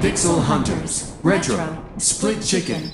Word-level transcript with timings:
Pixel 0.00 0.38
Hunters 0.38 1.04
Retro 1.24 1.56
Split 1.98 2.42
Chicken. 2.42 2.90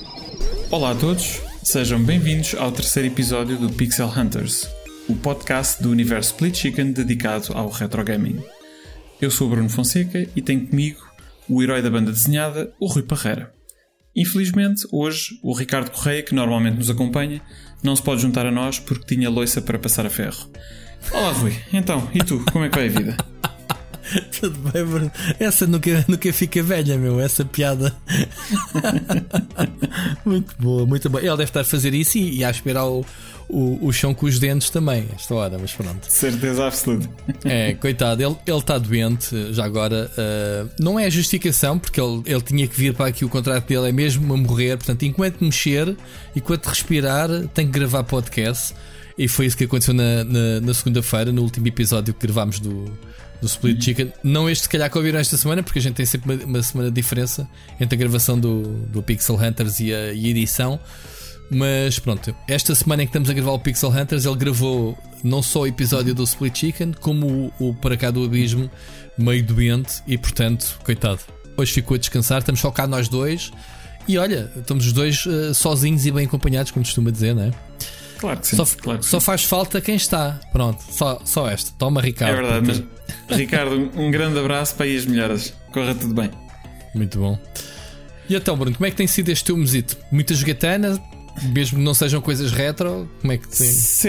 Olá 0.71 0.91
a 0.91 0.95
todos, 0.95 1.41
sejam 1.63 2.03
bem-vindos 2.03 2.55
ao 2.55 2.73
terceiro 2.73 3.09
episódio 3.09 3.57
do 3.57 3.71
Pixel 3.71 4.09
Hunters, 4.09 4.69
o 5.09 5.15
podcast 5.15 5.83
do 5.83 5.91
universo 5.91 6.33
Split 6.33 6.57
Chicken 6.57 6.93
dedicado 6.93 7.53
ao 7.55 7.69
retro 7.69 8.03
gaming. 8.05 8.43
Eu 9.21 9.31
sou 9.31 9.49
Bruno 9.49 9.69
Fonseca 9.69 10.29
e 10.35 10.43
tenho 10.43 10.67
comigo 10.67 11.08
o 11.49 11.63
herói 11.63 11.83
da 11.83 11.91
banda 11.91 12.13
desenhada, 12.13 12.73
o 12.81 12.87
Rui 12.87 13.03
Parreira. 13.03 13.53
Infelizmente, 14.15 14.87
hoje, 14.93 15.39
o 15.43 15.53
Ricardo 15.53 15.91
Correia, 15.91 16.23
que 16.23 16.35
normalmente 16.35 16.77
nos 16.77 16.91
acompanha, 16.91 17.41
não 17.83 17.95
se 17.95 18.03
pode 18.03 18.23
juntar 18.23 18.47
a 18.47 18.51
nós 18.51 18.79
porque 18.79 19.15
tinha 19.15 19.31
loiça 19.31 19.63
para 19.63 19.79
passar 19.79 20.05
a 20.05 20.11
ferro. 20.11 20.51
Olá, 21.13 21.33
Rui. 21.33 21.53
Então, 21.73 22.11
e 22.13 22.19
tu? 22.19 22.45
Como 22.53 22.65
é 22.65 22.69
que 22.69 22.77
vai 22.77 22.89
a 22.89 22.91
vida? 22.91 23.38
Tudo 24.41 24.59
bem, 24.71 24.85
Bruno. 24.85 25.13
Essa 25.39 25.67
nunca, 25.67 26.05
nunca 26.09 26.33
fica 26.33 26.63
velha, 26.63 26.97
meu. 26.97 27.21
Essa 27.21 27.45
piada. 27.45 27.95
muito 30.25 30.55
boa, 30.59 30.87
muito 30.87 31.09
boa. 31.09 31.21
Ele 31.21 31.31
deve 31.31 31.45
estar 31.45 31.61
a 31.61 31.65
fazer 31.65 31.95
isso 31.95 32.19
e, 32.19 32.39
e 32.39 32.45
a 32.45 32.51
esperar 32.51 32.87
o, 32.87 33.05
o, 33.49 33.87
o 33.87 33.93
chão 33.93 34.15
com 34.15 34.27
os 34.27 34.39
dentes 34.39 34.71
também, 34.71 35.07
esta 35.15 35.35
hora, 35.35 35.59
mas 35.59 35.73
pronto. 35.73 36.07
Certeza 36.09 36.67
absoluta. 36.67 37.09
É, 37.45 37.75
coitado, 37.75 38.23
ele, 38.23 38.37
ele 38.47 38.59
está 38.59 38.79
doente 38.79 39.53
já 39.53 39.65
agora. 39.65 40.11
Uh, 40.13 40.71
não 40.79 40.99
é 40.99 41.11
justificação, 41.11 41.79
porque 41.79 42.01
ele, 42.01 42.23
ele 42.27 42.43
tinha 42.43 42.67
que 42.67 42.77
vir 42.77 42.95
para 42.95 43.07
aqui. 43.07 43.25
O 43.25 43.29
contrato 43.29 43.67
dele 43.67 43.89
é 43.89 43.93
mesmo 43.93 44.33
a 44.33 44.37
morrer. 44.37 44.77
Portanto, 44.77 45.03
enquanto 45.05 45.43
mexer, 45.43 45.97
enquanto 46.35 46.67
respirar, 46.67 47.29
tem 47.55 47.67
que 47.67 47.73
gravar 47.73 48.05
podcast. 48.05 48.75
E 49.17 49.27
foi 49.27 49.47
isso 49.47 49.57
que 49.57 49.65
aconteceu 49.65 49.93
na, 49.93 50.23
na, 50.23 50.61
na 50.61 50.73
segunda-feira, 50.73 51.33
no 51.33 51.43
último 51.43 51.67
episódio 51.67 52.15
que 52.15 52.25
gravámos 52.25 52.61
do 52.61 52.85
do 53.41 53.47
Split 53.47 53.83
Chicken. 53.83 54.13
Não 54.23 54.49
este, 54.49 54.63
se 54.63 54.69
calhar, 54.69 54.91
que 54.91 54.99
ouviram 54.99 55.19
esta 55.19 55.37
semana, 55.37 55.63
porque 55.63 55.79
a 55.79 55.83
gente 55.83 55.95
tem 55.95 56.07
sempre 56.07 56.35
uma, 56.35 56.45
uma 56.45 56.63
semana 56.63 56.91
de 56.91 56.95
diferença 56.95 57.49
entre 57.81 57.97
a 57.97 57.99
gravação 57.99 58.39
do, 58.39 58.63
do 58.87 59.03
Pixel 59.03 59.37
Hunters 59.37 59.81
e 59.81 59.93
a, 59.95 60.13
e 60.13 60.27
a 60.27 60.29
edição. 60.29 60.81
Mas 61.51 61.99
pronto, 61.99 62.35
esta 62.47 62.75
semana 62.75 63.03
em 63.03 63.07
que 63.07 63.11
estamos 63.11 63.31
a 63.31 63.33
gravar 63.33 63.53
o 63.53 63.59
Pixel 63.59 63.91
Hunters, 63.91 64.27
ele 64.27 64.37
gravou 64.37 64.99
não 65.25 65.43
só 65.43 65.61
o 65.61 65.67
episódio 65.67 66.15
do 66.15 66.23
Split 66.25 66.59
Chicken, 66.59 66.93
como 67.01 67.53
o, 67.59 67.69
o 67.71 67.75
Para 67.75 67.97
cá 67.97 68.11
do 68.11 68.23
Abismo, 68.25 68.71
meio 69.17 69.43
doente, 69.43 70.03
e 70.07 70.19
portanto, 70.19 70.79
coitado, 70.85 71.21
hoje 71.57 71.73
ficou 71.73 71.95
a 71.95 71.99
descansar. 71.99 72.41
Estamos 72.41 72.61
só 72.61 72.71
cá 72.71 72.87
nós 72.87 73.09
dois, 73.09 73.51
e 74.07 74.19
olha, 74.19 74.51
estamos 74.57 74.87
os 74.87 74.93
dois 74.93 75.25
uh, 75.27 75.55
sozinhos 75.55 76.07
e 76.07 76.11
bem 76.11 76.27
acompanhados, 76.27 76.71
como 76.71 76.85
costuma 76.85 77.11
dizer, 77.11 77.35
não 77.35 77.45
é? 77.45 77.51
Claro 78.19 78.41
que 78.41 78.47
sim. 78.47 78.57
Só, 78.57 78.65
claro 78.65 78.99
que 78.99 79.07
só 79.07 79.21
sim. 79.21 79.27
faz 79.27 79.45
falta 79.45 79.81
quem 79.81 79.95
está. 79.97 80.41
Pronto, 80.53 80.83
só, 80.91 81.21
só 81.25 81.49
esta. 81.49 81.73
Toma, 81.79 82.01
Ricardo. 82.01 82.33
É 82.33 82.43
verdade, 82.43 82.85
mas 83.29 83.39
Ricardo, 83.39 83.91
um 83.95 84.11
grande 84.11 84.39
abraço 84.39 84.75
para 84.75 84.87
aí 84.87 84.97
as 84.97 85.07
melhoras. 85.07 85.55
Corra 85.73 85.95
tudo 85.95 86.15
bem. 86.15 86.31
Muito 86.95 87.19
bom. 87.19 87.39
E 88.29 88.35
então, 88.35 88.57
Bruno, 88.57 88.77
como 88.77 88.87
é 88.87 88.91
que 88.91 88.97
tem 88.97 89.07
sido 89.07 89.31
este 89.31 89.47
teu 89.47 89.57
mesito? 89.57 89.97
Muita 90.11 90.35
jogatana, 90.35 91.01
mesmo 91.45 91.79
que 91.79 91.85
não 91.85 91.95
sejam 91.95 92.21
coisas 92.21 92.53
retro? 92.53 93.09
Como 93.21 93.33
é 93.33 93.39
que 93.39 93.49
tem? 93.49 93.57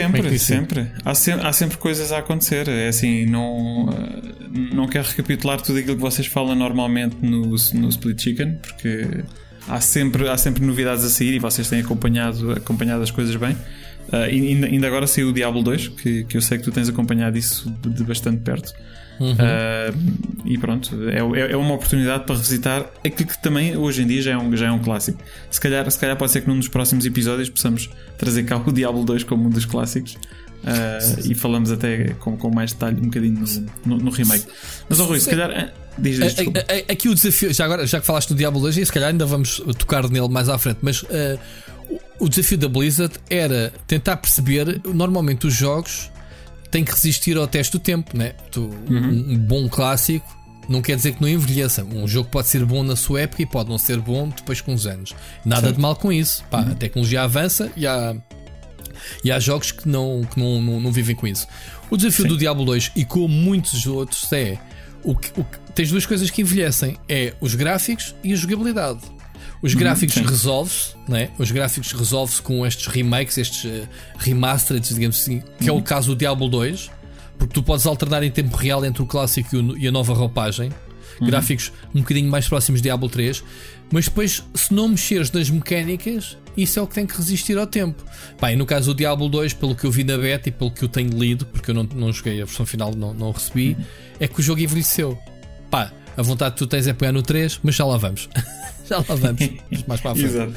como 0.04 0.18
é 0.18 0.22
que 0.22 0.30
Sempre, 0.30 0.30
tem 0.30 0.38
sempre. 0.38 0.92
Há, 1.06 1.16
sempre. 1.16 1.48
há 1.48 1.54
sempre 1.54 1.78
coisas 1.78 2.12
a 2.12 2.18
acontecer. 2.18 2.68
É 2.68 2.88
assim, 2.88 3.26
não, 3.26 3.90
eh, 3.92 4.74
não 4.74 4.88
quero 4.88 5.08
recapitular 5.08 5.62
tudo 5.62 5.80
aquilo 5.80 5.96
que 5.96 6.02
vocês 6.02 6.28
falam 6.28 6.56
normalmente 6.56 7.16
no, 7.22 7.42
no 7.48 7.90
Split 7.90 8.22
Chicken, 8.22 8.56
porque 8.56 9.24
há 9.68 9.80
sempre, 9.80 10.28
há 10.28 10.38
sempre 10.38 10.66
novidades 10.66 11.06
a 11.06 11.10
sair 11.10 11.36
e 11.36 11.40
vocês 11.40 11.70
têm 11.70 11.82
acompanhado, 11.82 12.52
acompanhado 12.52 13.04
as 13.04 13.12
coisas 13.12 13.36
bem. 13.36 13.56
E 14.12 14.48
ainda, 14.50 14.68
ainda 14.68 14.88
agora 14.88 15.06
saiu 15.08 15.30
o 15.30 15.34
Diablo 15.34 15.62
2, 15.64 15.88
que, 15.90 16.24
que 16.24 16.38
eu 16.38 16.42
sei 16.42 16.58
que 16.58 16.64
tu 16.64 16.72
tens 16.72 16.90
acompanhado 16.90 17.38
isso 17.38 17.70
de, 17.82 17.90
de 17.90 18.04
bastante 18.04 18.40
perto. 18.42 18.74
Uhum. 19.20 19.36
Ah, 19.38 19.94
e 20.46 20.58
pronto, 20.58 20.98
é, 21.10 21.18
é- 21.42 21.52
é 21.52 21.58
uma 21.58 21.74
oportunidade 21.76 22.24
para 22.24 22.36
revisitar 22.36 22.86
aquilo 23.06 23.30
que 23.30 23.42
também 23.42 23.76
hoje 23.76 24.02
em 24.04 24.08
dia 24.08 24.22
já 24.22 24.32
é 24.32 24.38
um, 24.38 24.56
já 24.56 24.68
é 24.68 24.72
um 24.72 24.80
clássico. 24.80 25.20
Se 25.52 25.60
calhar, 25.60 25.90
se 25.92 26.00
calhar 26.00 26.16
pode 26.16 26.32
ser 26.32 26.42
que 26.42 26.48
num 26.48 26.58
dos 26.58 26.70
próximos 26.70 27.06
episódios 27.06 27.50
possamos 27.50 27.90
trazer 28.18 28.44
cá 28.44 28.56
o 28.58 28.72
Diablo 28.72 29.04
2 29.04 29.24
como 29.26 29.46
um 29.48 29.50
dos 29.50 29.66
clássicos. 29.66 30.16
Ah, 30.66 31.00
e 31.26 31.34
falamos 31.36 31.72
até 31.72 32.10
com, 32.20 32.36
com 32.38 32.50
mais 32.54 32.74
detalhe 32.74 32.98
um 32.98 33.06
bocadinho 33.06 33.40
no, 33.86 33.96
no- 33.98 34.04
no 34.06 34.12
remake. 34.12 34.46
Mas, 34.90 35.00
oh, 35.00 35.06
Rui, 35.06 35.20
se 35.20 35.30
calhar. 35.30 35.74
Diz, 35.98 36.18
diz, 36.18 36.34
desculpa. 36.34 36.60
A- 36.60 36.74
a- 36.74 36.76
a- 36.78 36.92
Aqui 36.94 37.10
o 37.10 37.16
desafio, 37.16 37.54
já 37.54 37.66
agora, 37.66 37.86
já 37.86 38.00
que 38.00 38.06
falaste 38.06 38.30
do 38.30 38.36
Diablo 38.36 38.60
2, 38.62 38.78
e 38.78 38.86
se 38.86 38.92
calhar 38.92 39.10
ainda 39.10 39.26
vamos 39.26 39.62
tocar 39.78 40.10
nele 40.10 40.30
mais 40.30 40.48
à 40.50 40.58
frente, 40.58 40.80
mas 40.82 41.04
eh, 41.10 41.38
o- 42.20 42.30
desafio 42.30 42.58
da 42.58 42.68
Blizzard 42.68 43.14
era 43.30 43.74
tentar 43.88 44.18
perceber, 44.18 44.82
normalmente 44.86 45.48
os 45.48 45.54
jogos 45.54 46.12
têm 46.72 46.84
que 46.84 46.92
resistir 46.92 47.38
ao 47.38 47.48
teste 47.48 47.72
do 47.74 47.80
tempo, 47.80 48.16
né? 48.16 48.34
Tu, 48.52 48.70
um, 48.90 49.34
um 49.34 49.38
bom 49.38 49.68
clássico 49.70 50.38
não 50.68 50.82
quer 50.84 50.96
dizer 50.98 51.14
que 51.14 51.22
não 51.22 51.28
envelheça. 51.28 51.84
Um 51.84 52.08
jogo 52.08 52.30
pode 52.30 52.48
ser 52.48 52.64
bom 52.64 52.84
na 52.84 52.96
sua 52.96 53.22
época 53.22 53.42
e 53.42 53.46
pode 53.46 53.70
não 53.70 53.78
ser 53.80 53.98
bom 54.00 54.30
depois 54.30 54.62
com 54.62 54.74
uns 54.74 54.86
anos. 54.86 55.16
Nada 55.44 55.72
de 55.74 55.80
mal 55.80 55.96
com 55.96 56.12
isso. 56.14 56.44
Pá, 56.52 56.62
A 56.62 56.76
tecnologia 56.76 57.24
avança 57.24 57.72
e 57.76 57.88
há, 57.88 58.16
e 59.24 59.32
há 59.32 59.40
jogos 59.40 59.72
que 59.72 59.90
não, 59.90 60.22
que 60.32 60.40
não, 60.40 60.62
não, 60.62 60.80
não 60.80 60.92
vivem 60.92 61.16
com 61.16 61.26
isso. 61.26 61.48
O 61.90 61.98
desafio 61.98 62.28
do 62.28 62.38
Diablo 62.38 62.66
2 62.66 62.92
e 62.96 63.04
com 63.04 63.28
muitos 63.28 63.88
outros 63.88 64.32
é 64.32 64.60
o 65.04 65.16
que, 65.16 65.32
o 65.40 65.44
que- 65.44 65.58
tens 65.74 65.90
duas 65.90 66.06
coisas 66.06 66.30
que 66.30 66.42
envelhecem: 66.44 66.98
é 67.10 67.34
os 67.42 67.56
gráficos 67.56 68.14
e 68.24 68.32
a 68.32 68.36
jogabilidade. 68.36 69.00
Os 69.62 69.74
gráficos 69.74 70.16
sim. 70.16 70.24
resolve-se, 70.26 70.96
né? 71.08 71.30
os 71.38 71.52
gráficos 71.52 71.92
resolve-se 71.92 72.42
com 72.42 72.66
estes 72.66 72.88
remakes, 72.88 73.38
estes 73.38 73.64
uh, 73.66 73.88
remastered, 74.18 74.88
digamos 74.94 75.18
assim, 75.20 75.44
que 75.60 75.68
é 75.70 75.74
o 75.74 75.82
caso 75.82 76.10
do 76.14 76.16
Diablo 76.18 76.48
2, 76.48 76.90
porque 77.38 77.54
tu 77.54 77.62
podes 77.64 77.86
alternar 77.86 78.24
em 78.24 78.32
tempo 78.32 78.56
real 78.56 78.86
entre 78.86 79.02
o 79.02 79.06
clássico 79.06 79.56
e, 79.56 79.60
o- 79.60 79.78
e 79.78 79.88
a 79.88 79.92
nova 79.92 80.14
roupagem. 80.14 80.72
Gráficos 81.22 81.74
um 81.94 82.00
bocadinho 82.00 82.30
mais 82.32 82.48
próximos 82.48 82.80
de 82.80 82.84
Diablo 82.84 83.10
3, 83.10 83.44
mas 83.92 84.06
depois, 84.06 84.42
se 84.56 84.74
não 84.74 84.88
mexeres 84.88 85.30
nas 85.30 85.50
mecânicas, 85.50 86.38
isso 86.56 86.80
é 86.80 86.82
o 86.82 86.88
que 86.88 86.96
tem 86.96 87.06
que 87.06 87.18
resistir 87.18 87.58
ao 87.58 87.68
tempo. 87.68 88.02
Pá, 88.40 88.54
e 88.54 88.56
no 88.56 88.66
caso 88.66 88.94
do 88.94 88.98
Diablo 88.98 89.28
2, 89.28 89.52
pelo 89.54 89.76
que 89.76 89.84
eu 89.84 89.92
vi 89.92 90.06
na 90.06 90.18
beta 90.18 90.48
e 90.48 90.52
pelo 90.54 90.72
que 90.72 90.82
eu 90.82 90.88
tenho 90.88 91.10
lido, 91.20 91.46
porque 91.46 91.72
eu 91.72 91.76
não, 91.76 91.84
não 91.84 92.14
joguei 92.14 92.42
a 92.42 92.46
versão 92.46 92.66
final, 92.66 92.96
não, 92.96 93.14
não 93.14 93.32
recebi, 93.32 93.76
é 94.18 94.30
que 94.30 94.40
o 94.40 94.42
jogo 94.44 94.62
envelheceu. 94.62 95.20
Pá, 95.70 95.92
a 96.16 96.22
vontade 96.22 96.54
que 96.54 96.60
tu 96.60 96.68
tens 96.68 96.88
é 96.88 96.94
pegar 96.94 97.12
no 97.12 97.22
3, 97.22 97.60
mas 97.64 97.76
já 97.76 97.84
lá 97.84 97.98
vamos. 97.98 98.30
já 98.90 98.98
lá 98.98 99.04
vamos. 99.16 99.50
mais 99.88 100.02
para 100.02 100.12
a 100.12 100.16
frente. 100.16 100.28
Exato. 100.28 100.54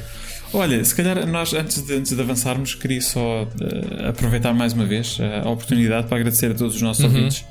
Olha, 0.53 0.83
se 0.85 0.93
calhar 0.93 1.25
nós, 1.25 1.53
antes 1.53 1.81
de, 1.81 1.93
antes 1.95 2.15
de 2.15 2.21
avançarmos, 2.21 2.75
queria 2.75 3.01
só 3.01 3.47
eh, 3.59 4.09
aproveitar 4.09 4.53
mais 4.53 4.73
uma 4.73 4.85
vez 4.85 5.17
eh, 5.19 5.41
a 5.43 5.49
oportunidade 5.49 6.07
para 6.07 6.17
agradecer 6.17 6.51
a 6.51 6.53
todos 6.53 6.75
os 6.75 6.81
nossos 6.81 7.03
ouvintes 7.03 7.43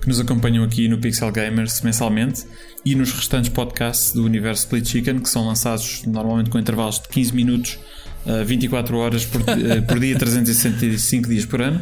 que 0.00 0.08
nos 0.08 0.20
acompanham 0.20 0.64
aqui 0.64 0.88
no 0.88 0.98
Pixel 0.98 1.30
Gamers 1.30 1.80
mensalmente 1.82 2.44
e 2.84 2.94
nos 2.94 3.12
restantes 3.12 3.50
podcasts 3.50 4.12
do 4.12 4.24
universo 4.24 4.62
Split 4.64 4.86
Chicken, 4.86 5.20
que 5.20 5.28
são 5.28 5.46
lançados 5.46 6.02
normalmente 6.06 6.50
com 6.50 6.58
intervalos 6.58 7.00
de 7.00 7.08
15 7.08 7.34
minutos, 7.34 7.78
eh, 8.26 8.44
24 8.44 8.96
horas 8.98 9.24
por, 9.24 9.42
eh, 9.48 9.80
por 9.80 9.98
dia, 9.98 10.16
365 10.16 11.28
dias 11.28 11.44
por 11.44 11.62
ano. 11.62 11.80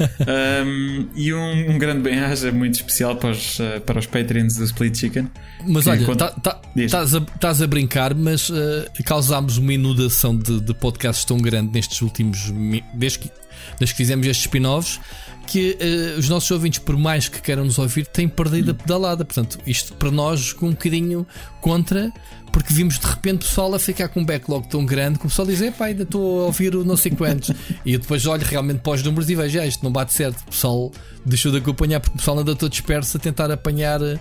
Um, 0.00 1.08
e 1.14 1.32
um, 1.34 1.72
um 1.72 1.78
grande 1.78 2.00
bem-aja 2.00 2.50
muito 2.50 2.74
especial 2.74 3.16
para 3.16 3.30
os, 3.30 3.60
eh, 3.60 3.80
para 3.80 3.98
os 3.98 4.06
Patreons 4.06 4.56
do 4.56 4.64
Split 4.64 4.96
Chicken. 4.96 5.28
Mas 5.66 5.86
olha, 5.86 6.00
estás 6.00 6.34
tá, 6.42 6.60
Diz. 6.74 6.86
estás 6.86 7.14
a, 7.14 7.18
estás 7.18 7.62
a 7.62 7.66
brincar, 7.66 8.14
mas 8.14 8.50
eh, 8.50 9.02
causámos 9.04 9.58
uma 9.58 9.74
inundação 9.74 10.36
de, 10.36 10.60
de 10.60 10.72
podcasts 10.72 11.24
tão 11.24 11.38
grande 11.38 11.72
nestes 11.72 12.00
últimos. 12.00 12.52
Desde 12.94 13.18
que, 13.18 13.30
desde 13.78 13.94
que 13.94 13.98
fizemos 13.98 14.26
estes 14.26 14.46
spin-offs, 14.46 15.00
que 15.46 15.76
eh, 15.80 16.14
os 16.18 16.28
nossos 16.28 16.50
ouvintes, 16.50 16.78
por 16.78 16.96
mais 16.96 17.28
que 17.28 17.40
queiram 17.42 17.64
nos 17.64 17.78
ouvir, 17.78 18.06
têm 18.06 18.28
perdido 18.28 18.70
a 18.70 18.74
pedalada. 18.74 19.24
Portanto, 19.24 19.58
isto 19.66 19.92
para 19.94 20.10
nós 20.10 20.40
jogou 20.40 20.68
um 20.68 20.72
bocadinho 20.72 21.26
contra, 21.60 22.12
porque 22.52 22.72
vimos 22.72 22.98
de 22.98 23.06
repente 23.06 23.38
pessoal 23.46 23.74
a 23.74 23.78
ficar 23.78 24.08
com 24.08 24.20
um 24.20 24.24
backlog 24.24 24.68
tão 24.68 24.84
grande 24.86 25.18
que 25.18 25.26
o 25.26 25.28
pessoal 25.28 25.46
diz: 25.48 25.60
Epá, 25.60 25.86
ainda 25.86 26.04
estou 26.04 26.42
a 26.42 26.46
ouvir 26.46 26.74
o 26.76 26.84
não 26.84 26.96
sei 26.96 27.10
quantos. 27.12 27.50
e 27.84 27.94
eu 27.94 27.98
depois 27.98 28.24
olho 28.26 28.44
realmente 28.44 28.78
para 28.80 28.92
os 28.92 29.02
números 29.02 29.28
e 29.28 29.34
vejo: 29.34 29.60
ah, 29.60 29.66
isto 29.66 29.82
não 29.82 29.90
bate 29.90 30.12
certo. 30.12 30.40
O 30.42 30.50
pessoal 30.50 30.92
deixou 31.26 31.50
de 31.50 31.58
acompanhar 31.58 31.98
porque 32.00 32.14
o 32.14 32.18
pessoal 32.18 32.38
anda 32.38 32.54
todo 32.54 32.70
disperso 32.70 33.16
a 33.16 33.20
tentar 33.20 33.50
apanhar. 33.50 34.00
eh, 34.02 34.18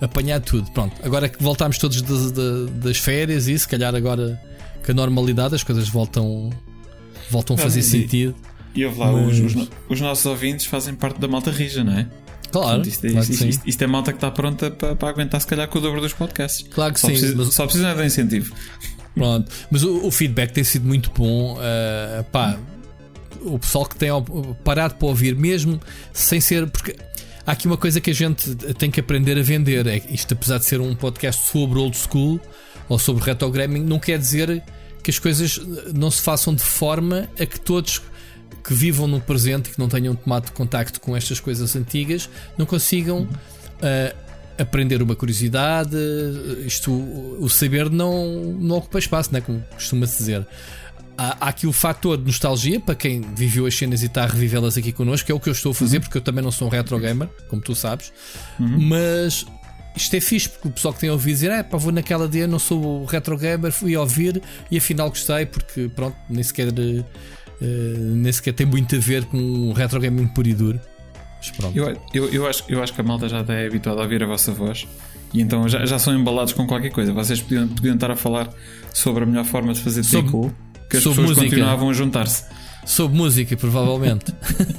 apanhar 0.00 0.40
tudo. 0.40 0.68
Pronto, 0.72 0.96
agora 1.04 1.28
que 1.28 1.40
voltámos 1.40 1.78
todos 1.78 2.02
de- 2.02 2.32
de- 2.32 2.70
das 2.80 2.96
férias 2.98 3.46
e 3.46 3.56
se 3.56 3.68
calhar 3.68 3.94
agora 3.94 4.40
que 4.84 4.90
a 4.90 4.94
normalidade 4.94 5.54
as 5.54 5.62
coisas 5.62 5.88
voltam 5.88 6.50
voltam 7.30 7.54
a 7.54 7.58
fazer 7.60 7.82
sentido. 7.84 8.34
E 8.74 8.84
ouve 8.86 8.98
lá, 8.98 9.12
Mas- 9.12 9.38
os, 9.38 9.40
os 9.46 9.54
no- 9.54 9.68
os 9.88 10.00
nossos 10.00 10.24
ouvintes 10.26 10.66
fazem 10.66 10.94
parte 10.94 11.20
da 11.20 11.28
malta 11.28 11.50
rija, 11.50 11.84
não 11.84 11.92
é? 11.92 12.08
Claro, 12.50 12.66
Portanto, 12.82 12.86
isto, 12.88 13.06
é- 13.06 13.10
claro 13.12 13.30
isto- 13.32 13.46
isto- 13.46 13.62
isto 13.68 13.82
é 13.82 13.86
malta 13.86 14.12
que 14.12 14.16
está 14.18 14.30
pronta 14.30 14.70
para, 14.70 14.94
para 14.96 15.08
aguentar, 15.08 15.40
se 15.40 15.46
calhar, 15.46 15.66
com 15.68 15.78
o 15.78 15.80
dobro 15.80 16.00
dos 16.00 16.12
podcasts. 16.12 16.66
Claro 16.70 16.92
que 16.94 17.00
só 17.00 17.06
sim, 17.08 17.14
Precisa, 17.14 17.34
mas- 17.36 17.54
Só 17.54 17.64
precisa 17.64 17.94
de 17.94 18.04
incentivo. 18.04 18.54
Pronto, 19.14 19.50
mas 19.70 19.82
o, 19.82 20.06
o 20.06 20.10
feedback 20.10 20.52
tem 20.52 20.64
sido 20.64 20.86
muito 20.86 21.10
bom. 21.14 21.58
ah, 21.60 22.22
pá, 22.32 22.58
o 23.42 23.58
pessoal 23.58 23.84
que 23.86 23.96
tem 23.96 24.08
parado 24.64 24.94
para 24.94 25.08
ouvir, 25.08 25.34
mesmo 25.34 25.80
sem 26.12 26.40
ser. 26.40 26.68
Porque 26.70 26.96
há 27.46 27.52
aqui 27.52 27.66
uma 27.66 27.76
coisa 27.76 28.00
que 28.00 28.10
a 28.10 28.14
gente 28.14 28.54
tem 28.78 28.90
que 28.90 29.00
aprender 29.00 29.38
a 29.38 29.42
vender. 29.42 29.86
É 29.86 29.96
isto, 30.10 30.32
apesar 30.34 30.58
de 30.58 30.64
ser 30.64 30.80
um 30.80 30.94
podcast 30.94 31.46
sobre 31.50 31.78
old 31.78 31.96
school 31.96 32.40
ou 32.88 32.98
sobre 32.98 33.24
retrogramming, 33.24 33.82
não 33.82 33.98
quer 33.98 34.18
dizer 34.18 34.62
que 35.02 35.10
as 35.10 35.18
coisas 35.18 35.58
não 35.94 36.10
se 36.10 36.22
façam 36.22 36.54
de 36.54 36.62
forma 36.62 37.28
a 37.40 37.44
que 37.44 37.58
todos 37.58 38.00
que 38.62 38.74
vivam 38.74 39.06
no 39.06 39.20
presente 39.20 39.68
e 39.68 39.72
que 39.72 39.78
não 39.78 39.88
tenham 39.88 40.14
tomado 40.14 40.52
contacto 40.52 41.00
com 41.00 41.16
estas 41.16 41.40
coisas 41.40 41.74
antigas 41.76 42.28
não 42.56 42.66
consigam 42.66 43.22
uh, 43.22 44.16
aprender 44.58 45.02
uma 45.02 45.14
curiosidade. 45.14 45.96
Isto, 46.66 46.92
o 46.92 47.48
saber 47.48 47.90
não, 47.90 48.54
não 48.58 48.76
ocupa 48.76 48.98
espaço, 48.98 49.32
né? 49.32 49.40
como 49.40 49.62
costuma-se 49.74 50.18
dizer. 50.18 50.46
Há, 51.16 51.46
há, 51.46 51.48
aqui 51.48 51.66
o 51.66 51.72
fator 51.72 52.16
de 52.16 52.24
nostalgia 52.24 52.80
para 52.80 52.94
quem 52.94 53.20
viveu 53.20 53.66
as 53.66 53.74
cenas 53.74 54.02
e 54.02 54.06
está 54.06 54.24
a 54.24 54.26
revivê-las 54.26 54.78
aqui 54.78 54.92
connosco, 54.92 55.26
que 55.26 55.32
é 55.32 55.34
o 55.34 55.40
que 55.40 55.48
eu 55.48 55.52
estou 55.52 55.72
a 55.72 55.74
fazer, 55.74 55.98
uhum. 55.98 56.02
porque 56.02 56.18
eu 56.18 56.22
também 56.22 56.42
não 56.42 56.50
sou 56.50 56.68
um 56.68 56.70
retro 56.70 56.98
gamer, 56.98 57.28
como 57.48 57.60
tu 57.60 57.74
sabes. 57.74 58.12
Uhum. 58.58 58.80
Mas 58.88 59.44
isto 59.94 60.16
é 60.16 60.20
fixe, 60.20 60.48
porque 60.48 60.68
o 60.68 60.70
pessoal 60.70 60.94
que 60.94 61.00
tem 61.00 61.10
ouvido 61.10 61.34
dizer, 61.34 61.50
é 61.50 61.62
pá, 61.62 61.76
vou 61.76 61.92
naquela 61.92 62.26
dia, 62.26 62.46
não 62.46 62.58
sou 62.58 63.04
retro 63.04 63.36
gamer, 63.36 63.70
fui 63.70 63.96
ouvir 63.96 64.42
e 64.70 64.78
afinal 64.78 65.10
gostei, 65.10 65.44
porque 65.44 65.90
pronto, 65.94 66.16
nem 66.30 66.42
sequer, 66.42 66.68
uh, 67.62 68.16
nem 68.16 68.32
sequer 68.32 68.52
tem 68.52 68.66
muito 68.66 68.96
a 68.96 68.98
ver 68.98 69.24
com 69.24 69.38
o 69.38 69.72
retro 69.72 70.00
gaming 70.00 70.26
puro 70.26 70.48
e 70.48 70.54
duro. 70.54 70.80
Eu, 71.74 71.96
eu, 72.14 72.28
eu, 72.32 72.46
acho, 72.46 72.64
eu 72.68 72.82
acho 72.82 72.92
que 72.92 73.00
a 73.00 73.04
malta 73.04 73.28
já 73.28 73.40
está 73.40 73.58
habituada 73.58 74.00
a 74.00 74.04
ouvir 74.04 74.22
a 74.22 74.26
vossa 74.26 74.52
voz 74.52 74.86
e 75.34 75.40
então 75.40 75.68
já, 75.68 75.84
já 75.84 75.98
são 75.98 76.14
embalados 76.14 76.52
com 76.52 76.66
qualquer 76.66 76.90
coisa. 76.90 77.12
Vocês 77.12 77.40
podiam, 77.40 77.66
podiam 77.68 77.94
estar 77.94 78.10
a 78.10 78.16
falar 78.16 78.48
sobre 78.92 79.24
a 79.24 79.26
melhor 79.26 79.44
forma 79.44 79.72
de 79.72 79.80
fazer 79.80 80.04
sobre, 80.04 80.30
que 80.90 80.96
as 80.98 81.04
pessoas 81.04 81.16
música. 81.16 81.42
continuavam 81.42 81.90
a 81.90 81.92
juntar-se. 81.92 82.44
Sobre 82.84 83.16
música, 83.16 83.56
provavelmente. 83.56 84.34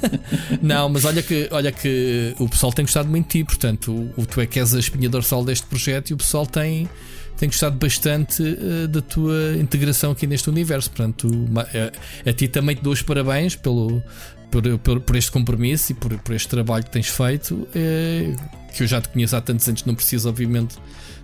não, 0.62 0.88
mas 0.90 1.04
olha 1.04 1.22
que, 1.22 1.48
olha 1.50 1.72
que 1.72 2.34
o 2.38 2.48
pessoal 2.48 2.72
tem 2.72 2.84
gostado 2.84 3.08
muito 3.08 3.26
de 3.26 3.38
ti, 3.38 3.44
portanto, 3.44 3.92
o, 3.92 4.22
o 4.22 4.26
tu 4.26 4.40
é 4.40 4.46
que 4.46 4.58
és 4.58 4.74
a 4.74 4.78
espinha 4.78 5.08
dorsal 5.08 5.42
deste 5.44 5.66
projeto 5.66 6.10
e 6.10 6.14
o 6.14 6.16
pessoal 6.16 6.46
tem, 6.46 6.88
tem 7.36 7.48
gostado 7.48 7.76
bastante 7.76 8.42
uh, 8.42 8.88
da 8.88 9.00
tua 9.00 9.56
integração 9.58 10.12
aqui 10.12 10.26
neste 10.26 10.48
universo. 10.48 10.90
Portanto, 10.90 11.30
a, 11.56 12.30
a, 12.30 12.32
ti 12.32 12.48
também 12.48 12.76
te 12.76 12.82
dou 12.82 12.92
os 12.92 13.02
parabéns 13.02 13.56
pelo, 13.56 14.02
por, 14.50 14.62
por, 14.78 15.00
por, 15.00 15.16
este 15.16 15.30
compromisso 15.30 15.92
e 15.92 15.94
por, 15.94 16.16
por 16.18 16.34
este 16.34 16.48
trabalho 16.48 16.84
que 16.84 16.90
tens 16.90 17.08
feito. 17.08 17.66
É, 17.74 18.34
que 18.74 18.82
eu 18.82 18.86
já 18.86 19.00
te 19.00 19.08
conheço 19.08 19.36
há 19.36 19.40
tantos 19.40 19.68
anos, 19.68 19.84
não 19.84 19.94
preciso, 19.94 20.28
obviamente, 20.28 20.76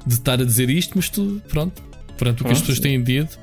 de 0.06 0.14
estar 0.14 0.40
a 0.40 0.44
dizer 0.44 0.70
isto, 0.70 0.92
mas 0.94 1.10
tu, 1.10 1.42
pronto, 1.48 1.82
perante 2.16 2.42
o 2.42 2.44
que 2.44 2.52
as 2.52 2.60
pessoas 2.60 2.78
têm 2.78 3.02
dito, 3.02 3.38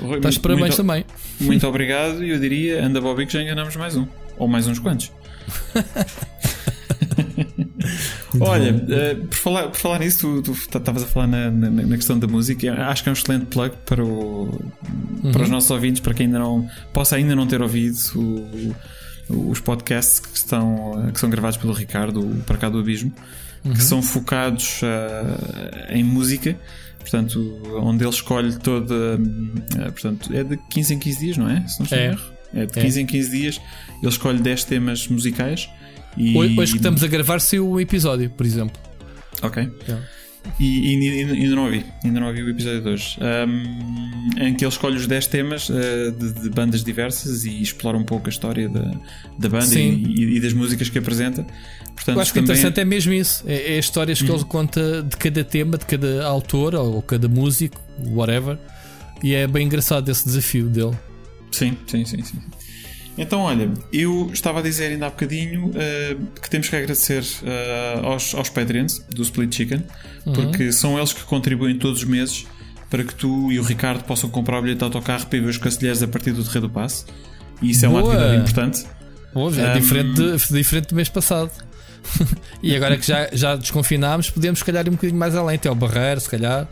Rui, 0.00 0.16
estás 0.16 0.36
parabéns 0.36 0.66
muito, 0.66 0.76
também. 0.76 1.04
Muito 1.40 1.66
obrigado, 1.68 2.24
e 2.24 2.30
eu 2.30 2.40
diria, 2.40 2.84
anda 2.84 3.00
Bobby, 3.00 3.24
que 3.24 3.32
já 3.32 3.42
enganamos 3.42 3.76
mais 3.76 3.96
um, 3.96 4.06
ou 4.36 4.48
mais 4.48 4.66
uns 4.66 4.78
quantos. 4.78 5.12
Olha, 8.40 8.74
uh, 8.74 9.26
por, 9.26 9.36
falar, 9.36 9.68
por 9.68 9.78
falar 9.78 9.98
nisso, 10.00 10.42
tu 10.42 10.52
estavas 10.52 11.02
a 11.02 11.06
falar 11.06 11.26
na, 11.26 11.50
na, 11.50 11.70
na, 11.70 11.96
questão 11.96 12.18
da 12.18 12.26
música. 12.26 12.72
Acho 12.88 13.02
que 13.02 13.08
é 13.08 13.12
um 13.12 13.14
excelente 13.14 13.46
plug 13.46 13.74
para, 13.84 14.04
o, 14.04 14.44
uhum. 15.22 15.32
para 15.32 15.42
os 15.42 15.48
nossos 15.48 15.70
ouvintes, 15.70 16.00
para 16.00 16.14
quem 16.14 16.26
ainda 16.26 16.38
não 16.38 16.68
possa 16.92 17.16
ainda 17.16 17.34
não 17.34 17.46
ter 17.46 17.62
ouvido 17.62 17.96
o, 18.14 19.50
os 19.50 19.60
podcasts 19.60 20.20
que, 20.20 20.36
estão, 20.36 21.10
que 21.12 21.18
são 21.18 21.30
gravados 21.30 21.56
pelo 21.56 21.72
Ricardo, 21.72 22.42
para 22.46 22.56
cá 22.56 22.68
do 22.68 22.78
Abismo, 22.78 23.12
uhum. 23.64 23.72
que 23.72 23.82
são 23.82 24.02
focados 24.02 24.80
uh, 24.82 25.92
em 25.92 26.04
música. 26.04 26.56
Portanto, 26.98 27.60
onde 27.82 28.02
ele 28.02 28.10
escolhe 28.10 28.56
toda. 28.58 28.94
Uh, 28.94 29.92
portanto, 29.92 30.34
é 30.34 30.42
de 30.42 30.56
15 30.70 30.94
em 30.94 30.98
15 30.98 31.18
dias, 31.20 31.36
não 31.36 31.48
é? 31.48 31.66
Se 31.66 31.78
não 31.78 31.84
estou 31.84 31.98
é. 31.98 32.06
erro. 32.06 32.36
É 32.54 32.66
de 32.66 32.72
15 32.72 32.98
é. 32.98 33.02
em 33.02 33.06
15 33.06 33.30
dias. 33.30 33.60
Ele 34.02 34.08
escolhe 34.08 34.40
10 34.40 34.64
temas 34.64 35.06
musicais. 35.08 35.68
E... 36.16 36.36
Hoje 36.36 36.72
que 36.72 36.78
estamos 36.78 37.02
a 37.02 37.06
gravar 37.06 37.40
saiu 37.40 37.70
um 37.70 37.80
episódio, 37.80 38.30
por 38.30 38.46
exemplo. 38.46 38.80
Ok. 39.42 39.68
Yeah. 39.86 40.06
E, 40.60 40.94
e, 40.94 41.24
ainda 41.24 41.56
não 41.56 41.64
ouvi, 41.64 41.84
ainda 42.04 42.20
não 42.20 42.28
ouvi 42.28 42.42
o 42.42 42.48
episódio 42.48 42.80
de 42.80 42.88
hoje. 42.88 43.18
Um, 43.20 44.40
em 44.40 44.54
que 44.54 44.64
ele 44.64 44.72
escolhe 44.72 44.96
os 44.96 45.06
10 45.06 45.26
temas 45.26 45.68
uh, 45.68 46.12
de, 46.12 46.32
de, 46.32 46.50
bandas 46.50 46.84
diversas 46.84 47.44
e 47.44 47.60
explora 47.60 47.96
um 47.96 48.04
pouco 48.04 48.26
a 48.26 48.30
história 48.30 48.68
da, 48.68 48.92
da 49.38 49.48
banda 49.48 49.74
e, 49.74 50.36
e, 50.36 50.40
das 50.40 50.52
músicas 50.52 50.88
que 50.88 50.98
apresenta. 50.98 51.44
Portanto, 51.94 52.16
Eu 52.16 52.20
acho 52.20 52.32
que 52.32 52.38
interessante 52.38 52.78
é... 52.78 52.82
é 52.82 52.84
mesmo 52.84 53.12
isso: 53.12 53.44
é, 53.46 53.74
é 53.74 53.78
histórias 53.78 54.20
que 54.20 54.30
ele 54.30 54.38
uhum. 54.38 54.44
conta 54.44 55.02
de 55.02 55.16
cada 55.16 55.44
tema, 55.44 55.76
de 55.76 55.84
cada 55.84 56.24
autor 56.24 56.74
ou, 56.74 56.94
ou 56.94 57.02
cada 57.02 57.28
músico, 57.28 57.80
whatever. 58.04 58.58
E 59.22 59.34
é 59.34 59.46
bem 59.46 59.66
engraçado 59.66 60.10
esse 60.10 60.24
desafio 60.24 60.68
dele. 60.68 60.96
Sim, 61.50 61.76
sim, 61.86 62.04
sim, 62.04 62.22
sim. 62.22 62.38
Então, 63.18 63.40
olha, 63.40 63.70
eu 63.92 64.30
estava 64.32 64.58
a 64.58 64.62
dizer 64.62 64.92
ainda 64.92 65.06
há 65.06 65.10
bocadinho 65.10 65.68
uh, 65.68 66.26
que 66.40 66.50
temos 66.50 66.68
que 66.68 66.76
agradecer 66.76 67.22
uh, 67.22 68.06
aos, 68.06 68.34
aos 68.34 68.50
Patreons 68.50 68.98
do 69.08 69.22
Split 69.22 69.54
Chicken, 69.54 69.82
uhum. 70.26 70.32
porque 70.32 70.70
são 70.70 70.98
eles 70.98 71.12
que 71.12 71.22
contribuem 71.22 71.78
todos 71.78 72.00
os 72.00 72.04
meses 72.04 72.46
para 72.90 73.02
que 73.02 73.14
tu 73.14 73.50
e 73.50 73.58
o 73.58 73.62
Ricardo 73.62 74.04
possam 74.04 74.28
comprar 74.30 74.58
o 74.58 74.62
bilhete 74.62 74.78
de 74.78 74.84
autocarro 74.84 75.26
para 75.26 75.40
ver 75.40 75.48
os 75.48 75.56
Cacilheiros 75.56 76.02
a 76.02 76.08
partir 76.08 76.32
do 76.32 76.44
Terreiro 76.44 76.68
do 76.68 76.70
Passe. 76.70 77.04
E 77.62 77.70
isso 77.70 77.86
é 77.86 77.88
uma 77.88 78.00
atividade 78.00 78.36
importante. 78.36 78.86
Boa, 79.32 79.54
é 79.54 79.70
um, 79.70 79.80
diferente, 79.80 80.14
de, 80.14 80.52
diferente 80.52 80.88
do 80.88 80.94
mês 80.94 81.08
passado. 81.08 81.50
e 82.62 82.76
agora 82.76 82.96
que 82.96 83.06
já, 83.06 83.28
já 83.32 83.56
desconfinámos, 83.56 84.30
podemos 84.30 84.60
se 84.60 84.64
calhar 84.64 84.86
ir 84.86 84.90
um 84.90 84.92
bocadinho 84.92 85.18
mais 85.18 85.34
além, 85.34 85.56
até 85.56 85.68
ao 85.68 85.74
Barreiro, 85.74 86.20
se 86.20 86.28
calhar. 86.28 86.68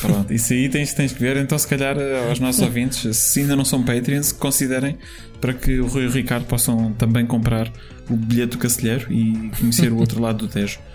Pronto, 0.00 0.32
isso 0.32 0.52
aí 0.52 0.68
tens, 0.68 0.92
tens 0.92 1.12
que 1.12 1.20
ver. 1.20 1.36
Então, 1.36 1.58
se 1.58 1.66
calhar, 1.66 1.96
eh, 1.96 2.28
aos 2.28 2.40
nossos 2.40 2.62
ouvintes, 2.62 3.16
se 3.16 3.40
ainda 3.40 3.56
não 3.56 3.64
são 3.64 3.82
Patreons, 3.82 4.32
considerem 4.32 4.98
para 5.40 5.52
que 5.52 5.80
o 5.80 5.86
Rui 5.86 6.04
e 6.04 6.06
o 6.06 6.10
Ricardo 6.10 6.46
possam 6.46 6.92
também 6.94 7.26
comprar 7.26 7.70
o 8.08 8.16
bilhete 8.16 8.52
do 8.52 8.58
Cacilheiro 8.58 9.12
e 9.12 9.50
conhecer 9.58 9.92
o 9.92 9.98
outro 9.98 10.20
lado 10.20 10.38
do 10.38 10.48
Tejo. 10.48 10.78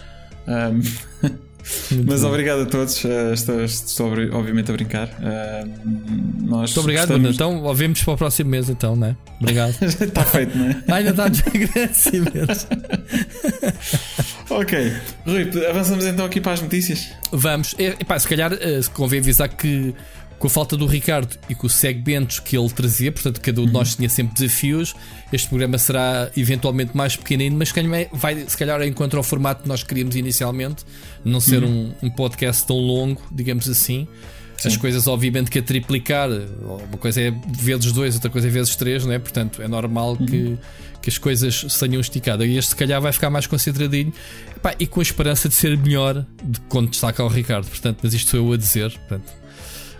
Um, 0.49 0.81
mas 2.06 2.21
bom. 2.21 2.27
obrigado 2.30 2.62
a 2.62 2.66
todos. 2.66 3.04
Uh, 3.04 3.33
estou, 3.33 3.63
estou, 3.63 4.12
obviamente 4.31 4.69
a 4.69 4.74
brincar. 4.74 5.07
Uh, 5.07 5.69
nós 6.42 6.69
Muito 6.69 6.80
obrigado. 6.80 7.18
Então, 7.18 7.63
ouvimos 7.63 8.04
para 8.04 8.13
o 8.13 8.18
próximo 8.18 8.50
mês, 8.50 8.69
então, 8.69 8.95
né? 8.95 9.16
Obrigado. 9.39 9.75
está 9.81 10.25
feito, 10.25 10.57
não 10.57 10.66
é? 10.66 10.83
Ainda 10.92 11.10
está 11.10 11.25
agradecimentos. 11.25 12.68
ok. 14.50 14.94
Rui, 15.25 15.68
avançamos 15.69 16.06
então 16.06 16.25
aqui 16.25 16.42
para 16.42 16.54
as 16.54 16.62
notícias. 16.62 17.10
Vamos. 17.31 17.75
E, 17.77 17.86
epá, 17.86 18.18
se 18.19 18.27
calhar 18.27 18.51
uh, 18.54 18.92
convém 18.94 19.19
avisar 19.19 19.50
que 19.50 19.94
com 20.39 20.47
a 20.47 20.50
falta 20.50 20.77
do 20.77 20.86
Ricardo 20.86 21.38
e 21.50 21.53
com 21.53 21.68
os 21.68 21.75
segmentos 21.75 22.39
que 22.39 22.57
ele 22.57 22.69
trazia, 22.69 23.12
portanto, 23.12 23.41
cada 23.41 23.62
um 23.62 23.65
de 23.65 23.74
nós 23.74 23.91
uhum. 23.91 23.97
tinha 23.97 24.09
sempre 24.09 24.33
desafios. 24.33 24.95
Este 25.33 25.50
programa 25.50 25.77
será 25.77 26.31
eventualmente 26.36 26.95
mais 26.95 27.18
pequenino, 27.18 27.57
mas 27.57 27.74
vai, 28.13 28.45
se 28.47 28.57
calhar, 28.57 28.81
encontrar 28.83 29.19
o 29.19 29.24
formato 29.24 29.63
que 29.63 29.68
nós 29.68 29.83
queríamos 29.83 30.15
inicialmente, 30.15 30.86
não 31.25 31.41
ser 31.41 31.62
uhum. 31.62 31.94
um, 32.01 32.07
um, 32.07 32.09
podcast 32.09 32.65
tão 32.65 32.77
longo, 32.77 33.21
digamos 33.30 33.68
assim. 33.69 34.07
Sim. 34.57 34.68
As 34.69 34.77
coisas, 34.77 35.07
obviamente, 35.07 35.52
que 35.52 35.59
a 35.59 35.61
triplicar, 35.61 36.30
uma 36.30 36.97
coisa 36.97 37.21
é 37.21 37.33
vezes 37.47 37.92
dois, 37.92 38.16
outra 38.16 38.30
coisa 38.30 38.47
é 38.47 38.49
vezes 38.49 38.75
três, 38.78 39.06
não 39.06 39.11
é? 39.11 39.19
Portanto, 39.19 39.61
é 39.61 39.68
normal 39.68 40.18
uhum. 40.18 40.25
que, 40.25 40.57
que 41.02 41.09
as 41.09 41.18
coisas 41.18 41.66
se 41.68 41.80
tenham 41.80 41.99
esticado. 41.99 42.45
E 42.45 42.57
este, 42.57 42.69
se 42.69 42.75
calhar, 42.78 43.02
vai 43.02 43.11
ficar 43.11 43.30
mais 43.30 43.45
concentradinho 43.45 44.13
Epá, 44.56 44.73
e 44.80 44.87
com 44.87 45.02
a 45.02 45.04
esperança 45.04 45.49
de 45.49 45.56
ser 45.56 45.78
melhor 45.78 46.25
de 46.44 46.59
quando 46.61 46.90
destaca 46.90 47.23
o 47.23 47.28
Ricardo. 47.28 47.68
Portanto, 47.68 47.99
mas 48.04 48.13
isto 48.13 48.31
sou 48.31 48.40
eu 48.40 48.54
a 48.54 48.57
dizer. 48.57 48.92
Portanto, 48.92 49.38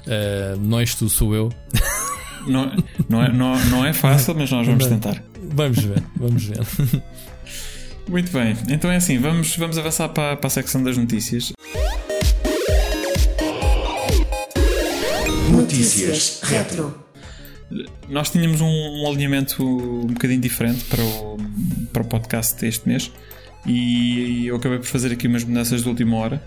Uh, 0.08 0.60
não 0.60 0.80
és 0.80 0.96
tu, 0.96 1.10
sou 1.10 1.36
eu. 1.36 1.50
Não, 2.48 2.72
não, 3.10 3.22
é, 3.22 3.32
não, 3.34 3.60
não 3.66 3.86
é 3.86 3.92
fácil, 3.92 4.34
mas 4.34 4.50
nós 4.50 4.66
vamos 4.66 4.86
tentar. 4.88 5.22
Vamos 5.54 5.84
ver, 5.84 6.02
vamos 6.16 6.46
ver. 6.46 6.60
Muito 8.08 8.32
bem, 8.32 8.56
então 8.70 8.90
é 8.90 8.96
assim, 8.96 9.20
vamos, 9.20 9.56
vamos 9.58 9.78
avançar 9.78 10.08
para, 10.10 10.38
para 10.38 10.48
a 10.48 10.50
secção 10.50 10.82
das 10.82 10.98
notícias. 10.98 11.52
Notícias 15.52 16.40
Retro. 16.42 16.98
Nós 18.08 18.32
tínhamos 18.32 18.62
um, 18.62 18.66
um, 18.66 19.08
alinhamento 19.08 19.64
um 19.64 20.08
bocadinho 20.08 20.42
diferente 20.42 20.86
para 20.86 21.04
o, 21.04 21.38
para 21.94 22.02
o 22.02 22.06
podcast 22.06 22.60
deste 22.60 22.88
mês 22.88 23.12
e 23.66 24.48
eu 24.48 24.56
acabei 24.56 24.80
por 24.80 24.88
fazer 24.88 25.12
aqui 25.12 25.28
umas 25.28 25.44
mudanças 25.44 25.84
de 25.84 25.88
última 25.88 26.16
hora 26.18 26.42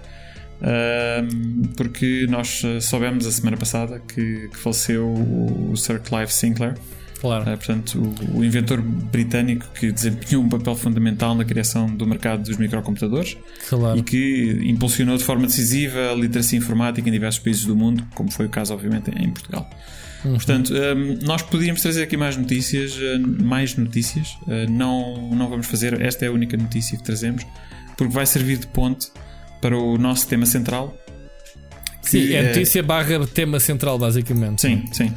porque 1.77 2.27
nós 2.29 2.63
eh, 2.65 2.81
soubemos 2.81 3.27
a 3.27 3.33
semana 3.33 3.57
passada 3.57 4.01
que, 4.01 4.49
que 4.49 4.57
faleceu 4.57 5.09
o 5.09 5.77
Sir 5.77 6.01
Clive 6.01 6.33
Sinclair. 6.33 6.75
Claro. 7.21 7.43
Uh, 7.43 7.57
portanto, 7.57 8.15
o, 8.33 8.39
o, 8.39 8.45
inventor 8.45 8.81
britânico 8.81 9.65
que 9.75 9.93
desempenhou 9.93 10.43
um 10.43 10.49
papel 10.49 10.75
fundamental 10.75 11.37
na 11.37 11.45
criação 11.45 11.87
do 11.87 12.05
mercado 12.05 12.43
dos 12.43 12.57
microcomputadores 12.57 13.37
claro. 13.69 13.97
e 13.97 14.03
que 14.03 14.61
impulsionou 14.65 15.17
de 15.17 15.23
forma 15.23 15.47
decisiva 15.47 16.11
a 16.11 16.15
literacia 16.15 16.59
informática 16.59 17.09
em 17.09 17.13
diversos 17.13 17.41
países 17.41 17.65
do 17.65 17.77
mundo, 17.77 18.05
como 18.17 18.31
foi 18.33 18.47
o 18.47 18.49
caso, 18.49 18.75
obviamente, 18.75 19.11
em 19.17 19.31
Portugal. 19.31 19.71
Uhum. 20.25 20.33
Portanto, 20.33 20.73
um, 20.75 21.19
nós 21.25 21.43
podíamos 21.43 21.81
trazer 21.81 22.03
aqui 22.03 22.17
mais 22.17 22.37
notícias, 22.37 22.97
uh, 22.97 23.45
mais 23.45 23.77
notícias. 23.77 24.37
Uh, 24.43 24.69
não, 24.69 25.31
não 25.31 25.49
vamos 25.49 25.67
fazer, 25.67 26.01
esta 26.01 26.25
é 26.25 26.29
a 26.29 26.33
única 26.33 26.57
notícia 26.57 26.99
que 26.99 27.05
trazemos, 27.05 27.47
porque 27.97 28.13
vai 28.13 28.27
servir 28.27 28.59
de 28.59 28.67
ponte 28.67 29.13
para 29.63 29.79
o 29.79 29.97
nosso 29.97 30.27
tema 30.27 30.45
central. 30.45 30.95
Sim, 32.03 32.35
é 32.35 32.49
notícia 32.49 32.83
barra 32.83 33.25
tema 33.27 33.61
central, 33.61 33.97
basicamente. 33.97 34.61
Sim, 34.61 34.85
sim. 34.93 35.15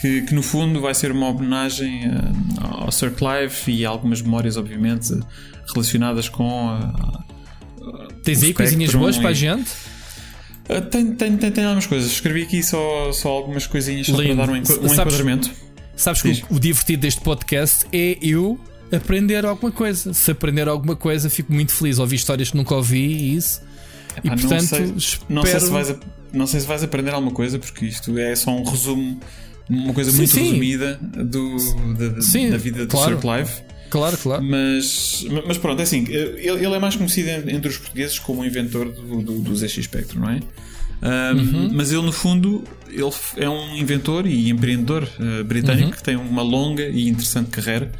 que, 0.00 0.22
que 0.22 0.34
no 0.34 0.42
fundo 0.42 0.80
vai 0.80 0.94
ser 0.94 1.12
uma 1.12 1.28
homenagem 1.28 2.08
uh, 2.08 2.82
ao 2.82 2.90
Sir 2.90 3.12
Clive 3.12 3.54
e 3.68 3.84
algumas 3.84 4.22
memórias, 4.22 4.56
obviamente, 4.56 5.12
relacionadas 5.72 6.28
com. 6.30 6.78
Uh, 7.78 8.12
Tens 8.24 8.42
aí 8.42 8.54
coisinhas 8.54 8.94
boas 8.94 9.16
e... 9.16 9.20
para 9.20 9.30
a 9.30 9.34
gente? 9.34 9.70
Uh, 10.68 10.80
tem, 10.90 11.12
tem, 11.12 11.36
tem, 11.36 11.50
tem 11.50 11.64
algumas 11.64 11.86
coisas. 11.86 12.10
Escrevi 12.10 12.42
aqui 12.42 12.62
só, 12.62 13.12
só 13.12 13.28
algumas 13.28 13.66
coisinhas 13.66 14.06
só 14.06 14.16
para 14.16 14.34
dar 14.34 14.48
um, 14.48 14.56
enqu 14.56 14.72
um 14.72 14.88
sabes, 14.88 14.92
enquadramento. 14.92 15.50
Sabes 15.94 16.22
Diz. 16.22 16.40
que 16.40 16.52
o, 16.52 16.56
o 16.56 16.58
divertido 16.58 17.02
deste 17.02 17.20
podcast 17.20 17.84
é 17.92 18.16
eu 18.22 18.58
aprender 18.90 19.44
alguma 19.44 19.70
coisa. 19.70 20.14
Se 20.14 20.30
aprender 20.30 20.68
alguma 20.68 20.96
coisa, 20.96 21.28
fico 21.28 21.52
muito 21.52 21.70
feliz. 21.70 21.98
Ouvi 21.98 22.16
histórias 22.16 22.50
que 22.50 22.56
nunca 22.56 22.74
ouvi 22.74 23.04
e 23.06 23.36
isso. 23.36 23.60
Epá, 24.16 24.34
e 24.34 24.40
portanto, 24.40 24.50
não 24.50 24.60
sei, 24.60 24.92
espero... 24.96 25.34
não, 25.34 25.42
sei 25.42 25.60
se 25.60 25.70
vais, 25.70 25.96
não 26.32 26.46
sei 26.46 26.60
se 26.60 26.66
vais 26.66 26.82
aprender 26.82 27.10
alguma 27.10 27.32
coisa, 27.32 27.58
porque 27.58 27.86
isto 27.86 28.16
é 28.18 28.34
só 28.36 28.50
um 28.50 28.64
resumo, 28.64 29.18
uma 29.68 29.94
coisa 29.94 30.10
sim, 30.10 30.18
muito 30.18 30.32
sim. 30.32 30.42
resumida 30.42 30.98
do, 31.00 31.56
da, 31.94 32.22
sim, 32.22 32.50
da 32.50 32.56
vida 32.56 32.86
claro. 32.86 33.16
do 33.16 33.20
Sir 33.20 33.20
Clive. 33.20 33.74
Claro, 33.90 34.18
claro. 34.18 34.42
Mas, 34.42 35.24
mas 35.46 35.56
pronto, 35.56 35.78
é 35.78 35.84
assim, 35.84 36.04
ele, 36.08 36.64
ele 36.64 36.74
é 36.74 36.78
mais 36.80 36.96
conhecido 36.96 37.28
entre 37.48 37.68
os 37.68 37.78
portugueses 37.78 38.18
como 38.18 38.42
o 38.42 38.44
inventor 38.44 38.90
do, 38.90 39.22
do, 39.22 39.38
do 39.38 39.56
ZX 39.56 39.84
Spectrum, 39.84 40.20
não 40.20 40.30
é? 40.30 40.40
Um, 41.04 41.38
uhum. 41.38 41.70
Mas 41.72 41.92
ele, 41.92 42.02
no 42.02 42.12
fundo, 42.12 42.64
ele 42.88 43.12
é 43.36 43.48
um 43.48 43.76
inventor 43.76 44.26
e 44.26 44.48
empreendedor 44.48 45.06
uh, 45.20 45.44
britânico 45.44 45.90
uhum. 45.90 45.94
que 45.94 46.02
tem 46.02 46.16
uma 46.16 46.42
longa 46.42 46.88
e 46.88 47.08
interessante 47.08 47.50
carreira 47.50 47.92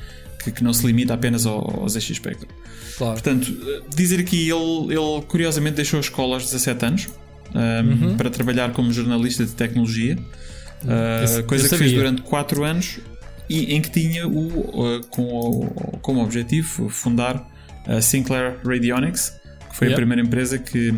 que, 0.42 0.50
que 0.50 0.64
não 0.64 0.72
se 0.72 0.86
limita 0.86 1.14
apenas 1.14 1.46
ao, 1.46 1.82
ao 1.82 1.88
ZX 1.88 2.16
Spectrum. 2.16 2.48
Claro. 2.96 3.14
Portanto, 3.14 3.52
dizer 3.94 4.20
aqui, 4.20 4.48
ele, 4.48 4.94
ele 4.94 5.22
curiosamente 5.26 5.76
deixou 5.76 5.98
a 5.98 6.00
escola 6.00 6.34
aos 6.34 6.44
17 6.44 6.84
anos 6.84 7.08
um, 7.54 8.06
uhum. 8.06 8.16
para 8.16 8.30
trabalhar 8.30 8.72
como 8.72 8.92
jornalista 8.92 9.44
de 9.44 9.52
tecnologia, 9.52 10.16
uh, 10.16 11.24
esse, 11.24 11.42
coisa 11.44 11.68
que 11.68 11.76
fez 11.76 11.92
durante 11.92 12.22
4 12.22 12.64
anos 12.64 13.00
e 13.48 13.74
em 13.74 13.80
que 13.80 13.90
tinha 13.90 14.26
o, 14.26 14.48
uh, 14.48 15.06
com, 15.08 15.98
como 16.02 16.22
objetivo 16.22 16.88
fundar 16.88 17.46
a 17.86 18.00
Sinclair 18.00 18.58
Radionics, 18.64 19.32
que 19.70 19.76
foi 19.76 19.88
yep. 19.88 19.94
a 19.94 19.96
primeira 19.96 20.22
empresa 20.22 20.58
que, 20.58 20.92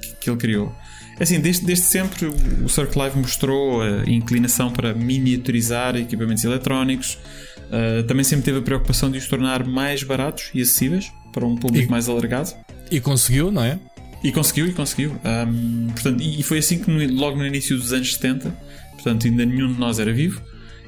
que, 0.00 0.16
que 0.20 0.30
ele 0.30 0.36
criou. 0.36 0.74
É 1.18 1.22
assim, 1.22 1.38
desde, 1.38 1.66
desde 1.66 1.84
sempre 1.84 2.26
o 2.26 2.68
Sir 2.68 2.86
Clive 2.86 3.18
mostrou 3.18 3.82
a 3.82 4.08
inclinação 4.08 4.72
para 4.72 4.94
miniaturizar 4.94 5.94
equipamentos 5.96 6.44
eletrónicos, 6.44 7.18
uh, 7.66 8.02
também 8.04 8.24
sempre 8.24 8.44
teve 8.44 8.58
a 8.58 8.62
preocupação 8.62 9.10
de 9.10 9.18
os 9.18 9.28
tornar 9.28 9.64
mais 9.64 10.02
baratos 10.02 10.50
e 10.54 10.62
acessíveis 10.62 11.12
para 11.32 11.46
um 11.46 11.56
público 11.56 11.86
e, 11.86 11.90
mais 11.90 12.08
alargado. 12.08 12.50
E 12.90 13.00
conseguiu, 13.00 13.50
não 13.50 13.62
é? 13.62 13.78
E 14.22 14.30
conseguiu, 14.32 14.66
e 14.66 14.72
conseguiu. 14.72 15.16
Um, 15.24 15.88
portanto, 15.88 16.22
e 16.22 16.42
foi 16.42 16.58
assim 16.58 16.78
que 16.78 16.90
no, 16.90 17.20
logo 17.20 17.36
no 17.36 17.46
início 17.46 17.76
dos 17.76 17.92
anos 17.92 18.14
70, 18.14 18.50
portanto 18.92 19.26
ainda 19.26 19.44
nenhum 19.46 19.72
de 19.72 19.78
nós 19.78 19.98
era 19.98 20.12
vivo, 20.12 20.42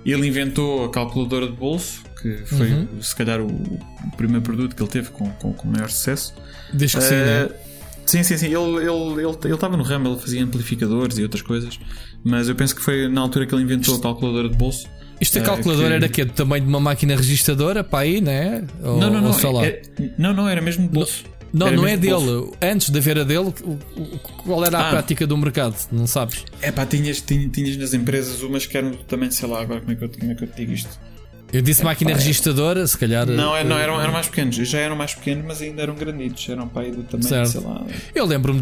ele 0.04 0.26
inventou 0.26 0.84
a 0.84 0.90
calculadora 0.90 1.46
de 1.46 1.52
bolso, 1.52 2.02
que 2.20 2.36
foi 2.44 2.72
uhum. 2.72 3.00
se 3.00 3.14
calhar 3.16 3.40
o, 3.40 3.46
o, 3.46 4.16
primeiro 4.16 4.42
produto 4.42 4.76
que 4.76 4.82
ele 4.82 4.90
teve 4.90 5.10
com, 5.10 5.30
com, 5.32 5.52
com 5.52 5.68
maior 5.68 5.88
sucesso. 5.88 6.34
Desde 6.72 6.98
que 6.98 7.04
uh, 7.04 7.06
sim, 7.06 7.14
né? 7.14 7.48
Sim, 8.04 8.22
sim, 8.22 8.36
sim. 8.36 8.46
Ele 8.46 8.56
estava 8.56 9.20
ele, 9.20 9.26
ele, 9.26 9.54
ele 9.54 9.76
no 9.76 9.82
ramo, 9.82 10.08
ele 10.08 10.20
fazia 10.20 10.44
amplificadores 10.44 11.18
e 11.18 11.22
outras 11.22 11.42
coisas, 11.42 11.78
mas 12.24 12.48
eu 12.48 12.54
penso 12.54 12.74
que 12.74 12.82
foi 12.82 13.08
na 13.08 13.20
altura 13.20 13.46
que 13.46 13.54
ele 13.54 13.62
inventou 13.62 13.96
a 13.96 14.00
calculadora 14.00 14.48
de 14.48 14.56
bolso. 14.56 14.88
Isto 15.22 15.38
a 15.38 15.40
eh, 15.40 15.44
calculadora 15.44 15.88
que... 15.88 15.94
era 15.94 16.08
que 16.08 16.24
do 16.24 16.32
tamanho 16.32 16.64
de 16.64 16.68
uma 16.68 16.80
máquina 16.80 17.14
registradora 17.14 17.84
para 17.84 18.00
aí, 18.00 18.20
né? 18.20 18.64
Ou, 18.82 18.98
não, 18.98 19.08
não, 19.08 19.20
não. 19.20 19.64
É, 19.64 19.82
não, 20.18 20.34
não, 20.34 20.48
era 20.48 20.60
mesmo 20.60 20.88
de 20.88 20.92
bolso. 20.92 21.22
Não, 21.52 21.68
era 21.68 21.76
não 21.76 21.86
é 21.86 21.96
dele. 21.96 22.14
Bolso. 22.14 22.52
Antes 22.60 22.90
de 22.90 22.98
haver 22.98 23.20
a 23.20 23.22
dele, 23.22 23.54
qual 24.44 24.64
era 24.64 24.78
a 24.78 24.88
ah. 24.88 24.90
prática 24.90 25.24
do 25.24 25.36
mercado? 25.36 25.76
Não 25.92 26.08
sabes? 26.08 26.44
É 26.60 26.72
pá, 26.72 26.84
tinhas, 26.84 27.20
tinhas, 27.20 27.52
tinhas 27.52 27.76
nas 27.76 27.94
empresas 27.94 28.42
umas 28.42 28.66
que 28.66 28.76
eram 28.76 28.90
também, 29.06 29.30
sei 29.30 29.48
lá, 29.48 29.62
agora 29.62 29.80
como 29.80 29.92
é 29.92 29.94
que 29.94 30.02
eu, 30.02 30.08
como 30.08 30.32
é 30.32 30.34
que 30.34 30.42
eu 30.42 30.48
te 30.48 30.56
digo 30.56 30.72
isto? 30.72 30.98
Eu 31.52 31.62
disse 31.62 31.82
é, 31.82 31.84
máquina 31.84 32.10
pá, 32.10 32.16
registradora, 32.16 32.84
se 32.84 32.98
calhar. 32.98 33.24
Não, 33.24 33.54
é, 33.54 33.62
não 33.62 33.78
eram, 33.78 34.00
eram 34.00 34.12
mais 34.12 34.26
pequenos. 34.26 34.56
Já 34.56 34.80
eram 34.80 34.96
mais 34.96 35.14
pequenos, 35.14 35.44
mas 35.46 35.62
ainda 35.62 35.82
eram 35.82 35.94
granditos. 35.94 36.48
Eram 36.48 36.66
para 36.66 36.82
aí 36.82 36.90
do 36.90 37.04
tamanho, 37.04 37.28
certo. 37.28 37.50
sei 37.52 37.60
lá. 37.60 37.86
Eu 38.12 38.26
lembro-me 38.26 38.60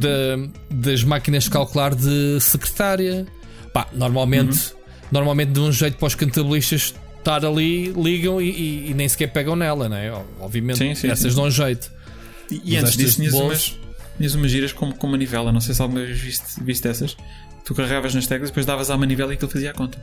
das 0.69 1.02
máquinas 1.05 1.45
de 1.45 1.50
calcular 1.50 1.95
de 1.95 2.38
secretária. 2.38 3.26
Pá, 3.73 3.87
normalmente, 3.95 4.73
uhum. 4.73 4.80
Normalmente 5.11 5.50
de 5.50 5.61
um 5.61 5.73
jeito 5.73 5.97
para 5.97 6.07
os 6.07 6.14
contabilistas 6.14 6.95
estar 7.19 7.45
ali, 7.45 7.93
ligam 7.93 8.40
e, 8.40 8.50
e, 8.50 8.90
e, 8.90 8.95
nem 8.95 9.09
sequer 9.09 9.29
pegam 9.29 9.55
nela, 9.55 9.88
né? 9.88 10.11
Obviamente, 10.40 10.79
sim, 10.79 10.95
sim, 10.95 11.09
essas 11.09 11.33
sim. 11.33 11.37
dão 11.37 11.47
um 11.47 11.50
jeito. 11.50 11.90
E, 12.50 12.73
e 12.73 12.76
antes 12.76 12.97
disso, 12.97 13.17
tinhas 13.17 13.35
umas, 13.35 13.79
tinhas 14.17 14.35
umas 14.35 14.50
giras 14.50 14.73
com, 14.73 14.90
com 14.93 15.07
manivela. 15.07 15.52
Não 15.52 15.61
sei 15.61 15.75
se 15.75 15.83
alguma 15.83 16.00
vez 16.00 16.19
viste, 16.19 16.62
viste 16.62 16.88
essas. 16.88 17.17
Tu 17.64 17.75
carregavas 17.75 18.14
nas 18.14 18.26
teclas, 18.26 18.50
depois 18.50 18.67
davas 18.67 18.90
à 18.90 18.97
manivela 18.97 19.33
e 19.33 19.35
aquilo 19.35 19.50
fazia 19.50 19.71
a 19.71 19.75
conta. 19.75 19.99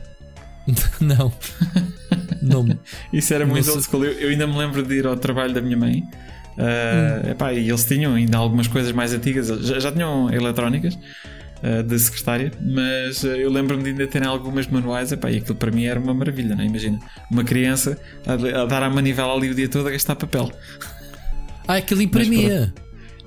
não. 1.00 1.32
não. 2.40 2.78
Isso 3.12 3.34
era 3.34 3.44
muito 3.44 3.70
old 3.70 3.82
school. 3.82 4.04
Eu, 4.04 4.12
eu, 4.12 4.30
ainda 4.30 4.46
me 4.46 4.56
lembro 4.56 4.82
de 4.82 4.94
ir 4.94 5.06
ao 5.06 5.16
trabalho 5.16 5.52
da 5.52 5.60
minha 5.60 5.76
mãe. 5.76 6.02
Uh, 6.56 7.26
hum. 7.26 7.30
epá, 7.30 7.52
e 7.52 7.68
eles 7.68 7.84
tinham 7.84 8.14
ainda 8.14 8.36
algumas 8.36 8.66
coisas 8.66 8.90
mais 8.90 9.12
antigas, 9.12 9.46
já, 9.46 9.78
já 9.78 9.92
tinham 9.92 10.28
eletrónicas 10.32 10.98
uh, 11.62 11.82
de 11.82 11.98
secretária, 11.98 12.52
mas 12.60 13.22
uh, 13.22 13.28
eu 13.28 13.50
lembro-me 13.50 13.82
de 13.82 13.90
ainda 13.90 14.06
terem 14.06 14.28
algumas 14.28 14.66
manuais. 14.66 15.12
Epá, 15.12 15.30
e 15.30 15.38
aquilo 15.38 15.56
para 15.56 15.70
mim 15.70 15.84
era 15.84 15.98
uma 15.98 16.14
maravilha, 16.14 16.54
não 16.54 16.62
é? 16.62 16.66
Imagina, 16.66 16.98
uma 17.30 17.44
criança 17.44 17.98
a, 18.26 18.62
a 18.62 18.66
dar 18.66 18.82
a 18.82 18.90
manivela 18.90 19.34
ali 19.34 19.50
o 19.50 19.54
dia 19.54 19.68
todo 19.68 19.88
a 19.88 19.90
gastar 19.90 20.16
papel. 20.16 20.50
Ah, 21.66 21.76
aquilo 21.76 22.02
imprimia. 22.02 22.72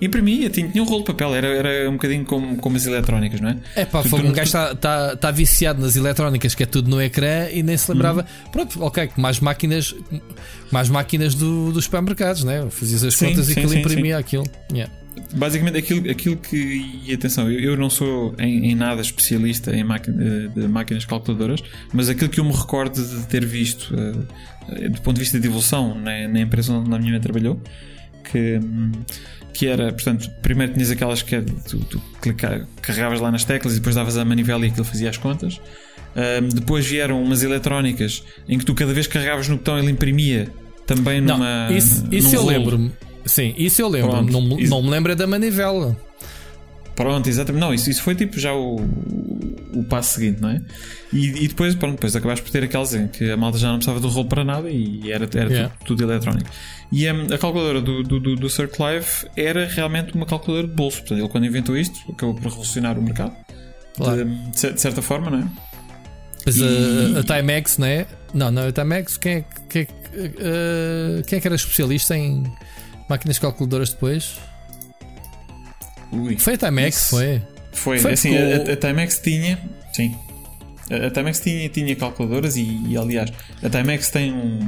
Imprimia, 0.02 0.50
tinha, 0.50 0.68
tinha 0.68 0.84
um 0.84 0.88
rolo 0.88 1.02
de 1.02 1.14
papel, 1.14 1.36
era, 1.36 1.48
era 1.48 1.88
um 1.88 1.94
bocadinho 1.94 2.26
como, 2.26 2.58
como 2.58 2.76
as 2.76 2.88
eletrónicas, 2.88 3.40
não 3.40 3.50
é? 3.50 3.58
É 3.76 3.86
pá, 3.86 4.02
foi 4.02 4.20
um 4.20 4.32
gajo 4.32 4.48
está 4.48 4.74
tá, 4.74 5.16
tá 5.16 5.30
viciado 5.30 5.80
nas 5.80 5.96
eletrónicas, 5.96 6.56
que 6.56 6.64
é 6.64 6.66
tudo 6.66 6.90
no 6.90 7.00
ecrã 7.00 7.48
e 7.52 7.62
nem 7.62 7.78
se 7.78 7.92
lembrava. 7.92 8.22
Uhum. 8.22 8.52
Pronto, 8.52 8.84
ok, 8.84 9.12
mais 9.16 9.40
máquinas, 9.40 9.94
mais 10.72 10.90
máquinas 10.90 11.36
do, 11.36 11.72
dos 11.72 11.84
supermercados, 11.84 12.44
né? 12.44 12.68
Fazias 12.72 13.04
as 13.04 13.14
sim, 13.14 13.28
contas 13.28 13.46
sim, 13.46 13.52
e 13.52 13.54
aquilo 13.54 13.74
sim, 13.74 13.80
imprimia 13.80 14.18
aquilo. 14.18 14.50
Yeah. 14.74 14.92
Basicamente, 15.34 15.78
aquilo, 15.78 16.10
aquilo 16.10 16.38
que. 16.38 17.02
E 17.06 17.14
atenção, 17.14 17.50
eu, 17.52 17.60
eu 17.60 17.78
não 17.78 17.90
sou 17.90 18.34
em, 18.38 18.72
em, 18.72 18.76
nada 18.76 19.02
especialista 19.02 19.76
em 19.76 19.84
máquina, 19.84 20.50
de 20.50 20.68
máquinas 20.68 21.06
calculadoras, 21.06 21.62
mas 21.94 22.10
aquilo 22.10 22.30
que 22.30 22.40
eu 22.40 22.46
me 22.46 22.54
recordo 22.54 23.02
de 23.02 23.26
ter 23.28 23.46
visto 23.46 23.94
uh, 23.94 24.90
do 24.90 25.02
ponto 25.02 25.16
de 25.16 25.22
vista 25.22 25.40
de 25.40 25.48
evolução 25.48 25.96
na, 25.96 26.28
na 26.28 26.42
empresa 26.42 26.74
onde 26.74 26.94
a 26.94 27.00
minha 27.00 27.12
mãe 27.12 27.22
trabalhou, 27.22 27.62
que. 28.32 28.60
Um, 28.62 28.92
que 29.54 29.68
era, 29.68 29.92
portanto, 29.92 30.32
primeiro 30.42 30.72
tinhas 30.72 30.90
aquelas 30.92 31.22
que 31.22 31.36
é, 31.36 31.42
tu, 31.42 31.78
tu 31.80 32.02
clicar, 32.22 32.66
carregavas 32.82 33.20
lá 33.20 33.30
nas 33.30 33.44
teclas 33.44 33.74
e 33.74 33.80
depois 33.80 33.96
davas 33.96 34.16
a 34.16 34.24
manivela 34.24 34.66
e 34.66 34.70
aquilo 34.70 34.86
fazia 34.86 35.10
as 35.10 35.18
contas. 35.18 35.60
Depois 36.54 36.86
vieram 36.86 37.22
umas 37.22 37.44
eletrónicas 37.44 38.24
em 38.48 38.58
que 38.58 38.66
tu 38.66 38.74
cada 38.74 38.94
vez 38.94 39.08
carregavas 39.08 39.48
no 39.48 39.58
botão 39.58 39.78
ele 39.78 39.92
imprimia 39.92 40.50
também 40.86 41.22
numa. 41.22 41.70
Não, 41.70 41.76
isso, 41.78 42.06
isso 42.12 42.36
eu 42.36 42.46
lembro-me. 42.46 42.92
Sim, 43.26 43.54
isso 43.58 43.82
eu 43.82 43.88
lembro. 43.88 44.22
Não, 44.24 44.42
não 44.42 44.82
me 44.82 44.90
lembro 44.90 45.12
é 45.12 45.16
da 45.16 45.28
manivela. 45.28 45.96
Pronto, 46.96 47.28
exatamente. 47.28 47.62
Não, 47.62 47.74
isso, 47.74 47.90
isso 47.90 48.04
foi 48.04 48.16
tipo 48.16 48.40
já 48.40 48.54
o, 48.54 48.76
o 49.74 49.84
passo 49.84 50.16
seguinte, 50.16 50.42
não 50.42 50.50
é? 50.50 50.62
E, 51.12 51.46
e, 51.46 51.48
depois, 51.48 51.74
pronto, 51.74 51.96
depois 51.96 52.16
acabaste 52.16 52.44
por 52.44 52.52
ter 52.52 52.64
aquelas 52.64 52.94
em 52.94 53.08
que 53.08 53.30
a 53.32 53.38
malta 53.38 53.58
já 53.58 53.70
não 53.70 53.78
precisava 53.78 54.00
do 54.00 54.08
rolo 54.08 54.28
para 54.28 54.44
nada 54.44 54.70
e 54.70 55.12
era, 55.12 55.28
era 55.34 55.50
yeah. 55.50 55.76
tudo, 55.80 55.98
tudo, 55.98 56.04
eletrónico. 56.04 56.50
E 56.92 57.10
um, 57.12 57.26
a 57.34 57.38
calculadora 57.38 57.82
do, 57.82 58.04
do, 58.04 58.20
do, 58.20 58.36
do 58.36 58.50
Sir 58.50 58.70
Clive 58.70 59.08
era 59.36 59.66
realmente 59.66 60.14
uma 60.14 60.26
calculadora 60.26 60.68
de 60.68 60.74
bolso. 60.74 61.00
Portanto, 61.00 61.20
ele 61.20 61.30
quando 61.30 61.46
inventou 61.46 61.78
isto, 61.78 62.00
acabou 62.12 62.36
por 62.36 62.44
revolucionar 62.44 63.00
o 63.00 63.02
mercado. 63.02 63.34
Claro. 63.96 64.26
De, 64.26 64.74
de, 64.74 64.82
certa 64.82 65.02
forma, 65.02 65.32
não 65.32 65.40
é? 65.40 65.48
Mas 66.46 66.58
e... 66.58 66.64
a, 67.16 67.20
a 67.20 67.24
Timex, 67.24 67.78
não 67.78 67.88
é? 67.88 68.06
Não, 68.34 68.52
não, 68.52 68.68
a 68.68 68.72
Timex, 68.72 69.18
quem 69.18 69.34
é, 69.34 69.46
quem, 69.70 69.82
é, 69.82 70.26
uh, 70.26 71.24
quem 71.26 71.38
é 71.38 71.42
que 71.42 71.48
era 71.48 71.56
especialista 71.56 72.16
em 72.16 72.44
máquinas 73.12 73.38
calculadoras 73.38 73.90
depois? 73.90 74.38
Ui, 76.14 76.38
foi 76.38 76.54
a 76.54 76.58
Timex, 76.58 76.96
isso. 76.96 77.10
foi? 77.10 77.42
Foi, 77.74 78.00
foi 78.00 78.14
assim, 78.14 78.36
a, 78.38 78.74
a, 78.74 78.76
Timex 78.76 79.20
tinha, 79.20 79.60
sim. 79.94 80.16
A, 80.90 81.08
a 81.08 81.12
Timex 81.12 81.40
tinha, 81.42 81.70
tinha 81.70 81.96
calculadoras 81.96 82.56
e, 82.56 82.82
e, 82.88 82.98
aliás, 82.98 83.32
a 83.62 83.70
Timex 83.70 84.10
tem 84.10 84.34
um. 84.34 84.60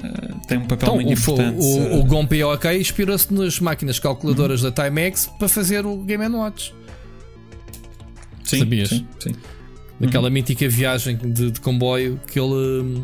Uh, 0.00 0.46
tem 0.46 0.58
um 0.58 0.66
papel 0.66 0.76
então, 0.80 0.94
muito 0.94 1.08
o, 1.08 1.12
importante. 1.12 1.58
O, 1.58 1.96
o, 1.96 2.00
o 2.00 2.04
GOM 2.04 2.26
POK 2.26 2.78
inspirou-se 2.78 3.32
nas 3.32 3.60
máquinas 3.60 3.98
calculadoras 3.98 4.62
uhum. 4.62 4.70
da 4.70 4.84
Timex 4.84 5.30
para 5.38 5.48
fazer 5.48 5.84
o 5.84 5.96
Game 5.98 6.26
Watch. 6.28 6.74
Sim, 8.44 8.60
Sabias? 8.60 8.88
Sim, 8.88 9.06
sim. 9.20 9.34
Daquela 10.00 10.28
uhum. 10.28 10.34
mítica 10.34 10.68
viagem 10.68 11.16
de, 11.16 11.50
de, 11.50 11.60
comboio 11.60 12.18
que 12.26 12.40
ele 12.40 13.02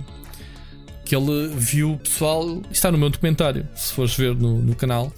que 1.06 1.16
ele 1.16 1.48
viu 1.54 1.92
o 1.92 1.98
pessoal. 1.98 2.60
Está 2.70 2.92
no 2.92 2.98
meu 2.98 3.08
documentário, 3.08 3.66
se 3.74 3.92
fores 3.94 4.14
ver 4.14 4.34
no, 4.34 4.60
no 4.60 4.74
canal. 4.74 5.12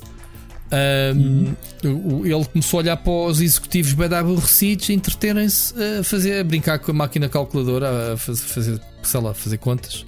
Um, 0.70 1.54
uhum. 1.82 2.26
Ele 2.26 2.44
começou 2.44 2.78
a 2.78 2.82
olhar 2.82 2.96
para 2.98 3.10
os 3.10 3.40
executivos 3.40 3.94
bem 3.94 4.06
aborrecidos, 4.14 4.90
entreterem-se 4.90 5.74
a 5.98 6.04
fazer, 6.04 6.40
a 6.40 6.44
brincar 6.44 6.78
com 6.78 6.90
a 6.90 6.94
máquina 6.94 7.28
calculadora, 7.28 8.12
a 8.12 8.16
fazer, 8.18 8.78
sei 9.02 9.20
lá, 9.20 9.32
fazer 9.32 9.56
contas. 9.56 10.04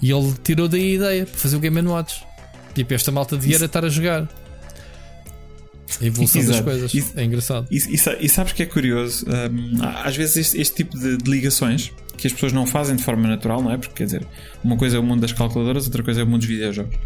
E 0.00 0.10
ele 0.10 0.34
tirou 0.42 0.66
daí 0.66 0.92
a 0.92 0.94
ideia 0.94 1.26
para 1.26 1.38
fazer 1.38 1.56
o 1.56 1.60
Game 1.60 1.80
Watch. 1.82 2.24
Tipo, 2.74 2.94
esta 2.94 3.12
malta 3.12 3.36
devia 3.36 3.56
estar 3.56 3.84
a 3.84 3.88
jogar. 3.88 4.28
A 6.00 6.04
evolução 6.04 6.40
Exato. 6.40 6.64
das 6.64 6.64
coisas. 6.64 7.16
é 7.16 7.24
engraçado. 7.24 7.66
E, 7.70 7.76
e, 7.76 8.24
e, 8.24 8.28
sabes 8.28 8.52
que 8.52 8.62
é 8.62 8.66
curioso? 8.66 9.24
Um, 9.26 9.82
às 9.82 10.16
vezes 10.16 10.36
este, 10.36 10.60
este 10.60 10.74
tipo 10.76 10.98
de, 10.98 11.16
de, 11.16 11.30
ligações, 11.30 11.92
que 12.16 12.26
as 12.26 12.32
pessoas 12.32 12.52
não 12.52 12.66
fazem 12.66 12.96
de 12.96 13.02
forma 13.02 13.28
natural, 13.28 13.62
não 13.62 13.72
é? 13.72 13.76
Porque 13.76 13.94
quer 13.94 14.04
dizer, 14.04 14.26
uma 14.64 14.76
coisa 14.76 14.96
é 14.96 15.00
o 15.00 15.02
mundo 15.02 15.20
das 15.20 15.32
calculadoras, 15.32 15.86
outra 15.86 16.02
coisa 16.02 16.20
é 16.20 16.24
o 16.24 16.26
mundo 16.26 16.40
dos 16.40 16.48
videojogos. 16.48 16.96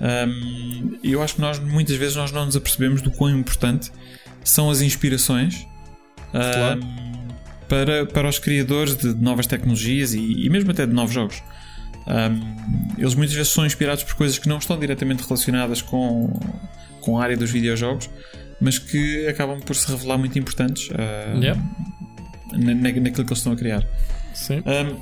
Um, 0.00 0.98
eu 1.02 1.22
acho 1.22 1.36
que 1.36 1.40
nós 1.40 1.58
muitas 1.58 1.96
vezes 1.96 2.16
nós 2.16 2.32
não 2.32 2.44
nos 2.44 2.56
apercebemos 2.56 3.02
do 3.02 3.10
quão 3.10 3.30
importante 3.30 3.90
são 4.42 4.68
as 4.68 4.80
inspirações 4.80 5.66
claro. 6.32 6.80
um, 6.82 7.28
para, 7.68 8.06
para 8.06 8.28
os 8.28 8.38
criadores 8.38 8.96
de 8.96 9.14
novas 9.14 9.46
tecnologias 9.46 10.12
e, 10.12 10.18
e 10.18 10.50
mesmo 10.50 10.70
até 10.70 10.86
de 10.86 10.92
novos 10.92 11.14
jogos. 11.14 11.42
Um, 12.06 12.98
eles 12.98 13.14
muitas 13.14 13.34
vezes 13.34 13.52
são 13.52 13.64
inspirados 13.64 14.02
por 14.02 14.14
coisas 14.14 14.38
que 14.38 14.48
não 14.48 14.58
estão 14.58 14.78
diretamente 14.78 15.22
relacionadas 15.22 15.80
com, 15.80 16.32
com 17.00 17.18
a 17.18 17.22
área 17.22 17.36
dos 17.36 17.50
videojogos, 17.50 18.10
mas 18.60 18.78
que 18.78 19.26
acabam 19.28 19.60
por 19.60 19.76
se 19.76 19.88
revelar 19.88 20.18
muito 20.18 20.36
importantes 20.38 20.88
uh, 20.90 21.42
yep. 21.42 21.60
na, 22.52 22.74
naquilo 22.74 23.12
que 23.12 23.20
eles 23.20 23.38
estão 23.38 23.52
a 23.52 23.56
criar. 23.56 23.86
Sim. 24.34 24.58
Um, 24.58 25.00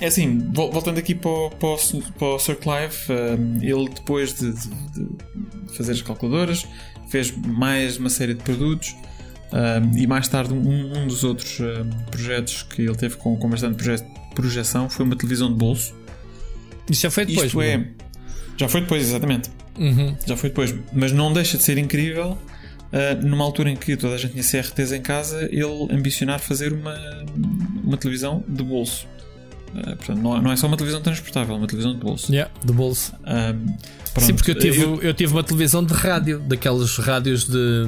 é 0.00 0.06
assim, 0.06 0.38
voltando 0.52 0.98
aqui 0.98 1.14
para 1.14 1.30
o, 1.30 1.50
para 1.50 1.68
o, 1.68 1.78
para 2.18 2.26
o 2.28 2.38
Sir 2.38 2.56
Clive, 2.56 2.96
um, 3.10 3.62
ele 3.62 3.88
depois 3.88 4.34
de, 4.34 4.52
de, 4.52 4.68
de, 4.68 5.76
fazer 5.76 5.92
as 5.92 6.02
calculadoras 6.02 6.66
fez 7.08 7.30
mais 7.36 7.96
uma 7.96 8.10
série 8.10 8.34
de 8.34 8.42
produtos 8.42 8.94
um, 9.52 9.98
e 9.98 10.06
mais 10.06 10.28
tarde 10.28 10.52
um, 10.52 10.98
um 10.98 11.06
dos 11.06 11.24
outros 11.24 11.58
projetos 12.10 12.62
que 12.62 12.82
ele 12.82 12.94
teve 12.94 13.16
com, 13.16 13.36
com 13.36 13.48
bastante 13.48 13.76
proje 13.82 14.04
projeção 14.34 14.88
foi 14.88 15.04
uma 15.04 15.16
televisão 15.16 15.48
de 15.48 15.56
bolso. 15.56 15.92
Isso 16.88 17.02
já 17.02 17.10
foi 17.10 17.26
depois. 17.26 17.46
Isto 17.46 17.60
é, 17.60 17.84
já 18.56 18.68
foi 18.68 18.80
depois, 18.82 19.02
exatamente. 19.02 19.50
Uhum. 19.76 20.16
Já 20.26 20.36
foi 20.36 20.50
depois, 20.50 20.74
mas 20.92 21.12
não 21.12 21.32
deixa 21.32 21.56
de 21.56 21.62
ser 21.62 21.78
incrível 21.78 22.32
uh, 22.92 23.26
numa 23.26 23.44
altura 23.44 23.70
em 23.70 23.76
que 23.76 23.96
toda 23.96 24.14
a 24.14 24.18
gente 24.18 24.32
tinha 24.32 24.62
CRTs 24.62 24.92
em 24.92 25.02
casa, 25.02 25.44
ele 25.44 25.88
ambicionar 25.90 26.40
fazer 26.40 26.72
uma, 26.72 26.94
uma 27.88 27.96
televisão 27.96 28.44
de 28.46 28.62
bolso. 28.62 29.06
Uh, 29.70 29.96
portanto, 29.96 30.18
não, 30.18 30.40
não, 30.40 30.52
é 30.52 30.56
só 30.56 30.66
uma 30.66 30.76
televisão 30.76 31.00
transportável, 31.00 31.54
é 31.54 31.58
uma 31.58 31.66
televisão 31.66 31.94
de 31.94 32.00
bolso. 32.00 32.32
Yeah, 32.32 32.52
de 32.64 32.72
bolso. 32.72 33.12
Um, 33.26 34.20
Sim, 34.20 34.34
porque 34.34 34.50
eu 34.52 34.58
tive, 34.58 34.82
eu... 34.82 35.02
eu... 35.02 35.14
tive 35.14 35.32
uma 35.32 35.42
televisão 35.42 35.84
de 35.84 35.92
rádio, 35.94 36.38
daquelas 36.40 36.96
rádios 36.96 37.44
de, 37.44 37.86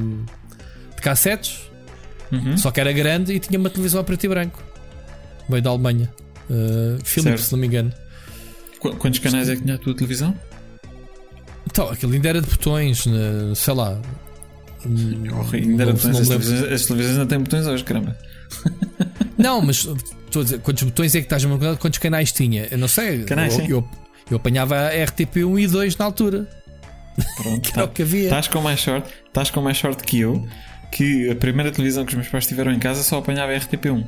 de 0.97 1.03
cassetes, 1.03 1.71
uhum. 2.33 2.57
só 2.57 2.71
que 2.71 2.81
era 2.81 2.93
grande 2.93 3.33
e 3.33 3.41
tinha 3.41 3.59
uma 3.59 3.71
televisão 3.71 4.01
a 4.01 4.05
preto 4.05 4.25
e 4.25 4.29
branco. 4.29 4.63
Veio 5.49 5.63
da 5.63 5.71
Alemanha. 5.71 6.11
Uh, 6.49 6.99
Philips, 7.05 7.45
se 7.45 7.53
não 7.53 7.59
me 7.59 7.67
engano. 7.67 7.93
Qu 8.81 8.97
quantos 8.97 9.19
canais 9.21 9.49
é 9.49 9.57
que 9.57 9.63
tinha 9.63 9.75
a 9.75 9.79
tua 9.79 9.95
televisão? 9.95 10.35
Então, 11.67 11.89
aquilo 11.91 12.13
ainda 12.13 12.29
era 12.29 12.41
de 12.41 12.49
botões, 12.49 13.07
né? 13.07 13.53
sei 13.55 13.75
lá. 13.75 14.01
Ainda 14.85 15.83
era 15.83 15.93
de 15.93 15.99
botões. 15.99 16.21
As 16.21 16.29
televisões, 16.29 16.73
as 16.73 16.87
televisões 16.87 17.19
não 17.19 17.27
têm 17.27 17.39
botões 17.39 17.67
hoje, 17.67 17.85
caramba. 17.85 18.17
Não, 19.37 19.63
mas 19.63 19.89
estou 20.27 20.43
a 20.43 20.45
dizer, 20.45 20.61
quantos 20.61 20.83
botões 20.83 21.15
é 21.15 21.19
que 21.19 21.27
estás 21.27 21.45
a 21.45 21.49
perguntar? 21.49 21.77
Quantos 21.77 21.99
canais 21.99 22.31
tinha? 22.33 22.69
Eu 22.71 22.79
não 22.79 22.89
sei. 22.89 23.25
Canais, 23.25 23.59
eu, 23.59 23.65
eu, 23.67 23.89
eu, 24.31 24.37
apanhava 24.37 24.77
a 24.77 24.93
RTP1 24.93 25.61
e 25.63 25.67
2 25.67 25.97
na 25.97 26.05
altura. 26.05 26.49
Pronto, 27.37 27.73
que 27.73 27.81
o 27.81 27.89
que 27.89 28.03
havia. 28.03 28.25
Estás 28.25 28.49
com 28.49 28.61
mais 28.61 28.81
sorte, 28.81 29.11
estás 29.27 29.51
com 29.51 29.61
mais 29.63 29.79
sorte 29.79 30.05
que 30.05 30.21
eu, 30.21 30.47
que 30.93 31.31
a 31.31 31.35
primeira 31.35 31.73
televisão 31.73 32.05
que 32.05 32.11
os 32.11 32.17
meus 32.17 32.29
pais 32.29 32.47
tiveram 32.47 32.73
em 32.73 32.79
casa 32.79 33.03
só 33.03 33.19
apanhava 33.19 33.53
a 33.53 33.57
RTP1. 33.61 34.05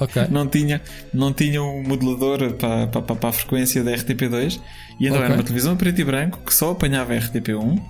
Okay. 0.00 0.26
não, 0.28 0.46
tinha, 0.46 0.82
não 1.14 1.32
tinha 1.32 1.62
o 1.62 1.82
modulador 1.82 2.54
para, 2.54 2.88
para, 2.88 3.14
para 3.14 3.28
a 3.28 3.32
frequência 3.32 3.82
da 3.84 3.92
RTP2 3.92 4.60
e 4.98 5.06
então 5.06 5.16
okay. 5.16 5.24
era 5.24 5.34
uma 5.34 5.42
televisão 5.42 5.76
preto 5.76 6.00
e 6.00 6.04
branco 6.04 6.40
que 6.44 6.52
só 6.52 6.72
apanhava 6.72 7.14
a 7.14 7.16
RTP1 7.16 7.80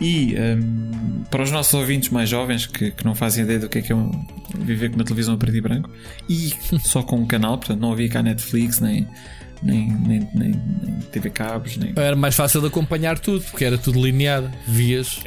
e 0.00 0.34
um, 0.38 1.24
para 1.30 1.42
os 1.42 1.50
nossos 1.50 1.74
ouvintes 1.74 2.10
mais 2.10 2.28
jovens 2.28 2.66
que, 2.66 2.90
que 2.90 3.04
não 3.04 3.14
fazem 3.14 3.44
ideia 3.44 3.58
do 3.58 3.68
que 3.68 3.78
é 3.78 3.82
que 3.82 3.92
é 3.92 3.96
viver 4.58 4.90
com 4.90 4.96
uma 4.96 5.04
televisão 5.04 5.36
preto 5.36 5.56
e 5.56 5.60
branco 5.60 5.90
e 6.28 6.52
só 6.84 7.02
com 7.02 7.16
um 7.16 7.26
canal, 7.26 7.58
portanto 7.58 7.80
não 7.80 7.92
havia 7.92 8.08
cá 8.08 8.22
Netflix 8.22 8.80
nem, 8.80 9.06
nem, 9.62 9.88
nem, 9.88 10.28
nem, 10.34 10.54
nem 10.82 10.94
TV 11.12 11.30
Cabos. 11.30 11.76
Nem... 11.76 11.92
Era 11.96 12.16
mais 12.16 12.34
fácil 12.34 12.60
de 12.60 12.68
acompanhar 12.68 13.18
tudo 13.18 13.44
porque 13.44 13.64
era 13.64 13.78
tudo 13.78 14.04
linear, 14.04 14.50
vias. 14.66 15.20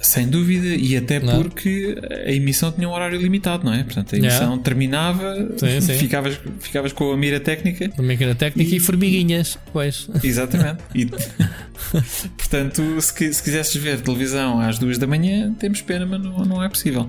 Sem 0.00 0.28
dúvida, 0.28 0.66
e 0.66 0.96
até 0.96 1.18
não. 1.18 1.42
porque 1.42 1.96
a 2.26 2.30
emissão 2.30 2.70
tinha 2.70 2.86
um 2.86 2.92
horário 2.92 3.18
limitado, 3.18 3.64
não 3.64 3.72
é? 3.72 3.82
Portanto, 3.82 4.14
a 4.14 4.18
emissão 4.18 4.48
yeah. 4.48 4.62
terminava, 4.62 5.34
sim, 5.56 5.80
sim. 5.80 5.96
Ficavas, 5.98 6.38
ficavas 6.60 6.92
com 6.92 7.10
a 7.10 7.16
mira 7.16 7.40
técnica. 7.40 7.90
A 7.96 8.02
mira 8.02 8.34
técnica 8.34 8.70
e, 8.70 8.76
e 8.76 8.80
formiguinhas, 8.80 9.58
pois. 9.72 10.08
Exatamente. 10.22 10.82
E, 10.94 11.06
portanto, 12.36 13.00
se, 13.00 13.32
se 13.32 13.42
quisesses 13.42 13.74
ver 13.76 14.00
televisão 14.02 14.60
às 14.60 14.78
duas 14.78 14.98
da 14.98 15.06
manhã, 15.06 15.54
temos 15.54 15.80
pena, 15.80 16.04
mas 16.04 16.20
não, 16.20 16.36
não 16.44 16.62
é 16.62 16.68
possível. 16.68 17.08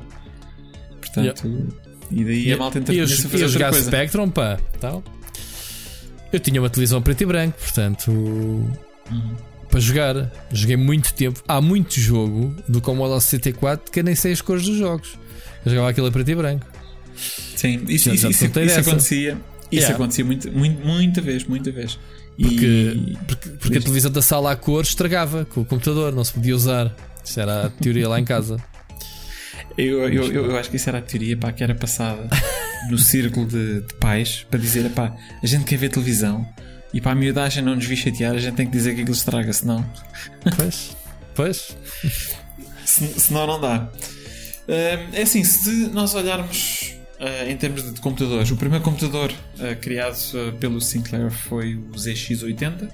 Portanto, 1.01 1.47
yeah. 1.47 1.73
e 2.11 2.23
daí 2.23 2.47
e, 2.47 2.53
a 2.53 2.57
malta 2.57 2.79
tenta 2.79 3.07
fazer 3.07 3.45
e 3.45 3.49
jogar 3.49 3.71
coisa. 3.71 3.88
Spectrum, 3.88 4.29
pá, 4.29 4.57
tal. 4.79 5.03
Eu 6.31 6.39
tinha 6.39 6.61
uma 6.61 6.69
televisão 6.69 7.01
preto 7.01 7.21
e 7.21 7.25
branco, 7.25 7.57
portanto. 7.57 8.11
Uhum 8.11 9.35
para 9.75 9.79
jogar. 9.81 10.31
Joguei 10.51 10.77
muito 10.77 11.13
tempo. 11.13 11.41
Há 11.47 11.59
muito 11.59 11.99
jogo 11.99 12.55
do 12.67 12.79
Commodore 12.79 13.19
64 13.19 13.91
que 13.91 13.99
eu 13.99 14.03
nem 14.05 14.15
sei 14.15 14.31
as 14.31 14.41
cores 14.41 14.65
dos 14.65 14.77
jogos. 14.77 15.17
Eu 15.65 15.71
jogava 15.71 15.89
aquilo 15.89 16.07
a 16.07 16.11
preto 16.11 16.31
e 16.31 16.35
branco. 16.35 16.65
Sim, 17.15 17.81
isso, 17.88 18.09
isso, 18.13 18.27
isso, 18.29 18.45
isso 18.45 18.79
acontecia. 18.79 19.38
Isso 19.71 19.81
yeah. 19.81 19.95
acontecia 19.95 20.23
muito, 20.23 20.51
muito, 20.51 20.85
muita 20.85 21.21
vez, 21.21 21.43
muita 21.43 21.71
vez. 21.71 21.99
Porque, 22.39 22.65
e... 22.65 23.17
porque, 23.27 23.49
porque 23.49 23.77
a 23.77 23.81
televisão 23.81 24.11
da 24.11 24.21
sala 24.21 24.51
a 24.51 24.55
cor 24.55 24.83
estragava 24.83 25.43
com 25.45 25.61
o 25.61 25.65
computador, 25.65 26.13
não 26.13 26.23
se 26.23 26.33
podia 26.33 26.55
usar. 26.55 26.95
Isso 27.23 27.39
era 27.39 27.65
a 27.65 27.69
teoria 27.69 28.07
lá 28.07 28.19
em 28.19 28.25
casa. 28.25 28.57
Eu, 29.77 30.07
eu, 30.07 30.31
eu, 30.31 30.45
eu, 30.51 30.57
acho 30.57 30.69
que 30.69 30.77
isso 30.77 30.88
era 30.88 30.99
a 30.99 31.01
teoria 31.01 31.35
pá, 31.35 31.51
que 31.51 31.61
era 31.61 31.75
passada 31.75 32.29
no 32.89 32.97
círculo 32.97 33.45
de, 33.45 33.81
de 33.81 33.93
pais 33.95 34.45
para 34.49 34.59
dizer: 34.59 34.89
pá, 34.91 35.15
a 35.43 35.45
gente 35.45 35.65
quer 35.65 35.77
ver 35.77 35.89
televisão, 35.89 36.47
e 36.93 37.01
para 37.01 37.11
a 37.11 37.15
miudagem 37.15 37.61
não 37.61 37.75
nos 37.75 37.85
vir 37.85 37.97
chatear, 37.97 38.33
a 38.33 38.39
gente 38.39 38.55
tem 38.55 38.65
que 38.65 38.71
dizer 38.71 38.95
que 38.95 39.01
aquilo 39.01 39.15
estraga, 39.15 39.51
senão. 39.51 39.85
Pois, 40.55 40.95
pois. 41.35 41.77
Se, 42.85 43.19
senão 43.19 43.45
não 43.45 43.59
dá. 43.59 43.89
Uh, 44.67 45.13
é 45.13 45.21
assim, 45.23 45.43
se 45.43 45.89
nós 45.89 46.15
olharmos 46.15 46.95
uh, 47.19 47.49
em 47.49 47.57
termos 47.57 47.93
de 47.93 47.99
computadores, 47.99 48.49
o 48.49 48.55
primeiro 48.55 48.83
computador 48.83 49.29
uh, 49.31 49.75
criado 49.81 50.17
pelo 50.59 50.79
Sinclair 50.79 51.29
foi 51.29 51.75
o 51.75 51.91
ZX80. 51.91 52.89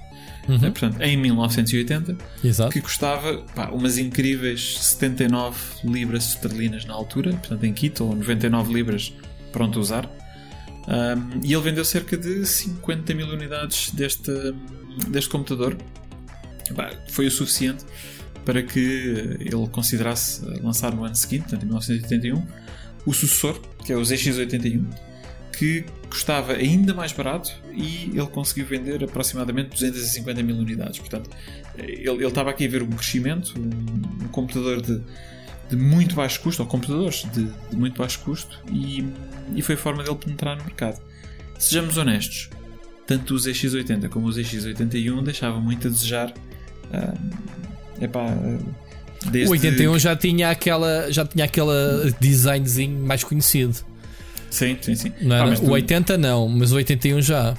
Uhum. 0.52 0.60
portanto, 0.60 1.02
em 1.02 1.16
1980, 1.16 2.18
Exato. 2.44 2.72
que 2.72 2.82
custava 2.82 3.38
pá, 3.56 3.70
umas 3.70 3.98
incríveis 3.98 4.78
79 4.80 5.58
libras 5.86 6.30
esterlinas 6.30 6.84
na 6.86 6.94
altura, 6.94 7.32
portanto, 7.32 7.64
em 7.64 7.74
kit, 7.74 8.02
ou 8.04 8.16
99 8.16 8.74
libras 8.74 9.14
pronto 9.52 9.80
a 9.80 9.82
usar. 9.82 10.06
Um, 10.88 11.40
e 11.44 11.54
ele 11.54 11.62
vendeu 11.62 11.86
cerca 11.86 12.18
de 12.18 12.46
50 12.46 13.14
mil 13.14 13.28
unidades 13.28 13.92
deste, 13.92 14.32
deste 15.08 15.30
computador. 15.30 15.78
Bah, 16.72 16.92
foi 17.10 17.28
o 17.28 17.32
suficiente 17.32 17.86
para 18.44 18.64
que 18.64 19.38
ele 19.40 19.68
considerasse 19.72 20.44
lançar 20.62 20.94
no 20.94 21.06
ano 21.06 21.16
seguinte, 21.16 21.44
portanto, 21.44 21.64
em 21.64 21.68
1981, 21.68 22.44
o 23.06 23.14
sucessor, 23.14 23.60
que 23.86 23.94
é 23.94 23.96
o 23.96 24.02
ZX81, 24.02 24.84
que 25.62 25.86
custava 26.10 26.54
ainda 26.54 26.92
mais 26.92 27.12
barato 27.12 27.52
e 27.72 28.10
ele 28.16 28.26
conseguiu 28.26 28.66
vender 28.66 29.04
aproximadamente 29.04 29.70
250 29.70 30.42
mil 30.42 30.56
unidades. 30.56 30.98
Portanto, 30.98 31.30
ele, 31.78 32.10
ele 32.10 32.26
estava 32.26 32.50
aqui 32.50 32.66
a 32.66 32.68
ver 32.68 32.82
um 32.82 32.90
crescimento, 32.90 33.54
um, 33.60 34.26
um 34.26 34.28
computador 34.30 34.82
de 34.82 35.00
de 35.70 35.78
muito 35.78 36.16
baixo 36.16 36.42
custo, 36.42 36.64
ou 36.64 36.68
computadores 36.68 37.26
de, 37.32 37.46
de 37.46 37.76
muito 37.78 37.98
baixo 37.98 38.20
custo, 38.20 38.60
e, 38.74 39.06
e 39.56 39.62
foi 39.62 39.76
a 39.76 39.78
forma 39.78 40.04
dele 40.04 40.18
penetrar 40.18 40.58
no 40.58 40.66
mercado. 40.66 41.00
Sejamos 41.58 41.96
honestos, 41.96 42.50
tanto 43.08 43.36
o 43.36 43.38
ZX80 43.38 44.10
como 44.10 44.28
o 44.28 44.32
ZX81 44.32 45.24
deixavam 45.24 45.62
muito 45.62 45.88
a 45.88 45.92
desejar. 45.92 46.34
Uh, 46.92 48.04
epá, 48.04 48.26
desde... 49.32 49.48
O 49.48 49.52
81 49.52 49.98
já 49.98 50.14
tinha 50.14 50.50
aquela 50.50 51.10
já 51.10 51.26
tinha 51.26 51.46
aquela 51.46 52.12
designzinho 52.20 53.00
mais 53.06 53.24
conhecido. 53.24 53.90
Sim, 54.52 54.78
sim, 54.82 54.96
sim. 54.96 55.12
Não 55.22 55.36
era, 55.36 55.54
ah, 55.54 55.56
tu... 55.56 55.66
O 55.66 55.72
80 55.72 56.18
não, 56.18 56.48
mas 56.48 56.72
o 56.72 56.76
81 56.76 57.22
já. 57.22 57.56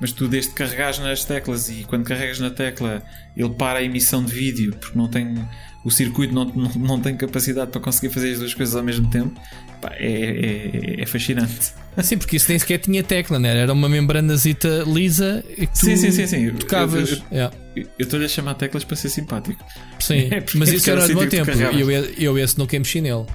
Mas 0.00 0.10
tu, 0.10 0.26
desde 0.26 0.50
que 0.50 0.56
carregares 0.56 0.98
nas 0.98 1.24
teclas 1.24 1.68
e 1.68 1.84
quando 1.84 2.04
carregas 2.04 2.40
na 2.40 2.50
tecla 2.50 3.02
ele 3.36 3.50
para 3.50 3.78
a 3.78 3.82
emissão 3.82 4.24
de 4.24 4.32
vídeo 4.32 4.74
porque 4.80 4.98
não 4.98 5.08
tem 5.08 5.46
o 5.84 5.90
circuito 5.90 6.34
não, 6.34 6.46
não, 6.46 6.70
não 6.74 7.00
tem 7.00 7.14
capacidade 7.16 7.70
para 7.70 7.80
conseguir 7.80 8.12
fazer 8.12 8.32
as 8.32 8.38
duas 8.38 8.54
coisas 8.54 8.74
ao 8.74 8.82
mesmo 8.82 9.08
tempo, 9.10 9.38
pá, 9.80 9.92
é, 9.98 10.96
é, 10.98 11.02
é, 11.02 11.06
fascinante. 11.06 11.72
Sim, 12.02 12.16
porque 12.16 12.36
isso 12.36 12.48
nem 12.48 12.58
sequer 12.58 12.78
tinha 12.78 13.04
tecla, 13.04 13.38
né? 13.38 13.56
era 13.56 13.72
uma 13.72 13.88
membranazita 13.88 14.82
lisa 14.86 15.44
e 15.56 15.66
que 15.66 15.78
sim, 15.78 15.96
sim, 15.96 16.10
sim, 16.10 16.26
sim. 16.26 16.50
tocavas. 16.52 17.10
Eu, 17.10 17.16
eu, 17.16 17.24
yeah. 17.32 17.56
eu 17.76 17.86
estou-lhe 17.98 18.24
a 18.24 18.28
chamar 18.28 18.54
teclas 18.54 18.82
para 18.82 18.96
ser 18.96 19.10
simpático. 19.10 19.62
Sim, 20.00 20.28
é 20.32 20.42
mas 20.54 20.72
isso 20.72 20.90
era 20.90 21.06
no 21.06 21.14
bom 21.14 21.26
tempo. 21.26 21.50
Eu, 21.50 21.90
eu 21.90 22.38
esse 22.38 22.58
nunca 22.58 22.78
mexi 22.78 23.02
nele. 23.02 23.26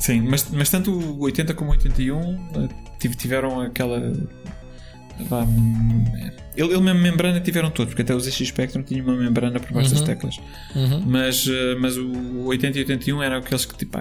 Sim, 0.00 0.22
mas, 0.22 0.48
mas 0.50 0.68
tanto 0.70 0.90
o 0.92 1.20
80 1.20 1.54
como 1.54 1.70
o 1.70 1.72
81 1.74 2.18
eh, 2.56 3.08
tiveram 3.16 3.60
aquela 3.60 4.12
ele, 6.56 6.72
ele 6.72 6.80
mesmo 6.80 7.00
membrana 7.00 7.40
tiveram 7.40 7.70
todos, 7.70 7.90
porque 7.90 8.02
até 8.02 8.14
os 8.14 8.24
ZX 8.24 8.48
Spectrum 8.48 8.82
tinha 8.82 9.02
uma 9.02 9.16
membrana 9.16 9.60
por 9.60 9.72
baixo 9.72 9.90
uhum. 9.90 9.96
das 9.96 10.06
teclas. 10.06 10.40
Uhum. 10.74 11.02
Mas, 11.06 11.46
eh, 11.48 11.74
mas 11.78 11.96
o 11.96 12.44
80 12.46 12.78
e 12.78 12.80
81 12.82 13.22
eram 13.22 13.36
aqueles 13.36 13.64
que 13.64 13.76
tipo, 13.76 13.98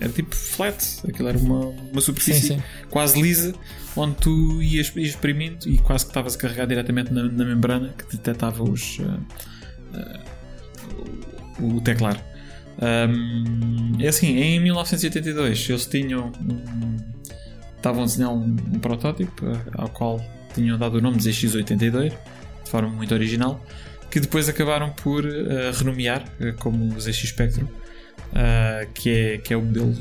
era 0.00 0.12
tipo 0.12 0.34
flat, 0.34 1.00
aquilo 1.08 1.28
era 1.28 1.38
uma, 1.38 1.66
uma 1.66 2.00
superfície 2.00 2.40
Sim, 2.40 2.56
sim. 2.56 2.62
quase 2.90 3.20
lisa, 3.20 3.54
onde 3.96 4.16
tu 4.16 4.62
ias, 4.62 4.92
ias 4.96 5.10
exprimindo 5.10 5.68
e 5.68 5.78
quase 5.78 6.04
que 6.04 6.10
estavas 6.10 6.34
a 6.34 6.38
carregar 6.38 6.66
diretamente 6.66 7.12
na, 7.12 7.24
na 7.24 7.44
membrana 7.44 7.94
que 7.96 8.16
detectava 8.16 8.62
os, 8.62 8.98
ah, 9.00 9.18
ah, 9.94 10.20
o 11.60 11.80
teclar. 11.80 12.22
Um, 12.80 14.00
é 14.00 14.08
assim, 14.08 14.38
em 14.38 14.58
1982 14.60 15.68
eles 15.68 15.86
tinham 15.86 16.32
um, 16.40 16.96
estavam 17.76 18.02
a 18.02 18.06
desenhar 18.06 18.32
um, 18.32 18.56
um 18.72 18.78
protótipo 18.78 19.46
ah, 19.46 19.82
ao 19.82 19.88
qual 19.88 20.20
tinham 20.54 20.78
dado 20.78 20.98
o 20.98 21.00
nome 21.00 21.18
de 21.18 21.28
ZX82 21.28 22.12
de 22.64 22.70
forma 22.70 22.88
muito 22.88 23.12
original 23.12 23.62
que 24.10 24.18
depois 24.20 24.48
acabaram 24.48 24.90
por 24.90 25.24
ah, 25.26 25.70
renomear 25.76 26.24
ah, 26.40 26.52
como 26.58 26.94
o 26.94 27.00
ZX 27.00 27.28
Spectrum 27.28 27.66
ah, 28.34 28.86
que, 28.94 29.10
é, 29.10 29.38
que 29.38 29.52
é 29.52 29.56
o 29.56 29.62
modelo 29.62 29.94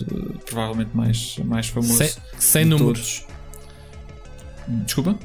provavelmente 0.46 0.92
mais, 0.96 1.38
mais 1.40 1.68
famoso 1.68 1.98
Sem, 1.98 2.10
sem 2.40 2.66
números. 2.66 3.26
todos. 4.68 4.86
Desculpa? 4.86 5.20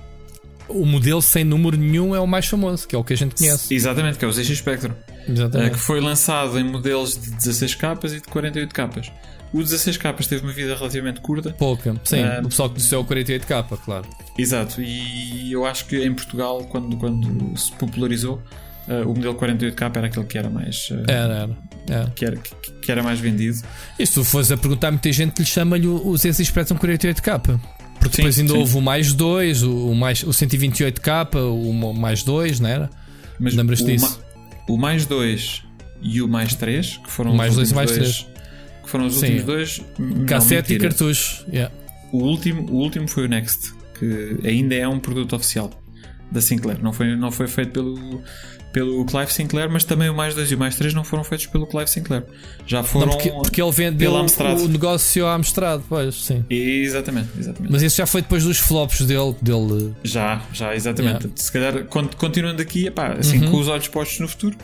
O 0.69 0.85
modelo 0.85 1.23
sem 1.23 1.45
número 1.45 1.77
nenhum 1.77 2.15
é 2.15 2.19
o 2.19 2.27
mais 2.27 2.47
famoso, 2.47 2.89
que 2.89 2.97
é 2.97 2.99
o 2.99 3.05
que 3.05 3.13
a 3.13 3.17
gente 3.17 3.37
conhece. 3.37 3.73
Exatamente, 3.73 4.19
que 4.19 4.25
é 4.25 4.29
o 4.29 4.33
ZX 4.33 4.59
Spectrum. 4.59 4.93
Exatamente. 5.29 5.73
que 5.73 5.79
foi 5.79 6.01
lançado 6.01 6.59
em 6.59 6.65
modelos 6.65 7.17
de 7.19 7.31
16 7.31 7.75
capas 7.75 8.13
e 8.13 8.17
de 8.17 8.23
48 8.29 8.75
capas. 8.75 9.11
O 9.53 9.63
16 9.63 9.97
capas 9.97 10.27
teve 10.27 10.43
uma 10.43 10.53
vida 10.53 10.75
relativamente 10.75 11.21
curta. 11.21 11.51
Pouca. 11.53 11.95
Sim, 12.05 12.23
Ah, 12.23 12.41
o 12.45 12.49
pessoal 12.49 12.69
conheceu 12.69 13.01
o 13.01 13.05
48K, 13.05 13.79
claro. 13.85 14.05
Exato, 14.37 14.83
e 14.83 15.51
eu 15.53 15.65
acho 15.65 15.87
que 15.87 16.05
em 16.05 16.13
Portugal, 16.13 16.65
quando, 16.65 16.97
quando 16.97 17.57
se 17.57 17.71
popularizou, 17.73 18.43
uh, 18.89 19.03
o 19.09 19.15
modelo 19.15 19.35
48K 19.37 19.97
era 19.97 20.07
aquele 20.09 20.27
que 20.27 20.37
era 20.37 20.51
mais, 20.51 20.91
uh, 20.91 21.05
Era, 21.09 21.35
era. 21.35 21.59
era. 21.89 22.11
que, 22.15 22.25
era, 22.25 22.37
que, 22.37 22.73
que 22.83 22.93
era 22.93 23.03
mais 23.03 23.21
vendido. 23.21 23.59
E 23.99 24.05
se 24.07 24.15
tu 24.15 24.25
fores 24.25 24.51
a 24.51 24.57
perguntar, 24.57 24.91
muita 24.91 25.11
gente 25.13 25.39
lhe 25.39 25.47
chama-lhe 25.47 25.87
o 25.87 26.07
o 26.07 26.17
ZX 26.19 26.39
Spectrum 26.49 26.77
48K. 26.77 27.59
Porque 27.99 28.17
Sim, 28.17 28.23
depois 28.23 28.39
ainda 28.39 28.53
sim. 28.53 28.59
houve 28.59 28.77
o 28.77 28.81
mais 28.83 29.13
2, 29.15 29.63
o, 29.63 29.91
o 29.91 29.95
mais, 29.95 30.23
o 30.23 30.31
128K, 30.31 31.37
o 31.37 31.73
mais 31.95 32.23
2, 32.25 32.61
não 32.61 32.69
era? 32.69 32.91
Mas 33.39 33.55
Lembras-te 33.55 33.87
disso? 33.87 34.21
O 34.69 34.77
mais 34.77 35.07
2 35.07 35.63
e 36.03 36.23
o 36.23 36.29
mais 36.29 36.55
3, 36.55 36.99
que 36.99 37.11
foram 37.11 37.35
mais 37.35 37.51
os 37.51 37.57
dois 37.57 37.71
últimos 37.71 37.93
mais 37.93 37.99
dois, 37.99 38.27
que 38.83 38.91
foram 38.91 39.07
os 39.07 39.15
Sim. 39.15 39.21
últimos 39.21 39.45
dois, 39.45 39.83
Cassete 40.27 40.75
e 40.75 40.79
cartucho. 40.79 41.45
Yeah. 41.49 41.75
O 42.13 42.19
último, 42.19 42.71
o 42.71 42.77
último 42.77 43.09
foi 43.09 43.25
o 43.25 43.29
Next, 43.29 43.75
que 43.99 44.39
ainda 44.45 44.75
é 44.75 44.87
um 44.87 44.99
produto 44.99 45.35
oficial 45.35 45.71
da 46.31 46.41
Sinclair. 46.41 46.83
Não 46.83 46.93
foi, 46.93 47.17
não 47.17 47.31
foi 47.31 47.47
feito 47.47 47.73
pelo, 47.73 48.23
pelo 48.77 49.07
Clive 49.07 49.33
Sinclair, 49.33 49.71
mas 49.71 49.85
também 49.85 50.11
o 50.11 50.15
mais 50.15 50.35
2 50.35 50.51
e 50.53 50.55
o 50.55 50.59
mais 50.59 50.77
3 50.77 50.93
não 50.93 51.03
foram 51.03 51.25
feitos 51.25 51.47
pelo 51.47 51.67
Clive 51.67 51.89
Sinclair. 51.89 52.25
Já 52.67 52.83
foram. 52.83 53.07
Não, 53.07 53.13
porque, 53.15 53.31
porque 53.31 53.63
ele 53.63 53.73
vendeu 53.73 54.13
o 54.13 54.69
negócio 54.69 55.25
à 55.27 55.33
Amstrad, 55.35 55.81
pois, 55.89 56.15
sim. 56.15 56.45
Exatamente, 56.51 57.31
exatamente. 57.39 57.73
Mas 57.73 57.81
isso 57.81 57.97
já 57.97 58.05
foi 58.05 58.21
depois 58.21 58.45
dos 58.45 58.59
flops 58.59 59.01
dele. 59.07 59.35
dele 59.41 59.95
Já, 60.05 60.43
já, 60.53 60.75
exatamente. 60.77 61.23
Yeah. 61.25 61.31
Se 61.37 61.51
calhar, 61.51 61.85
con- 61.85 62.07
continuando 62.19 62.61
aqui, 62.61 62.89
epá, 62.89 63.15
assim, 63.19 63.43
Uhum. 63.47 63.51
com 63.51 63.61
os 63.61 63.69
olhos 63.69 63.89
postos 63.89 64.21
no 64.21 64.29
futuro, 64.29 64.59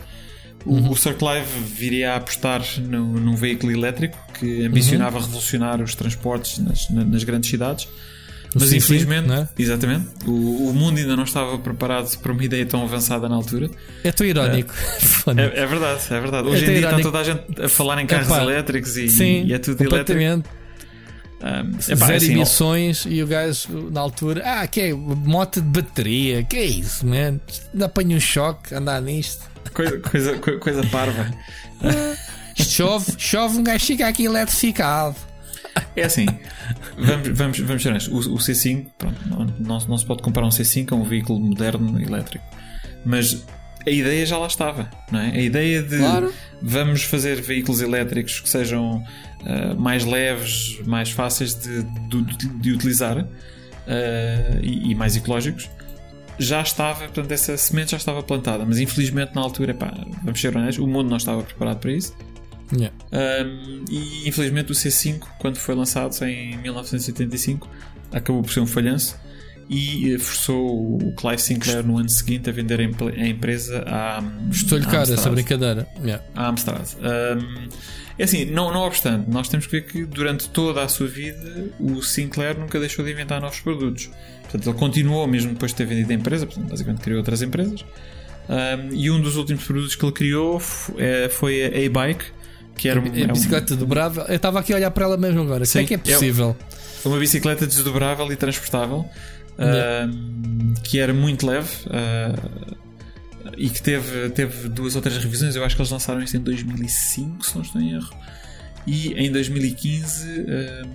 o, 0.63 0.91
o 0.91 0.95
Sir 0.95 1.15
Clive 1.15 1.47
viria 1.75 2.13
a 2.13 2.17
apostar 2.17 2.61
no, 2.81 3.19
num 3.19 3.35
veículo 3.35 3.71
elétrico 3.71 4.15
que 4.39 4.63
ambicionava 4.63 5.17
Uhum. 5.17 5.23
revolucionar 5.23 5.81
os 5.81 5.95
transportes 5.95 6.59
nas, 6.59 6.87
na- 6.91 7.03
nas 7.03 7.23
grandes 7.23 7.49
cidades. 7.49 7.87
Mas 8.53 8.63
C5, 8.69 8.77
infelizmente, 8.77 9.27
não 9.27 9.35
é? 9.35 9.49
exatamente, 9.57 10.07
o, 10.27 10.69
o 10.69 10.73
mundo 10.73 10.97
ainda 10.99 11.15
não 11.15 11.23
estava 11.23 11.57
preparado 11.57 12.15
para 12.19 12.31
uma 12.31 12.43
ideia 12.43 12.65
tão 12.65 12.83
avançada 12.83 13.27
na 13.27 13.35
altura. 13.35 13.69
é 14.03 14.11
tão 14.11 14.25
irónico. 14.27 14.73
Foda. 15.01 15.41
É, 15.41 15.59
é 15.61 15.65
verdade, 15.65 16.01
é 16.11 16.19
verdade. 16.19 16.47
Hoje 16.47 16.57
É 16.65 16.67
em 16.67 16.69
dia 16.69 16.75
está 16.75 16.87
irónico. 16.89 17.11
toda 17.11 17.19
a 17.19 17.23
gente 17.23 17.61
a 17.61 17.69
falar 17.69 18.01
em 18.01 18.05
carros 18.05 18.27
Epá, 18.27 18.41
elétricos 18.43 18.95
e, 18.97 19.09
Sim, 19.09 19.43
e 19.45 19.53
é 19.53 19.57
tudo 19.59 19.81
elétrico. 19.83 20.21
Um, 20.21 21.77
epá, 21.91 22.05
Zero 22.05 22.17
assim, 22.17 22.31
emissões 22.31 23.05
e 23.05 23.21
o 23.21 23.27
gajo 23.27 23.89
na 23.91 23.99
altura, 23.99 24.41
ah, 24.45 24.65
que 24.65 24.79
é 24.79 24.93
moto 24.93 25.59
de 25.59 25.67
bateria, 25.81 26.41
que 26.43 26.55
é 26.55 26.63
isso, 26.63 27.05
man? 27.05 27.39
Apanha 27.83 28.15
um 28.15 28.19
choque 28.19 28.73
andar 28.73 29.01
nisto. 29.01 29.43
coisa, 29.73 29.97
coisa, 29.99 30.37
co- 30.37 30.57
coisa 30.59 30.83
parva. 30.85 31.29
Isto 32.57 32.71
chove, 32.73 33.13
chove, 33.17 33.57
um 33.57 33.63
gajo 33.63 33.85
fica 33.85 34.07
aqui 34.07 34.23
eletrificado. 34.25 35.15
É 35.95 36.03
assim, 36.03 36.25
vamos, 36.97 37.29
vamos, 37.37 37.59
vamos 37.59 37.83
ser 37.83 37.89
honestos. 37.89 38.27
O, 38.27 38.33
o 38.33 38.37
C5, 38.37 38.87
pronto, 38.97 39.53
não, 39.59 39.79
não, 39.79 39.97
se 39.97 40.05
pode 40.05 40.21
comparar 40.21 40.45
um 40.47 40.49
C5 40.49 40.91
a 40.91 40.95
um 40.95 41.03
veículo 41.03 41.39
moderno 41.39 42.01
elétrico, 42.01 42.45
mas 43.05 43.45
a 43.85 43.89
ideia 43.89 44.25
já 44.25 44.37
lá 44.37 44.47
estava, 44.47 44.89
não 45.11 45.19
é? 45.19 45.31
A 45.31 45.41
ideia 45.41 45.83
de 45.83 45.97
Claro. 45.97 46.33
vamos 46.61 47.03
fazer 47.03 47.41
veículos 47.41 47.81
elétricos 47.81 48.39
que 48.39 48.49
sejam 48.49 49.03
ah, 49.45 49.75
mais 49.77 50.05
leves, 50.05 50.79
mais 50.85 51.11
fáceis 51.11 51.53
de, 51.55 51.83
de, 51.83 52.47
de 52.61 52.71
utilizar 52.71 53.17
ah, 53.87 54.59
e, 54.61 54.91
e 54.91 54.95
mais 54.95 55.15
ecológicos. 55.15 55.69
Já 56.39 56.61
estava, 56.61 57.01
portanto, 57.01 57.31
essa 57.31 57.55
semente 57.57 57.91
já 57.91 57.97
estava 57.97 58.23
plantada, 58.23 58.65
mas 58.65 58.79
infelizmente 58.79 59.35
na 59.35 59.41
altura, 59.41 59.73
pá, 59.73 59.93
vamos 60.23 60.41
ser 60.41 60.55
honestos, 60.55 60.83
o 60.83 60.87
mundo 60.87 61.09
não 61.09 61.17
estava 61.17 61.43
preparado 61.43 61.79
para 61.79 61.91
isso. 61.91 62.15
Yeah. 62.75 62.95
Um, 63.11 63.85
e 63.89 64.27
infelizmente 64.27 64.71
o 64.71 64.75
C5, 64.75 65.21
quando 65.39 65.57
foi 65.57 65.75
lançado 65.75 66.15
em 66.25 66.57
1985, 66.57 67.69
acabou 68.11 68.41
por 68.41 68.51
ser 68.51 68.59
um 68.61 68.67
falhanço 68.67 69.17
e 69.69 70.13
eh, 70.13 70.19
forçou 70.19 70.97
o 70.97 71.13
Clive 71.15 71.41
Sinclair 71.41 71.85
no 71.85 71.97
ano 71.97 72.09
seguinte 72.09 72.49
a 72.49 72.53
vender 72.53 72.79
a 72.79 72.83
empre- 72.83 73.19
a 73.21 73.27
empresa 73.27 73.83
à, 73.87 74.21
Estou-lhe 74.51 74.85
cara 74.85 75.03
essa 75.13 75.29
brincadeira. 75.29 75.87
Yeah. 76.03 76.23
À 76.35 76.47
Amstrad. 76.47 76.85
Um, 76.99 77.69
é 78.17 78.23
assim, 78.25 78.45
não, 78.45 78.71
não 78.71 78.81
obstante, 78.81 79.29
nós 79.29 79.47
temos 79.49 79.65
que 79.65 79.71
ver 79.71 79.81
que 79.87 80.05
durante 80.05 80.49
toda 80.49 80.83
a 80.83 80.87
sua 80.87 81.07
vida 81.07 81.71
o 81.79 82.01
Sinclair 82.01 82.59
nunca 82.59 82.79
deixou 82.79 83.03
de 83.03 83.11
inventar 83.11 83.41
novos 83.41 83.59
produtos. 83.59 84.09
Portanto, 84.43 84.69
ele 84.69 84.77
continuou 84.77 85.25
mesmo 85.27 85.53
depois 85.53 85.71
de 85.71 85.77
ter 85.77 85.85
vendido 85.85 86.11
a 86.11 86.15
empresa, 86.15 86.45
portanto, 86.45 86.69
basicamente 86.69 87.01
criou 87.01 87.17
outras 87.19 87.41
empresas. 87.41 87.83
Um, 88.49 88.93
e 88.93 89.09
um 89.09 89.21
dos 89.21 89.37
últimos 89.37 89.63
produtos 89.63 89.95
que 89.95 90.03
ele 90.05 90.11
criou 90.11 90.61
eh, 90.97 91.29
foi 91.29 91.63
a 91.63 91.67
A-Bike, 91.87 92.25
que 92.75 92.87
era 92.89 92.99
um- 92.99 93.05
é 93.15 93.23
A 93.23 93.25
um- 93.25 93.33
bicicleta 93.33 93.75
dobrável. 93.75 94.23
Eu 94.27 94.35
estava 94.35 94.59
aqui 94.59 94.73
a 94.73 94.75
olhar 94.77 94.91
para 94.91 95.05
ela 95.05 95.17
mesmo 95.17 95.41
agora. 95.41 95.65
Como 95.65 95.79
é 95.79 95.81
Sim, 95.81 95.85
que 95.85 95.93
é 95.93 95.97
possível? 95.97 96.55
uma 97.05 97.17
bicicleta 97.19 97.67
desdobrável 97.67 98.31
e 98.31 98.35
transportável 98.35 99.05
ahm, 99.57 100.73
que 100.83 100.99
era 100.99 101.13
muito 101.13 101.45
leve 101.45 101.69
ah, 101.89 102.33
e 103.57 103.69
que 103.69 103.81
teve, 103.81 104.29
teve 104.31 104.69
duas 104.69 104.95
ou 104.95 105.01
três 105.01 105.17
revisões. 105.21 105.55
Eu 105.55 105.63
acho 105.63 105.75
que 105.75 105.81
eles 105.81 105.91
lançaram 105.91 106.21
isto 106.23 106.37
em 106.37 106.39
2005, 106.39 107.45
se 107.45 107.55
não 107.55 107.61
estou 107.61 107.81
em 107.81 107.93
erro. 107.93 108.09
E 108.87 109.13
em 109.13 109.31
2015 109.31 110.27
ahm, 110.41 110.89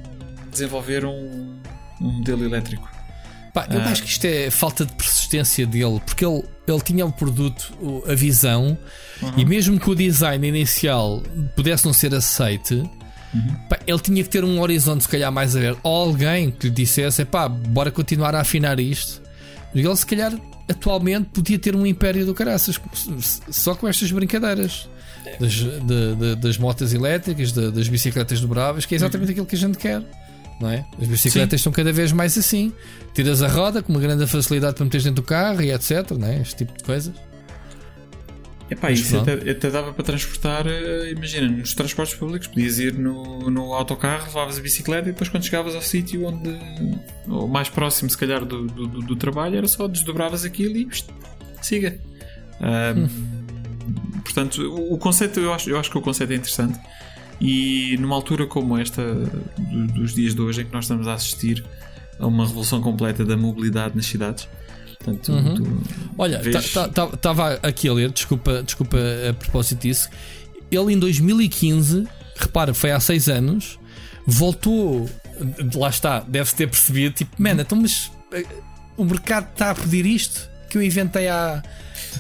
desenvolveram 0.51 1.13
um, 1.15 1.57
um 2.01 2.11
modelo 2.19 2.45
elétrico. 2.45 2.89
Pá, 3.67 3.75
eu 3.75 3.81
Ah. 3.81 3.85
acho 3.91 4.03
que 4.03 4.09
isto 4.09 4.25
é 4.25 4.51
falta 4.51 4.85
de 4.87 4.93
persistência 4.93 5.67
dele, 5.67 6.01
porque 6.05 6.25
ele, 6.25 6.45
ele 6.67 6.81
tinha 6.81 7.05
o 7.05 7.11
produto, 7.13 7.73
a 8.09 8.15
visão, 8.15 8.79
e 9.37 9.45
mesmo 9.45 9.81
que 9.81 9.91
o 9.91 9.95
design 9.95 10.47
inicial 10.47 11.23
pudesse 11.57 11.85
não 11.85 11.93
ser 11.93 12.15
aceite, 12.15 12.89
pá, 13.69 13.79
ele 13.87 13.99
tinha 13.99 14.23
que 14.23 14.31
ter 14.31 14.45
um 14.45 14.61
horizonte, 14.61 15.03
se 15.03 15.09
calhar, 15.09 15.33
mais 15.33 15.57
aberto. 15.57 15.81
Ou 15.83 15.95
alguém 16.09 16.51
que 16.51 16.69
lhe 16.69 16.73
dissesse: 16.75 17.25
pá, 17.25 17.49
bora 17.49 17.91
continuar 17.91 18.35
a 18.35 18.41
afinar 18.41 18.79
isto. 18.79 19.21
E 19.75 19.81
ele, 19.81 19.97
se 19.97 20.07
calhar, 20.07 20.33
atualmente 20.69 21.29
podia 21.33 21.59
ter 21.59 21.75
um 21.75 21.85
império 21.87 22.25
do 22.25 22.35
caraças, 22.35 22.81
só 23.51 23.75
com 23.75 23.89
estas 23.89 24.11
brincadeiras. 24.13 24.89
Das, 25.41 25.53
de- 25.53 26.15
de- 26.17 26.37
das 26.37 26.57
motas 26.57 26.95
elétricas, 26.95 27.53
de- 27.53 27.71
das 27.71 27.89
bicicletas 27.89 28.41
dobráveis, 28.41 28.87
que 28.87 28.95
é 28.95 28.97
exatamente 28.97 29.33
aquilo 29.33 29.45
que 29.47 29.57
a 29.57 29.59
gente 29.59 29.77
quer. 29.77 30.03
Não 30.61 30.69
é? 30.71 30.85
As 31.01 31.07
bicicletas 31.07 31.61
estão 31.61 31.73
cada 31.73 31.93
vez 31.93 32.11
mais 32.13 32.37
assim. 32.37 32.73
Tiras 33.15 33.43
a 33.43 33.49
roda 33.49 33.83
com 33.83 33.93
uma 33.93 34.01
grande 34.01 34.27
facilidade 34.27 34.75
para 34.75 34.85
meteres 34.85 35.05
dentro 35.05 35.23
do 35.23 35.27
carro 35.27 35.63
e 35.63 35.71
etc. 35.71 36.11
Não 36.19 36.27
é? 36.27 36.41
Este 36.41 36.57
tipo 36.57 36.77
de 36.77 36.83
coisas. 36.85 37.15
Epá, 38.71 38.91
Mas 38.91 38.99
isso 39.01 39.17
até, 39.17 39.33
até 39.51 39.71
dava 39.71 39.95
para 39.95 40.05
transportar, 40.05 40.67
eh, 40.67 41.13
imagina, 41.13 41.49
nos 41.49 41.73
transportes 41.73 42.15
públicos, 42.15 42.47
podias 42.49 42.79
ir 42.79 42.93
no, 42.93 43.49
no 43.49 43.73
autocarro, 43.73 44.27
levavas 44.27 44.59
a 44.59 44.61
bicicleta 44.61 45.09
e 45.09 45.13
depois 45.13 45.31
quando 45.31 45.43
chegavas 45.45 45.75
ao 45.75 45.81
sítio 45.81 46.27
onde, 46.27 46.55
ou 47.27 47.49
mais 47.49 47.71
próximo 47.71 48.11
se 48.11 48.19
calhar 48.19 48.45
do, 48.45 48.67
do, 48.67 48.87
do- 48.87 49.17
trabalho, 49.17 49.57
era 49.57 49.67
só 49.67 49.89
desdobravas 49.89 50.45
aquilo 50.45 50.77
e 50.77 50.85
pst, 50.85 51.09
siga. 51.63 51.99
Ahm, 52.61 53.07
Portanto, 54.23 54.61
o, 54.61 54.93
o 54.93 54.99
conceito, 54.99 55.41
eu 55.41 55.51
acho, 55.55 55.71
eu 55.71 55.79
acho 55.81 55.91
que 55.91 55.97
o 55.97 56.03
conceito 56.03 56.31
é 56.35 56.37
interessante 56.37 56.79
e 57.41 57.97
numa 58.01 58.15
altura 58.17 58.47
como 58.47 58.77
esta 58.79 59.03
do- 59.57 59.87
dos 59.89 60.15
dias 60.15 60.35
de 60.35 60.41
hoje 60.41 60.63
em 60.63 60.65
que 60.67 60.73
nós 60.73 60.85
estamos 60.85 61.07
a 61.07 61.15
assistir 61.15 61.65
a 62.19 62.27
uma 62.27 62.47
revolução 62.47 62.81
completa 62.81 63.25
da 63.25 63.37
mobilidade 63.37 63.95
nas 63.97 64.07
cidades. 64.07 64.49
Portanto, 64.99 65.33
Uhum. 65.33 65.55
tu 65.55 65.83
Olha, 66.19 66.41
estava 67.15 67.55
aqui 67.63 67.89
a 67.89 67.93
ler, 67.93 68.11
desculpa, 68.11 68.63
desculpa 68.65 68.97
a 69.31 69.33
propósito 69.33 69.83
disso. 69.83 70.09
Ele 70.71 70.93
em 70.93 70.99
2015, 70.99 72.07
repara, 72.37 72.75
foi 72.75 72.91
há 72.91 72.99
6 73.01 73.29
anos, 73.29 73.79
voltou. 74.27 75.09
Lá 75.77 75.89
está, 75.89 76.21
deve-se 76.21 76.57
ter 76.57 76.67
percebido, 76.69 77.15
tipo, 77.15 77.41
man, 77.41 77.53
então, 77.61 77.79
mas 77.81 78.11
eh, 78.33 78.45
o 78.97 79.05
mercado 79.05 79.49
está 79.53 79.71
a 79.71 79.75
pedir 79.75 80.05
isto 80.05 80.51
que 80.69 80.77
eu 80.77 80.83
inventei 80.83 81.29
há, 81.29 81.63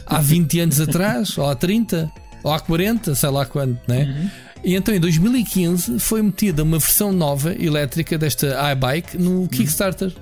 há 0.07 0.21
20 0.21 0.61
anos 0.61 0.81
atrás, 0.81 1.37
ou 1.37 1.47
há 1.51 1.55
30, 1.57 2.09
ou 2.45 2.53
há 2.53 2.61
40, 2.61 3.15
sei 3.17 3.29
lá 3.29 3.45
quando, 3.45 3.77
né? 3.89 4.31
E 4.65 4.75
então 4.75 4.95
em 4.95 5.01
2015 5.01 5.99
foi 5.99 6.23
metida 6.23 6.63
uma 6.63 6.79
versão 6.79 7.13
nova 7.13 7.55
elétrica 7.55 8.19
desta 8.19 8.73
iBike 8.73 9.17
no 9.17 9.41
uhum. 9.41 9.47
Kickstarter. 9.47 10.13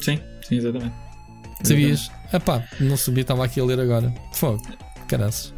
Sim, 0.00 0.18
sim, 0.46 0.56
exatamente. 0.56 0.94
Sabias? 1.62 2.10
Epá, 2.32 2.62
não 2.80 2.96
sabia, 2.96 3.22
estava 3.22 3.44
aqui 3.44 3.60
a 3.60 3.64
ler 3.64 3.80
agora. 3.80 4.12
Fogo, 4.32 4.62
caraças. 5.08 5.54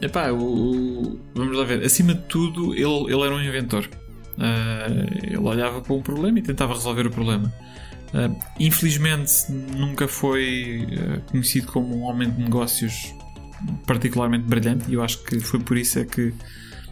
Epá, 0.00 0.30
o, 0.30 0.36
o, 0.36 1.20
vamos 1.34 1.56
lá 1.56 1.64
ver. 1.64 1.84
Acima 1.84 2.14
de 2.14 2.22
tudo, 2.22 2.74
ele, 2.74 3.12
ele 3.12 3.22
era 3.22 3.34
um 3.34 3.42
inventor. 3.42 3.88
Uh, 4.36 5.26
ele 5.26 5.38
olhava 5.38 5.80
para 5.80 5.92
um 5.92 6.02
problema 6.02 6.38
e 6.38 6.42
tentava 6.42 6.74
resolver 6.74 7.06
o 7.06 7.10
problema. 7.10 7.52
Uh, 8.14 8.34
infelizmente, 8.58 9.50
nunca 9.50 10.08
foi 10.08 10.86
uh, 10.92 11.20
conhecido 11.30 11.66
como 11.68 11.96
um 11.96 12.02
homem 12.02 12.30
de 12.30 12.42
negócios 12.42 13.14
particularmente 13.86 14.44
brilhante, 14.44 14.90
e 14.90 14.94
eu 14.94 15.02
acho 15.02 15.22
que 15.22 15.38
foi 15.38 15.60
por 15.60 15.76
isso 15.76 15.98
é 15.98 16.04
que 16.04 16.32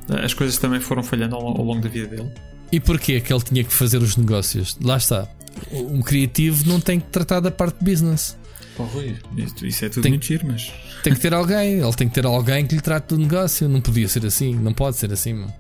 as 0.09 0.35
coisas 0.35 0.59
também 0.59 0.81
foram 0.81 1.03
falhando 1.03 1.37
ao, 1.37 1.47
ao 1.47 1.65
longo 1.65 1.81
da 1.81 1.89
vida 1.89 2.07
dele. 2.07 2.31
E 2.71 2.81
porquê 2.81 3.21
que 3.21 3.33
ele 3.33 3.43
tinha 3.43 3.65
que 3.65 3.73
fazer 3.73 3.99
os 3.99 4.17
negócios? 4.17 4.77
Lá 4.83 4.97
está. 4.97 5.29
Um 5.73 6.03
criativo 6.03 6.69
não 6.69 6.81
tem 6.81 7.01
que 7.01 7.07
tratar 7.09 7.41
da 7.41 7.51
parte 7.51 7.79
de 7.79 7.91
business. 7.91 8.37
Pô, 8.77 8.85
Rui, 8.85 9.17
isso, 9.37 9.67
isso 9.67 9.85
é 9.85 9.89
tudo 9.89 10.03
tem, 10.03 10.13
mentira, 10.13 10.45
mas. 10.47 10.73
Tem 11.03 11.13
que 11.13 11.21
ter 11.21 11.35
alguém, 11.35 11.81
ele 11.81 11.93
tem 11.95 12.09
que 12.09 12.15
ter 12.15 12.25
alguém 12.25 12.65
que 12.67 12.77
lhe 12.77 12.81
trate 12.81 13.09
do 13.09 13.19
negócio. 13.19 13.69
Não 13.69 13.81
podia 13.81 14.09
ser 14.09 14.25
assim, 14.25 14.55
não 14.55 14.73
pode 14.73 14.97
ser 14.97 15.13
assim, 15.13 15.35
mano. 15.35 15.53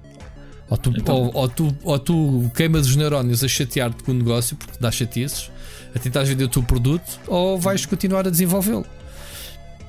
Ou 0.70 0.76
tu, 0.76 0.92
então... 0.96 1.16
ou, 1.16 1.34
ou, 1.34 1.48
tu, 1.48 1.76
ou 1.82 1.98
tu 1.98 2.50
queimas 2.54 2.86
os 2.86 2.94
neurónios 2.94 3.42
a 3.42 3.48
chatear-te 3.48 4.02
com 4.02 4.12
o 4.12 4.14
negócio 4.14 4.54
porque 4.54 4.76
dá 4.78 4.90
chatices, 4.90 5.50
a 5.94 5.98
tentar 5.98 6.24
vender 6.24 6.44
o 6.44 6.48
teu 6.48 6.62
produto, 6.62 7.18
ou 7.26 7.58
vais 7.58 7.86
continuar 7.86 8.26
a 8.26 8.30
desenvolvê-lo. 8.30 8.86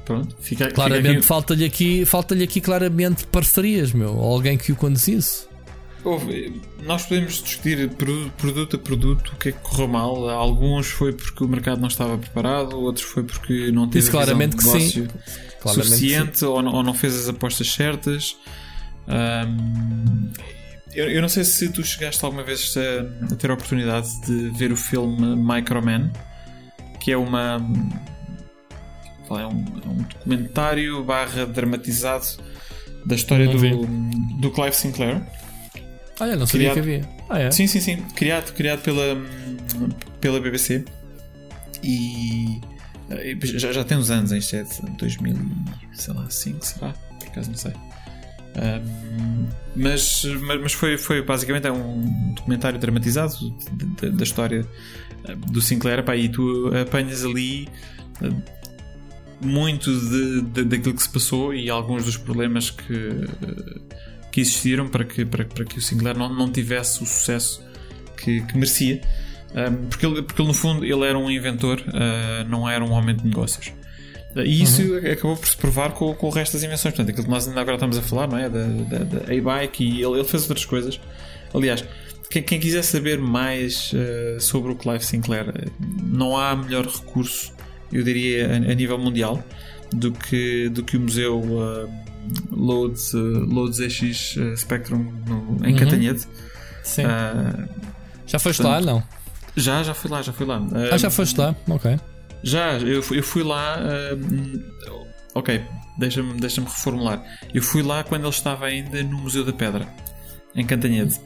Pronto, 0.10 0.36
fica, 0.39 0.72
claramente 0.72 1.17
aqui... 1.17 1.22
falta-lhe 1.22 1.63
aqui, 1.63 2.04
falta-lhe 2.04 2.43
aqui 2.43 2.60
claramente 2.60 3.28
parcerias, 3.28 3.93
meu, 3.93 4.19
alguém 4.19 4.58
que 4.58 4.72
o 4.72 4.76
conduzisse. 4.76 5.45
nós 6.84 7.04
podemos 7.06 7.43
discutir 7.43 7.88
produto 7.89 8.76
a 8.76 8.80
produto 8.80 9.34
o 9.34 9.36
que 9.36 9.50
é 9.50 9.52
que 9.52 9.60
correu 9.60 9.88
mal. 9.88 10.28
Alguns 10.28 10.88
foi 10.88 11.13
porque 11.13 11.43
o 11.43 11.48
mercado 11.48 11.80
não 11.80 11.88
estava 11.88 12.17
preparado, 12.17 12.76
outros 12.80 13.06
foi 13.06 13.22
porque 13.22 13.72
não 13.72 13.88
teve 13.88 14.00
Isso 14.00 14.10
claramente 14.10 14.60
sim. 14.63 15.08
Claramente 15.60 15.88
suficiente 15.88 16.39
sim. 16.39 16.45
Ou, 16.45 16.63
não, 16.63 16.74
ou 16.74 16.82
não 16.82 16.95
fez 16.95 17.15
as 17.15 17.30
apostas 17.30 17.72
certas. 17.72 18.36
Um, 19.08 20.32
eu, 20.91 21.08
eu, 21.08 21.22
não 21.22 21.30
sei 21.30 21.43
se 21.43 21.69
tu 21.69 21.84
chegaste 21.84 22.26
alguma 22.26 22.41
vez 22.41 22.76
a, 22.76 23.32
a, 23.32 23.36
ter 23.36 23.52
a 23.52 23.54
oportunidade 23.54 24.10
de 24.26 24.50
ver 24.58 24.72
o 24.72 24.76
filme 24.76 25.36
Microman, 25.36 26.12
que 27.00 27.12
é 27.12 27.17
uma. 27.17 27.60
É 29.31 29.45
um, 29.45 29.65
é 29.83 29.87
um 29.87 30.03
documentário 30.03 31.03
barra 31.03 31.45
dramatizado 31.45 32.25
da 33.05 33.15
história 33.15 33.47
do, 33.47 33.85
do 34.39 34.51
Clive 34.51 34.75
Sinclair. 34.75 35.21
Ah, 36.19 36.35
não 36.35 36.45
sabia 36.45 36.71
criado, 36.71 36.73
que 36.73 36.79
havia. 36.79 37.09
Ah, 37.29 37.39
é? 37.39 37.51
Sim, 37.51 37.67
sim, 37.67 37.79
sim. 37.79 37.97
Criado, 38.15 38.53
criado 38.53 38.81
pela, 38.81 39.17
pela 40.19 40.39
BBC. 40.39 40.83
E 41.83 42.59
já, 43.43 43.71
já 43.71 43.83
tem 43.83 43.97
uns 43.97 44.09
anos, 44.09 44.31
isto 44.31 44.55
é 44.55 44.63
de 44.63 44.91
2005, 44.97 46.65
será? 46.65 46.93
Por 47.19 47.27
acaso 47.27 47.49
não 47.49 47.57
sei 47.57 47.73
mas, 49.75 50.23
mas 50.61 50.73
foi, 50.73 50.97
foi 50.97 51.21
basicamente 51.21 51.67
é 51.67 51.71
um 51.71 52.33
documentário 52.35 52.79
dramatizado 52.79 53.35
da 54.13 54.23
história 54.23 54.65
do 55.47 55.61
Sinclair 55.61 56.03
pá, 56.03 56.15
e 56.15 56.29
tu 56.29 56.71
apanhas 56.81 57.23
ali 57.23 57.67
muito 59.41 59.91
de, 59.91 60.41
de, 60.41 60.63
daquilo 60.63 60.93
que 60.93 61.02
se 61.02 61.10
passou 61.10 61.54
e 61.54 61.69
alguns 61.69 62.06
dos 62.06 62.17
problemas 62.17 62.69
que, 62.69 63.10
que 64.32 64.41
existiram 64.41 64.88
para 64.88 65.04
que, 65.04 65.25
para, 65.25 65.45
para 65.45 65.65
que 65.65 65.78
o 65.78 65.82
Sinclair 65.82 66.17
não, 66.17 66.34
não 66.34 66.52
tivesse 66.52 67.02
o 67.04 67.06
sucesso 67.06 67.63
que, 68.17 68.41
que 68.41 68.54
merecia. 68.54 69.02
Um, 69.56 69.88
porque, 69.88 70.06
ele, 70.06 70.21
porque 70.21 70.41
ele, 70.41 70.47
no 70.47 70.54
fundo 70.54 70.86
ele 70.86 71.06
era 71.06 71.17
um 71.17 71.30
inventor, 71.30 71.80
uh, 71.80 72.47
não 72.47 72.69
era 72.69 72.84
um 72.84 72.91
homem 72.91 73.15
de 73.15 73.25
negócios. 73.25 73.73
E 74.36 74.62
isso 74.62 74.84
uhum. 74.84 75.12
acabou 75.12 75.36
por 75.36 75.47
se 75.47 75.58
provar 75.58 75.91
com, 75.91 76.13
com 76.13 76.28
o 76.28 76.30
resto 76.30 76.54
das 76.54 76.63
invenções. 76.63 76.93
Portanto, 76.93 77.10
aquilo 77.10 77.25
que 77.25 77.32
nós 77.32 77.47
ainda 77.47 77.62
agora 77.62 77.78
estamos 77.78 77.97
a 77.97 78.02
falar, 78.02 78.28
não 78.28 78.38
é? 78.38 78.47
Da, 78.47 78.63
da, 78.63 78.97
da 78.99 79.17
A-Bike 79.34 79.84
e 79.84 80.04
ele, 80.04 80.19
ele, 80.19 80.23
fez 80.23 80.43
outras 80.43 80.65
coisas. 80.65 80.99
Aliás, 81.54 81.84
quem, 82.30 82.43
quem 82.43 82.60
quiser 82.60 82.84
saber 82.84 83.17
mais 83.17 83.91
uh, 83.91 84.39
sobre 84.39 84.71
o 84.71 84.75
Clive 84.75 85.04
Sinclair, 85.04 85.71
não 85.80 86.38
há 86.38 86.56
melhor 86.56 86.86
recurso, 86.86 87.52
eu 87.91 88.04
diria, 88.04 88.52
a, 88.52 88.56
a 88.56 88.75
nível 88.75 88.97
mundial, 88.97 89.43
do 89.91 90.12
que, 90.12 90.69
do 90.69 90.84
que 90.84 90.97
o 90.97 90.99
Museu 90.99 91.39
uh, 91.39 91.89
Loads, 92.52 93.13
uh, 93.13 93.45
Loads 93.45 93.80
EX 93.80 94.36
Spectrum 94.58 95.12
no, 95.28 95.65
em 95.65 95.73
uhum. 95.73 95.80
Catanhede. 95.80 96.28
Sim. 96.84 97.04
já 98.25 98.39
foste 98.39 98.62
portanto, 98.62 98.86
lá, 98.86 98.93
não? 98.93 99.04
Já, 99.56 99.84
já 99.84 99.93
fui 99.93 100.10
lá, 100.10 100.21
já 100.21 100.32
fui 100.32 100.45
lá. 100.45 100.62
Ah, 100.91 100.97
já 100.97 101.10
foste 101.10 101.39
lá? 101.39 101.56
Ok. 101.67 101.99
Já, 102.43 102.78
eu 102.78 103.04
fui, 103.04 103.19
eu 103.19 103.23
fui 103.23 103.43
lá. 103.43 103.78
Uh, 103.80 105.04
ok, 105.36 105.62
deixa-me 105.97 106.39
deixa 106.39 106.62
reformular. 106.62 107.23
Eu 107.54 107.62
fui 107.62 107.84
lá 107.84 108.04
quando 108.04 108.23
ele 108.23 108.30
estava 108.30 108.65
ainda 108.65 109.04
no 109.04 109.17
Museu 109.17 109.43
da 109.43 109.52
Pedra, 109.52 109.88
em 110.56 110.65
Cantanhede. 110.65 111.19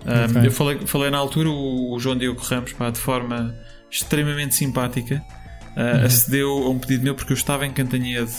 okay. 0.00 0.46
Eu 0.46 0.50
falei, 0.50 0.86
falei 0.86 1.10
na 1.10 1.18
altura, 1.18 1.48
o, 1.48 1.94
o 1.94 2.00
João 2.00 2.16
Diogo 2.16 2.40
Ramos, 2.40 2.72
pá, 2.72 2.90
de 2.90 2.98
forma 2.98 3.54
extremamente 3.90 4.54
simpática, 4.54 5.22
uh, 5.76 6.06
acedeu 6.06 6.50
a 6.50 6.70
um 6.70 6.78
pedido 6.78 7.04
meu 7.04 7.14
porque 7.14 7.32
eu 7.32 7.36
estava 7.36 7.66
em 7.66 7.72
Cantanhede. 7.72 8.32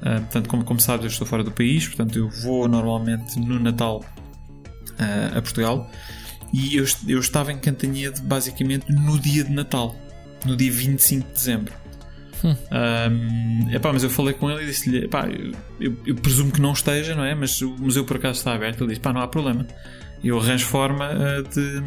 Uh, 0.00 0.20
portanto, 0.20 0.48
como, 0.48 0.64
como 0.64 0.80
sabes, 0.80 1.04
eu 1.04 1.10
estou 1.10 1.26
fora 1.26 1.44
do 1.44 1.50
país, 1.50 1.86
portanto, 1.86 2.18
eu 2.18 2.28
vou 2.28 2.66
normalmente 2.66 3.38
no 3.38 3.58
Natal 3.58 4.00
uh, 4.00 5.38
a 5.38 5.42
Portugal. 5.42 5.90
E 6.52 6.76
eu, 6.76 6.84
eu 7.06 7.20
estava 7.20 7.52
em 7.52 7.58
Cantanhede 7.58 8.20
basicamente 8.22 8.90
no 8.90 9.18
dia 9.18 9.44
de 9.44 9.52
Natal 9.52 9.94
no 10.44 10.56
dia 10.56 10.70
25 10.70 11.28
de 11.28 11.34
dezembro. 11.34 11.74
Hum. 12.42 12.56
Um, 12.72 13.70
epá, 13.70 13.92
mas 13.92 14.02
eu 14.02 14.10
falei 14.10 14.32
com 14.32 14.50
ele 14.50 14.62
e 14.62 14.66
disse-lhe: 14.66 15.04
eu, 15.04 15.52
eu, 15.78 15.96
eu, 16.06 16.14
presumo 16.14 16.50
que 16.50 16.60
não 16.60 16.72
esteja, 16.72 17.14
não 17.14 17.24
é? 17.24 17.34
Mas 17.34 17.60
o 17.60 17.70
museu 17.76 18.04
por 18.04 18.16
acaso 18.16 18.38
está 18.38 18.54
aberto. 18.54 18.82
Ele 18.82 18.90
disse: 18.90 19.00
pá, 19.00 19.12
não 19.12 19.20
há 19.20 19.28
problema. 19.28 19.66
Eu 20.24 20.38
arranjo 20.38 20.66
forma 20.66 21.10
uh, 21.10 21.42
de, 21.42 21.80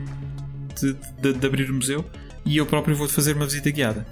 de, 0.79 0.97
de, 1.21 1.39
de, 1.39 1.47
abrir 1.47 1.69
o 1.69 1.73
museu 1.73 2.05
e 2.45 2.57
eu 2.57 2.65
próprio 2.65 2.95
vou 2.95 3.07
fazer 3.07 3.35
uma 3.35 3.45
visita 3.45 3.69
guiada. 3.71 4.05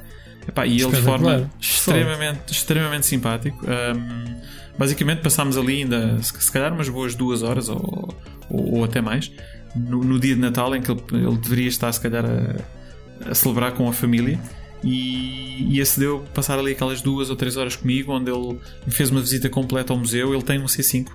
Epá, 0.47 0.65
e 0.65 0.81
ele 0.81 0.91
de 0.91 1.01
forma 1.01 1.49
extremamente, 1.59 2.51
extremamente 2.51 3.05
simpático. 3.05 3.65
Um, 3.65 4.41
basicamente 4.77 5.21
passámos 5.21 5.57
ali 5.57 5.81
ainda 5.81 6.21
se 6.21 6.51
calhar 6.51 6.73
umas 6.73 6.89
boas 6.89 7.13
duas 7.13 7.43
horas 7.43 7.69
ou, 7.69 8.15
ou, 8.49 8.77
ou 8.77 8.83
até 8.83 9.01
mais 9.01 9.31
no, 9.75 10.03
no, 10.03 10.19
dia 10.19 10.33
de 10.33 10.41
Natal 10.41 10.75
em 10.75 10.81
que 10.81 10.89
ele, 10.89 11.03
ele 11.11 11.37
deveria 11.37 11.67
estar 11.67 11.91
se 11.91 11.99
calhar 11.99 12.25
a 12.25 12.81
a 13.29 13.35
celebrar 13.35 13.73
com 13.73 13.87
a 13.87 13.93
família 13.93 14.39
e, 14.83 15.75
e 15.75 15.81
acedeu 15.81 16.25
passar 16.33 16.57
ali 16.57 16.71
aquelas 16.71 17.01
duas 17.01 17.29
ou 17.29 17.35
três 17.35 17.55
horas 17.57 17.75
comigo, 17.75 18.11
onde 18.11 18.31
ele 18.31 18.59
me 18.85 18.91
fez 18.91 19.09
uma 19.11 19.21
visita 19.21 19.49
completa 19.49 19.93
ao 19.93 19.99
museu. 19.99 20.33
Ele 20.33 20.43
tem 20.43 20.59
um 20.59 20.65
C5, 20.65 21.07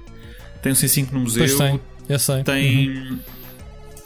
tem 0.62 0.72
um 0.72 0.74
C5 0.74 1.10
no 1.10 1.20
museu, 1.20 1.44
pois 1.44 1.58
tem, 1.58 1.80
eu 2.08 2.18
sei. 2.18 2.44
tem, 2.44 2.90
uhum. 2.90 3.18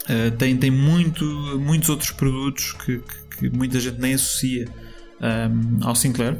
uh, 0.09 0.31
tem, 0.37 0.57
tem 0.57 0.71
muito, 0.71 1.23
muitos 1.59 1.89
outros 1.89 2.11
produtos 2.11 2.73
que, 2.73 2.99
que, 2.99 3.37
que 3.37 3.49
muita 3.49 3.79
gente 3.79 3.99
nem 3.99 4.15
associa 4.15 4.67
um, 5.21 5.87
ao 5.87 5.95
Sinclair. 5.95 6.37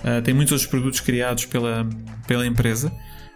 Uh, 0.00 0.22
tem 0.22 0.32
muitos 0.32 0.52
outros 0.52 0.68
produtos 0.68 1.00
criados 1.00 1.44
pela, 1.46 1.86
pela 2.26 2.46
empresa. 2.46 2.92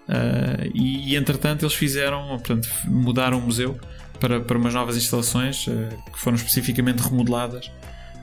Uh, 0.09 0.71
e, 0.75 1.17
entretanto 1.17 1.65
eles 1.65 1.75
fizeram, 1.75 2.29
portanto, 2.29 2.69
mudaram 2.87 3.39
o 3.39 3.43
museu 3.43 3.79
para, 4.21 4.41
para 4.41 4.59
umas 4.59 4.75
novas 4.75 4.97
instalações 4.97 5.67
uh, 5.67 5.89
que 6.13 6.19
foram 6.19 6.37
especificamente 6.37 7.01
remodeladas 7.01 7.71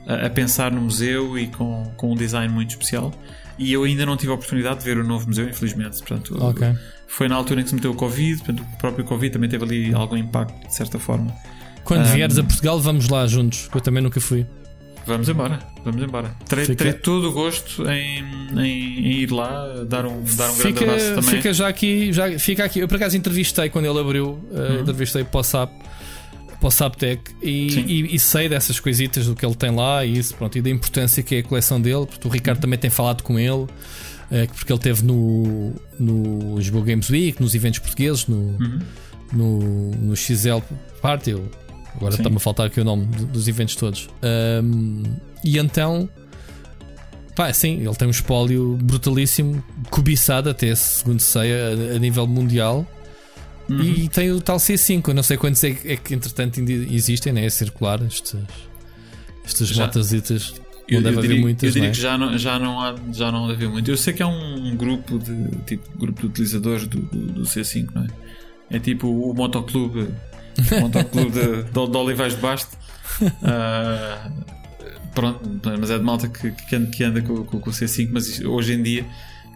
a 0.04 0.28
pensar 0.28 0.72
no 0.72 0.80
museu 0.80 1.38
e 1.38 1.46
com, 1.46 1.84
com 1.96 2.10
um 2.10 2.16
design 2.16 2.52
muito 2.52 2.70
especial. 2.70 3.12
E 3.56 3.72
eu 3.72 3.84
ainda 3.84 4.04
não 4.04 4.16
tive 4.16 4.32
a 4.32 4.34
oportunidade 4.34 4.80
de 4.80 4.84
ver 4.84 4.98
o 4.98 5.04
novo 5.04 5.28
museu, 5.28 5.48
infelizmente. 5.48 5.98
Portanto, 5.98 6.44
okay. 6.44 6.74
Foi 7.06 7.28
na 7.28 7.36
altura 7.36 7.60
em 7.60 7.62
que 7.62 7.68
se 7.68 7.74
meteu 7.76 7.92
o 7.92 7.94
Covid, 7.94 8.38
portanto, 8.38 8.66
o 8.74 8.78
próprio 8.78 9.04
Covid 9.04 9.32
também 9.32 9.48
teve 9.48 9.64
ali 9.64 9.94
algum 9.94 10.16
impacto, 10.16 10.66
de 10.66 10.74
certa 10.74 10.98
forma. 10.98 11.32
Quando 11.84 12.06
um, 12.06 12.12
vieres 12.12 12.36
a 12.36 12.42
Portugal, 12.42 12.80
vamos 12.80 13.08
lá 13.08 13.26
juntos, 13.28 13.68
que 13.68 13.76
eu 13.76 13.80
também 13.80 14.02
nunca 14.02 14.20
fui. 14.20 14.44
Vamos 15.06 15.28
embora, 15.28 15.58
vamos 15.84 16.02
embora. 16.02 16.34
Terei, 16.48 16.64
fica... 16.64 16.76
terei 16.76 16.92
todo 16.92 17.30
o 17.30 17.32
gosto 17.32 17.88
em, 17.88 18.24
em, 18.52 18.98
em, 18.98 19.12
ir 19.20 19.32
lá, 19.32 19.84
dar 19.84 20.06
um, 20.06 20.22
dar 20.36 20.50
um 20.50 20.52
fica, 20.52 20.72
grande 20.72 21.02
abraço 21.02 21.14
também. 21.14 21.36
Fica 21.36 21.52
já 21.52 21.68
aqui, 21.68 22.12
já, 22.12 22.38
fica 22.38 22.64
aqui. 22.64 22.78
Eu 22.80 22.88
por 22.88 22.96
acaso 22.96 23.16
entrevistei 23.16 23.68
quando 23.68 23.86
ele 23.86 23.98
abriu, 23.98 24.28
uh, 24.28 24.56
uhum. 24.56 24.80
entrevistei 24.80 25.24
para 25.24 25.40
o 25.40 25.42
SAP, 25.42 25.72
para 26.60 26.68
o 26.68 26.70
SAPTEC 26.70 27.32
e, 27.42 27.66
e, 27.80 28.14
e, 28.14 28.18
sei 28.20 28.48
dessas 28.48 28.78
coisitas 28.78 29.26
do 29.26 29.34
que 29.34 29.44
ele 29.44 29.56
tem 29.56 29.74
lá 29.74 30.04
e 30.04 30.16
isso, 30.16 30.34
pronto, 30.36 30.56
e 30.56 30.62
da 30.62 30.70
importância 30.70 31.22
que 31.22 31.34
é 31.34 31.38
a 31.40 31.42
coleção 31.42 31.80
dele, 31.80 32.06
porque 32.06 32.26
o 32.26 32.30
Ricardo 32.30 32.58
uhum. 32.58 32.62
também 32.62 32.78
tem 32.78 32.90
falado 32.90 33.22
com 33.22 33.38
ele, 33.38 33.50
uh, 33.50 33.68
porque 34.54 34.72
ele 34.72 34.80
teve 34.80 35.04
no, 35.04 35.74
no 35.98 36.56
Lisboa 36.56 36.84
Games 36.84 37.10
Week, 37.10 37.42
nos 37.42 37.54
eventos 37.56 37.80
portugueses, 37.80 38.28
no, 38.28 38.36
uhum. 38.36 38.78
no, 39.32 39.90
no 39.90 40.16
XL 40.16 40.58
Party, 41.00 41.34
Agora 42.02 42.16
está-me 42.16 42.36
a 42.36 42.40
faltar 42.40 42.66
aqui 42.66 42.80
o 42.80 42.84
nome 42.84 43.06
dos 43.06 43.46
eventos 43.46 43.76
todos. 43.76 44.08
Um, 44.64 45.04
e 45.44 45.56
então, 45.56 46.08
pá, 47.36 47.52
sim, 47.52 47.86
ele 47.86 47.94
tem 47.94 48.08
um 48.08 48.10
espólio 48.10 48.76
brutalíssimo, 48.82 49.62
cobiçado 49.88 50.50
até 50.50 50.74
segundo 50.74 51.20
sei, 51.20 51.52
a, 51.52 51.94
a 51.94 51.98
nível 52.00 52.26
mundial. 52.26 52.84
uhum. 53.68 53.80
e 53.80 54.08
tem 54.08 54.32
o 54.32 54.40
tal 54.40 54.56
C5. 54.56 55.08
Eu 55.08 55.14
não 55.14 55.22
sei 55.22 55.36
quantos 55.36 55.62
é, 55.62 55.76
é 55.84 55.96
que 55.96 56.12
entretanto 56.12 56.58
existem, 56.60 57.32
né? 57.32 57.46
A 57.46 57.50
circular 57.50 58.02
estes, 58.02 58.34
estas 59.44 59.70
motasitas. 59.76 60.54
Eu, 60.88 61.00
eu, 61.00 61.20
diria, 61.20 61.40
muitas, 61.40 61.68
eu 61.68 61.70
diria 61.70 61.88
é? 61.88 61.92
que 61.92 62.00
já 62.00 62.18
não, 62.18 62.36
já, 62.36 62.58
não 62.58 62.80
há, 62.80 62.96
já 63.12 63.30
não 63.30 63.46
deve 63.46 63.64
haver 63.64 63.68
muito. 63.70 63.88
Eu 63.88 63.96
sei 63.96 64.12
que 64.12 64.24
é 64.24 64.26
um 64.26 64.74
grupo 64.74 65.20
de 65.20 65.56
tipo 65.66 65.96
grupo 65.96 66.20
de 66.20 66.26
utilizadores 66.26 66.88
do, 66.88 67.00
do, 67.00 67.26
do 67.26 67.42
C5, 67.42 67.90
não 67.94 68.02
é? 68.02 68.08
É 68.70 68.78
tipo 68.80 69.08
o 69.08 69.32
motoclube, 69.32 70.08
o 70.76 70.80
motoclube 70.80 71.30
de, 71.30 71.62
de, 71.64 71.70
de 71.70 71.96
Olivais 71.96 72.34
de 72.34 72.40
Basto. 72.40 72.76
Uh, 73.22 74.32
pronto, 75.14 75.40
mas 75.78 75.90
é 75.90 75.98
de 75.98 76.04
malta 76.04 76.28
que, 76.28 76.50
que 76.50 77.04
anda 77.04 77.20
com, 77.22 77.44
com, 77.44 77.60
com 77.60 77.70
o 77.70 77.72
C5, 77.72 78.08
mas 78.12 78.40
hoje 78.40 78.74
em 78.74 78.82
dia 78.82 79.06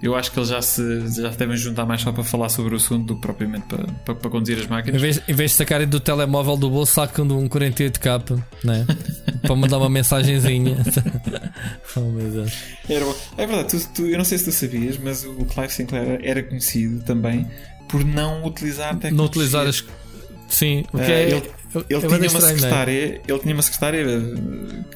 eu 0.03 0.15
acho 0.15 0.31
que 0.31 0.39
eles 0.39 0.51
já 0.51 0.61
se 0.61 1.09
já 1.21 1.31
devem 1.31 1.57
juntar 1.57 1.87
mais 1.87 2.03
só 2.03 2.13
para 2.13 2.23
falar 2.23 2.49
sobre 2.49 2.75
o 2.75 2.77
assunto 2.77 3.07
do 3.07 3.15
que 3.17 3.23
propriamente 3.23 3.67
para, 3.67 3.85
para, 4.05 4.15
para 4.15 4.31
conduzir 4.31 4.59
as 4.59 4.67
máquinas. 4.67 5.01
Em 5.01 5.03
vez, 5.03 5.23
em 5.27 5.33
vez 5.33 5.51
de 5.53 5.57
sacarem 5.57 5.89
do 5.89 5.99
telemóvel 5.99 6.57
do 6.57 6.69
bolso, 6.69 6.93
sacam 6.93 7.27
de 7.27 7.33
um 7.33 7.49
48K 7.49 8.43
né? 8.63 8.87
para 9.41 9.57
mandar 9.57 9.79
uma 9.79 9.89
mensagenzinha. 9.89 10.77
oh, 11.97 12.01
meu 12.01 12.31
Deus. 12.31 12.53
Era, 12.89 13.05
é 13.39 13.47
verdade, 13.47 13.69
tu, 13.69 13.89
tu, 13.95 14.07
eu 14.07 14.19
não 14.19 14.25
sei 14.25 14.39
se 14.39 14.45
tu 14.45 14.53
sabias, 14.53 14.99
mas 14.99 15.25
o 15.25 15.45
Clive 15.47 15.73
Sinclair 15.73 16.21
era 16.23 16.43
conhecido 16.43 17.03
também 17.03 17.47
por 17.89 18.05
não 18.05 18.45
utilizar 18.45 18.97
tecnologia. 18.97 19.17
Não 19.17 19.25
utilizar 19.25 19.67
as. 19.67 19.85
Sim, 20.57 20.85
o 20.91 20.97
que 20.97 21.05
uh, 21.05 21.11
é. 21.11 21.23
Ele, 21.25 21.43
ele, 21.91 22.01
tinha 22.01 22.31
uma 22.31 22.41
secretária, 22.41 23.21
ele 23.29 23.39
tinha 23.41 23.53
uma 23.53 23.63
secretária 23.63 24.07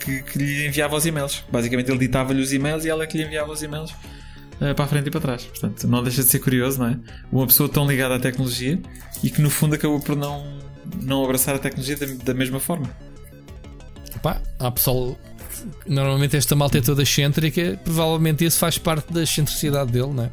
que, 0.02 0.22
que 0.22 0.38
lhe 0.38 0.66
enviava 0.66 0.96
os 0.96 1.04
e-mails. 1.04 1.44
Basicamente, 1.52 1.90
ele 1.90 1.98
ditava-lhe 1.98 2.40
os 2.40 2.50
e-mails 2.50 2.86
e 2.86 2.88
ela 2.88 3.04
é 3.04 3.06
que 3.06 3.18
lhe 3.18 3.24
enviava 3.24 3.52
os 3.52 3.62
e-mails 3.62 3.90
uh, 3.90 4.74
para 4.74 4.86
a 4.86 4.88
frente 4.88 5.08
e 5.08 5.10
para 5.10 5.20
trás. 5.20 5.44
Portanto, 5.44 5.86
não 5.86 6.02
deixa 6.02 6.22
de 6.22 6.30
ser 6.30 6.38
curioso, 6.38 6.78
não 6.78 6.88
é? 6.88 6.98
Uma 7.30 7.46
pessoa 7.46 7.68
tão 7.68 7.86
ligada 7.86 8.14
à 8.14 8.18
tecnologia 8.18 8.80
e 9.22 9.28
que 9.28 9.42
no 9.42 9.50
fundo 9.50 9.74
acabou 9.74 10.00
por 10.00 10.16
não, 10.16 10.46
não 11.02 11.22
abraçar 11.22 11.54
a 11.54 11.58
tecnologia 11.58 11.98
da, 11.98 12.06
da 12.06 12.32
mesma 12.32 12.58
forma. 12.58 12.88
Pá, 14.22 14.40
há 14.58 14.70
pessoal. 14.70 15.18
Normalmente 15.86 16.38
esta 16.38 16.56
malta 16.56 16.78
é 16.78 16.80
toda 16.80 17.02
excêntrica, 17.02 17.78
provavelmente 17.84 18.46
isso 18.46 18.58
faz 18.58 18.78
parte 18.78 19.12
da 19.12 19.22
excentricidade 19.22 19.92
dele, 19.92 20.08
não 20.08 20.24
é? 20.24 20.30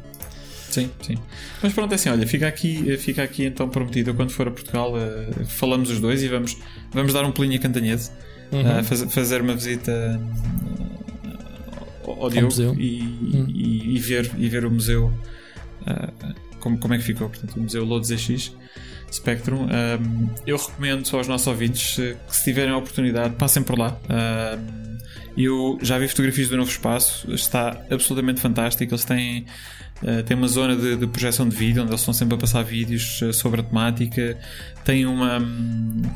Sim, 0.70 0.90
sim. 1.00 1.16
Mas 1.62 1.72
pronto, 1.72 1.92
é 1.92 1.94
assim, 1.94 2.10
olha, 2.10 2.26
fica 2.26 2.46
aqui, 2.46 2.96
fica 2.98 3.22
aqui 3.22 3.44
então 3.44 3.68
prometido. 3.68 4.14
Quando 4.14 4.30
for 4.30 4.48
a 4.48 4.50
Portugal, 4.50 4.92
uh, 4.92 5.46
falamos 5.46 5.90
os 5.90 6.00
dois 6.00 6.22
e 6.22 6.28
vamos, 6.28 6.56
vamos 6.92 7.12
dar 7.12 7.24
um 7.24 7.32
pulinho 7.32 7.56
a 7.56 7.58
Cantanhede, 7.58 8.10
uhum. 8.52 8.80
uh, 8.80 8.84
faz, 8.84 9.02
fazer 9.12 9.40
uma 9.40 9.54
visita 9.54 10.20
ao 12.04 12.30
Diogo 12.30 12.80
e, 12.80 13.02
hum. 13.02 13.46
e, 13.48 13.96
e, 13.96 13.98
ver, 13.98 14.30
e 14.38 14.48
ver 14.48 14.64
o 14.64 14.70
museu 14.70 15.12
uh, 15.82 16.34
como, 16.60 16.78
como 16.78 16.94
é 16.94 16.98
que 16.98 17.04
ficou. 17.04 17.28
Portanto, 17.28 17.56
o 17.56 17.60
Museu 17.60 17.84
Lourdes 17.84 18.08
ZX 18.08 18.52
Spectrum. 19.10 19.64
Um, 19.64 20.28
eu 20.46 20.56
recomendo 20.56 21.08
aos 21.16 21.26
nossos 21.26 21.46
ouvintes 21.46 21.96
que, 21.96 22.16
se 22.28 22.44
tiverem 22.44 22.72
a 22.72 22.76
oportunidade, 22.76 23.34
passem 23.36 23.62
por 23.62 23.78
lá. 23.78 23.98
Um, 24.08 24.98
eu 25.36 25.78
já 25.80 25.98
vi 25.98 26.08
fotografias 26.08 26.48
do 26.48 26.56
novo 26.56 26.70
espaço, 26.70 27.32
está 27.32 27.80
absolutamente 27.90 28.40
fantástico. 28.40 28.92
Eles 28.92 29.04
têm 29.04 29.46
Uh, 30.02 30.22
tem 30.22 30.36
uma 30.36 30.46
zona 30.46 30.76
de, 30.76 30.96
de, 30.96 31.06
projeção 31.08 31.48
de 31.48 31.56
vídeo 31.56 31.82
onde 31.82 31.90
eles 31.90 32.00
estão 32.00 32.14
sempre 32.14 32.36
a 32.36 32.38
passar 32.38 32.62
vídeos 32.62 33.20
uh, 33.20 33.32
sobre 33.32 33.60
a 33.60 33.64
temática. 33.64 34.38
Tem 34.84 35.04
uma. 35.04 35.38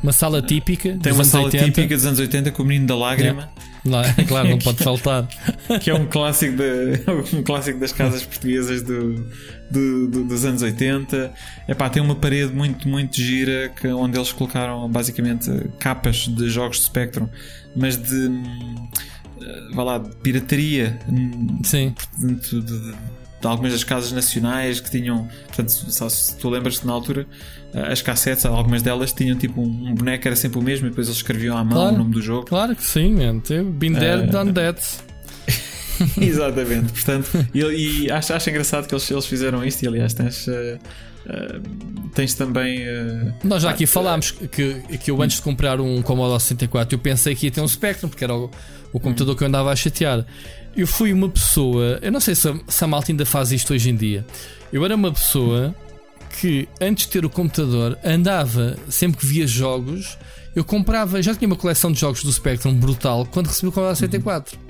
Uma 0.01 0.13
sala 0.13 0.41
típica. 0.41 0.97
Tem 1.01 1.11
uma 1.11 1.25
sala 1.25 1.45
80. 1.45 1.65
típica 1.65 1.95
dos 1.95 2.05
anos 2.05 2.19
80 2.19 2.51
com 2.51 2.63
o 2.63 2.65
menino 2.65 2.87
da 2.87 2.95
lágrima. 2.95 3.49
Yeah. 3.85 4.23
claro, 4.23 4.49
não 4.49 4.57
pode 4.57 4.81
faltar. 4.81 5.27
que 5.81 5.89
é 5.89 5.93
um 5.93 6.05
clássico, 6.05 6.55
de, 6.55 7.35
um 7.35 7.43
clássico 7.43 7.77
das 7.77 7.91
casas 7.91 8.23
portuguesas 8.23 8.81
do, 8.81 9.15
do, 9.69 10.07
do, 10.07 10.23
dos 10.23 10.45
anos 10.45 10.61
80. 10.61 11.33
Epá, 11.67 11.89
tem 11.89 12.01
uma 12.01 12.15
parede 12.15 12.53
muito, 12.53 12.87
muito 12.87 13.17
gira 13.17 13.67
que, 13.67 13.87
onde 13.89 14.17
eles 14.17 14.31
colocaram 14.31 14.89
basicamente 14.89 15.51
capas 15.79 16.27
de 16.29 16.49
jogos 16.49 16.77
de 16.77 16.85
Spectrum, 16.85 17.27
mas 17.75 17.97
de. 17.97 18.31
Eh, 19.41 19.73
vá 19.73 19.83
lá, 19.83 19.97
de 19.97 20.15
pirataria. 20.15 20.97
Sim. 21.63 21.93
Portanto, 21.93 22.61
de, 22.61 22.91
de 22.91 23.22
algumas 23.47 23.71
das 23.71 23.83
casas 23.83 24.11
nacionais 24.11 24.79
que 24.79 24.89
tinham. 24.89 25.27
Portanto, 25.47 25.69
se 25.69 26.37
tu 26.37 26.49
lembras-te 26.49 26.85
na 26.85 26.93
altura, 26.93 27.25
eh, 27.73 27.91
as 27.91 28.01
cassetes, 28.01 28.45
algumas 28.45 28.81
delas 28.81 29.11
tinham 29.11 29.37
tipo 29.37 29.61
um 29.61 29.93
boneco 29.93 30.21
que 30.21 30.27
era 30.27 30.35
sempre 30.35 30.59
o 30.59 30.61
mesmo 30.61 30.87
e 30.87 30.89
depois 30.89 31.07
eles 31.07 31.17
escreviam 31.17 31.57
à 31.57 31.63
mão 31.63 31.73
claro, 31.73 31.95
o 31.95 31.97
nome 31.97 32.11
do 32.11 32.21
jogo. 32.21 32.45
Claro 32.45 32.75
que 32.75 32.83
sim, 32.83 33.15
man. 33.15 33.41
Been 33.71 33.93
there, 33.93 34.23
uh... 34.23 34.31
done 34.31 34.53
that. 34.53 34.81
Exatamente, 36.19 36.91
portanto, 36.91 37.29
e, 37.53 38.05
e 38.05 38.11
acho, 38.11 38.33
acho 38.33 38.49
engraçado 38.49 38.87
que 38.87 38.93
eles, 38.95 39.09
eles 39.09 39.25
fizeram 39.25 39.63
isto. 39.63 39.83
E 39.83 39.87
aliás, 39.87 40.13
tens, 40.13 40.47
uh, 40.47 40.51
uh, 40.51 42.09
tens 42.15 42.33
também. 42.33 42.81
Uh, 42.81 43.33
Nós 43.43 43.61
já 43.61 43.69
aqui 43.69 43.85
falámos 43.85 44.31
que, 44.31 44.81
que 44.97 45.11
eu 45.11 45.21
antes 45.21 45.37
de 45.37 45.43
comprar 45.43 45.79
um 45.79 46.01
Commodore 46.01 46.41
64 46.41 46.95
eu 46.95 46.99
pensei 46.99 47.35
que 47.35 47.45
ia 47.45 47.51
ter 47.51 47.61
um 47.61 47.67
Spectrum, 47.67 48.09
porque 48.09 48.23
era 48.23 48.35
o, 48.35 48.49
o 48.91 48.99
computador 48.99 49.33
hum. 49.33 49.37
que 49.37 49.43
eu 49.43 49.47
andava 49.47 49.71
a 49.71 49.75
chatear. 49.75 50.25
Eu 50.75 50.87
fui 50.87 51.13
uma 51.13 51.29
pessoa, 51.29 51.99
eu 52.01 52.11
não 52.11 52.19
sei 52.19 52.33
se 52.33 52.49
a, 52.49 52.55
se 52.67 52.83
a 52.83 52.87
malta 52.87 53.11
ainda 53.11 53.25
faz 53.25 53.51
isto 53.51 53.73
hoje 53.73 53.89
em 53.89 53.95
dia. 53.95 54.25
Eu 54.71 54.83
era 54.83 54.95
uma 54.95 55.11
pessoa 55.11 55.75
que 56.39 56.67
antes 56.81 57.05
de 57.05 57.11
ter 57.11 57.25
o 57.25 57.29
computador 57.29 57.97
andava, 58.03 58.75
sempre 58.89 59.19
que 59.19 59.25
via 59.25 59.45
jogos, 59.45 60.17
eu 60.55 60.63
comprava, 60.63 61.21
já 61.21 61.35
tinha 61.35 61.47
uma 61.47 61.55
coleção 61.55 61.91
de 61.91 61.99
jogos 61.99 62.23
do 62.23 62.31
Spectrum 62.31 62.73
brutal 62.73 63.25
quando 63.25 63.47
recebi 63.47 63.67
o 63.67 63.71
Commodore 63.71 63.97
64. 63.97 64.57
Uhum. 64.57 64.63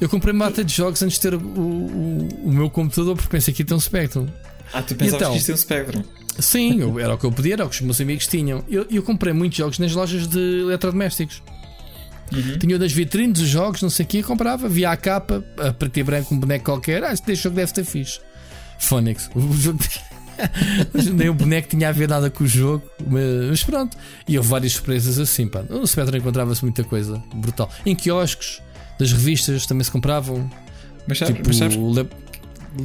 Eu 0.00 0.08
comprei 0.08 0.32
uma 0.32 0.46
mata 0.46 0.64
de 0.64 0.72
jogos 0.72 1.02
antes 1.02 1.16
de 1.16 1.22
ter 1.22 1.34
o, 1.34 1.38
o, 1.38 2.28
o, 2.44 2.52
meu 2.52 2.70
computador 2.70 3.16
porque 3.16 3.28
pensei 3.28 3.52
que 3.52 3.62
ia 3.62 3.66
ter 3.66 3.74
um 3.74 3.80
Spectrum. 3.80 4.26
Ah, 4.72 4.80
tu 4.80 4.94
pensavas 4.94 5.20
então, 5.20 5.32
que 5.32 5.38
ia 5.38 5.44
ter 5.44 5.52
um 5.52 5.56
Spectrum? 5.56 6.04
Sim, 6.38 6.80
eu, 6.80 6.98
era 7.00 7.14
o 7.14 7.18
que 7.18 7.24
eu 7.24 7.32
podia, 7.32 7.54
era 7.54 7.66
o 7.66 7.68
que 7.68 7.74
os 7.74 7.80
meus 7.80 8.00
amigos 8.00 8.26
tinham. 8.26 8.64
Eu, 8.68 8.86
eu 8.90 9.02
comprei 9.02 9.32
muitos 9.32 9.58
jogos 9.58 9.78
nas 9.78 9.92
lojas 9.92 10.28
de 10.28 10.60
eletrodomésticos. 10.60 11.42
Uhum. 12.32 12.58
Tinha 12.58 12.78
das 12.78 12.92
vitrines, 12.92 13.40
os 13.40 13.48
jogos, 13.48 13.82
não 13.82 13.90
sei 13.90 14.04
o 14.04 14.08
que, 14.08 14.22
comprava, 14.22 14.68
via 14.68 14.90
a 14.90 14.96
capa, 14.96 15.44
a 15.58 15.72
preto 15.72 15.98
e 15.98 16.02
branco, 16.02 16.34
um 16.34 16.38
boneco 16.38 16.64
qualquer. 16.64 17.02
Ah, 17.04 17.12
este 17.12 17.34
jogo 17.34 17.56
deve 17.56 17.72
ter 17.72 17.84
fixe. 17.84 18.20
Phonics. 18.78 19.30
O 19.34 19.52
jogo. 19.54 19.78
Nem 21.12 21.28
o 21.28 21.34
boneco 21.34 21.68
tinha 21.68 21.88
a 21.88 21.92
ver 21.92 22.08
nada 22.08 22.30
com 22.30 22.44
o 22.44 22.46
jogo, 22.46 22.88
mas 23.04 23.62
pronto. 23.64 23.96
E 24.26 24.38
houve 24.38 24.48
várias 24.48 24.72
surpresas 24.72 25.18
assim, 25.18 25.48
pá. 25.48 25.64
No 25.68 25.84
Spectrum 25.86 26.18
encontrava-se 26.18 26.62
muita 26.62 26.84
coisa 26.84 27.20
brutal. 27.34 27.68
Em 27.84 27.96
quiosques, 27.96 28.62
das 28.98 29.12
revistas 29.12 29.66
também 29.66 29.82
se 29.82 29.90
compravam. 29.90 30.48
Mas 31.08 31.18
sabes, 31.18 31.36
tipo, 31.36 31.48
mas 31.48 31.56
sabes 31.56 31.76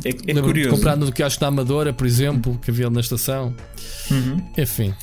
é, 0.04 0.32
é 0.32 0.42
curioso. 0.42 0.76
comprar 0.76 0.96
no 0.96 1.12
quiosque 1.12 1.40
da 1.40 1.48
Amadora, 1.48 1.94
por 1.94 2.08
exemplo, 2.08 2.58
que 2.58 2.72
havia 2.72 2.90
na 2.90 3.02
estação. 3.02 3.54
Uhum. 4.10 4.44
Enfim 4.58 4.94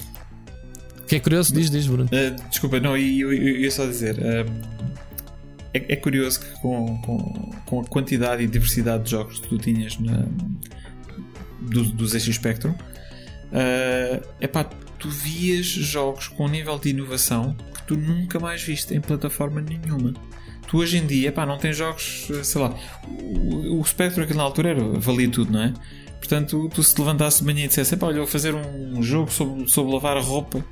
que 1.10 1.16
é 1.16 1.20
curioso, 1.20 1.52
diz, 1.52 1.68
diz, 1.68 1.88
Bruno. 1.88 2.04
Uh, 2.04 2.48
desculpa, 2.48 2.78
não, 2.78 2.96
eu, 2.96 3.32
ia 3.32 3.70
só 3.72 3.84
dizer. 3.84 4.16
Uh, 4.16 4.48
é, 5.74 5.94
é, 5.94 5.96
curioso 5.96 6.38
que 6.38 6.48
com, 6.60 7.02
com, 7.02 7.50
com, 7.66 7.80
a 7.80 7.84
quantidade 7.84 8.44
e 8.44 8.46
diversidade 8.46 9.02
de 9.04 9.10
jogos 9.10 9.40
que 9.40 9.48
tu 9.48 9.58
tinhas 9.58 9.98
na, 9.98 10.24
do, 11.62 11.82
do 11.82 12.06
ZX 12.06 12.36
Spectrum, 12.36 12.70
uh, 12.70 14.24
epá, 14.40 14.62
tu 15.00 15.10
vias 15.10 15.66
jogos 15.66 16.28
com 16.28 16.44
um 16.44 16.48
nível 16.48 16.78
de 16.78 16.90
inovação 16.90 17.56
que 17.74 17.82
tu 17.88 17.96
nunca 17.96 18.38
mais 18.38 18.62
viste 18.62 18.94
em 18.94 19.00
plataforma 19.00 19.60
nenhuma. 19.60 20.14
Tu 20.68 20.78
hoje 20.78 20.98
em 20.98 21.06
dia, 21.08 21.30
epá, 21.30 21.44
não 21.44 21.58
tens 21.58 21.76
jogos, 21.76 22.28
sei 22.44 22.60
lá, 22.60 22.72
o, 23.08 23.80
o 23.80 23.84
Spectrum 23.84 24.22
aqui 24.22 24.34
na 24.34 24.44
altura 24.44 24.68
era, 24.70 24.84
valia 25.00 25.28
tudo, 25.28 25.50
não 25.50 25.62
é? 25.62 25.74
Portanto, 26.20 26.70
tu 26.72 26.84
se 26.84 26.96
levantasse 27.00 27.40
de 27.40 27.46
manhã 27.46 27.64
e 27.64 27.68
dissesse, 27.68 27.98
olha, 28.00 28.18
vou 28.18 28.28
fazer 28.28 28.54
um 28.54 29.02
jogo 29.02 29.32
sobre, 29.32 29.68
sobre 29.68 29.92
lavar 29.92 30.16
roupa 30.22 30.64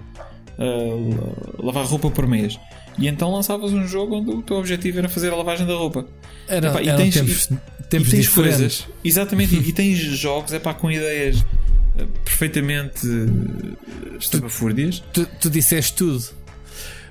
uh, 0.58 1.64
lavar 1.64 1.84
roupa 1.86 2.10
por 2.10 2.26
mês. 2.26 2.58
E 2.98 3.06
então 3.06 3.32
lançavas 3.32 3.72
um 3.72 3.86
jogo 3.86 4.16
onde 4.16 4.30
o 4.30 4.42
teu 4.42 4.56
objetivo 4.56 4.98
era 4.98 5.08
fazer 5.08 5.32
a 5.32 5.36
lavagem 5.36 5.66
da 5.66 5.74
roupa. 5.74 6.06
Era, 6.48 6.68
epá, 6.68 6.82
e 6.82 6.96
tens, 6.96 7.14
tempos, 7.14 7.50
e, 7.50 7.82
tempos 7.84 8.08
e 8.08 8.10
tens 8.16 8.28
coisas. 8.28 8.86
Exatamente, 9.04 9.54
e, 9.54 9.72
tens 9.72 9.98
jogos 9.98 10.52
epá, 10.52 10.74
com 10.74 10.90
ideias 10.90 11.40
uh, 11.40 12.06
perfeitamente 12.24 13.06
uh, 13.06 14.18
estapafúrdias. 14.18 15.02
Tu, 15.12 15.24
tu, 15.24 15.30
tu 15.40 15.50
disseste 15.50 15.94
tudo. 15.94 16.24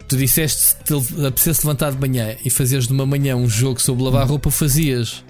Tu 0.08 0.16
disseste 0.16 0.62
se 0.62 0.76
te 0.84 0.94
apetecesse 0.94 1.66
levantar 1.66 1.92
de 1.92 2.00
manhã 2.00 2.36
e 2.44 2.50
fazeres 2.50 2.88
de 2.88 2.94
uma 2.94 3.06
manhã 3.06 3.36
um 3.36 3.50
jogo 3.50 3.82
sobre 3.82 4.04
lavar 4.04 4.26
roupa, 4.26 4.50
fazias. 4.50 5.24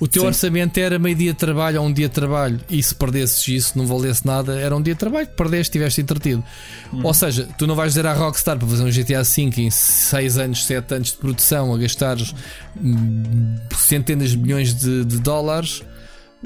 O 0.00 0.08
teu 0.08 0.22
Sim. 0.22 0.28
orçamento 0.28 0.78
era 0.78 0.98
meio 0.98 1.14
dia 1.14 1.32
de 1.32 1.38
trabalho 1.38 1.80
ou 1.80 1.86
um 1.86 1.92
dia 1.92 2.08
de 2.08 2.14
trabalho, 2.14 2.60
e 2.68 2.82
se 2.82 2.94
perdesses 2.94 3.46
isso, 3.48 3.78
não 3.78 3.86
valesse 3.86 4.26
nada, 4.26 4.58
era 4.58 4.74
um 4.74 4.82
dia 4.82 4.94
de 4.94 5.00
trabalho 5.00 5.26
que 5.26 5.34
perdeste, 5.34 5.70
estiveste 5.70 6.00
entretido. 6.00 6.42
Hum. 6.92 7.00
Ou 7.04 7.14
seja, 7.14 7.48
tu 7.58 7.66
não 7.66 7.74
vais 7.74 7.92
dizer 7.92 8.06
à 8.06 8.12
Rockstar 8.12 8.58
para 8.58 8.66
fazer 8.66 8.82
um 8.82 8.90
GTA 8.90 9.22
V 9.22 9.62
em 9.62 9.70
6 9.70 10.38
anos, 10.38 10.64
7 10.64 10.94
anos 10.94 11.08
de 11.08 11.18
produção, 11.18 11.74
a 11.74 11.78
gastar 11.78 12.16
hum, 12.82 13.56
centenas 13.76 14.30
de 14.30 14.38
milhões 14.38 14.74
de, 14.74 15.04
de 15.04 15.18
dólares 15.18 15.82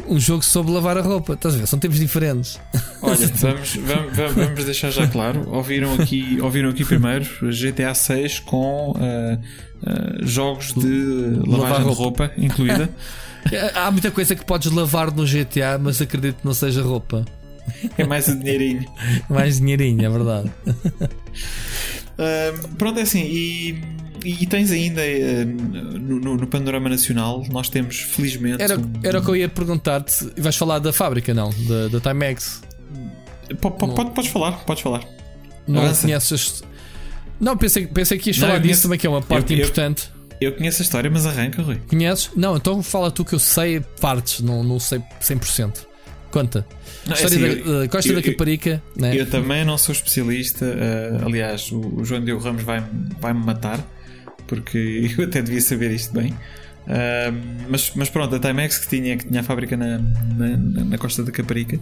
um 0.06 0.20
jogo 0.20 0.44
sobre 0.44 0.72
lavar 0.72 0.98
a 0.98 1.00
roupa. 1.00 1.34
Estás 1.34 1.54
a 1.54 1.58
ver? 1.58 1.66
São 1.66 1.78
tempos 1.78 1.98
diferentes. 1.98 2.60
Olha, 3.00 3.16
vamos, 3.36 3.76
vamos, 3.76 4.34
vamos 4.34 4.64
deixar 4.64 4.90
já 4.90 5.06
claro. 5.06 5.48
Ouviram 5.50 5.94
aqui, 5.94 6.38
ouviram 6.40 6.68
aqui 6.68 6.84
primeiro 6.84 7.24
GTA 7.50 7.94
6 7.94 8.40
com 8.40 8.90
uh, 8.90 8.94
uh, 8.94 10.26
jogos 10.26 10.74
de 10.74 11.40
lavagem 11.46 11.84
roupa. 11.84 11.90
de 11.90 11.94
roupa 11.94 12.32
incluída. 12.36 12.90
Há 13.74 13.90
muita 13.90 14.10
coisa 14.10 14.34
que 14.34 14.44
podes 14.44 14.70
lavar 14.72 15.12
no 15.12 15.24
GTA, 15.24 15.78
mas 15.80 16.00
acredito 16.00 16.36
que 16.36 16.46
não 16.46 16.54
seja 16.54 16.82
roupa. 16.82 17.24
é 17.96 18.04
mais 18.04 18.28
o 18.28 18.36
dinheirinho. 18.38 18.84
mais 19.28 19.58
dinheirinho, 19.58 20.04
é 20.04 20.08
verdade. 20.08 20.50
Uh, 22.18 22.68
pronto, 22.76 22.98
é 22.98 23.02
assim. 23.02 23.22
E, 23.22 23.82
e 24.24 24.46
tens 24.46 24.70
ainda 24.70 25.02
uh, 25.02 25.44
no, 25.98 26.36
no, 26.36 26.46
panorama 26.46 26.88
nacional, 26.88 27.44
nós 27.50 27.68
temos 27.68 27.98
felizmente. 27.98 28.62
Era, 28.62 28.78
um... 28.78 28.92
era 29.02 29.18
o 29.20 29.24
que 29.24 29.30
eu 29.30 29.36
ia 29.36 29.48
perguntar-te. 29.48 30.30
Vais 30.36 30.56
falar 30.56 30.78
da 30.78 30.92
fábrica, 30.92 31.34
não? 31.34 31.50
Da, 31.50 31.88
da 31.88 32.00
Timex? 32.00 32.62
Pode, 33.60 33.76
podes 34.10 34.30
falar, 34.30 34.52
podes 34.64 34.82
falar. 34.82 35.04
Não 35.66 35.82
Avança. 35.82 36.02
conheces. 36.02 36.62
Não, 37.38 37.56
pensei, 37.56 37.86
pensei 37.86 38.18
que 38.18 38.30
ias 38.30 38.38
falar 38.38 38.58
disso 38.58 38.82
também, 38.82 38.98
que 38.98 39.06
é 39.06 39.10
uma 39.10 39.22
parte 39.22 39.52
eu, 39.52 39.58
importante. 39.58 40.10
Eu, 40.40 40.50
eu, 40.50 40.52
conheço 40.56 40.82
a 40.82 40.84
história, 40.84 41.10
mas 41.10 41.26
arranca, 41.26 41.62
Rui. 41.62 41.80
Conheces? 41.88 42.30
Não, 42.36 42.56
então 42.56 42.82
fala 42.82 43.10
tu 43.10 43.24
que 43.24 43.34
eu 43.34 43.38
sei 43.38 43.80
partes, 44.00 44.40
não, 44.40 44.62
não 44.62 44.78
sei 44.78 45.00
100%. 45.20 45.86
Conta. 46.30 46.66
Não, 47.06 47.12
é 47.12 47.22
história 47.22 47.52
assim, 47.52 47.80
da, 47.80 47.88
Costa 47.88 48.12
eu, 48.12 48.16
da 48.16 48.22
Caparica. 48.22 48.82
Eu, 48.96 49.02
né? 49.02 49.20
eu 49.20 49.30
também 49.30 49.64
não 49.64 49.78
sou 49.78 49.92
especialista. 49.92 50.66
Uh, 50.66 51.24
aliás, 51.26 51.70
o, 51.72 51.80
o 52.00 52.04
João 52.04 52.22
Diogo 52.22 52.42
Ramos 52.42 52.62
vai-me 52.62 52.86
vai 53.20 53.32
matar, 53.32 53.80
porque 54.46 55.10
eu 55.16 55.24
até 55.24 55.40
devia 55.40 55.60
saber 55.60 55.92
isto 55.92 56.12
bem. 56.12 56.32
Uh, 56.32 57.66
mas, 57.68 57.92
mas 57.94 58.10
pronto, 58.10 58.34
a 58.34 58.38
Timex 58.38 58.78
que 58.78 58.88
tinha, 58.88 59.16
que 59.16 59.26
tinha 59.26 59.40
a 59.40 59.42
fábrica 59.42 59.76
na, 59.76 59.98
na, 59.98 60.84
na 60.84 60.98
Costa 60.98 61.24
da 61.24 61.32
Caparica 61.32 61.80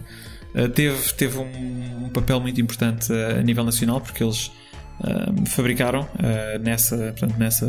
uh, 0.55 0.69
teve, 0.69 1.13
teve 1.13 1.37
um, 1.37 2.05
um, 2.05 2.09
papel 2.09 2.39
muito 2.39 2.59
importante 2.59 3.13
a 3.13 3.43
nível 3.43 3.63
nacional 3.63 4.01
porque 4.01 4.23
eles 4.23 4.51
fabricaram 5.47 6.07
nessa, 6.61 6.95
portanto, 6.95 7.37
nessa, 7.37 7.65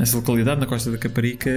nessa 0.00 0.16
localidade, 0.16 0.58
na 0.58 0.66
Costa 0.66 0.90
da 0.90 0.96
Caparica, 0.96 1.50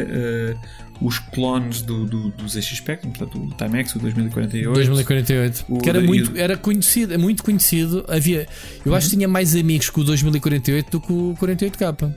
os 1.02 1.18
clones 1.18 1.82
do, 1.82 2.06
do, 2.06 2.30
do 2.30 2.48
ZX 2.48 2.76
Spectrum, 2.76 3.12
portanto 3.12 3.41
o 3.41 3.48
Timex, 3.56 3.96
o 3.96 4.00
2048. 4.00 4.74
2048. 4.74 5.66
O 5.70 5.78
que 5.80 5.89
era 5.89 6.02
muito, 6.02 6.38
era 6.38 6.58
conhecido, 6.58 7.18
muito 7.18 7.41
conhecido. 7.41 8.06
Havia, 8.08 8.46
eu 8.86 8.91
uhum. 8.91 8.98
acho 8.98 9.10
que 9.10 9.16
tinha 9.16 9.30
mais 9.30 9.56
amigos 9.56 9.89
com 9.89 10.02
o 10.02 10.04
2048 10.04 10.91
do 10.91 11.00
que 11.00 11.14
o 11.14 11.34
48K. 11.39 12.14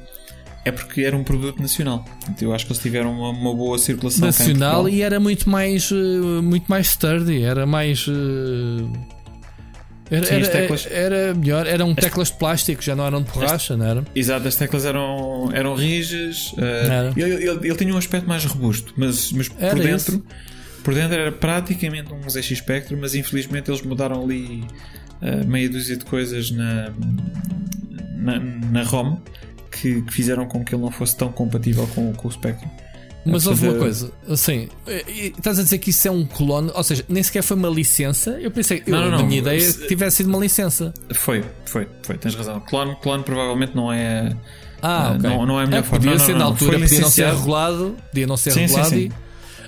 É 0.64 0.72
porque 0.72 1.02
era 1.02 1.16
um 1.16 1.22
produto 1.22 1.62
nacional. 1.62 2.04
Então 2.28 2.48
eu 2.48 2.52
acho 2.54 2.66
que 2.66 2.72
eles 2.72 2.82
tiveram 2.82 3.12
uma, 3.12 3.30
uma 3.30 3.54
boa 3.54 3.78
circulação. 3.78 4.26
Nacional 4.26 4.88
e 4.88 5.02
era 5.02 5.20
muito 5.20 5.48
mais, 5.48 5.92
eh, 5.92 6.40
muito 6.42 6.66
mais 6.66 6.88
sturdy, 6.88 7.40
era 7.40 7.64
mais. 7.64 8.04
Uh 8.08 9.15
era, 10.10 10.26
Sim, 10.26 10.34
era, 10.34 10.48
teclas... 10.48 10.88
era, 10.90 11.34
melhor, 11.34 11.66
eram 11.66 11.90
as... 11.90 11.96
teclas 11.96 12.28
de 12.28 12.38
plástico, 12.38 12.82
já 12.82 12.94
não 12.94 13.06
eram 13.06 13.22
de 13.22 13.30
borracha, 13.30 13.74
as... 13.74 13.78
não 13.78 13.86
era? 13.86 14.04
Exato, 14.14 14.46
as 14.46 14.56
teclas 14.56 14.84
eram, 14.84 15.50
eram 15.52 15.74
rijas. 15.74 16.52
Uh, 16.52 17.12
ele, 17.16 17.34
ele, 17.34 17.50
ele, 17.50 17.74
tinha 17.74 17.92
um 17.92 17.98
aspecto 17.98 18.28
mais 18.28 18.44
robusto, 18.44 18.92
mas, 18.96 19.32
mas 19.32 19.48
por 19.48 19.74
dentro. 19.74 20.24
Por 20.84 20.94
dentro 20.94 21.18
era 21.18 21.32
praticamente 21.32 22.12
um 22.12 22.30
ZX 22.30 22.58
Spectrum, 22.58 22.98
mas 23.00 23.16
infelizmente 23.16 23.68
eles 23.68 23.82
mudaram 23.82 24.22
ali 24.22 24.64
uh, 25.20 25.44
meia 25.44 25.68
dúzia 25.68 25.96
de 25.96 26.04
coisas 26.04 26.52
na, 26.52 26.92
na, 28.14 28.38
na 28.38 28.82
ROM 28.84 29.18
que, 29.68 30.02
que, 30.02 30.12
fizeram 30.12 30.46
com 30.46 30.64
que 30.64 30.74
ele 30.74 30.82
não 30.82 30.92
fosse 30.92 31.16
tão 31.16 31.32
compatível 31.32 31.88
com, 31.88 32.12
com 32.12 32.28
o 32.28 32.30
Spectrum. 32.30 32.70
Mas 33.26 33.46
houve 33.46 33.68
uma 33.68 33.78
coisa, 33.78 34.12
assim, 34.28 34.68
estás 35.36 35.58
a 35.58 35.62
dizer 35.62 35.78
que 35.78 35.90
isso 35.90 36.06
é 36.06 36.10
um 36.10 36.24
clone, 36.24 36.70
ou 36.74 36.82
seja, 36.82 37.04
nem 37.08 37.22
sequer 37.22 37.42
foi 37.42 37.56
uma 37.56 37.68
licença. 37.68 38.38
Eu 38.40 38.50
pensei, 38.50 38.82
eu, 38.86 38.94
não, 38.94 39.10
não, 39.10 39.26
minha 39.26 39.38
ideia 39.38 39.58
é 39.58 39.72
que 39.72 39.88
tivesse 39.88 40.18
sido 40.18 40.28
uma 40.28 40.38
licença. 40.38 40.94
Foi, 41.14 41.44
foi, 41.64 41.88
foi, 42.02 42.16
tens 42.16 42.34
razão. 42.34 42.60
Clone, 42.60 42.96
clone 43.02 43.22
provavelmente 43.22 43.74
não 43.74 43.92
é. 43.92 44.34
Ah, 44.80 45.14
okay. 45.16 45.30
não, 45.30 45.46
não 45.46 45.60
é 45.60 45.64
a 45.64 45.66
melhor 45.66 45.80
é, 45.80 45.82
forma. 45.82 45.98
Podia 45.98 46.18
não, 46.18 46.24
ser 46.24 46.36
na 46.36 46.44
altura, 46.44 46.78
podia 46.78 47.00
não 47.00 47.10
ser 47.10 47.26
regulado, 47.26 47.96
podia 48.10 48.26
não 48.26 48.36
ser 48.36 48.52
sim, 48.52 48.60
regulado. 48.60 48.88
Sim, 48.88 48.96
sim. 48.96 49.12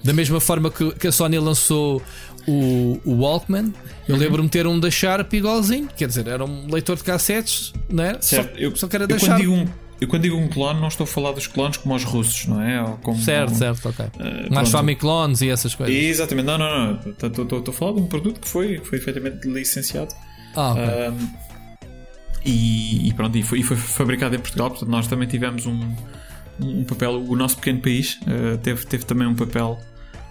E, 0.02 0.06
da 0.06 0.12
mesma 0.12 0.40
forma 0.40 0.70
que, 0.70 0.92
que 0.92 1.08
a 1.08 1.12
Sony 1.12 1.38
lançou 1.38 2.00
o, 2.46 3.00
o 3.04 3.14
Walkman, 3.22 3.72
eu 4.06 4.14
uhum. 4.14 4.20
lembro-me 4.20 4.48
ter 4.48 4.66
um 4.66 4.78
da 4.78 4.90
Sharp 4.90 5.32
igualzinho, 5.34 5.88
quer 5.96 6.08
dizer, 6.08 6.26
era 6.28 6.44
um 6.44 6.66
leitor 6.70 6.96
de 6.96 7.04
cassetes, 7.04 7.72
não 7.90 8.04
é? 8.04 8.18
Certo. 8.20 8.54
Só, 8.54 8.58
eu, 8.58 8.76
só 8.76 8.86
que 8.86 8.96
era 8.96 9.06
da 9.06 9.18
Sharp. 9.18 9.42
Um 9.42 9.66
eu 10.00 10.06
quando 10.06 10.22
digo 10.22 10.36
um 10.36 10.48
clone, 10.48 10.80
não 10.80 10.88
estou 10.88 11.04
a 11.04 11.06
falar 11.06 11.32
dos 11.32 11.46
clones 11.46 11.76
como 11.76 11.94
os 11.94 12.04
russos, 12.04 12.46
não 12.46 12.62
é? 12.62 12.96
Como, 13.02 13.18
certo, 13.18 13.54
certo, 13.54 13.88
ok. 13.88 14.06
Uh, 14.06 14.54
Mais 14.54 14.70
Famiclones 14.70 15.40
e 15.42 15.48
essas 15.48 15.74
coisas. 15.74 15.94
Exatamente, 15.94 16.46
não, 16.46 16.58
não, 16.58 16.92
não. 16.92 17.00
Estou 17.10 17.62
a 17.68 17.72
falar 17.72 17.92
de 17.94 18.00
um 18.00 18.06
produto 18.06 18.40
que 18.40 18.48
foi, 18.48 18.78
foi 18.78 18.98
efetivamente 18.98 19.48
licenciado. 19.48 20.14
Ah, 20.54 20.72
ok. 20.72 20.84
Uh, 20.84 21.48
e, 22.44 23.08
e, 23.08 23.12
pronto, 23.12 23.36
e 23.36 23.42
foi, 23.42 23.58
e 23.58 23.62
foi, 23.64 23.76
fabricado 23.76 24.36
em 24.36 24.38
Portugal, 24.38 24.70
portanto 24.70 24.88
nós 24.88 25.08
também 25.08 25.26
tivemos 25.26 25.66
um, 25.66 25.94
um 26.60 26.84
papel, 26.84 27.20
o 27.20 27.34
nosso 27.34 27.56
pequeno 27.56 27.80
país 27.80 28.20
uh, 28.22 28.56
teve, 28.58 28.86
teve 28.86 29.04
também 29.04 29.26
um 29.26 29.34
papel 29.34 29.78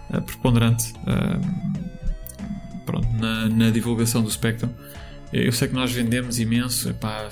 uh, 0.09 0.21
preponderante 0.21 0.93
pronto, 2.85 3.07
na, 3.19 3.49
na, 3.49 3.69
divulgação 3.69 4.23
do 4.23 4.31
Spectrum. 4.31 4.69
Eu 5.33 5.51
sei 5.51 5.67
que 5.67 5.73
nós 5.73 5.91
vendemos 5.91 6.39
imenso, 6.39 6.89
epá, 6.89 7.27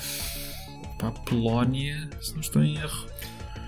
para 0.98 1.08
a 1.08 1.12
Polónia, 1.12 2.08
se 2.20 2.32
não 2.32 2.40
estou 2.40 2.62
em 2.62 2.76
erro. 2.76 3.06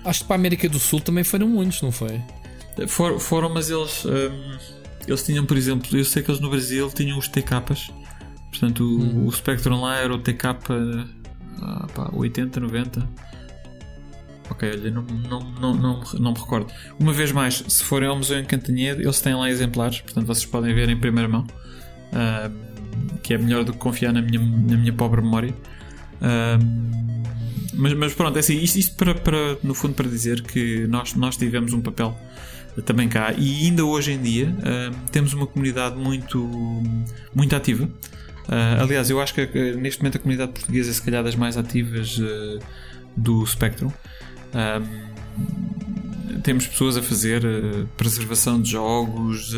Acho 0.05 0.21
que 0.21 0.25
para 0.25 0.35
a 0.35 0.39
América 0.39 0.69
do 0.69 0.79
Sul 0.79 0.99
também 0.99 1.23
foram 1.23 1.47
muitos, 1.47 1.81
não 1.81 1.91
foi? 1.91 2.21
For, 2.87 3.19
foram, 3.19 3.49
mas 3.49 3.69
eles, 3.69 4.05
um, 4.05 4.57
eles 5.07 5.23
tinham, 5.23 5.45
por 5.45 5.57
exemplo, 5.57 5.97
eu 5.97 6.05
sei 6.05 6.23
que 6.23 6.31
eles 6.31 6.39
no 6.39 6.49
Brasil 6.49 6.89
tinham 6.93 7.17
os 7.17 7.27
TKs. 7.27 7.91
Portanto, 8.49 8.83
o, 8.83 9.01
hum. 9.01 9.27
o 9.27 9.31
Spectrum 9.31 9.81
lá 9.81 9.97
era 9.97 10.13
o 10.13 10.19
TK 10.19 10.45
ah, 11.61 11.87
pá, 11.93 12.09
80, 12.13 12.59
90. 12.59 13.09
Ok, 14.49 14.69
olha, 14.69 14.91
não, 14.91 15.03
não, 15.03 15.39
não, 15.39 15.73
não, 15.73 16.03
não 16.19 16.31
me 16.33 16.39
recordo. 16.39 16.71
Uma 16.99 17.13
vez 17.13 17.31
mais, 17.31 17.63
se 17.67 17.83
forem 17.83 18.09
ao 18.09 18.15
Museu 18.15 18.39
em 18.39 18.45
Cantanhede, 18.45 19.03
eles 19.03 19.21
têm 19.21 19.35
lá 19.35 19.49
exemplares, 19.49 20.01
portanto 20.01 20.25
vocês 20.25 20.45
podem 20.45 20.73
ver 20.73 20.89
em 20.89 20.99
primeira 20.99 21.29
mão. 21.29 21.45
Uh, 22.11 22.69
que 23.21 23.33
é 23.33 23.37
melhor 23.37 23.63
do 23.63 23.73
que 23.73 23.77
confiar 23.77 24.11
na 24.11 24.21
minha, 24.21 24.39
na 24.39 24.77
minha 24.77 24.93
pobre 24.93 25.21
memória. 25.21 25.53
Mas, 27.79 27.93
mas 27.93 28.13
pronto, 28.13 28.35
é 28.35 28.39
assim, 28.39 28.57
isto, 28.57 28.77
isto 28.77 28.95
para, 28.97 29.15
para, 29.15 29.57
no 29.63 29.73
fundo 29.73 29.93
para 29.93 30.07
dizer 30.07 30.41
que 30.41 30.85
nós, 30.87 31.13
nós 31.15 31.37
tivemos 31.37 31.71
um 31.71 31.81
papel 31.81 32.17
também 32.85 33.07
cá 33.07 33.33
e 33.37 33.65
ainda 33.65 33.85
hoje 33.85 34.11
em 34.11 34.21
dia 34.21 34.49
uh, 34.49 34.95
temos 35.11 35.33
uma 35.33 35.47
comunidade 35.47 35.95
muito, 35.95 36.83
muito 37.33 37.55
ativa. 37.55 37.85
Uh, 37.85 38.81
aliás, 38.81 39.09
eu 39.09 39.21
acho 39.21 39.33
que 39.33 39.73
neste 39.73 40.01
momento 40.01 40.17
a 40.17 40.19
comunidade 40.19 40.51
portuguesa 40.51 40.89
é 40.89 40.93
se 40.93 41.01
calhar 41.01 41.23
das 41.23 41.35
mais 41.35 41.55
ativas 41.55 42.19
do 43.15 43.45
Spectrum. 43.45 43.91
temos 46.43 46.67
pessoas 46.67 46.97
a 46.97 47.01
fazer 47.01 47.41
preservação 47.95 48.61
de 48.61 48.71
jogos, 48.71 49.53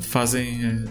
fazem 0.00 0.84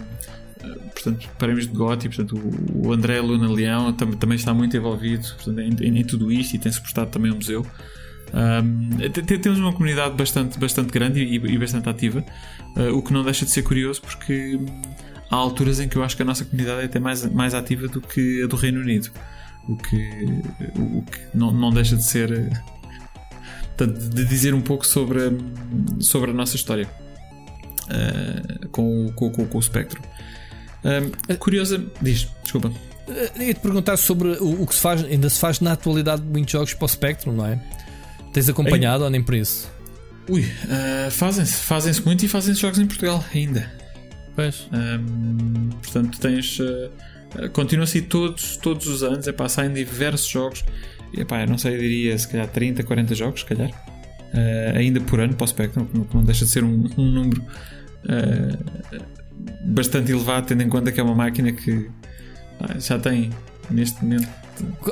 portanto, 0.92 1.28
prémios 1.38 1.66
de 1.66 1.72
GOTY, 1.72 2.08
portanto, 2.08 2.40
o 2.74 2.92
André 2.92 3.20
Luna 3.20 3.50
Leão 3.50 3.92
também, 3.92 4.16
também 4.16 4.36
está 4.36 4.52
muito 4.52 4.76
envolvido 4.76 5.26
portanto, 5.34 5.60
em, 5.60 5.98
em, 5.98 6.04
tudo 6.04 6.30
isto 6.32 6.54
e 6.54 6.58
tem-se 6.58 6.80
prestado 6.80 7.10
também 7.10 7.30
o 7.30 7.36
museu. 7.36 7.66
Um, 8.34 8.90
temos 9.40 9.58
uma 9.58 9.72
comunidade 9.72 10.14
bastante, 10.14 10.58
bastante 10.58 10.90
grande 10.90 11.20
e, 11.20 11.36
e 11.36 11.58
bastante 11.58 11.88
ativa, 11.88 12.24
uh, 12.76 12.94
o 12.94 13.02
que 13.02 13.12
não 13.12 13.24
deixa 13.24 13.46
de 13.46 13.50
ser 13.50 13.62
curioso 13.62 14.02
porque 14.02 14.60
há 15.30 15.36
alturas 15.36 15.80
em 15.80 15.88
que 15.88 15.96
eu 15.96 16.04
acho 16.04 16.14
que 16.14 16.22
a 16.22 16.26
nossa 16.26 16.44
comunidade 16.44 16.82
é 16.82 16.84
até 16.84 16.98
mais, 16.98 17.24
mais 17.32 17.54
ativa 17.54 17.88
do 17.88 18.00
que 18.00 18.42
a 18.42 18.46
do 18.46 18.56
Reino 18.56 18.80
Unido, 18.80 19.10
o 19.66 19.76
que, 19.76 20.42
o 20.76 21.02
que 21.02 21.20
não, 21.34 21.52
não 21.52 21.70
deixa 21.70 21.96
de 21.96 22.04
ser 22.04 22.50
de 23.86 24.24
dizer 24.24 24.54
um 24.54 24.60
pouco 24.60 24.86
sobre, 24.86 25.20
sobre 26.00 26.30
a 26.32 26.34
nossa 26.34 26.56
história 26.56 26.88
uh, 27.84 28.68
com, 28.68 29.12
com, 29.14 29.30
com, 29.30 29.46
com 29.46 29.58
o 29.58 29.62
Spectrum. 29.62 30.02
Um, 30.84 31.34
curiosa, 31.36 31.82
diz, 32.00 32.28
desculpa. 32.42 32.68
Uh, 32.68 33.42
ia 33.42 33.54
te 33.54 33.60
perguntar 33.60 33.96
sobre 33.96 34.28
o, 34.28 34.62
o, 34.62 34.66
que 34.66 34.74
se 34.74 34.80
faz, 34.80 35.04
ainda 35.04 35.28
se 35.28 35.40
faz 35.40 35.60
na 35.60 35.72
atualidade 35.72 36.22
muitos 36.22 36.52
jogos 36.52 36.74
para 36.74 36.84
o 36.84 36.88
Spectrum, 36.88 37.32
não 37.32 37.46
é? 37.46 37.60
Tens 38.32 38.48
acompanhado 38.48 39.04
ou 39.04 39.10
nem 39.10 39.22
por 39.22 39.34
isso? 39.34 39.68
Ui, 40.28 40.42
uh, 40.42 41.10
fazem-se, 41.10 41.54
fazem-se 41.54 42.04
muito 42.04 42.24
e 42.24 42.28
fazem-se 42.28 42.60
jogos 42.60 42.78
em 42.78 42.86
Portugal 42.86 43.24
ainda. 43.34 43.70
Pois. 44.36 44.68
Um, 44.72 45.70
portanto, 45.82 46.18
tens. 46.20 46.60
Uh, 46.60 46.90
Continua-se 47.52 48.02
todos, 48.02 48.56
todos 48.56 48.86
os 48.86 49.02
anos, 49.02 49.26
é 49.26 49.32
pá, 49.32 49.48
saem 49.48 49.72
diversos 49.72 50.28
jogos. 50.28 50.64
E, 51.12 51.20
epá, 51.20 51.44
não 51.46 51.58
sei, 51.58 51.74
eu 51.74 51.80
diria 51.80 52.18
se 52.18 52.28
calhar 52.28 52.46
30, 52.48 52.82
40 52.82 53.14
jogos, 53.14 53.40
se 53.40 53.46
calhar. 53.46 53.70
Uh, 53.70 54.76
ainda 54.76 55.00
por 55.00 55.20
ano 55.20 55.34
para 55.34 55.44
o 55.44 55.48
Spectrum, 55.48 55.86
que 55.86 55.98
não, 55.98 56.06
não 56.12 56.22
deixa 56.22 56.44
de 56.44 56.50
ser 56.50 56.62
um, 56.62 56.88
um 56.96 57.04
número 57.04 57.42
uh, 57.42 59.17
bastante 59.60 60.12
elevado, 60.12 60.46
tendo 60.46 60.62
em 60.62 60.68
conta 60.68 60.92
que 60.92 61.00
é 61.00 61.02
uma 61.02 61.14
máquina 61.14 61.52
que 61.52 61.88
ah, 62.60 62.78
já 62.78 62.98
tem 62.98 63.30
neste 63.70 64.02
momento. 64.02 64.28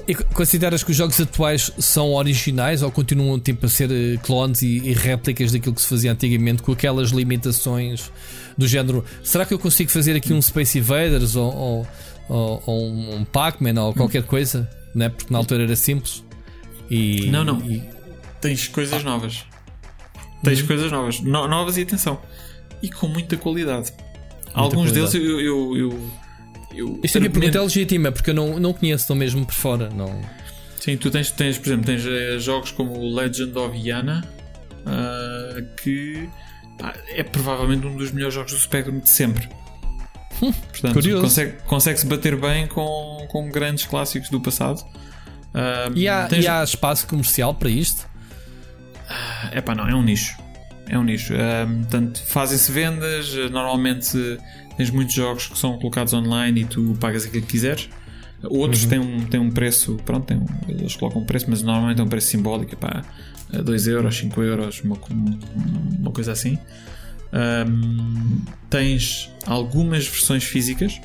E 0.06 0.14
consideras 0.14 0.84
que 0.84 0.92
os 0.92 0.96
jogos 0.96 1.20
atuais 1.20 1.72
são 1.78 2.12
originais 2.12 2.82
ou 2.82 2.90
continuam 2.90 3.38
tipo, 3.40 3.66
a 3.66 3.68
ser 3.68 3.90
eh, 3.90 4.16
clones 4.22 4.62
e, 4.62 4.78
e, 4.78 4.92
réplicas 4.92 5.50
daquilo 5.50 5.74
que 5.74 5.82
se 5.82 5.88
fazia 5.88 6.12
antigamente 6.12 6.62
com 6.62 6.72
aquelas 6.72 7.10
limitações 7.10 8.12
do 8.56 8.68
género? 8.68 9.04
Será 9.24 9.44
que 9.44 9.52
eu 9.52 9.58
consigo 9.58 9.90
fazer 9.90 10.14
aqui 10.14 10.32
um 10.32 10.40
Space 10.40 10.78
Invaders 10.78 11.34
ou, 11.34 11.52
ou, 11.52 11.86
ou, 12.28 12.62
ou 12.66 13.14
um 13.14 13.24
Pac-Man 13.24 13.80
ou 13.82 13.92
qualquer 13.92 14.22
coisa? 14.22 14.70
Né? 14.94 15.08
Porque 15.08 15.32
na 15.32 15.38
altura 15.38 15.64
era 15.64 15.76
simples. 15.76 16.22
E, 16.88 17.28
não, 17.30 17.44
não. 17.44 17.60
E... 17.60 17.82
Tens 18.40 18.68
coisas 18.68 19.02
novas. 19.02 19.44
Tens 20.44 20.60
uhum. 20.60 20.66
coisas 20.66 20.92
novas. 20.92 21.20
No, 21.20 21.48
novas 21.48 21.76
e 21.76 21.82
atenção. 21.82 22.20
E 22.80 22.88
com 22.88 23.08
muita 23.08 23.36
qualidade. 23.36 23.92
Alguns 24.56 24.92
deles 24.92 25.14
eu. 25.14 25.40
eu, 25.40 25.76
eu, 25.76 26.10
eu 26.74 27.00
Isto 27.02 27.18
aqui 27.18 27.26
a 27.26 27.30
pergunta 27.30 27.58
é 27.58 27.60
legítima, 27.60 28.12
porque 28.12 28.30
eu 28.30 28.34
não, 28.34 28.58
não 28.58 28.72
conheço, 28.72 29.02
estou 29.02 29.16
mesmo 29.16 29.44
por 29.44 29.54
fora. 29.54 29.88
Não... 29.90 30.20
Sim, 30.80 30.96
tu 30.96 31.10
tens, 31.10 31.30
tens, 31.30 31.58
por 31.58 31.68
exemplo, 31.68 31.86
tens 31.86 32.04
uh, 32.04 32.38
jogos 32.38 32.70
como 32.70 32.92
o 32.98 33.14
Legend 33.14 33.56
of 33.58 33.76
Yana, 33.76 34.24
uh, 34.82 35.66
que 35.82 36.28
é 37.08 37.22
provavelmente 37.22 37.86
um 37.86 37.96
dos 37.96 38.10
melhores 38.12 38.34
jogos 38.34 38.52
do 38.52 38.58
Spectrum 38.58 39.00
de 39.00 39.08
sempre. 39.08 39.48
Hum, 40.42 40.52
Portanto, 40.70 40.92
Curioso. 40.92 41.22
consegue, 41.22 41.52
consegue-se 41.64 42.06
bater 42.06 42.36
bem 42.36 42.66
com, 42.66 43.26
com 43.30 43.48
grandes 43.50 43.86
clássicos 43.86 44.28
do 44.28 44.40
passado. 44.40 44.80
Uh, 45.54 45.92
e, 45.94 46.06
há, 46.06 46.26
tens... 46.26 46.44
e 46.44 46.48
há 46.48 46.62
espaço 46.62 47.06
comercial 47.06 47.54
para 47.54 47.70
isto? 47.70 48.06
É 49.52 49.60
pá, 49.60 49.74
não, 49.74 49.88
é 49.88 49.94
um 49.94 50.02
nicho. 50.02 50.36
É 50.88 50.98
um 50.98 51.04
nicho. 51.04 51.34
Uh, 51.34 51.76
portanto, 51.82 52.22
fazem-se 52.26 52.70
vendas. 52.70 53.34
Normalmente 53.50 54.38
tens 54.76 54.90
muitos 54.90 55.14
jogos 55.14 55.46
que 55.48 55.58
são 55.58 55.78
colocados 55.78 56.12
online 56.12 56.62
e 56.62 56.64
tu 56.64 56.96
pagas 57.00 57.24
aquilo 57.24 57.42
que 57.42 57.52
quiseres. 57.52 57.88
Outros 58.44 58.84
uhum. 58.84 58.90
têm, 58.90 58.98
um, 58.98 59.20
têm 59.26 59.40
um 59.40 59.50
preço, 59.50 59.96
pronto, 60.04 60.26
têm 60.26 60.36
um, 60.36 60.46
eles 60.68 60.94
colocam 60.94 61.22
um 61.22 61.24
preço, 61.24 61.46
mas 61.48 61.62
normalmente 61.62 62.00
é 62.00 62.04
um 62.04 62.08
preço 62.08 62.28
simbólico, 62.28 62.76
pá, 62.76 63.02
2 63.50 63.88
euros, 63.88 64.16
5 64.16 64.42
euros, 64.42 64.82
uma, 64.82 64.96
uma 65.98 66.12
coisa 66.12 66.32
assim. 66.32 66.58
Um, 67.32 68.40
tens 68.70 69.30
algumas 69.46 70.06
versões 70.06 70.44
físicas 70.44 71.00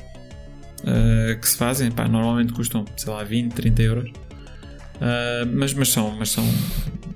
uh, 0.80 1.38
que 1.40 1.48
se 1.48 1.56
fazem, 1.56 1.90
pá, 1.90 2.06
normalmente 2.06 2.52
custam, 2.52 2.84
sei 2.96 3.12
lá, 3.12 3.24
20, 3.24 3.52
30 3.52 3.82
euros. 3.82 4.10
Uh, 4.10 5.46
mas, 5.52 5.74
mas, 5.74 5.88
são, 5.88 6.14
mas 6.16 6.30
são 6.30 6.44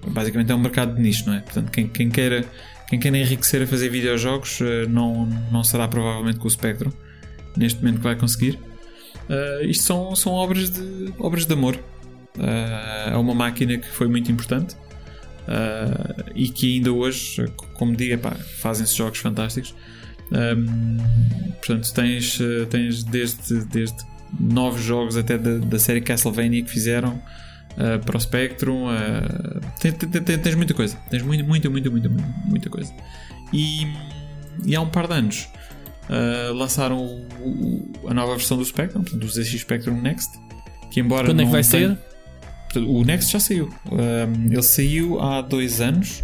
basicamente 0.07 0.51
é 0.51 0.55
um 0.55 0.59
mercado 0.59 0.95
de 0.95 1.03
nicho, 1.03 1.27
não 1.27 1.35
é? 1.35 1.41
Portanto, 1.41 1.71
quem, 1.71 1.89
quem 1.89 2.09
queira 2.09 2.45
quem 2.89 3.01
queira 3.01 3.19
enriquecer 3.19 3.63
a 3.63 3.67
fazer 3.67 3.89
videojogos 3.89 4.61
uh, 4.61 4.89
não, 4.89 5.27
não 5.51 5.65
será 5.65 5.89
provavelmente 5.89 6.39
com 6.39 6.47
o 6.47 6.51
Spectrum 6.51 6.93
neste 7.57 7.81
momento 7.81 7.99
que 7.99 8.05
vai 8.05 8.17
conseguir. 8.17 8.59
Uh, 9.29 9.65
isto 9.65 9.85
são, 9.85 10.15
são 10.15 10.33
obras 10.33 10.71
de 10.71 11.13
obras 11.19 11.47
de 11.47 11.53
amor. 11.53 11.79
é 13.09 13.17
uma 13.17 13.35
máquina 13.35 13.77
que 13.79 13.89
foi 13.89 14.07
muito 14.07 14.31
importante 14.31 14.77
uh, 15.49 16.31
e 16.35 16.49
que 16.49 16.77
ainda 16.77 16.93
hoje, 16.93 17.45
como 17.75 17.97
digo, 17.97 18.23
fazem-se 18.59 18.97
jogos 18.97 19.19
fantásticos. 19.19 19.75
Um, 20.31 20.97
portanto, 21.59 21.93
tens, 21.95 22.39
tens 22.69 23.05
desde, 23.05 23.65
desde 23.65 23.97
novos 24.39 24.83
jogos 24.83 25.17
até 25.17 25.39
da, 25.39 25.59
da 25.59 25.79
série 25.79 26.01
Castlevania 26.01 26.63
que 26.63 26.71
fizeram 26.71 27.21
uh, 27.77 28.05
para 28.05 28.16
o 28.16 28.20
Spectrum. 28.20 28.87
Uh, 28.87 29.61
tens, 29.81 29.95
tens, 29.95 30.41
tens, 30.43 30.55
muita 30.55 30.74
coisa, 30.74 30.97
tens 31.11 31.22
muita, 31.22 31.45
muita, 31.45 31.70
muita, 31.70 31.91
muita, 31.91 32.09
muita 32.45 32.70
coisa. 32.70 32.93
E, 33.53 33.87
e 34.64 34.74
há 34.74 34.81
um 34.81 34.89
par 34.89 35.07
de 35.07 35.14
anos 35.14 35.49
uh, 36.09 36.53
lançaram 36.55 36.99
o, 36.99 37.27
o, 37.41 38.09
a 38.09 38.14
nova 38.14 38.37
versão 38.37 38.57
do 38.57 38.64
Spectrum, 38.64 39.03
do 39.03 39.29
ZX 39.29 39.61
Spectrum 39.61 40.01
Next. 40.01 40.39
Que 40.91 41.01
embora 41.01 41.27
Quando 41.27 41.43
é 41.43 41.45
que 41.45 41.51
vai 41.51 41.62
tenha, 41.62 41.99
ser? 42.72 42.81
O 42.81 43.05
Next 43.05 43.33
já 43.33 43.41
saiu. 43.41 43.72
Um, 43.91 44.53
ele 44.53 44.62
saiu 44.62 45.20
há 45.20 45.41
dois 45.41 45.81
anos 45.81 46.22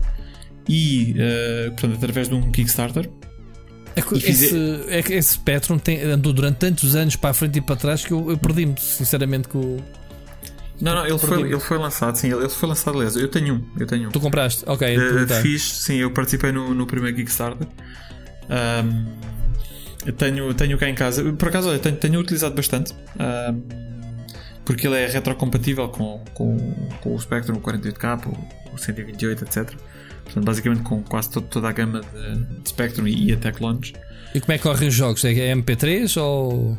e, 0.68 1.14
uh, 1.16 1.70
portanto, 1.72 1.94
através 1.96 2.28
de 2.28 2.34
um 2.34 2.50
Kickstarter. 2.50 3.08
É 3.94 4.00
que 4.00 4.14
esse, 4.14 4.84
é 4.88 5.02
que 5.02 5.12
esse 5.12 5.34
Spectrum 5.34 5.78
tem, 5.78 6.00
andou 6.02 6.32
durante 6.32 6.56
tantos 6.56 6.96
anos 6.96 7.14
para 7.14 7.30
a 7.30 7.34
frente 7.34 7.58
e 7.58 7.60
para 7.60 7.76
trás 7.76 8.04
que 8.04 8.12
eu, 8.12 8.30
eu 8.30 8.38
perdi-me, 8.38 8.74
sinceramente, 8.78 9.48
com 9.48 9.58
o. 9.58 9.84
Não, 10.82 10.96
não, 10.96 11.06
ele 11.06 11.16
foi, 11.16 11.42
ele 11.42 11.60
foi 11.60 11.78
lançado, 11.78 12.16
sim, 12.16 12.32
ele, 12.32 12.48
foi 12.48 12.68
lançado, 12.68 12.96
aliás. 12.96 13.14
Eu 13.14 13.28
tenho 13.28 13.54
um, 13.54 13.62
eu 13.78 13.86
tenho 13.86 14.08
um. 14.08 14.10
Tu 14.10 14.18
compraste? 14.18 14.64
Ok. 14.66 14.96
Uh, 14.98 15.28
fiz, 15.40 15.62
sim, 15.62 15.94
eu 15.94 16.10
participei 16.10 16.50
no, 16.50 16.74
no 16.74 16.88
primeiro 16.88 17.16
Kickstarter. 17.16 17.68
Um, 18.50 20.12
tenho, 20.12 20.52
tenho 20.54 20.76
cá 20.76 20.88
em 20.88 20.94
casa, 20.96 21.32
por 21.34 21.48
acaso, 21.48 21.68
olha, 21.68 21.78
tenho, 21.78 21.96
tenho 21.96 22.18
utilizado 22.18 22.56
bastante. 22.56 22.92
Um, 22.92 23.62
porque 24.64 24.88
ele 24.88 24.96
é 24.96 25.06
retrocompatível 25.06 25.88
com, 25.88 26.24
com, 26.34 26.56
com 27.00 27.14
o 27.14 27.18
Spectrum 27.18 27.60
48K, 27.60 28.26
o 28.72 28.76
128, 28.76 29.44
etc. 29.44 29.72
Portanto, 30.24 30.44
basicamente 30.44 30.82
com 30.82 31.00
quase 31.04 31.30
todo, 31.30 31.46
toda 31.46 31.68
a 31.68 31.72
gama 31.72 32.00
de, 32.00 32.60
de 32.60 32.68
Spectrum 32.68 33.06
e, 33.06 33.28
e 33.28 33.32
até 33.32 33.52
Launch. 33.60 33.92
E 34.34 34.40
como 34.40 34.52
é 34.52 34.58
que 34.58 34.64
correm 34.64 34.88
os 34.88 34.94
jogos? 34.94 35.24
É 35.24 35.54
MP3 35.54 36.20
ou. 36.20 36.76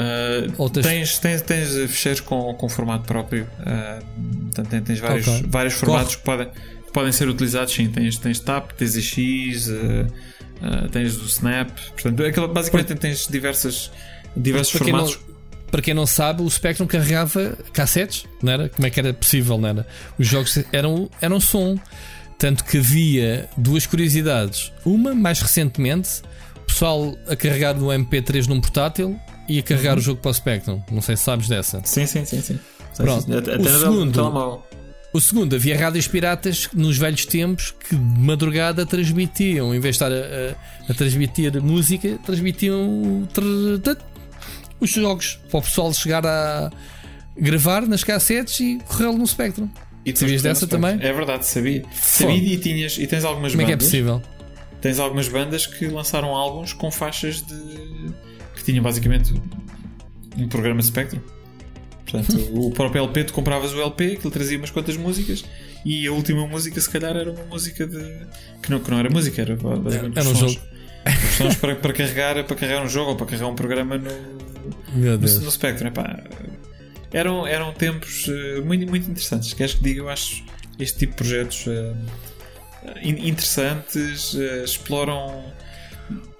Uh, 0.00 0.70
tens, 0.70 1.18
tens, 1.18 1.42
tens 1.42 1.68
fecheiros 1.90 2.20
com, 2.20 2.54
com 2.54 2.68
formato 2.70 3.06
próprio. 3.06 3.46
Uh, 3.60 4.50
portanto, 4.54 4.84
tens 4.84 4.98
vários, 4.98 5.28
okay. 5.28 5.42
vários 5.46 5.74
formatos 5.74 6.16
que 6.16 6.22
podem, 6.22 6.48
podem 6.92 7.12
ser 7.12 7.28
utilizados. 7.28 7.74
Sim, 7.74 7.90
tens, 7.90 8.16
tens 8.16 8.40
TAP, 8.40 8.72
tens 8.72 8.92
ZX, 8.92 9.68
uh, 9.68 10.06
uh, 10.62 10.88
tens 10.90 11.16
o 11.16 11.26
Snap. 11.26 11.70
Portanto, 11.90 12.24
aquilo, 12.24 12.48
basicamente 12.48 12.94
Por... 12.94 12.98
tens 12.98 13.26
diversas, 13.26 13.90
diversos 14.34 14.72
formatos. 14.72 15.16
Não 15.16 15.30
para 15.70 15.82
quem 15.82 15.94
não 15.94 16.06
sabe, 16.06 16.42
o 16.42 16.50
Spectrum 16.50 16.86
carregava 16.86 17.56
cassetes, 17.72 18.26
não 18.42 18.52
era? 18.52 18.68
Como 18.68 18.84
é 18.84 18.90
que 18.90 18.98
era 18.98 19.14
possível, 19.14 19.56
não 19.56 19.68
era? 19.68 19.86
Os 20.18 20.26
jogos 20.26 20.58
eram, 20.72 21.08
eram 21.20 21.38
som. 21.38 21.78
Tanto 22.36 22.64
que 22.64 22.78
havia 22.78 23.48
duas 23.56 23.86
curiosidades. 23.86 24.72
Uma, 24.84 25.14
mais 25.14 25.40
recentemente, 25.40 26.22
o 26.56 26.60
pessoal 26.60 27.14
a 27.28 27.36
carregar 27.36 27.74
no 27.74 27.88
MP3 27.88 28.46
num 28.46 28.60
portátil 28.60 29.20
e 29.50 29.58
a 29.58 29.62
carregar 29.62 29.94
uhum. 29.94 29.98
o 29.98 30.02
jogo 30.02 30.20
para 30.20 30.30
o 30.30 30.34
Spectrum. 30.34 30.80
Não 30.90 31.02
sei 31.02 31.16
se 31.16 31.24
sabes 31.24 31.48
dessa. 31.48 31.82
Sim, 31.84 32.06
sim, 32.06 32.24
sim. 32.24 32.40
sim. 32.40 32.58
Pronto. 32.96 33.36
Até 33.36 33.56
o 33.56 33.78
segundo, 33.78 34.62
o 35.12 35.20
segundo, 35.20 35.56
havia 35.56 35.76
rádios 35.76 36.06
piratas 36.06 36.68
nos 36.72 36.96
velhos 36.96 37.26
tempos 37.26 37.72
que 37.72 37.96
de 37.96 38.20
madrugada 38.20 38.86
transmitiam, 38.86 39.74
em 39.74 39.80
vez 39.80 39.96
de 39.96 40.04
estar 40.04 40.12
a, 40.12 40.16
a, 40.88 40.92
a 40.92 40.94
transmitir 40.94 41.60
música, 41.60 42.16
transmitiam 42.24 43.26
os 44.78 44.90
jogos 44.90 45.40
para 45.50 45.58
o 45.58 45.62
pessoal 45.62 45.92
chegar 45.92 46.24
a 46.24 46.70
gravar 47.36 47.86
nas 47.86 48.04
cassetes 48.04 48.60
e 48.60 48.78
corrê-lo 48.86 49.18
no 49.18 49.26
Spectrum. 49.26 49.68
E 50.06 50.16
Sabias 50.16 50.42
dessa 50.42 50.66
também? 50.66 50.92
É 51.00 51.12
verdade, 51.12 51.44
sabia. 51.44 51.84
Sabia 52.00 52.54
e, 52.54 52.58
tinhas, 52.58 52.96
e 52.96 53.06
tens 53.06 53.24
algumas 53.24 53.52
Como 53.52 53.64
bandas. 53.64 53.64
é 53.64 53.66
que 53.66 53.72
é 53.72 53.76
possível? 53.76 54.22
Tens 54.80 54.98
algumas 54.98 55.28
bandas 55.28 55.66
que 55.66 55.86
lançaram 55.86 56.34
álbuns 56.36 56.72
com 56.72 56.90
faixas 56.90 57.42
de. 57.42 58.29
Que 58.60 58.64
tinham 58.64 58.82
basicamente 58.82 59.34
um 60.36 60.48
programa 60.48 60.82
Spectrum. 60.82 61.20
Portanto, 62.04 62.36
o 62.52 62.70
próprio 62.70 63.04
LP, 63.04 63.24
tu 63.24 63.32
compravas 63.32 63.72
o 63.72 63.80
LP, 63.80 64.16
que 64.16 64.26
ele 64.26 64.34
trazia 64.34 64.58
umas 64.58 64.70
quantas 64.70 64.96
músicas, 64.96 65.44
e 65.84 66.06
a 66.06 66.12
última 66.12 66.46
música, 66.46 66.80
se 66.80 66.90
calhar, 66.90 67.16
era 67.16 67.30
uma 67.30 67.44
música 67.44 67.86
de. 67.86 68.26
que 68.62 68.70
não, 68.70 68.80
que 68.80 68.90
não 68.90 68.98
era 68.98 69.10
música, 69.10 69.40
era 69.40 69.56
basicamente 69.56 70.18
era 70.18 70.28
um 70.28 70.34
sons. 70.34 70.52
jogo. 70.52 70.66
Os 71.06 71.36
sons 71.36 71.56
para, 71.56 71.76
para, 71.76 71.92
carregar, 71.94 72.44
para 72.44 72.56
carregar 72.56 72.84
um 72.84 72.88
jogo 72.88 73.10
ou 73.10 73.16
para 73.16 73.26
carregar 73.26 73.48
um 73.48 73.54
programa 73.54 73.96
no. 73.96 74.10
No, 74.94 75.16
no 75.16 75.50
Spectrum, 75.50 75.88
epá, 75.88 76.22
eram, 77.12 77.46
eram 77.46 77.72
tempos 77.72 78.26
uh, 78.28 78.64
muito, 78.64 78.88
muito 78.88 79.10
interessantes. 79.10 79.52
Queres 79.54 79.74
que 79.74 79.82
diga? 79.82 80.00
Eu 80.00 80.08
acho 80.08 80.44
este 80.78 80.98
tipo 80.98 81.12
de 81.12 81.16
projetos 81.16 81.66
uh, 81.66 81.96
interessantes, 83.02 84.34
uh, 84.34 84.64
exploram. 84.64 85.42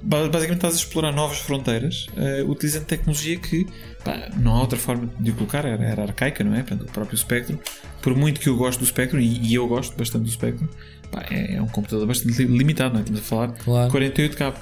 Basicamente 0.03 0.55
estás 0.55 0.75
a 0.75 0.77
explorar 0.79 1.13
novas 1.13 1.39
fronteiras 1.39 2.07
utilizando 2.47 2.87
tecnologia 2.87 3.37
que 3.39 3.67
pá, 4.05 4.29
não 4.37 4.57
há 4.57 4.61
outra 4.61 4.79
forma 4.79 5.11
de 5.19 5.31
o 5.31 5.35
colocar, 5.35 5.65
era, 5.65 5.83
era, 5.85 6.03
arcaica, 6.03 6.43
não 6.43 6.55
é? 6.55 6.63
Portanto, 6.63 6.89
o 6.89 6.93
próprio 6.93 7.17
Spectrum, 7.17 7.59
por 8.03 8.15
muito 8.15 8.41
que 8.41 8.49
eu 8.49 8.57
gosto 8.57 8.81
do 8.81 8.87
Spectrum, 8.87 9.21
e, 9.21 9.49
e 9.49 9.55
eu 9.55 9.67
gosto 9.69 9.97
bastante 9.97 10.25
do 10.25 10.31
Spectrum, 10.31 10.69
pá, 11.11 11.25
é, 11.31 11.57
é, 11.57 11.63
um 11.63 11.69
computador 11.69 12.07
bastante 12.07 12.43
limitado, 12.45 12.95
não 12.95 13.01
é? 13.01 13.03
Estamos 13.03 13.21
a 13.21 13.25
falar 13.25 13.49
claro. 13.53 13.93
48K. 13.93 14.55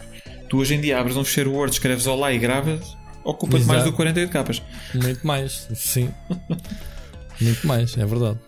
Tu 0.49 0.57
hoje 0.57 0.75
em 0.75 0.81
dia 0.81 0.99
abres 0.99 1.17
um 1.17 1.25
fecheiro 1.25 1.53
Word, 1.53 1.73
escreves 1.73 2.07
Olá 2.07 2.33
e 2.33 2.39
gravas, 2.39 2.97
ocupa 3.23 3.59
mais 3.61 3.85
do 3.85 3.91
que 3.91 3.97
48 3.97 4.31
capas. 4.31 4.63
Muito 4.95 5.27
mais, 5.27 5.69
sim. 5.75 6.11
Muito 7.41 7.67
mais, 7.67 7.97
é 7.97 8.05
verdade. 8.05 8.39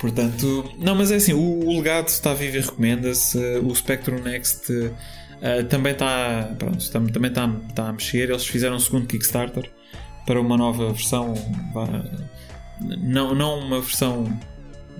Portanto, 0.00 0.72
não, 0.78 0.94
mas 0.94 1.12
é 1.12 1.16
assim, 1.16 1.34
o, 1.34 1.66
o 1.66 1.76
legado 1.76 2.08
está 2.08 2.32
vivo 2.32 2.56
e 2.56 2.60
recomenda-se. 2.60 3.38
O 3.58 3.72
Spectrum 3.74 4.20
Next 4.22 4.72
uh, 5.42 5.64
também 5.68 5.92
está, 5.92 6.54
pronto, 6.58 6.90
também 6.90 7.30
está, 7.30 7.50
está 7.68 7.88
a 7.88 7.92
mexer. 7.92 8.30
Eles 8.30 8.46
fizeram 8.46 8.76
um 8.76 8.80
segundo 8.80 9.06
Kickstarter 9.06 9.70
para 10.26 10.40
uma 10.40 10.56
nova 10.56 10.92
versão, 10.92 11.34
não, 12.98 13.34
não 13.34 13.58
uma 13.58 13.80
versão 13.80 14.24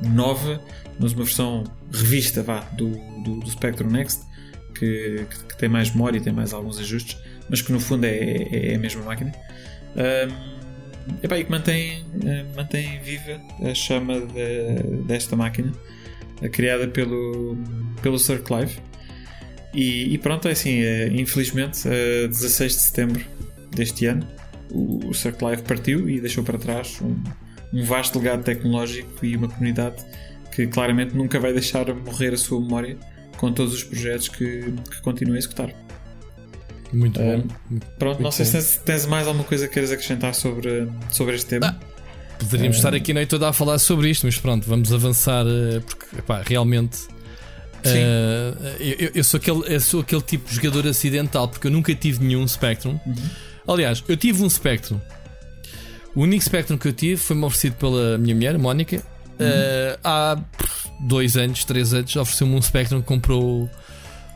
nova, 0.02 0.60
mas 0.98 1.12
uma 1.12 1.24
versão 1.24 1.64
revista 1.92 2.42
vá, 2.42 2.60
do, 2.72 2.90
do, 3.22 3.40
do 3.40 3.50
Spectrum 3.50 3.90
Next 3.90 4.24
que, 4.74 5.26
que, 5.28 5.44
que, 5.44 5.56
tem 5.58 5.68
mais 5.68 5.90
memória 5.90 6.18
e 6.18 6.20
tem 6.20 6.32
mais 6.32 6.52
alguns 6.52 6.78
ajustes 6.78 7.18
mas 7.50 7.60
que 7.60 7.72
no 7.72 7.80
fundo 7.80 8.04
é, 8.04 8.16
é, 8.16 8.72
é 8.72 8.74
a 8.76 8.78
mesma 8.78 9.02
máquina. 9.02 9.32
Um, 9.96 10.60
e 11.22 11.44
que 11.44 11.50
mantém, 11.50 12.04
eh, 12.24 12.44
mantém 12.54 13.00
viva 13.00 13.40
a 13.68 13.74
chama 13.74 14.20
de, 14.20 15.02
desta 15.06 15.34
máquina, 15.34 15.72
criada 16.52 16.86
pelo, 16.86 17.56
pelo 18.00 18.16
Cirque 18.16 18.52
Live. 18.52 18.78
E, 19.74 20.14
e, 20.14 20.18
pronto, 20.18 20.48
é 20.48 20.52
assim, 20.52 20.80
eh, 20.80 21.08
infelizmente, 21.08 21.86
a 21.86 22.26
16 22.26 22.72
de 22.72 22.82
setembro 22.82 23.24
deste 23.70 24.06
ano, 24.06 24.26
o, 24.70 25.08
o 25.08 25.14
Cirque 25.14 25.44
Live 25.44 25.62
partiu 25.62 26.08
e 26.08 26.20
deixou 26.20 26.42
para 26.42 26.58
trás 26.58 27.00
um, 27.00 27.22
um 27.72 27.84
vasto 27.84 28.18
legado 28.18 28.42
tecnológico 28.42 29.24
e 29.24 29.36
uma 29.36 29.48
comunidade 29.48 30.04
que 30.54 30.66
claramente 30.66 31.14
nunca 31.14 31.38
vai 31.38 31.52
deixar 31.52 31.92
morrer 31.94 32.34
a 32.34 32.36
sua 32.36 32.60
memória 32.60 32.96
com 33.36 33.52
todos 33.52 33.72
os 33.72 33.84
projetos 33.84 34.28
que, 34.28 34.72
que 34.90 35.02
continua 35.02 35.36
a 35.36 35.38
executar. 35.38 35.72
Muito 36.92 37.20
bom. 37.20 37.42
Pronto, 37.98 38.20
Muito 38.20 38.22
não 38.22 38.32
sei 38.32 38.44
se 38.46 38.80
tens, 38.80 39.06
mais 39.06 39.28
alguma 39.28 39.44
coisa 39.44 39.68
que 39.68 39.74
queiras 39.74 39.92
acrescentar 39.92 40.34
sobre, 40.34 40.88
sobre 41.10 41.36
este 41.36 41.46
tema. 41.46 41.78
Ah, 41.80 41.90
Poderíamos 42.38 42.78
estar 42.78 42.94
aqui 42.94 43.12
a 43.12 43.14
noite 43.14 43.28
toda 43.28 43.48
a 43.48 43.52
falar 43.52 43.78
sobre 43.78 44.10
isto, 44.10 44.26
mas 44.26 44.36
pronto, 44.38 44.66
vamos 44.66 44.92
avançar 44.92 45.46
eh, 45.46 45.80
porque 45.80 46.16
epá, 46.18 46.42
realmente 46.44 47.06
eh, 47.84 48.96
eu, 48.98 49.10
eu 49.14 49.24
sou 49.24 49.38
aquele, 49.38 49.74
eu 49.74 49.80
sou 49.80 50.00
aquele 50.00 50.22
tipo 50.22 50.48
de 50.48 50.56
jogador 50.56 50.86
acidental 50.86 51.48
porque 51.48 51.66
eu 51.66 51.70
nunca 51.70 51.94
tive 51.94 52.24
nenhum 52.24 52.46
Spectrum. 52.46 52.98
Aliás, 53.66 54.02
eu 54.08 54.16
tive 54.16 54.42
um 54.42 54.50
Spectrum. 54.50 55.00
O 56.14 56.22
único 56.22 56.42
Spectrum 56.44 56.76
que 56.76 56.88
eu 56.88 56.92
tive 56.92 57.16
foi-me 57.16 57.44
oferecido 57.44 57.76
pela 57.76 58.18
minha 58.18 58.34
mulher, 58.34 58.58
Mónica. 58.58 59.02
Eh, 59.38 59.98
há 60.04 60.36
pff, 60.56 60.88
dois 61.00 61.36
anos, 61.36 61.64
três 61.64 61.94
anos, 61.94 62.14
ofereceu-me 62.14 62.54
um 62.54 62.62
Spectrum 62.62 63.00
que 63.00 63.06
comprou. 63.06 63.70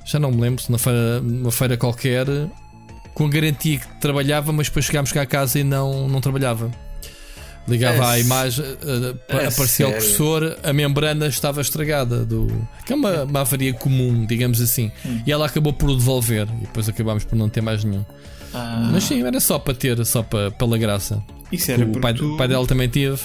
Já 0.07 0.19
não 0.19 0.31
me 0.31 0.41
lembro, 0.41 0.63
na 0.69 0.79
feira, 0.79 1.21
numa 1.21 1.51
feira 1.51 1.77
qualquer, 1.77 2.27
com 3.15 3.29
garantia 3.29 3.79
que 3.79 4.01
trabalhava, 4.01 4.53
mas 4.53 4.69
depois 4.69 4.85
chegámos 4.85 5.13
cá 5.13 5.23
a 5.23 5.27
casa 5.27 5.59
e 5.59 5.65
não, 5.65 6.09
não 6.09 6.21
trabalhava. 6.21 6.71
Ligava 7.67 7.97
É 8.05 8.07
à 8.07 8.19
imagem, 8.21 8.65
eh, 8.65 9.15
é 9.29 9.47
aparecia 9.47 9.89
o 9.89 9.93
cursor, 9.93 10.57
a 10.63 10.73
membrana 10.73 11.27
estava 11.27 11.61
estragada. 11.63 12.25
Do, 12.25 12.47
que 12.85 12.93
é 12.93 12.97
uma, 12.97 13.25
uma 13.25 13.41
avaria 13.41 13.73
comum, 13.73 14.27
digamos 14.27 14.61
assim. 14.61 14.93
Hum. 15.07 15.23
E 15.27 15.33
ela 15.33 15.47
acabou 15.47 15.73
por 15.73 15.89
o 15.89 15.97
devolver. 15.97 16.47
E 16.59 16.61
depois 16.67 16.89
acabámos 16.89 17.25
por 17.25 17.37
não 17.37 17.49
ter 17.49 17.63
mais 17.63 17.83
nenhum. 17.83 18.05
Ah, 18.53 18.91
Mas 18.93 19.05
sim, 19.05 19.23
era 19.27 19.41
só 19.41 19.59
para 19.59 19.75
ter, 19.75 20.05
só 20.05 20.23
para, 20.23 20.51
pela 20.51 20.77
graça. 20.79 21.23
isso 21.51 21.71
era 21.73 21.85
o 21.85 22.01
pai, 22.01 22.13
tu- 22.15 22.37
pai 22.37 22.47
dela 22.49 22.67
também 22.67 22.89
teve, 22.89 23.19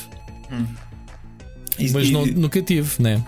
isso- 1.78 1.94
mas 1.94 2.08
e- 2.08 2.12
não- 2.12 2.26
nunca 2.26 2.62
tive, 2.62 2.90
né? 3.00 3.24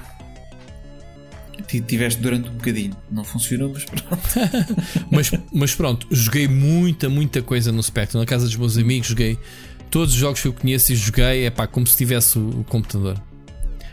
ti- 1.68 1.82
tiveste 1.82 2.20
durante 2.22 2.50
um 2.50 2.54
bocadinho. 2.54 2.96
Não 3.12 3.24
funcionou, 3.24 3.72
mas 3.72 3.86
pronto. 3.86 4.24
Mas, 5.12 5.32
mas 5.54 5.76
pronto, 5.76 6.08
joguei 6.10 6.48
muita, 6.48 7.08
muita 7.10 7.42
coisa 7.42 7.72
no 7.72 7.84
Spectrum. 7.84 8.20
Na 8.20 8.26
casa 8.26 8.46
dos 8.46 8.56
meus 8.56 8.78
amigos, 8.78 9.08
joguei 9.10 9.38
todos 9.92 10.14
os 10.14 10.20
jogos 10.20 10.42
que 10.42 10.48
eu 10.48 10.54
conheço 10.54 10.92
e 10.94 10.96
joguei, 10.96 11.46
é 11.46 11.50
pá, 11.50 11.68
como 11.68 11.86
se 11.86 11.96
tivesse 11.98 12.40
o, 12.40 12.62
o 12.62 12.64
computador. 12.64 13.22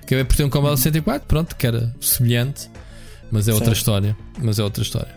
Acabei 0.03 0.24
por 0.24 0.36
ter 0.36 0.44
um 0.44 0.49
Commodore 0.51 0.78
64, 0.78 1.26
pronto, 1.28 1.55
que 1.57 1.66
era 1.66 1.94
semelhante, 2.01 2.70
mas 3.30 3.46
é 3.46 3.53
outra 3.53 3.66
Certo. 3.66 3.76
história. 3.78 4.16
Mas 4.42 4.59
é 4.59 4.62
outra 4.64 4.82
história. 4.82 5.14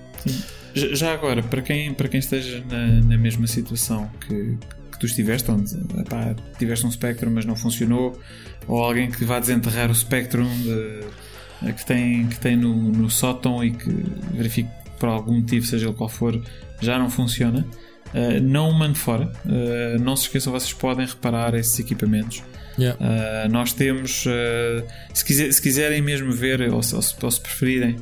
Já 0.74 0.94
já 0.96 1.14
agora, 1.14 1.42
para 1.44 1.62
quem, 1.62 1.94
para 1.94 2.08
quem 2.10 2.20
esteja 2.20 2.64
na, 2.70 2.88
na 3.02 3.18
mesma 3.18 3.48
situação 3.48 4.10
que, 4.28 4.58
que 4.92 5.00
tu 5.00 5.06
estiveste, 5.06 5.50
onde 5.52 5.74
epá, 6.00 6.36
tiveste 6.60 6.86
um 6.86 6.92
Spectrum 6.92 7.32
mas 7.32 7.46
não 7.46 7.56
funcionou, 7.56 8.20
ou 8.68 8.84
alguém 8.84 9.10
que 9.10 9.24
vá 9.24 9.40
desenterrar 9.40 9.90
o 9.92 9.96
Spectrum 9.96 10.48
de- 10.64 11.72
que 11.74 11.86
tem, 11.86 12.26
que 12.28 12.40
tem 12.40 12.56
no, 12.58 12.74
no 12.92 13.10
sótão 13.10 13.64
e 13.64 13.72
que 13.72 13.90
verifique 14.34 14.70
que 14.84 14.92
por 15.00 15.10
algum 15.10 15.36
motivo, 15.36 15.66
seja 15.66 15.88
ele 15.88 15.94
qual 15.96 16.10
for, 16.10 16.42
já 16.82 16.98
não 16.98 17.10
funciona, 17.10 17.66
eh, 18.14 18.40
não 18.40 18.70
o 18.70 18.74
mande 18.74 18.98
fora. 19.00 19.32
Eh, 19.48 19.98
não 20.00 20.16
se 20.16 20.24
esqueçam, 20.24 20.52
vocês 20.54 20.74
podem 20.74 21.06
reparar 21.06 21.54
esses 21.56 21.78
equipamentos. 21.80 22.44
Yeah. 22.80 22.98
Uh, 23.00 23.52
nós 23.52 23.74
temos, 23.74 24.26
uh, 24.26 24.84
se, 25.14 25.26
quiser- 25.26 25.52
se 25.52 25.62
quiserem 25.62 26.02
mesmo 26.02 26.32
ver, 26.32 26.62
ou 26.72 26.82
se, 26.82 26.96
ou 26.96 27.02
se- 27.02 27.42
preferirem, 27.42 27.98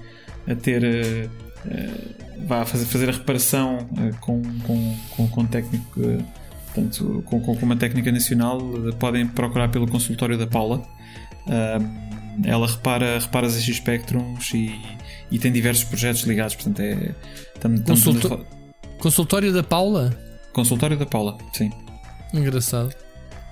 a 0.47 0.53
ter, 0.55 0.83
uh, 0.83 1.29
uh, 1.65 2.45
vá 2.47 2.63
fazer, 2.65 2.85
fazer 2.85 3.09
a 3.09 3.11
reparação 3.13 3.77
uh, 3.91 4.15
com, 4.21 4.41
com, 4.65 4.97
com, 5.17 5.27
com 5.27 5.45
técnico, 5.47 5.99
uh, 5.99 6.23
portanto, 6.67 7.23
com, 7.25 7.41
com, 7.41 7.53
uma 7.65 7.75
técnica 7.75 8.11
nacional, 8.11 8.59
uh, 8.61 8.95
podem 8.97 9.25
procurar 9.27 9.69
pelo 9.69 9.87
consultório 9.87 10.37
da 10.37 10.45
Paula. 10.45 10.77
Uh, 11.47 12.09
ela 12.45 12.67
repara, 12.67 13.17
repara 13.19 13.47
esses 13.47 13.75
Spectrums 13.75 14.53
e, 14.53 14.71
e 15.31 15.39
tem 15.39 15.51
diversos 15.51 15.83
projetos 15.83 16.21
ligados, 16.21 16.53
portanto, 16.55 16.79
é. 16.79 17.13
Estamos, 17.55 17.79
estamos 17.81 18.03
Consulto- 18.03 18.27
a 18.27 18.37
fa- 18.37 18.58
Consultório 18.99 19.53
da 19.53 19.63
Paula? 19.63 20.15
Consultório 20.53 20.97
da 20.97 21.05
Paula, 21.05 21.37
sim. 21.53 21.71
Engraçado. 22.33 22.93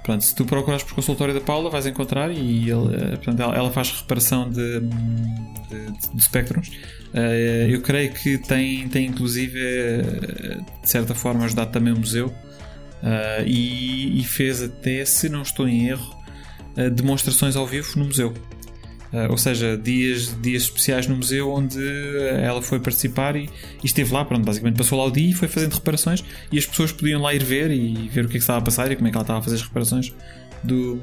Pronto, 0.04 0.24
se 0.24 0.34
tu 0.34 0.46
procurares 0.46 0.84
por 0.86 0.96
consultório 0.96 1.34
da 1.34 1.42
Paula, 1.42 1.70
vais 1.70 1.86
encontrar 1.86 2.32
e 2.32 2.70
ele, 2.70 2.96
eh, 2.96 3.16
portanto, 3.18 3.42
ela, 3.42 3.56
ela 3.56 3.72
faz 3.72 3.92
reparação 3.92 4.50
de, 4.50 4.80
de, 4.80 5.92
de 6.14 6.22
spectrums. 6.22 6.72
Eh, 7.14 7.68
eu 7.70 7.82
creio 7.82 8.14
que 8.14 8.38
tem, 8.38 8.88
tem 8.88 9.08
inclusive, 9.08 9.60
eh, 9.60 10.60
de 10.82 10.90
certa 10.90 11.14
forma, 11.14 11.44
ajudado 11.44 11.72
também 11.72 11.92
o 11.92 12.00
museu 12.00 12.34
e, 13.46 14.20
e 14.20 14.24
fez 14.24 14.62
até, 14.64 15.04
se 15.04 15.28
não 15.30 15.42
estou 15.42 15.68
em 15.68 15.90
erro, 15.90 16.16
demonstrações 16.94 17.56
ao 17.56 17.68
vivo 17.68 18.00
no 18.00 18.06
museu. 18.06 18.34
Eh, 19.14 19.28
ou 19.30 19.38
seja, 19.38 19.78
dias, 19.78 20.36
dias 20.42 20.64
especiais 20.64 21.08
no 21.08 21.16
museu 21.16 21.50
onde 21.50 21.78
eh, 21.82 22.42
ela 22.44 22.62
foi 22.62 22.78
participar 22.80 23.36
e, 23.38 23.50
e 23.82 23.86
esteve 23.86 24.14
lá, 24.14 24.26
pronto, 24.26 24.44
basicamente 24.46 24.76
passou 24.78 24.98
lá 25.00 25.06
o 25.06 25.12
dia 25.12 25.30
e 25.30 25.34
foi 25.34 25.48
fazendo 25.48 25.74
reparações 25.76 26.24
e 26.52 26.58
as 26.58 26.66
pessoas 26.66 26.92
podiam 26.92 27.22
lá 27.22 27.34
ir 27.34 27.42
ver 27.44 27.72
e 27.72 28.10
ver 28.10 28.26
o 28.26 28.28
que 28.28 28.34
é 28.36 28.38
que 28.38 28.44
estava 28.44 28.60
a 28.60 28.62
passar 28.62 28.92
e 28.92 28.96
como 28.98 29.08
é 29.08 29.12
que 29.12 29.16
ela 29.18 29.24
estava 29.24 29.40
a 29.40 29.42
fazer 29.42 29.56
as 29.56 29.62
reparações 29.62 30.14
do, 30.64 31.02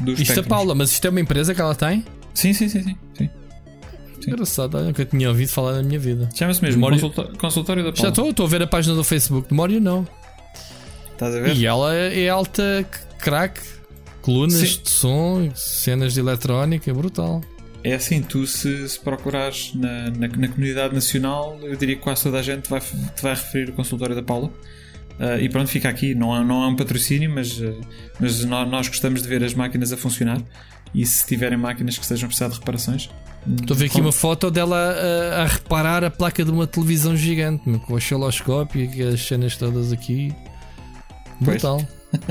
do 0.00 0.12
Isto 0.12 0.38
é. 0.38 0.42
Paula, 0.42 0.74
mas 0.74 0.92
isto 0.92 1.04
é 1.04 1.10
uma 1.10 1.20
empresa 1.20 1.52
que 1.52 1.60
ela 1.60 1.74
tem? 1.74 2.04
Sim, 2.32 2.52
sim, 2.52 2.68
sim, 2.68 2.82
sim. 2.82 2.96
sim. 3.18 3.30
Sim. 4.20 4.30
Engraçado, 4.30 4.80
nunca 4.82 5.04
tinha 5.04 5.28
ouvido 5.28 5.48
falar 5.48 5.72
na 5.74 5.82
minha 5.82 5.98
vida. 5.98 6.28
Chama-se 6.34 6.62
mesmo 6.62 6.76
Memória- 6.80 7.00
consulta- 7.00 7.38
consultório 7.38 7.82
da 7.82 7.90
Já 7.90 7.96
Paula. 7.96 8.08
estou, 8.10 8.30
estou 8.30 8.46
a 8.46 8.48
ver 8.48 8.62
a 8.62 8.66
página 8.66 8.94
do 8.94 9.02
Facebook. 9.04 9.48
Demório 9.48 9.80
não. 9.80 10.06
Estás 11.12 11.34
a 11.34 11.40
ver? 11.40 11.56
E 11.56 11.66
ela 11.66 11.94
é 11.94 12.22
é 12.24 12.28
alta 12.28 12.82
c- 12.82 13.00
crack. 13.18 13.60
Colunas 14.26 14.54
Sim. 14.54 14.80
de 14.82 14.90
som, 14.90 15.50
cenas 15.54 16.14
de 16.14 16.20
eletrónica, 16.20 16.92
brutal. 16.92 17.40
É 17.84 17.94
assim, 17.94 18.20
tu 18.20 18.44
se, 18.44 18.88
se 18.88 18.98
procurares 18.98 19.72
na, 19.74 20.10
na, 20.10 20.26
na 20.26 20.48
comunidade 20.48 20.92
nacional, 20.92 21.56
eu 21.62 21.76
diria 21.76 21.94
que 21.94 22.02
quase 22.02 22.24
toda 22.24 22.40
a 22.40 22.42
gente 22.42 22.68
vai, 22.68 22.80
te 22.80 23.22
vai 23.22 23.34
referir 23.34 23.70
o 23.70 23.72
consultório 23.72 24.16
da 24.16 24.22
Paula. 24.24 24.50
Ah, 25.20 25.38
e 25.38 25.48
pronto, 25.48 25.68
fica 25.70 25.88
aqui. 25.88 26.12
Não, 26.12 26.34
é- 26.36 26.44
não 26.44 26.64
é 26.64 26.66
um 26.66 26.74
patrocínio, 26.74 27.30
mas, 27.30 27.62
ah, 27.62 27.72
mas 28.18 28.44
nó- 28.44 28.66
nós 28.66 28.88
gostamos 28.88 29.22
de 29.22 29.28
ver 29.28 29.44
as 29.44 29.54
máquinas 29.54 29.92
a 29.92 29.96
funcionar. 29.96 30.42
E 30.92 31.06
se 31.06 31.24
tiverem 31.24 31.56
máquinas 31.56 31.96
que 31.96 32.02
estejam 32.02 32.26
a 32.26 32.28
precisar 32.28 32.48
de 32.48 32.58
reparações, 32.58 33.08
Estou 33.60 33.76
a 33.76 33.78
ver 33.78 33.86
aqui 33.86 34.00
uma 34.00 34.10
foto 34.10 34.50
dela 34.50 34.76
a, 34.76 35.42
a 35.42 35.46
reparar 35.46 36.02
a 36.02 36.10
placa 36.10 36.44
de 36.44 36.50
uma 36.50 36.66
televisão 36.66 37.16
gigante, 37.16 37.62
com 37.86 37.92
o 37.92 37.96
osciloscópio 37.96 38.90
e 38.92 39.02
as 39.04 39.20
cenas 39.24 39.56
todas 39.56 39.92
aqui. 39.92 40.34
Brutal. 41.40 41.80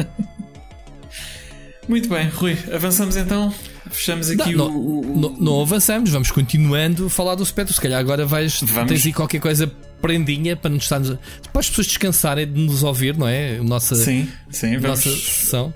Muito 1.88 2.10
bem, 2.10 2.28
Rui, 2.30 2.58
avançamos 2.74 3.16
então. 3.16 3.54
Fechamos 3.92 4.30
aqui 4.32 4.56
Não, 4.56 4.76
o, 4.76 5.02
o- 5.02 5.20
Não, 5.20 5.30
não 5.38 5.62
avançamos, 5.62 6.10
vamos 6.10 6.32
continuando 6.32 7.06
a 7.06 7.10
falar 7.10 7.36
do 7.36 7.44
espectro. 7.44 7.74
Se 7.76 7.80
calhar 7.80 8.00
agora 8.00 8.26
vais 8.26 8.60
Vamos. 8.62 8.90
tens 8.92 9.06
aí 9.06 9.14
qualquer 9.14 9.40
coisa 9.40 9.68
prendinha 10.02 10.56
para 10.56 10.72
nos 10.72 10.84
estarmos 10.84 11.12
a- 11.12 11.18
para 11.52 11.60
as 11.60 11.70
pessoas 11.70 11.88
descansarem 11.88 12.52
de 12.52 12.60
nos 12.60 12.82
ouvir, 12.84 13.16
não 13.16 13.28
é? 13.28 13.58
Nossa, 13.60 13.96
Sim, 13.96 14.28
sim, 14.50 14.78
vamos, 14.80 15.06
nossa 15.06 15.10
sessão. 15.12 15.74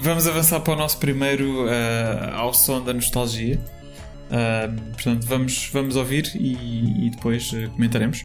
vamos 0.00 0.26
avançar 0.26 0.60
para 0.60 0.72
o 0.72 0.76
nosso 0.76 0.96
primeiro 0.98 1.66
ah, 1.68 2.36
ao 2.36 2.54
som 2.54 2.82
da 2.82 2.94
nostalgia. 2.94 3.60
Ah, 4.30 4.70
portanto, 4.94 5.26
vamos, 5.26 5.68
vamos 5.72 5.96
ouvir 5.96 6.32
e, 6.34 7.06
e 7.06 7.10
depois 7.10 7.50
ah, 7.54 7.68
comentaremos. 7.68 8.22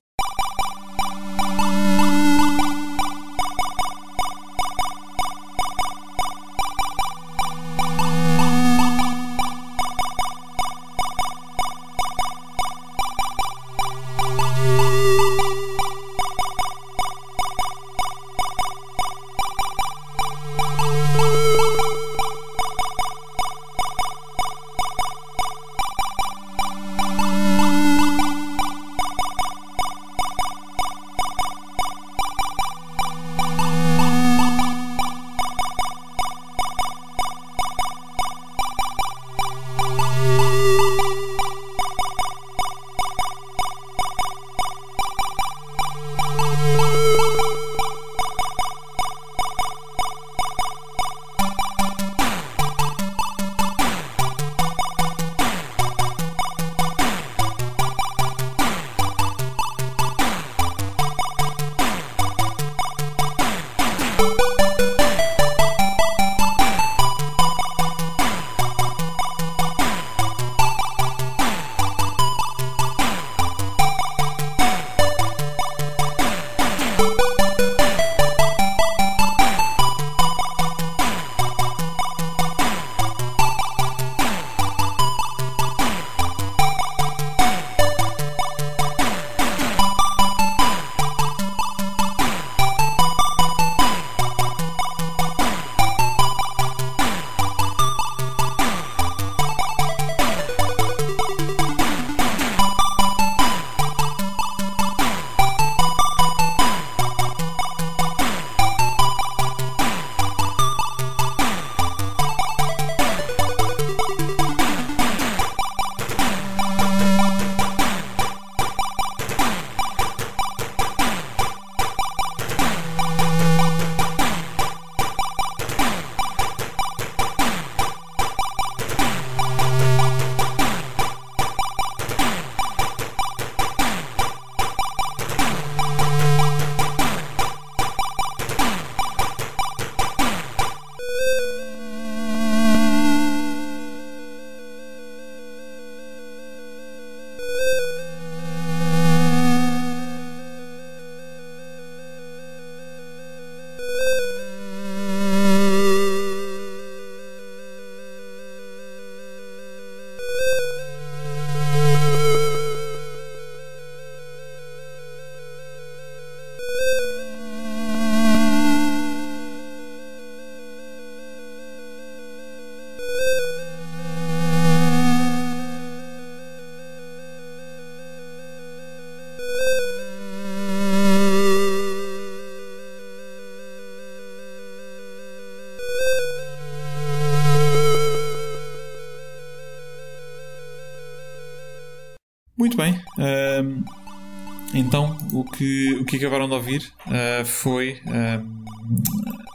Que, 196.10 196.18
acabaram 196.18 196.47
de 196.47 196.55
ouvir 196.55 196.91
uh, 197.05 197.45
foi 197.45 198.01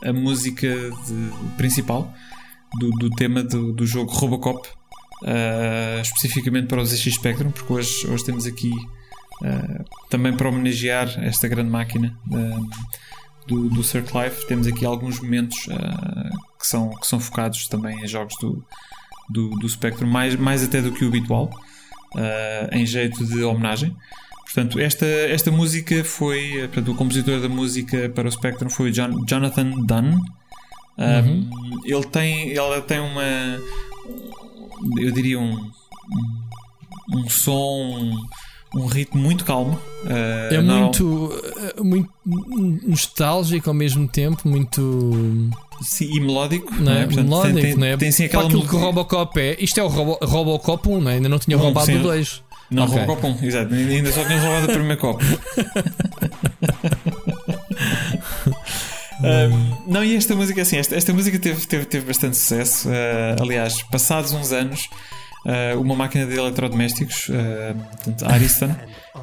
a 0.04 0.12
música 0.12 0.68
de, 0.68 1.56
principal 1.56 2.12
do, 2.78 2.90
do 2.90 3.10
tema 3.10 3.42
do, 3.42 3.72
do, 3.72 3.86
jogo 3.86 4.12
Robocop, 4.12 4.68
uh, 5.22 6.00
especificamente 6.00 6.68
para 6.68 6.80
o 6.80 6.84
ZX 6.84 7.14
Spectrum, 7.14 7.50
porque 7.50 7.72
hoje, 7.72 8.06
hoje 8.06 8.24
temos 8.24 8.46
aqui 8.46 8.70
uh, 8.70 9.84
também 10.08 10.36
para 10.36 10.48
homenagear 10.48 11.08
esta 11.24 11.48
grande 11.48 11.70
máquina 11.70 12.16
do, 13.46 13.68
do 13.68 13.80
Life, 13.80 14.46
temos 14.46 14.66
aqui 14.66 14.84
alguns 14.84 15.20
momentos 15.20 15.66
que, 16.58 16.66
são, 16.66 16.90
que 16.90 17.06
são 17.06 17.20
focados 17.20 17.68
também 17.68 18.02
em 18.02 18.06
jogos 18.06 18.34
do, 18.40 18.64
do, 19.28 19.50
do 19.50 19.68
Spectrum, 19.68 20.08
mais, 20.08 20.36
mais 20.36 20.62
até 20.62 20.80
do 20.80 20.92
que 20.92 21.04
o 21.04 21.08
habitual, 21.08 21.50
em 22.72 22.86
jeito 22.86 23.24
de 23.26 23.42
homenagem. 23.42 23.94
Portanto, 24.54 24.78
esta, 24.78 25.04
esta 25.04 25.50
música 25.50 26.04
foi. 26.04 26.68
Portanto, 26.72 26.92
o 26.92 26.94
compositor 26.94 27.40
da 27.40 27.48
música 27.48 28.08
para 28.08 28.28
o 28.28 28.30
Spectrum 28.30 28.70
foi 28.70 28.90
o 28.90 28.92
John, 28.92 29.24
Jonathan 29.28 29.70
Dunn. 29.84 30.12
Uhum. 30.96 31.48
Um, 31.50 31.80
ele 31.84 32.04
tem. 32.04 32.50
Ele 32.50 32.80
tem 32.82 33.00
uma. 33.00 33.60
Eu 35.00 35.10
diria 35.10 35.40
um. 35.40 35.58
Um, 37.12 37.28
som. 37.28 38.12
Um 38.76 38.86
ritmo 38.86 39.20
muito 39.20 39.44
calmo. 39.44 39.80
Uh, 40.04 40.54
é 40.54 40.60
muito, 40.60 41.32
eh, 41.56 41.82
muito 41.82 42.10
nostálgico 42.24 43.70
ao 43.70 43.74
mesmo 43.74 44.06
tempo, 44.08 44.48
muito. 44.48 45.50
Sim, 45.80 46.10
e 46.12 46.20
melódico, 46.20 46.72
não 46.74 46.92
é? 46.92 47.06
Portanto, 47.06 47.24
melódico, 47.24 47.54
tem, 47.54 47.62
tem, 47.62 47.76
não 47.76 47.86
é? 47.86 47.96
Tem 47.96 48.12
sim 48.12 48.24
aquela 48.24 48.44
aquilo 48.44 48.66
que 48.66 48.74
o 48.74 48.78
Robocop 48.78 49.40
é. 49.40 49.56
Isto 49.60 49.78
é 49.78 49.82
o 49.82 49.88
Robo, 49.88 50.18
Robocop 50.22 50.88
1, 50.88 51.00
não 51.00 51.10
é? 51.10 51.14
ainda 51.14 51.28
não 51.28 51.38
tinha 51.38 51.56
roubado 51.56 51.90
o 51.90 52.02
2. 52.02 52.42
Não, 52.74 52.84
okay. 52.84 53.04
Robocop 53.04 53.26
1, 53.42 53.46
exato. 53.46 53.74
Ainda 53.74 54.12
só 54.12 54.24
tinha 54.24 54.40
roubado 54.40 54.66
o 54.66 54.72
primeiro 54.72 55.00
copo. 55.00 55.24
um, 59.20 59.76
não, 59.92 60.04
e 60.04 60.16
esta 60.16 60.34
música, 60.34 60.62
assim, 60.62 60.76
esta, 60.76 60.96
esta 60.96 61.12
música 61.12 61.38
teve, 61.38 61.66
teve, 61.66 61.84
teve 61.84 62.06
bastante 62.06 62.36
sucesso. 62.36 62.88
Uh, 62.88 63.42
aliás, 63.42 63.82
passados 63.84 64.32
uns 64.32 64.52
anos, 64.52 64.88
uh, 65.44 65.80
uma 65.80 65.94
máquina 65.94 66.26
de 66.26 66.36
eletrodomésticos, 66.36 67.28
uh, 67.28 67.74
portanto, 67.74 68.24
Ariston, 68.26 68.74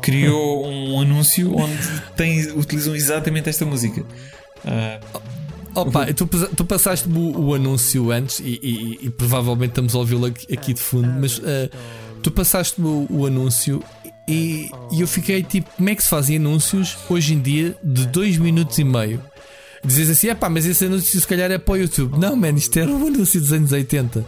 criou 0.02 0.66
um 0.66 1.02
anúncio 1.02 1.54
onde 1.56 1.78
tem, 2.16 2.42
utilizam 2.54 2.96
exatamente 2.96 3.50
esta 3.50 3.66
música. 3.66 4.02
Uh, 4.64 5.42
Opa, 5.74 6.06
tu, 6.14 6.28
tu 6.28 6.66
passaste 6.66 7.08
o, 7.08 7.40
o 7.40 7.54
anúncio 7.54 8.12
antes 8.12 8.40
e, 8.40 8.60
e, 8.62 9.06
e, 9.06 9.10
provavelmente 9.10 9.70
estamos 9.70 9.96
a 9.96 10.00
ouvi-lo 10.00 10.26
aqui, 10.26 10.74
de 10.74 10.82
fundo, 10.82 11.08
mas 11.08 11.40
tu 12.22 12.32
passaste 12.32 12.82
o, 12.82 13.08
o 13.10 13.26
anúncio 13.26 13.84
e, 14.28 14.70
e, 14.92 15.02
eu 15.02 15.08
fiquei 15.08 15.44
tipo, 15.44 15.70
como 15.76 15.90
é 15.90 15.96
que 15.96 16.04
se 16.04 16.10
fazem 16.10 16.38
anúncios 16.38 16.98
hoje 17.10 17.34
em 17.34 17.42
dia 17.42 17.76
de 17.84 18.06
2 18.08 18.38
minutos 18.38 18.78
e 18.78 18.84
meio? 18.84 19.22
Dizes 19.84 20.10
assim, 20.12 20.30
é 20.30 20.36
pá, 20.36 20.50
mas 20.50 20.66
esse 20.66 20.86
anúncio 20.86 21.20
se 21.20 21.28
calhar 21.28 21.52
é 21.52 21.58
para 21.58 21.74
o 21.74 21.78
YouTube. 21.78 22.18
Não, 22.18 22.36
man, 22.36 22.52
isto 22.52 22.78
era 22.78 22.90
um 22.90 23.08
anúncio 23.08 23.42
dos 23.42 23.52
anos 23.52 23.72
80. 23.72 24.26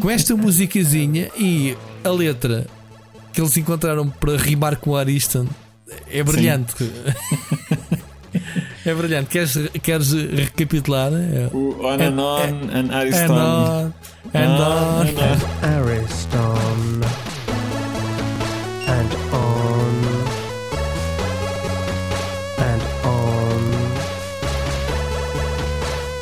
Com 0.00 0.10
esta 0.10 0.34
musicazinha 0.34 1.30
e 1.38 1.76
a 2.02 2.10
letra 2.10 2.66
que 3.32 3.40
eles 3.40 3.56
encontraram 3.56 4.08
para 4.08 4.36
rimar 4.36 4.76
com 4.76 4.90
o 4.90 4.96
Ariston 4.96 5.46
é 6.08 6.22
brilhante. 6.22 6.74
é 8.90 8.94
brilhante. 8.94 9.30
Queres, 9.30 9.56
queres 9.82 10.12
recapitular? 10.12 11.12
O 11.52 11.84
On 11.84 12.00
and 12.00 12.20
On 12.20 12.70
and 12.70 12.92
Ariston. 12.92 13.30
And 13.30 13.32
on. 13.32 13.92
And 14.34 14.60
on. 14.60 15.06
And 15.06 15.40
Ariston. 15.62 17.00
And 18.86 19.10
on. 19.32 20.00
And 22.58 22.82
on. 23.04 23.60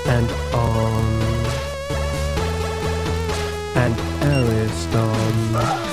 And 0.06 0.30
on. 0.54 1.04
And 3.76 3.96
Ariston. 4.22 5.38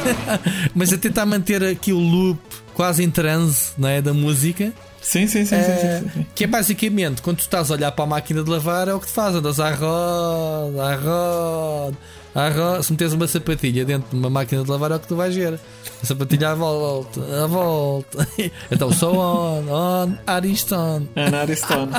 Mas 0.75 0.93
a 0.93 0.97
tentar 0.97 1.25
manter 1.25 1.63
aqui 1.63 1.93
o 1.93 1.99
loop 1.99 2.39
quase 2.73 3.03
em 3.03 3.09
transe 3.09 3.71
não 3.77 3.87
é, 3.87 4.01
da 4.01 4.13
música. 4.13 4.73
Sim, 5.05 5.27
sim, 5.27 5.45
sim, 5.45 5.53
é, 5.53 6.01
sim, 6.01 6.09
sim, 6.09 6.25
Que 6.33 6.45
é 6.45 6.47
basicamente 6.47 7.21
quando 7.21 7.37
tu 7.37 7.41
estás 7.41 7.69
a 7.69 7.75
olhar 7.75 7.91
para 7.91 8.05
a 8.05 8.07
máquina 8.07 8.43
de 8.43 8.49
lavar, 8.49 8.87
é 8.87 8.93
o 8.93 8.99
que 8.99 9.05
te 9.05 9.13
faz, 9.13 9.35
andas 9.35 9.59
à 9.59 9.69
roda, 9.69 10.83
à 10.83 10.95
roda, 10.95 11.97
à 12.33 12.49
roda. 12.49 12.81
Se 12.81 12.91
metes 12.91 13.13
uma 13.13 13.27
sapatilha 13.27 13.85
dentro 13.85 14.09
de 14.09 14.15
uma 14.15 14.31
máquina 14.31 14.63
de 14.63 14.69
lavar, 14.69 14.89
é 14.89 14.95
o 14.95 14.99
que 14.99 15.07
tu 15.07 15.15
vais 15.15 15.35
ver. 15.35 15.59
A 16.01 16.05
sapatilha 16.07 16.49
à 16.49 16.55
volta, 16.55 17.21
à 17.21 17.45
volta. 17.45 18.27
Então, 18.71 18.91
so 18.91 19.11
on, 19.11 19.69
on, 19.69 20.17
Ariston. 20.25 21.07
And 21.15 21.35
Ariston. 21.35 21.89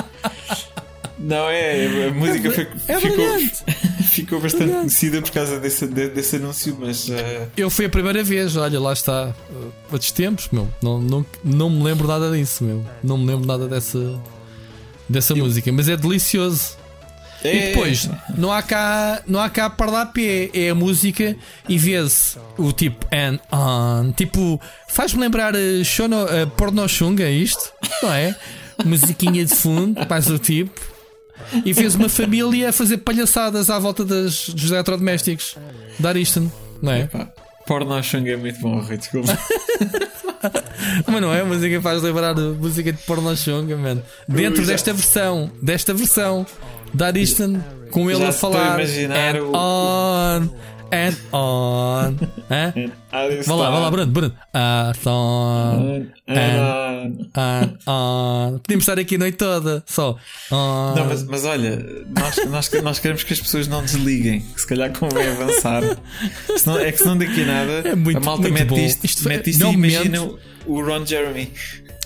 Não, 1.19 1.49
é, 1.49 2.07
a 2.07 2.13
música 2.13 2.51
foi, 2.51 2.67
é 2.87 2.99
ficou, 2.99 3.39
ficou 4.05 4.39
bastante 4.39 4.63
brilhante. 4.65 4.79
conhecida 4.81 5.21
por 5.21 5.31
causa 5.31 5.59
desse, 5.59 5.87
desse 5.87 6.35
anúncio, 6.35 6.77
mas. 6.79 7.09
Uh... 7.09 7.13
Eu 7.57 7.69
fui 7.71 7.85
a 7.85 7.89
primeira 7.89 8.23
vez, 8.23 8.55
olha, 8.55 8.79
lá 8.79 8.93
está. 8.93 9.33
Uh, 9.49 9.71
outros 9.91 10.11
tempos, 10.11 10.47
meu. 10.51 10.67
Não, 10.81 11.01
não, 11.01 11.25
não 11.43 11.69
me 11.71 11.83
lembro 11.83 12.07
nada 12.07 12.31
disso, 12.31 12.63
meu. 12.63 12.85
Não 13.03 13.17
me 13.17 13.25
lembro 13.25 13.47
nada 13.47 13.67
dessa, 13.67 14.19
dessa 15.09 15.33
Eu... 15.33 15.37
música, 15.37 15.71
mas 15.71 15.89
é 15.89 15.97
delicioso. 15.97 16.77
É. 17.43 17.55
E 17.55 17.59
depois, 17.69 18.09
não 18.35 18.51
há 18.51 18.61
cá, 18.61 19.21
não 19.27 19.39
há 19.39 19.49
cá 19.49 19.69
pé, 19.69 20.49
é 20.53 20.69
a 20.69 20.75
música 20.75 21.35
e 21.69 21.77
vê-se 21.77 22.37
o 22.57 22.71
tipo 22.71 23.05
and 23.13 23.39
on, 23.51 24.11
tipo, 24.11 24.59
faz-me 24.87 25.21
lembrar 25.21 25.55
uh, 25.55 25.85
shono, 25.85 26.23
uh, 26.23 26.47
porno 26.55 26.87
chunga, 26.87 27.29
isto, 27.29 27.71
não 28.01 28.11
é? 28.11 28.35
Musiquinha 28.83 29.45
de 29.45 29.55
fundo, 29.55 30.03
faz 30.07 30.27
o 30.29 30.39
tipo 30.39 30.96
e 31.65 31.73
fez 31.73 31.95
uma 31.95 32.09
família 32.09 32.69
a 32.69 32.73
fazer 32.73 32.97
palhaçadas 32.97 33.69
à 33.69 33.79
volta 33.79 34.03
das, 34.03 34.49
dos 34.49 34.71
eletrodomésticos. 34.71 35.55
Dar 35.99 36.15
isto, 36.15 36.51
não 36.81 36.91
é? 36.91 37.09
Porno 37.65 37.95
é 37.95 38.37
muito 38.37 38.59
bom, 38.59 38.79
Rui, 38.79 38.97
desculpa. 38.97 39.37
Mas 41.05 41.21
não 41.21 41.33
é? 41.33 41.41
A 41.41 41.45
música 41.45 41.81
faz 41.81 42.01
lembrar 42.01 42.37
a 42.37 42.41
música 42.41 42.93
de 42.93 42.99
Porno 42.99 43.35
Xung, 43.35 43.75
man. 43.75 44.01
Dentro 44.27 44.65
desta 44.65 44.93
versão, 44.93 45.51
desta 45.61 45.93
versão, 45.93 46.45
Dar 46.93 47.15
isto 47.17 47.61
com 47.91 48.09
ele 48.09 48.21
Já 48.21 48.29
a 48.29 48.31
falar. 48.31 48.79
And 48.79 49.41
o... 49.43 49.51
on 49.55 50.49
and 50.91 51.15
on. 51.33 52.17
Hã? 52.49 52.73
Vá 53.45 53.55
lá, 53.55 53.69
vá 53.69 53.79
lá, 53.79 53.91
Bruno, 53.91 54.11
Bruno. 54.11 54.33
On 54.53 56.07
and, 56.27 57.29
and 57.35 57.77
on. 57.87 58.59
Podíamos 58.59 58.83
estar 58.83 58.99
aqui 58.99 59.15
a 59.15 59.17
noite 59.17 59.37
toda, 59.37 59.83
só. 59.85 60.17
On. 60.51 60.95
Não, 60.95 61.05
mas, 61.05 61.23
mas 61.23 61.45
olha, 61.45 61.77
nós, 62.07 62.37
nós, 62.49 62.71
nós 62.83 62.99
queremos 62.99 63.23
que 63.23 63.33
as 63.33 63.41
pessoas 63.41 63.67
não 63.67 63.81
desliguem. 63.81 64.41
Que 64.41 64.61
se 64.61 64.67
calhar 64.67 64.91
convém 64.97 65.27
avançar. 65.27 65.83
Senão, 66.57 66.79
é 66.79 66.91
que 66.91 66.97
senão 66.97 67.17
daqui 67.17 67.41
a 67.43 67.45
nada 67.45 67.71
é 67.89 67.95
muito, 67.95 68.17
a 68.17 68.21
malta 68.21 68.49
mete 68.49 68.67
bom. 68.67 68.77
isto, 68.77 69.05
isto, 69.05 69.27
mete 69.27 69.49
isto 69.49 69.65
e 69.65 69.73
imagina 69.73 70.29
o 70.65 70.81
Ron 70.81 71.05
Jeremy. 71.05 71.51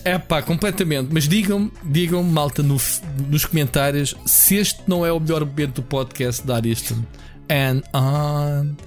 É 0.03 0.17
pá, 0.17 0.41
completamente. 0.41 1.09
Mas 1.11 1.27
digam-me, 1.27 1.71
digam 1.83 2.23
malta, 2.23 2.63
no, 2.63 2.79
nos 3.27 3.45
comentários 3.45 4.15
se 4.25 4.55
este 4.55 4.81
não 4.87 5.05
é 5.05 5.11
o 5.11 5.19
melhor 5.19 5.45
momento 5.45 5.75
do 5.75 5.83
podcast 5.83 6.45
da 6.45 6.55
Ariston 6.55 7.03
and 7.51 7.81
on 7.93 8.77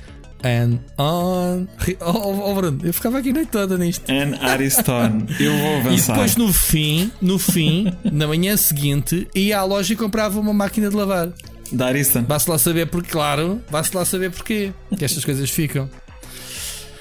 and 0.42 0.78
on. 0.98 1.68
Oh, 2.00 2.50
oh, 2.50 2.54
Bruno, 2.54 2.80
eu 2.82 2.94
ficava 2.94 3.18
aqui 3.18 3.32
noite 3.32 3.50
toda 3.50 3.76
nisto. 3.76 4.10
And 4.10 4.38
Ariston, 4.40 5.26
eu 5.38 5.56
vou 5.56 5.76
avançar. 5.76 6.12
E 6.12 6.16
depois 6.16 6.36
no 6.36 6.52
fim, 6.52 7.12
no 7.20 7.38
fim, 7.38 7.92
na 8.04 8.26
manhã 8.26 8.56
seguinte, 8.56 9.28
ia 9.34 9.58
à 9.58 9.64
loja 9.64 9.92
e 9.92 9.96
comprava 9.96 10.40
uma 10.40 10.52
máquina 10.52 10.88
de 10.88 10.96
lavar. 10.96 11.30
Da 11.70 11.86
Ariston. 11.86 12.24
Vá-se 12.24 12.48
lá 12.48 12.58
saber 12.58 12.86
porque, 12.86 13.10
claro, 13.10 13.60
vá-se 13.70 13.94
lá 13.94 14.04
saber 14.04 14.30
porquê 14.30 14.72
que 14.96 15.04
estas 15.04 15.24
coisas 15.24 15.50
ficam. 15.50 15.88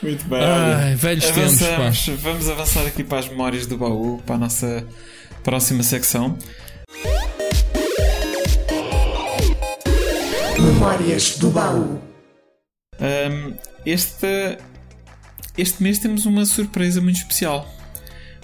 Muito 0.02 0.26
bem. 0.28 0.44
Ai, 0.44 0.96
velhos 0.96 1.26
tempos. 1.26 2.10
Vamos 2.22 2.50
avançar 2.50 2.86
aqui 2.86 3.04
para 3.04 3.20
as 3.20 3.30
memórias 3.30 3.66
do 3.66 3.78
baú, 3.78 4.22
para 4.26 4.36
a 4.36 4.38
nossa 4.38 4.86
próxima 5.44 5.82
secção. 5.82 6.38
Memórias 10.84 11.38
do 11.38 11.50
baú. 11.50 11.98
Um, 13.00 13.54
este, 13.86 14.58
este 15.58 15.82
mês 15.82 15.98
temos 15.98 16.26
uma 16.26 16.46
surpresa 16.46 17.00
muito 17.00 17.16
especial. 17.16 17.74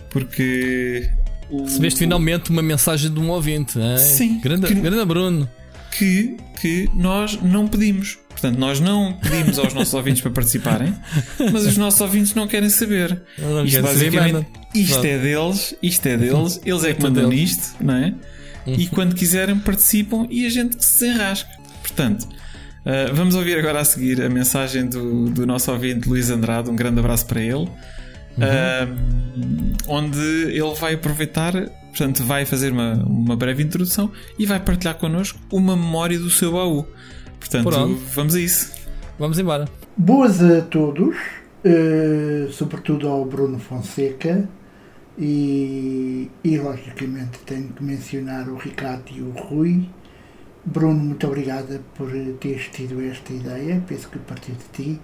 Porque. 0.10 1.12
O, 1.50 1.64
Recebeste 1.64 2.00
finalmente 2.00 2.50
uma 2.50 2.62
mensagem 2.62 3.14
de 3.14 3.20
um 3.20 3.30
ouvinte. 3.30 3.78
Hein? 3.78 3.98
Sim. 3.98 4.40
Grande, 4.40 4.68
que, 4.68 4.74
grande 4.74 5.04
Bruno. 5.04 5.50
Que, 5.92 6.38
que 6.62 6.90
nós 6.96 7.38
não 7.42 7.68
pedimos. 7.68 8.18
Portanto, 8.30 8.58
nós 8.58 8.80
não 8.80 9.20
pedimos 9.20 9.60
aos 9.60 9.74
nossos 9.74 9.92
ouvintes 9.96 10.22
para 10.22 10.32
participarem, 10.32 10.96
mas 11.52 11.66
os 11.66 11.76
nossos 11.76 12.00
ouvintes 12.00 12.34
não 12.36 12.48
querem 12.48 12.70
saber. 12.70 13.22
Não 13.38 13.66
isto, 13.66 13.82
basicamente, 13.82 14.48
isto 14.74 15.06
é 15.06 15.18
deles, 15.18 15.76
isto 15.84 16.06
é 16.08 16.16
deles, 16.16 16.62
eles 16.64 16.84
é 16.86 16.94
que 16.94 17.04
mandam 17.04 17.28
nisto, 17.28 17.76
não 17.82 17.96
é? 17.96 18.14
E 18.66 18.88
quando 18.88 19.14
quiserem 19.14 19.60
participam 19.60 20.26
e 20.30 20.46
a 20.46 20.50
gente 20.50 20.82
se 20.82 21.06
desenrasca. 21.06 21.59
Portanto, 21.90 22.24
uh, 22.24 23.14
vamos 23.14 23.36
ouvir 23.36 23.58
agora 23.58 23.82
a 23.82 23.86
seguir 23.86 24.22
a 24.22 24.30
mensagem 24.30 24.88
do, 24.88 25.30
do 25.30 25.46
nosso 25.46 25.72
ouvinte 25.72 26.08
Luís 26.08 26.30
Andrade. 26.30 26.70
Um 26.70 26.76
grande 26.76 27.00
abraço 27.00 27.26
para 27.26 27.42
ele. 27.42 27.70
um, 28.38 29.74
onde 29.88 30.20
ele 30.20 30.74
vai 30.80 30.94
aproveitar, 30.94 31.54
portanto, 31.54 32.24
vai 32.24 32.46
fazer 32.46 32.72
uma, 32.72 32.94
uma 33.06 33.36
breve 33.36 33.64
introdução 33.64 34.12
e 34.38 34.46
vai 34.46 34.60
partilhar 34.60 34.96
connosco 34.96 35.40
uma 35.52 35.76
memória 35.76 36.18
do 36.18 36.30
seu 36.30 36.54
baú. 36.54 36.88
Portanto, 37.40 37.70
Pronto. 37.70 38.02
vamos 38.14 38.36
a 38.36 38.40
isso. 38.40 38.72
Vamos 39.18 39.38
embora. 39.40 39.68
Boas 39.98 40.42
a 40.42 40.62
todos, 40.62 41.16
eh, 41.64 42.48
sobretudo 42.52 43.08
ao 43.08 43.26
Bruno 43.26 43.60
Fonseca 43.60 44.48
e, 45.18 46.32
e 46.42 46.58
logicamente 46.58 47.40
tenho 47.46 47.68
que 47.70 47.84
mencionar 47.84 48.48
o 48.48 48.56
Ricardo 48.56 49.12
e 49.14 49.22
o 49.22 49.32
Rui. 49.32 49.90
Bruno, 50.66 51.00
muito 51.00 51.26
obrigada 51.26 51.82
por 51.96 52.12
teres 52.40 52.68
tido 52.68 53.02
esta 53.02 53.32
ideia, 53.32 53.82
penso 53.88 54.10
que 54.10 54.20
partiu 54.20 54.56
de 54.56 54.66
ti. 54.74 55.02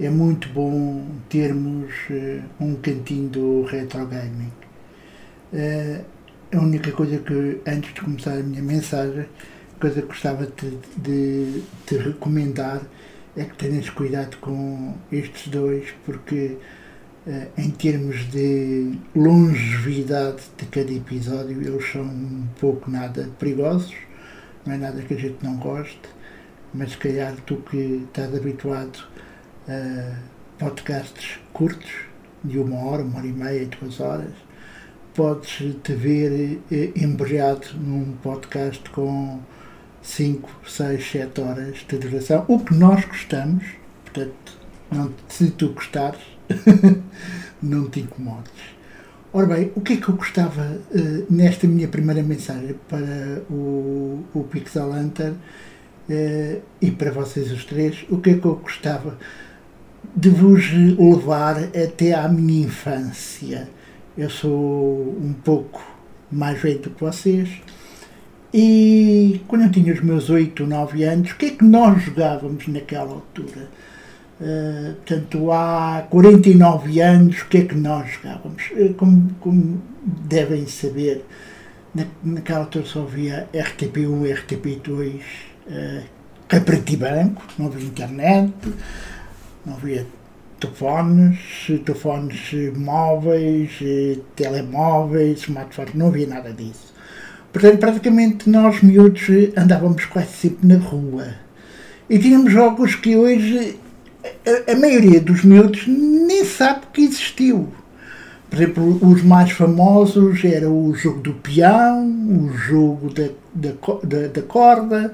É 0.00 0.08
muito 0.08 0.48
bom 0.48 1.06
termos 1.28 1.92
eh, 2.10 2.40
um 2.58 2.74
cantinho 2.76 3.28
do 3.28 3.62
retro 3.64 4.06
gaming. 4.06 4.52
Eh, 5.52 6.00
a 6.52 6.58
única 6.58 6.90
coisa 6.92 7.18
que, 7.18 7.60
antes 7.66 7.92
de 7.92 8.00
começar 8.00 8.32
a 8.38 8.42
minha 8.42 8.62
mensagem, 8.62 9.26
coisa 9.78 10.00
que 10.00 10.08
gostava 10.08 10.46
de, 10.46 10.78
de 10.96 11.62
te 11.86 11.96
recomendar 11.98 12.80
é 13.36 13.44
que 13.44 13.56
tenhas 13.56 13.90
cuidado 13.90 14.38
com 14.38 14.94
estes 15.12 15.48
dois, 15.48 15.88
porque 16.06 16.56
eh, 17.26 17.48
em 17.58 17.70
termos 17.70 18.30
de 18.30 18.98
longevidade 19.14 20.42
de 20.56 20.64
cada 20.66 20.92
episódio, 20.92 21.60
eles 21.60 21.92
são 21.92 22.02
um 22.04 22.46
pouco 22.58 22.90
nada 22.90 23.28
perigosos, 23.38 24.07
não 24.68 24.74
é 24.74 24.78
nada 24.78 25.00
que 25.00 25.14
a 25.14 25.18
gente 25.18 25.42
não 25.42 25.56
goste, 25.56 26.02
mas 26.74 26.90
se 26.90 26.98
calhar 26.98 27.34
tu 27.46 27.56
que 27.56 28.04
estás 28.04 28.34
habituado 28.34 29.02
a 29.66 30.14
podcasts 30.58 31.38
curtos, 31.54 31.90
de 32.44 32.58
uma 32.58 32.76
hora, 32.84 33.02
uma 33.02 33.18
hora 33.18 33.26
e 33.26 33.32
meia, 33.32 33.66
duas 33.66 33.98
horas, 33.98 34.32
podes 35.14 35.74
te 35.82 35.92
ver 35.94 36.60
eh, 36.70 36.92
embreado 36.94 37.66
num 37.80 38.12
podcast 38.22 38.88
com 38.90 39.40
5, 40.02 40.48
6, 40.66 41.10
7 41.10 41.40
horas 41.40 41.78
de 41.88 41.98
duração, 41.98 42.44
o 42.46 42.60
que 42.60 42.74
nós 42.74 43.04
gostamos, 43.06 43.64
portanto, 44.04 44.58
não, 44.90 45.12
se 45.28 45.50
tu 45.50 45.70
gostares, 45.70 46.20
não 47.62 47.88
te 47.88 48.00
incomodes. 48.00 48.77
Ora 49.30 49.44
bem, 49.44 49.70
o 49.76 49.82
que 49.82 49.92
é 49.92 49.96
que 49.98 50.08
eu 50.08 50.16
gostava 50.16 50.80
eh, 50.90 51.24
nesta 51.28 51.66
minha 51.66 51.86
primeira 51.86 52.22
mensagem 52.22 52.74
para 52.88 53.42
o, 53.50 54.24
o 54.32 54.44
Pixel 54.44 54.90
Hunter 54.90 55.34
eh, 56.08 56.60
e 56.80 56.90
para 56.90 57.10
vocês 57.10 57.52
os 57.52 57.62
três, 57.66 58.06
o 58.08 58.18
que 58.18 58.30
é 58.30 58.34
que 58.38 58.46
eu 58.46 58.54
gostava 58.56 59.18
de 60.16 60.30
vos 60.30 60.72
levar 60.72 61.58
até 61.58 62.14
à 62.14 62.26
minha 62.26 62.64
infância. 62.64 63.68
Eu 64.16 64.30
sou 64.30 65.14
um 65.22 65.34
pouco 65.34 65.82
mais 66.32 66.58
velho 66.62 66.78
do 66.78 66.90
que 66.90 67.00
vocês. 67.04 67.50
E 68.52 69.42
quando 69.46 69.64
eu 69.64 69.70
tinha 69.70 69.92
os 69.92 70.00
meus 70.00 70.30
8, 70.30 70.66
9 70.66 71.04
anos, 71.04 71.32
o 71.32 71.36
que 71.36 71.46
é 71.46 71.50
que 71.50 71.64
nós 71.64 72.02
jogávamos 72.02 72.66
naquela 72.66 73.12
altura? 73.12 73.68
Uh, 74.40 74.94
portanto, 74.94 75.50
há 75.50 76.06
49 76.08 77.00
anos, 77.00 77.42
o 77.42 77.46
que 77.46 77.58
é 77.58 77.64
que 77.64 77.74
nós 77.74 78.08
jogávamos? 78.12 78.62
Uh, 78.70 78.94
como, 78.94 79.30
como 79.40 79.82
devem 80.04 80.66
saber, 80.66 81.24
na, 81.92 82.04
naquela 82.22 82.60
altura 82.60 82.84
só 82.84 83.02
havia 83.02 83.48
RTP1, 83.52 84.46
RTP2, 84.46 85.20
uh, 85.66 86.18
a 86.50 86.56
e 86.92 86.96
branco, 86.96 87.42
não 87.58 87.66
havia 87.66 87.84
internet, 87.84 88.54
não 89.66 89.74
havia 89.74 90.06
telefones, 90.58 91.38
telefones 91.84 92.52
móveis, 92.74 93.70
eh, 93.82 94.18
telemóveis, 94.34 95.40
smartphones, 95.40 95.94
não 95.94 96.08
havia 96.08 96.26
nada 96.26 96.52
disso. 96.52 96.94
Portanto, 97.52 97.78
praticamente 97.78 98.48
nós 98.48 98.82
miúdos 98.82 99.28
andávamos 99.56 100.04
quase 100.06 100.32
sempre 100.32 100.66
na 100.66 100.78
rua. 100.78 101.34
E 102.08 102.18
tínhamos 102.18 102.50
jogos 102.52 102.94
que 102.94 103.14
hoje 103.14 103.78
a, 104.72 104.76
maioria 104.76 105.20
dos 105.20 105.44
miúdos 105.44 105.86
nem 105.86 106.44
sabe 106.44 106.82
que 106.92 107.02
existiu. 107.02 107.68
Por 108.48 108.56
exemplo, 108.56 108.98
os 109.06 109.22
mais 109.22 109.50
famosos 109.50 110.42
era 110.44 110.70
o 110.70 110.94
jogo 110.94 111.20
do 111.20 111.34
peão, 111.34 112.06
o 112.06 112.52
jogo 112.56 113.12
da, 113.12 113.28
da, 113.54 113.70
da, 114.02 114.28
da 114.28 114.42
corda, 114.42 115.12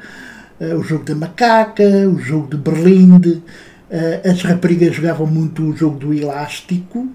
eh, 0.61 0.75
o 0.75 0.83
jogo 0.83 1.05
da 1.05 1.15
macaca, 1.17 1.83
o 2.09 2.19
jogo 2.19 2.49
de 2.49 2.57
berlinde. 2.57 3.43
Eh, 3.91 4.23
As 4.31 4.43
raparigas 4.43 4.95
jogavam 4.95 5.27
muito 5.27 5.63
o 5.63 5.77
jogo 5.77 5.99
do 5.99 6.15
elástico 6.15 7.09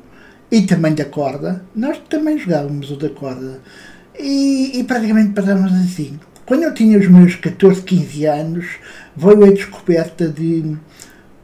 e 0.51 0.61
também 0.63 0.93
da 0.93 1.05
corda. 1.05 1.63
Nós 1.75 1.97
também 2.09 2.37
jogávamos 2.37 2.91
o 2.91 2.97
da 2.97 3.09
corda. 3.09 3.59
E, 4.19 4.77
e 4.79 4.83
praticamente 4.83 5.33
passávamos 5.33 5.71
assim. 5.73 6.19
Quando 6.45 6.63
eu 6.63 6.73
tinha 6.73 6.97
os 6.97 7.07
meus 7.07 7.35
14, 7.35 7.81
15 7.83 8.25
anos, 8.25 8.65
veio 9.15 9.45
a 9.45 9.51
descoberta 9.51 10.27
de. 10.27 10.75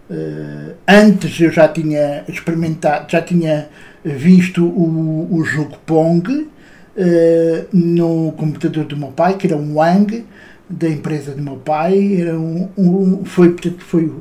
Uh, 0.08 0.76
antes 0.88 1.40
eu 1.42 1.52
já 1.52 1.68
tinha 1.68 2.24
experimentado, 2.28 3.12
já 3.12 3.22
tinha 3.22 3.70
visto 4.04 4.64
o, 4.64 5.28
o 5.34 5.44
jogo 5.44 5.80
Pong 5.84 6.32
uh, 6.32 6.48
no 7.74 8.32
computador 8.34 8.86
do 8.86 8.96
meu 8.96 9.08
pai, 9.10 9.36
que 9.36 9.48
era 9.48 9.58
um 9.58 9.78
Wang, 9.78 10.24
da 10.70 10.88
empresa 10.88 11.32
do 11.32 11.42
meu 11.42 11.56
pai. 11.56 12.22
Era 12.22 12.38
um, 12.38 12.70
um 12.78 13.26
foi, 13.26 13.50
portanto, 13.50 13.84
foi 13.84 14.12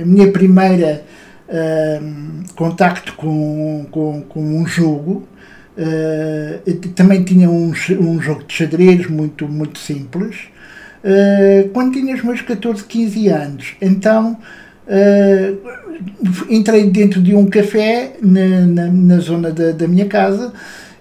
a 0.00 0.04
minha 0.04 0.32
primeira 0.32 1.04
uh, 1.46 2.54
contacto 2.54 3.12
com, 3.14 3.86
com, 3.90 4.22
com 4.22 4.40
um 4.40 4.66
jogo. 4.66 5.28
Também 6.94 7.22
tinha 7.24 7.50
um, 7.50 7.72
um 8.00 8.20
jogo 8.20 8.44
de 8.44 8.54
xadrez 8.54 9.10
muito, 9.10 9.48
muito 9.48 9.78
simples. 9.78 10.36
Quando 11.72 11.94
tinha 11.94 12.14
os 12.14 12.22
meus 12.22 12.40
14, 12.40 12.84
15 12.84 13.28
anos, 13.28 13.74
então 13.82 14.38
uh, 14.86 15.58
entrei 16.48 16.90
dentro 16.90 17.20
de 17.22 17.34
um 17.34 17.46
café 17.46 18.14
na, 18.20 18.66
na, 18.66 18.86
na 18.88 19.18
zona 19.18 19.50
da, 19.50 19.72
da, 19.72 19.88
minha 19.88 20.06
casa 20.06 20.52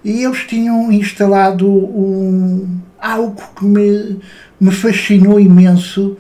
e 0.03 0.23
eles 0.23 0.39
tinham 0.39 0.91
instalado 0.91 1.67
um, 1.67 2.67
algo 2.99 3.35
que 3.57 3.65
me, 3.65 4.19
me 4.59 4.71
fascinou 4.71 5.39
imenso. 5.39 6.17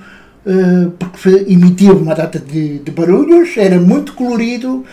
porque 0.99 1.45
emitia 1.47 1.93
uma 1.93 2.13
data 2.13 2.37
de, 2.37 2.79
de 2.79 2.91
barulhos, 2.91 3.55
era 3.57 3.79
muito 3.79 4.13
colorido, 4.13 4.83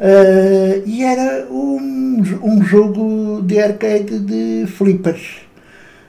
Uh, 0.00 0.82
e 0.86 1.04
era 1.04 1.46
um, 1.50 2.22
um 2.42 2.64
jogo 2.64 3.42
de 3.42 3.60
arcade 3.60 4.18
de 4.18 4.66
flippers. 4.66 5.42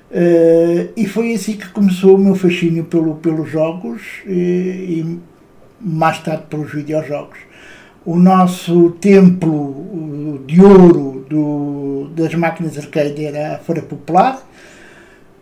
Uh, 0.10 0.90
e 0.96 1.06
foi 1.06 1.34
assim 1.34 1.58
que 1.58 1.68
começou 1.70 2.16
o 2.16 2.18
meu 2.18 2.34
fascínio 2.34 2.86
pelo, 2.86 3.16
pelos 3.16 3.50
jogos 3.50 4.02
e 4.26 5.20
mais 5.84 6.20
tarde 6.20 6.44
pelos 6.50 6.72
videojogos. 6.72 7.38
O 8.06 8.16
nosso 8.16 8.92
templo 9.00 10.44
de 10.48 10.62
ouro 10.62 11.26
do, 11.30 12.10
das 12.16 12.34
máquinas 12.34 12.78
arcade 12.78 13.26
era 13.26 13.56
a 13.56 13.58
Feira 13.60 13.82
Popular. 13.82 14.42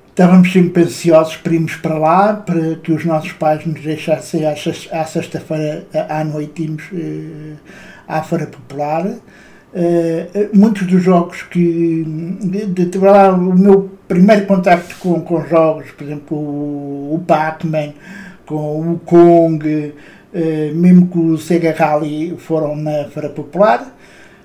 Estávamos 0.10 0.52
sempre 0.52 0.84
ansiosos 0.84 1.38
para 1.38 1.54
irmos 1.54 1.76
para 1.78 1.98
lá, 1.98 2.34
para 2.34 2.76
que 2.76 2.92
os 2.92 3.06
nossos 3.06 3.32
pais 3.32 3.66
nos 3.66 3.82
deixassem 3.82 4.46
à 4.46 5.06
sexta-feira 5.06 5.88
à 6.10 6.24
noite 6.26 6.64
irmos 6.64 6.84
uh, 6.92 7.58
à 8.06 8.22
Feira 8.22 8.46
Popular. 8.48 9.06
Uh, 9.06 10.50
muitos 10.54 10.86
dos 10.86 11.02
jogos 11.02 11.44
que. 11.44 12.04
De, 12.42 12.66
de, 12.66 12.86
de, 12.88 12.98
lá, 12.98 13.32
o 13.32 13.58
meu 13.58 13.90
primeiro 14.10 14.46
contacto 14.46 14.98
com, 15.00 15.22
com 15.22 15.46
jogos, 15.46 15.92
por 15.92 16.04
exemplo, 16.04 16.38
o, 16.38 17.16
o 17.16 17.24
Pac-Man, 17.26 17.94
com 18.46 18.94
o 18.94 19.00
Kong, 19.06 19.94
mesmo 20.76 21.08
que 21.08 21.18
o 21.18 21.38
Sega 21.38 21.74
Rally 21.74 22.36
foram 22.38 22.76
na 22.76 23.06
Feira 23.06 23.30
Popular. 23.30 23.96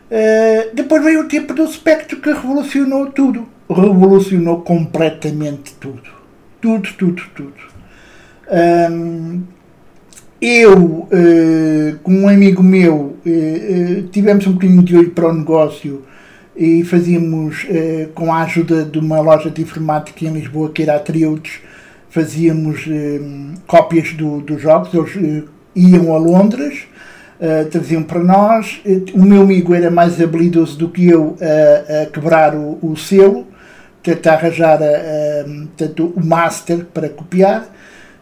Uh, 0.05 0.75
depois 0.75 1.03
veio 1.03 1.23
o 1.23 1.29
tempo 1.29 1.55
do 1.55 1.67
Spectrum 1.67 2.21
que 2.21 2.33
revolucionou 2.33 3.07
tudo. 3.07 3.49
Revolucionou 3.69 4.61
completamente 4.61 5.75
tudo. 5.75 6.03
Tudo, 6.61 6.89
tudo, 6.97 7.23
tudo. 7.35 7.75
Eu, 10.41 10.79
uh, 10.79 11.99
com 12.03 12.13
um 12.13 12.29
amigo 12.29 12.63
meu, 12.63 13.17
tivemos 14.13 14.47
um 14.47 14.53
bocadinho 14.53 14.83
de 14.83 14.97
olho 14.97 15.11
para 15.11 15.29
o 15.29 15.35
negócio 15.35 16.03
e 16.57 16.85
fazíamos, 16.85 17.67
com 18.15 18.33
a 18.33 18.43
ajuda 18.43 18.85
de 18.85 18.99
uma 18.99 19.21
loja 19.21 19.51
de 19.51 19.63
informática 19.63 20.25
em 20.25 20.33
Lisboa, 20.33 20.71
que 20.71 20.83
era 20.83 20.97
a 20.97 21.01
Triudes, 21.01 21.61
fazíamos 22.11 22.87
cópias 23.67 24.13
do, 24.13 24.41
dos 24.41 24.61
jogos. 24.61 24.95
Eles 24.95 25.45
iam 25.75 26.15
a 26.15 26.19
Londres, 26.19 26.87
traziam 27.71 28.03
para 28.03 28.21
nós. 28.21 28.81
o 29.13 29.23
meu 29.23 29.43
amigo 29.43 29.75
era 29.75 29.91
mais 29.91 30.21
habilidoso 30.21 30.79
do 30.79 30.89
que 30.89 31.09
eu 31.09 31.37
a, 31.41 32.03
a 32.03 32.07
quebrar 32.07 32.55
o, 32.55 32.79
o 32.81 32.97
selo, 32.97 33.47
tentar 34.03 34.35
arranjar 34.35 34.81
a, 34.83 34.87
a, 34.87 35.45
portanto, 35.45 36.13
o 36.17 36.25
master 36.25 36.85
para 36.87 37.09
copiar. 37.09 37.67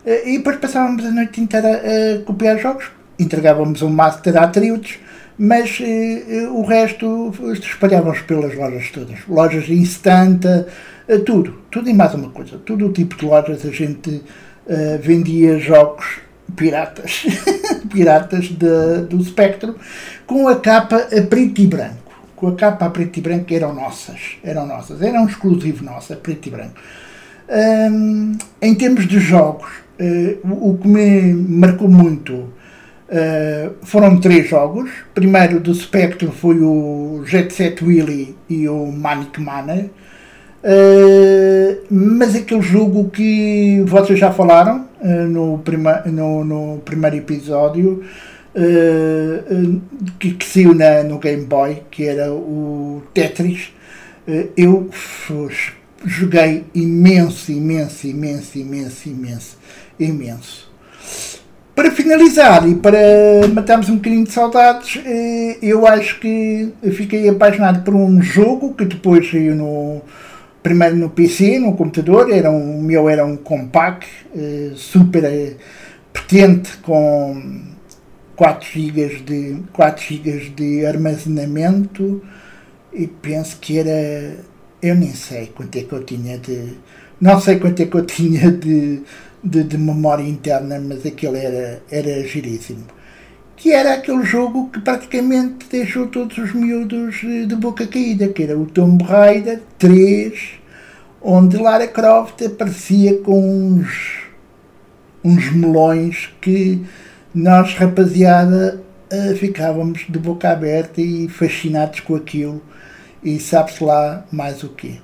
E 0.05 0.39
depois 0.39 0.57
passávamos 0.57 1.05
a 1.05 1.11
noite 1.11 1.41
inteira 1.41 1.83
a 2.21 2.25
copiar 2.25 2.59
jogos 2.59 2.91
entregávamos 3.23 3.83
um 3.83 3.89
maço 3.89 4.23
de 4.23 4.37
atributos, 4.37 4.99
mas 5.39 5.79
eh, 5.81 6.25
eh, 6.29 6.49
o 6.49 6.63
resto 6.63 7.33
espalhávamos 7.55 8.21
pelas 8.21 8.55
lojas 8.55 8.91
todas. 8.91 9.19
Lojas 9.29 9.69
instanta, 9.69 10.67
eh, 11.09 11.19
tudo, 11.19 11.59
tudo 11.71 11.89
e 11.89 11.95
mais 11.95 12.15
uma 12.15 12.31
coisa. 12.31 12.59
Todo 12.59 12.87
o 12.87 12.93
tipo 12.93 13.17
de 13.17 13.25
lojas 13.25 13.65
a 13.65 13.71
gente 13.71 14.23
eh, 14.69 14.99
vendia 15.03 15.59
jogos 15.59 16.21
piratas, 16.57 17.25
piratas 17.91 18.49
de- 18.49 19.03
do 19.09 19.23
Spectrum, 19.23 19.75
com 20.27 20.49
a 20.49 20.57
capa 20.57 20.97
a 20.97 21.23
preto 21.23 21.61
e 21.61 21.67
branco. 21.67 22.13
Com 22.37 22.49
a 22.49 22.55
capa 22.55 22.87
a 22.87 22.91
preto 22.91 23.19
e 23.19 23.21
branco 23.23 23.53
eram 23.55 23.75
nossas, 23.75 24.37
eram 24.43 24.67
nossas, 24.67 25.01
era 25.01 25.21
um 25.21 25.27
exclusivo 25.27 25.85
nosso, 25.85 26.13
a 26.13 26.17
preto 26.17 26.49
e 26.49 26.51
branco. 26.51 26.75
Hum, 27.49 28.37
em 28.61 28.75
termos 28.75 29.07
de 29.07 29.21
jogos, 29.21 29.69
eh, 29.99 30.37
o 30.43 30.77
que 30.81 30.89
me 30.89 31.33
marcou 31.35 31.89
muito 31.89 32.49
eh, 33.09 33.71
foram 33.83 34.19
três 34.19 34.49
jogos. 34.49 34.91
Primeiro 35.15 35.61
do 35.61 35.75
Spectrum 35.75 36.33
foi 36.33 36.59
o 36.61 37.23
Jet 37.27 37.53
Set 37.53 37.85
Willy 37.85 38.35
e 38.49 38.69
o 38.69 38.87
Manic 38.91 39.41
Manor. 39.41 39.85
Eh, 40.65 41.79
mas 41.91 42.35
aquele 42.35 42.63
jogo 42.63 43.11
que 43.11 43.83
vocês 43.87 44.19
já 44.19 44.31
falaram 44.33 44.87
no, 45.03 45.59
prima, 45.59 46.03
no, 46.07 46.45
no 46.45 46.81
primeiro 46.85 47.17
episódio 47.17 48.03
eh, 48.55 49.45
eh, 49.51 49.81
que, 50.19 50.35
que 50.35 50.45
saiu 50.45 50.75
na, 50.75 51.03
no 51.03 51.19
Game 51.19 51.45
Boy, 51.45 51.83
que 51.91 52.05
era 52.05 52.33
o 52.33 53.03
Tetris, 53.15 53.73
eh, 54.29 54.49
eu 54.57 54.91
joguei 56.05 56.65
imenso, 56.75 57.51
imenso, 57.51 58.07
imenso, 58.07 58.59
imenso, 58.59 59.09
imenso, 59.09 59.59
imenso. 59.99 60.73
Para 61.75 61.91
finalizar 61.91 62.69
e 62.69 62.75
para 62.75 62.99
matarmos 63.55 63.89
um 63.89 63.97
bocadinho 63.97 64.25
de 64.25 64.33
saudades, 64.33 65.01
eh, 65.07 65.57
eu 65.63 65.87
acho 65.87 66.21
que 66.21 66.71
fiquei 66.93 67.29
apaixonado 67.29 67.83
por 67.83 67.95
um 67.95 68.21
jogo 68.21 68.75
que 68.75 68.85
depois 68.85 69.31
saiu 69.31 69.55
no 69.55 70.03
primeiro 70.63 70.97
no 70.97 71.11
PC, 71.11 71.59
no 71.59 71.75
computador, 71.77 72.31
era 72.31 72.51
um, 72.51 72.79
o 72.79 72.83
meu 72.83 73.09
era 73.09 73.25
um 73.25 73.37
compact 73.37 74.09
eh, 74.37 74.73
super 74.75 75.25
eh, 75.25 75.57
potente 76.13 76.77
com 76.79 77.63
4 78.37 78.69
GB 78.71 79.23
de 79.25 79.63
4 79.73 80.05
GB 80.05 80.51
de 80.51 80.87
armazenamento 80.87 82.23
e 82.93 83.07
penso 83.07 83.59
que 83.61 83.79
era 83.79 84.37
eu 84.81 84.95
nem 84.95 85.11
sei 85.15 85.47
quanto 85.55 85.77
é 85.79 85.83
que 85.83 85.93
eu 85.93 86.05
tinha 86.05 86.39
de 86.39 86.75
não 87.21 87.41
sei 87.41 87.59
quanto 87.61 87.81
é 87.81 87.87
que 87.87 87.97
eu 87.97 88.05
tinha 88.07 88.51
de, 88.51 89.03
de, 89.43 89.65
de 89.65 89.79
memória 89.79 90.25
interna, 90.25 90.81
mas 90.81 91.07
aquele 91.07 91.39
era, 91.39 91.83
era 91.91 92.27
giríssimo. 92.27 92.85
Que 93.63 93.71
era 93.71 93.95
aquele 93.95 94.25
jogo 94.25 94.71
que 94.71 94.81
praticamente 94.81 95.67
deixou 95.71 96.09
todos 96.09 96.37
os 96.37 96.53
miúdos 96.53 97.21
eh, 97.23 97.47
de 97.47 97.55
boca 97.55 97.87
caída, 97.87 98.27
que 98.27 98.43
era 98.43 98.59
o 98.59 98.67
Tomb 98.67 99.05
Raider 99.05 99.63
3, 99.79 100.55
onde 101.23 101.59
Lara 101.59 101.87
Croft 101.87 102.43
aparecia 102.45 103.19
com 103.19 103.39
uns, 103.39 104.25
uns 105.23 105.53
melões 105.53 106.29
que 106.41 106.85
nós, 107.33 107.73
rapaziada, 107.75 108.83
eh, 109.09 109.37
ficávamos 109.37 110.07
de 110.09 110.19
boca 110.19 110.51
aberta 110.51 111.01
e 111.01 111.29
fascinados 111.29 112.01
com 112.01 112.17
aquilo 112.17 112.61
e 113.23 113.39
sabe-se 113.39 113.85
lá 113.85 114.27
mais 114.33 114.65
o 114.65 114.71
quê. 114.71 114.95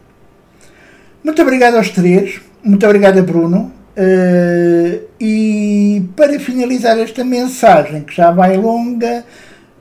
Muito 1.23 1.41
obrigado 1.41 1.77
aos 1.77 1.91
três, 1.91 2.41
muito 2.61 2.85
obrigado 2.85 3.21
a 3.21 3.23
Bruno. 3.23 3.78
Eh, 4.01 5.01
e 5.21 6.05
para 6.15 6.39
finalizar 6.39 6.97
esta 7.01 7.25
mensagem, 7.25 8.05
que 8.05 8.15
já 8.15 8.31
vai 8.31 8.57
longa, 8.57 9.25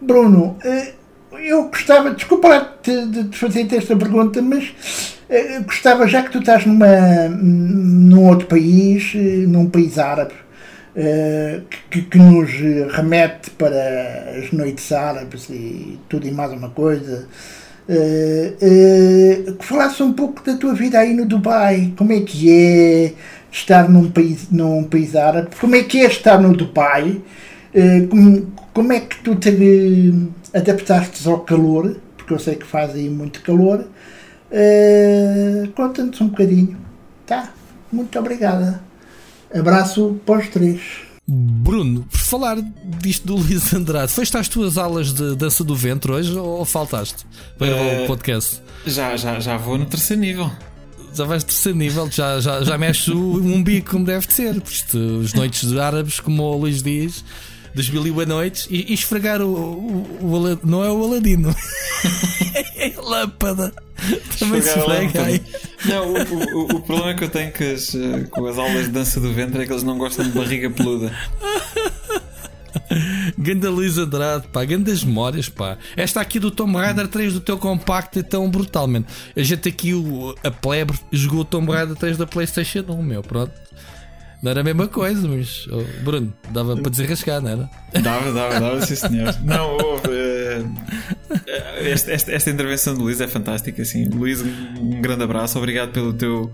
Bruno, 0.02 0.58
eh, 0.66 0.94
eu 1.40 1.66
gostava, 1.66 2.10
desculpa 2.10 2.48
lá 2.48 2.74
de, 2.82 3.06
de, 3.12 3.24
de 3.26 3.38
fazer 3.38 3.68
esta 3.76 3.96
pergunta, 3.96 4.42
mas 4.42 5.20
eh, 5.30 5.60
gostava, 5.60 6.08
já 6.08 6.24
que 6.24 6.32
tu 6.32 6.40
estás 6.40 6.66
numa, 6.66 7.28
num 7.30 8.28
outro 8.28 8.48
país, 8.48 9.14
num 9.48 9.70
país 9.70 10.00
árabe, 10.00 10.34
que, 11.92 12.02
que 12.02 12.18
nos 12.18 12.50
remete 12.92 13.52
para 13.52 14.40
as 14.40 14.52
noites 14.52 14.92
árabes 14.92 15.48
e 15.48 16.00
tudo 16.10 16.28
e 16.28 16.32
mais 16.32 16.52
uma 16.52 16.72
coisa, 16.72 17.28
que 17.88 19.64
falasse 19.64 20.02
um 20.02 20.12
pouco 20.12 20.44
da 20.44 20.58
tua 20.58 20.74
vida 20.74 20.98
aí 20.98 21.14
no 21.14 21.28
Dubai, 21.28 21.94
como 21.96 22.14
é 22.14 22.22
que 22.22 22.52
é 22.52 23.14
estar 23.52 23.90
num 23.90 24.10
país, 24.12 24.48
num 24.52 24.84
país 24.84 25.16
árabe, 25.16 25.50
como 25.60 25.76
é 25.76 25.84
que 25.84 26.00
é 26.00 26.06
estar 26.08 26.40
no 26.42 26.56
Dubai, 26.56 27.22
eh, 27.74 28.02
como, 28.10 28.52
como 28.74 28.94
é 28.94 29.00
que 29.00 29.18
tu 29.24 29.36
te 29.36 29.50
eh, 29.50 30.58
adaptaste 30.58 31.28
ao 31.28 31.40
calor, 31.40 31.96
porque 32.18 32.34
eu 32.34 32.40
sei 32.40 32.56
que 32.56 32.66
faz 32.66 32.92
aí 32.96 33.10
muito 33.10 33.42
calor, 33.42 33.86
eh, 34.52 35.70
conta-nos 35.76 36.20
um 36.22 36.28
bocadinho, 36.30 36.78
tá? 37.26 37.52
Muito 37.92 38.18
obrigada. 38.20 38.82
Abraço 39.54 40.20
para 40.26 40.40
os 40.40 40.48
três. 40.50 40.82
Bruno, 41.30 42.06
por 42.10 42.20
falar 42.20 42.58
disto 43.02 43.28
do 43.28 43.36
Luís 43.36 43.74
Andrade, 43.74 44.12
foste 44.12 44.38
às 44.38 44.48
tuas 44.48 44.78
aulas 44.78 45.14
de 45.14 45.36
dança 45.36 45.64
do 45.64 45.76
ventre 45.76 46.12
hoje 46.12 46.34
ou 46.38 46.64
faltaste 46.66 47.26
para 47.58 47.68
Eh, 47.68 48.04
o 48.04 48.08
podcast? 48.08 48.62
Já, 48.86 49.16
já, 49.18 49.38
já 49.40 49.58
vou 49.58 49.78
no 49.78 49.86
terceiro 49.86 50.22
nível. 50.22 50.50
Já 51.18 51.26
vais 51.26 51.44
terceiro 51.44 51.78
nível, 51.78 52.10
já, 52.12 52.40
já, 52.40 52.64
já 52.64 52.78
mexes 52.78 53.08
o 53.10 53.18
umbigo 53.40 53.90
como 53.90 54.06
deve 54.06 54.26
de 54.28 54.34
ser. 54.34 54.56
Isto, 54.70 54.98
os 54.98 55.34
noites 55.34 55.76
árabes, 55.78 56.20
como 56.20 56.44
o 56.44 56.58
Luís 56.58 56.82
diz, 56.84 57.24
dos 57.76 57.90
mil 57.90 58.06
e 58.08 58.12
uma 58.12 58.26
noites, 58.26 58.68
e, 58.70 58.86
e 58.92 58.94
esfregar 58.94 59.42
o, 59.42 59.48
o, 59.54 60.20
o 60.22 60.36
Ala- 60.36 60.60
Não 60.64 60.84
é 60.84 60.92
o 60.92 61.04
Aladino, 61.04 61.54
é 62.76 62.94
a 62.98 63.02
lâmpada. 63.02 63.74
Também 64.40 64.62
se 64.62 64.78
esfrega 64.78 65.24
aí. 65.26 65.42
Não, 65.86 66.08
o, 66.14 66.14
o- 66.18 66.58
o- 66.64 66.76
o 66.78 66.82
problema 66.82 67.14
que 67.16 67.24
eu 67.24 67.30
tenho 67.30 67.52
com 67.52 67.64
as, 67.64 67.96
com 68.30 68.46
as 68.48 68.58
aulas 68.58 68.86
de 68.86 68.92
dança 68.92 69.20
do 69.20 69.34
ventre 69.34 69.64
é 69.64 69.66
que 69.66 69.72
eles 69.72 69.84
não 69.84 69.98
gostam 69.98 70.26
de 70.26 70.32
barriga 70.32 70.70
peluda. 70.70 71.12
Ganda 73.38 73.70
Luís 73.70 73.98
Andrade, 73.98 74.48
pá, 74.48 74.64
grandes 74.66 75.04
memórias, 75.04 75.50
pá. 75.50 75.78
Esta 75.96 76.22
aqui 76.22 76.40
do 76.40 76.52
Tomb 76.52 76.76
Raider 76.78 77.08
3 77.08 77.34
do 77.34 77.40
teu 77.40 77.58
compacto 77.58 78.20
é 78.20 78.24
tão 78.24 78.50
brutalmente. 78.50 79.08
A 79.36 79.42
gente 79.42 79.68
aqui, 79.68 79.94
o, 79.94 80.36
a 80.44 80.52
plebe, 80.52 80.94
jogou 81.12 81.42
o 81.42 81.46
Tomb 81.46 81.72
Raider 81.72 81.96
3 81.96 82.18
da 82.18 82.28
PlayStation 82.28 82.84
1, 82.88 83.04
meu, 83.04 83.22
pronto. 83.22 83.54
Não 84.42 84.52
era 84.52 84.62
a 84.62 84.64
mesma 84.64 84.88
coisa, 84.88 85.28
mas 85.28 85.68
oh, 85.72 85.84
Bruno, 86.04 86.32
dava 86.52 86.78
para 86.78 86.92
desenrascar, 86.92 87.42
não 87.42 87.50
era? 87.50 87.70
Dava, 88.04 88.32
dava, 88.32 88.60
dava, 88.60 88.86
sim 88.86 88.96
senhor. 88.96 89.36
Não, 89.44 89.78
houve. 89.78 90.10
eh, 90.12 90.64
eh, 91.48 91.90
esta, 91.90 92.12
esta, 92.12 92.32
esta 92.32 92.50
intervenção 92.52 92.94
do 92.94 93.02
Luís 93.02 93.20
é 93.20 93.28
fantástica. 93.28 93.82
Assim. 93.82 94.06
Luís, 94.06 94.42
um, 94.42 95.02
grande 95.02 95.24
abraço. 95.24 95.58
Obrigado 95.58 95.92
pelo 95.92 96.14
teu, 96.14 96.52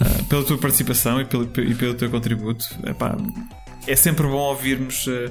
ah, 0.00 0.22
pela 0.30 0.42
tua 0.44 0.56
participação 0.56 1.20
e 1.20 1.26
pelo, 1.26 1.44
e 1.58 1.74
pelo 1.74 1.92
teu 1.92 2.10
contributo. 2.10 2.64
Epá, 2.86 3.14
é 3.86 3.94
sempre 3.96 4.26
bom 4.26 4.36
ouvirmos 4.38 5.06
eh, 5.08 5.30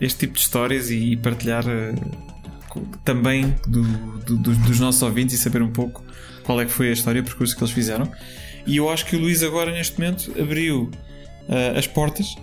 este 0.00 0.20
tipo 0.20 0.34
de 0.34 0.40
histórias 0.40 0.90
e, 0.90 1.16
partilhar 1.16 1.64
eh, 1.68 1.94
co- 2.68 2.82
também 3.04 3.54
do- 3.66 3.82
do- 4.18 4.36
dos- 4.38 4.58
dos 4.58 4.80
nossos 4.80 5.02
ouvintes 5.02 5.34
e 5.34 5.38
saber 5.38 5.62
um 5.62 5.70
pouco 5.70 6.02
qual 6.44 6.60
é 6.60 6.64
que 6.64 6.72
foi 6.72 6.90
a 6.90 6.92
história, 6.92 7.20
o 7.20 7.24
percurso 7.24 7.56
que 7.56 7.62
eles 7.62 7.72
fizeram. 7.72 8.10
E 8.66 8.76
eu 8.76 8.88
acho 8.90 9.06
que 9.06 9.16
o 9.16 9.18
Luís 9.18 9.42
agora 9.42 9.70
neste 9.72 9.98
momento 10.00 10.32
abriu 10.40 10.90
ah, 11.48 11.78
as 11.78 11.86
portas 11.86 12.34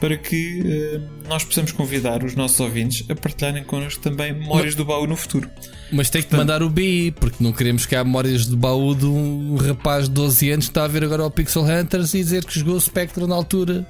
para 0.00 0.16
que 0.16 1.00
nós 1.26 1.42
possamos 1.42 1.72
convidar 1.72 2.22
os 2.22 2.34
nossos 2.34 2.60
ouvintes 2.60 3.08
a 3.10 3.14
partilharem 3.14 3.64
connosco 3.64 4.02
também 4.02 4.30
memórias 4.32 4.74
do 4.74 4.84
baú 4.84 5.06
no 5.06 5.16
futuro. 5.16 5.48
Mas 5.92 6.10
tem 6.10 6.20
que 6.22 6.28
te 6.28 6.36
mandar 6.36 6.62
o 6.62 6.68
BI, 6.68 7.12
porque 7.12 7.42
não 7.42 7.52
queremos 7.52 7.86
que 7.86 7.94
há 7.94 8.02
memórias 8.02 8.46
de 8.46 8.56
baú 8.56 8.94
de 8.94 9.06
um 9.06 9.56
rapaz 9.56 10.06
de 10.08 10.10
12 10.14 10.50
anos 10.50 10.64
que 10.66 10.70
está 10.72 10.84
a 10.84 10.88
ver 10.88 11.04
agora 11.04 11.24
o 11.24 11.30
Pixel 11.30 11.62
Hunters 11.62 12.12
e 12.14 12.18
dizer 12.18 12.44
que 12.44 12.58
jogou 12.58 12.74
o 12.74 12.80
Spectre 12.80 13.24
na 13.26 13.34
altura. 13.36 13.86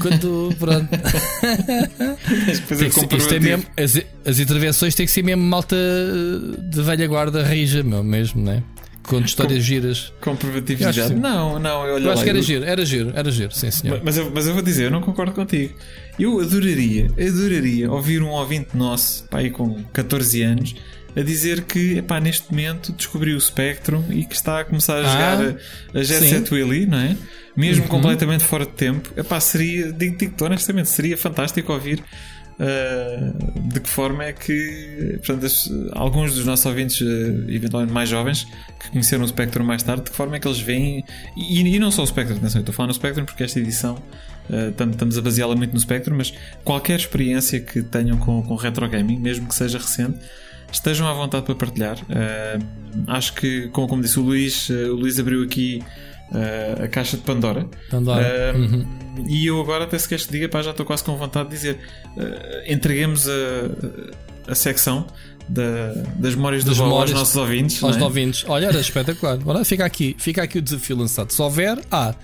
Quando, 0.00 0.54
pronto. 0.58 0.88
Que 3.28 3.34
é 3.34 3.40
mesmo, 3.40 3.64
as, 3.76 4.00
as 4.26 4.38
intervenções 4.38 4.94
têm 4.94 5.06
que 5.06 5.12
ser 5.12 5.22
mesmo 5.22 5.42
malta 5.42 5.76
de 6.58 6.82
velha 6.82 7.06
guarda 7.06 7.42
rija, 7.42 7.82
meu, 7.82 8.02
mesmo, 8.02 8.42
né? 8.42 8.62
Com 9.02 9.18
histórias 9.20 9.64
giras. 9.64 10.12
Acho 10.88 10.92
já. 10.92 11.02
que 11.04 11.08
sim. 11.08 11.14
Não, 11.14 11.58
não, 11.58 11.84
eu 11.86 11.98
Eu 11.98 12.10
acho 12.10 12.18
lá, 12.18 12.24
que 12.24 12.28
era 12.28 12.38
eu- 12.38 12.42
giro, 12.42 12.64
era 12.64 12.84
giro, 12.84 13.12
era 13.14 13.30
giro, 13.30 13.52
sim 13.54 13.70
senhor. 13.70 14.00
Mas 14.04 14.16
eu, 14.16 14.30
mas 14.32 14.46
eu 14.46 14.52
vou 14.54 14.62
dizer, 14.62 14.84
eu 14.84 14.90
não 14.90 15.00
concordo 15.00 15.32
contigo. 15.32 15.74
Eu 16.18 16.38
adoraria, 16.40 17.10
adoraria 17.18 17.90
ouvir 17.90 18.22
um 18.22 18.28
ouvinte 18.28 18.76
nosso, 18.76 19.24
pá, 19.24 19.38
aí 19.38 19.50
com 19.50 19.82
14 19.92 20.42
anos, 20.42 20.74
a 21.16 21.20
dizer 21.22 21.62
que 21.62 21.98
epá, 21.98 22.20
neste 22.20 22.50
momento 22.50 22.92
descobriu 22.92 23.36
o 23.36 23.40
Spectrum 23.40 24.04
e 24.10 24.24
que 24.24 24.34
está 24.34 24.60
a 24.60 24.64
começar 24.64 24.96
a 24.96 25.00
Ah, 25.00 25.02
jogar 25.12 25.56
a, 25.94 25.98
a 25.98 26.02
Jet. 26.02 26.24
Set 26.24 26.52
Willy, 26.54 26.86
não 26.86 26.98
é? 26.98 27.16
Mesmo 27.56 27.82
Uhum. 27.84 27.88
completamente 27.88 28.44
fora 28.44 28.64
de 28.64 28.72
tempo. 28.72 29.12
Epá, 29.16 29.40
seria, 29.40 29.92
digo, 29.92 30.16
digo 30.16 30.44
honestamente, 30.44 30.88
seria 30.88 31.16
fantástico 31.16 31.72
ouvir 31.72 32.02
ah, 32.58 33.32
de 33.72 33.80
que 33.80 33.88
forma 33.88 34.24
é 34.24 34.32
que 34.32 35.14
portanto, 35.24 35.46
as- 35.46 35.70
alguns 35.92 36.34
dos 36.34 36.44
nossos 36.44 36.66
ouvintes, 36.66 37.00
ah, 37.02 37.44
eventualmente 37.52 37.92
mais 37.92 38.08
jovens, 38.08 38.44
que 38.78 38.90
conheceram 38.90 39.24
o 39.24 39.28
Spectrum 39.28 39.64
mais 39.64 39.82
tarde, 39.82 40.04
de 40.04 40.10
que 40.10 40.16
forma 40.16 40.36
é 40.36 40.40
que 40.40 40.46
eles 40.46 40.60
veem, 40.60 41.04
e, 41.36 41.60
e 41.60 41.78
não 41.78 41.90
só 41.90 42.02
o 42.02 42.06
Spectrum, 42.06 42.36
atenção, 42.36 42.58
eu 42.58 42.62
estou 42.62 42.72
a 42.72 42.76
falar 42.76 42.86
no 42.88 42.94
Spectrum 42.94 43.24
porque 43.24 43.42
esta 43.44 43.58
edição 43.58 44.00
Uh, 44.52 44.72
tam- 44.72 44.90
estamos 44.90 45.16
a 45.16 45.22
baseá-la 45.22 45.54
muito 45.54 45.72
no 45.72 45.78
Spectrum, 45.78 46.16
mas 46.16 46.34
qualquer 46.64 46.98
experiência 46.98 47.60
que 47.60 47.82
tenham 47.82 48.16
com, 48.16 48.42
com 48.42 48.56
retro 48.56 48.88
gaming, 48.88 49.20
mesmo 49.20 49.46
que 49.46 49.54
seja 49.54 49.78
recente, 49.78 50.18
estejam 50.72 51.06
à 51.08 51.12
vontade 51.12 51.44
para 51.46 51.54
partilhar. 51.54 51.96
Uh, 52.02 52.64
acho 53.08 53.32
que, 53.34 53.68
como, 53.68 53.88
como 53.88 54.02
disse 54.02 54.18
o 54.18 54.22
Luís, 54.22 54.68
uh, 54.68 54.72
o 54.92 54.96
Luís 54.96 55.18
abriu 55.18 55.42
aqui 55.42 55.82
uh, 56.32 56.84
a 56.84 56.88
caixa 56.88 57.16
de 57.16 57.22
Pandora. 57.22 57.66
Pandora. 57.90 58.54
Uh, 58.54 58.58
Uhum. 58.60 59.00
E 59.28 59.44
eu 59.46 59.60
agora, 59.60 59.84
até 59.84 59.98
se 59.98 60.08
queres 60.08 60.24
que 60.24 60.32
diga, 60.32 60.48
pá, 60.48 60.62
já 60.62 60.70
estou 60.70 60.86
quase 60.86 61.02
com 61.04 61.16
vontade 61.16 61.48
de 61.50 61.54
dizer: 61.56 61.78
entreguemos 62.66 63.28
a, 63.28 64.52
a 64.52 64.54
secção 64.54 65.06
da- 65.48 65.92
das 66.16 66.34
memórias 66.34 66.62
do 66.64 66.70
Das 66.70 66.78
Bob 66.78 66.92
aos 66.92 67.10
nossos 67.12 67.36
ouvintes. 67.36 67.82
Aos 67.82 67.96
é? 67.96 68.02
ouvintes. 68.02 68.44
Olha, 68.48 68.66
era 68.66 68.80
espetacular. 68.80 69.38
Olha, 69.44 69.64
fica 69.64 69.84
aqui, 69.84 70.14
fica 70.18 70.42
aqui 70.42 70.58
o 70.58 70.62
desafio 70.62 70.96
lançado. 70.96 71.32
Se 71.32 71.42
houver, 71.42 71.78
há. 71.90 72.14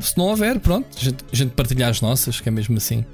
Se 0.00 0.16
não 0.18 0.26
houver, 0.26 0.58
pronto, 0.58 0.86
a 0.98 1.04
gente, 1.04 1.24
a 1.32 1.36
gente 1.36 1.50
partilha 1.52 1.88
as 1.88 2.00
nossas, 2.00 2.40
que 2.40 2.48
é 2.48 2.52
mesmo 2.52 2.76
assim. 2.76 3.04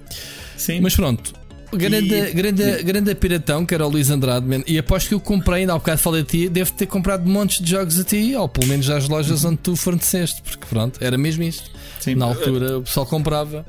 Sim, 0.56 0.80
Mas 0.80 0.94
pronto. 0.94 1.32
Grande, 1.72 2.14
E- 2.14 2.32
grande, 2.32 2.82
grande 2.82 3.14
piratão 3.14 3.64
que 3.64 3.74
era 3.74 3.86
o 3.86 3.88
Luís 3.90 4.10
Andrade, 4.10 4.46
man. 4.46 4.62
e 4.66 4.78
aposto 4.78 5.08
que 5.08 5.14
eu 5.14 5.20
comprei, 5.20 5.60
ainda 5.60 5.74
há 5.74 5.78
bocado 5.78 5.98
falei 6.00 6.22
a 6.22 6.24
ti, 6.24 6.48
devo 6.48 6.72
ter 6.72 6.86
comprado 6.86 7.28
montes 7.28 7.62
de 7.64 7.70
jogos 7.70 7.98
a 7.98 8.04
ti, 8.04 8.34
ou 8.34 8.48
pelo 8.48 8.66
menos 8.66 8.88
às 8.90 9.08
lojas 9.08 9.44
onde 9.44 9.58
tu 9.58 9.76
forneceste, 9.76 10.42
porque 10.42 10.66
pronto, 10.66 10.98
era 11.02 11.16
mesmo 11.16 11.42
isto. 11.42 11.70
sim. 12.00 12.14
Na 12.14 12.26
altura 12.26 12.78
o 12.78 12.82
pessoal 12.82 13.06
comprava. 13.06 13.64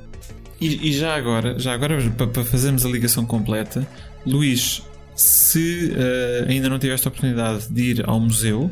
E, 0.60 0.90
e 0.90 0.94
já 0.94 1.16
agora, 1.16 1.58
já 1.58 1.74
agora 1.74 2.00
para, 2.12 2.44
fazermos 2.44 2.86
a 2.86 2.90
ligação 2.90 3.26
completa, 3.26 3.86
Luís, 4.26 4.84
se 5.16 5.92
eh, 5.96 6.46
ainda 6.48 6.70
não 6.70 6.78
tiveste 6.80 7.08
a 7.08 7.10
oportunidade 7.10 7.68
de 7.70 7.82
ir 7.84 8.04
ao 8.08 8.20
museu 8.20 8.72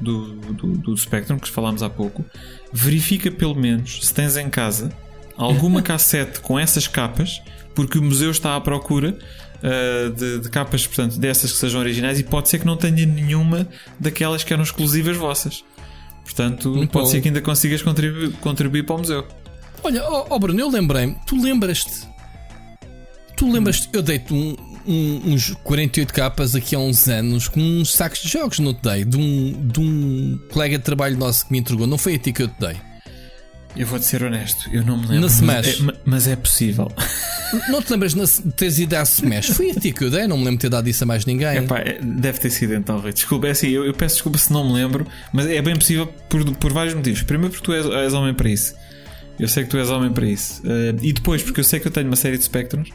do, 0.00 0.34
do, 0.36 0.66
do 0.78 0.96
Spectrum, 0.96 1.38
que 1.38 1.48
falámos 1.48 1.82
há 1.82 1.90
pouco, 1.90 2.24
verifica 2.72 3.30
pelo 3.30 3.54
menos 3.54 4.00
se 4.06 4.14
tens 4.14 4.36
em 4.36 4.48
casa 4.48 4.90
alguma 5.36 5.80
cassete 5.82 6.40
com 6.40 6.58
essas 6.58 6.86
capas, 6.88 7.40
porque 7.74 7.98
o 7.98 8.02
museu 8.02 8.30
está 8.30 8.56
à 8.56 8.60
procura 8.60 9.16
eh, 9.62 10.08
de, 10.16 10.38
de 10.40 10.48
capas, 10.48 10.86
portanto, 10.86 11.18
dessas 11.18 11.52
que 11.52 11.58
sejam 11.58 11.80
originais 11.80 12.18
e 12.18 12.22
pode 12.24 12.48
ser 12.48 12.58
que 12.58 12.66
não 12.66 12.76
tenha 12.76 13.04
nenhuma 13.06 13.66
daquelas 13.98 14.42
que 14.44 14.52
eram 14.52 14.62
exclusivas 14.62 15.16
vossas. 15.16 15.64
Portanto, 16.24 16.70
Muito 16.70 16.90
pode 16.92 17.06
bom. 17.06 17.10
ser 17.10 17.20
que 17.20 17.28
ainda 17.28 17.40
consigas 17.40 17.82
contribuir, 17.82 18.32
contribuir 18.40 18.84
para 18.86 18.94
o 18.94 18.98
museu. 18.98 19.26
Olha, 19.82 20.02
ó 20.04 20.26
ó, 20.30 20.38
Bruno, 20.38 20.60
eu 20.60 20.68
lembrei-me, 20.70 21.16
tu 21.26 21.40
lembras-te? 21.42 22.08
Tu 23.36 23.50
lembras-te, 23.50 23.88
eu 23.92 24.02
dei-te 24.02 24.32
um- 24.34 24.54
um- 24.86 25.32
uns 25.32 25.54
48 25.64 26.12
capas 26.12 26.54
aqui 26.54 26.74
há 26.74 26.78
uns 26.78 27.08
anos 27.08 27.48
com 27.48 27.60
uns 27.60 27.92
sacos 27.92 28.20
de 28.20 28.28
jogos, 28.28 28.58
não 28.58 28.74
te 28.74 28.82
dei? 28.82 29.04
De 29.04 29.16
um, 29.16 29.66
de 29.66 29.80
um 29.80 30.38
colega 30.52 30.76
de 30.78 30.84
trabalho 30.84 31.16
nosso 31.16 31.46
que 31.46 31.52
me 31.52 31.58
entregou, 31.58 31.86
não 31.86 31.96
foi 31.98 32.14
a 32.16 32.18
ti 32.18 32.32
que 32.32 32.42
eu 32.42 32.48
te 32.48 32.60
dei? 32.60 32.76
Eu 33.76 33.86
vou-te 33.86 34.04
ser 34.04 34.22
honesto, 34.24 34.68
eu 34.72 34.82
não 34.84 34.96
me 34.96 35.02
lembro. 35.06 35.14
Na 35.16 35.20
mas 35.22 35.32
Smash. 35.36 35.80
é, 35.80 35.82
ma- 35.82 35.94
mas 36.04 36.26
é 36.28 36.34
possível. 36.36 36.90
Não 37.68 37.80
te 37.80 37.90
lembras 37.92 38.14
de 38.14 38.52
teres 38.52 38.78
ido 38.78 38.94
à 38.94 39.02
Smash? 39.02 39.46
Foi 39.50 39.70
a 39.70 39.74
ti 39.74 39.92
que 39.92 40.04
eu 40.04 40.10
dei, 40.10 40.26
não 40.26 40.36
me 40.36 40.44
lembro 40.44 40.58
de 40.58 40.62
ter 40.62 40.68
dado 40.70 40.88
isso 40.88 41.04
a 41.04 41.06
mais 41.06 41.24
ninguém. 41.24 41.56
Epá, 41.58 41.78
é- 41.78 42.00
deve 42.02 42.38
ter 42.40 42.50
sido 42.50 42.74
então, 42.74 42.98
Rui. 42.98 43.12
Desculpa, 43.12 43.46
é 43.46 43.50
assim, 43.52 43.68
eu, 43.68 43.84
eu 43.84 43.94
peço 43.94 44.16
desculpa 44.16 44.38
se 44.38 44.52
não 44.52 44.66
me 44.66 44.72
lembro, 44.74 45.06
mas 45.32 45.46
é 45.46 45.62
bem 45.62 45.74
possível 45.76 46.06
por, 46.28 46.44
por 46.56 46.72
vários 46.72 46.94
motivos. 46.94 47.22
Primeiro, 47.22 47.52
porque 47.52 47.64
tu 47.64 47.72
és, 47.72 47.86
és 47.86 48.12
homem 48.12 48.34
para 48.34 48.48
isso. 48.50 48.74
Eu 49.38 49.48
sei 49.48 49.62
que 49.64 49.70
tu 49.70 49.78
és 49.78 49.88
homem 49.88 50.12
para 50.12 50.26
isso. 50.26 50.60
Eh, 50.66 50.94
e 51.02 51.12
depois, 51.12 51.42
porque 51.42 51.60
eu 51.60 51.64
sei 51.64 51.80
que 51.80 51.86
eu 51.86 51.92
tenho 51.92 52.08
uma 52.08 52.16
série 52.16 52.36
de 52.36 52.44
Spectrums 52.44 52.90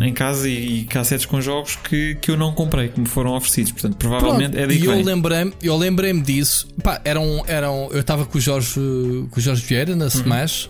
em 0.00 0.12
casa 0.12 0.48
e, 0.48 0.80
e 0.80 0.84
cassetes 0.84 1.24
com 1.26 1.40
jogos 1.40 1.76
que, 1.76 2.16
que 2.16 2.30
eu 2.30 2.36
não 2.36 2.52
comprei, 2.52 2.88
que 2.88 3.00
me 3.00 3.06
foram 3.06 3.32
oferecidos. 3.34 3.72
Portanto, 3.72 3.96
provavelmente 3.96 4.50
Pronto, 4.52 4.58
é 4.62 4.66
daí 4.66 4.76
e 4.76 4.80
que 4.80 4.86
eu 4.86 5.02
lembrei-me 5.02 5.52
eu 5.62 5.76
lembrei 5.76 6.12
disso. 6.20 6.68
Pá, 6.82 7.00
eram, 7.04 7.42
eram, 7.46 7.88
eu 7.90 8.00
estava 8.00 8.26
com 8.26 8.36
o 8.36 8.40
Jorge, 8.40 8.74
com 8.74 9.30
o 9.36 9.40
Jorge 9.40 9.64
Vieira 9.64 9.92
Uhum. 9.92 9.98
na 9.98 10.06
Smash 10.06 10.68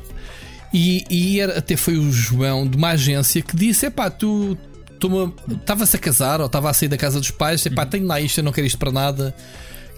e, 0.73 1.05
e 1.11 1.41
era, 1.41 1.59
até 1.59 1.77
foi 1.77 1.97
o 1.97 2.13
João 2.13 2.67
de 2.67 2.77
uma 2.77 2.91
agência 2.91 3.41
que 3.43 3.57
disse: 3.57 3.87
Epá, 3.87 4.11
tu 4.11 4.57
tu-me- 5.01 5.33
estavas 5.55 5.95
a 5.95 5.99
casar 5.99 6.41
ou 6.41 6.47
estava 6.47 6.69
a 6.71 6.73
sair 6.73 6.89
da 6.89 6.97
casa 6.97 7.19
dos 7.21 7.31
pais, 7.31 7.65
epá, 7.67 7.83
Uhum. 7.85 7.89
tenho 7.89 8.07
lá 8.07 8.21
isto, 8.21 8.39
eu 8.39 8.45
não 8.45 8.53
quero 8.53 8.67
isto 8.67 8.79
para 8.79 8.91
nada. 8.93 9.35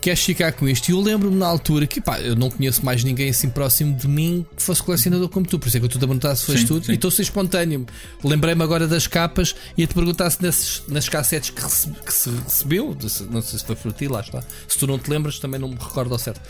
Queres 0.00 0.20
ficar 0.22 0.52
com 0.52 0.66
isto? 0.66 0.88
E 0.88 0.92
eu 0.92 1.00
lembro-me 1.00 1.36
na 1.36 1.46
altura 1.46 1.86
que 1.86 2.00
pá, 2.00 2.18
eu 2.20 2.34
não 2.34 2.48
conheço 2.50 2.82
mais 2.84 3.04
ninguém 3.04 3.28
assim 3.28 3.50
próximo 3.50 3.94
de 3.94 4.08
mim 4.08 4.46
que 4.56 4.62
fosse 4.62 4.82
colecionador 4.82 5.28
como 5.28 5.44
tu, 5.46 5.58
por 5.58 5.68
isso 5.68 5.76
é 5.76 5.80
que 5.80 5.84
eu 5.84 5.88
estou 5.88 5.98
a 5.98 6.06
perguntar 6.06 6.34
se 6.36 6.46
foste 6.46 6.66
tudo 6.66 6.86
sim. 6.86 6.92
e 6.92 6.94
estou 6.94 7.08
a 7.08 7.12
ser 7.12 7.22
espontâneo. 7.22 7.84
Lembrei-me 8.24 8.62
agora 8.62 8.88
das 8.88 9.06
capas 9.06 9.54
e 9.76 9.84
a 9.84 9.86
te 9.86 9.92
perguntar 9.92 10.30
se 10.30 10.42
nesses, 10.42 10.82
nas 10.88 11.06
cassetes 11.08 11.50
que, 11.50 11.60
rece- 11.60 11.90
que 12.04 12.14
se 12.14 12.30
recebeu, 12.30 12.96
não 13.30 13.42
sei 13.42 13.58
se 13.58 13.64
foi 13.66 13.76
por 13.76 13.92
ti, 13.92 14.08
lá 14.08 14.20
está. 14.20 14.42
Se 14.66 14.78
tu 14.78 14.86
não 14.86 14.98
te 14.98 15.10
lembras, 15.10 15.38
também 15.38 15.60
não 15.60 15.68
me 15.68 15.74
recordo 15.76 16.12
ao 16.14 16.18
certo. 16.18 16.40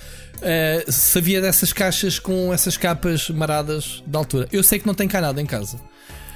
Eh, 0.43 0.85
se 0.89 1.19
havia 1.19 1.41
dessas 1.41 1.73
caixas 1.73 2.19
com 2.21 2.55
essas 2.55 2.77
capas 2.77 3.29
maradas 3.31 4.03
da 4.07 4.19
altura. 4.21 4.49
Eu 4.53 4.63
sei 4.63 4.79
que 4.79 4.87
não 4.87 4.95
tem 4.95 5.09
cá 5.09 5.21
nada 5.21 5.43
em 5.43 5.47
casa. 5.47 5.79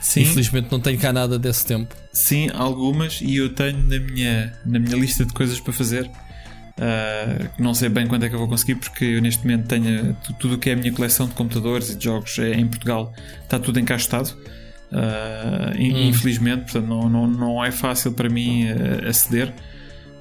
Sim, 0.01 0.21
Infelizmente 0.23 0.69
não 0.71 0.81
tenho 0.81 0.99
cá 0.99 1.13
nada 1.13 1.39
desse 1.39 1.65
tempo. 1.65 1.95
sim, 2.13 2.51
algumas, 2.53 3.21
e 3.23 3.37
eu 3.37 3.49
tenho 3.55 3.79
na 3.85 3.99
minha, 3.99 4.53
na 4.67 4.79
minha 4.79 4.97
lista 4.97 5.25
de 5.25 5.33
coisas 5.33 5.59
para 5.61 5.73
fazer. 5.73 6.11
Que 7.57 7.63
não 7.63 7.73
sei 7.75 7.89
bem 7.89 8.07
quando 8.07 8.25
é 8.25 8.29
que 8.29 8.35
eu 8.35 8.39
vou 8.39 8.49
conseguir, 8.49 8.75
porque 8.77 9.05
eu 9.05 9.23
neste 9.23 9.45
momento 9.47 9.69
tenho 9.69 10.15
tu- 10.25 10.33
tudo 10.35 10.55
o 10.57 10.59
que 10.59 10.71
é 10.71 10.73
a 10.73 10.77
minha 10.77 10.93
coleção 10.93 11.27
de 11.29 11.35
computadores 11.35 11.91
e 11.91 11.95
de 11.97 12.05
jogos 12.05 12.39
eh, 12.39 12.53
em 12.55 12.67
Portugal 12.67 13.13
está 13.43 13.59
tudo 13.59 13.79
encaixotado. 13.79 14.31
In- 15.79 15.93
Hum. 15.95 16.09
Infelizmente, 16.09 16.63
portanto, 16.65 16.87
não, 16.87 17.09
não, 17.09 17.27
não 17.27 17.65
é 17.65 17.71
fácil 17.73 18.13
para 18.13 18.29
mim 18.29 18.65
eh, 18.67 19.09
aceder. 19.09 19.53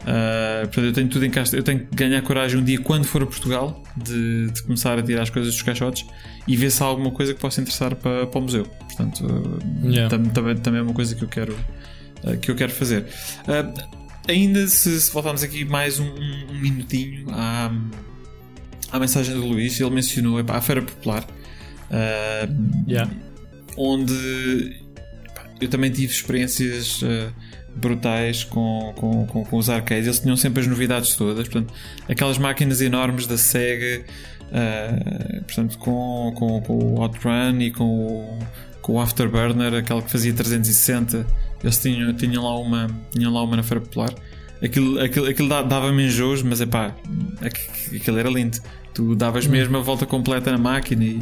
Ah, 0.05 0.61
portanto, 0.63 0.85
eu 0.85 0.93
tenho 0.93 1.07
tudo 1.09 1.25
encaixotado. 1.25 1.59
Eu 1.61 1.63
tenho 1.63 1.79
que 1.81 1.95
ganhar 1.95 2.21
coragem 2.23 2.59
um 2.59 2.63
dia, 2.63 2.79
quando 2.81 3.05
for 3.05 3.21
a 3.23 3.25
Portugal, 3.25 3.81
de, 3.95 4.49
de 4.51 4.63
começar 4.63 4.97
a 4.97 5.01
tirar 5.03 5.21
as 5.23 5.29
coisas 5.29 5.53
dos 5.53 5.61
caixotes 5.61 6.05
e 6.47 6.57
ver 6.57 6.71
se 6.71 6.81
há 6.83 6.85
alguma 6.85 7.11
coisa 7.11 7.33
que 7.33 7.39
possa 7.39 7.61
interessar 7.61 7.95
para, 7.95 8.25
para 8.27 8.39
o 8.39 8.41
museu. 8.41 8.65
Portanto, 8.65 9.25
ah, 9.27 9.87
Yeah. 9.87 10.09
tam- 10.09 10.25
também, 10.31 10.57
também 10.57 10.79
é 10.79 10.83
uma 10.83 10.93
coisa 10.93 11.15
que 11.15 11.23
eu 11.23 11.27
quero, 11.29 11.57
ah, 12.25 12.35
que 12.35 12.49
eu 12.51 12.55
quero 12.55 12.71
fazer. 12.71 13.05
Ah, 13.47 13.71
ainda 14.27 14.67
se, 14.67 14.99
se 15.01 15.11
voltarmos 15.11 15.43
aqui 15.43 15.65
mais 15.65 15.99
um, 15.99 16.05
um- 16.05 16.59
minutinho 16.59 17.25
à, 17.31 17.71
à 18.91 18.99
mensagem 18.99 19.33
do 19.35 19.45
Luís, 19.45 19.79
ele 19.79 19.89
mencionou 19.89 20.39
epá, 20.39 20.57
a 20.57 20.61
Feira 20.61 20.81
Popular. 20.81 21.25
ah, 21.91 22.47
onde 23.77 24.79
pá, 25.35 25.45
eu 25.59 25.67
também 25.67 25.91
tive 25.91 26.11
experiências 26.13 27.01
eh, 27.03 27.29
brutais 27.75 28.43
com, 28.43 28.93
com, 28.95 29.25
com, 29.25 29.43
com 29.45 29.57
os 29.57 29.69
arcades. 29.69 30.05
Eles 30.05 30.19
tinham 30.19 30.37
sempre 30.37 30.61
as 30.61 30.67
novidades 30.67 31.15
todas, 31.15 31.47
portanto, 31.47 31.73
aquelas 32.07 32.37
máquinas 32.37 32.81
enormes 32.81 33.25
da 33.27 33.37
Sega, 33.37 34.05
eh, 34.51 35.41
portanto, 35.45 35.77
com, 35.79 36.31
com, 36.35 36.61
com 36.61 36.77
o 36.95 37.01
Outrun 37.01 37.59
e 37.59 37.71
com 37.71 37.83
o, 37.85 38.39
com 38.81 38.93
o 38.93 39.01
Afterburner, 39.01 39.73
aquela 39.73 40.01
que 40.01 40.11
fazia 40.11 40.33
360. 40.33 41.25
Eles 41.63 41.77
tinham, 41.77 42.13
tinham, 42.13 42.43
lá, 42.43 42.59
uma, 42.59 42.87
tinham 43.11 43.33
lá 43.33 43.41
uma 43.41 43.55
na 43.55 43.63
Feira 43.63 43.81
Popular. 43.81 44.13
Aquilo, 44.61 44.99
aquilo, 44.99 45.27
aquilo 45.27 45.47
dava-me 45.63 46.05
enjoos, 46.05 46.41
mas 46.43 46.59
é 46.61 46.65
pá, 46.65 46.93
aquilo 47.95 48.17
era 48.19 48.29
lindo. 48.29 48.59
Tu 48.93 49.15
davas 49.15 49.47
mesmo 49.47 49.77
a 49.77 49.81
volta 49.81 50.05
completa 50.05 50.51
na 50.51 50.57
máquina 50.57 51.03
e, 51.03 51.19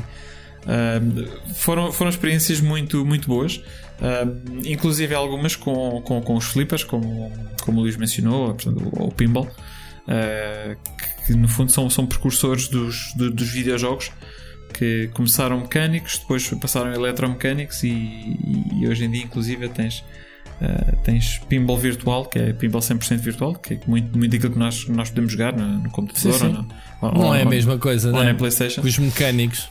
Um, 0.61 1.53
foram, 1.55 1.91
foram 1.91 2.11
experiências 2.11 2.61
muito, 2.61 3.03
muito 3.03 3.27
boas, 3.27 3.59
um, 3.99 4.59
inclusive 4.63 5.11
algumas 5.15 5.55
com, 5.55 5.99
com, 6.03 6.21
com 6.21 6.35
os 6.35 6.45
flippers, 6.45 6.83
como, 6.83 7.31
como 7.63 7.79
o 7.79 7.81
Luís 7.81 7.97
mencionou, 7.97 8.53
portanto, 8.53 8.79
o, 8.95 9.05
o 9.07 9.11
pinball, 9.11 9.47
uh, 9.47 10.75
que, 11.25 11.25
que 11.25 11.33
no 11.33 11.47
fundo 11.47 11.71
são, 11.71 11.89
são 11.89 12.05
precursores 12.05 12.67
dos, 12.67 13.11
do- 13.15 13.31
dos 13.31 13.49
videojogos 13.49 14.11
que 14.71 15.09
começaram 15.15 15.59
mecânicos, 15.61 16.19
depois 16.19 16.47
passaram 16.61 16.91
a 16.91 16.93
eletromecânicos 16.93 17.81
e, 17.81 17.89
e 18.79 18.87
hoje 18.87 19.05
em 19.05 19.09
dia, 19.09 19.23
inclusive, 19.23 19.67
tens. 19.69 20.03
Uh, 20.61 20.95
tens 21.03 21.39
pinball 21.49 21.77
virtual, 21.77 22.25
que 22.25 22.39
é 22.39 22.53
pinball 22.53 22.81
100% 22.81 23.17
virtual, 23.17 23.55
que 23.55 23.73
é 23.75 23.79
muito, 23.87 24.17
muito 24.17 24.35
aquilo 24.35 24.53
que 24.53 24.59
nós, 24.59 24.87
nós 24.87 25.09
podemos 25.09 25.31
jogar 25.31 25.53
no, 25.55 25.79
no 25.79 25.89
computador 25.91 26.33
Sim, 26.33 26.39
sim. 26.39 26.45
ou, 26.45 26.53
no, 26.53 26.67
ou- 27.01 27.11
Não 27.23 27.27
ou- 27.29 27.35
é 27.35 27.41
a 27.43 27.45
mesma 27.45 27.77
coisa, 27.77 28.11
não 28.11 28.21
é? 28.23 28.33
PlayStation. 28.33 28.81
Com 28.81 28.87
os 28.87 28.97
mecânicos. 28.97 29.69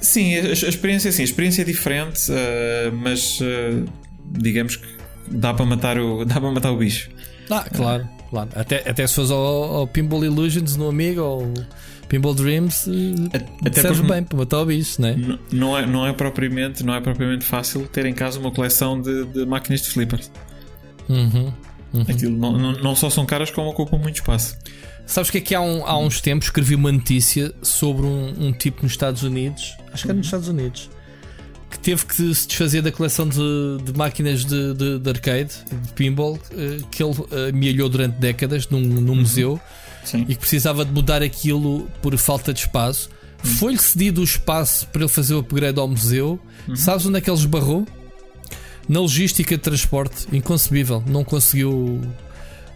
Sim, 0.00 0.36
a, 0.36 0.40
a 0.42 0.52
experiência, 0.52 1.10
sim, 1.10 1.22
a 1.22 1.24
experiência 1.24 1.62
é 1.62 1.64
diferente, 1.64 2.20
eh, 2.30 2.90
mas 2.92 3.40
eh, 3.42 3.82
digamos 4.30 4.76
que 4.76 4.86
dá 5.28 5.52
para 5.52 5.64
matar 5.66 5.98
o, 5.98 6.22
dá 6.26 6.40
para 6.40 6.50
matar 6.52 6.70
o 6.70 6.76
bicho. 6.76 7.10
Ah, 7.50 7.64
claro, 7.74 8.08
claro. 8.30 8.48
Até, 8.54 8.88
até 8.88 9.06
se 9.06 9.14
fores 9.14 9.30
ao, 9.30 9.38
ao 9.38 9.86
Pinball 9.88 10.24
Illusions 10.24 10.76
no 10.76 10.88
Amigo 10.88 11.20
ou 11.22 11.52
Pinball 12.08 12.34
Dreams, 12.34 12.88
eh, 13.32 13.40
Até 13.66 13.82
serve 13.82 14.02
bem 14.02 14.22
para 14.24 14.38
matar 14.38 14.60
o 14.60 14.66
bicho, 14.66 15.00
não 15.02 15.08
é? 15.08 15.16
não 15.52 15.78
é, 15.78 15.86
não 15.86 16.06
é 16.06 16.12
propriamente, 16.12 16.82
não 16.84 16.94
é 16.94 17.00
propriamente 17.00 17.44
fácil 17.44 17.86
ter 17.86 18.06
em 18.06 18.14
casa 18.14 18.38
uma 18.38 18.50
coleção 18.50 19.00
de, 19.00 19.24
de 19.26 19.44
máquinas 19.44 19.82
de 19.82 19.88
flippers. 19.90 20.30
Uhum. 21.08 21.52
Aquilo 22.08 22.36
não, 22.36 22.52
não, 22.58 22.72
não 22.72 22.96
só 22.96 23.08
são 23.10 23.24
caras 23.26 23.50
como 23.50 23.68
ocupam 23.70 23.98
muito 23.98 24.16
espaço. 24.16 24.56
Sabes 25.06 25.30
que 25.30 25.38
aqui 25.38 25.54
há, 25.54 25.60
um- 25.60 25.86
há 25.86 25.98
uns 25.98 26.20
tempos 26.20 26.48
escrevi 26.48 26.74
uma 26.74 26.92
notícia 26.92 27.52
sobre 27.62 28.04
um, 28.06 28.48
um 28.48 28.52
tipo 28.52 28.82
nos 28.82 28.92
Estados 28.92 29.22
Unidos, 29.22 29.74
acho 29.92 30.02
que 30.04 30.08
era 30.10 30.16
nos 30.16 30.26
Estados 30.26 30.48
Unidos, 30.48 30.90
que 31.70 31.78
teve 31.78 32.04
que 32.06 32.14
se 32.34 32.46
desfazer 32.46 32.82
da 32.82 32.92
coleção 32.92 33.26
de, 33.28 33.38
de 33.84 33.96
máquinas 33.96 34.44
de, 34.44 34.74
de- 34.74 34.98
de 34.98 35.10
arcade, 35.10 35.50
de 35.70 35.92
pinball, 35.94 36.38
eh, 36.52 36.78
que 36.90 37.02
ele 37.02 37.14
eh, 37.30 37.48
amealhou 37.50 37.88
durante 37.88 38.16
décadas 38.18 38.68
num, 38.68 38.80
num 38.80 39.14
museu 39.16 39.58
Sim. 40.04 40.22
e 40.28 40.34
que 40.34 40.38
precisava 40.40 40.84
de 40.84 40.92
mudar 40.92 41.22
aquilo 41.22 41.88
por 42.02 42.16
falta 42.16 42.52
de 42.52 42.60
espaço. 42.60 43.10
Foi-lhe 43.58 43.78
cedido 43.78 44.20
o 44.20 44.24
espaço 44.24 44.86
para 44.88 45.02
ele 45.02 45.08
fazer 45.10 45.34
o 45.34 45.38
upgrade 45.38 45.78
ao 45.78 45.86
museu. 45.88 46.40
Sabes 46.74 47.06
onde 47.06 47.18
é 47.18 47.20
que 47.20 47.30
ele 47.30 47.38
esbarrou? 47.38 47.86
Na 48.88 49.00
logística 49.00 49.56
de 49.56 49.62
transporte. 49.62 50.26
Inconcebível. 50.32 51.02
Não 51.06 51.22
conseguiu. 51.22 52.00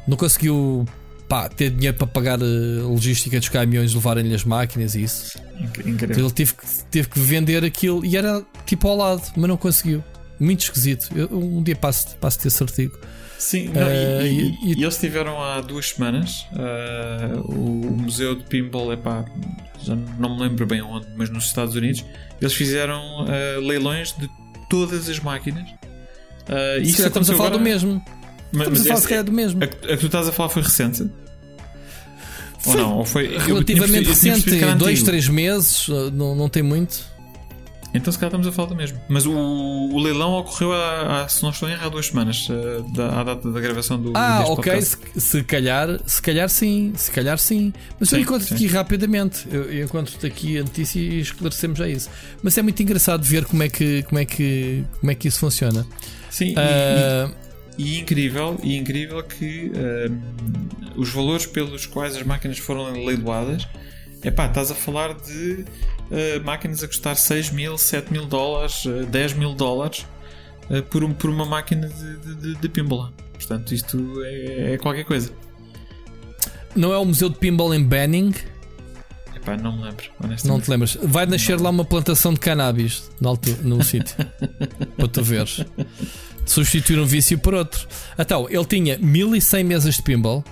Não 0.07 0.17
conseguiu 0.17 0.87
pá, 1.29 1.49
ter 1.49 1.71
dinheiro 1.71 1.97
para 1.97 2.07
pagar 2.07 2.39
a 2.43 2.47
logística 2.87 3.39
dos 3.39 3.49
caminhões, 3.49 3.95
levarem-lhe 3.95 4.35
as 4.35 4.45
máquinas 4.45 4.95
e 4.95 5.03
isso. 5.05 5.39
Inc- 5.59 5.87
Incrível. 5.87 6.25
ele 6.27 6.31
teve 6.35 6.53
que, 6.55 6.65
teve 6.91 7.09
que 7.09 7.19
vender 7.19 7.65
aquilo 7.65 8.05
e 8.05 8.17
era 8.17 8.45
tipo 8.67 8.87
ao 8.87 8.97
lado, 8.97 9.23
mas 9.37 9.49
não 9.49 9.57
conseguiu. 9.57 10.05
Muito 10.39 10.61
esquisito. 10.65 11.09
Eu, 11.17 11.29
um 11.33 11.63
dia 11.63 11.75
passo, 11.77 12.17
passo 12.19 12.47
esse 12.47 12.63
artigo. 12.63 12.99
Sim, 13.45 13.71
não, 13.75 13.83
Eh, 13.83 14.27
e, 14.29 14.29
e- 14.29 14.59
e- 14.79 14.83
eles 14.85 14.97
tiveram 14.99 15.43
há 15.43 15.61
duas 15.61 15.89
semanas 15.91 16.47
eh, 16.57 17.33
o, 17.45 17.89
o 17.89 17.97
Museu 18.01 18.37
de 18.37 18.45
Pinball, 18.45 18.93
epá, 18.93 19.25
já 19.83 19.97
não 20.19 20.37
me 20.37 20.43
lembro 20.43 20.65
bem 20.65 20.81
onde, 20.81 21.09
mas 21.17 21.29
nos 21.29 21.47
Estados 21.47 21.75
Unidos, 21.75 22.05
eles 22.41 22.55
fizeram 22.55 23.27
eh, 23.29 23.59
leilões 23.61 24.15
de 24.17 24.31
todas 24.71 25.09
as 25.09 25.19
máquinas. 25.19 25.69
Se 26.47 26.83
isso 26.83 27.05
estamos 27.07 27.29
a 27.31 27.35
falar 27.35 27.49
do 27.51 27.55
agora- 27.57 27.65
mesmo. 27.71 28.05
Mas, 28.53 28.69
Estamos 28.69 28.81
a 28.81 28.83
falar 28.85 28.95
esse- 28.95 29.03
se 29.03 29.09
calhar 29.09 29.25
do 29.25 29.33
mesmo. 29.33 29.65
a, 29.65 29.67
que- 29.67 29.87
a 29.87 29.97
que 29.97 30.01
tu 30.01 30.07
estás 30.07 30.29
a 30.29 30.33
falar 30.33 30.49
foi 30.49 30.63
recente? 30.63 31.11
Foi 32.61 32.77
Ou 32.77 32.81
não? 32.81 32.99
Ou 32.99 33.05
foi 33.05 33.25
eu 33.27 33.31
tinha 33.31 33.45
Relativamente 33.47 34.05
percebido- 34.07 34.37
eu 34.39 34.43
tinha 34.43 34.55
recente, 34.67 34.79
dois, 34.79 35.03
três 35.03 35.29
meses, 35.29 35.89
uh, 35.89 36.11
não, 36.13 36.37
não 36.37 36.49
tem 36.49 36.63
muito. 36.63 37.11
Então 37.95 38.11
se 38.13 38.19
calhar 38.19 38.29
estamos 38.31 38.47
a 38.47 38.53
falar 38.53 38.69
do 38.69 38.75
mesmo. 38.75 38.99
Mas 39.09 39.27
o, 39.27 39.33
o 39.33 39.99
leilão 40.03 40.33
ocorreu 40.33 40.73
há, 40.73 41.25
há, 41.25 41.29
se 41.29 41.43
não 41.43 41.51
estou 41.51 41.69
em 41.69 41.73
erro, 41.73 41.87
há 41.87 41.89
duas 41.91 42.07
semanas, 42.07 42.49
eh, 42.51 42.83
da, 42.95 43.21
à 43.21 43.25
data 43.25 43.51
da 43.53 43.61
gravação 43.61 44.01
do 44.01 44.13
Ah, 44.17 44.45
ok, 44.49 44.81
se, 44.81 44.97
se 45.21 45.45
calhar, 45.45 46.01
se 46.07 46.23
calhar 46.23 46.49
sim, 46.49 46.93
se 46.97 47.11
calhar 47.11 47.39
sim. 47.39 47.73
Mas 48.01 48.11
eu 48.11 48.17
Sim, 48.17 48.23
encontro-te 48.25 48.49
sim. 48.49 48.55
aqui 48.55 48.67
rapidamente. 48.67 49.47
Eu, 49.51 49.65
eu 49.71 49.85
encontro-te 49.85 50.27
aqui 50.27 50.59
a 50.59 50.63
notícia 50.63 50.99
e 50.99 51.21
esclarecemos 51.21 51.79
já 51.79 51.87
isso. 51.87 52.09
Mas 52.43 52.57
é 52.57 52.63
muito 52.63 52.83
engraçado 52.83 53.23
ver 53.25 53.45
como 53.45 53.63
é 53.63 53.69
que, 53.69 54.03
como 54.05 54.19
é 54.19 54.25
que, 54.25 54.85
como 55.01 55.13
é 55.13 55.15
que 55.15 55.29
isso 55.29 55.39
funciona. 55.41 55.87
Sim, 56.31 56.49
e- 56.51 56.55
Ah, 56.57 57.31
E 57.79 57.99
incrível, 57.99 58.59
e 58.63 58.77
incrível 58.77 59.23
que 59.23 59.71
ehm, 59.75 60.19
os 60.97 61.09
valores 61.11 61.47
pelos 61.47 61.87
quais 61.87 62.15
as 62.17 62.23
máquinas 62.23 62.59
foram 62.59 62.91
leiloadas, 62.93 63.67
epá, 64.23 64.47
estás 64.47 64.71
a 64.71 64.75
falar 64.75 65.15
de 65.15 65.65
eh, 66.13 66.39
máquinas 66.41 66.83
a 66.83 66.87
custar 66.87 67.17
6 67.17 67.51
mil, 67.51 67.77
7 67.79 68.13
mil 68.13 68.27
dólares, 68.27 68.85
eh, 68.87 69.05
10 69.07 69.33
mil 69.35 69.55
dólares 69.55 70.07
eh, 70.71 70.81
por, 70.83 71.03
um- 71.03 71.13
por 71.15 71.29
uma 71.31 71.45
máquina 71.47 71.89
de, 71.89 72.35
de, 72.37 72.55
de, 72.57 72.69
pinball. 72.69 73.11
Portanto, 73.33 73.75
isto 73.75 74.23
é, 74.25 74.75
é 74.75 74.79
qualquer 74.79 75.05
coisa. 75.05 75.33
não 76.77 76.93
é 76.93 76.99
o 76.99 77.05
Museu 77.05 77.29
de 77.29 77.37
Pinball 77.39 77.75
em 77.75 77.83
Banning? 77.83 78.33
Epá, 79.35 79.57
não 79.57 79.77
me 79.77 79.83
lembro, 79.85 80.05
Não 80.21 80.27
honestamente. 80.29 80.65
te 80.65 80.71
lembras? 80.71 80.99
Vai 81.03 81.27
nascer 81.27 81.61
lá 81.61 81.71
uma 81.71 81.85
plantação 81.85 82.33
de 82.33 82.39
cannabis 82.41 83.11
no, 83.21 83.31
alto- 83.31 83.59
no 83.67 83.83
sítio. 83.83 84.15
para 84.97 85.09
tu 85.09 85.23
veres. 85.25 85.65
Substituir 86.47 86.99
um 87.01 87.05
vício 87.07 87.37
por 87.39 87.55
outro. 87.55 87.89
Então, 88.19 88.47
ele 88.49 88.65
tinha 88.65 88.99
1100 88.99 89.65
mesas 89.65 89.97
de 89.97 90.03
pinball. 90.03 90.45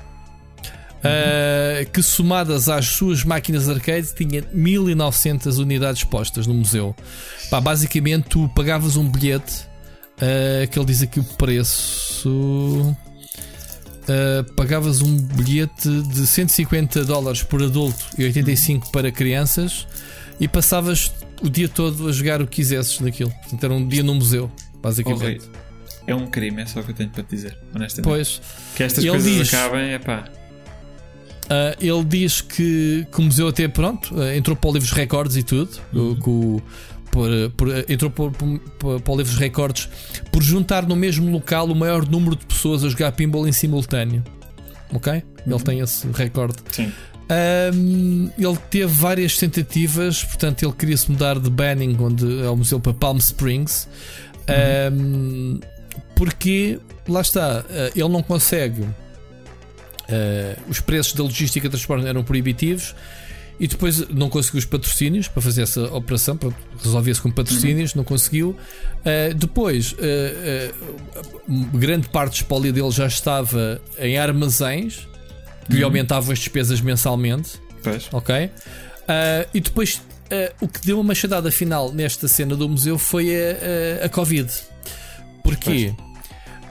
Uh, 1.01 1.90
que 1.90 2.02
somadas 2.02 2.68
às 2.68 2.86
suas 2.86 3.24
máquinas 3.24 3.68
arcade 3.68 4.14
tinha 4.14 4.44
1900 4.52 5.59
unidades 5.59 6.05
postas 6.05 6.47
no 6.47 6.55
museu. 6.55 6.94
Pá, 7.51 7.60
basicamente, 7.60 8.28
tu 8.28 8.48
pagavas 8.51 8.97
um 8.97 9.09
bilhete 9.09 9.64
uh, 10.16 10.68
que 10.70 10.78
ele 10.78 10.86
diz 10.86 11.02
aqui 11.02 11.20
o 11.20 11.24
preço. 11.24 12.97
Uh, 14.02 14.43
pagavas 14.55 15.02
um 15.02 15.16
bilhete 15.16 15.89
de 15.89 16.27
150 16.27 17.05
dólares 17.05 17.43
por 17.43 17.62
adulto 17.62 18.05
e 18.18 18.24
85 18.24 18.90
para 18.90 19.12
crianças 19.12 19.86
e 20.40 20.48
passavas 20.48 21.12
o 21.43 21.48
dia 21.48 21.68
todo 21.68 22.09
a 22.09 22.12
jogar 22.12 22.43
o 22.43 22.47
que 22.47 22.56
quisesses 22.56 22.98
naquilo. 23.01 23.31
Portanto, 23.31 23.64
era 23.64 23.74
um 23.74 23.86
dia 23.86 24.02
no 24.02 24.14
museu, 24.14 24.51
basicamente. 24.82 25.22
Horrível. 25.22 25.48
É 26.06 26.14
um 26.14 26.27
crime, 26.27 26.62
é 26.62 26.66
só 26.66 26.81
o 26.81 26.82
que 26.82 26.90
eu 26.90 26.94
tenho 26.94 27.10
para 27.10 27.22
te 27.22 27.31
dizer, 27.31 27.56
honestamente. 27.74 28.02
Pois, 28.05 28.40
que 28.74 28.82
estas 28.82 29.05
coisas 29.05 29.31
diz- 29.31 29.55
acabem, 29.55 29.93
epá. 29.93 30.24
Uh, 31.51 31.77
ele 31.81 32.05
diz 32.05 32.40
que, 32.40 33.06
que 33.12 33.20
o 33.20 33.22
museu 33.24 33.48
até 33.48 33.66
pronto, 33.68 34.14
uh, 34.14 34.32
entrou 34.32 34.56
para 34.56 34.70
o 34.70 34.72
livros 34.72 34.93
recordes 34.93 35.36
e 35.36 35.43
tudo, 35.43 35.70
o- 35.93 36.16
que 36.16 36.28
o- 36.31 36.62
por, 37.10 37.28
por- 37.56 37.90
entrou 37.90 38.10
por, 38.10 38.31
por- 38.32 39.01
para 39.01 39.12
o 39.12 39.16
livros 39.16 39.36
recordes 39.36 39.89
por 40.31 40.43
juntar 40.43 40.86
no 40.86 40.94
mesmo 40.94 41.28
local 41.31 41.66
o 41.66 41.74
maior 41.74 42.09
número 42.09 42.36
de 42.36 42.47
pessoas 42.47 42.85
a 42.85 42.89
jogar 42.89 43.10
pinball 43.12 43.48
em 43.48 43.52
simultâneo. 43.52 44.22
Ok? 44.93 45.22
Ele 45.47 45.60
tem 45.60 45.81
esse 45.81 46.06
recorde. 46.12 46.56
Sim. 46.70 46.93
Um, 47.74 48.28
ele 48.36 48.56
teve 48.70 48.93
várias 48.93 49.36
tentativas, 49.36 50.22
portanto, 50.24 50.64
ele 50.64 50.72
queria 50.72 50.97
se 50.97 51.10
mudar 51.10 51.39
de 51.39 51.48
Banning, 51.48 51.97
onde 52.01 52.43
é 52.44 52.48
o 52.51 52.56
museu, 52.56 52.78
para 52.81 52.93
Palm 52.94 53.18
Springs. 53.18 53.89
Um, 54.93 55.60
porque 56.16 56.78
lá 57.09 57.20
está, 57.20 57.64
ele 57.94 58.09
não 58.09 58.22
consegue. 58.22 58.85
Uh, 60.11 60.70
os 60.70 60.81
preços 60.81 61.12
da 61.15 61.23
logística 61.23 61.69
de 61.69 61.70
transporte 61.70 62.07
eram 62.07 62.23
proibitivos 62.23 62.95
e 63.59 63.66
depois 63.66 64.09
não 64.09 64.28
conseguiu 64.28 64.59
os 64.59 64.65
patrocínios 64.65 65.28
para 65.28 65.43
fazer 65.43 65.62
essa 65.62 65.82
operação. 65.95 66.39
Resolvia-se 66.82 67.20
com 67.20 67.31
patrocínios, 67.31 67.95
não 67.95 68.05
conseguiu. 68.05 68.51
Uh, 68.51 69.35
depois, 69.35 69.93
uh, 69.93 69.97
grande 71.74 72.09
parte 72.09 72.32
do 72.32 72.37
espólio 72.37 72.73
dele 72.73 72.91
já 72.91 73.07
estava 73.07 73.81
em 73.99 74.16
armazéns 74.19 75.07
que 75.69 75.77
lhe 75.77 75.82
aumentavam 75.82 76.32
as 76.32 76.39
despesas 76.39 76.81
mensalmente. 76.81 77.61
Pois. 77.82 78.09
Ok? 78.12 78.51
E 79.53 79.61
depois 79.61 80.01
o 80.61 80.69
que 80.69 80.81
deu 80.87 80.97
uma 80.99 81.09
machadada 81.09 81.51
final 81.51 81.93
nesta 81.93 82.28
cena 82.28 82.57
do 82.57 82.69
museu 82.69 82.99
foi 82.99 83.28
a, 83.35 84.03
a, 84.03 84.07
a 84.07 84.09
Covid. 84.09 84.51
Porquê? 85.43 85.95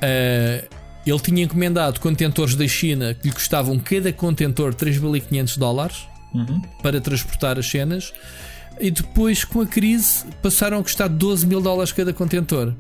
Ah, 0.02 0.64
ele 1.10 1.20
tinha 1.20 1.44
encomendado 1.44 2.00
contentores 2.00 2.56
da 2.56 2.68
China 2.68 3.14
que 3.14 3.28
lhe 3.28 3.34
custavam 3.34 3.78
cada 3.80 4.12
contentor 4.14 4.74
3.500 4.74 5.58
dólares 5.58 6.08
Uhum. 6.34 6.62
para 6.84 7.02
transportar 7.02 7.58
as 7.58 7.66
cenas. 7.68 8.14
E 8.80 8.92
depois, 8.92 9.44
com 9.44 9.62
a 9.62 9.66
crise, 9.66 10.24
passaram 10.44 10.78
a 10.80 10.84
custar 10.84 11.10
12 11.10 11.46
mil 11.48 11.60
dólares 11.60 11.92
cada 11.92 12.14
contentor. 12.14 12.76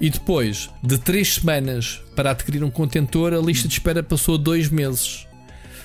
E 0.00 0.10
depois 0.10 0.68
de 0.82 0.98
3 0.98 1.34
semanas 1.34 2.00
para 2.16 2.30
adquirir 2.32 2.64
um 2.64 2.70
contentor, 2.70 3.32
a 3.32 3.38
lista 3.38 3.68
de 3.68 3.74
espera 3.74 4.02
passou 4.02 4.34
a 4.34 4.38
2 4.38 4.68
meses. 4.68 5.26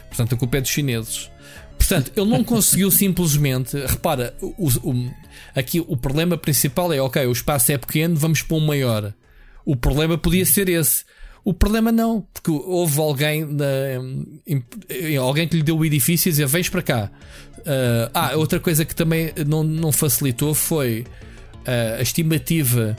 Portanto, 0.07 0.34
a 0.34 0.38
culpa 0.38 0.57
é 0.57 0.61
dos 0.61 0.69
chineses. 0.72 1.30
Portanto, 1.77 2.11
ele 2.15 2.30
não 2.30 2.43
conseguiu 2.43 2.89
simplesmente. 2.91 3.77
Repara, 3.85 4.34
o, 4.41 4.67
o- 4.67 5.11
aqui 5.55 5.80
o 5.85 5.95
problema 5.95 6.38
principal 6.38 6.91
é: 6.91 6.99
ok, 7.01 7.26
o 7.27 7.31
espaço 7.31 7.72
é 7.72 7.77
pequeno, 7.77 8.15
vamos 8.15 8.41
para 8.41 8.57
um 8.57 8.65
maior. 8.65 9.13
O 9.65 9.76
problema 9.76 10.17
podia 10.17 10.45
ser 10.45 10.67
esse. 10.69 11.03
O 11.45 11.53
problema 11.53 11.91
não, 11.91 12.26
porque 12.34 12.49
houve 12.51 12.99
alguém, 12.99 13.45
na, 13.45 13.65
em- 14.47 15.15
alguém 15.17 15.47
que 15.47 15.55
lhe 15.55 15.63
deu 15.63 15.77
o 15.77 15.85
edifício 15.85 16.27
e 16.27 16.31
dizer: 16.31 16.47
Vens 16.47 16.67
para 16.69 16.81
cá. 16.81 17.11
Ah, 18.13 18.31
ah, 18.31 18.35
outra 18.35 18.59
coisa 18.59 18.84
que 18.84 18.93
também 18.95 19.31
não, 19.47 19.63
não 19.63 19.91
facilitou 19.91 20.53
foi 20.55 21.05
ah, 21.65 21.97
a 21.99 22.01
estimativa 22.01 22.97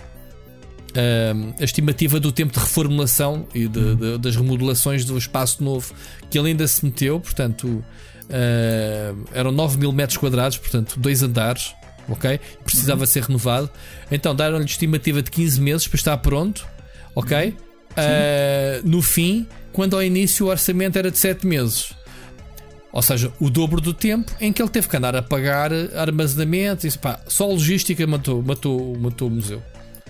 um, 0.96 1.52
a 1.60 1.64
estimativa 1.64 2.18
do 2.18 2.32
tempo 2.32 2.52
de 2.54 2.58
reformulação 2.58 3.46
e 3.54 3.68
de- 3.68 3.96
de- 3.96 4.18
das 4.18 4.34
remodelações 4.36 5.04
do 5.04 5.18
espaço 5.18 5.62
novo 5.62 5.92
que 6.30 6.38
ele 6.38 6.48
ainda 6.50 6.66
se 6.66 6.84
meteu, 6.84 7.20
portanto, 7.20 7.64
uh, 7.66 9.24
eram 9.34 9.52
9 9.52 9.76
mil 9.78 9.92
metros 9.92 10.16
quadrados, 10.16 10.56
portanto, 10.56 10.98
dois 10.98 11.22
andares, 11.22 11.74
ok? 12.08 12.40
Precisava 12.64 13.04
ser 13.06 13.24
renovado. 13.24 13.70
Então, 14.10 14.34
deram-lhe 14.34 14.64
estimativa 14.64 15.20
de 15.22 15.30
15 15.30 15.60
meses 15.60 15.86
para 15.86 15.96
estar 15.96 16.16
pronto, 16.18 16.66
ok? 17.14 17.54
Uh, 18.00 18.88
no 18.88 19.02
fim, 19.02 19.46
quando 19.72 19.94
ao 19.94 20.02
início 20.02 20.46
o 20.46 20.48
orçamento 20.48 20.96
era 20.98 21.10
de 21.10 21.18
7 21.18 21.46
meses. 21.46 21.92
Ou 22.92 23.02
seja, 23.02 23.30
o 23.38 23.50
dobro 23.50 23.80
do 23.80 23.92
tempo 23.92 24.32
em 24.40 24.52
que 24.52 24.62
ele 24.62 24.70
teve 24.70 24.88
que 24.88 24.96
andar 24.96 25.14
a 25.14 25.22
pagar 25.22 25.70
armazenamento. 25.94 26.86
Isso, 26.86 26.98
pá, 26.98 27.20
só 27.26 27.44
a 27.44 27.48
logística 27.48 28.06
matou, 28.06 28.42
matou, 28.42 28.96
matou 28.98 29.28
o 29.28 29.30
museu. 29.30 29.62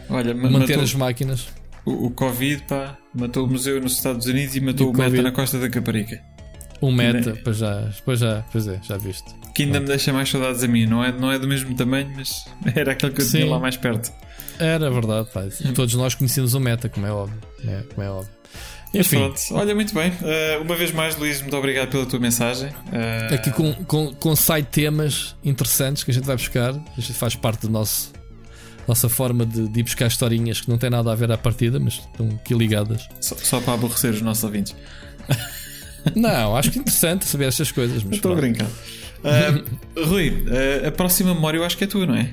Olha, 0.08 0.32
ma- 0.34 0.48
Manter 0.50 0.68
matou- 0.76 0.82
as 0.84 0.94
máquinas. 0.94 1.48
O, 1.84 2.06
o 2.06 2.10
Covid, 2.10 2.62
pá, 2.68 2.96
matou 3.14 3.44
o 3.44 3.50
museu 3.50 3.80
nos 3.80 3.92
Estados 3.94 4.26
Unidos 4.26 4.54
e 4.56 4.60
matou 4.60 4.86
E 4.86 4.90
o, 4.90 4.92
o 4.92 4.96
Meta 4.96 5.22
na 5.22 5.32
Costa 5.32 5.58
da 5.58 5.68
Caparica. 5.68 6.20
Um 6.82 6.92
meta, 6.92 7.32
Né? 7.32 7.40
pois 7.42 7.56
já, 7.56 7.90
pois 8.04 8.20
já, 8.20 8.44
pois 8.52 8.68
é, 8.68 8.78
já 8.82 8.96
viste. 8.98 9.24
Que 9.54 9.62
ainda 9.62 9.80
me 9.80 9.86
deixa 9.86 10.12
mais 10.12 10.28
saudades 10.28 10.62
a 10.62 10.68
mim. 10.68 10.84
Não 10.86 11.02
é, 11.02 11.10
não 11.10 11.32
é 11.32 11.38
do 11.38 11.48
mesmo 11.48 11.74
tamanho, 11.74 12.12
mas 12.14 12.44
era 12.76 12.92
aquele 12.92 13.12
que 13.12 13.22
eu 13.22 13.24
Sim. 13.24 13.38
tinha 13.38 13.50
lá 13.50 13.58
mais 13.58 13.76
perto. 13.76 14.12
Era 14.58 14.90
verdade, 14.90 15.28
pá. 15.32 15.42
Todos 15.74 15.94
nós 15.94 16.14
conhecemos 16.14 16.54
o 16.54 16.60
meta, 16.60 16.88
como 16.88 17.06
é 17.06 17.10
óbvio. 17.10 17.38
É, 17.66 17.82
como 17.94 18.02
é 18.02 18.10
óbvio. 18.10 18.36
Enfim, 18.94 19.16
pronto, 19.18 19.40
olha, 19.52 19.74
muito 19.74 19.92
bem. 19.94 20.10
Uh, 20.10 20.62
uma 20.62 20.74
vez 20.74 20.92
mais, 20.92 21.16
Luís, 21.16 21.40
muito 21.42 21.56
obrigado 21.56 21.90
pela 21.90 22.06
tua 22.06 22.18
mensagem. 22.18 22.68
Uh, 22.68 23.34
aqui 23.34 23.50
com, 23.50 23.72
com, 23.84 24.14
com 24.14 24.34
site 24.34 24.66
temas 24.66 25.36
interessantes 25.44 26.02
que 26.02 26.10
a 26.10 26.14
gente 26.14 26.24
vai 26.24 26.36
buscar. 26.36 26.70
A 26.70 27.00
gente 27.00 27.12
faz 27.12 27.34
parte 27.34 27.66
da 27.66 27.72
nosso, 27.72 28.12
nossa 28.88 29.08
forma 29.08 29.44
de, 29.44 29.68
de 29.68 29.80
ir 29.80 29.82
buscar 29.82 30.06
historinhas 30.06 30.60
que 30.60 30.70
não 30.70 30.78
têm 30.78 30.88
nada 30.88 31.12
a 31.12 31.14
ver 31.14 31.30
à 31.30 31.36
partida, 31.36 31.78
mas 31.78 31.94
estão 31.94 32.28
aqui 32.30 32.54
ligadas. 32.54 33.06
só, 33.20 33.36
só 33.36 33.60
para 33.60 33.74
aborrecer 33.74 34.12
os 34.12 34.22
nossos 34.22 34.44
ouvintes. 34.44 34.74
Não, 36.14 36.56
acho 36.56 36.70
que 36.70 36.78
é 36.78 36.80
interessante 36.82 37.24
saber 37.24 37.46
estas 37.46 37.72
coisas. 37.72 38.04
Mas 38.04 38.14
Estou 38.14 38.32
a 38.32 38.36
brincar. 38.36 38.68
Ah, 39.24 40.00
Rui, 40.06 40.44
ah, 40.84 40.86
a 40.86 40.92
próxima 40.92 41.34
memória 41.34 41.58
eu 41.58 41.64
acho 41.64 41.76
que 41.76 41.82
é 41.82 41.86
tua, 41.88 42.06
não 42.06 42.14
é? 42.14 42.32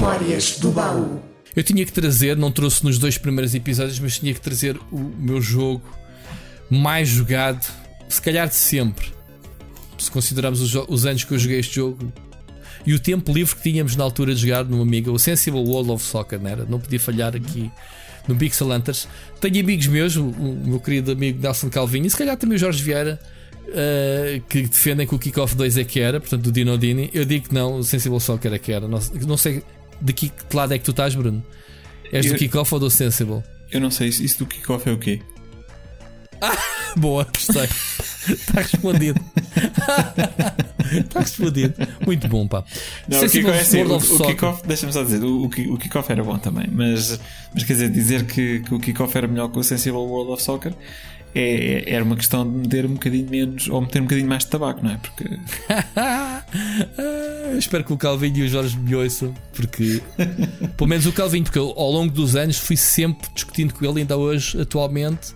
Memórias 0.00 0.58
do 0.58 0.70
baú. 0.70 1.20
Eu 1.54 1.62
tinha 1.62 1.84
que 1.84 1.92
trazer, 1.92 2.34
não 2.34 2.50
trouxe 2.50 2.82
nos 2.82 2.96
dois 2.98 3.18
primeiros 3.18 3.54
episódios, 3.54 3.98
mas 3.98 4.18
tinha 4.18 4.32
que 4.32 4.40
trazer 4.40 4.78
o 4.90 4.98
meu 4.98 5.42
jogo 5.42 5.82
mais 6.70 7.06
jogado, 7.06 7.70
se 8.08 8.22
calhar 8.22 8.48
de 8.48 8.54
sempre. 8.54 9.12
Se 9.98 10.10
considerarmos 10.10 10.62
os, 10.62 10.74
os 10.88 11.04
anos 11.04 11.22
que 11.24 11.34
eu 11.34 11.38
joguei 11.38 11.58
este 11.58 11.74
jogo 11.74 12.10
e 12.86 12.94
o 12.94 12.98
tempo 12.98 13.30
livre 13.30 13.54
que 13.54 13.62
tínhamos 13.62 13.94
na 13.94 14.02
altura 14.02 14.34
de 14.34 14.40
jogar 14.40 14.64
no 14.64 14.80
Amiga, 14.80 15.12
o 15.12 15.18
Sensible 15.18 15.60
World 15.60 15.90
of 15.90 16.02
Soccer, 16.02 16.40
não 16.40 16.48
era? 16.48 16.64
Não 16.64 16.80
podia 16.80 16.98
falhar 16.98 17.36
aqui 17.36 17.70
no 18.26 18.34
Pixel 18.34 18.72
Hunters. 18.72 19.06
Tenho 19.38 19.60
amigos 19.60 19.86
meus, 19.86 20.16
o, 20.16 20.24
o 20.24 20.62
meu 20.64 20.80
querido 20.80 21.12
amigo 21.12 21.42
Nelson 21.42 21.68
Calvinho 21.68 22.06
e 22.06 22.10
se 22.10 22.16
calhar 22.16 22.38
também 22.38 22.56
o 22.56 22.58
Jorge 22.58 22.82
Vieira. 22.82 23.20
eh, 23.68 24.40
que 24.48 24.62
defendem 24.62 25.06
que 25.06 25.14
o 25.14 25.18
Kickoff 25.18 25.54
2 25.54 25.76
é 25.76 25.84
que 25.84 26.00
era, 26.00 26.18
portanto, 26.18 26.40
do 26.44 26.50
Dino 26.50 26.78
Dini. 26.78 27.10
Eu 27.12 27.26
digo 27.26 27.50
que 27.50 27.54
não, 27.54 27.76
o 27.76 27.84
Sensible 27.84 28.18
Soccer 28.18 28.54
é 28.54 28.58
que 28.58 28.72
era. 28.72 28.88
Não, 28.88 28.98
não 29.26 29.36
sei 29.36 29.62
de 30.00 30.12
que, 30.12 30.32
lado 30.52 30.72
é 30.74 30.78
que 30.78 30.84
tu 30.84 30.90
estás, 30.92 31.14
Bruno. 31.14 31.44
És 32.12 32.26
do 32.26 32.32
Eu- 32.32 32.38
Kickoff 32.38 32.74
ou 32.74 32.80
do 32.80 32.90
Sensible? 32.90 33.42
Eu 33.70 33.80
não 33.80 33.90
sei, 33.90 34.08
isso, 34.08 34.22
isso 34.24 34.38
do 34.40 34.46
kickoff 34.46 34.88
é 34.88 34.92
o 34.92 34.98
quê? 34.98 35.20
Boa, 36.96 37.24
gostei. 37.24 37.68
Está 38.28 38.60
respondido. 38.60 39.20
Está 40.92 41.20
respondido. 41.20 41.74
Muito 42.04 42.28
bom, 42.28 42.46
pá. 42.48 42.64
Não, 43.08 43.18
o 43.18 43.20
Sensible 43.20 43.52
kickoff, 43.52 43.58
é 43.58 43.60
assim, 43.62 43.82
o, 43.82 43.96
o 44.16 44.26
kickoff, 44.26 44.66
deixa-me 44.66 44.92
só 44.92 45.02
dizer, 45.02 45.22
o, 45.22 45.44
o, 45.44 45.48
ki- 45.50 45.68
o 45.68 45.76
kickoff 45.78 46.10
era 46.10 46.22
bom 46.24 46.38
também, 46.38 46.66
mas, 46.72 47.20
mas 47.54 47.64
quer 47.64 47.74
dizer, 47.74 47.90
dizer 47.90 48.26
que, 48.26 48.60
que 48.60 48.74
o 48.74 48.78
kickoff 48.80 49.16
era 49.16 49.26
melhor 49.28 49.48
que 49.48 49.58
o 49.58 49.62
Sensible 49.62 49.98
World 49.98 50.32
of 50.32 50.42
Soccer 50.42 50.72
é, 51.34 51.84
é- 51.88 51.94
era 51.94 52.04
uma 52.04 52.16
questão 52.16 52.44
de 52.44 52.56
meter 52.58 52.84
um 52.86 52.94
bocadinho 52.94 53.28
menos 53.30 53.68
ou 53.68 53.80
meter 53.80 54.00
um 54.00 54.04
bocadinho 54.04 54.28
mais 54.28 54.44
de 54.44 54.50
tabaco, 54.50 54.82
não 54.84 54.90
é? 54.90 54.96
Porque 54.98 55.24
Ah, 55.96 56.42
espero 57.58 57.84
que 57.84 57.92
o 57.92 57.96
Calvinho 57.96 58.38
e 58.38 58.42
o 58.42 58.48
Jorge 58.48 58.76
me 58.78 58.94
ouçam, 58.94 59.34
porque 59.52 60.02
pelo 60.76 60.88
menos 60.88 61.06
o 61.06 61.12
Calvinho, 61.12 61.44
porque 61.44 61.58
eu, 61.58 61.72
ao 61.76 61.90
longo 61.90 62.12
dos 62.12 62.34
anos 62.36 62.58
fui 62.58 62.76
sempre 62.76 63.28
discutindo 63.34 63.72
com 63.74 63.84
ele, 63.84 64.00
ainda 64.00 64.16
hoje, 64.16 64.60
atualmente, 64.60 65.32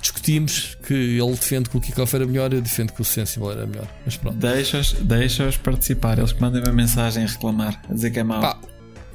discutimos 0.00 0.76
que 0.86 0.94
ele 0.94 1.30
defende 1.30 1.68
que 1.68 1.76
o 1.76 1.80
Kickoff 1.80 2.14
era 2.14 2.26
melhor, 2.26 2.52
eu 2.52 2.60
defendo 2.60 2.92
que 2.92 3.00
o 3.00 3.04
Sensible 3.04 3.48
era 3.48 3.66
melhor. 3.66 3.86
Mas 4.04 4.16
pronto. 4.16 4.36
deixa-os 4.36 4.92
deixa 4.92 5.50
participar, 5.62 6.18
eles 6.18 6.32
que 6.32 6.40
mandem 6.40 6.62
uma 6.62 6.72
mensagem 6.72 7.24
a 7.24 7.26
reclamar, 7.26 7.80
a 7.88 7.92
dizer 7.92 8.10
que 8.10 8.18
é 8.18 8.24
mau. 8.24 8.40
Pá, 8.40 8.58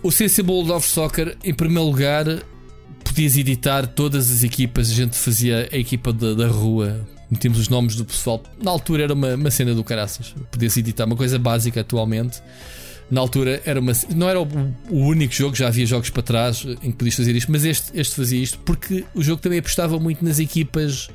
o 0.03 0.11
Sensible 0.11 0.71
of 0.71 0.87
Soccer, 0.87 1.35
em 1.43 1.53
primeiro 1.53 1.89
lugar, 1.89 2.25
podias 3.03 3.37
editar 3.37 3.87
todas 3.87 4.29
as 4.29 4.43
equipas. 4.43 4.91
A 4.91 4.93
gente 4.93 5.17
fazia 5.17 5.69
a 5.71 5.77
equipa 5.77 6.13
da, 6.13 6.33
da 6.33 6.47
rua, 6.47 7.07
metíamos 7.29 7.59
os 7.59 7.69
nomes 7.69 7.95
do 7.95 8.05
pessoal. 8.05 8.43
Na 8.61 8.71
altura 8.71 9.03
era 9.03 9.13
uma, 9.13 9.35
uma 9.35 9.49
cena 9.49 9.73
do 9.73 9.83
caraças. 9.83 10.35
Podias 10.51 10.77
editar 10.77 11.05
uma 11.05 11.15
coisa 11.15 11.39
básica 11.39 11.81
atualmente. 11.81 12.41
Na 13.09 13.21
altura 13.21 13.61
era 13.65 13.79
uma, 13.79 13.91
não 14.15 14.27
era 14.27 14.41
o, 14.41 14.47
o 14.89 14.99
único 15.05 15.31
jogo, 15.33 15.55
já 15.55 15.67
havia 15.67 15.85
jogos 15.85 16.09
para 16.09 16.23
trás 16.23 16.65
em 16.81 16.91
que 16.91 16.97
podias 16.97 17.15
fazer 17.15 17.35
isto, 17.35 17.51
mas 17.51 17.63
este, 17.63 17.91
este 17.93 18.15
fazia 18.15 18.39
isto 18.41 18.57
porque 18.65 19.03
o 19.13 19.21
jogo 19.21 19.39
também 19.41 19.59
apostava 19.59 19.99
muito 19.99 20.25
nas 20.25 20.39
equipas. 20.39 21.07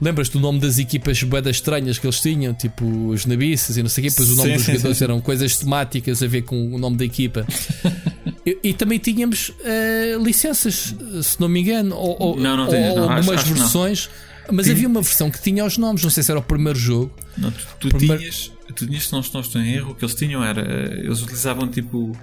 Lembras-te 0.00 0.32
do 0.32 0.40
nome 0.40 0.58
das 0.58 0.78
equipas 0.78 1.22
boedas 1.22 1.56
estranhas 1.56 1.96
que 1.96 2.04
eles 2.04 2.18
tinham, 2.20 2.52
tipo 2.52 2.84
os 3.10 3.24
nabiças 3.24 3.76
e 3.76 3.82
não 3.84 3.88
sei 3.88 4.02
o 4.02 4.04
quê, 4.06 4.10
depois 4.10 4.32
o 4.32 4.36
nome 4.36 4.48
Sim, 4.50 4.56
dos 4.56 4.64
sim, 4.64 4.72
jogadores 4.72 4.98
sim, 4.98 5.04
eram 5.04 5.20
coisas 5.20 5.56
temáticas 5.58 6.22
a 6.24 6.26
ver 6.26 6.42
com 6.42 6.74
o 6.74 6.78
nome 6.78 6.96
da 6.96 7.04
equipa. 7.04 7.46
e, 8.44 8.58
e 8.64 8.74
também 8.74 8.98
tínhamos 8.98 9.52
eh, 9.64 10.16
licenças, 10.20 10.92
se 11.22 11.40
não 11.40 11.48
me 11.48 11.60
engano, 11.60 11.94
ou, 11.94 12.16
ou, 12.18 12.36
Não, 12.36 12.56
não 12.56 12.64
ou 12.64 12.70
tinha, 12.70 12.94
não, 12.96 13.04
acho- 13.04 13.12
algumas 13.12 13.44
acho 13.44 13.54
versões. 13.54 14.10
Mas 14.50 14.68
havia 14.68 14.88
uma 14.88 15.00
versão 15.02 15.30
que 15.30 15.40
tinha 15.40 15.64
os 15.64 15.78
nomes, 15.78 16.02
não 16.02 16.10
sei 16.10 16.24
se 16.24 16.32
era 16.32 16.40
o 16.40 16.42
primeiro 16.42 16.76
jogo. 16.76 17.12
Não, 17.38 17.52
tu, 17.52 17.64
tu 17.78 17.88
Primeiro- 17.90 18.18
tinhas, 18.22 18.50
tinhas, 18.72 19.06
se 19.06 19.12
não 19.12 19.20
estou 19.20 19.42
em 19.60 19.72
erro, 19.74 19.92
o 19.92 19.94
que 19.94 20.04
eles 20.04 20.14
tinham 20.14 20.42
era, 20.44 20.60
eh, 20.62 21.00
eles 21.04 21.20
utilizavam 21.22 21.68
tipo 21.68 22.16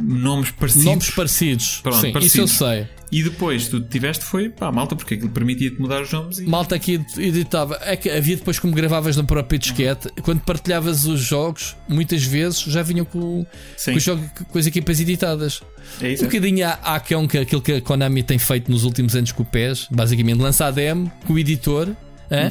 nomes 0.00 0.50
parecidos. 0.50 0.84
Nomes 0.86 1.10
parecidos. 1.10 1.80
Pronto, 1.82 1.98
Sim, 2.00 2.12
parecidos. 2.12 2.50
isso 2.52 2.64
eu 2.64 2.68
sei. 2.68 2.88
E 3.12 3.22
depois 3.22 3.68
tu 3.68 3.80
tiveste 3.80 4.24
foi 4.24 4.48
pá, 4.48 4.72
malta, 4.72 4.96
porque 4.96 5.14
aquilo 5.14 5.30
permitia-te 5.30 5.80
mudar 5.80 6.02
os 6.02 6.10
nomes 6.12 6.38
e 6.40 6.46
Malta 6.46 6.74
aqui 6.74 7.00
editava. 7.16 7.78
É 7.82 7.96
que 7.96 8.10
havia 8.10 8.34
depois 8.36 8.58
como 8.58 8.74
gravavas 8.74 9.16
na 9.16 9.22
própria 9.22 9.56
disquete, 9.56 10.08
quando 10.22 10.40
partilhavas 10.40 11.06
os 11.06 11.20
jogos, 11.20 11.76
muitas 11.88 12.24
vezes 12.24 12.58
já 12.62 12.82
vinham 12.82 13.04
com, 13.04 13.46
com, 13.84 13.90
os 13.92 14.02
jogos, 14.02 14.26
com 14.50 14.58
as 14.58 14.66
equipas 14.66 14.98
editadas. 14.98 15.62
é 16.02 16.12
isso. 16.14 16.24
Um 16.24 16.26
bocadinho 16.26 16.66
há, 16.66 16.70
há 16.82 16.94
aquele, 16.96 17.28
que- 17.28 17.38
aquilo 17.38 17.62
que 17.62 17.72
a 17.74 17.80
Konami 17.80 18.24
tem 18.24 18.38
feito 18.38 18.68
nos 18.72 18.82
últimos 18.82 19.14
anos 19.14 19.30
com 19.30 19.44
o 19.44 19.46
PES, 19.46 19.86
basicamente 19.92 20.38
lançar 20.40 20.66
a 20.66 20.70
demo 20.72 21.12
com 21.24 21.34
o 21.34 21.38
editor, 21.38 21.86
Uhum. 21.88 21.94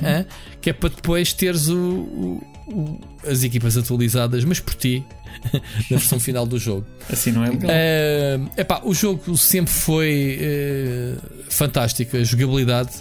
hã, 0.07 0.25
que 0.61 0.69
é 0.69 0.73
para 0.73 0.89
depois 0.89 1.33
teres 1.33 1.67
o- 1.67 1.75
o- 1.75 2.52
as 3.27 3.43
equipas 3.43 3.77
atualizadas, 3.77 4.43
mas 4.45 4.59
por 4.59 4.73
ti, 4.73 5.03
na 5.91 5.97
versão 5.97 6.19
final 6.19 6.45
do 6.45 6.57
jogo. 6.57 6.85
Assim 7.11 7.31
não 7.31 7.43
é 7.43 7.49
legal. 7.49 7.69
É, 7.73 8.39
epá, 8.57 8.81
o 8.83 8.93
jogo 8.93 9.37
sempre 9.37 9.73
foi 9.73 10.37
eh, 10.39 11.15
fantástico. 11.49 12.15
A 12.17 12.23
jogabilidade 12.23 12.91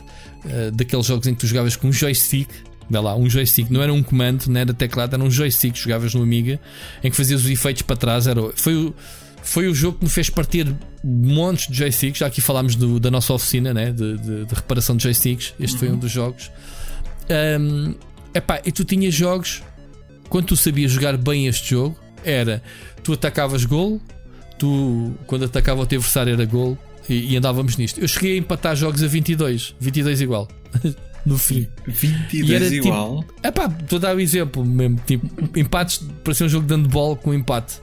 eh, 0.48 0.70
daqueles 0.72 1.06
jogos 1.06 1.26
em 1.26 1.34
que 1.34 1.40
tu 1.40 1.47
jogavas 1.47 1.76
com 1.76 1.89
um 1.89 1.93
joystick. 1.93 2.48
Vê 2.90 2.98
lá, 2.98 3.16
um 3.16 3.30
joystick, 3.30 3.70
não 3.70 3.80
era 3.82 3.93
um 3.93 4.02
comando, 4.02 4.47
não 4.48 4.60
era 4.60 4.74
teclado, 4.74 5.14
era 5.14 5.22
um 5.22 5.30
joystick 5.30 5.72
que 5.74 5.80
jogavas 5.80 6.12
no 6.14 6.22
Amiga 6.22 6.60
em 7.02 7.10
que 7.10 7.16
fazias 7.16 7.43
os 7.44 7.48
efeitos 7.51 7.82
para 7.82 7.97
trás. 7.97 8.26
Era, 8.26 8.40
foi, 8.56 8.74
o, 8.74 8.94
foi 9.43 9.68
o 9.68 9.74
jogo 9.74 9.98
que 9.98 10.05
me 10.05 10.10
fez 10.10 10.28
partir 10.28 10.74
montes 11.02 11.68
de 11.68 11.74
joysticks. 11.78 12.18
Já 12.18 12.26
aqui 12.26 12.40
falámos 12.40 12.74
do- 12.76 12.98
da 13.01 13.10
nossa 13.10 13.32
oficina 13.32 13.72
né, 13.72 13.93
de, 13.93 14.18
de- 14.18 14.44
de 14.47 14.55
reparação 14.55 14.97
de 14.97 15.05
joysticks. 15.05 15.55
Este 15.60 15.78
foi 15.78 15.90
um 15.90 15.97
dos 15.97 16.10
jogos. 16.10 16.51
Ahm, 17.30 17.94
epá, 18.34 18.60
e 18.64 18.72
tu 18.72 18.84
tinhas 18.84 19.14
jogos 19.14 19.62
quando 20.28 20.46
tu 20.46 20.56
sabias 20.56 20.90
jogar 20.90 21.16
bem 21.16 21.46
este 21.46 21.70
jogo, 21.70 21.96
era 22.24 22.62
tu 23.02 23.12
atacavas 23.12 23.64
gol, 23.64 24.00
tu 24.59 25.12
quando 25.26 25.44
atacava 25.44 25.82
o 25.82 25.86
teu 25.86 25.98
adversário 25.98 26.32
era 26.32 26.44
gol 26.44 26.78
e, 27.09 27.32
e 27.32 27.36
andávamos 27.36 27.76
nisto. 27.76 28.00
Eu 28.00 28.09
cheguei 28.09 28.34
a 28.34 28.38
empatar 28.38 28.76
jogos 28.76 29.02
a 29.02 29.06
22, 29.06 29.74
22 29.78 30.20
igual. 30.20 30.48
no 31.26 31.38
fim. 31.38 31.68
22 31.86 32.50
e 32.50 32.54
era 32.54 32.68
tipo- 32.70 32.86
igual. 32.88 33.24
Epá, 33.42 33.66
estou 33.80 33.96
a 33.98 34.00
dar 34.00 34.16
o 34.16 34.20
exemplo 34.20 34.64
mesmo. 34.64 35.00
Tipo, 35.06 35.59
empates 35.59 36.02
para 36.24 36.34
ser 36.34 36.44
um 36.44 36.48
jogo 36.48 36.66
de 36.66 36.74
handball 36.74 37.16
com 37.16 37.34
empate. 37.34 37.80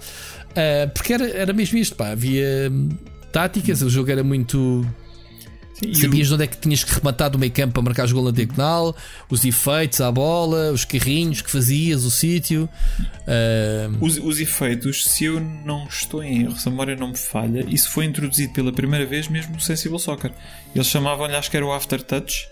Ah, 0.56 0.88
porque 0.94 1.14
era, 1.14 1.28
era 1.30 1.54
mesmo 1.54 1.78
isto, 1.78 1.96
pá. 1.96 2.10
Havia 2.10 2.70
hum, 2.72 2.90
táticas, 3.32 3.82
o 3.82 3.90
jogo 3.90 4.12
era 4.12 4.24
muito. 4.24 4.86
Sim, 5.82 5.94
Sabias 5.94 6.32
onde 6.32 6.44
é 6.44 6.48
que 6.48 6.58
tinhas 6.58 6.84
que 6.84 6.94
rematar 6.94 7.30
do 7.30 7.40
meio 7.40 7.52
campo 7.52 7.74
para 7.74 7.82
marcar 7.84 8.08
o 8.08 8.14
gol 8.14 8.26
na 8.26 8.32
diagonal, 8.32 8.96
os 9.30 9.44
efeitos 9.46 10.02
à 10.02 10.12
bola, 10.12 10.72
os 10.72 10.84
carrinhos 10.86 11.42
que 11.42 11.50
fazias, 11.50 12.04
o 12.04 12.12
sítio. 12.12 12.68
O- 14.00 14.06
os, 14.06 14.18
os 14.18 14.40
efeitos, 14.40 15.06
se 15.06 15.26
eu 15.26 15.40
não 15.40 15.88
estou 15.88 16.24
em 16.24 16.42
erro, 16.42 16.58
se 16.58 16.68
a 16.68 16.72
memória 16.72 16.96
não 16.96 17.10
me 17.10 17.18
falha, 17.18 17.66
isso 17.70 17.90
foi 17.92 18.06
introduzido 18.06 18.54
pela 18.54 18.72
primeira 18.72 19.06
vez 19.06 19.28
mesmo 19.28 19.54
no 19.54 19.60
Sensible 19.60 20.00
Soccer. 20.00 20.32
Eles 20.76 20.88
chamavam-lhe, 20.88 21.36
acho 21.36 21.50
que 21.50 21.58
era 21.58 21.66
o 21.66 21.72
Aftertouch, 21.72 22.48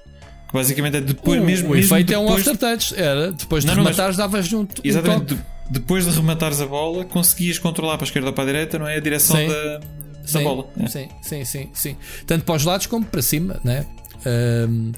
que 0.47 0.53
basicamente 0.53 0.97
é 0.97 1.01
depois 1.01 1.41
o, 1.41 1.43
mesmo. 1.45 1.69
o 1.69 1.71
mesmo 1.75 1.93
efeito 1.95 2.13
é 2.13 2.17
um 2.17 2.25
depois- 2.27 2.47
aftertouch. 2.47 2.95
Era 2.95 3.31
depois 3.31 3.63
de 3.63 3.67
Não, 3.67 3.75
não, 3.75 3.83
mas- 3.83 3.95
rematares, 3.95 4.17
davas 4.17 4.53
um, 4.53 4.61
um 4.61 4.67
Exatamente, 4.83 5.37
depois 5.69 6.05
de 6.05 6.11
rematares 6.11 6.61
a 6.61 6.65
bola, 6.65 7.03
conseguias 7.05 7.59
controlar 7.59 7.97
para 7.97 8.05
a 8.05 8.07
esquerda 8.07 8.27
ou 8.29 8.33
para 8.33 8.43
a 8.43 8.47
direita, 8.47 8.79
não 8.79 8.87
é? 8.87 8.95
A 8.95 8.99
direção 9.01 9.35
Sim. 9.35 9.47
da, 9.47 9.79
da 10.31 10.39
sim, 10.39 10.43
bola. 10.43 10.67
é. 10.79 10.87
Sim, 10.87 11.07
sim, 11.21 11.45
sim, 11.45 11.69
sim. 11.73 11.95
Tanto 12.25 12.45
para 12.45 12.55
os 12.55 12.63
lados 12.63 12.85
como 12.87 13.05
para 13.05 13.21
cima, 13.21 13.59
né? 13.63 13.85
Ahm, 14.25 14.91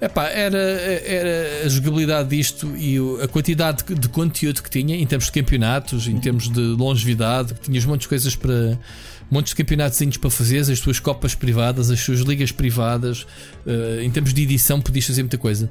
epá, 0.00 0.28
era, 0.28 0.58
era 0.58 1.66
a 1.66 1.68
jogabilidade 1.68 2.28
disto 2.28 2.74
e 2.76 2.96
a 3.22 3.28
quantidade 3.28 3.82
de, 3.82 4.08
conteúdo 4.08 4.62
que 4.62 4.70
tinha 4.70 4.96
em 4.96 5.06
termos 5.06 5.26
de 5.26 5.32
campeonatos, 5.32 6.06
em 6.06 6.18
termos 6.20 6.48
de 6.48 6.60
longevidade, 6.60 7.54
que 7.54 7.60
tinhas 7.60 7.84
montes 7.84 8.02
de 8.04 8.08
coisas 8.08 8.36
para. 8.36 8.78
Montes 9.30 9.50
de 9.50 9.56
campeonatozinhos 9.56 10.16
para 10.16 10.30
fazer, 10.30 10.60
as 10.60 10.80
tuas 10.80 10.98
copas 10.98 11.34
privadas, 11.34 11.90
as 11.90 12.00
suas 12.00 12.20
ligas 12.20 12.50
privadas, 12.50 13.26
eh, 13.66 14.00
em 14.02 14.10
termos 14.10 14.32
de 14.32 14.42
edição, 14.42 14.80
podias 14.80 15.04
fazer 15.04 15.22
muita 15.22 15.36
coisa. 15.36 15.70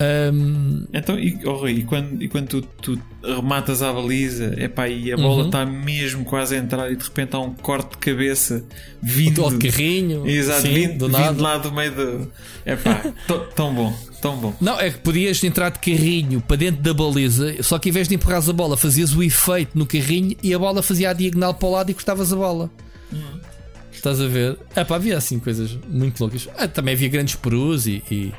Ahm, 0.00 0.86
Então, 0.92 1.18
e, 1.18 1.38
oh, 1.44 1.52
Rui, 1.52 1.72
e 1.72 1.82
quando, 1.84 2.22
e 2.22 2.28
quando 2.28 2.48
tu, 2.48 2.62
tu 2.82 3.00
rematas 3.22 3.80
à 3.82 3.92
baliza 3.92 4.54
epá, 4.60 4.88
e 4.88 5.12
a 5.12 5.16
bola 5.16 5.42
Uhum. 5.42 5.46
está 5.46 5.64
mesmo 5.64 6.24
quase 6.24 6.56
a 6.56 6.58
entrar 6.58 6.90
e 6.90 6.96
de 6.96 7.04
repente 7.04 7.34
há 7.36 7.38
um 7.38 7.54
corte 7.54 7.90
de 7.92 7.98
cabeça 7.98 8.64
vindo, 9.00 9.48
de 9.56 9.68
carrinho, 9.70 10.26
Exato, 10.26 10.62
sim, 10.62 10.74
vindo, 10.74 11.08
do 11.08 11.16
vindo 11.16 11.40
lá 11.42 11.58
do 11.58 11.72
meio 11.72 11.92
do. 11.94 12.32
Epá, 12.66 13.02
tão- 13.28 13.46
tão 13.54 13.74
bom, 13.74 13.96
tão 14.20 14.36
bom. 14.36 14.54
Não, 14.60 14.80
é 14.80 14.90
que 14.90 14.98
podias 14.98 15.42
entrar 15.44 15.70
de 15.70 15.78
carrinho 15.78 16.40
para 16.40 16.56
dentro 16.56 16.82
da 16.82 16.92
baliza, 16.92 17.62
só 17.62 17.78
que 17.78 17.88
em 17.88 17.92
vez 17.92 18.08
de 18.08 18.16
empurrares 18.16 18.48
a 18.48 18.52
bola, 18.52 18.76
fazias 18.76 19.14
o 19.14 19.22
efeito 19.22 19.78
no 19.78 19.86
carrinho 19.86 20.36
e 20.42 20.52
a 20.52 20.58
bola 20.58 20.82
fazia 20.82 21.10
a 21.10 21.12
diagonal 21.12 21.54
para 21.54 21.68
o 21.68 21.70
lado 21.70 21.90
e 21.90 21.94
cortavas 21.94 22.32
a 22.32 22.36
bola. 22.36 22.68
Estás 23.92 24.20
a 24.20 24.26
ver? 24.26 24.58
É 24.74 24.84
pá, 24.84 24.96
havia 24.96 25.16
assim 25.16 25.38
coisas 25.38 25.78
muito 25.88 26.20
loucas. 26.20 26.48
Ah, 26.58 26.66
também 26.68 26.94
havia 26.94 27.08
grandes 27.08 27.36
perus 27.36 27.86
e, 27.86 28.02
e, 28.10 28.32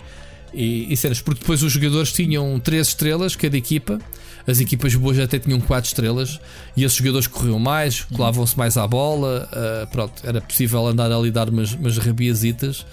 e, 0.55 0.91
e 0.91 0.97
cenas, 0.97 1.21
porque 1.21 1.41
depois 1.41 1.61
os 1.61 1.71
jogadores 1.71 2.11
tinham 2.11 2.59
três 2.59 2.87
estrelas, 2.87 3.35
cada 3.35 3.57
equipa. 3.57 3.99
as 4.47 4.59
equipas 4.59 4.95
boas 4.95 5.19
até 5.19 5.39
tinham 5.39 5.59
4 5.59 5.87
estrelas 5.87 6.39
e 6.77 6.83
esses 6.83 6.97
jogadores 6.97 7.27
corriam 7.27 7.59
mais, 7.59 8.03
colavam-se 8.03 8.57
mais 8.57 8.77
à 8.77 8.87
bola. 8.87 9.49
ah, 9.51 9.87
pronto, 9.87 10.13
era 10.23 10.39
possível 10.39 10.87
andar 10.87 11.11
ali 11.11 11.31
dar 11.31 11.49
umas, 11.49 11.73
umas 11.73 11.97
rabiazitas. 11.97 12.85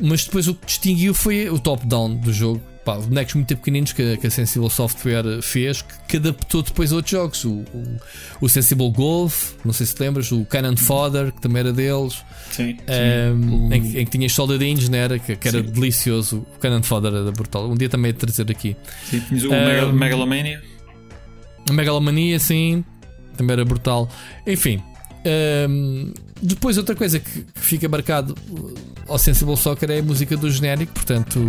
Mas 0.00 0.24
depois 0.24 0.46
o 0.46 0.54
que 0.54 0.66
distinguiu 0.66 1.14
foi 1.14 1.48
o 1.48 1.58
top-down 1.58 2.16
do 2.16 2.32
jogo. 2.32 2.73
Pá, 2.84 2.96
bonecos 2.98 3.32
muito 3.34 3.56
pequeninos 3.56 3.92
que, 3.94 4.18
que 4.18 4.26
a 4.26 4.30
Sensible 4.30 4.68
Software 4.68 5.40
fez, 5.40 5.80
que, 5.80 5.94
que 6.06 6.16
adaptou 6.18 6.62
depois 6.62 6.92
a 6.92 6.96
outros 6.96 7.12
jogos. 7.12 7.44
O, 7.44 7.50
o, 7.72 7.96
o 8.42 8.48
Sensible 8.48 8.90
Golf, 8.90 9.52
não 9.64 9.72
sei 9.72 9.86
se 9.86 9.94
te 9.94 10.02
lembras, 10.02 10.30
o 10.30 10.44
Cannon 10.44 10.76
Fodder, 10.76 11.32
que 11.32 11.40
também 11.40 11.60
era 11.60 11.72
deles. 11.72 12.22
Sim. 12.50 12.76
Um, 13.34 13.68
O- 13.68 13.72
em, 13.74 13.82
que- 13.82 13.98
em 14.00 14.04
que 14.04 14.10
tinhas 14.10 14.32
soldadinhos, 14.32 14.88
né? 14.90 14.98
era, 14.98 15.18
que, 15.18 15.34
que 15.34 15.48
era 15.48 15.62
Sim. 15.62 15.70
delicioso. 15.70 16.46
O 16.56 16.58
Cannon 16.58 16.82
Fodder 16.82 17.14
era 17.14 17.32
brutal. 17.32 17.70
Um 17.70 17.74
dia 17.74 17.88
também 17.88 18.10
ia 18.10 18.14
trazer 18.18 18.50
aqui. 18.50 18.76
Sim, 19.10 19.20
tinhas 19.20 19.44
o 19.44 19.48
Um, 19.48 19.50
Megal- 19.66 19.92
Megalomania. 19.94 20.62
A 21.66 21.72
Megalomania, 21.72 22.38
sim, 22.38 22.84
também 23.34 23.54
era 23.54 23.64
brutal. 23.64 24.10
Enfim, 24.46 24.82
um, 25.70 26.12
depois 26.42 26.76
outra 26.76 26.94
coisa 26.94 27.18
que, 27.18 27.30
que 27.40 27.60
fica 27.60 27.88
marcado 27.88 28.34
ao 29.08 29.18
Sensible 29.18 29.56
Soccer 29.56 29.90
é 29.90 29.98
a 29.98 30.02
música 30.02 30.36
do 30.36 30.50
genérico, 30.50 30.92
portanto, 30.92 31.40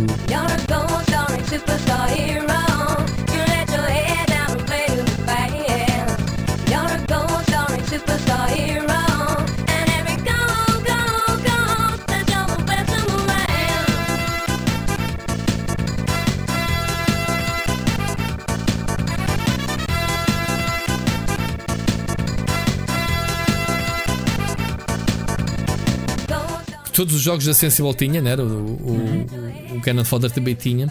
todos 26.96 27.14
os 27.14 27.20
jogos 27.20 27.44
da 27.44 27.54
Sensible 27.54 27.94
tinha, 27.94 28.20
né? 28.20 28.30
era? 28.30 28.42
O, 28.42 28.46
o, 28.46 29.26
o, 29.72 29.76
o 29.76 29.80
Cannon 29.80 30.04
Fodder 30.04 30.30
também 30.30 30.54
tinha. 30.54 30.90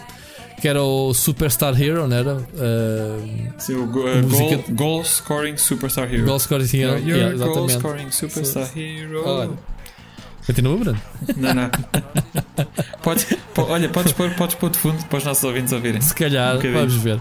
Que 0.60 0.68
era 0.68 0.82
o 0.82 1.12
Superstar 1.12 1.78
Hero, 1.80 2.08
não 2.08 2.16
era? 2.16 2.36
Uh, 2.36 3.52
Sim, 3.58 3.74
o 3.74 3.86
go- 3.88 4.06
uh, 4.08 4.22
música- 4.22 4.56
goal, 4.72 4.94
goal 4.94 5.04
Scoring 5.04 5.56
Superstar 5.58 6.10
Hero. 6.12 6.24
Goal 6.24 6.38
Scoring 6.40 6.64
Hero. 6.72 6.98
Yeah, 6.98 7.44
a 7.44 7.46
goal. 7.46 7.68
Scoring 7.68 8.10
Superstar 8.10 8.70
Hero. 8.74 9.22
Olha. 9.28 9.50
Continua, 10.46 10.76
Bruno? 10.78 10.98
Não, 11.36 11.52
não. 11.52 11.70
podes, 13.02 13.26
po- 13.54 13.62
olha, 13.68 13.88
podes 13.90 14.12
pôr, 14.12 14.30
podes 14.30 14.54
pôr 14.54 14.70
de 14.70 14.78
fundo 14.78 15.04
para 15.06 15.18
os 15.18 15.24
nossos 15.24 15.44
ouvintes 15.44 15.72
ouvirem. 15.72 16.00
Se 16.00 16.14
calhar, 16.14 16.56
Um 16.56 16.72
vamos 16.72 16.94
ver. 16.94 17.20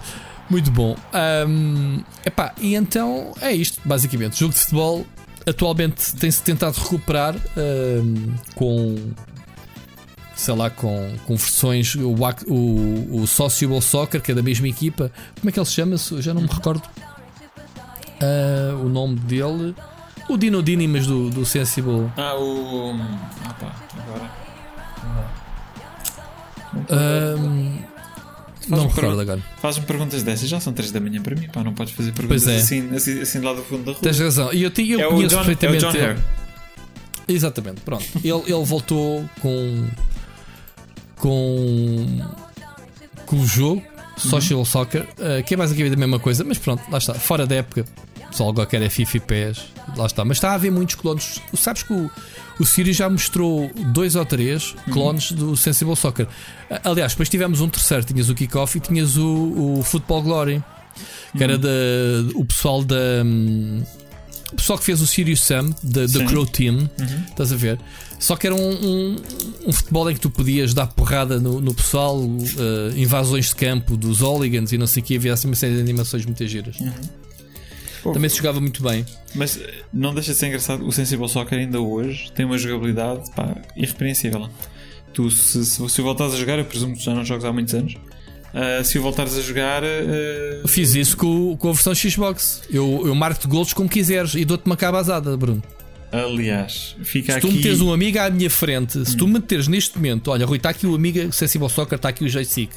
Muito 0.49 0.70
bom. 0.72 0.95
Ahm, 1.12 2.02
epá, 2.26 2.53
e 2.62 2.76
então 2.76 3.34
é 3.41 3.52
isto, 3.52 3.82
basicamente. 3.84 4.40
Jogo 4.40 4.53
de 4.53 4.60
futebol 4.60 5.06
atualmente 5.48 6.16
tem-se 6.16 6.42
tentado 6.42 6.80
recuperar 6.80 7.36
ahm, 7.36 8.36
com. 8.56 8.96
Sei 10.36 10.54
lá, 10.54 10.70
com, 10.70 11.16
com 11.26 11.36
versões. 11.38 11.96
O, 11.96 12.14
o, 12.48 13.22
o 13.22 13.28
Sociable 13.28 13.82
Soccer, 13.82 14.22
que 14.22 14.32
é 14.32 14.36
da 14.36 14.44
mesma 14.44 14.68
equipa. 14.68 15.12
Como 15.40 15.50
é 15.50 15.52
que 15.52 15.60
ele 15.60 15.66
se 15.66 15.74
chama? 15.74 15.96
Eu 16.12 16.22
Já 16.22 16.34
não 16.34 16.42
me 16.42 16.48
recordo 16.48 16.84
ah, 18.22 18.76
o 18.82 18.90
nome 18.90 19.16
dele. 19.22 19.76
O 20.28 20.38
Dino 20.38 20.64
Dini, 20.64 20.88
mas 20.88 21.06
do, 21.06 21.30
do 21.30 21.46
Sensible. 21.46 22.12
Ah, 22.18 22.36
o. 22.36 22.94
Ah, 23.44 23.54
pá, 23.54 23.76
agora. 24.02 24.46
Ahm, 26.90 27.80
não 28.68 28.86
me 28.86 28.92
recordo 28.94 29.20
agora. 29.22 29.42
Faz-me 29.62 29.86
perguntas 29.86 30.24
dessas, 30.24 30.48
já 30.50 30.60
são 30.60 30.74
3 30.74 30.92
da 30.92 31.00
manhã 31.00 31.22
para 31.22 31.36
mim, 31.36 31.48
pá, 31.48 31.64
não 31.64 31.74
podes 31.74 31.94
fazer 31.94 32.12
perguntas 32.12 32.44
Pois 32.44 32.56
é. 32.56 32.60
assim, 32.60 32.96
assim, 32.96 33.22
assim 33.22 33.40
lá 33.40 33.54
do 33.54 33.64
fundo 33.64 33.84
da 33.84 33.92
rua. 33.92 34.02
Tens 34.02 34.20
razão. 34.20 34.52
E 34.54 34.64
eu, 34.64 34.72
te- 34.72 34.90
eu 34.90 35.00
é, 35.00 35.08
conheço 35.08 35.30
John, 35.36 35.38
é 35.38 35.42
o 35.42 35.46
perfeitamente. 35.46 35.86
John. 35.86 36.04
Hare. 36.04 36.20
Exatamente, 37.28 37.82
pronto. 37.82 38.06
Ele, 38.24 38.42
ele 38.54 38.64
voltou 38.66 39.28
com. 39.42 39.88
com. 41.18 42.20
com 43.26 43.36
o 43.38 43.46
jogo 43.46 43.82
Social 44.18 44.64
Soccer, 44.64 45.08
eh, 45.20 45.42
que 45.44 45.54
é 45.54 45.58
basicamente 45.58 45.94
a 45.94 45.98
mesma 45.98 46.20
coisa, 46.20 46.44
mas 46.44 46.58
pronto, 46.58 46.82
lá 46.90 46.98
está. 46.98 47.14
Fora 47.16 47.46
da 47.46 47.56
época, 47.56 47.84
só 48.32 48.48
agora 48.48 48.66
quer 48.68 48.82
é 48.82 48.90
FIFA 48.90 49.18
e 49.18 49.20
PES, 49.20 49.66
lá 49.98 50.06
está. 50.06 50.24
Mas 50.24 50.38
está 50.38 50.52
a 50.52 50.54
haver 50.54 50.72
muitos 50.72 50.96
clones. 50.96 51.42
Sabes 51.54 51.84
que 51.84 51.92
o, 51.94 52.10
o 52.60 52.65
Sirius 52.65 52.98
já 52.98 53.10
mostrou 53.10 53.69
dois 53.94 54.15
ou 54.15 54.26
três 54.26 54.76
clones 54.91 55.32
do 55.32 55.56
Sensible 55.56 55.95
Soccer. 55.95 56.27
Aliás, 56.84 57.14
depois 57.14 57.30
tivemos 57.30 57.61
um 57.61 57.69
terceiro: 57.69 58.03
tinhas 58.03 58.30
o 58.30 58.36
Kickoff 58.36 58.77
e 58.77 58.82
tinhas 58.82 59.18
o, 59.18 59.80
o 59.80 59.84
Football 59.84 60.23
Glory, 60.23 60.64
que 61.36 61.44
era 61.44 61.57
da, 61.57 61.69
o 62.34 62.45
pessoal 62.45 62.84
da. 62.84 62.95
hum, 63.23 63.84
o 64.53 64.56
pessoal 64.56 64.80
que 64.80 64.86
fez 64.86 65.02
o 65.02 65.07
Sirius 65.07 65.41
Sam, 65.41 65.73
da. 65.84 66.07
Crow 66.26 66.45
Team, 66.45 66.90
estás 67.30 67.52
a 67.52 67.56
ver? 67.56 67.80
Só 68.19 68.36
que 68.36 68.48
era 68.48 68.56
um, 68.56 68.72
um, 68.72 69.15
um 69.68 69.73
futebol 69.73 70.10
em 70.10 70.14
que 70.14 70.22
tu 70.22 70.30
podias 70.30 70.73
dar 70.73 70.88
porrada 70.88 71.40
no, 71.40 71.60
no 71.60 71.73
pessoal, 71.73 72.23
eh, 72.23 72.94
invasões 72.95 73.49
de 73.49 73.56
campo 73.56 73.98
dos 73.98 74.22
hooligans 74.22 74.72
e 74.72 74.77
não 74.77 74.88
sei 74.88 75.03
o 75.03 75.06
que, 75.06 75.18
havia 75.18 75.34
assim 75.34 75.48
uma 75.48 75.56
série 75.56 75.76
de 75.76 75.82
animações 75.82 76.26
muito 76.26 76.48
giras. 76.48 76.77
Pô, 78.06 78.11
Também 78.14 78.30
se 78.30 78.38
jogava 78.38 78.61
muito 78.61 78.84
bem. 78.84 79.03
Mas 79.34 79.57
eh, 79.57 79.73
não 79.91 80.14
deixa 80.14 80.32
de 80.34 80.38
ser 80.38 80.45
engraçado, 80.48 80.86
o 80.86 80.91
Sensible 80.91 81.27
Soccer 81.27 81.57
ainda 81.57 81.82
hoje 81.82 82.32
tem 82.34 82.45
uma 82.45 82.56
jogabilidade 82.56 83.32
pá, 83.36 83.56
irrepreensível. 83.76 84.48
Tu, 85.11 85.32
se, 85.32 85.65
se, 85.65 85.90
se 85.90 86.02
voltares 86.02 86.36
a 86.36 86.38
jogar, 86.38 86.60
eu 86.60 86.65
presumo 86.65 86.95
que 86.95 87.03
já 87.03 87.15
não 87.15 87.26
jogas 87.26 87.45
há 87.45 87.52
muitos 87.52 87.73
anos. 87.73 87.95
ah, 88.53 88.84
se 88.84 88.99
o 88.99 89.02
voltares 89.02 89.36
a 89.36 89.41
jogar, 89.41 89.84
ah, 89.84 90.68
Fiz 90.68 90.94
isso 90.94 91.18
com, 91.18 91.57
com 91.57 91.69
a 91.69 91.73
versão 91.73 91.95
Xbox. 91.95 92.61
Eu, 92.69 93.02
eu 93.07 93.15
marco-te 93.15 93.48
golos 93.48 93.73
como 93.73 93.90
quiseres 93.90 94.36
e 94.36 94.45
dou-te 94.45 94.68
uma 94.68 94.77
cabazada, 94.77 95.36
Bruno. 95.36 95.64
aliás, 96.11 96.95
fica 97.03 97.32
Se 97.34 97.40
aqui. 97.40 97.48
tu 97.48 97.53
meteres 97.53 97.82
um 97.82 97.91
amigo 97.91 98.19
à 98.19 98.30
minha 98.30 98.49
frente, 98.52 99.03
se 99.03 99.18
tu 99.18 99.27
meteres 99.27 99.68
neste 99.68 99.95
momento, 99.98 100.30
olha, 100.30 100.45
Rui, 100.45 100.57
está 100.57 100.69
aqui 100.69 100.86
o 100.86 100.94
amigo 100.94 101.32
Sensible 101.34 101.69
Soccer, 101.69 101.95
está 101.95 102.10
aqui 102.10 102.23
o 102.23 102.30
joystick, 102.30 102.69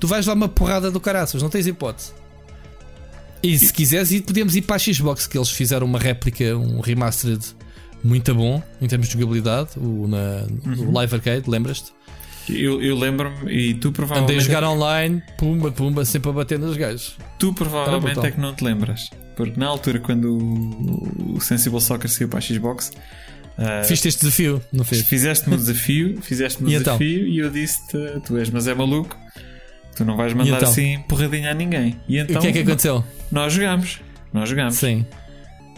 tu 0.00 0.06
vais 0.08 0.26
dar 0.26 0.32
uma 0.34 0.48
porrada 0.48 0.90
do 0.90 0.98
caraças, 1.00 1.40
não 1.42 1.48
tens 1.48 1.66
hipótese. 1.68 2.12
E 3.42 3.58
se 3.58 3.72
quiseres, 3.72 4.20
podemos 4.20 4.54
ir 4.54 4.62
para 4.62 4.76
a 4.76 4.78
Xbox, 4.78 5.26
que 5.26 5.36
eles 5.36 5.50
fizeram 5.50 5.86
uma 5.86 5.98
réplica, 5.98 6.56
um 6.56 6.80
remastered 6.80 7.44
muito 8.04 8.34
bom 8.34 8.62
em 8.80 8.86
termos 8.86 9.08
de 9.08 9.14
jogabilidade, 9.14 9.70
o, 9.76 10.06
na, 10.06 10.46
o 10.78 10.92
Live 10.92 11.14
Arcade, 11.14 11.50
lembras-te? 11.50 11.92
Eu, 12.48 12.82
eu 12.82 12.96
lembro-me, 12.98 13.52
e 13.52 13.74
tu 13.74 13.88
Andei 13.88 13.92
provavelmente, 13.92 14.38
a 14.38 14.40
jogar 14.40 14.64
online, 14.64 15.22
pumba, 15.38 15.70
pumba, 15.70 16.04
sempre 16.04 16.30
a 16.30 16.32
bater 16.32 16.58
nos 16.58 16.76
gajos. 16.76 17.16
tu 17.38 17.52
provavelmente 17.54 18.18
é 18.26 18.30
que 18.30 18.40
não 18.40 18.54
te 18.54 18.64
lembras. 18.64 19.10
Porque 19.36 19.58
na 19.58 19.66
altura, 19.66 20.00
quando 20.00 20.36
o, 20.36 21.36
o 21.36 21.40
Sensible 21.40 21.80
Soccer 21.80 22.10
saiu 22.10 22.28
para 22.28 22.38
a 22.38 22.42
Xbox, 22.42 22.92
ah, 23.58 23.82
Fiz 23.84 24.04
este 24.04 24.20
desafio, 24.20 24.62
não 24.72 24.84
fez? 24.84 25.02
Fizeste-me 25.02 25.54
o 25.54 25.58
desafio, 25.58 26.20
fizeste-me 26.22 26.68
o 26.68 26.72
E 26.72 26.74
então? 26.76 26.96
desafio 26.96 27.28
e 27.28 27.38
eu 27.38 27.50
disse-te: 27.50 27.98
Tu 28.26 28.36
és, 28.38 28.50
mas 28.50 28.66
é 28.66 28.74
maluco, 28.74 29.16
tu 29.96 30.04
não 30.04 30.16
vais 30.16 30.32
mandar 30.34 30.56
então? 30.56 30.68
assim 30.70 30.98
porradinha 31.08 31.50
a 31.50 31.54
ninguém. 31.54 31.96
E 32.08 32.18
então 32.18 32.36
o 32.36 32.40
que 32.40 32.46
é 32.48 32.52
que 32.52 32.58
aconteceu? 32.60 33.04
nós 33.30 33.52
jogámos. 33.52 34.00
Nós 34.32 34.48
jogámos. 34.48 34.74
Sim. 34.76 35.04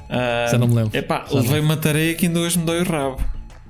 Ah, 0.09 0.47
Já 0.51 0.59
não 0.59 0.69
me 0.69 0.75
lembro. 0.75 0.97
Epá, 0.97 1.25
Já 1.31 1.41
levei 1.41 1.61
uma 1.61 1.77
tarefa 1.77 2.19
que 2.19 2.27
ainda 2.27 2.39
hoje 2.41 2.59
me 2.59 2.65
dói 2.65 2.81
o 2.83 2.85
rabo. 2.85 3.21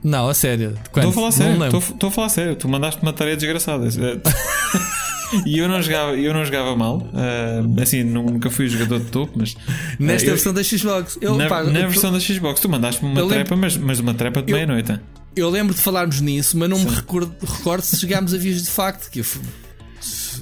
Não, 0.03 0.29
a 0.29 0.35
sério. 0.35 0.75
Estou 0.85 1.09
a 1.09 1.13
falar 1.13 1.27
Não 1.27 1.33
sério, 1.33 1.67
estou 1.79 2.09
a 2.09 2.13
falar 2.13 2.29
sério. 2.29 2.57
Tu 2.57 2.69
mandaste 2.69 3.01
uma 3.01 3.13
tarefa 3.13 3.37
desgraçada. 3.39 3.89
e 5.47 5.59
eu 5.59 5.67
não 5.69 5.81
jogava, 5.81 6.13
eu 6.15 6.35
não 6.35 6.45
jogava 6.45 6.77
mal. 6.77 7.07
Ah, 7.15 7.83
assim, 7.83 8.05
nunca 8.05 8.51
fui 8.51 8.69
jogador 8.69 9.01
de 9.01 9.07
topo, 9.11 9.33
mas 9.37 9.57
Nesta 9.99 10.27
eu- 10.29 10.33
versão 10.35 10.53
da 10.53 10.63
Xbox. 10.63 11.19
Eu, 11.21 11.35
na, 11.37 11.47
pá, 11.49 11.63
na 11.63 11.81
eu- 11.81 11.89
versão 11.89 12.13
da 12.13 12.21
Xbox, 12.21 12.61
tu 12.61 12.69
mandaste-me 12.69 13.11
uma 13.11 13.21
lembro- 13.23 13.35
trepa, 13.35 13.57
mas, 13.57 13.77
mas 13.77 13.99
uma 14.01 14.13
trepa 14.15 14.43
de 14.43 14.53
meia-noite. 14.53 14.99
Eu 15.35 15.49
lembro 15.51 15.75
de 15.75 15.81
falarmos 15.81 16.21
nisso, 16.21 16.57
mas 16.59 16.69
não 16.69 16.79
me 16.79 16.89
recordo, 16.89 17.35
recordo 17.43 17.83
se 17.83 17.97
chegámos 17.99 18.33
a 18.35 18.39
vias 18.39 18.63
de 18.63 18.71
facto. 18.71 19.11
Que 19.11 19.21
eu 19.21 19.25
fui- 19.25 19.43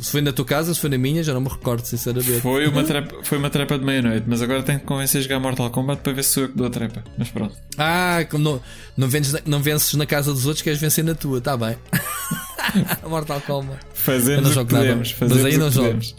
se 0.02 0.10
foi 0.10 0.20
na 0.20 0.32
tua 0.32 0.44
casa, 0.44 0.74
se 0.74 0.80
foi 0.80 0.90
na 0.90 0.98
minha, 0.98 1.22
já 1.22 1.32
não 1.32 1.40
me 1.40 1.48
recordo, 1.48 1.84
sinceramente. 1.84 2.40
Foi 2.40 2.66
uma, 2.66 2.82
trepa, 2.84 3.16
foi 3.22 3.38
uma 3.38 3.48
trepa 3.48 3.78
de 3.78 3.84
meia-noite, 3.84 4.24
mas 4.26 4.42
agora 4.42 4.62
tenho 4.62 4.80
que 4.80 4.84
convencer 4.86 5.20
a 5.20 5.22
jogar 5.22 5.40
Mortal 5.40 5.70
Kombat 5.70 6.02
para 6.02 6.12
ver 6.12 6.24
se 6.24 6.30
sou 6.30 6.42
eu 6.44 6.48
que 6.50 6.56
dou 6.56 6.66
a 6.66 6.70
trepa. 6.70 7.02
Mas 7.16 7.28
pronto. 7.30 7.54
Ah, 7.78 8.18
não, 8.32 8.60
não, 8.96 9.08
vences, 9.08 9.32
na- 9.32 9.40
não 9.46 9.60
vences 9.62 9.94
na 9.94 10.04
casa 10.06 10.32
dos 10.32 10.44
outros, 10.46 10.62
queres 10.62 10.78
vencer 10.80 11.04
na 11.04 11.14
tua, 11.14 11.40
tá 11.40 11.56
bem. 11.56 11.76
Mortal 13.08 13.40
Kombat. 13.40 13.78
Fazemos 13.94 14.56
o 14.56 14.64
que 14.64 14.74
podemos. 14.74 15.14
mas 15.20 15.44
aí 15.44 15.56
não 15.56 15.70
podemos. 15.70 16.14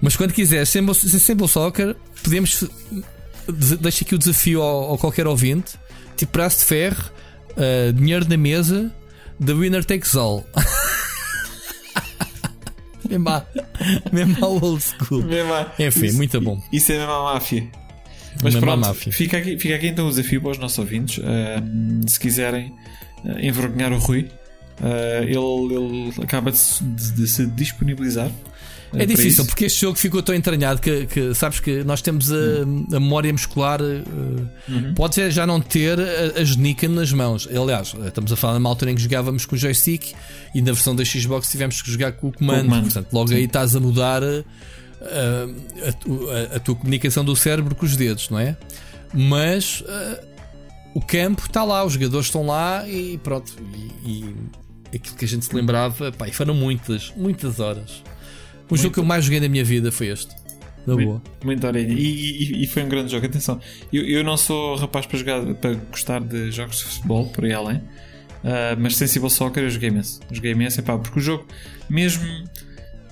Mas 0.00 0.16
quando 0.16 0.32
quiseres, 0.32 0.68
Simple, 0.68 0.94
Simple 0.94 1.48
Soccer, 1.48 1.96
podemos. 2.22 2.64
de- 3.48 3.76
Deixa 3.76 4.04
aqui 4.04 4.14
o 4.14 4.18
desafio 4.18 4.62
ao, 4.62 4.90
ao 4.90 4.98
qualquer 4.98 5.26
ouvinte: 5.26 5.72
tipo 6.16 6.32
braço 6.32 6.58
de 6.60 6.64
ferro, 6.64 7.04
ah, 7.56 7.92
dinheiro 7.92 8.26
na 8.28 8.36
mesa, 8.36 8.92
The 9.44 9.52
Winner 9.54 9.84
Takes 9.84 10.14
All. 10.14 10.46
mesmo, 13.12 13.28
à- 13.28 13.46
mesmo 14.12 14.44
old 14.44 14.82
school. 14.82 15.22
Mesmo 15.22 15.52
à- 15.54 15.72
Enfim, 15.78 16.06
isso, 16.06 16.16
muito 16.16 16.40
bom. 16.40 16.62
Isso 16.72 16.92
é 16.92 16.98
mesmo 16.98 17.12
a 17.12 17.34
máfia. 17.34 17.68
Mas 18.42 18.54
Mesmo 18.54 18.58
à 18.58 18.72
pronto, 18.72 18.80
máfia. 18.86 19.12
Fica, 19.12 19.36
aqui, 19.38 19.58
fica 19.58 19.74
aqui 19.76 19.88
então 19.88 20.06
o 20.06 20.10
desafio 20.10 20.40
para 20.40 20.50
os 20.52 20.58
nossos 20.58 20.78
ouvintes. 20.78 21.22
Ahm, 21.24 22.00
se 22.08 22.18
quiserem 22.18 22.72
ah, 23.26 23.40
envergonhar 23.44 23.92
o 23.92 23.98
Rui, 23.98 24.28
ah, 24.82 25.22
ele, 25.22 25.36
ele 25.36 26.12
acaba 26.22 26.50
de, 26.50 26.58
de- 26.80 27.12
de 27.12 27.26
se 27.28 27.46
disponibilizar 27.46 28.30
É 28.94 29.06
difícil 29.06 29.44
porque 29.46 29.64
este 29.64 29.80
jogo 29.80 29.96
ficou 29.98 30.22
tão 30.22 30.34
entranhado 30.34 30.80
que, 30.80 31.06
que 31.06 31.34
sabes 31.34 31.60
que 31.60 31.82
nós 31.84 32.02
temos 32.02 32.30
a, 32.32 32.36
a 32.96 33.00
memória 33.00 33.32
muscular. 33.32 33.80
eh, 33.80 34.02
Uhum. 34.68 34.94
Pode 34.94 35.30
já 35.30 35.46
não 35.46 35.60
ter 35.60 35.98
a, 35.98 36.40
a 36.40 36.44
genica 36.44 36.86
nas 36.88 37.12
mãos. 37.12 37.48
Aliás, 37.48 37.94
estamos 38.06 38.30
a 38.32 38.36
falar 38.36 38.54
numa 38.54 38.68
altura 38.68 38.90
em 38.92 38.94
que 38.94 39.02
jogávamos 39.02 39.44
com 39.46 39.54
o 39.56 39.58
joystick 39.58 40.12
e 40.54 40.60
na 40.62 40.72
versão 40.72 40.94
da 40.94 41.04
Xbox 41.04 41.50
tivemos 41.50 41.80
que 41.82 41.90
jogar 41.90 42.12
com 42.12 42.28
o 42.28 42.32
comando. 42.32 42.64
comando. 42.64 42.84
Portanto, 42.84 43.12
logo 43.12 43.28
Sim. 43.28 43.34
aí 43.36 43.44
estás 43.44 43.74
a 43.74 43.80
mudar 43.80 44.22
eh, 44.22 44.44
a, 45.02 46.52
a 46.54 46.56
a- 46.56 46.60
tua 46.60 46.74
comunicação 46.76 47.24
do 47.24 47.34
cérebro 47.34 47.74
com 47.74 47.84
os 47.86 47.96
dedos, 47.96 48.28
não 48.30 48.38
é? 48.38 48.56
Mas 49.14 49.82
eh, 49.86 50.24
o 50.94 51.00
campo 51.00 51.44
está 51.46 51.64
lá, 51.64 51.84
os 51.84 51.94
jogadores 51.94 52.26
estão 52.26 52.46
lá 52.46 52.86
e 52.88 53.18
pronto. 53.18 53.52
E, 54.04 54.10
e 54.10 54.96
aquilo 54.96 55.16
que 55.16 55.24
a 55.24 55.28
gente 55.28 55.44
se 55.44 55.54
lembrava, 55.54 56.12
pá, 56.12 56.28
e 56.28 56.32
foram 56.32 56.54
muitas, 56.54 57.12
muitas 57.16 57.58
horas. 57.60 58.02
O 58.72 58.76
jogo 58.76 58.94
que 58.94 59.00
eu 59.00 59.04
mais 59.04 59.24
joguei 59.24 59.40
na 59.40 59.48
minha 59.48 59.64
vida 59.64 59.90
foi 59.92 60.08
este. 60.08 60.34
Na 60.86 60.94
boa. 60.96 61.04
Muito, 61.06 61.44
muito 61.46 61.66
orelha. 61.66 61.92
E, 61.92 62.02
e- 62.02 62.64
e 62.64 62.66
foi 62.66 62.82
um 62.82 62.88
grande 62.88 63.12
jogo. 63.12 63.24
Atenção, 63.26 63.60
eu, 63.92 64.04
eu 64.04 64.24
não 64.24 64.36
sou 64.36 64.74
rapaz 64.76 65.06
para 65.06 65.18
jogar 65.18 65.44
para 65.54 65.74
gostar 65.74 66.20
de 66.20 66.50
jogos 66.50 66.78
de 66.78 66.84
futebol, 66.84 67.26
por 67.28 67.44
aí 67.44 67.52
além. 67.52 67.80
Ah, 68.44 68.74
mas 68.78 68.96
Sensible 68.96 69.30
Soccer 69.30 69.62
eu 69.62 69.70
joguei 69.70 69.90
imenso. 69.90 70.18
Joguei 70.30 70.52
imenso, 70.52 70.80
epá, 70.80 70.98
porque 70.98 71.18
o 71.18 71.22
jogo, 71.22 71.46
mesmo, 71.88 72.24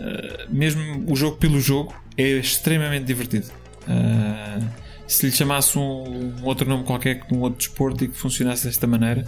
ah, 0.01 0.47
mesmo 0.51 1.05
o 1.09 1.15
jogo 1.15 1.37
pelo 1.37 1.61
jogo, 1.61 1.95
é 2.17 2.29
extremamente 2.39 3.05
divertido. 3.05 3.47
Ah, 3.87 4.59
se 5.07 5.27
lhe 5.27 5.33
chamasse 5.33 5.79
um, 5.79 6.35
um 6.41 6.45
outro 6.45 6.69
nome 6.69 6.85
qualquer, 6.85 7.25
um 7.33 7.39
outro 7.41 7.59
desporto 7.59 8.05
e 8.05 8.09
que 8.09 8.17
funcionasse 8.17 8.67
desta 8.67 8.87
maneira, 8.87 9.25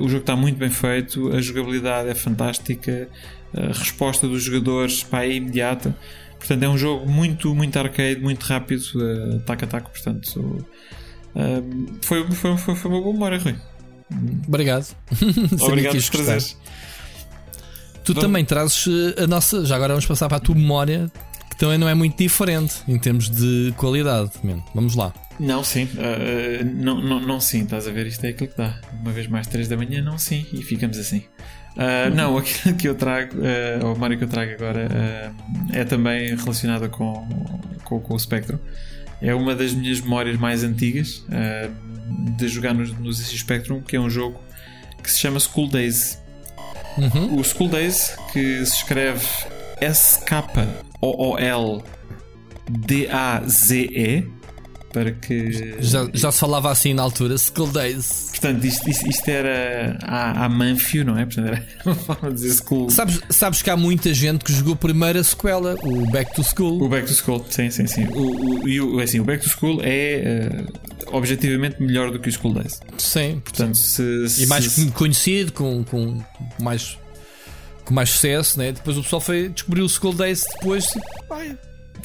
o 0.00 0.08
jogo 0.08 0.20
está 0.20 0.34
muito 0.36 0.56
bem 0.56 0.70
feito, 0.70 1.30
a 1.34 1.40
jogabilidade 1.42 2.08
é 2.08 2.14
fantástica, 2.14 3.08
a 3.56 3.66
resposta 3.68 4.26
dos 4.28 4.42
jogadores 4.42 5.02
pá, 5.02 5.22
é 5.24 5.34
imediata. 5.34 5.96
Portanto, 6.38 6.62
é 6.62 6.68
um 6.68 6.76
jogo 6.76 7.10
muito, 7.10 7.54
muito 7.54 7.78
arcade, 7.78 8.20
muito 8.20 8.42
rápido, 8.44 8.82
uh, 8.96 9.40
taco 9.40 9.64
a 9.64 9.68
taco. 9.68 9.90
Portanto, 9.90 10.66
uh, 11.34 11.98
foi, 12.02 12.30
foi, 12.32 12.56
foi, 12.58 12.74
foi 12.74 12.90
uma 12.90 13.00
boa 13.00 13.12
memória, 13.14 13.38
Rui. 13.38 13.56
Obrigado. 14.46 14.94
Obrigado 15.62 15.94
por 15.94 16.10
trazeres. 16.10 16.56
Tu 18.04 18.12
Vamos- 18.12 18.22
também 18.28 18.44
trazes 18.44 18.86
eh, 19.16 19.22
a 19.22 19.26
nossa. 19.26 19.64
Já 19.64 19.76
agora 19.76 19.94
vamos 19.94 20.04
passar 20.04 20.28
para 20.28 20.36
a 20.36 20.40
tua 20.40 20.54
memória, 20.54 21.10
que 21.50 21.56
também 21.56 21.78
não 21.78 21.88
é 21.88 21.94
muito 21.94 22.18
diferente 22.18 22.74
em 22.86 22.98
termos 22.98 23.30
de 23.30 23.72
qualidade. 23.78 24.30
man. 24.42 24.62
Vamos 24.74 24.94
lá. 24.94 25.12
Não, 25.40 25.64
sim. 25.64 25.84
uh, 25.84 26.64
não, 26.76 27.00
não, 27.00 27.20
não, 27.20 27.40
sim. 27.40 27.62
Estás 27.62 27.88
a 27.88 27.90
ver? 27.90 28.06
Isto 28.06 28.24
é 28.26 28.28
aquilo 28.28 28.50
que 28.50 28.58
dá. 28.58 28.78
Uma 29.00 29.10
vez 29.10 29.26
mais 29.26 29.46
3 29.46 29.66
da 29.68 29.76
manhã, 29.78 30.02
não, 30.02 30.18
sim. 30.18 30.46
E 30.52 30.62
ficamos 30.62 30.98
assim. 30.98 31.24
Uh, 31.76 32.14
Não, 32.14 32.36
aquilo 32.38 32.74
que 32.76 32.88
eu 32.88 32.94
trago, 32.94 33.36
uh, 33.36 33.86
ou 33.86 33.94
o 33.94 33.98
Mário 33.98 34.16
que 34.16 34.24
eu 34.24 34.28
trago 34.28 34.52
agora, 34.52 34.88
uh, 34.88 35.34
é 35.72 35.84
também 35.84 36.34
relacionado 36.36 36.88
com, 36.88 37.28
com, 37.84 38.00
com 38.00 38.14
o 38.14 38.18
Spectrum. 38.18 38.58
É 39.20 39.34
uma 39.34 39.54
das 39.54 39.72
minhas 39.72 40.00
memórias 40.00 40.38
mais 40.38 40.62
antigas 40.64 41.24
de 42.36 42.48
jogar 42.48 42.74
no, 42.74 42.84
no 42.84 43.10
ZX 43.12 43.38
Spectrum, 43.38 43.80
que 43.80 43.96
é 43.96 44.00
um 44.00 44.10
jogo 44.10 44.38
que 45.02 45.10
se 45.10 45.18
chama 45.18 45.40
School 45.40 45.68
Days. 45.68 46.22
Uhum. 46.98 47.38
O 47.38 47.44
School 47.44 47.70
Days, 47.70 48.14
que 48.32 48.66
se 48.66 48.76
escreve 48.76 49.24
S-K-O-O-L-D-A-Z-E, 49.80 50.44
para 54.94 55.10
que. 55.10 55.74
Já, 55.80 56.08
já 56.14 56.30
se 56.30 56.38
falava 56.38 56.70
assim 56.70 56.94
na 56.94 57.02
altura, 57.02 57.34
Skull 57.34 57.66
Days. 57.66 58.28
Portanto, 58.30 58.64
isto, 58.64 58.88
isto, 58.88 59.10
isto 59.10 59.28
era 59.28 59.98
a, 60.04 60.44
a 60.44 60.48
Manfio, 60.48 61.04
não 61.04 61.18
é? 61.18 61.26
Portanto, 61.26 61.48
era 61.48 61.66
uma 61.84 61.94
forma 61.96 62.28
de 62.30 62.36
dizer 62.36 62.54
School. 62.62 62.88
Sabes, 62.90 63.20
sabes 63.28 63.60
que 63.60 63.68
há 63.68 63.76
muita 63.76 64.14
gente 64.14 64.44
que 64.44 64.52
jogou 64.52 64.76
primeiro 64.76 65.18
a 65.18 65.24
sequela, 65.24 65.74
o 65.82 66.06
Back 66.12 66.32
to 66.34 66.44
School. 66.44 66.80
O 66.80 66.88
Back 66.88 67.08
to 67.08 67.12
School, 67.14 67.44
sim, 67.50 67.68
sim, 67.70 67.88
sim. 67.88 68.04
O, 68.06 68.60
o, 68.62 68.68
e 68.68 68.80
o, 68.80 69.00
assim, 69.00 69.18
o 69.18 69.24
Back 69.24 69.42
to 69.42 69.50
School 69.50 69.80
é 69.82 70.14
eh, 70.14 70.64
objetivamente 71.08 71.82
melhor 71.82 72.12
do 72.12 72.20
que 72.20 72.28
o 72.28 72.32
School 72.32 72.54
Days. 72.54 72.80
Sim, 72.96 73.40
Portanto, 73.44 73.76
se. 73.76 74.28
se 74.28 74.44
e 74.44 74.46
mais 74.46 74.64
se- 74.64 74.86
conhecido, 74.92 75.52
com, 75.52 75.82
com 75.82 76.22
mais 76.60 76.96
com 77.84 77.92
mais 77.92 78.08
sucesso, 78.10 78.58
né? 78.58 78.72
Depois 78.72 78.96
o 78.96 79.02
pessoal 79.02 79.20
foi 79.20 79.48
descobrir 79.50 79.82
o 79.82 79.86
Skull 79.86 80.14
Days 80.14 80.46
depois, 80.54 80.86
tipo, 80.86 81.04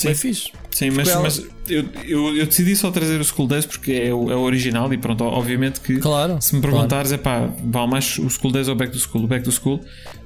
foi 0.02 0.16
fixe. 0.16 0.52
Sim, 0.72 0.92
mas, 0.92 1.08
Sequela. 1.08 1.24
mas 1.24 1.44
eu, 1.68 1.86
eu, 2.06 2.36
eu 2.38 2.46
decidi 2.46 2.76
só 2.76 2.90
trazer 2.92 3.20
o 3.20 3.24
School 3.24 3.48
Days 3.48 3.66
porque 3.66 3.92
é 3.92 4.14
o, 4.14 4.32
é 4.32 4.36
o 4.36 4.40
original 4.42 4.92
e 4.94 4.98
pronto, 4.98 5.24
obviamente 5.24 5.82
que 5.82 5.98
Claro. 5.98 6.38
se 6.42 6.56
me 6.56 6.62
perguntares, 6.62 7.12
é 7.12 7.18
pá, 7.18 7.50
vale 7.64 7.88
mais 7.92 8.18
o 8.20 8.30
School 8.30 8.52
Days 8.54 8.68
ou 8.68 8.76
o 8.76 8.78
Back 8.78 8.94
to 8.94 9.00
School? 9.00 9.24
O 9.24 9.28
Back 9.28 9.44
to 9.44 9.52
School. 9.52 9.82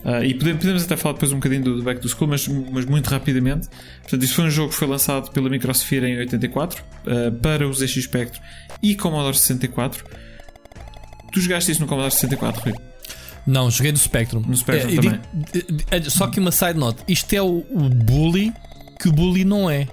Ah, 0.05 0.23
e 0.23 0.33
podemos, 0.33 0.59
podemos 0.61 0.83
até 0.83 0.95
falar 0.97 1.13
depois 1.13 1.31
um 1.31 1.35
bocadinho 1.35 1.63
do, 1.63 1.75
do 1.77 1.83
Back 1.83 2.01
to 2.01 2.09
School, 2.09 2.27
mas, 2.29 2.47
mas 2.47 2.85
muito 2.85 3.07
rapidamente. 3.07 3.67
Portanto, 4.01 4.23
isto 4.23 4.35
foi 4.35 4.45
um 4.45 4.49
jogo 4.51 4.69
que 4.69 4.75
foi 4.75 4.87
lançado 4.87 5.31
pela 5.31 5.49
Microsphere 5.49 6.05
em 6.07 6.17
84 6.19 6.83
ah, 7.07 7.31
para 7.41 7.67
o 7.67 7.73
ZX 7.73 8.03
Spectrum 8.03 8.41
e 8.81 8.95
Commodore 8.95 9.35
64. 9.37 10.03
Tu 11.31 11.41
jogaste 11.41 11.71
isso 11.71 11.81
no 11.81 11.87
Commodore 11.87 12.11
64, 12.13 12.61
Rui? 12.61 12.73
Não, 13.47 13.69
joguei 13.71 13.91
no 13.91 13.97
Spectrum. 13.97 14.39
No 14.41 14.55
Spectrum 14.55 14.91
É, 14.91 14.95
também. 14.95 15.19
digo- 15.51 15.65
de- 15.91 15.99
de- 15.99 16.11
só 16.11 16.27
que 16.27 16.39
uma 16.39 16.51
side 16.51 16.77
note: 16.79 17.03
isto 17.07 17.33
é 17.33 17.41
o, 17.41 17.65
o 17.71 17.89
bully 17.89 18.53
que 19.03 19.09
o 19.09 19.11
bully 19.11 19.43
não 19.45 19.69
é. 19.69 19.87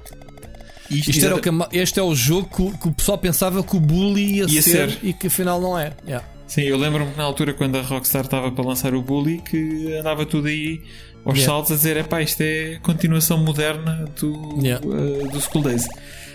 Isto 0.91 1.25
era 1.25 1.37
o 1.37 1.41
que, 1.41 1.51
este 1.79 2.01
é 2.01 2.03
o 2.03 2.15
jogo 2.15 2.49
que, 2.49 2.63
o- 2.63 2.79
que 2.79 2.89
o 2.89 2.93
pessoal 2.93 3.17
pensava 3.19 3.63
que 3.63 3.77
o 3.77 3.81
bully 3.81 4.37
ia, 4.39 4.45
Ia 4.49 4.63
ser, 4.63 4.91
ser. 4.91 4.99
e 5.03 5.13
que 5.13 5.27
afinal 5.29 5.61
não 5.61 5.79
é. 5.79 5.93
Yeah. 6.05 6.27
Sim, 6.49 6.63
eu 6.63 6.77
lembro-me 6.77 7.13
que 7.13 7.17
na 7.17 7.23
altura, 7.23 7.53
quando 7.55 7.77
a 7.77 7.83
Rockstar 7.83 8.23
estava 8.25 8.51
para 8.51 8.65
lançar 8.65 8.93
o 8.93 9.01
Bully, 9.03 9.41
que 9.41 9.95
andava 9.97 10.27
tudo 10.27 10.49
aí 10.49 10.83
aos 11.25 11.37
Yeah. 11.39 11.45
saltos 11.53 11.71
a 11.71 11.77
dizer: 11.77 11.97
é 11.97 12.03
pá, 12.03 12.21
isto 12.23 12.41
é 12.41 12.81
continuação 12.83 13.39
moderna 13.39 14.05
do, 14.21 14.59
Yeah. 14.61 14.85
uh, 14.85 15.29
do 15.31 15.41
School 15.41 15.63
Days. 15.63 15.87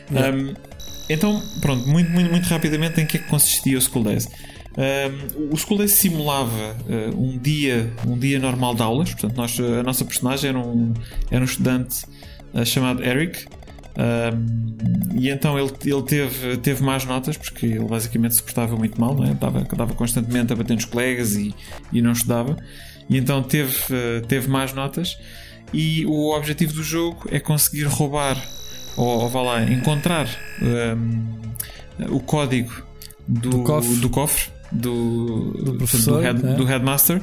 Yeah. 0.10 0.38
Um, 0.38 0.54
então, 1.10 1.42
pronto, 1.60 1.86
muito, 1.90 2.10
muito, 2.12 2.32
muito 2.32 2.46
rapidamente 2.46 3.02
em 3.02 3.06
que 3.06 3.18
é 3.18 3.20
que 3.20 3.28
consistia 3.28 3.78
o 3.78 3.82
School 3.82 4.06
Days? 4.06 4.26
Um, 4.78 5.54
o 5.54 5.58
School 5.58 5.78
Days 5.80 5.92
simulava 5.92 6.76
uh, 6.88 7.22
um 7.22 7.38
dia 7.38 7.92
um 8.08 8.18
dia 8.18 8.40
normal 8.40 8.74
de 8.74 8.82
aulas, 8.84 9.10
portanto, 9.12 9.36
nós, 9.36 9.60
a 9.60 9.84
nossa 9.84 10.06
personagem 10.06 10.50
era 10.52 10.60
um, 10.60 10.94
era 11.30 11.42
um 11.42 11.46
estudante 11.46 12.06
uh, 12.56 12.66
chamado 12.66 13.04
Eric. 13.04 13.46
Um, 13.98 14.76
e 15.18 15.30
então 15.30 15.58
ele, 15.58 15.72
ele 15.86 16.02
teve, 16.04 16.58
teve 16.58 16.84
más 16.84 17.06
notas 17.06 17.38
porque 17.38 17.66
ele 17.66 17.86
basicamente 17.86 18.36
se 18.36 18.44
portava 18.44 18.76
muito 18.76 19.00
mal, 19.00 19.16
não 19.16 19.24
é? 19.24 19.32
estava, 19.32 19.62
estava 19.62 19.94
constantemente 19.94 20.52
a 20.52 20.56
bater 20.56 20.74
nos 20.74 20.84
colegas 20.86 21.36
e, 21.36 21.54
e 21.94 22.02
não 22.02 22.12
estudava. 22.12 22.58
E 23.10 23.18
então 23.18 23.42
teve, 23.42 23.74
uh, 23.94 24.26
teve 24.28 24.48
más 24.50 24.74
notas. 24.74 25.18
E 25.74 26.06
o 26.06 26.36
objetivo 26.36 26.74
do 26.74 26.84
jogo 26.84 27.28
é 27.32 27.40
conseguir 27.40 27.84
roubar, 27.84 28.38
ou, 28.96 29.22
ou 29.22 29.30
vá 29.30 29.42
lá, 29.42 29.64
encontrar 29.64 30.28
um, 30.62 31.26
o 32.16 32.20
código 32.20 32.72
do, 33.28 33.50
Do 33.50 33.64
cofre. 33.64 33.96
do 33.96 34.10
cofre, 34.10 34.52
do, 34.72 35.52
Do 35.64 35.74
professor, 35.76 36.18
do, 36.18 36.20
head- 36.22 36.46
é. 36.46 36.54
do 36.54 36.64
headmaster 36.66 37.22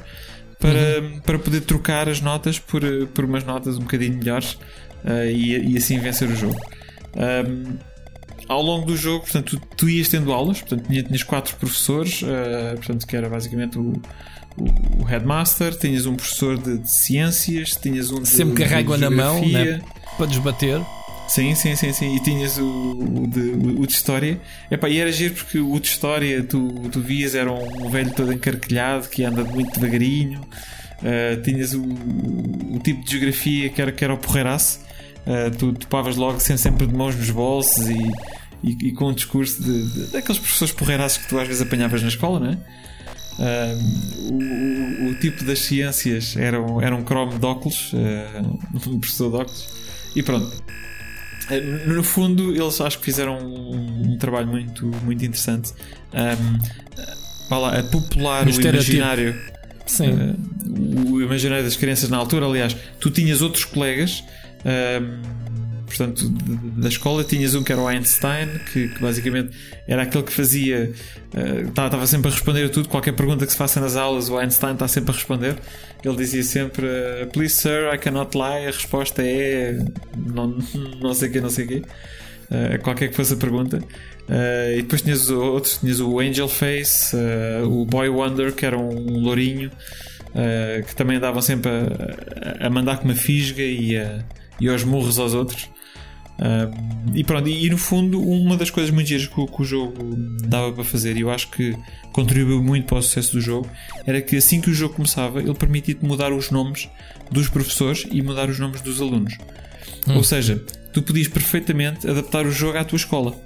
para, 0.59 1.03
para 1.25 1.39
poder 1.39 1.61
trocar 1.63 2.09
as 2.09 2.21
notas 2.21 2.59
por, 2.59 2.83
por 3.15 3.25
umas 3.25 3.45
notas 3.45 3.77
um 3.77 3.83
bocadinho 3.83 4.17
melhores 4.19 4.59
uh, 5.05 5.25
e, 5.31 5.73
e 5.73 5.77
assim 5.77 5.99
vencer 5.99 6.29
o 6.29 6.37
jogo. 6.37 6.57
Um, 7.17 7.77
ao 8.49 8.61
longo 8.61 8.87
do 8.87 8.97
jogo, 8.97 9.21
portanto, 9.25 9.59
tu, 9.59 9.77
tu 9.77 9.89
ias 9.89 10.09
tendo 10.09 10.33
aulas, 10.33 10.61
portanto, 10.61 10.87
tinha- 10.89 11.03
tinhas 11.03 11.23
quatro 11.23 11.57
professores, 11.57 12.23
uh, 12.23 12.77
portanto, 12.77 13.07
que 13.07 13.17
era 13.17 13.29
basicamente 13.29 13.79
o, 13.79 13.93
o, 14.57 15.01
o 15.01 15.05
headmaster, 15.05 15.75
tinhas 15.77 16.07
um 16.07 16.17
professor 16.17 16.59
de, 16.59 16.79
de 16.79 16.91
ciências, 16.91 17.77
tinhas 17.77 18.11
um 18.11 18.21
de, 18.21 18.29
Sempre 18.29 18.65
carrega 18.65 18.97
na 18.99 19.11
mão, 19.11 19.47
né? 19.49 19.81
Para 20.17 20.27
desbater. 20.27 20.81
Sim, 21.29 21.55
sim, 21.55 21.75
sim, 21.77 21.93
sim. 21.95 22.17
E 22.17 22.21
tinhas 22.23 22.59
o, 22.59 22.65
o, 22.65 23.27
de, 23.27 23.41
o 23.81 23.87
de 23.87 23.93
história. 23.93 24.39
Epá, 24.71 24.89
e 24.91 24.99
era 24.99 25.11
giro 25.11 25.33
porque 25.35 25.59
o 25.59 25.79
de 25.81 25.87
história 25.87 26.43
tu, 26.43 26.69
tu 26.91 27.01
vias 27.01 27.35
era 27.35 27.51
um 27.51 27.89
velho 27.89 28.13
todo 28.13 28.33
encarquilhado 28.33 29.09
que 29.09 29.25
anda 29.25 29.43
muito 29.43 29.73
devagarinho. 29.81 30.43
Uh, 31.01 31.41
tinhas 31.43 31.73
o, 31.73 31.83
o 31.83 32.79
tipo 32.85 33.03
de 33.05 33.13
geografia 33.13 33.71
que 33.71 33.81
era, 33.81 33.93
que 33.93 34.05
era 34.05 34.13
o 34.13 34.19
porreiraço. 34.19 34.81
Uh, 35.27 35.57
tu 35.57 35.73
topavas 35.73 36.17
logo 36.17 36.41
sempre, 36.41 36.63
sempre 36.63 36.87
de 36.87 36.95
mãos 36.95 37.15
nos 37.15 37.31
bolsos 37.31 37.87
e, 37.89 37.97
e, 38.65 38.89
e 38.89 38.93
com 38.93 39.09
um 39.11 39.13
discurso 39.13 39.63
de, 39.63 39.89
de- 39.89 40.07
daqueles 40.13 40.39
professores 40.41 40.75
porreiraços 40.75 41.19
que 41.19 41.29
tu 41.29 41.39
às 41.39 41.47
vezes 41.47 41.63
apanhavas 41.63 42.03
na 42.03 42.09
escola, 42.09 42.41
não 42.41 42.51
é? 42.53 42.59
Um, 43.39 45.07
o, 45.07 45.11
o- 45.11 45.15
tipo 45.21 45.45
das 45.45 45.61
ciências 45.61 46.37
era 46.37 46.61
um, 46.61 46.81
era 46.81 46.95
um 46.95 47.03
cromo 47.05 47.39
de 47.39 47.47
óculos, 47.47 47.93
uh, 47.93 48.59
um 48.91 48.99
professor 48.99 49.31
de 49.31 49.37
óculos, 49.37 49.69
e 50.17 50.23
pronto. 50.23 50.63
Eh, 51.51 51.61
No 51.87 52.03
fundo, 52.03 52.55
eles 52.55 52.81
acho 52.81 52.99
que 52.99 53.05
fizeram 53.05 53.39
um, 53.39 54.13
um 54.13 54.19
trabalho 54.19 54.49
muito, 54.49 54.87
muito 55.05 55.25
interessante 55.25 55.73
um, 56.13 57.57
lá, 57.57 57.79
a 57.79 57.83
popular 57.85 58.47
o 58.47 58.51
imaginário 58.51 59.35
Sim. 59.87 60.11
Uh, 60.13 61.13
o 61.15 61.21
imaginário 61.23 61.65
das 61.65 61.77
crianças 61.77 62.09
na 62.09 62.17
altura. 62.17 62.47
Aliás, 62.47 62.77
tu 63.01 63.11
tinhas 63.11 63.43
outros 63.43 63.65
colegas, 63.65 64.23
um, 64.65 65.23
portanto, 65.87 66.29
da 66.77 66.89
escola. 66.89 67.25
Tinhas 67.25 67.55
um 67.55 67.63
que 67.63 67.73
era 67.73 67.81
o 67.81 67.87
Einstein, 67.87 68.49
que, 68.73 68.89
que 68.89 69.01
basicamente 69.01 69.57
era 69.87 70.03
aquele 70.03 70.25
que 70.25 70.33
fazia. 70.33 70.93
Estava 71.69 72.07
sempre 72.07 72.29
a 72.29 72.31
responder 72.31 72.67
a 72.67 72.69
tudo, 72.69 72.89
qualquer 72.89 73.13
pergunta 73.13 73.47
que 73.47 73.53
se 73.53 73.59
faça 73.59 73.81
nas 73.81 73.97
aulas, 73.97 74.29
o 74.29 74.39
Einstein 74.39 74.75
está 74.75 74.87
sempre 74.89 75.13
a 75.13 75.15
responder. 75.15 75.57
Ele 76.05 76.17
dizia 76.17 76.43
sempre: 76.43 76.87
eh, 76.87 77.29
Please, 77.33 77.55
sir, 77.55 77.93
I 77.93 77.99
cannot 77.99 78.37
lie. 78.37 78.67
A 78.67 78.71
resposta 78.71 79.23
é. 79.23 79.79
Não, 80.17 80.59
não 81.01 81.15
sei 81.15 81.29
o 81.29 81.33
que, 81.33 81.41
não 81.41 81.51
sei 81.51 81.65
o 81.65 81.69
quê. 81.69 81.83
Uh, 82.51 82.83
qualquer 82.83 83.09
que 83.09 83.17
fosse 83.17 83.33
a 83.33 83.37
pergunta. 83.37 83.79
Uh, 83.79 84.79
e 84.79 84.83
depois 84.83 85.01
tinhas 85.03 85.31
outros, 85.31 85.79
tinhas 85.79 86.01
o 86.01 86.21
Angel 86.21 86.49
Face, 86.49 87.17
uh, 87.17 87.67
o 87.67 87.87
Boy 87.87 88.09
Wonder, 88.09 88.53
que 88.53 88.67
era 88.67 88.77
um 88.79 89.21
lourinho, 89.21 89.71
uh, 89.71 90.85
que 90.87 90.95
também 90.95 91.17
andavam 91.17 91.41
sempre 91.41 91.71
a, 91.71 92.67
a 92.67 92.71
mandar 92.71 92.99
com 92.99 93.05
uma 93.05 93.15
fisga 93.15 93.63
e, 93.63 93.97
a, 93.97 94.23
e 94.63 94.69
aos 94.69 94.85
murros 94.85 95.19
aos 95.19 95.35
outros. 95.35 95.69
Uh, 96.39 97.15
e 97.15 97.23
pronto, 97.23 97.49
e, 97.49 97.67
e 97.67 97.71
no 97.71 97.77
fundo, 97.79 98.21
uma 98.21 98.57
das 98.57 98.71
coisas 98.71 98.91
muito 98.91 99.07
giras 99.07 99.27
que, 99.29 99.39
o- 99.41 99.47
que 99.47 99.63
o 99.63 99.65
jogo 99.65 99.95
dava 100.49 100.73
para 100.73 100.83
fazer, 100.83 101.17
e 101.17 101.21
eu 101.21 101.31
acho 101.31 101.49
que 101.51 101.77
contribuiu 102.11 102.63
muito 102.63 102.87
para 102.87 102.99
o 102.99 103.03
sucesso 103.03 103.33
do 103.35 103.41
jogo, 103.41 103.69
era 104.07 104.21
que 104.21 104.37
assim 104.37 104.61
que 104.61 104.71
o 104.71 104.75
jogo 104.75 104.95
começava, 104.95 105.41
ele 105.41 105.55
permitia-te 105.55 106.05
mudar 106.05 106.33
os 106.33 106.51
nomes 106.51 106.89
dos 107.31 107.49
professores 107.49 108.07
e 108.11 108.23
mudar 108.23 108.49
os 108.49 108.59
nomes 108.59 108.81
dos 108.81 109.01
alunos. 109.01 109.37
Ou 110.17 110.25
seja, 110.25 110.57
tu 110.93 111.01
podias 111.03 111.29
perfeitamente 111.29 112.09
adaptar 112.09 112.45
o 112.47 112.51
jogo 112.51 112.77
à 112.79 112.85
tua 112.85 112.97
escola. 112.97 113.37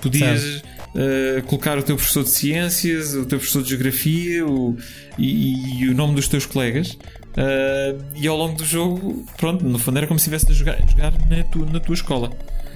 Podias 0.00 0.62
eh, 0.94 1.42
colocar 1.46 1.76
o 1.78 1.82
teu 1.82 1.96
professor 1.96 2.22
de 2.22 2.30
ciências, 2.30 3.14
o 3.14 3.24
teu 3.24 3.38
professor 3.38 3.62
de 3.62 3.70
geografia 3.70 4.46
o- 4.46 4.76
e, 5.18 5.80
e 5.82 5.88
o 5.88 5.94
nome 5.94 6.14
dos 6.14 6.28
teus 6.28 6.46
colegas. 6.46 6.96
Eh, 7.36 7.96
e 8.14 8.26
ao 8.28 8.36
longo 8.36 8.56
do 8.56 8.64
jogo, 8.64 9.24
pronto, 9.36 9.64
no 9.64 9.78
fundo 9.78 9.98
era 9.98 10.06
como 10.06 10.18
se 10.18 10.28
estivesse 10.28 10.52
a 10.52 10.54
jogar, 10.54 10.88
jogar 10.88 11.12
na, 11.28 11.42
tua, 11.44 11.66
na 11.66 11.80
tua 11.80 11.94
escola. 11.94 12.30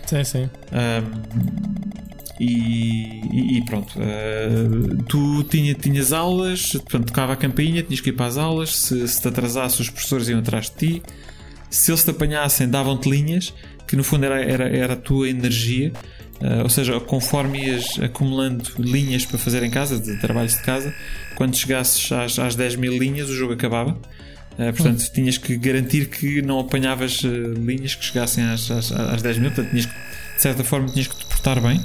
Sim, 0.07 0.25
sim. 0.25 0.51
Um, 0.73 1.99
e, 2.41 3.59
e- 3.59 3.65
pronto, 3.65 3.93
uh, 3.99 5.03
tu 5.05 5.43
tinha, 5.45 5.75
tinhas 5.75 6.13
aulas, 6.13 6.73
portanto, 6.73 7.07
tocava 7.09 7.33
a 7.33 7.37
campainha, 7.37 7.83
tinhas 7.83 8.01
que 8.01 8.11
ir 8.11 8.13
para 8.13 8.27
as 8.27 8.39
aulas. 8.39 8.77
Se, 8.77 9.07
se 9.09 9.21
te 9.21 9.29
atrasasses, 9.29 9.81
os 9.81 9.91
professores 9.91 10.29
iam 10.29 10.39
atrás 10.39 10.71
de 10.71 10.77
ti. 10.77 11.03
Se 11.69 11.91
eles 11.91 12.03
te 12.03 12.11
apanhassem, 12.11 12.69
davam-te 12.69 13.11
linhas, 13.11 13.53
que 13.87 13.97
no 13.97 14.05
fundo 14.05 14.25
era, 14.25 14.41
era, 14.43 14.69
era 14.69 14.93
a 14.95 14.97
tua 14.97 15.29
energia. 15.29 15.93
Uh, 16.41 16.63
ou 16.63 16.69
seja, 16.71 16.99
conforme 17.01 17.67
ias 17.67 17.99
acumulando 18.01 18.65
linhas 18.79 19.27
para 19.27 19.37
fazer 19.39 19.63
em 19.65 19.71
casa, 19.71 19.99
de 19.99 20.17
trabalhos 20.21 20.55
de 20.55 20.63
casa, 20.63 20.95
quando 21.35 21.57
chegasses 21.57 22.11
às, 22.13 22.39
às 22.39 22.55
10 22.55 22.77
mil 22.77 22.97
linhas, 22.97 23.29
o 23.29 23.35
jogo 23.35 23.53
acabava. 23.53 23.99
Uh, 24.59 24.73
portanto, 24.73 25.09
tinhas 25.13 25.39
que 25.39 25.57
garantir 25.57 26.07
que 26.09 26.43
não 26.43 26.59
apanhavas 26.59 27.23
uh, 27.23 27.29
linhas 27.55 27.95
que 27.95 28.05
chegassem 28.05 28.43
às, 28.45 28.69
às, 28.71 28.91
às 28.91 29.23
10 29.23 29.39
mil. 29.39 29.51
Portanto, 29.53 29.71
tinhas 29.71 29.87
que, 29.87 29.93
de 29.93 30.43
certa 30.43 30.65
forma, 30.65 30.89
tinhas 30.89 31.07
que 31.07 31.17
te 31.17 31.25
portar 31.27 31.61
bem, 31.61 31.81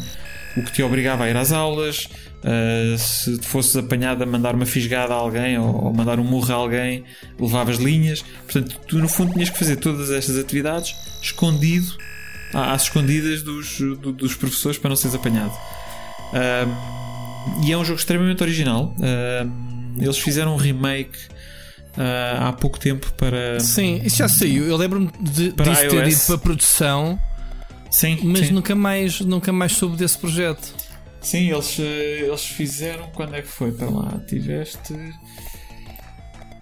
o 0.58 0.64
que 0.64 0.72
te 0.72 0.82
obrigava 0.82 1.24
a 1.26 1.30
ir 1.30 1.38
às 1.38 1.52
aulas. 1.52 2.08
Uh, 2.44 2.98
se 2.98 3.40
fosses 3.44 3.76
apanhado 3.78 4.22
a 4.24 4.26
mandar 4.26 4.54
uma 4.56 4.66
fisgada 4.66 5.14
a 5.14 5.18
alguém 5.18 5.58
ou, 5.58 5.86
ou 5.86 5.94
mandar 5.94 6.20
um 6.20 6.24
murro 6.24 6.52
a 6.52 6.56
alguém, 6.56 7.04
levavas 7.40 7.78
linhas. 7.78 8.24
Portanto, 8.46 8.80
tu 8.88 8.98
no 8.98 9.08
fundo 9.08 9.32
tinhas 9.34 9.50
que 9.50 9.58
fazer 9.60 9.76
todas 9.78 10.10
estas 10.12 10.38
atividades 10.38 10.94
escondido, 11.22 11.96
às 12.54 12.84
escondidas 12.84 13.44
dos, 13.44 13.78
do- 13.80 14.12
dos 14.12 14.36
professores 14.36 14.78
para 14.78 14.90
não 14.90 14.96
seres 14.96 15.16
apanhado. 15.16 15.54
E 17.66 17.72
é 17.72 17.78
um 17.78 17.86
jogo 17.86 18.00
extremamente 18.00 18.42
original. 18.44 18.94
Eles 19.98 20.18
fizeram 20.18 20.54
um 20.56 20.58
remake 20.58 21.18
uh, 21.98 22.44
há 22.48 22.54
pouco 22.54 22.80
tempo 22.80 23.12
para. 23.14 23.60
Sim, 23.60 24.02
isso 24.04 24.18
já 24.18 24.28
saiu. 24.28 24.66
Eu 24.68 24.78
lembro-me 24.78 25.10
de, 25.20 25.52
Para 25.52 25.72
disso 25.72 25.90
ter 25.90 26.08
ido 26.08 26.20
para 26.28 26.38
produção, 26.38 27.20
Sim, 27.90 28.20
mas 28.24 28.48
sim. 28.48 28.54
nunca 28.54 28.76
mais, 28.76 29.20
nunca 29.22 29.52
mais 29.54 29.74
soube 29.74 29.96
desse 29.98 30.18
projeto. 30.18 30.74
Sim, 31.22 31.52
eles, 31.52 31.78
eh, 31.80 32.26
eles 32.28 32.46
fizeram. 32.46 33.08
Quando 33.12 33.36
é 33.36 33.42
que 33.42 33.48
foi? 33.48 33.72
Para 33.72 33.90
lá, 33.90 34.20
tiveste. 34.28 34.94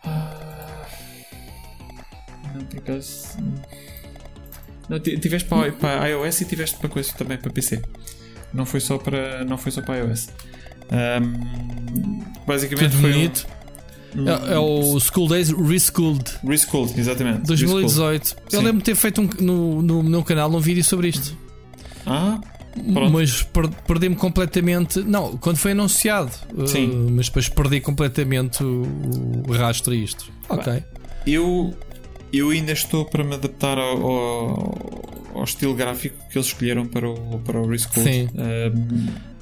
Ah, 0.04 0.86
Não, 2.54 2.66
por 2.66 2.78
acaso. 2.80 3.38
Não, 4.90 5.00
ti- 5.00 5.18
tiveste 5.20 5.48
para, 5.48 5.72
para 5.72 6.08
iOS 6.10 6.42
e 6.42 6.46
tiveste 6.46 6.78
para 6.78 6.90
coisa 6.90 7.14
também 7.14 7.38
para 7.38 7.50
PC. 7.52 7.82
Não 8.54 8.66
foi 8.66 8.80
só 8.82 8.98
para, 8.98 9.44
não 9.46 9.58
foi 9.58 9.72
só 9.72 9.82
para 9.82 9.98
iOS. 10.00 10.28
Ahm, 10.92 12.20
basicamente 12.46 12.92
Tudo 12.92 13.02
foi. 13.02 13.10
um- 13.12 13.14
bonito. 13.14 13.48
É, 14.16 14.54
é 14.54 14.60
o 14.60 15.00
School 15.00 15.28
Days 15.28 15.50
Reschooled 15.52 16.26
Reschooled, 16.44 17.00
exatamente. 17.00 17.46
2018. 17.48 18.36
Eu 18.52 18.60
Sim. 18.60 18.66
lembro 18.66 18.80
de 18.80 18.84
ter 18.84 18.96
feito 18.96 19.22
um- 19.22 19.30
no, 19.40 19.82
no 19.82 20.04
meu 20.04 20.24
canal 20.24 20.52
um 20.52 20.60
vídeo 20.60 20.84
sobre 20.84 21.08
isto. 21.08 21.36
Ah, 22.06 22.40
Pronto. 22.94 23.12
Mas 23.12 23.44
per- 23.44 23.68
perdi-me 23.86 24.16
completamente. 24.16 25.00
Não, 25.02 25.36
quando 25.38 25.58
foi 25.58 25.72
anunciado. 25.72 26.32
uh, 26.56 26.66
Sim. 26.68 27.08
mas 27.12 27.26
depois 27.28 27.50
perdi 27.50 27.82
completamente 27.82 28.64
o, 28.64 28.84
o 29.48 29.52
rastro 29.52 29.92
a 29.92 29.96
isto. 29.96 30.32
Ok. 30.48 30.82
Eu, 31.28 31.74
eu 32.32 32.50
ainda 32.50 32.72
estou 32.72 33.04
para 33.04 33.26
me 33.26 33.34
adaptar 33.36 33.78
ao, 33.78 34.02
ao, 34.02 35.12
ao 35.36 35.44
estilo 35.44 35.74
gráfico 35.74 36.16
que 36.32 36.38
eles 36.38 36.48
escolheram 36.48 36.86
para 36.86 37.10
o, 37.10 37.40
para 37.40 37.60
o 37.60 37.68
Reschool. 37.68 38.06
Sim. 38.06 38.30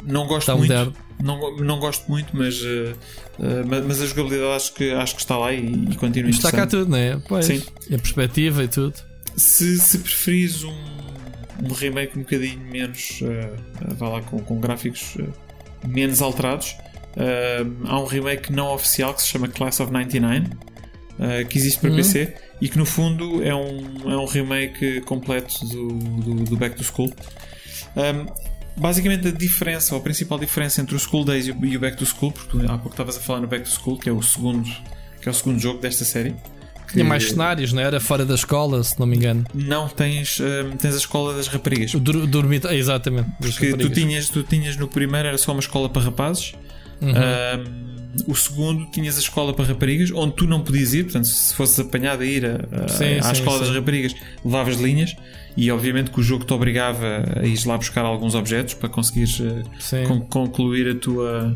Não 0.10 0.26
gosto 0.28 0.52
Está 0.52 0.56
muito. 0.56 0.70
moderno. 0.70 0.94
Não, 1.22 1.58
não 1.58 1.80
gosto 1.80 2.10
muito, 2.10 2.36
mas, 2.36 2.62
uh, 2.62 2.96
mas, 3.68 3.86
mas 3.86 4.02
a 4.02 4.06
jogabilidade 4.08 4.52
acho 4.54 4.74
que, 4.74 4.92
acho 4.92 5.16
que 5.16 5.22
está 5.22 5.38
lá 5.38 5.52
e, 5.54 5.86
e 5.92 5.96
continua 5.96 6.30
Está 6.30 6.52
cá 6.52 6.66
tudo, 6.66 6.90
não 6.90 6.98
é? 6.98 7.20
Pois. 7.28 7.46
Sim. 7.46 7.62
A 7.88 7.98
perspectiva 7.98 8.64
e 8.64 8.68
tudo. 8.68 8.96
Se, 9.36 9.78
se 9.78 10.00
preferires 10.00 10.64
um, 10.64 10.74
um 11.64 11.74
remake 11.74 12.18
um 12.18 12.22
bocadinho 12.22 12.60
menos, 12.60 13.20
uh, 13.22 13.26
uh, 13.26 13.96
vá 13.96 14.10
lá, 14.10 14.22
com, 14.22 14.40
com 14.40 14.60
gráficos 14.60 15.16
uh, 15.18 15.28
menos 15.88 16.22
alterados, 16.22 16.76
uh, 17.18 17.88
há 17.88 18.00
um 18.00 18.06
remake 18.06 18.52
não 18.52 18.74
oficial 18.74 19.14
que 19.14 19.22
se 19.22 19.28
chama 19.28 19.48
Class 19.48 19.80
of 19.82 19.92
99, 19.92 20.40
uh, 20.40 21.48
que 21.48 21.58
existe 21.58 21.80
para 21.80 21.90
Uhum. 21.90 21.96
PC 21.98 22.34
e 22.62 22.70
que 22.70 22.78
no 22.78 22.86
fundo 22.86 23.44
é 23.44 23.54
um, 23.54 24.12
é 24.12 24.18
um 24.18 24.26
remake 24.26 25.02
completo 25.02 25.66
do, 25.66 25.88
do, 25.88 26.34
do 26.46 26.58
Back 26.58 26.76
to 26.76 26.84
School. 26.84 27.12
Um, 27.96 28.49
basicamente 28.80 29.28
a 29.28 29.32
diferença, 29.32 29.94
ou 29.94 30.00
a 30.02 30.04
principal 30.04 30.40
diferença 30.40 30.82
entre 30.82 30.96
o 30.96 31.00
School 31.00 31.26
Days 31.26 31.48
e 31.48 31.52
o, 31.52 31.80
Back 31.80 31.98
to 31.98 32.06
School, 32.06 32.32
porque 32.32 32.58
há 32.66 32.78
pouco 32.78 32.90
estavas 32.90 33.18
a 33.18 33.20
falar 33.20 33.42
no 33.42 33.48
Back 33.48 33.64
to 33.66 33.70
School, 33.72 33.98
que 33.98 34.10
é 34.10 34.12
o 34.12 34.22
segundo, 34.22 34.68
que 35.22 35.28
é 35.28 35.32
o 35.32 35.36
segundo 35.36 35.60
jogo 35.60 35.80
desta 35.80 36.06
série. 36.06 36.36
Tinha 36.92 37.04
que 37.04 37.10
mais 37.10 37.30
cenários, 37.30 37.72
não 37.72 37.84
era? 37.84 38.00
Fora 38.00 38.26
da 38.26 38.34
escola, 38.34 38.84
se 38.84 39.00
não 39.00 39.06
me 39.06 39.16
engano. 39.16 39.46
Não 39.54 39.88
tens, 39.88 40.40
um, 40.40 40.76
tens 40.76 40.96
a 40.96 40.98
escola 40.98 41.36
das 41.36 41.48
raparigas. 41.48 41.92
Dur- 41.92 42.26
dormitório. 42.26 42.76
Exatamente. 42.76 43.30
Porque 43.40 43.76
tu 43.78 43.90
tinhas, 43.92 44.28
tu 44.30 44.42
tinhas 44.42 44.76
no 44.76 44.88
primeiro 44.88 45.28
era 45.28 45.38
só 45.38 45.52
uma 45.52 45.60
escola 45.60 45.88
para 45.88 46.02
rapazes. 46.02 46.54
Uhum. 47.02 47.12
Um, 47.12 47.90
o 48.28 48.36
segundo 48.36 48.86
tinhas 48.92 49.18
a 49.18 49.20
escola 49.20 49.54
para 49.54 49.66
raparigas, 49.66 50.12
onde 50.12 50.34
tu 50.36 50.48
não 50.48 50.62
podias 50.62 50.94
ir, 50.94 51.04
portanto, 51.04 51.26
se 51.28 51.54
fosses 51.54 51.80
apanhado 51.80 52.24
a 52.24 52.26
ir 52.26 52.44
a- 52.46 52.86
a- 52.86 52.88
Sim, 52.88 53.20
à 53.20 53.24
sim, 53.24 53.32
escola 53.34 53.60
sim. 53.60 53.66
das 53.66 53.76
raparigas, 53.76 54.16
levavas 54.44 54.76
linhas 54.82 55.16
e 55.56 55.72
obviamente 55.72 56.10
que 56.12 56.20
o 56.20 56.24
jogo 56.24 56.44
te 56.44 56.52
obrigava 56.54 57.24
a 57.40 57.46
ir 57.46 57.60
lá 57.66 57.78
buscar 57.78 58.04
alguns 58.06 58.34
objetos 58.36 58.74
para 58.74 58.90
conseguires 58.90 59.40
eh, 59.40 60.04
concluir 60.30 60.90
a 60.90 60.96
tua 60.96 61.56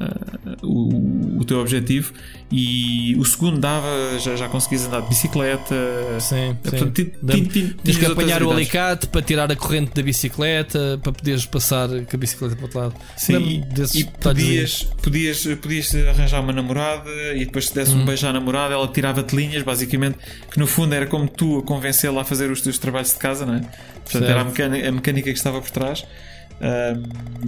ah, 0.00 0.56
o, 0.62 1.38
o 1.40 1.44
teu 1.44 1.58
objetivo 1.60 2.12
e 2.50 3.14
o 3.18 3.24
segundo 3.24 3.58
dava 3.58 3.86
já, 4.18 4.36
já 4.36 4.48
conseguias 4.48 4.86
andar 4.86 5.00
de 5.02 5.08
bicicleta 5.08 5.74
Sim, 6.20 6.56
Portanto, 6.62 6.92
ti- 6.92 7.12
Tens 7.26 7.48
tinhas 7.82 7.96
que 7.98 8.06
apanhar 8.06 8.42
o 8.42 8.50
alicate 8.50 9.06
para 9.08 9.22
tirar 9.22 9.50
a 9.50 9.56
corrente 9.56 9.92
da 9.94 10.02
bicicleta 10.02 10.98
para 11.02 11.12
poderes 11.12 11.44
passar 11.46 11.88
com 11.88 12.16
a 12.16 12.18
bicicleta 12.18 12.54
para 12.54 12.62
o 12.62 12.64
outro 12.66 12.80
lado. 12.80 12.94
Sim, 13.16 13.64
e, 13.94 13.98
e 14.00 14.04
podias, 14.04 14.82
podias, 15.02 15.44
podias 15.60 15.94
arranjar 15.94 16.40
uma 16.40 16.52
namorada 16.52 17.10
e 17.34 17.44
depois 17.44 17.66
se 17.68 17.74
desse 17.74 17.92
Uhum. 17.92 18.02
um 18.02 18.04
beijo 18.06 18.26
à 18.26 18.32
namorada, 18.32 18.74
ela 18.74 18.86
tirava-te 18.88 19.34
linhas, 19.34 19.62
basicamente, 19.62 20.18
que 20.50 20.58
no 20.58 20.66
fundo 20.66 20.94
era 20.94 21.06
como 21.06 21.28
tu 21.28 21.58
a 21.58 21.62
convencê-la 21.62 22.22
a 22.22 22.24
fazer 22.24 22.50
os 22.50 22.60
teus 22.60 22.78
trabalhos 22.78 23.12
de 23.12 23.18
casa, 23.18 23.44
não 23.46 23.54
é? 23.54 23.60
Portanto, 23.60 24.10
Certo. 24.10 24.24
era 24.30 24.40
a 24.40 24.44
mecânica, 24.44 24.88
a 24.88 24.92
mecânica 24.92 25.30
que 25.32 25.36
estava 25.38 25.60
por 25.60 25.70
trás. 25.70 26.04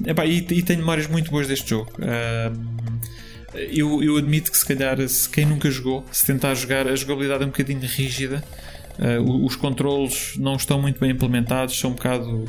Epá, 0.07 0.25
e, 0.27 0.39
e 0.39 0.63
tenho 0.63 0.81
memórias 0.81 1.07
muito 1.07 1.31
boas 1.31 1.47
deste 1.49 1.71
jogo. 1.71 1.93
Eu, 3.55 4.03
eu 4.03 4.17
admito 4.17 4.51
que 4.53 4.57
se 4.59 4.65
calhar 4.65 4.97
se 5.09 5.29
quem 5.29 5.45
nunca 5.45 5.69
jogou, 5.71 6.05
se 6.13 6.25
tentar 6.25 6.55
jogar, 6.55 6.87
a 6.87 6.95
jogabilidade 6.95 7.43
é 7.43 7.47
um 7.47 7.51
bocadinho 7.51 7.81
rígida. 7.81 8.45
O- 9.25 9.45
os 9.47 9.57
controlos 9.57 10.35
não 10.37 10.55
estão 10.57 10.81
muito 10.81 11.01
bem 11.01 11.11
implementados, 11.11 11.79
são 11.79 11.91
um 11.91 11.95
bocado 11.95 12.45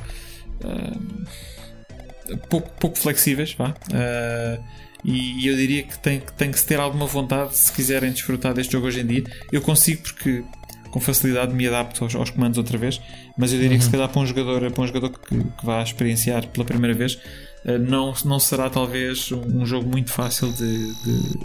pouco, 2.50 2.70
pouco 2.80 2.98
flexíveis, 2.98 3.54
vá. 3.54 3.74
Ah, 3.94 4.60
e 5.04 5.48
eu 5.48 5.56
diria 5.56 5.82
que 5.82 5.98
tem, 5.98 6.22
tem 6.38 6.52
que 6.52 6.60
se 6.60 6.66
ter 6.68 6.80
alguma 6.80 7.08
vontade 7.08 7.58
se 7.58 7.72
quiserem 7.74 8.12
desfrutar 8.12 8.54
deste 8.54 8.74
jogo 8.74 8.86
hoje 8.86 9.00
em 9.02 9.06
dia. 9.08 9.24
Eu 9.52 9.62
consigo 9.62 10.04
porque 10.04 10.44
com 10.92 11.00
facilidade 11.00 11.54
me 11.54 11.66
adapto 11.68 12.04
aos, 12.04 12.14
aos 12.16 12.30
comandos 12.30 12.58
outra 12.58 12.78
vez, 12.78 13.02
mas 13.38 13.52
eu 13.54 13.60
diria 13.60 13.78
que 13.78 13.84
se 13.84 13.90
calhar 13.90 14.08
para 14.10 14.22
um 14.22 14.26
jogador, 14.26 14.70
para 14.72 14.84
um 14.84 14.88
jogador 14.88 15.10
que, 15.10 15.36
que 15.38 15.66
vá 15.66 15.82
experienciar 15.82 16.46
pela 16.48 16.66
primeira 16.66 16.94
vez, 16.96 17.18
ah, 17.66 17.78
não, 17.78 18.14
não 18.26 18.40
será 18.40 18.70
talvez 18.70 19.32
um, 19.32 19.66
jogo 19.66 19.90
muito 19.90 20.12
fácil 20.12 20.52
de, 20.52 20.94
de, 21.04 21.40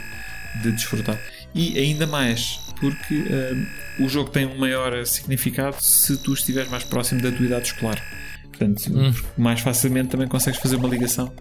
de 0.62 0.73
desfrutar. 0.73 1.18
e 1.55 1.78
ainda 1.78 2.06
mais 2.06 2.60
porque 2.81 3.24
eh, 3.31 3.55
o 4.05 4.06
jogo 4.09 4.28
tem 4.28 4.44
um 4.44 4.59
maior 4.59 5.06
significado 5.06 5.77
se 5.81 6.14
tu 6.18 6.35
estiveres 6.35 6.70
mais 6.70 6.85
próximo 6.85 7.23
da 7.23 7.32
tua 7.32 7.47
idade 7.47 7.66
escolar. 7.68 8.02
Portanto, 8.51 8.93
Hum. 8.93 9.14
mais 9.39 9.60
facilmente 9.60 10.09
também 10.09 10.28
consegues 10.28 10.60
fazer 10.60 10.77
uma 10.77 10.86
ligação 10.89 11.32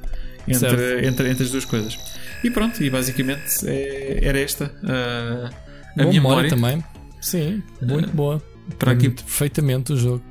entre, 0.48 1.06
entre, 1.07 1.30
entre 1.30 1.44
as 1.44 1.49
duas 1.52 1.65
coisas. 1.65 1.98
E 2.44 2.49
pronto, 2.49 2.82
e 2.82 2.90
basicamente 2.90 3.68
é- 3.68 4.19
era 4.23 4.40
esta 4.40 4.65
uh, 4.65 5.48
a 5.48 5.52
Boa 5.98 6.10
minha 6.10 6.22
memória 6.22 6.49
também. 6.49 6.82
Sim, 7.26 7.64
muito 7.81 8.10
boa. 8.11 8.41
para 8.77 8.91
aqui 8.91 9.10
Perfeitamente 9.10 9.93
o 9.93 9.97
jogo. 9.97 10.23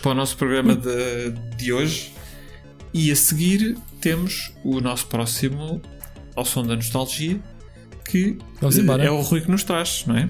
para 0.00 0.12
o 0.12 0.14
nosso 0.14 0.36
programa 0.36 0.74
de, 0.76 1.30
de 1.56 1.72
hoje. 1.72 2.12
E 2.94 3.10
a 3.10 3.16
seguir 3.16 3.76
temos 4.00 4.52
o 4.64 4.80
nosso 4.80 5.06
próximo 5.06 5.80
ao 6.36 6.44
som 6.44 6.62
da 6.64 6.76
nostalgia, 6.76 7.40
que 8.08 8.36
Vamos 8.60 8.78
embora. 8.78 9.02
é 9.04 9.10
o 9.10 9.20
Rui 9.20 9.40
que 9.40 9.50
nos 9.50 9.64
traz, 9.64 10.04
não 10.06 10.16
é? 10.16 10.28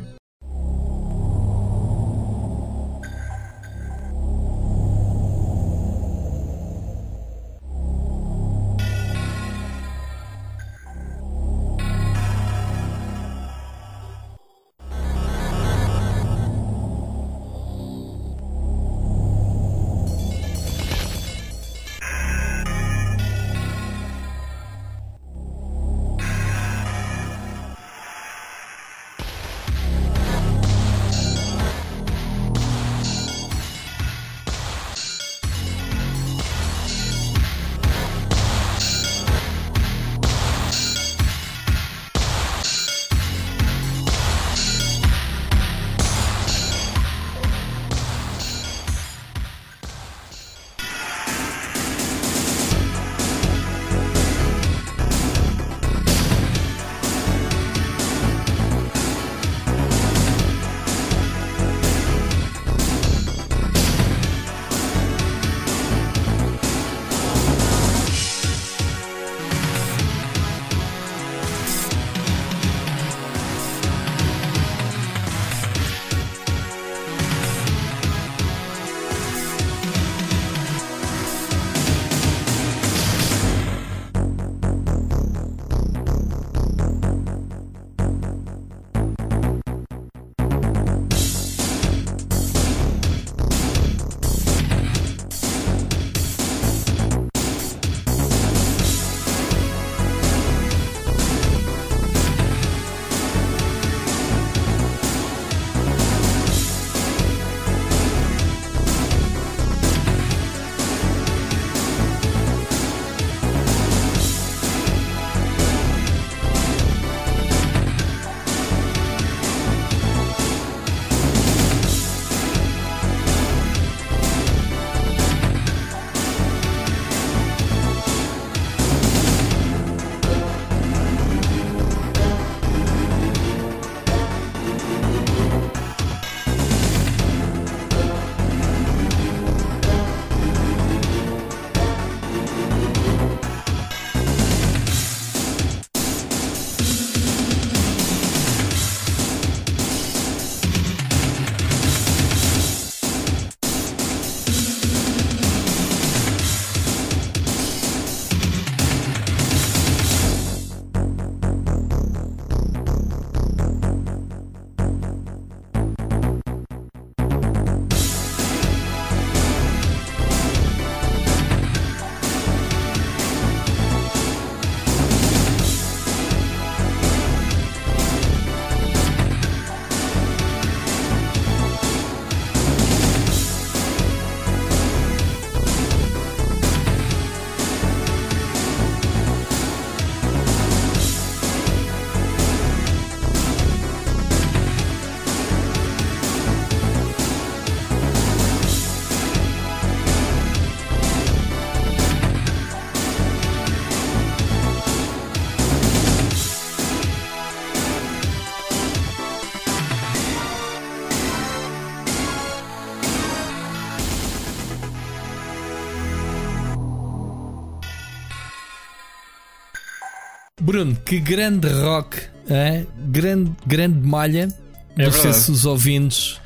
Bruno, 220.72 220.96
que 221.04 221.20
grande 221.20 221.68
rock, 221.68 222.16
é? 222.48 222.86
grande, 223.08 223.52
grande 223.66 224.08
malha. 224.08 224.48
É 224.96 225.04
Não 225.04 225.12
sei 225.12 225.30
se 225.34 225.50
os 225.50 225.66
ouvintes. 225.66 226.40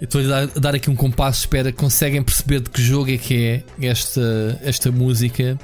Estou 0.00 0.20
a 0.32 0.46
dar, 0.60 0.76
aqui 0.76 0.88
um 0.88 0.94
compasso 0.94 1.40
espera. 1.40 1.72
Conseguem 1.72 2.22
perceber 2.22 2.60
de 2.60 2.70
que 2.70 2.80
jogo 2.80 3.10
é 3.10 3.16
que 3.16 3.34
é 3.34 3.64
esta, 3.84 4.60
esta 4.62 4.92
música. 4.92 5.58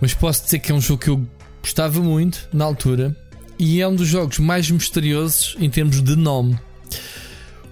Mas 0.00 0.12
posso 0.12 0.42
dizer 0.42 0.58
que 0.58 0.72
é 0.72 0.74
um 0.74 0.80
jogo 0.80 1.00
que 1.00 1.10
eu 1.10 1.24
gostava 1.60 2.00
muito 2.00 2.48
na 2.52 2.64
altura. 2.64 3.16
E 3.60 3.80
é 3.80 3.86
um 3.86 3.94
dos 3.94 4.08
jogos 4.08 4.40
mais 4.40 4.68
misteriosos 4.68 5.54
em 5.60 5.70
termos 5.70 6.02
de 6.02 6.16
nome. 6.16 6.58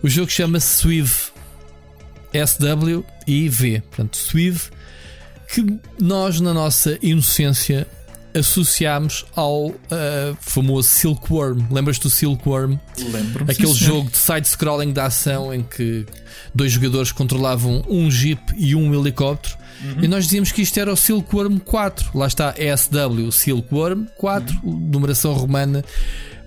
O 0.05 0.09
jogo 0.09 0.31
chama-se 0.31 0.69
Swive. 0.69 1.33
S-W-I-V. 2.33 3.81
Portanto, 3.89 4.17
Swive. 4.17 4.71
Que 5.53 5.67
nós, 5.99 6.41
na 6.41 6.55
nossa 6.55 6.97
inocência, 7.03 7.89
associámos 8.35 9.25
ao 9.35 9.75
ah, 9.91 10.35
famoso 10.41 10.89
Silkworm. 10.89 11.67
Lembras-te 11.71 12.03
do 12.03 12.11
Silkworm? 12.11 12.79
Lembro-me. 12.99 13.51
Aquele 13.51 13.73
sim, 13.73 13.85
jogo 13.85 14.11
de 14.11 14.19
side-scrolling 14.19 14.93
de 14.93 15.01
ação 15.01 15.53
em 15.53 15.63
que 15.63 16.07
dois 16.55 16.73
jogadores 16.73 17.13
controlavam 17.13 17.83
um 17.89 18.11
jeep 18.11 18.41
e 18.57 18.75
um 18.75 18.95
helicóptero. 18.95 19.59
E 20.03 20.07
nós 20.07 20.25
dizíamos 20.25 20.53
que 20.53 20.61
isto 20.63 20.79
era 20.79 20.93
o 20.93 20.97
Silkworm 20.97 21.59
4. 21.59 22.11
Lá 22.15 22.27
está 22.27 22.55
SW 22.55 23.31
Silkworm 23.33 24.07
4, 24.17 24.61
numeração 24.63 25.33
romana. 25.33 25.83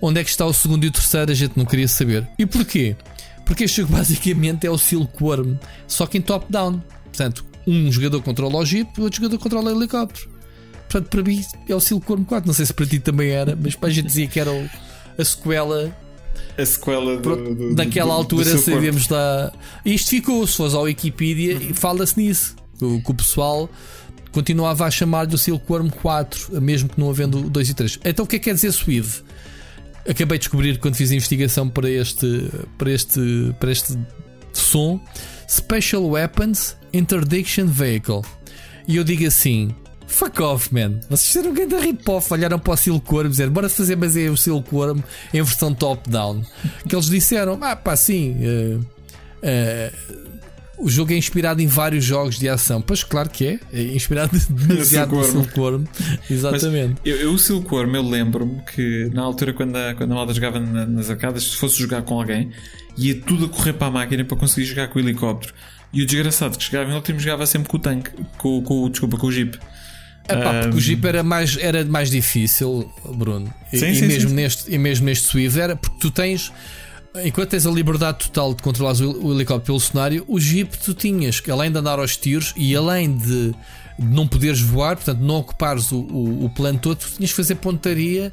Onde 0.00 0.20
é 0.20 0.24
que 0.24 0.30
está 0.30 0.46
o 0.46 0.52
segundo 0.52 0.84
e 0.84 0.88
o 0.88 0.90
terceiro? 0.90 1.32
A 1.32 1.34
gente 1.34 1.56
não 1.56 1.64
queria 1.64 1.88
saber. 1.88 2.28
E 2.38 2.46
porquê? 2.46 2.96
Porque 3.44 3.64
este 3.64 3.80
jogo 3.80 3.92
basicamente 3.96 4.66
é 4.66 4.70
o 4.70 4.78
Silkworm, 4.78 5.56
só 5.86 6.06
que 6.06 6.18
em 6.18 6.22
top-down. 6.22 6.80
Portanto, 7.04 7.44
um 7.66 7.90
jogador 7.90 8.22
controla 8.22 8.56
o 8.56 8.64
Jeep, 8.64 9.00
o 9.00 9.04
outro 9.04 9.20
jogador 9.20 9.38
controla 9.38 9.72
o 9.72 9.76
helicóptero. 9.76 10.33
Portanto, 10.94 11.10
para 11.10 11.22
mim 11.24 11.44
é 11.68 11.74
o 11.74 11.80
Silkworm 11.80 12.24
4. 12.24 12.46
Não 12.46 12.54
sei 12.54 12.66
se 12.66 12.72
para 12.72 12.86
ti 12.86 13.00
também 13.00 13.30
era, 13.30 13.58
mas 13.60 13.74
para 13.74 13.88
a 13.88 13.92
gente 13.92 14.06
dizia 14.06 14.28
que 14.28 14.38
era 14.38 14.52
o- 14.52 14.70
a 15.18 15.24
sequela 15.24 15.92
A 16.56 16.64
sequela 16.64 17.16
do, 17.16 17.22
Pronto, 17.22 17.52
do- 17.54 17.74
Naquela 17.74 18.10
do- 18.14 18.18
altura 18.18 18.58
sabemos 18.58 19.08
da. 19.08 19.52
Isto 19.84 20.10
ficou, 20.10 20.46
se 20.46 20.56
fores 20.56 20.72
ao 20.74 20.82
Wikipedia, 20.82 21.54
e 21.54 21.74
fala-se 21.74 22.16
nisso. 22.20 22.54
O, 22.80 23.00
que 23.02 23.10
o 23.10 23.14
pessoal 23.14 23.68
continuava 24.30 24.84
a 24.84 24.90
chamar-lhe 24.90 25.34
o 25.34 25.38
Silkworm 25.38 25.88
4, 25.90 26.60
mesmo 26.60 26.88
que 26.88 26.98
não 27.00 27.10
havendo 27.10 27.38
o 27.46 27.50
2 27.50 27.70
e 27.70 27.74
3. 27.74 27.98
Então 28.04 28.24
o 28.24 28.28
que 28.28 28.36
é 28.36 28.38
que 28.38 28.44
quer 28.46 28.54
dizer 28.54 28.70
Swive? 28.72 29.22
Acabei 30.08 30.38
de 30.38 30.42
descobrir 30.42 30.78
quando 30.78 30.94
fiz 30.96 31.10
a 31.10 31.14
investigação 31.14 31.68
para 31.68 31.88
este, 31.90 32.50
para 32.78 32.90
este, 32.92 33.54
para 33.58 33.72
este 33.72 33.98
som 34.52 35.00
Special 35.48 36.04
Weapons 36.06 36.76
Interdiction 36.92 37.66
Vehicle. 37.66 38.22
E 38.86 38.96
eu 38.96 39.02
digo 39.04 39.26
assim: 39.26 39.74
Fuck 40.14 40.40
off, 40.42 40.72
man. 40.72 41.00
Vocês 41.10 41.26
fizeram 41.28 41.50
um 41.50 41.54
grande 41.54 41.74
rip-off. 41.76 42.32
Olharam 42.32 42.58
para 42.58 42.72
o 42.72 42.76
Silkworm 42.76 43.26
e 43.26 43.30
disseram: 43.30 43.52
Bora 43.52 43.68
fazer, 43.68 43.96
mas 43.96 44.16
é 44.16 44.30
o 44.30 44.36
Silkworm 44.36 45.00
em 45.32 45.42
versão 45.42 45.74
top-down. 45.74 46.42
Que 46.88 46.94
eles 46.94 47.06
disseram: 47.06 47.58
Ah, 47.60 47.74
pá, 47.74 47.96
sim. 47.96 48.36
eh, 48.40 48.78
eh, 49.42 49.92
o 50.78 50.88
jogo 50.90 51.12
é 51.12 51.16
inspirado 51.16 51.60
em 51.62 51.66
vários 51.66 52.04
jogos 52.04 52.38
de 52.38 52.48
ação. 52.48 52.80
Pois, 52.80 53.02
claro 53.04 53.28
que 53.30 53.46
é. 53.46 53.60
É 53.72 53.82
inspirado 53.82 54.36
demasiado 54.50 55.14
no. 55.16 55.24
Silkworm. 55.24 55.84
Exatamente. 56.30 56.96
Eu, 57.04 57.16
eu 57.16 57.32
o 57.32 57.38
Silkworm, 57.38 57.94
eu 57.94 58.02
lembro-me 58.02 58.60
que 58.74 59.10
na 59.12 59.22
altura 59.22 59.52
quando 59.52 59.76
a, 59.76 59.94
quando 59.94 60.12
a 60.12 60.14
malta 60.14 60.32
jogava 60.34 60.58
na- 60.60 60.86
nas 60.86 61.10
arcadas, 61.10 61.44
se 61.44 61.56
fosse 61.56 61.78
jogar 61.80 62.02
com 62.02 62.18
alguém, 62.20 62.50
ia 62.96 63.20
tudo 63.20 63.46
a 63.46 63.48
correr 63.48 63.72
para 63.74 63.86
a 63.88 63.90
máquina 63.90 64.24
para 64.24 64.36
conseguir 64.36 64.66
jogar 64.66 64.88
com 64.88 64.98
o 64.98 65.02
helicóptero. 65.02 65.54
E 65.92 66.02
o 66.02 66.06
desgraçado 66.06 66.58
que 66.58 66.64
chegava 66.64 66.90
em 66.90 66.94
último 66.94 67.20
jogava 67.20 67.46
sempre 67.46 67.68
com 67.68 67.76
o 67.76 67.80
tanque, 67.80 68.10
com, 68.38 68.60
com, 68.62 68.88
desculpa, 68.90 69.16
com 69.16 69.28
o 69.28 69.32
jeep. 69.32 69.56
Epá, 70.28 70.54
porque 70.54 70.74
Um, 70.74 70.78
o 70.78 70.80
Jeep 70.80 71.06
era 71.06 71.22
mais, 71.22 71.56
era 71.58 71.84
mais 71.84 72.10
difícil, 72.10 72.90
Bruno. 73.14 73.52
E, 73.72 73.78
Sim, 73.78 73.88
e 73.88 73.96
sim, 73.96 74.06
mesmo 74.06 74.30
sim. 74.30 74.36
Neste, 74.36 74.74
e 74.74 74.78
mesmo 74.78 75.06
neste 75.06 75.26
Swift 75.26 75.60
era 75.60 75.76
porque 75.76 75.98
tu 76.00 76.10
tens. 76.10 76.52
Enquanto 77.24 77.50
tens 77.50 77.64
a 77.64 77.70
liberdade 77.70 78.18
total 78.18 78.54
de 78.54 78.62
controlar 78.62 78.94
o, 78.96 79.32
helicóptero 79.32 79.66
pelo 79.66 79.80
cenário, 79.80 80.24
o 80.26 80.40
Jeep 80.40 80.76
tu 80.78 80.94
tinhas 80.94 81.38
que, 81.38 81.48
além 81.48 81.70
de 81.70 81.78
andar 81.78 82.00
aos 82.00 82.16
tiros 82.16 82.52
e 82.56 82.74
além 82.74 83.16
de, 83.16 83.52
de 83.52 83.54
não 83.98 84.26
poderes 84.26 84.60
voar, 84.60 84.96
portanto, 84.96 85.20
não 85.20 85.36
ocupares 85.36 85.92
o, 85.92 86.00
o, 86.00 86.46
o 86.46 86.50
plano 86.50 86.76
todo, 86.80 86.96
tu 86.96 87.12
tinhas 87.16 87.30
que 87.30 87.36
fazer 87.36 87.54
pontaria 87.56 88.32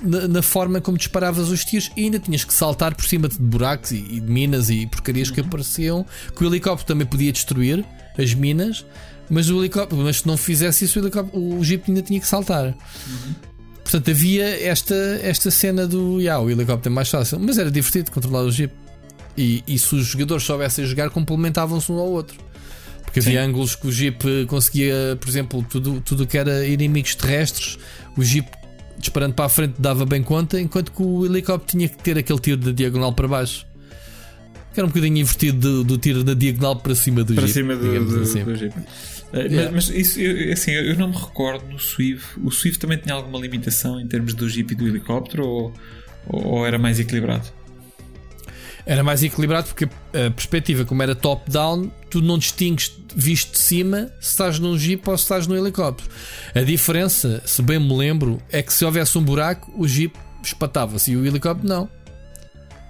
na, 0.00 0.26
na 0.26 0.42
forma 0.42 0.80
como 0.80 0.96
disparavas 0.96 1.50
os 1.50 1.62
tiros 1.62 1.90
e 1.94 2.04
ainda 2.04 2.18
tinhas 2.18 2.42
que 2.42 2.54
saltar 2.54 2.94
por 2.94 3.04
cima 3.04 3.28
de 3.28 3.38
buracos 3.38 3.92
e, 3.92 3.96
e 3.96 4.20
de 4.20 4.32
minas 4.32 4.70
e 4.70 4.86
porcarias 4.86 5.30
que 5.30 5.40
apareciam, 5.40 6.06
que 6.34 6.42
o 6.42 6.46
helicóptero 6.46 6.86
também 6.86 7.06
podia 7.06 7.32
destruir 7.32 7.84
as 8.18 8.32
minas, 8.32 8.84
mas 9.32 9.48
o 9.48 9.58
helicóptero, 9.58 10.02
mas 10.02 10.18
se 10.18 10.26
não 10.26 10.36
fizesse 10.36 10.84
isso, 10.84 11.00
o, 11.00 11.02
helicóptero, 11.02 11.42
o 11.42 11.64
Jeep 11.64 11.84
ainda 11.88 12.02
tinha 12.02 12.20
que 12.20 12.26
saltar. 12.26 12.76
Portanto, 13.82 14.10
havia 14.10 14.44
esta, 14.62 14.94
esta 15.22 15.50
cena 15.50 15.86
do 15.86 16.20
yeah, 16.20 16.38
o 16.38 16.50
helicóptero 16.50 16.92
é 16.92 16.94
mais 16.94 17.08
fácil, 17.08 17.40
mas 17.40 17.56
era 17.56 17.70
divertido 17.70 18.10
controlar 18.10 18.42
o 18.42 18.50
Jeep. 18.50 18.74
E, 19.34 19.64
e 19.66 19.78
se 19.78 19.94
os 19.94 20.04
jogadores 20.04 20.44
soubessem 20.44 20.84
jogar, 20.84 21.08
complementavam-se 21.08 21.90
um 21.90 21.98
ao 21.98 22.10
outro. 22.10 22.36
Porque 23.04 23.20
havia 23.20 23.40
Sim. 23.42 23.48
ângulos 23.48 23.74
que 23.74 23.86
o 23.86 23.90
Jeep 23.90 24.46
conseguia, 24.48 25.16
por 25.18 25.26
exemplo, 25.26 25.64
tudo 25.66 26.02
tudo 26.02 26.26
que 26.26 26.36
era 26.36 26.66
inimigos 26.66 27.14
terrestres, 27.14 27.78
o 28.18 28.22
Jeep 28.22 28.46
disparando 28.98 29.32
para 29.32 29.46
a 29.46 29.48
frente 29.48 29.76
dava 29.78 30.04
bem 30.04 30.22
conta, 30.22 30.60
enquanto 30.60 30.92
que 30.92 31.02
o 31.02 31.24
helicóptero 31.24 31.78
tinha 31.78 31.88
que 31.88 31.96
ter 32.02 32.18
aquele 32.18 32.38
tiro 32.38 32.58
da 32.58 32.70
diagonal 32.70 33.14
para 33.14 33.26
baixo. 33.26 33.66
Que 34.74 34.80
era 34.80 34.86
um 34.86 34.90
bocadinho 34.90 35.16
invertido 35.16 35.58
do, 35.58 35.84
do 35.84 35.98
tiro 35.98 36.22
da 36.22 36.34
diagonal 36.34 36.76
para 36.76 36.94
cima 36.94 37.24
do 37.24 37.34
para 37.34 37.46
Jeep. 37.46 37.52
cima 37.54 37.76
do, 37.76 38.04
do, 38.04 38.20
assim. 38.20 38.44
do 38.44 38.56
jeep. 38.56 38.74
Eh, 39.32 39.48
Yeah. 39.48 39.72
Mas, 39.72 39.88
mas 39.88 39.96
isso, 39.96 40.20
eu, 40.20 40.52
assim, 40.52 40.72
eu 40.72 40.96
não 40.96 41.08
me 41.08 41.16
recordo 41.16 41.66
no 41.66 41.78
Swift. 41.78 42.38
O 42.42 42.50
Swift 42.50 42.78
também 42.78 42.98
tinha 42.98 43.14
alguma 43.14 43.38
limitação 43.38 44.00
em 44.00 44.06
termos 44.06 44.34
do 44.34 44.48
jeep 44.48 44.72
e 44.72 44.76
do 44.76 44.86
helicóptero 44.86 45.46
ou, 45.46 45.72
ou, 46.26 46.66
era 46.66 46.78
mais 46.78 47.00
equilibrado? 47.00 47.48
Era 48.84 49.02
mais 49.02 49.22
equilibrado 49.22 49.68
porque 49.68 49.84
a 49.84 50.30
perspectiva, 50.30 50.84
como 50.84 51.02
era 51.02 51.14
top-down, 51.14 51.90
tu 52.10 52.20
não 52.20 52.36
distingues 52.36 52.96
visto 53.14 53.52
de 53.52 53.58
cima 53.58 54.12
se 54.20 54.30
estás 54.30 54.58
num 54.58 54.76
jeep 54.76 55.08
ou 55.08 55.16
se 55.16 55.22
estás 55.22 55.46
no 55.46 55.56
helicóptero. 55.56 56.10
A 56.54 56.60
diferença, 56.62 57.42
se 57.46 57.62
bem 57.62 57.78
me 57.78 57.96
lembro, 57.96 58.42
é 58.50 58.60
que 58.60 58.72
se 58.72 58.84
houvesse 58.84 59.16
um 59.16 59.22
buraco, 59.22 59.72
o 59.76 59.86
jeep 59.86 60.16
espatava-se 60.42 61.12
e 61.12 61.16
o 61.16 61.24
helicóptero 61.24 61.68
não. 61.68 61.88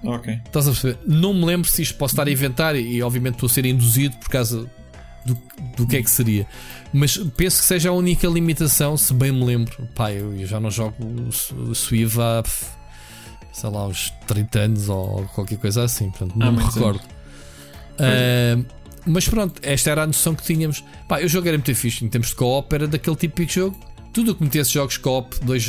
Ok. 0.03 0.37
Estás 0.45 0.67
a 0.67 0.71
perceber? 0.71 0.97
Não 1.05 1.33
me 1.33 1.45
lembro 1.45 1.69
se 1.69 1.81
isto 1.81 1.95
posso 1.95 2.13
estar 2.13 2.27
a 2.27 2.31
inventar 2.31 2.75
e, 2.75 3.01
obviamente 3.01 3.35
estou 3.35 3.47
a 3.47 3.49
ser 3.49 3.65
induzido 3.65 4.17
por 4.17 4.29
causa 4.29 4.69
do, 5.25 5.37
do 5.77 5.87
que 5.87 5.97
é 5.97 6.03
que 6.03 6.09
seria. 6.09 6.47
Mas 6.91 7.17
penso 7.17 7.61
que 7.61 7.65
seja 7.65 7.89
a 7.89 7.93
única 7.93 8.27
limitação, 8.27 8.95
se 8.97 9.13
bem 9.13 9.31
me 9.31 9.43
lembro. 9.43 9.87
Pá, 9.95 10.11
eu, 10.11 10.35
eu 10.35 10.47
já 10.47 10.59
não 10.59 10.69
jogo 10.69 10.95
o, 10.99 11.73
Swift 11.75 12.19
há 12.19 12.43
sei 13.51 13.69
lá, 13.69 13.87
uns 13.87 14.11
30 14.27 14.59
anos 14.59 14.89
ou 14.89 15.23
qualquer 15.33 15.57
coisa 15.57 15.83
assim. 15.83 16.09
Portanto, 16.09 16.37
não 16.37 16.51
me 16.51 16.59
muitos 16.59 16.75
recordo. 16.75 17.01
Ah, 17.99 18.63
mas 19.05 19.27
pronto, 19.27 19.59
esta 19.61 19.91
era 19.91 20.03
a 20.03 20.07
noção 20.07 20.33
que 20.35 20.43
tínhamos. 20.43 20.83
Pá, 21.07 21.19
o 21.21 21.27
jogo 21.27 21.47
era 21.47 21.57
muito 21.57 21.73
fixe 21.75 22.03
em 22.03 22.09
termos 22.09 22.29
de 22.29 22.35
co-op, 22.35 22.73
era 22.73 22.87
daquele 22.87 23.15
típico 23.15 23.51
jogo. 23.51 23.77
Tudo 24.11 24.31
o 24.31 24.35
que 24.35 24.43
metesse 24.43 24.71
jogos 24.71 24.97
co-op, 24.97 25.39
dois, 25.43 25.67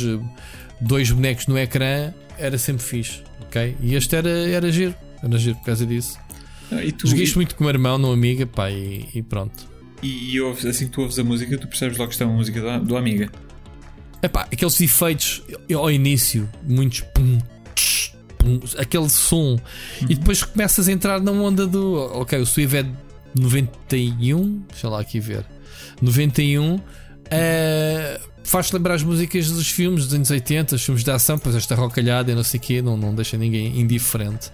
dois 0.79 1.11
bonecos 1.11 1.47
no 1.47 1.57
ecrã, 1.57 2.13
era 2.37 2.57
sempre 2.57 2.83
fixe. 2.83 3.23
ok? 3.41 3.75
E 3.81 3.95
este 3.95 4.15
era, 4.15 4.29
era 4.29 4.71
giro, 4.71 4.95
era 5.21 5.37
giro 5.37 5.55
por 5.57 5.65
causa 5.65 5.85
disso. 5.85 6.17
Ah, 6.71 6.83
E 6.83 6.91
tu, 6.91 7.07
Joguei 7.07 7.25
e, 7.25 7.35
muito 7.35 7.55
com 7.55 7.63
o 7.63 7.67
meu 7.67 7.73
irmão, 7.73 7.97
não 7.97 8.11
amiga, 8.11 8.45
pá, 8.45 8.69
e, 8.71 9.07
e 9.13 9.21
pronto. 9.21 9.65
e, 10.01 10.33
e 10.35 10.41
ouves- 10.41 10.65
assim 10.65 10.85
que 10.85 10.91
tu 10.91 11.01
ouves 11.01 11.17
a 11.19 11.23
música, 11.23 11.57
tu 11.57 11.67
percebes 11.67 11.97
logo 11.97 12.11
que 12.11 12.21
é 12.21 12.25
uma 12.25 12.35
música 12.35 12.59
do, 12.79 12.85
do 12.85 12.97
Amiga. 12.97 13.29
Epá, 14.21 14.41
aqueles 14.51 14.79
efeitos 14.81 15.43
ao 15.73 15.91
início, 15.91 16.49
muitos 16.67 17.01
pum, 17.13 17.37
tsh, 17.75 18.13
pum, 18.39 18.59
aquele 18.77 19.07
som, 19.09 19.59
e 20.09 20.15
depois 20.15 20.43
começas 20.43 20.87
a 20.87 20.91
entrar 20.91 21.19
na 21.21 21.31
onda 21.31 21.67
do. 21.67 21.95
Ok, 22.13 22.39
o 22.39 22.45
Swift 22.45 22.75
é 22.77 22.83
de 22.83 22.91
91, 23.35 24.63
deixa 24.69 24.89
lá 24.89 24.99
aqui 24.99 25.19
ver. 25.19 25.45
91, 26.01 26.79
eh, 27.29 28.19
faz-te 28.43 28.73
lembrar 28.73 28.95
as 28.95 29.03
músicas 29.03 29.49
dos 29.51 29.69
filmes 29.69 30.05
dos 30.05 30.13
anos 30.13 30.29
80, 30.31 30.75
os 30.75 30.83
filmes 30.83 31.03
de 31.03 31.11
ação, 31.11 31.37
pois 31.37 31.55
esta 31.55 31.75
rocalhada 31.75 32.31
e 32.31 32.35
não 32.35 32.43
sei 32.43 32.59
o 32.59 32.63
quê, 32.63 32.81
não, 32.81 32.97
não 32.97 33.13
deixa 33.13 33.37
ninguém 33.37 33.79
indiferente. 33.79 34.51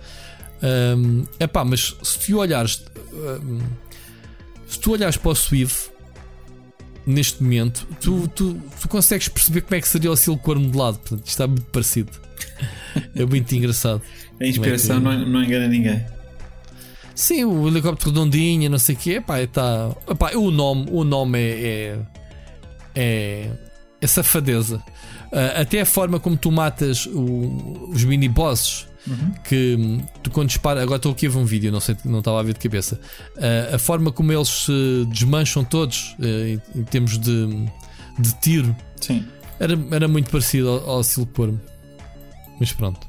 Um, 0.63 1.23
epá, 1.39 1.65
mas 1.65 1.95
se 2.03 2.19
tu 2.19 2.37
olhares, 2.37 2.83
um, 3.13 3.59
se 4.67 4.79
tu 4.79 4.91
olhares 4.91 5.17
para 5.17 5.31
o 5.31 5.35
Swift 5.35 5.89
neste 7.05 7.41
momento, 7.41 7.87
tu, 7.99 8.27
tu, 8.27 8.61
tu 8.79 8.87
consegues 8.87 9.27
perceber 9.27 9.61
como 9.61 9.75
é 9.75 9.81
que 9.81 9.87
seria 9.87 10.11
o 10.11 10.15
Silkworm 10.15 10.61
modelado. 10.65 10.99
Portanto, 10.99 11.19
isto 11.25 11.29
está 11.29 11.47
muito 11.47 11.65
parecido. 11.65 12.11
É 13.15 13.25
muito 13.25 13.53
engraçado. 13.55 14.01
A 14.39 14.45
inspiração 14.45 14.97
Como 14.97 15.11
é 15.11 15.17
não, 15.17 15.25
não 15.27 15.43
engana 15.43 15.67
ninguém. 15.67 16.05
Sim, 17.15 17.43
o 17.45 17.67
helicóptero 17.67 18.09
redondinho, 18.11 18.69
não 18.69 18.77
sei 18.79 18.95
o 18.95 18.97
quê. 18.97 19.11
Epá, 19.13 19.45
tá, 19.47 19.95
epá, 20.09 20.31
o 20.35 20.51
nome, 20.51 20.87
o 20.91 21.03
nome 21.03 21.39
é, 21.39 21.51
é, 21.53 21.99
é, 22.95 23.49
é 24.01 24.07
safadeza. 24.07 24.81
Ah, 25.31 25.61
até 25.61 25.81
a 25.81 25.85
forma 25.85 26.19
como 26.19 26.35
tu 26.37 26.51
matas 26.51 27.05
o- 27.07 27.89
os 27.91 28.03
mini-bosses. 28.03 28.87
Que 29.43 29.75
hum, 29.79 30.01
tu 30.21 30.29
quando 30.29 30.47
dispara, 30.49 30.81
agora 30.81 30.97
estou 30.97 31.11
aqui 31.11 31.25
a 31.25 31.29
ver 31.29 31.37
um 31.37 31.45
vídeo, 31.45 31.71
não 31.71 31.79
sei, 31.79 31.95
não 32.05 32.19
estava 32.19 32.39
a 32.39 32.43
ver 32.43 32.53
de 32.53 32.59
cabeça. 32.59 32.99
Ah, 33.37 33.75
a 33.75 33.79
forma 33.79 34.11
como 34.11 34.31
eles 34.31 34.47
se 34.47 35.05
desmancham 35.09 35.63
todos 35.63 36.15
eh, 36.21 36.59
em, 36.75 36.79
em 36.81 36.83
termos 36.83 37.17
de, 37.17 37.65
de 38.19 38.39
tiro 38.41 38.75
Sim. 38.99 39.25
era, 39.59 39.77
era 39.91 40.07
muito 40.07 40.29
parecido 40.29 40.69
ao, 40.69 40.89
ao 40.89 41.03
Silkworm. 41.03 41.57
Mas 42.59 42.71
pronto. 42.71 42.99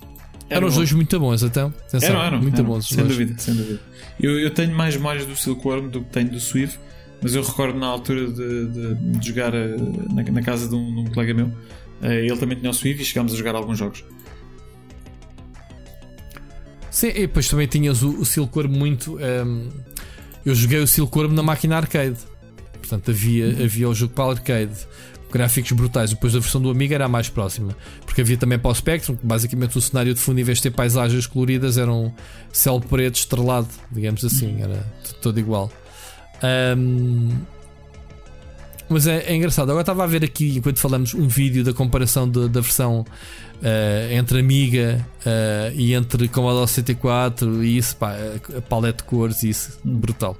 Eram 0.48 0.66
os 0.66 0.74
bom. 0.74 0.81
dois 0.81 0.93
muito 0.93 1.19
bons, 1.20 1.43
então. 1.43 1.73
Atenção, 1.89 2.09
Eram, 2.10 2.23
eram, 2.24 2.43
muito 2.43 2.55
eram, 2.56 2.64
bons. 2.66 2.86
Sem 2.89 2.97
dois. 2.98 3.09
dúvida, 3.10 3.35
sem 3.39 3.55
dúvida. 3.55 3.81
Eu, 4.20 4.39
eu 4.39 4.51
tenho 4.51 4.74
mais 4.74 4.97
memórias 4.97 5.27
do 5.27 5.35
Silkworm 5.36 5.89
do 5.89 6.01
que 6.02 6.10
tenho 6.10 6.31
do 6.31 6.40
Swift, 6.40 6.78
mas 7.23 7.35
eu 7.35 7.43
recordo 7.43 7.78
na 7.78 7.86
altura 7.86 8.27
de, 8.31 8.66
de- 8.69 8.94
de 9.19 9.27
jogar 9.28 9.55
eh, 9.55 9.77
na, 10.12 10.23
na 10.23 10.43
casa 10.43 10.69
de 10.69 10.74
um, 10.74 10.94
de 10.94 11.01
um 11.01 11.05
colega 11.12 11.32
meu. 11.35 11.51
eh, 12.02 12.27
Ele 12.27 12.36
também 12.36 12.59
tinha 12.59 12.70
o 12.70 12.74
Swift 12.74 13.02
e 13.02 13.05
chegámos 13.05 13.32
a 13.32 13.36
jogar 13.36 13.55
alguns 13.55 13.78
jogos. 13.78 14.05
Sim, 16.93 17.09
e 17.09 17.12
depois 17.27 17.48
também 17.48 17.66
tinhas 17.66 18.02
o, 18.02 18.10
o 18.20 18.24
Silkworm 18.24 18.70
muito. 18.70 19.19
ehm, 19.19 19.69
eu 20.44 20.55
joguei 20.55 20.78
o 20.78 20.86
Silkworm 20.86 21.32
na 21.32 21.43
máquina 21.43 21.77
arcade. 21.78 22.19
Portanto, 22.78 23.10
havia, 23.10 23.47
havia 23.64 23.89
o 23.89 23.94
jogo 23.94 24.12
para 24.12 24.31
arcade. 24.32 24.74
Gráficos 25.32 25.73
brutais. 25.73 26.10
Depois 26.10 26.36
a 26.36 26.40
versão 26.40 26.60
do 26.60 26.69
Amiga 26.70 26.94
era 26.94 27.06
a 27.06 27.09
mais 27.09 27.31
próxima. 27.31 27.74
Porque 28.05 28.20
havia 28.20 28.36
também 28.36 28.59
para 28.59 28.70
o 28.70 28.74
Spectrum, 28.74 29.16
que 29.16 29.24
basicamente 29.27 29.78
o 29.78 29.81
cenário 29.81 30.12
de 30.12 30.20
fundo, 30.20 30.39
em 30.39 30.44
vez 30.44 30.59
de 30.59 30.64
ter 30.64 30.70
paisagens 30.73 31.27
coloridas, 31.27 31.78
era 31.78 31.90
um 31.90 32.12
céu 32.52 32.78
preto 32.78 33.14
estrelado, 33.14 33.69
digamos 33.90 34.23
assim. 34.27 34.60
Era 34.60 34.77
t- 35.02 35.14
todo 35.23 35.40
igual. 35.40 35.73
Ahm, 36.43 37.31
Mas 38.89 39.06
é, 39.06 39.20
é 39.27 39.35
engraçado. 39.35 39.70
Agora 39.70 39.81
estava 39.82 40.05
a 40.05 40.06
ver 40.06 40.23
aqui, 40.23 40.59
enquanto 40.59 40.78
falamos, 40.78 41.14
um 41.14 41.27
vídeo 41.27 41.64
da 41.64 41.73
comparação 41.73 42.28
de- 42.28 42.48
da 42.51 42.60
versão 42.60 43.06
eh, 43.63 44.09
entre 44.13 44.41
Amiga 44.41 45.05
eh, 45.25 45.73
e 45.75 45.95
entre 45.95 46.29
Commodore 46.29 46.69
64 46.69 47.63
e 47.65 47.77
isso, 47.79 47.97
pá, 47.97 48.15
a 48.57 48.61
paleta 48.61 48.99
de 48.99 49.05
cores 49.05 49.43
e 49.43 49.51
isso, 49.51 49.79
brutal. 49.85 50.37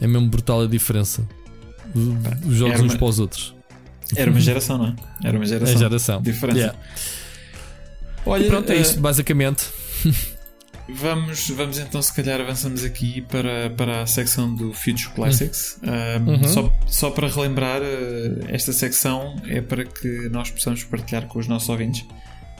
É 0.00 0.06
mesmo 0.06 0.28
brutal 0.28 0.62
a 0.62 0.66
diferença. 0.66 1.26
Os 2.44 2.56
jogos 2.56 2.74
era 2.74 2.82
uns 2.84 2.92
uma- 2.92 2.98
para 2.98 3.06
os 3.08 3.18
outros. 3.20 3.54
Era 4.14 4.30
uma 4.30 4.40
geração, 4.40 4.78
não 4.78 4.86
é? 4.88 4.94
Era 5.24 5.36
uma 5.38 5.44
É 5.44 5.48
geração. 5.48 5.74
a 5.74 5.78
geração. 5.78 6.22
Diferença. 6.22 6.58
Yeah. 6.58 6.78
Olha, 8.26 8.44
E 8.44 8.48
pronto, 8.48 8.70
é 8.70 8.76
eh, 8.76 8.80
isso, 8.80 9.00
basicamente. 9.00 9.64
Vamos, 10.88 11.50
vamos 11.50 11.78
então, 11.78 12.00
se 12.00 12.12
calhar, 12.12 12.40
avançamos 12.40 12.84
aqui 12.84 13.20
para, 13.22 13.70
para 13.70 14.02
a 14.02 14.06
secção 14.06 14.54
do 14.54 14.72
Future 14.72 15.10
Classics. 15.14 15.80
Um, 15.82 16.30
Uhum. 16.30 16.48
só, 16.48 16.72
só 16.86 17.10
para 17.10 17.28
relembrar, 17.28 17.82
uh, 17.82 18.44
esta 18.48 18.72
secção 18.72 19.36
é 19.46 19.60
para 19.60 19.84
que 19.84 20.28
nós 20.30 20.50
possamos 20.50 20.84
partilhar 20.84 21.26
com 21.26 21.38
os 21.40 21.48
nossos 21.48 21.68
ouvintes 21.68 22.06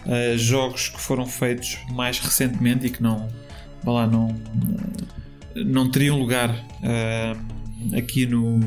uh, 0.07 0.37
jogos 0.37 0.89
que 0.89 1.01
foram 1.01 1.25
feitos 1.25 1.79
mais 1.93 2.19
recentemente 2.19 2.87
e 2.87 2.91
que 2.91 3.03
não, 3.03 3.29
lá, 3.85 4.07
não, 4.07 4.35
não 5.55 5.89
teriam 5.91 6.19
lugar 6.19 6.51
uh, 6.51 7.97
aqui 7.97 8.27
no, 8.27 8.59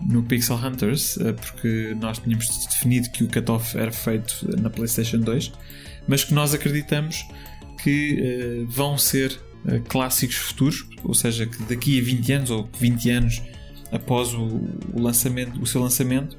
no 0.00 0.22
Pixel 0.22 0.56
Hunters, 0.56 1.16
uh, 1.16 1.34
porque 1.34 1.96
nós 2.00 2.18
tínhamos 2.18 2.66
definido 2.66 3.10
que 3.10 3.24
o 3.24 3.28
cutoff 3.28 3.76
era 3.76 3.90
feito 3.90 4.48
na 4.60 4.70
PlayStation 4.70 5.18
2, 5.18 5.52
mas 6.06 6.22
que 6.22 6.32
nós 6.32 6.54
acreditamos 6.54 7.26
que 7.86 8.18
eh, 8.20 8.64
vão 8.66 8.98
ser 8.98 9.38
eh, 9.64 9.80
clássicos 9.88 10.34
futuros, 10.34 10.84
ou 11.04 11.14
seja, 11.14 11.46
que 11.46 11.62
daqui 11.62 12.00
a 12.00 12.02
20 12.02 12.32
anos 12.32 12.50
ou 12.50 12.68
20 12.80 13.10
anos 13.10 13.42
após 13.92 14.34
o, 14.34 14.42
o 14.92 15.00
lançamento, 15.00 15.62
o 15.62 15.66
seu 15.66 15.80
lançamento, 15.80 16.36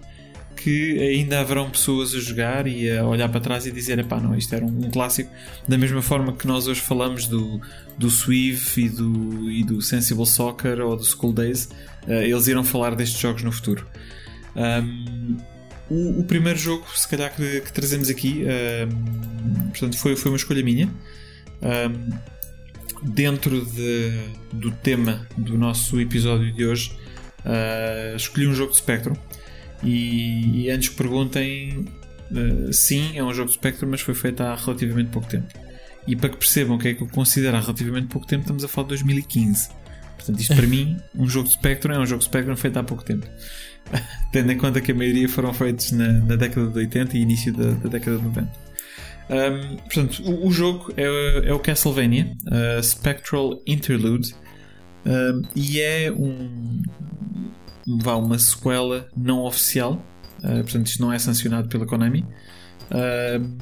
que 0.58 1.00
ainda 1.00 1.40
haverão 1.40 1.70
pessoas 1.70 2.14
a 2.14 2.20
jogar 2.20 2.68
e 2.68 2.92
a 2.92 3.06
olhar 3.06 3.30
para 3.30 3.40
trás 3.40 3.66
e 3.66 3.72
dizer, 3.72 4.04
pá, 4.06 4.20
não, 4.20 4.36
isto 4.36 4.54
era 4.54 4.66
um, 4.66 4.88
um 4.88 4.92
clássico, 4.92 5.32
da 5.66 5.78
mesma 5.78 6.02
forma 6.02 6.34
que 6.34 6.46
nós 6.46 6.68
hoje 6.68 6.82
falamos 6.82 7.28
do, 7.28 7.62
do 7.98 8.10
Swift 8.10 8.82
e 8.82 8.90
do, 8.90 9.50
e 9.50 9.64
do 9.64 9.82
Sensible 9.82 10.26
Soccer 10.26 10.82
ou 10.82 10.98
do 10.98 11.06
School 11.06 11.32
Days, 11.32 11.70
eh, 12.10 12.28
eles 12.28 12.48
irão 12.48 12.64
falar 12.66 12.94
destes 12.94 13.22
jogos 13.22 13.42
no 13.42 13.54
futuro. 13.54 13.88
Um, 14.54 15.38
o, 15.90 16.20
o 16.20 16.24
primeiro 16.26 16.60
jogo, 16.60 16.86
se 16.94 17.08
calhar, 17.08 17.34
que, 17.34 17.62
que 17.62 17.72
trazemos 17.72 18.10
aqui, 18.10 18.44
um, 18.44 19.70
portanto, 19.70 19.98
foi, 19.98 20.18
foi 20.18 20.30
uma 20.30 20.38
escolha 20.38 20.62
minha. 20.62 20.94
Um, 21.62 22.10
dentro 23.04 23.66
de, 23.66 24.30
do 24.54 24.72
tema 24.72 25.28
do 25.38 25.58
nosso 25.58 26.00
episódio 26.00 26.52
de 26.52 26.66
hoje, 26.66 26.92
uh, 27.46 28.16
escolhi 28.16 28.48
um 28.48 28.54
jogo 28.54 28.72
de 28.72 28.78
Spectrum. 28.78 29.16
E, 29.84 30.64
e 30.64 30.70
antes 30.70 30.90
que 30.90 30.96
perguntem, 30.96 31.86
uh, 32.32 32.74
sim, 32.74 33.18
é 33.18 33.24
um 33.24 33.34
jogo 33.34 33.50
de 33.50 33.56
Spectrum, 33.56 33.90
mas 33.90 34.02
foi 34.02 34.14
feito 34.14 34.42
há 34.42 34.56
relativamente 34.56 35.10
pouco 35.10 35.28
tempo. 35.28 35.48
E 36.08 36.16
para 36.16 36.30
que 36.30 36.38
percebam 36.38 36.78
o 36.78 36.80
que 36.80 36.88
é 36.88 36.94
que 36.94 37.04
eu 37.04 37.08
considero 37.08 37.58
há 37.58 37.60
relativamente 37.60 38.08
pouco 38.08 38.26
tempo, 38.26 38.42
estamos 38.42 38.64
a 38.64 38.68
falar 38.68 38.86
de 38.86 38.90
2015. 38.90 39.70
Portanto, 40.16 40.40
isto 40.40 40.56
para 40.56 40.68
mim, 40.68 40.98
um 41.16 41.28
jogo 41.28 41.48
de 41.48 41.54
Spectrum 41.54 41.94
é 41.94 42.00
um 42.00 42.06
jogo 42.06 42.20
de 42.20 42.26
Spectrum 42.26 42.56
feito 42.56 42.78
há 42.78 42.84
pouco 42.84 43.04
tempo. 43.04 43.28
Tendo 44.32 44.52
em 44.52 44.58
conta 44.58 44.82
que 44.82 44.92
a 44.92 44.96
maioria 44.96 45.28
foram 45.30 45.54
feitos 45.54 45.92
na, 45.92 46.14
na 46.14 46.36
década 46.36 46.68
de 46.70 46.80
80 46.80 47.18
e 47.18 47.22
início 47.22 47.54
da, 47.54 47.72
da 47.72 47.90
década 47.90 48.18
de 48.18 48.24
90. 48.24 48.67
Um, 49.30 49.76
portanto, 49.78 50.24
o, 50.24 50.48
o 50.48 50.52
jogo 50.52 50.94
é, 50.96 51.50
é 51.50 51.54
o 51.54 51.60
Castlevania 51.60 52.32
uh, 52.48 52.82
Spectral 52.82 53.62
Interlude 53.68 54.34
um, 55.06 55.42
e 55.54 55.82
é 55.82 56.12
um, 56.12 56.82
vá, 58.02 58.16
uma 58.16 58.40
sequela 58.40 59.08
não 59.16 59.44
oficial. 59.44 60.02
Uh, 60.40 60.64
portanto, 60.64 60.88
isto 60.88 61.02
não 61.02 61.12
é 61.12 61.20
sancionado 61.20 61.68
pela 61.68 61.86
Konami. 61.86 62.26
Uh, 62.90 63.58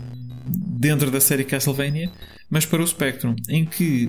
dentro 0.47 1.09
da 1.09 1.19
série 1.19 1.43
Castlevania, 1.43 2.11
mas 2.47 2.65
para 2.65 2.83
o 2.83 2.87
Spectrum, 2.87 3.35
em 3.49 3.65
que 3.65 4.07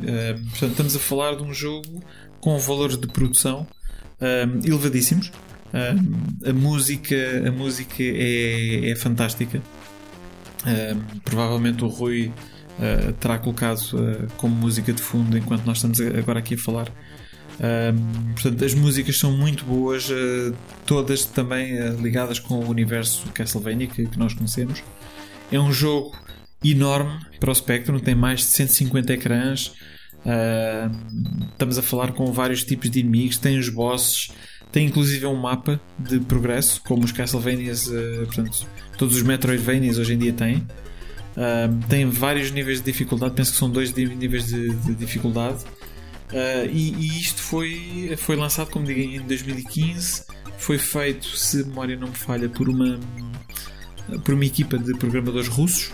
portanto, 0.51 0.73
estamos 0.73 0.95
a 0.95 0.99
falar 0.99 1.35
de 1.37 1.43
um 1.43 1.55
jogo 1.55 2.05
com 2.43 2.59
valores 2.59 2.99
de 2.99 3.07
produção 3.07 3.67
elevadíssimos. 4.63 5.33
A 6.45 6.53
música, 6.53 7.17
a 7.49 7.51
música 7.51 8.03
é, 8.03 8.91
é 8.91 8.97
fantástica. 8.97 9.63
Uh, 10.63 11.21
provavelmente 11.21 11.85
o 11.85 11.89
Rui 11.89 12.33
uh, 12.79 13.13
terá 13.15 13.39
colocado 13.39 13.81
como 14.37 14.55
música 14.55 14.93
de 14.93 15.03
fundo 15.03 15.37
enquanto 15.37 15.65
nós 15.65 15.79
estamos 15.79 16.01
agora 16.01 16.39
aqui 16.39 16.55
a 16.55 16.59
falar. 16.59 16.89
portanto, 18.35 18.65
as 18.65 18.75
músicas 18.75 19.19
são 19.19 19.33
muito 19.33 19.65
boas, 19.65 20.09
todas 20.87 21.25
também 21.25 21.79
ligadas 21.97 22.39
com 22.39 22.55
o 22.55 22.69
universo 22.69 23.27
Castlevania 23.33 23.87
que, 23.87 24.07
que 24.07 24.19
nós 24.19 24.35
conhecemos. 24.35 24.83
É 25.51 25.59
um 25.59 25.73
jogo 25.73 26.17
enorme 26.65 27.21
para 27.39 27.51
o 27.51 27.55
Spectrum, 27.55 27.99
tem 27.99 28.15
mais 28.15 28.41
de 28.41 28.47
150 28.47 29.13
ecrãs. 29.13 29.75
Uh, 30.25 31.49
estamos 31.53 31.79
a 31.79 31.83
falar 31.83 32.13
com 32.13 32.33
vários 32.33 32.65
tipos 32.65 32.91
de 32.91 33.01
inimigos, 33.01 33.39
tem 33.39 33.59
os 33.59 33.69
bosses, 33.69 34.33
tem 34.73 34.87
inclusive 34.87 35.27
um 35.27 35.37
mapa 35.37 35.81
de 35.99 36.21
progresso, 36.21 36.83
como 36.83 37.05
os 37.05 37.13
Castlevanias, 37.13 37.87
uh, 37.89 38.27
portanto, 38.27 38.67
todos 38.99 39.17
os 39.17 39.23
Metroidvanias 39.23 39.99
hoje 39.99 40.15
em 40.15 40.19
dia 40.19 40.33
têm. 40.33 40.57
Uh, 40.57 41.87
tem 41.89 42.09
vários 42.09 42.51
níveis 42.51 42.79
de 42.79 42.85
dificuldade, 42.85 43.35
penso 43.35 43.53
que 43.53 43.59
são 43.59 43.71
dois 43.71 43.93
níveis 43.93 44.47
de, 44.47 44.71
de 44.71 44.95
dificuldade. 44.95 45.65
E, 46.73 46.93
e, 46.93 47.21
isto 47.21 47.41
foi, 47.41 48.15
foi 48.19 48.35
lançado, 48.35 48.71
como 48.71 48.85
digo, 48.85 49.01
em 49.01 49.21
2015. 49.21 50.25
Foi 50.59 50.77
feito, 50.77 51.25
se 51.37 51.63
a 51.63 51.65
memória 51.65 51.97
não 51.97 52.09
me 52.09 52.17
falha, 52.17 52.49
por 52.49 52.69
uma, 52.69 52.99
por 54.25 54.35
uma 54.35 54.45
equipa 54.45 54.77
de 54.77 54.93
programadores 54.95 55.49
russos. 55.49 55.93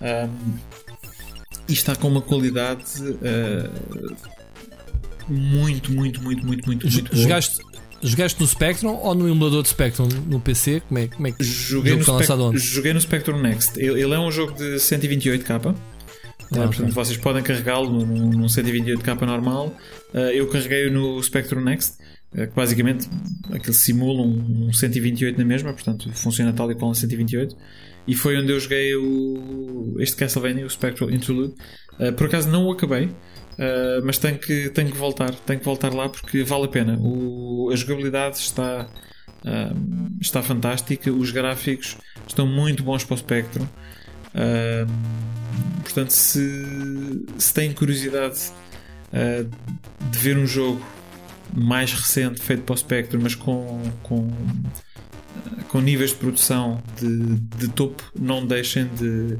Um, 0.00 0.58
e 1.70 1.72
está 1.72 1.94
com 1.94 2.08
uma 2.08 2.20
qualidade 2.20 2.84
uh, 3.00 4.16
muito, 5.28 5.92
muito, 5.92 6.20
muito, 6.20 6.44
muito, 6.44 6.66
muito, 6.66 6.88
muito 6.88 7.10
boa. 7.10 7.22
Jogaste, 7.22 7.60
jogaste 8.02 8.40
no 8.40 8.46
Spectrum 8.46 8.94
ou 8.94 9.14
no 9.14 9.28
emulador 9.28 9.62
de 9.62 9.68
Spectrum 9.68 10.08
no 10.26 10.40
PC? 10.40 10.82
Como 10.88 10.98
é, 10.98 11.06
como 11.08 11.26
é 11.26 11.32
que 11.32 11.44
joguei, 11.44 11.96
no 11.96 12.02
Spec 12.02 12.58
joguei 12.58 12.92
no 12.92 13.00
Spectrum 13.00 13.40
Next. 13.40 13.78
Ele, 13.78 14.02
ele, 14.02 14.14
é 14.14 14.18
um 14.18 14.30
jogo 14.30 14.52
de 14.52 14.76
128k. 14.76 15.50
Ah, 15.52 15.56
okay. 15.56 16.66
Portanto, 16.66 16.92
vocês 16.92 17.16
podem 17.16 17.42
carregá-lo 17.42 17.90
num, 17.90 18.30
num 18.30 18.46
128k 18.46 19.20
normal. 19.26 19.74
Uh, 20.12 20.18
eu 20.18 20.48
carreguei 20.48 20.90
no 20.90 21.22
Spectrum 21.22 21.62
Next, 21.62 21.96
uh, 22.32 22.46
que 22.46 22.54
basicamente 22.54 23.08
aquele 23.52 23.74
simula 23.74 24.22
um, 24.22 24.68
um 24.68 24.72
128 24.72 25.38
na 25.38 25.44
mesma, 25.44 25.72
portanto 25.72 26.10
funciona 26.12 26.52
tal 26.52 26.70
e 26.70 26.74
qual 26.74 26.90
um 26.90 26.94
128 26.94 27.56
e 28.06 28.14
foi 28.14 28.36
onde 28.36 28.50
eu 28.50 28.58
joguei 28.58 28.94
o, 28.96 29.96
este 30.00 30.16
Castlevania, 30.16 30.66
o 30.66 30.70
Spectral 30.70 31.10
Interlude. 31.10 31.54
Uh, 31.98 32.12
por 32.12 32.26
acaso 32.26 32.48
não 32.48 32.66
o 32.66 32.72
acabei, 32.72 33.10
uh, 33.60 34.04
mas 34.04 34.18
tenho 34.18 34.38
que, 34.38 34.70
tenho 34.70 34.90
que 34.90 34.96
voltar, 34.96 35.34
tenho 35.34 35.58
que 35.58 35.64
voltar 35.64 35.92
lá 35.92 36.08
porque 36.08 36.42
vale 36.42 36.64
a 36.64 36.68
pena. 36.68 36.98
O, 36.98 37.70
a 37.72 37.76
jogabilidade 37.76 38.38
está, 38.38 38.88
uh, 39.44 40.20
está 40.20 40.42
fantástica, 40.42 41.12
os 41.12 41.30
gráficos 41.30 41.96
estão 42.26 42.46
muito 42.46 42.82
bons 42.82 43.04
para 43.04 43.14
o 43.14 43.18
Spectrum. 43.18 43.66
portanto, 45.82 46.10
se, 46.10 47.24
se 47.38 47.52
têm 47.52 47.72
curiosidade 47.72 48.52
de 50.10 50.18
ver 50.18 50.38
um 50.38 50.46
jogo 50.46 50.84
mais 51.52 51.92
recente 51.92 52.40
feito 52.40 52.62
para 52.62 52.74
o 52.74 52.76
Spectrum, 52.76 53.20
mas 53.22 53.34
com, 53.34 53.82
com 54.02 54.28
com 55.68 55.80
níveis 55.80 56.10
de 56.10 56.16
produção 56.16 56.82
de, 56.98 57.36
de 57.56 57.68
topo, 57.68 58.02
não 58.18 58.44
deixem 58.44 58.88
de, 58.88 59.38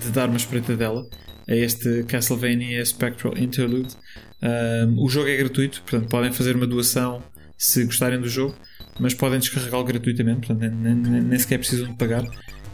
de 0.00 0.10
dar 0.12 0.28
uma 0.28 0.36
espreita 0.36 0.76
dela 0.76 1.06
a 1.48 1.54
este 1.54 2.04
Castlevania 2.04 2.84
Spectral 2.84 3.36
Interlude. 3.38 3.94
Um, 4.42 5.02
o 5.02 5.08
jogo 5.08 5.28
é 5.28 5.36
gratuito, 5.36 5.82
portanto 5.82 6.08
podem 6.08 6.32
fazer 6.32 6.54
uma 6.54 6.66
doação 6.66 7.22
se 7.56 7.84
gostarem 7.84 8.20
do 8.20 8.28
jogo, 8.28 8.54
mas 9.00 9.14
podem 9.14 9.38
descarregá-lo 9.40 9.84
gratuitamente, 9.84 10.46
portanto 10.46 10.60
nem, 10.60 10.94
nem, 10.94 11.22
nem 11.22 11.38
sequer 11.38 11.58
precisam 11.58 11.88
de 11.88 11.94
pagar. 11.94 12.24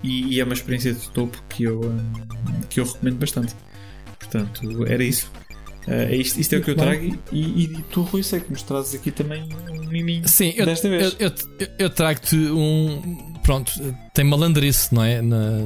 E, 0.03 0.35
e, 0.35 0.41
é 0.41 0.45
uma 0.45 0.53
experiência 0.53 0.93
de 0.93 1.09
topo 1.13 1.43
que 1.49 1.65
eu, 1.65 1.81
um, 1.81 2.61
que 2.69 2.79
eu 2.79 2.85
recomendo 2.85 3.17
bastante. 3.17 3.55
Portanto, 4.19 4.87
era 4.87 5.03
isso. 5.03 5.33
Uh, 5.87 6.13
isto, 6.15 6.41
isto 6.41 6.55
é 6.55 6.59
o 6.59 6.63
que 6.63 6.71
eu 6.71 6.77
trago 6.77 7.19
e, 7.31 7.65
e, 7.65 7.69
tu, 7.91 8.03
Rui, 8.03 8.23
sei 8.23 8.41
que 8.41 8.51
nos 8.51 8.63
trazes 8.63 8.95
aqui 8.95 9.11
também 9.11 9.47
um 9.71 9.87
miminho 9.87 10.27
Sim, 10.27 10.53
eu, 10.57 10.67
desta 10.67 10.89
vez. 10.89 11.17
Eu, 11.19 11.29
eu, 11.29 11.69
eu 11.79 11.91
trago-te 11.91 12.37
um. 12.37 13.33
Pronto, 13.43 13.73
tem 14.13 14.25
malandrice, 14.25 14.95
não 14.95 15.03
é? 15.03 15.23
Na, 15.23 15.59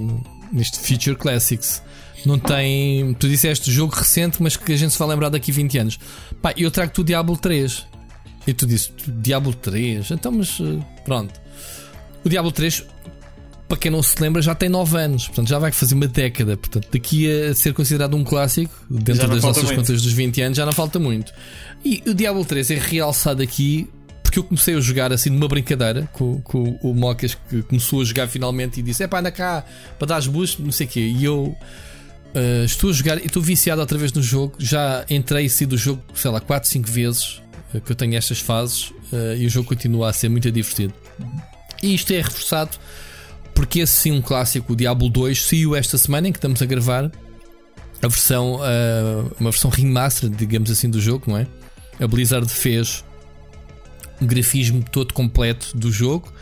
neste 0.53 0.79
Future 0.79 1.17
Classics. 1.17 1.83
Não 2.25 2.39
tem. 2.39 3.15
Tu 3.15 3.29
disseste 3.29 3.71
jogo 3.71 3.95
recente, 3.95 4.43
mas 4.43 4.57
que 4.57 4.73
a 4.73 4.77
gente 4.77 4.93
se 4.93 4.99
vai 4.99 5.09
lembrar 5.09 5.29
daqui 5.29 5.51
a 5.51 5.55
20 5.55 5.79
anos. 5.79 5.99
Pá, 6.43 6.53
eu 6.57 6.71
trago-te 6.71 7.01
o 7.01 7.05
Diablo 7.05 7.37
3. 7.37 7.87
E 8.47 8.53
tu 8.53 8.67
disse 8.67 8.93
Diablo 9.07 9.55
3. 9.55 10.11
Então, 10.11 10.33
mas 10.33 10.59
uh, 10.61 10.85
pronto. 11.05 11.39
O 12.25 12.29
Diablo 12.29 12.51
3 12.51 12.85
para 13.69 13.77
quem 13.77 13.91
não 13.91 14.03
se 14.03 14.21
lembra, 14.21 14.41
já 14.41 14.55
tem 14.55 14.71
9 14.71 14.97
anos, 14.97 15.27
portanto 15.27 15.49
já 15.49 15.59
vai 15.59 15.71
fazer 15.71 15.95
uma 15.95 16.09
década. 16.09 16.57
Portanto, 16.57 16.89
daqui 16.91 17.31
a 17.31 17.55
ser 17.55 17.75
considerado 17.75 18.17
um 18.17 18.25
clássico, 18.25 18.75
dentro 18.89 19.29
das 19.29 19.43
nossas 19.43 19.65
muito. 19.65 19.77
contas 19.77 20.01
dos 20.01 20.13
20 20.13 20.41
anos, 20.41 20.57
já 20.57 20.65
não 20.65 20.73
falta 20.73 20.99
muito. 20.99 21.33
E 21.85 22.03
o 22.07 22.15
Diablo 22.15 22.45
3 22.47 22.71
é 22.71 22.75
realçado 22.77 23.43
aqui 23.43 23.87
porque 24.23 24.39
eu 24.39 24.45
comecei 24.45 24.75
a 24.75 24.81
jogar 24.81 25.13
assim 25.13 25.31
numa 25.31 25.49
brincadeira 25.49 26.09
com, 26.13 26.41
com 26.43 26.79
o 26.83 26.95
Mocas 26.95 27.35
que 27.49 27.63
começou 27.63 28.01
a 28.01 28.05
jogar 28.05 28.27
finalmente 28.29 28.81
e 28.81 28.83
disse: 28.83 29.03
É 29.03 29.07
pá, 29.07 29.21
anda 29.21 29.31
cá 29.31 29.65
para 29.99 30.09
dar 30.09 30.17
as 30.17 30.27
boosts, 30.27 30.65
não 30.65 30.73
sei 30.73 30.87
o 30.87 30.91
quê. 30.91 31.01
E 31.01 31.25
eu 31.25 31.57
uh, 32.35 32.65
estou 32.65 32.91
a 32.91 32.93
jogar 32.93 33.19
e 33.19 33.27
estou 33.27 33.43
viciado 33.43 33.81
outra 33.81 33.99
vez 33.99 34.13
no 34.13 34.23
jogo. 34.23 34.55
Já 34.59 35.05
entrei 35.09 35.47
e 35.47 35.51
saí 35.51 35.67
do 35.67 35.77
jogo, 35.77 36.03
sei 36.15 36.31
lá, 36.31 36.41
4, 36.41 36.69
5 36.69 36.91
vezes 36.91 37.43
uh, 37.75 37.81
que 37.81 37.93
eu 37.93 37.97
tenho 37.97 38.17
estas 38.17 38.41
fases 38.41 38.91
uh, 39.13 39.37
e 39.37 39.47
o 39.47 39.51
jogo 39.51 39.69
continua 39.69 40.11
a 40.11 40.13
ser 40.13 40.29
muito 40.29 40.51
divertido. 40.51 40.95
E 41.83 41.95
isto 41.95 42.13
é 42.13 42.17
reforçado 42.17 42.79
porque 43.55 43.81
esse 43.81 43.93
sim, 43.93 44.13
um 44.13 44.23
clássico, 44.23 44.73
o 44.73 44.77
Diablo 44.77 45.09
2, 45.09 45.43
saiu 45.43 45.75
esta 45.75 45.99
semana 45.99 46.29
em 46.29 46.33
que 46.33 46.39
estamos 46.39 46.63
a 46.63 46.67
gravar 46.67 47.11
a 48.01 48.07
versão, 48.07 48.61
uma 49.41 49.51
versão 49.51 49.69
remaster, 49.69 50.31
digamos 50.31 50.71
assim, 50.71 50.89
do 50.89 51.01
jogo, 51.01 51.25
não 51.27 51.37
é? 51.37 51.49
A 51.99 52.07
Blizzard 52.07 52.49
fez 52.49 53.03
um 54.21 54.27
grafismo 54.27 54.85
todo 54.93 55.13
completo 55.13 55.77
do 55.77 55.91
jogo, 55.91 56.33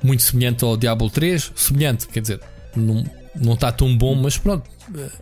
muito 0.00 0.22
semelhante 0.22 0.64
ao 0.64 0.76
Diablo 0.76 1.10
3. 1.10 1.52
Semelhante, 1.56 2.06
quer 2.06 2.20
dizer, 2.20 2.40
não, 2.76 3.04
não 3.34 3.54
está 3.54 3.70
tão 3.70 3.96
bom, 3.96 4.14
mas 4.14 4.36
pronto, 4.36 4.68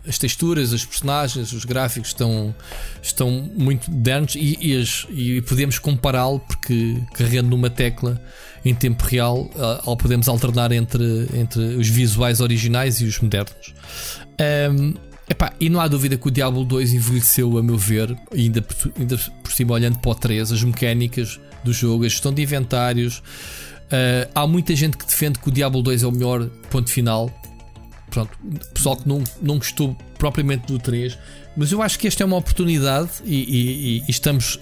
as 0.07 0.17
texturas, 0.17 0.73
as 0.73 0.83
personagens, 0.83 1.51
os 1.53 1.63
gráficos 1.63 2.09
estão, 2.09 2.55
estão 3.01 3.29
muito 3.55 3.91
modernos 3.91 4.35
e, 4.35 4.57
e, 4.59 5.35
e 5.37 5.41
podemos 5.41 5.77
compará-lo 5.77 6.39
porque 6.39 6.97
carregando 7.13 7.49
numa 7.49 7.69
tecla 7.69 8.19
em 8.65 8.73
tempo 8.73 9.03
real, 9.05 9.49
ah, 9.55 9.81
ao 9.85 9.95
podemos 9.95 10.27
alternar 10.27 10.71
entre, 10.71 11.27
entre 11.33 11.61
os 11.75 11.87
visuais 11.87 12.39
originais 12.41 12.99
e 12.99 13.05
os 13.05 13.19
modernos. 13.19 13.73
Ahm, 14.39 14.93
epá, 15.29 15.53
e 15.59 15.69
não 15.69 15.79
há 15.79 15.87
dúvida 15.87 16.17
que 16.17 16.27
o 16.27 16.31
Diablo 16.31 16.65
2 16.65 16.93
envelheceu, 16.93 17.57
a 17.57 17.63
meu 17.63 17.77
ver, 17.77 18.17
ainda, 18.33 18.61
por- 18.61 18.91
ainda 18.99 19.17
por 19.43 19.51
cima 19.51 19.73
olhando 19.75 19.99
para 19.99 20.11
o 20.11 20.15
3, 20.15 20.51
as 20.51 20.63
mecânicas 20.63 21.39
do 21.63 21.71
jogo, 21.71 22.03
a 22.05 22.09
gestão 22.09 22.33
de 22.33 22.41
inventários. 22.41 23.21
ah, 23.91 24.27
há 24.33 24.47
muita 24.47 24.75
gente 24.75 24.97
que 24.97 25.05
defende 25.05 25.37
que 25.39 25.47
o 25.47 25.51
Diablo 25.51 25.81
2 25.83 26.03
é 26.03 26.07
o 26.07 26.11
melhor 26.11 26.47
ponto 26.71 26.89
final. 26.89 27.29
Pronto, 28.09 28.31
pessoal 28.73 28.97
que 28.97 29.07
não, 29.07 29.23
não 29.41 29.57
gostou 29.57 29.95
propriamente 30.17 30.67
do 30.67 30.79
3, 30.79 31.17
mas 31.55 31.71
eu 31.71 31.81
acho 31.81 31.97
que 31.99 32.07
esta 32.07 32.23
é 32.23 32.25
uma 32.25 32.37
oportunidade 32.37 33.09
e, 33.23 33.35
e- 33.35 33.97
e- 33.99 34.03
estamos 34.09 34.59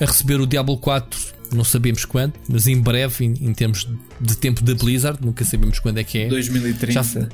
a 0.00 0.04
receber 0.04 0.40
o 0.40 0.46
Diablo 0.46 0.76
4. 0.78 1.36
Não 1.52 1.62
sabemos 1.64 2.04
quando, 2.04 2.34
mas 2.48 2.66
em 2.66 2.80
breve, 2.80 3.24
em, 3.24 3.32
em 3.40 3.54
termos 3.54 3.88
de 4.20 4.36
tempo 4.36 4.62
da 4.64 4.74
Blizzard, 4.74 5.18
nunca 5.24 5.44
sabemos 5.44 5.78
quando 5.78 5.98
é 5.98 6.04
que 6.04 6.18
é. 6.18 6.28
2030. 6.28 6.92
Já, 6.92 7.28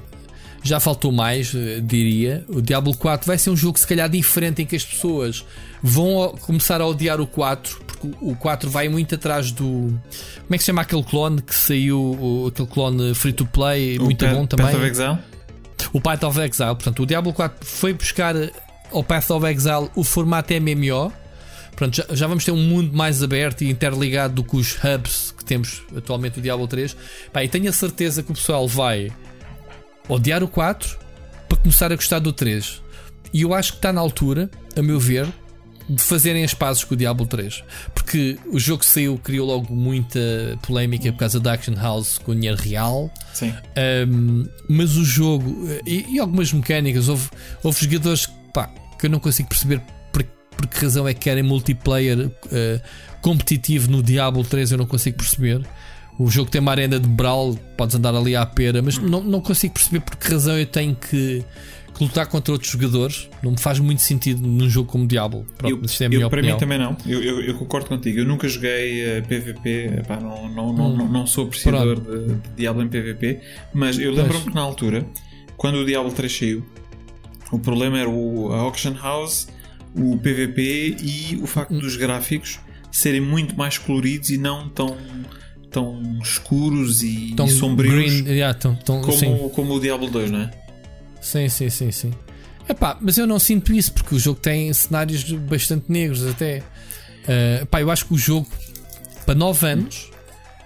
já 0.63 0.79
faltou 0.81 1.11
mais, 1.11 1.55
eh, 1.55 1.81
diria. 1.83 2.45
O 2.49 2.61
Diablo 2.61 2.95
4 2.95 3.27
vai 3.27 3.39
ser 3.39 3.49
um 3.51 3.57
jogo, 3.57 3.79
se 3.79 3.87
calhar, 3.87 4.09
diferente 4.11 4.61
em 4.63 4.67
que 4.67 4.77
as 4.77 4.85
pessoas 4.85 5.45
vão 5.83 6.37
começar 6.43 6.81
a 6.83 6.87
odiar 6.87 7.21
o 7.23 7.27
4, 7.27 7.81
porque 7.87 8.07
o- 8.21 8.33
o 8.33 8.37
4 8.37 8.69
vai 8.71 8.87
muito 8.89 9.15
atrás 9.15 9.51
do. 9.51 9.65
Como 9.65 10.03
é 10.51 10.57
que 10.57 10.63
se 10.63 10.67
chama 10.67 10.83
aquele 10.83 11.03
clone 11.03 11.41
que 11.41 11.55
saiu? 11.55 12.47
aquele 12.53 12.69
clone 12.69 13.15
free 13.15 13.33
to 13.33 13.47
play, 13.47 13.99
O 13.99 14.05
muito 14.05 14.25
Path- 14.25 14.35
bom 14.35 14.47
Path 14.47 14.51
também. 14.51 14.77
of 14.77 14.85
Exile? 14.85 15.19
O 15.93 16.01
Path 16.01 16.25
of 16.25 16.41
Exile. 16.41 16.75
Portanto, 16.75 17.03
o 17.03 17.07
Diablo 17.07 17.33
4 17.33 17.67
foi 17.67 17.93
buscar 17.93 18.35
ao 18.91 19.03
Path 19.03 19.31
of 19.31 19.47
Exile 19.47 19.91
o 19.95 20.05
formato 20.05 20.53
MMO. 20.55 21.13
Portanto, 21.71 21.97
já, 21.97 22.15
já 22.15 22.27
vamos 22.27 22.45
ter 22.45 22.53
um 22.53 22.63
mundo 22.63 22.97
mais 22.97 23.23
aberto 23.23 23.63
e 23.63 23.71
interligado 23.71 24.35
do 24.35 24.45
que 24.45 24.57
os 24.57 24.77
hubs 24.85 25.35
que 25.37 25.45
temos 25.45 25.83
atualmente 25.97 26.35
do 26.35 26.41
Diablo 26.43 26.69
3. 26.69 26.97
Pá, 27.33 27.43
e 27.43 27.49
tenho 27.49 27.69
a 27.69 27.73
certeza 27.73 28.23
que 28.23 28.31
o 28.31 28.35
pessoal 28.35 28.69
vai 28.69 29.11
odiar 30.09 30.43
o 30.43 30.49
4 30.49 30.99
para 31.49 31.59
começar 31.59 31.93
a 31.93 31.97
gostar 31.97 32.19
do 32.19 32.33
3. 32.33 32.83
E 33.33 33.43
eu 33.43 33.55
acho 33.55 33.73
que 33.73 33.79
está 33.79 33.93
na 33.93 34.01
altura, 34.01 34.51
a 34.77 34.83
meu 34.83 35.01
ver, 35.01 35.27
de 35.89 36.03
fazerem 36.03 36.45
as 36.45 36.55
pazes 36.55 36.85
com 36.85 36.95
o 36.95 36.97
Diablo 36.97 37.27
3. 37.27 37.63
Porque 37.95 38.39
o 38.51 38.59
jogo 38.59 38.81
que 38.81 38.87
saiu 38.87 39.19
criou 39.19 39.47
logo 39.47 39.75
muita 39.75 40.21
polémica 40.63 41.13
por 41.13 41.19
causa 41.19 41.41
da 41.41 41.53
Action 41.55 41.75
House 41.75 42.19
com 42.19 42.35
dinheiro 42.35 42.57
real. 42.57 43.11
Sim. 43.33 43.53
Um, 44.09 44.47
mas 44.69 44.97
o 44.97 45.05
jogo 45.05 45.69
eh, 45.69 45.81
e, 45.87 46.15
e 46.15 46.19
algumas 46.19 46.53
mecânicas, 46.53 47.09
houve, 47.09 47.29
houve 47.63 47.85
jogadores 47.85 48.29
pá, 48.53 48.71
que 48.99 49.07
eu 49.07 49.11
não 49.11 49.19
consigo 49.19 49.49
perceber 49.49 49.81
por, 50.13 50.25
por 50.57 50.67
que 50.67 50.81
razão 50.81 51.07
é 51.07 51.15
que 51.15 51.21
querem 51.21 51.43
multiplayer 51.43 52.31
eh, 52.51 52.81
competitivo 53.21 53.91
no 53.91 54.03
Diablo 54.03 54.45
3. 54.45 54.73
Eu 54.73 54.79
não 54.79 54.87
consigo 54.87 55.17
perceber. 55.17 55.63
O 56.19 56.31
jogo 56.31 56.51
tem 56.51 56.61
uma 56.61 56.71
arena 56.71 57.01
de 57.01 57.09
Brawl, 57.09 57.57
podes 57.77 57.97
andar 57.97 58.15
ali 58.15 58.37
à 58.37 58.45
pera, 58.45 58.83
mas 58.83 58.99
não, 58.99 59.23
não 59.23 59.41
consigo 59.41 59.75
perceber 59.75 60.01
por 60.01 60.17
que 60.17 60.31
razão 60.31 60.59
eu 60.59 60.67
tenho 60.67 60.95
que 60.95 61.43
lutar 62.01 62.27
contra 62.27 62.53
outros 62.53 62.71
jogadores. 62.71 63.29
Não 63.43 63.53
me 63.53 63.61
faz 63.61 63.79
muito 63.79 64.03
sentido 64.03 64.47
num 64.47 64.69
jogo 64.69 64.91
como 64.91 65.07
Diablo. 65.07 65.47
Pronto, 65.59 65.77
Eu, 65.77 65.83
isto 65.85 66.03
é 66.03 66.07
a 66.07 66.09
minha 66.09 66.23
eu, 66.23 66.31
para 66.31 66.43
mim 66.43 66.57
também 66.57 66.79
não. 66.79 66.97
Eu, 67.07 67.23
eu, 67.23 67.41
eu 67.43 67.55
concordo 67.55 67.87
contigo. 67.89 68.19
Eu 68.21 68.25
nunca 68.27 68.49
joguei 68.49 69.03
eh, 69.03 69.21
PVP. 69.23 69.99
epá, 69.99 70.19
não, 70.21 70.49
não, 70.49 70.73
não, 70.73 70.87
Hum. 70.93 70.97
não, 70.97 71.09
não 71.09 71.27
sou 71.27 71.45
apreciador 71.47 72.01
de, 72.01 72.35
de 72.35 72.41
Diablo 72.57 72.83
em 72.83 72.89
PVP. 72.89 73.41
Mas 73.75 73.99
eu 73.99 74.13
lembro-me 74.13 74.45
que 74.47 74.55
na 74.55 74.61
altura, 74.63 75.07
quando 75.57 75.77
o 75.77 75.85
Diablo 75.85 76.11
3 76.13 76.37
saiu, 76.37 76.65
o 77.51 77.59
problema 77.59 77.99
era 77.99 78.09
o, 78.11 78.53
a 78.53 78.57
Auction 78.61 78.95
House, 78.95 79.49
o 79.95 80.17
PVP 80.17 80.97
e 81.03 81.37
o 81.37 81.43
Hum. 81.43 81.47
facto 81.47 81.75
dos 81.79 81.97
gráficos 81.97 82.59
serem 82.91 83.21
muito 83.21 83.57
mais 83.57 83.79
coloridos 83.79 84.31
e 84.31 84.39
não 84.39 84.69
tão, 84.69 84.97
tão 85.71 86.19
escuros 86.23 87.03
e, 87.03 87.33
Tão 87.37 87.47
e 87.47 87.51
sombrios 87.51 87.95
green, 87.95 88.25
yeah, 88.35 88.53
tão- 88.59 88.75
tão- 88.75 89.03
sim. 89.13 89.27
como, 89.27 89.51
como 89.51 89.75
o 89.75 89.81
Diablo 89.81 90.09
2, 90.11 90.31
não 90.31 90.41
é? 90.41 90.51
Sim, 91.23 91.49
sim, 91.49 91.71
sim, 91.71 91.91
sim. 91.91 92.13
Epá, 92.69 92.99
mas 93.01 93.17
eu 93.17 93.27
não 93.27 93.39
sinto 93.39 93.73
isso 93.73 93.93
porque 93.93 94.15
o 94.15 94.19
jogo 94.19 94.39
tem 94.39 94.73
cenários 94.73 95.25
bastante 95.33 95.91
negros 95.91 96.27
até. 96.27 96.59
Uh, 97.23 97.67
pá, 97.67 97.81
eu 97.81 97.91
acho 97.91 98.07
que 98.07 98.15
o 98.15 98.19
jogo 98.19 98.49
para 99.25 99.35
9 99.35 99.67
anos 99.67 100.13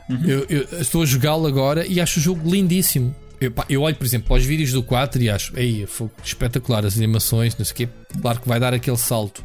eu, 0.09 0.47
eu 0.49 0.81
estou 0.81 1.03
a 1.03 1.07
jogá-lo 1.07 1.47
agora 1.47 1.87
e 1.87 2.01
acho 2.01 2.21
o 2.21 2.23
jogo 2.23 2.49
lindíssimo. 2.49 3.15
Eu, 3.41 3.51
pá, 3.51 3.67
eu 3.69 3.83
olho, 3.83 3.97
por 3.97 4.05
exemplo, 4.05 4.29
para 4.29 4.37
os 4.37 4.45
vídeos 4.45 4.73
do 4.73 4.83
4 4.83 5.23
e 5.23 5.29
acho, 5.29 5.57
aí, 5.57 5.85
foi 5.87 6.09
espetacular 6.25 6.87
as 6.87 6.97
animações, 6.97 7.57
não 7.57 7.65
sei 7.65 7.73
o 7.73 7.77
quê. 7.77 7.89
Claro 8.21 8.41
que 8.41 8.49
vai 8.49 8.61
dar 8.61 8.73
aquele 8.73 8.97
salto. 8.97 9.45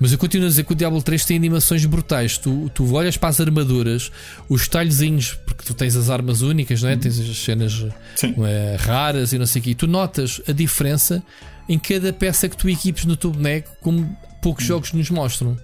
Mas 0.00 0.12
eu 0.12 0.18
continuo 0.18 0.46
a 0.46 0.48
dizer 0.50 0.64
que 0.64 0.72
o 0.72 0.74
Diablo 0.74 1.00
3 1.00 1.24
tem 1.24 1.36
animações 1.36 1.84
brutais. 1.86 2.36
Tu, 2.36 2.70
tu 2.74 2.92
olhas 2.94 3.16
para 3.16 3.28
as 3.28 3.40
armaduras, 3.40 4.10
os 4.48 4.68
talhozinhos, 4.68 5.38
porque 5.46 5.64
tu 5.64 5.74
tens 5.74 5.96
as 5.96 6.10
armas 6.10 6.42
únicas, 6.42 6.82
não 6.82 6.90
é? 6.90 6.96
Tens 6.96 7.18
as 7.18 7.38
cenas 7.38 7.86
eh, 8.22 8.76
raras 8.78 9.32
e 9.32 9.38
não 9.38 9.46
sei 9.46 9.60
o 9.60 9.62
quê. 9.62 9.70
E 9.70 9.74
tu 9.74 9.86
notas 9.86 10.40
a 10.48 10.52
diferença 10.52 11.22
em 11.68 11.78
cada 11.78 12.12
peça 12.12 12.48
que 12.48 12.56
tu 12.56 12.68
equipes 12.68 13.04
no 13.04 13.16
teu 13.16 13.30
boneco, 13.30 13.70
como 13.80 14.16
poucos 14.42 14.64
jogos 14.64 14.92
nos 14.92 15.10
mostram. 15.10 15.56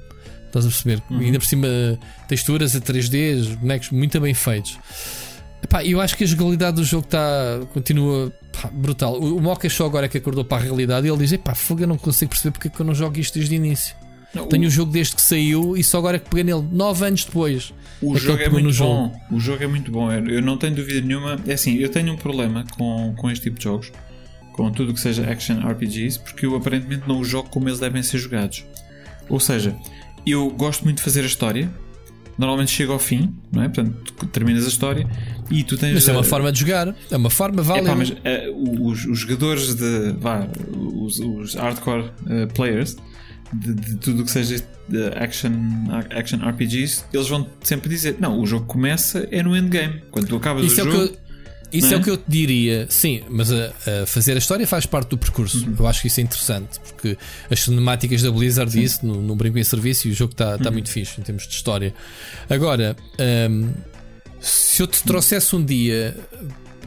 Estás 0.47 0.65
a 0.65 0.69
perceber? 0.69 1.03
Ainda 1.11 1.39
por 1.39 1.47
cima, 1.47 1.69
texturas 2.27 2.75
a 2.75 2.81
3D, 2.81 3.41
os 3.41 3.55
bonecos 3.55 3.91
muito 3.91 4.21
bem 4.21 4.35
feitos. 4.35 4.79
Epá, 5.63 5.85
eu 5.85 6.01
acho 6.01 6.17
que 6.17 6.25
a 6.25 6.27
jogabilidade 6.27 6.77
do 6.77 6.85
jogo 6.85 7.05
está 7.05 7.61
continua 7.73 8.33
pá, 8.51 8.69
brutal. 8.73 9.21
O, 9.21 9.37
o 9.37 9.41
Mocha 9.41 9.69
só 9.69 9.87
agora 9.87 10.07
é 10.07 10.09
que 10.09 10.19
acordou 10.19 10.45
para 10.45 10.59
a 10.59 10.65
realidade 10.65 11.07
e 11.07 11.11
ele 11.11 11.19
diz: 11.19 11.33
Epá, 11.33 11.55
fogo, 11.55 11.83
eu 11.83 11.87
não 11.87 11.99
consigo 11.99 12.31
perceber 12.31 12.53
porque 12.53 12.69
é 12.69 12.71
que 12.71 12.81
eu 12.81 12.87
não 12.87 12.95
jogo 12.95 13.19
isto 13.21 13.35
desde 13.35 13.55
o 13.55 13.57
início. 13.57 13.95
Não, 14.35 14.47
Tenho 14.47 14.67
o 14.69 14.71
jogo 14.71 14.93
desde 14.93 15.17
que 15.17 15.23
saiu 15.23 15.77
e 15.77 15.83
só 15.83 15.99
agora 15.99 16.17
é 16.17 16.21
que 16.21 16.29
peguei 16.31 16.45
nele, 16.45 16.65
9 16.71 17.05
anos 17.07 17.25
depois. 17.25 17.73
O 18.01 18.17
jogo 18.17 18.41
é 18.43 18.49
muito 18.49 18.73
jogo. 18.73 19.09
bom. 19.09 19.37
O 19.37 19.41
jogo 19.41 19.63
é 19.65 19.67
muito 19.67 19.91
bom. 19.91 20.11
Eu 20.13 20.41
não 20.41 20.57
tenho 20.57 20.75
dúvida 20.75 21.01
nenhuma. 21.01 21.37
É 21.47 21.53
assim, 21.55 21.77
eu 21.77 21.89
tenho 21.89 22.13
um 22.13 22.17
problema 22.17 22.65
com, 22.79 23.13
com 23.17 23.31
este 23.31 23.45
tipo 23.45 23.59
de 23.59 23.65
jogos, 23.65 23.93
com 24.53 24.71
tudo 24.71 24.95
que 24.95 25.01
seja 25.01 25.29
action 25.31 25.59
RPGs, 25.69 26.19
porque 26.21 26.47
eu 26.47 26.55
aparentemente 26.57 27.09
não 27.09 27.19
os 27.21 27.29
jogo 27.29 27.49
como 27.51 27.69
eles 27.69 27.79
devem 27.81 28.03
ser 28.03 28.19
jogados. 28.19 28.65
Ou 29.29 29.39
seja, 29.41 29.77
eu 30.27 30.49
gosto 30.51 30.85
muito 30.85 30.99
de 30.99 31.03
fazer 31.03 31.23
a 31.23 31.27
história. 31.27 31.69
Normalmente 32.39 32.71
chego 32.71 32.93
ao 32.95 32.99
fim, 32.99 33.35
não 33.53 33.63
é? 33.65 33.69
Portanto, 33.69 34.27
terminas 34.29 34.65
a 34.65 34.69
história 34.69 35.07
e 35.51 35.63
tu 35.63 35.77
tens. 35.77 35.93
Mas 35.93 36.09
é 36.09 36.13
uma 36.13 36.21
a- 36.21 36.25
forma 36.25 36.51
de 36.51 36.61
jogar, 36.61 36.95
é 37.11 37.17
uma 37.17 37.29
forma 37.29 37.61
válida. 37.63 37.95
Mas 37.95 38.15
eh, 38.25 38.49
os, 38.81 39.05
os 39.05 39.19
jogadores 39.19 39.75
de. 39.75 40.13
Vá, 40.19 40.49
os, 40.75 41.19
os 41.19 41.55
hardcore 41.55 42.11
eh, 42.31 42.47
players 42.47 42.97
de, 43.53 43.75
de 43.75 43.97
tudo 43.97 44.23
o 44.23 44.25
que 44.25 44.31
seja 44.31 44.63
de 44.89 45.07
action, 45.17 45.53
action 46.11 46.39
RPGs, 46.39 47.05
eles 47.13 47.29
vão 47.29 47.47
sempre 47.63 47.89
dizer: 47.89 48.17
Não, 48.21 48.39
o 48.41 48.47
jogo 48.47 48.67
começa 48.67 49.27
é 49.31 49.43
no 49.43 49.57
endgame. 49.57 50.03
Quando 50.11 50.27
tu 50.29 50.37
acabas 50.37 50.65
Isso, 50.67 50.85
o 50.85 50.89
é 50.89 50.91
jogo. 50.93 51.17
isso 51.73 51.87
não 51.89 51.95
é 51.95 51.99
é? 51.99 52.01
o 52.01 52.05
que 52.05 52.11
eu 52.11 52.17
te 52.17 52.25
diria, 52.29 52.87
sim, 52.89 53.23
mas 53.29 53.51
a, 53.53 53.73
a 54.03 54.07
fazer 54.07 54.33
a 54.35 54.39
história 54.39 54.67
faz 54.67 54.87
parte 54.87 55.11
do 55.11 55.19
percurso. 55.19 55.65
Uhum. 55.67 55.75
Eu 55.79 55.87
acho 55.87 56.01
que 56.01 56.07
isso 56.09 56.21
é 56.21 56.23
interessante, 56.23 56.81
porque 56.81 57.17
as 57.51 57.63
cinemáticas 57.63 58.23
da 58.23 58.31
Blizzard 58.31 58.77
e 58.79 58.85
isso 58.85 59.05
no, 59.07 59.21
no 59.23 59.37
Brinco 59.37 59.59
em 59.59 59.65
Serviço 59.65 60.09
e 60.09 60.11
o 60.11 60.15
jogo 60.15 60.33
está 60.33 60.53
Uhum. 60.53 60.59
tá 60.59 60.71
muito 60.71 60.91
fixe 60.91 61.21
em 61.21 61.25
termos 61.25 61.47
de 61.47 61.55
história. 61.55 61.95
Agora, 62.49 62.97
hum, 63.51 63.71
se 64.41 64.83
eu 64.83 64.87
te 64.87 65.03
trouxesse 65.05 65.55
um 65.55 65.65
dia, 65.65 66.17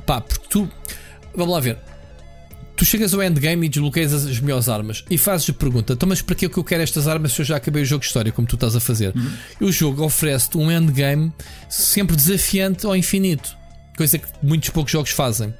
pá, 0.06 0.20
porque 0.22 0.46
tu, 0.50 0.70
vamos 1.36 1.54
lá 1.54 1.60
ver. 1.60 1.78
Tu 2.84 2.88
chegas 2.88 3.14
ao 3.14 3.24
endgame 3.24 3.66
e 3.66 3.70
desbloqueias 3.70 4.14
as 4.14 4.42
melhores 4.42 4.68
armas 4.68 5.06
e 5.10 5.18
fazes 5.18 5.50
a 5.50 5.54
pergunta: 5.54 5.94
então, 5.94 6.10
mas 6.10 6.22
para 6.22 6.36
que 6.36 6.48
é 6.48 6.50
que 6.50 6.58
eu 6.58 6.66
quero 6.66 6.84
estas 6.84 7.08
armas 7.08 7.32
se 7.32 7.40
eu 7.40 7.46
já 7.46 7.56
acabei 7.56 7.82
o 7.82 7.86
jogo 7.86 8.02
de 8.02 8.08
história, 8.08 8.30
como 8.30 8.46
tu 8.46 8.56
estás 8.56 8.76
a 8.76 8.80
fazer? 8.82 9.16
Uhum. 9.16 9.32
E 9.62 9.64
o 9.64 9.72
jogo 9.72 10.04
oferece-te 10.04 10.58
um 10.58 10.70
endgame 10.70 11.32
sempre 11.70 12.14
desafiante 12.14 12.86
ao 12.86 12.94
infinito. 12.94 13.56
coisa 13.96 14.18
que 14.18 14.28
muitos 14.44 14.70
poucos 14.70 14.92
jogos 14.92 15.12
fazem. 15.12 15.54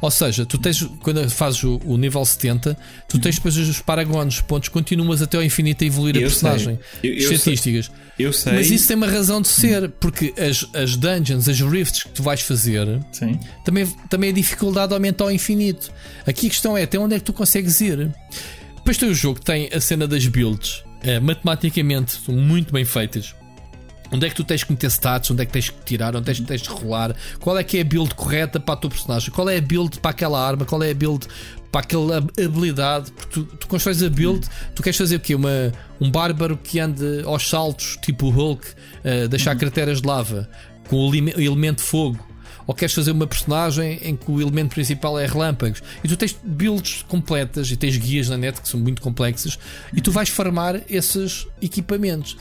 Ou 0.00 0.10
seja, 0.10 0.46
tu 0.46 0.58
tens, 0.58 0.82
quando 1.00 1.28
fazes 1.28 1.62
o, 1.64 1.80
o 1.84 1.96
nível 1.96 2.24
70, 2.24 2.76
tu 3.08 3.18
tens 3.18 3.34
depois 3.36 3.56
os 3.56 3.80
paragons, 3.80 4.34
os 4.36 4.40
pontos, 4.40 4.68
continuas 4.68 5.20
até 5.22 5.36
ao 5.36 5.42
infinito 5.42 5.82
a 5.82 5.86
evoluir 5.86 6.16
a 6.16 6.20
Eu 6.20 6.28
personagem. 6.28 6.78
sei. 7.00 7.10
Eu- 7.10 7.14
eu 7.22 7.32
estatísticas. 7.32 7.90
Eu 8.18 8.32
sei. 8.32 8.52
Mas 8.52 8.70
isso 8.70 8.86
tem 8.88 8.96
uma 8.96 9.06
razão 9.06 9.40
de 9.40 9.48
ser, 9.48 9.88
porque 9.90 10.32
as, 10.38 10.66
as 10.74 10.96
dungeons, 10.96 11.48
as 11.48 11.60
rifts 11.60 12.02
que 12.04 12.10
tu 12.10 12.22
vais 12.22 12.40
fazer, 12.40 12.86
Sim. 13.12 13.38
também, 13.64 13.86
também 14.08 14.30
a 14.30 14.32
dificuldade 14.32 14.92
aumenta 14.94 15.22
ao 15.24 15.30
infinito. 15.30 15.90
Aqui 16.26 16.46
a 16.46 16.50
questão 16.50 16.76
é 16.76 16.82
até 16.82 16.98
onde 16.98 17.14
é 17.14 17.18
que 17.18 17.24
tu 17.24 17.32
consegues 17.32 17.80
ir. 17.80 18.12
Depois 18.76 18.96
tem 18.96 19.08
o 19.08 19.14
jogo 19.14 19.38
que 19.40 19.44
tem 19.46 19.68
a 19.72 19.80
cena 19.80 20.06
das 20.08 20.26
builds, 20.26 20.82
eh, 21.02 21.20
matematicamente 21.20 22.18
muito 22.30 22.72
bem 22.72 22.84
feitas. 22.84 23.34
Onde 24.10 24.26
é 24.26 24.30
que 24.30 24.34
tu 24.34 24.44
tens 24.44 24.64
que 24.64 24.72
meter 24.72 24.90
stats, 24.90 25.30
onde 25.30 25.42
é 25.42 25.46
que 25.46 25.52
tens 25.52 25.68
que 25.68 25.84
tirar, 25.84 26.16
onde 26.16 26.30
é 26.30 26.34
que 26.34 26.42
tens 26.42 26.62
de 26.62 26.68
rolar, 26.68 27.14
qual 27.40 27.58
é 27.58 27.64
que 27.64 27.76
é 27.78 27.82
a 27.82 27.84
build 27.84 28.14
correta 28.14 28.58
para 28.58 28.74
a 28.74 28.76
tua 28.76 28.90
personagem, 28.90 29.30
qual 29.30 29.48
é 29.50 29.58
a 29.58 29.60
build 29.60 30.00
para 30.00 30.12
aquela 30.12 30.44
arma, 30.44 30.64
qual 30.64 30.82
é 30.82 30.90
a 30.90 30.94
build 30.94 31.26
para 31.70 31.82
aquela 31.82 32.18
habilidade, 32.18 33.12
porque 33.12 33.28
tu, 33.32 33.44
tu 33.44 33.68
constróis 33.68 34.02
a 34.02 34.08
build, 34.08 34.46
tu 34.74 34.82
queres 34.82 34.96
fazer 34.96 35.16
o 35.16 35.20
quê? 35.20 35.34
Uma, 35.34 35.72
um 36.00 36.10
bárbaro 36.10 36.56
que 36.56 36.80
ande 36.80 37.22
aos 37.24 37.46
saltos, 37.48 37.98
tipo 38.02 38.26
o 38.26 38.30
Hulk, 38.30 38.66
eh, 39.04 39.28
deixar 39.28 39.54
crateras 39.56 40.00
de 40.00 40.08
lava, 40.08 40.48
com 40.88 40.96
o 40.96 41.10
o 41.10 41.40
elemento 41.40 41.82
fogo. 41.82 42.26
Ou 42.66 42.74
queres 42.74 42.94
fazer 42.94 43.12
uma 43.12 43.26
personagem 43.26 43.98
em 44.02 44.14
que 44.14 44.30
o 44.30 44.42
elemento 44.42 44.74
principal 44.74 45.18
é 45.18 45.24
relâmpagos. 45.26 45.82
E 46.04 46.08
tu 46.08 46.18
tens 46.18 46.38
builds 46.44 47.02
completas 47.08 47.70
e 47.70 47.76
tens 47.78 47.96
guias 47.96 48.28
na 48.28 48.36
net 48.36 48.60
que 48.60 48.68
são 48.68 48.78
muito 48.78 49.00
complexas 49.00 49.58
e 49.94 50.02
tu 50.02 50.10
vais 50.12 50.28
farmar 50.28 50.82
esses 50.86 51.46
equipamentos. 51.62 52.36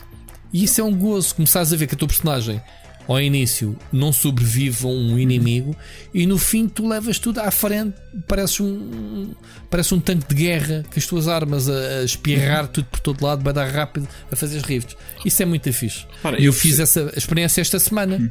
E 0.53 0.63
isso 0.63 0.79
é 0.81 0.83
um 0.83 0.95
gozo. 0.95 1.35
Começares 1.35 1.71
a 1.73 1.75
ver 1.75 1.87
que 1.87 1.95
a 1.95 1.97
tua 1.97 2.07
personagem 2.07 2.61
ao 3.07 3.21
início 3.21 3.77
não 3.91 4.11
sobrevive 4.11 4.83
a 4.85 4.89
um 4.89 5.17
inimigo 5.17 5.73
e 6.13 6.25
no 6.25 6.37
fim 6.37 6.67
tu 6.67 6.85
levas 6.85 7.17
tudo 7.17 7.39
à 7.39 7.49
frente, 7.49 7.95
parece 8.27 8.61
um, 8.61 9.33
parece 9.69 9.93
um 9.93 9.99
tanque 10.01 10.27
de 10.27 10.35
guerra 10.35 10.83
com 10.91 10.99
as 10.99 11.05
tuas 11.07 11.25
armas 11.29 11.69
a, 11.69 11.99
a 11.99 12.03
espirrar 12.03 12.67
tudo 12.67 12.83
por 12.91 12.99
todo 12.99 13.23
lado, 13.23 13.41
vai 13.45 13.53
dar 13.53 13.65
rápido 13.71 14.05
a 14.29 14.35
fazer 14.35 14.61
rifts. 14.61 14.97
Isso 15.23 15.41
é 15.41 15.45
muito 15.45 15.71
fixe. 15.71 16.05
Ora, 16.21 16.37
eu 16.41 16.51
fiz 16.51 16.75
perce- 16.75 16.99
essa 16.99 17.17
experiência 17.17 17.61
esta 17.61 17.79
semana. 17.79 18.29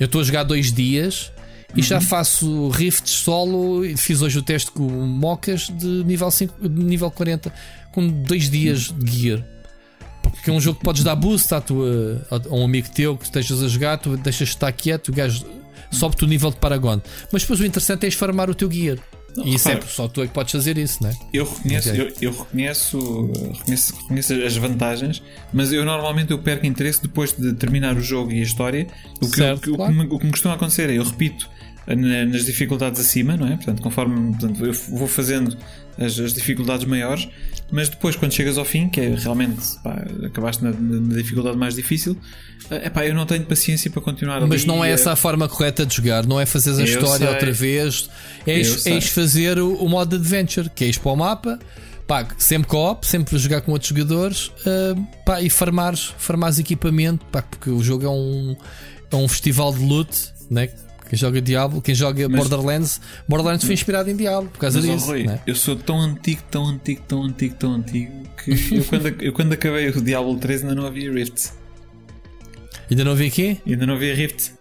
Eu 0.00 0.06
estou 0.06 0.22
a 0.22 0.24
jogar 0.24 0.44
dois 0.44 0.72
dias 0.72 1.30
e 1.76 1.82
já 1.82 2.00
faço 2.00 2.68
rifts 2.70 3.10
solo. 3.12 3.84
e 3.84 3.98
Fiz 3.98 4.22
hoje 4.22 4.38
o 4.38 4.42
teste 4.42 4.70
com 4.70 4.84
Mocas 4.84 5.68
de 5.76 6.04
nível, 6.04 6.30
5, 6.30 6.66
de 6.68 6.82
nível 6.84 7.10
40 7.10 7.52
com 7.92 8.08
dois 8.08 8.48
dias 8.48 8.94
de 8.98 9.10
gear. 9.12 9.44
Porque 10.30 10.50
é 10.50 10.52
um 10.52 10.60
jogo 10.60 10.78
que 10.78 10.84
podes 10.84 11.02
dar 11.04 11.14
boost 11.16 11.52
à 11.54 11.60
tua, 11.60 12.26
a 12.30 12.54
um 12.54 12.64
amigo 12.64 12.88
teu 12.90 13.16
que 13.16 13.24
estejas 13.24 13.62
a 13.62 13.68
jogar, 13.68 13.98
tu 13.98 14.16
deixas 14.16 14.48
de 14.48 14.54
estar 14.54 14.70
quieto, 14.72 15.08
o 15.08 15.12
gajo 15.12 15.44
sobe-te 15.90 16.24
o 16.24 16.26
nível 16.28 16.50
de 16.50 16.56
Paragon. 16.56 17.00
Mas 17.32 17.42
depois 17.42 17.60
o 17.60 17.66
interessante 17.66 18.04
é 18.04 18.08
esfarmar 18.08 18.50
o 18.50 18.54
teu 18.54 18.70
gear. 18.70 18.98
E 19.44 19.54
isso 19.54 19.68
é 19.68 19.80
só 19.82 20.08
tu 20.08 20.22
é 20.22 20.26
que 20.26 20.32
podes 20.32 20.50
fazer 20.50 20.76
isso, 20.78 21.02
não 21.02 21.10
é? 21.10 21.14
Eu 21.32 21.44
reconheço, 21.44 21.90
Ok. 21.90 22.00
eu, 22.00 22.12
eu 22.20 22.38
reconheço, 22.38 23.30
reconheço, 23.58 23.94
reconheço 23.96 24.34
as 24.34 24.56
vantagens, 24.56 25.22
mas 25.52 25.72
eu 25.72 25.84
normalmente 25.84 26.30
eu 26.32 26.38
perco 26.38 26.66
interesse 26.66 27.00
depois 27.02 27.32
de 27.36 27.52
terminar 27.52 27.96
o 27.96 28.00
jogo 28.00 28.32
e 28.32 28.40
a 28.40 28.42
história. 28.42 28.86
O 29.20 29.28
que, 29.28 29.36
Certo, 29.36 29.58
o 29.58 29.60
que- 29.60 29.68
o 29.70 29.72
que 29.72 29.76
claro. 29.78 29.94
me, 29.94 30.06
o 30.06 30.18
que 30.18 30.24
me 30.24 30.30
costuma 30.32 30.54
acontecer 30.54 30.90
é 30.90 30.94
eu 30.98 31.04
repito 31.04 31.48
na- 31.86 32.24
nas 32.26 32.44
dificuldades 32.46 33.00
acima, 33.00 33.36
não 33.36 33.46
é? 33.46 33.56
Portanto, 33.56 33.80
conforme 33.80 34.30
portanto, 34.32 34.64
eu 34.66 34.72
vou 34.72 35.06
fazendo 35.06 35.56
as, 35.96 36.18
as 36.18 36.32
dificuldades 36.34 36.84
maiores, 36.86 37.28
mas 37.70 37.88
depois 37.88 38.16
quando 38.16 38.32
chegas 38.32 38.56
ao 38.56 38.64
fim, 38.64 38.88
que 38.88 39.00
é 39.00 39.14
realmente 39.14 39.60
pá, 39.82 40.04
acabaste 40.24 40.62
na, 40.64 40.70
na 40.70 41.16
dificuldade 41.16 41.56
mais 41.56 41.74
difícil, 41.74 42.16
é 42.70 42.88
pá, 42.90 43.06
eu 43.06 43.14
não 43.14 43.26
tenho 43.26 43.44
paciência 43.44 43.90
para 43.90 44.00
continuar 44.00 44.40
Mas 44.46 44.60
ali, 44.60 44.66
não 44.66 44.84
é 44.84 44.90
eh, 44.90 44.92
essa 44.92 45.12
a 45.12 45.16
forma 45.16 45.48
correta 45.48 45.84
de 45.84 45.94
jogar, 45.94 46.26
não 46.26 46.40
é 46.40 46.46
fazer 46.46 46.80
a 46.80 46.84
história 46.84 47.26
sei. 47.26 47.28
outra 47.28 47.52
vez, 47.52 48.10
é 48.46 48.52
Eu 48.52 48.60
ires, 48.60 48.82
sei. 48.82 48.92
é 48.92 48.96
ires 48.96 49.08
fazer 49.08 49.58
o, 49.58 49.74
o 49.74 49.88
modo 49.88 50.16
adventure, 50.16 50.70
que 50.70 50.84
é 50.84 50.86
ires 50.88 50.98
para 50.98 51.12
o 51.12 51.16
mapa, 51.16 51.58
pá, 52.06 52.26
sempre 52.38 52.68
co-op, 52.68 53.06
sempre 53.06 53.38
jogar 53.38 53.60
com 53.60 53.72
outros 53.72 53.90
jogadores 53.90 54.50
ah, 54.66 54.94
pá, 55.24 55.42
e 55.42 55.50
farmares, 55.50 56.12
farmares 56.16 56.58
equipamento, 56.58 57.24
pá, 57.26 57.42
porque 57.42 57.70
o 57.70 57.82
jogo 57.82 58.06
é 58.06 58.10
um, 58.10 58.56
é 59.10 59.16
um 59.16 59.28
festival 59.28 59.72
de 59.72 59.84
loot, 59.84 60.32
né? 60.50 60.68
Quem 61.08 61.18
joga 61.18 61.40
Diablo, 61.40 61.80
quem 61.80 61.94
joga 61.94 62.28
Mas- 62.28 62.38
Borderlands, 62.40 63.00
Borderlands 63.26 63.64
foi 63.64 63.74
inspirado 63.74 64.10
em 64.10 64.16
Diablo 64.16 64.50
por 64.50 64.58
causa 64.58 64.78
Mas, 64.80 64.90
disso. 64.90 65.06
Rui, 65.06 65.24
né? 65.24 65.40
eu 65.46 65.54
sou 65.54 65.74
tão 65.74 65.98
antigo, 66.00 66.42
tão 66.50 66.66
antigo, 66.66 67.02
tão 67.08 67.22
antigo, 67.22 67.54
tão 67.54 67.72
antigo 67.74 68.12
que 68.44 68.76
eu 68.76 68.84
quando, 68.84 69.06
eu 69.22 69.32
quando 69.32 69.52
acabei 69.54 69.88
o 69.88 70.00
Diablo 70.02 70.36
3 70.36 70.62
ainda 70.62 70.74
não 70.74 70.86
havia 70.86 71.10
Rift. 71.12 71.50
Ainda 72.90 73.04
não 73.04 73.14
vi 73.14 73.26
aqui? 73.26 73.60
Ainda 73.66 73.86
não 73.86 73.94
havia 73.94 74.14
Rift. 74.14 74.52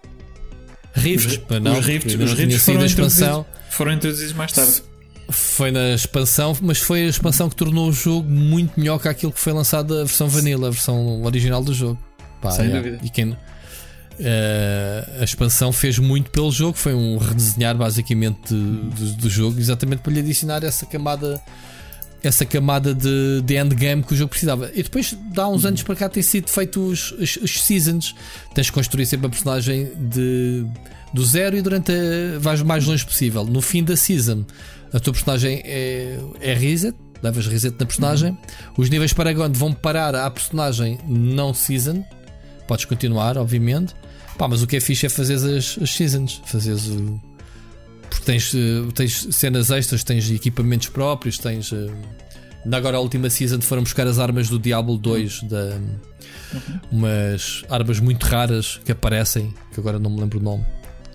Rifts, 0.94 1.40
Os, 1.50 1.62
não, 1.62 1.78
os 1.78 1.86
Rifts, 1.86 2.16
os 2.16 2.34
Rifts 2.34 2.64
foram, 2.64 2.86
expansão. 2.86 3.28
introduzidos, 3.42 3.76
foram 3.76 3.92
introduzidos 3.94 4.34
mais 4.34 4.52
tarde. 4.52 4.84
Foi 5.30 5.72
na 5.72 5.94
expansão, 5.94 6.58
mas 6.62 6.80
foi 6.80 7.04
a 7.04 7.08
expansão 7.10 7.50
que 7.50 7.56
tornou 7.56 7.90
o 7.90 7.94
jogo 7.94 8.28
muito 8.30 8.80
melhor 8.80 8.98
que 9.00 9.08
aquilo 9.08 9.32
que 9.32 9.40
foi 9.40 9.54
lançado 9.54 9.94
a 9.94 9.98
versão 10.06 10.28
vanilla, 10.28 10.68
a 10.70 10.72
versão 10.72 11.22
original 11.24 11.64
do 11.64 11.74
jogo. 11.74 12.00
Pá, 12.42 12.52
Sem 12.52 12.66
yeah. 12.66 12.82
dúvida. 12.82 13.06
E 13.06 13.10
quem, 13.10 13.38
eh, 14.20 15.18
a 15.20 15.24
expansão 15.24 15.72
fez 15.72 16.00
muito 16.00 16.32
pelo 16.32 16.52
jogo, 16.52 16.78
foi 16.78 16.94
um 16.94 17.18
redesenhar 17.18 17.76
basicamente 17.76 18.54
do, 18.54 19.14
do 19.14 19.30
jogo, 19.30 19.60
exatamente 19.60 20.00
para 20.00 20.12
lhe 20.14 20.20
adicionar 20.20 20.64
essa 20.64 20.86
camada. 20.86 21.42
Essa 22.24 22.48
camada 22.48 22.96
de, 22.96 23.44
de 23.44 23.56
endgame 23.56 24.02
que 24.02 24.12
o 24.12 24.18
jogo 24.18 24.32
precisava. 24.32 24.72
E 24.74 24.82
depois, 24.82 25.16
de 25.16 25.40
há 25.40 25.48
uns 25.48 25.66
anos 25.66 25.84
para 25.84 25.96
cá, 25.96 26.10
tem 26.10 26.24
sido 26.24 26.50
feito 26.50 26.82
os, 26.82 27.12
os, 27.12 27.38
os 27.38 27.64
seasons. 27.64 28.16
Tens 28.56 28.66
de 28.66 28.72
construir 28.72 29.06
sempre 29.06 29.28
a 29.28 29.30
personagem 29.30 29.92
de, 29.96 30.66
do 31.14 31.24
zero 31.24 31.56
e 31.56 31.62
durante 31.62 31.92
a, 31.92 32.40
vais 32.40 32.60
o 32.60 32.66
mais 32.66 32.86
longe 32.88 33.06
possível. 33.06 33.46
No 33.46 33.62
fim 33.62 33.84
da 33.84 33.96
season, 33.96 34.44
a 34.92 35.00
tua 35.00 35.14
personagem 35.14 35.62
é, 35.64 36.18
é 36.42 36.54
reset, 36.56 36.98
levas 37.22 37.46
reset 37.46 37.76
na 37.80 37.86
personagem. 37.86 38.36
Os 38.76 38.90
níveis 38.90 39.14
Paragon 39.14 39.52
vão 39.52 39.72
parar 39.72 40.16
à 40.16 40.30
personagem 40.30 40.98
não 41.08 41.54
season. 41.54 42.04
Podes 42.68 42.86
continuar, 42.86 43.38
obviamente. 43.38 43.94
Pá, 44.38 44.48
mas 44.48 44.62
o 44.62 44.68
que 44.68 44.76
é 44.78 44.80
fixe 44.80 45.06
é 45.06 45.10
fazer 45.10 45.36
as, 45.36 45.78
as 45.82 45.90
seasons. 45.92 46.42
Fazeres 46.46 46.88
o. 46.88 47.20
Porque 48.10 48.24
tens, 48.26 48.54
eh, 48.54 48.92
tens 48.94 49.28
cenas 49.32 49.72
extras, 49.72 50.04
tens 50.04 50.30
equipamentos 50.30 50.90
próprios, 50.90 51.38
tens. 51.38 51.72
eh, 51.74 51.88
Ainda 52.64 52.78
agora 52.78 52.98
a 52.98 53.00
última 53.00 53.30
season 53.30 53.62
foram 53.62 53.84
buscar 53.84 54.06
as 54.08 54.20
armas 54.20 54.50
do 54.50 54.60
Diablo 54.60 54.98
2 54.98 55.44
da, 55.44 55.80
umas 56.92 57.64
armas 57.70 58.00
muito 58.00 58.24
raras 58.26 58.80
que 58.84 58.92
aparecem, 58.92 59.54
que 59.74 59.80
agora 59.80 59.98
não 60.00 60.10
me 60.10 60.20
lembro 60.20 60.40
o 60.40 60.44
nome, 60.44 60.66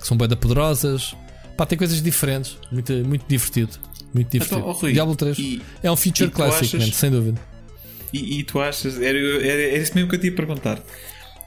que 0.01 0.07
são 0.07 0.17
bem 0.17 0.29
da 0.29 0.37
poderosas. 0.37 1.15
Pá, 1.57 1.67
tem 1.67 1.77
coisas 1.77 2.01
diferentes, 2.03 2.57
muito, 2.71 2.93
muito 3.05 3.25
divertido. 3.29 3.73
Muito 4.15 4.31
divertido. 4.31 4.61
Então, 4.61 4.71
ó, 4.71 4.73
Rui, 4.73 4.93
Diablo 4.93 5.15
3 5.17 5.39
E, 5.39 5.63
é 5.83 5.91
um 5.91 5.97
feature 5.97 6.31
achas- 6.43 6.73
man, 6.75 6.93
sem 6.93 7.11
dúvida. 7.11 7.41
e, 8.13 8.39
e 8.41 8.45
tu 8.45 8.61
achas. 8.61 9.01
Era, 9.01 9.19
era, 9.19 9.63
era 9.63 9.79
isso 9.79 9.95
mesmo 9.95 10.09
que 10.09 10.17
eu 10.17 10.21
te 10.21 10.27
ia 10.29 10.35
perguntar. 10.35 10.81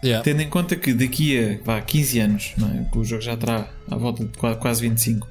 Yeah. 0.03 0.23
Tendo 0.23 0.41
em 0.41 0.49
conta 0.49 0.75
que 0.75 0.93
daqui 0.93 1.39
a 1.39 1.63
vá, 1.63 1.81
15 1.81 2.19
anos, 2.19 2.53
é? 2.59 2.91
que 2.91 2.97
o 2.97 3.03
jogo 3.03 3.21
já 3.21 3.35
terá 3.35 3.69
à 3.89 3.95
volta 3.97 4.23
de 4.25 4.37
qua- 4.37 4.55
quase 4.55 4.81
25, 4.81 5.27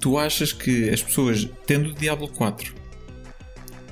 tu 0.00 0.18
achas 0.18 0.52
que 0.52 0.90
as 0.90 1.02
pessoas, 1.02 1.48
tendo 1.66 1.90
o 1.90 1.92
Diablo 1.94 2.28
4, 2.28 2.74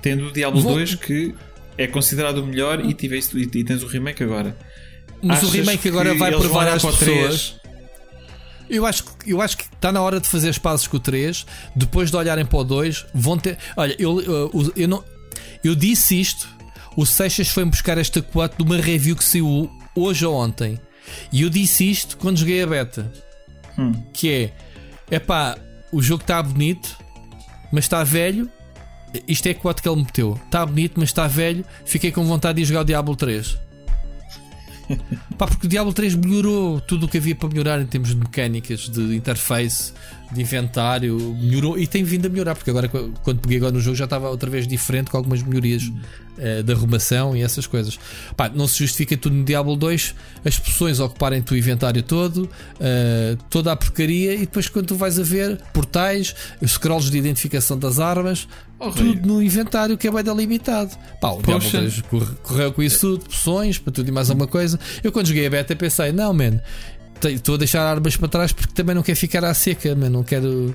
tendo 0.02 0.26
o 0.28 0.32
Diablo 0.32 0.60
Vou- 0.60 0.74
2, 0.74 0.94
que 0.94 1.34
é 1.78 1.86
considerado 1.86 2.38
o 2.38 2.46
melhor, 2.46 2.84
e, 2.84 2.92
tiveste, 2.92 3.36
e, 3.38 3.42
e 3.42 3.64
tens 3.64 3.82
o 3.82 3.86
remake 3.86 4.22
agora, 4.22 4.56
Mas 5.22 5.42
o 5.42 5.48
remake 5.48 5.88
agora 5.88 6.14
vai 6.14 6.30
provar 6.32 6.68
às 6.68 6.82
pessoas. 6.98 7.60
Eu 8.68 8.86
acho, 8.86 9.04
que- 9.04 9.32
eu 9.32 9.40
acho 9.42 9.56
que 9.58 9.64
está 9.64 9.90
na 9.90 10.00
hora 10.00 10.20
de 10.20 10.28
fazer 10.28 10.48
as 10.48 10.56
pazes 10.58 10.86
com 10.86 10.96
o 10.96 11.00
3. 11.00 11.44
Depois 11.74 12.10
de 12.10 12.16
olharem 12.16 12.46
para 12.46 12.58
o 12.58 12.64
2, 12.64 13.04
vão 13.12 13.36
ter. 13.36 13.58
Olha, 13.76 13.94
eu, 13.98 14.20
eu, 14.22 14.72
eu 14.76 14.88
não. 14.88 15.04
Eu 15.64 15.74
disse 15.74 16.18
isto. 16.20 16.48
O 16.96 17.06
Seixas 17.06 17.48
foi 17.48 17.64
buscar 17.64 17.98
esta 17.98 18.20
quote 18.20 18.56
de 18.56 18.62
uma 18.62 18.76
review 18.76 19.16
que 19.16 19.24
saiu 19.24 19.70
hoje 19.94 20.26
ou 20.26 20.34
ontem. 20.34 20.78
E 21.32 21.42
eu 21.42 21.50
disse 21.50 21.88
isto 21.88 22.16
quando 22.16 22.38
joguei 22.38 22.62
a 22.62 22.66
beta. 22.66 23.10
Hum. 23.78 23.92
Que 24.12 24.52
é. 25.10 25.16
Epá, 25.16 25.56
o 25.92 26.02
jogo 26.02 26.22
está 26.22 26.42
bonito, 26.42 26.96
mas 27.72 27.84
está 27.84 28.04
velho. 28.04 28.50
Isto 29.26 29.46
é 29.46 29.50
a 29.50 29.54
quote 29.54 29.82
que 29.82 29.88
ele 29.88 30.02
meteu. 30.02 30.38
Está 30.44 30.64
bonito, 30.64 30.94
mas 30.96 31.08
está 31.08 31.26
velho. 31.26 31.64
Fiquei 31.84 32.12
com 32.12 32.24
vontade 32.24 32.60
de 32.60 32.64
jogar 32.64 32.82
o 32.82 32.84
Diablo 32.84 33.16
3. 33.16 33.58
Pá, 35.38 35.46
porque 35.46 35.66
o 35.66 35.70
Diablo 35.70 35.92
3 35.92 36.14
melhorou 36.14 36.80
tudo 36.80 37.06
o 37.06 37.08
que 37.08 37.18
havia 37.18 37.34
para 37.34 37.48
melhorar 37.48 37.80
em 37.80 37.86
termos 37.86 38.10
de 38.10 38.16
mecânicas, 38.16 38.88
de 38.88 39.16
interface, 39.16 39.92
de 40.32 40.40
inventário, 40.40 41.18
melhorou 41.40 41.78
e 41.78 41.86
tem 41.86 42.04
vindo 42.04 42.26
a 42.26 42.28
melhorar, 42.28 42.54
porque 42.54 42.70
agora 42.70 42.88
quando 42.88 43.40
peguei 43.40 43.58
agora 43.58 43.72
no 43.72 43.80
jogo 43.80 43.96
já 43.96 44.04
estava 44.04 44.28
outra 44.30 44.48
vez 44.48 44.66
diferente 44.66 45.10
com 45.10 45.16
algumas 45.16 45.42
melhorias 45.42 45.90
eh, 46.38 46.62
de 46.62 46.72
arrumação 46.72 47.36
e 47.36 47.42
essas 47.42 47.66
coisas. 47.66 47.98
Pá, 48.36 48.48
não 48.48 48.66
se 48.68 48.78
justifica 48.78 49.16
tudo 49.16 49.34
no 49.36 49.44
Diablo 49.44 49.74
2 49.76 50.14
as 50.44 50.58
poções 50.58 51.00
ocuparem 51.00 51.42
o 51.50 51.56
inventário 51.56 52.02
todo, 52.02 52.48
eh, 52.78 53.36
toda 53.48 53.72
a 53.72 53.76
porcaria, 53.76 54.34
e 54.34 54.40
depois 54.40 54.68
quando 54.68 54.86
tu 54.86 54.94
vais 54.94 55.18
a 55.18 55.22
ver 55.22 55.58
portais, 55.72 56.34
os 56.60 56.72
scrolls 56.72 57.10
de 57.10 57.18
identificação 57.18 57.76
das 57.78 57.98
armas, 57.98 58.46
Horrível. 58.78 59.14
tudo 59.14 59.26
no 59.26 59.42
inventário 59.42 59.98
que 59.98 60.06
é 60.06 60.10
bem 60.12 60.22
delimitado. 60.22 60.96
Pá, 61.20 61.30
o 61.30 61.42
Diablo 61.42 61.54
Poxa. 61.62 61.78
3 61.78 62.02
corre- 62.02 62.34
correu 62.42 62.72
com 62.72 62.82
isso 62.82 63.00
tudo, 63.00 63.24
poções, 63.28 63.78
para 63.78 63.92
tudo 63.92 64.08
e 64.08 64.12
mais 64.12 64.30
alguma 64.30 64.46
coisa. 64.46 64.78
Eu 65.02 65.10
quando 65.10 65.26
joguei 65.26 65.46
a 65.46 65.50
beta 65.50 65.74
pensei, 65.74 66.12
não, 66.12 66.32
man, 66.32 66.60
estou 67.28 67.54
a 67.54 67.58
deixar 67.58 67.82
armas 67.82 68.16
para 68.16 68.28
trás 68.28 68.52
porque 68.52 68.72
também 68.72 68.94
não 68.94 69.02
quero 69.02 69.18
ficar 69.18 69.44
à 69.44 69.52
seca, 69.54 69.94
mas 69.94 70.10
não 70.10 70.22
quero. 70.22 70.74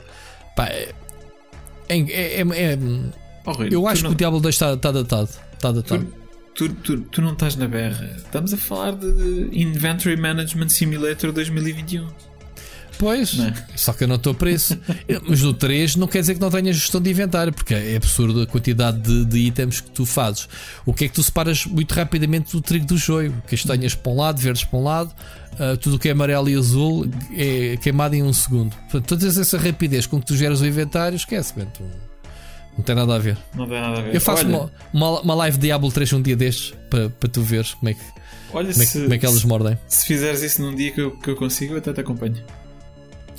Pá, 0.55 0.65
é, 0.67 0.93
é- 1.89 2.41
é- 2.41 2.73
é- 2.73 2.79
Oh, 3.47 3.51
Rui, 3.51 3.67
eu 3.67 3.81
tu 3.81 3.87
acho 3.87 4.03
não, 4.03 4.09
que 4.09 4.15
o 4.15 4.17
Diablo 4.17 4.39
2 4.39 4.55
está, 4.55 4.73
está 4.73 4.91
datado. 4.91 5.29
Está 5.53 5.71
datado. 5.71 6.07
tu, 6.55 6.69
tu, 6.69 6.97
tu 7.01 7.21
não 7.21 7.33
estás 7.33 7.55
na 7.55 7.67
berra. 7.67 8.11
Estamos 8.17 8.53
a 8.53 8.57
falar 8.57 8.93
de 8.95 9.49
Inventory 9.51 10.17
Management 10.17 10.69
Simulator 10.69 11.31
2021. 11.31 12.07
Pois, 12.97 13.37
é? 13.39 13.53
só 13.75 13.93
que 13.93 14.03
eu 14.03 14.07
não 14.07 14.15
estou 14.15 14.33
preso. 14.33 14.77
Mas 15.27 15.41
no 15.41 15.53
3 15.53 15.95
não 15.95 16.07
quer 16.07 16.21
dizer 16.21 16.35
que 16.35 16.41
não 16.41 16.49
tenha 16.49 16.71
gestão 16.71 17.01
de 17.01 17.09
inventário, 17.09 17.51
porque 17.53 17.73
é 17.73 17.95
absurdo 17.95 18.41
a 18.41 18.47
quantidade 18.47 18.99
de, 18.99 19.25
de 19.25 19.37
itens 19.39 19.81
que 19.81 19.89
tu 19.91 20.05
fazes. 20.05 20.47
O 20.85 20.93
que 20.93 21.05
é 21.05 21.07
que 21.07 21.13
tu 21.13 21.23
separas 21.23 21.65
muito 21.65 21.93
rapidamente 21.93 22.51
do 22.51 22.61
trigo 22.61 22.85
do 22.85 22.97
joio? 22.97 23.33
Castanhas 23.47 23.93
para 23.95 24.11
um 24.11 24.15
lado, 24.17 24.39
verdes 24.41 24.63
para 24.63 24.79
um 24.79 24.83
lado, 24.83 25.13
ah, 25.59 25.77
tudo 25.79 25.95
o 25.97 25.99
que 25.99 26.07
é 26.09 26.11
amarelo 26.11 26.49
e 26.49 26.55
azul 26.55 27.07
é 27.35 27.77
queimado 27.77 28.15
em 28.15 28.23
um 28.23 28.33
segundo. 28.33 28.75
Portanto, 28.89 29.05
toda 29.07 29.27
essa 29.27 29.57
rapidez 29.57 30.05
com 30.05 30.19
que 30.19 30.25
tu 30.27 30.35
geras 30.37 30.61
o 30.61 30.65
inventário, 30.65 31.15
esquece, 31.15 31.53
man, 31.57 31.65
tu- 31.65 31.83
não 32.77 32.83
tem 32.83 32.93
nada 32.95 33.15
a 33.15 33.19
ver. 33.19 33.37
Não 33.53 33.67
tem 33.67 33.79
nada 33.79 33.99
a 33.99 34.01
ver. 34.03 34.15
Eu 34.15 34.19
faço 34.21 34.45
olha, 34.45 34.57
uma, 34.57 34.71
uma, 34.93 35.21
uma 35.21 35.35
live 35.35 35.57
Diablo 35.57 35.89
3 35.91 36.11
um 36.13 36.21
dia 36.21 36.35
destes 36.35 36.73
para, 36.89 37.09
para 37.09 37.29
tu 37.29 37.41
veres 37.41 37.73
como 37.73 37.87
é, 37.89 37.93
que, 37.93 38.01
olha 38.53 38.71
como, 38.73 38.83
é, 38.83 38.85
que- 38.85 38.91
se, 38.91 39.01
como 39.01 39.13
é 39.13 39.17
que 39.17 39.25
eles 39.25 39.43
mordem. 39.45 39.77
se 39.87 40.05
fizeres 40.05 40.41
isso 40.41 40.61
num 40.61 40.75
dia 40.75 40.91
que 40.91 40.99
eu, 41.01 41.11
que 41.11 41.29
eu 41.29 41.35
consigo, 41.37 41.73
eu 41.73 41.77
até 41.77 41.93
te 41.93 42.01
acompanho. 42.01 42.35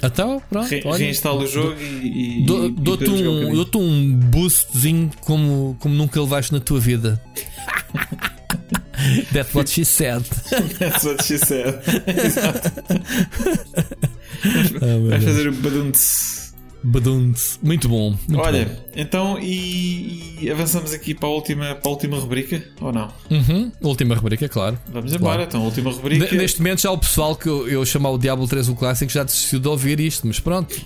Então, 0.02 0.42
pronto. 0.48 0.68
Re, 0.68 0.82
olha. 0.84 0.98
reinstalo 0.98 1.42
o 1.42 1.46
jogo 1.46 1.80
e. 1.80 1.84
e 1.84 2.42
e 2.42 2.46
Dou-te 2.46 3.78
um, 3.78 3.80
um 3.80 4.12
boostzinho 4.16 5.10
como, 5.20 5.76
como 5.80 5.94
nunca 5.94 6.20
levaste 6.20 6.52
na 6.52 6.60
tua 6.60 6.78
vida. 6.78 7.20
That's 9.32 9.54
what 9.54 9.70
she 9.70 9.84
said. 9.84 10.22
That's 10.78 11.04
what 11.04 11.22
she 11.22 11.38
said. 11.38 11.80
Exato. 12.06 12.72
Ah, 14.82 15.08
Vais 15.10 15.24
fazer 15.24 15.48
o 15.48 15.52
badunte. 15.52 15.98
Badunte. 16.82 17.42
Muito 17.62 17.88
bom. 17.88 18.10
Muito 18.28 18.38
Olha, 18.40 18.64
bom. 18.66 18.84
então 18.94 19.38
e, 19.40 20.38
e 20.40 20.50
avançamos 20.50 20.92
aqui 20.92 21.14
para 21.14 21.28
a 21.28 21.32
última, 21.32 21.74
para 21.74 21.88
a 21.88 21.92
última 21.92 22.16
rubrica? 22.18 22.62
Ou 22.80 22.92
não? 22.92 23.08
Uhum. 23.30 23.72
Última 23.80 24.14
rubrica, 24.14 24.48
claro. 24.48 24.78
Vamos 24.92 25.12
embora, 25.12 25.36
Claro. 25.36 25.42
então, 25.48 25.64
última 25.64 25.90
rubrica. 25.90 26.30
Ne- 26.30 26.38
Neste 26.38 26.58
momento 26.60 26.82
já 26.82 26.90
o 26.90 26.98
pessoal 26.98 27.34
que 27.34 27.48
eu, 27.48 27.68
eu 27.68 27.84
chamar 27.84 28.10
o 28.10 28.18
Diablo 28.18 28.46
3 28.46 28.68
o 28.68 28.74
clássico 28.76 29.10
já 29.10 29.24
desistiu 29.24 29.58
de 29.58 29.66
ouvir 29.68 29.98
isto, 29.98 30.26
mas 30.26 30.38
pronto. 30.38 30.76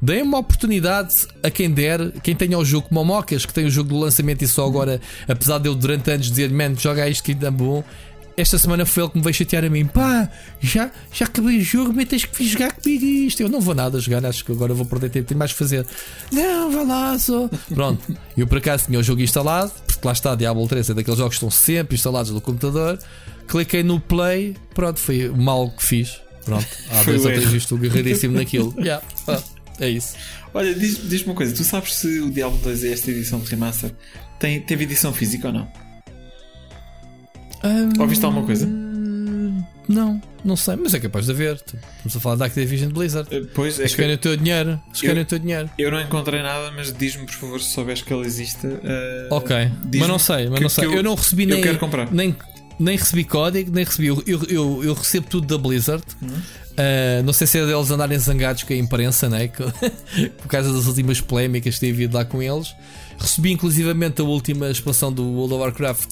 Deem 0.00 0.22
uma 0.22 0.38
oportunidade 0.38 1.26
a 1.42 1.50
quem 1.50 1.70
der, 1.70 2.12
quem 2.22 2.34
tenha 2.34 2.58
o 2.58 2.64
jogo 2.64 2.88
como 2.88 3.04
Mocas, 3.04 3.44
que 3.44 3.52
tem 3.52 3.66
o 3.66 3.70
jogo 3.70 3.90
do 3.90 3.98
lançamento 3.98 4.42
e 4.42 4.48
só 4.48 4.66
agora, 4.66 5.00
apesar 5.28 5.58
de 5.58 5.68
eu 5.68 5.74
durante 5.74 6.10
anos 6.10 6.28
dizer, 6.30 6.50
man, 6.50 6.74
joga 6.76 7.08
isto 7.08 7.22
que 7.24 7.32
ainda 7.32 7.48
é 7.48 7.50
bom. 7.50 7.82
Esta 8.36 8.58
semana 8.58 8.84
foi 8.84 9.02
ele 9.04 9.10
que 9.12 9.16
me 9.18 9.24
veio 9.24 9.34
chatear 9.34 9.64
a 9.64 9.70
mim. 9.70 9.86
Pá, 9.86 10.28
já, 10.60 10.90
já 11.10 11.24
acabei 11.24 11.56
o 11.58 11.62
jogo, 11.62 11.92
mas 11.94 12.06
tens 12.06 12.24
que 12.26 12.36
vir 12.36 12.48
jogar 12.48 12.72
comigo 12.72 13.04
isto. 13.04 13.40
Eu 13.40 13.48
não 13.48 13.60
vou 13.62 13.74
nada 13.74 13.98
jogar, 13.98 14.24
acho 14.26 14.44
que 14.44 14.52
agora 14.52 14.74
vou 14.74 14.84
perder 14.84 15.08
tempo, 15.10 15.26
tenho 15.28 15.38
mais 15.38 15.52
que 15.52 15.58
fazer. 15.58 15.86
Não, 16.30 16.70
vá 16.70 16.82
lá, 16.82 17.18
só. 17.18 17.48
Pronto, 17.74 18.14
eu 18.36 18.46
por 18.46 18.58
acaso 18.58 18.86
tinha 18.86 18.98
o 18.98 19.02
jogo 19.02 19.22
instalado, 19.22 19.72
porque 19.86 20.06
lá 20.06 20.12
está, 20.12 20.34
Diablo 20.34 20.68
3 20.68 20.90
é 20.90 20.94
daqueles 20.94 21.18
jogos 21.18 21.34
que 21.38 21.44
estão 21.46 21.50
sempre 21.50 21.94
instalados 21.94 22.30
no 22.30 22.40
computador. 22.42 22.98
Cliquei 23.48 23.82
no 23.82 23.98
play, 24.00 24.54
pronto, 24.74 25.00
foi 25.00 25.28
o 25.30 25.36
mal 25.36 25.70
que 25.70 25.82
fiz. 25.86 26.20
Pronto, 26.44 26.66
às 26.90 26.98
Foi 26.98 27.12
vezes 27.12 27.24
o 27.24 27.28
eu 27.28 27.32
tenho 27.32 27.42
erro. 27.44 27.52
visto 27.52 27.74
o 27.74 27.78
guerreiríssimo 27.78 28.36
naquilo. 28.36 28.74
Yeah, 28.78 29.02
pá, 29.24 29.42
é 29.80 29.88
isso. 29.88 30.14
Olha, 30.52 30.74
diz- 30.74 31.08
diz-me 31.08 31.30
uma 31.30 31.34
coisa: 31.34 31.54
tu 31.54 31.64
sabes 31.64 31.94
se 31.94 32.20
o 32.20 32.30
Diablo 32.30 32.58
2 32.62 32.84
é 32.84 32.92
esta 32.92 33.10
edição 33.10 33.40
de 33.40 33.48
remaster? 33.50 33.92
Tem, 34.38 34.60
teve 34.60 34.84
edição 34.84 35.12
física 35.12 35.48
ou 35.48 35.54
não? 35.54 35.85
Ouviste 37.98 38.24
alguma 38.24 38.44
coisa? 38.44 38.66
Não, 39.88 40.20
não 40.44 40.56
sei, 40.56 40.74
mas 40.76 40.94
é 40.94 40.98
capaz 41.00 41.26
de 41.26 41.32
haver. 41.32 41.54
Estamos 41.54 42.16
a 42.16 42.20
falar 42.20 42.34
da 42.36 42.46
Activision 42.46 42.90
Blizzard. 42.90 43.28
Eh, 43.34 43.42
Pois 43.54 43.78
é 43.78 43.82
Eles 43.82 43.94
que 43.94 44.02
o 44.02 44.18
teu 44.18 44.36
dinheiro. 44.36 44.80
Eles 44.88 45.02
Eu- 45.02 45.22
o 45.22 45.24
teu 45.24 45.38
dinheiro. 45.38 45.70
eu 45.78 45.90
não 45.92 46.00
encontrei 46.00 46.42
nada, 46.42 46.72
mas 46.74 46.92
diz-me 46.92 47.24
por 47.26 47.34
favor 47.34 47.60
se 47.60 47.70
souberes 47.70 48.02
que 48.02 48.12
ela 48.12 48.26
existe. 48.26 48.66
eh, 48.66 49.28
Ok, 49.30 49.54
mas 49.94 50.08
não 50.08 50.18
sei, 50.18 50.46
mas 50.48 50.56
que- 50.58 50.62
não 50.62 50.68
sei. 50.68 50.88
que 50.88 50.94
Eu, 50.94 51.02
não 51.04 51.14
recebi 51.14 51.44
eu 51.44 51.48
nem, 51.50 51.62
quero 51.62 51.78
comprar. 51.78 52.12
nem 52.12 52.34
nem 52.78 52.94
recebi 52.96 53.24
código, 53.24 53.70
nem 53.72 53.84
recebi. 53.84 54.08
Eu, 54.08 54.22
eu, 54.26 54.42
eu, 54.50 54.84
eu 54.84 54.92
recebo 54.94 55.26
tudo 55.30 55.46
da 55.46 55.56
Blizzard. 55.56 56.04
Uhum. 56.20 56.28
Uh, 56.28 57.22
não 57.24 57.32
sei 57.32 57.46
se 57.46 57.58
é 57.58 57.64
deles 57.64 57.90
andarem 57.90 58.18
zangados 58.18 58.64
com 58.64 58.72
a 58.74 58.76
imprensa, 58.76 59.30
né? 59.30 59.48
por 60.36 60.46
causa 60.48 60.70
das 60.72 60.86
últimas 60.86 61.18
polémicas 61.20 61.74
que 61.76 61.80
tem 61.80 61.90
havido 61.92 62.14
lá 62.16 62.24
com 62.24 62.42
eles. 62.42 62.74
Recebi 63.18 63.52
inclusivamente 63.52 64.20
a 64.20 64.24
última 64.24 64.68
expansão 64.70 65.10
do 65.10 65.22
World 65.24 65.54
of 65.54 65.62
Warcraft 65.62 66.08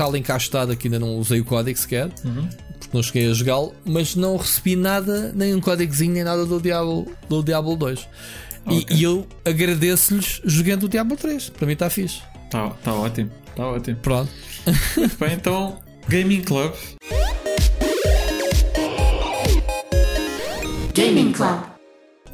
está 0.00 0.06
lá 0.06 0.16
encastada, 0.18 0.74
que 0.74 0.88
ainda 0.88 0.98
não 0.98 1.16
usei 1.18 1.40
o 1.40 1.44
código 1.44 1.78
sequer, 1.78 2.08
Uhum. 2.24 2.48
porque 2.78 2.88
não 2.96 3.02
cheguei 3.02 3.30
a 3.30 3.34
jogá-lo, 3.34 3.74
mas 3.84 4.16
não 4.16 4.36
recebi 4.38 4.74
nada, 4.74 5.30
nem 5.34 5.54
um 5.54 5.60
códigozinho, 5.60 6.14
nem 6.14 6.24
nada 6.24 6.46
do 6.46 6.58
Diablo, 6.58 7.06
do 7.28 7.42
Diablo 7.42 7.76
2. 7.76 8.00
E- 8.00 8.78
Ok. 8.78 8.96
E, 8.96 9.02
eu 9.02 9.26
agradeço-lhes 9.44 10.40
jogando 10.44 10.84
o 10.84 10.88
Diablo 10.88 11.16
3. 11.16 11.50
Para 11.50 11.66
mim 11.66 11.74
está 11.74 11.90
fixe. 11.90 12.20
Tá, 12.50 12.70
tá 12.82 12.94
ótimo, 12.94 13.30
tá 13.54 13.66
ótimo. 13.66 13.96
Pronto. 13.98 14.30
Bem, 15.18 15.34
então, 15.34 15.78
Gaming 16.08 16.42
Club. 16.42 16.72
Gaming 20.94 21.32
Club. 21.32 21.60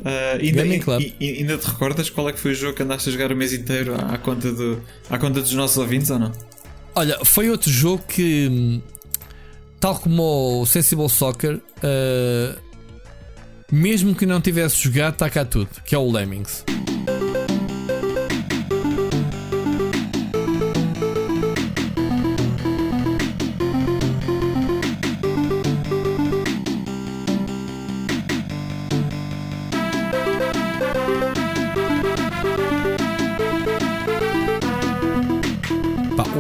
Ah, 0.05 0.37
ainda, 0.41 0.63
Gaming 0.63 0.79
Club. 0.81 1.01
e- 1.03 1.15
e- 1.21 1.39
ainda 1.39 1.59
te 1.59 1.67
recordas 1.67 2.11
qual 2.11 2.29
é 2.29 2.33
que 2.33 2.39
foi 2.39 2.53
o 2.53 2.55
jogo 2.55 2.75
que 2.75 2.83
andaste 2.83 3.09
a 3.09 3.13
jogar 3.13 3.33
o 3.33 3.37
mês 3.37 3.53
inteiro 3.53 3.95
à, 3.95 4.15
à 4.15 4.19
conta, 4.19 4.53
do, 4.53 4.81
à 5.11 5.19
conta 5.19 5.41
dos 5.41 5.53
nossos 5.53 5.79
ouvintes 5.79 6.11
ou 6.11 6.19
não? 6.19 6.33
Olha, 6.99 7.23
foi 7.27 7.51
outro 7.51 7.71
jogo 7.71 8.03
que, 8.09 8.49
hum, 8.51 8.81
tal 9.79 9.99
como 9.99 10.63
o 10.63 10.67
Sensible 10.67 11.11
Soccer, 11.11 11.57
uh, 11.57 12.59
mesmo 13.71 14.15
que 14.15 14.25
não 14.25 14.41
tivesse 14.41 14.83
jogado, 14.83 15.13
está 15.13 15.29
cá 15.29 15.45
tudo, 15.45 15.69
que 15.85 15.95
é 15.95 15.99
o 15.99 16.11
Lemmings. 16.11 16.65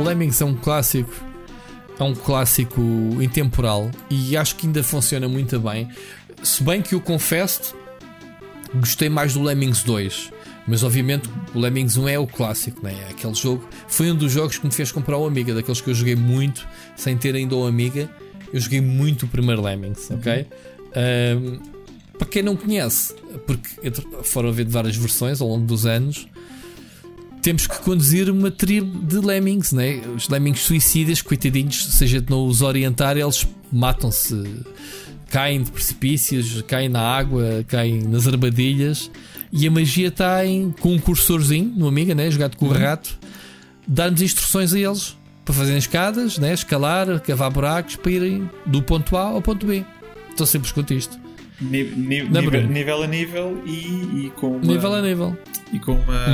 Lemmings 0.06 0.40
é 0.40 0.44
um 0.44 0.54
clássico. 0.54 1.12
É 1.98 2.02
um 2.04 2.14
clássico 2.14 2.80
intemporal 3.20 3.90
e 4.08 4.36
acho 4.36 4.54
que 4.54 4.66
ainda 4.66 4.84
funciona 4.84 5.28
muito 5.28 5.58
bem. 5.58 5.88
Se 6.42 6.62
bem 6.62 6.80
que 6.80 6.94
eu 6.94 7.00
confesso, 7.00 7.74
gostei 8.74 9.08
mais 9.08 9.34
do 9.34 9.42
Lemmings 9.42 9.82
2. 9.82 10.30
Mas 10.68 10.84
obviamente 10.84 11.28
o 11.54 11.58
Lemmings 11.58 11.96
1 11.96 12.08
é 12.08 12.18
o 12.18 12.26
clássico, 12.26 12.84
né? 12.84 12.94
é 13.08 13.10
aquele 13.10 13.34
jogo. 13.34 13.68
Foi 13.88 14.10
um 14.10 14.14
dos 14.14 14.30
jogos 14.30 14.58
que 14.58 14.66
me 14.66 14.72
fez 14.72 14.92
comprar 14.92 15.16
o 15.16 15.26
Amiga, 15.26 15.54
daqueles 15.54 15.80
que 15.80 15.90
eu 15.90 15.94
joguei 15.94 16.14
muito 16.14 16.68
sem 16.94 17.16
ter 17.16 17.34
ainda 17.34 17.56
o 17.56 17.66
Amiga. 17.66 18.08
Eu 18.52 18.60
joguei 18.60 18.80
muito 18.80 19.24
o 19.24 19.28
primeiro 19.28 19.62
Lemmings, 19.62 20.08
ok? 20.10 20.46
Ahm, 20.94 21.58
para 22.16 22.28
quem 22.28 22.42
não 22.42 22.56
conhece, 22.56 23.14
porque 23.46 23.68
foram 24.22 24.50
haver 24.50 24.66
várias 24.66 24.96
versões 24.96 25.40
ao 25.40 25.48
longo 25.48 25.66
dos 25.66 25.84
anos, 25.84 26.28
temos 27.46 27.64
que 27.64 27.78
conduzir 27.78 28.28
uma 28.28 28.50
tribo 28.50 29.06
de 29.06 29.24
lemmings, 29.24 29.70
né? 29.70 30.02
Os 30.16 30.28
lemmings 30.28 30.62
suicidas, 30.62 31.22
coitadinhos, 31.22 31.76
seja 31.92 32.20
de 32.20 32.28
não 32.28 32.44
os 32.44 32.60
orientar, 32.60 33.16
eles 33.16 33.46
matam-se, 33.72 34.64
caem 35.30 35.62
de 35.62 35.70
precipícios, 35.70 36.60
caem 36.62 36.88
na 36.88 37.00
água, 37.00 37.64
caem 37.68 38.02
nas 38.02 38.26
armadilhas. 38.26 39.12
E 39.52 39.64
a 39.64 39.70
magia 39.70 40.08
está 40.08 40.44
em, 40.44 40.72
com 40.72 40.94
um 40.94 40.98
cursorzinho 40.98 41.72
no 41.76 41.86
Amiga, 41.86 42.16
né? 42.16 42.28
jogado 42.32 42.56
com 42.56 42.66
o 42.66 42.72
rato, 42.72 43.16
dar-nos 43.86 44.22
instruções 44.22 44.74
a 44.74 44.80
eles 44.80 45.16
para 45.44 45.54
fazerem 45.54 45.78
escadas, 45.78 46.38
né? 46.38 46.52
escalar, 46.52 47.20
cavar 47.20 47.52
buracos 47.52 47.94
para 47.94 48.10
irem 48.10 48.50
do 48.66 48.82
ponto 48.82 49.16
A 49.16 49.22
ao 49.22 49.40
ponto 49.40 49.64
B. 49.64 49.84
Tão 50.36 50.46
simples 50.46 50.72
quanto 50.72 50.92
isto. 50.92 51.16
Nível, 51.60 52.68
nível 52.68 53.02
a 53.02 53.06
nível 53.06 53.62
e, 53.66 54.26
e 54.26 54.32
com 54.36 54.56
uma, 54.56 54.60
Nível 54.72 54.92
a 54.94 55.02
nível. 55.02 55.36
E 55.72 55.78
com 55.78 55.92
uma 55.92 56.26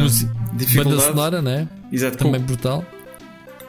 dificuldade. 0.55 0.97
Banda 0.97 1.01
sonora, 1.01 1.43
né? 1.43 1.69
Exato, 1.93 2.19
com 2.19 2.25
Também 2.25 2.41
brutal. 2.41 2.85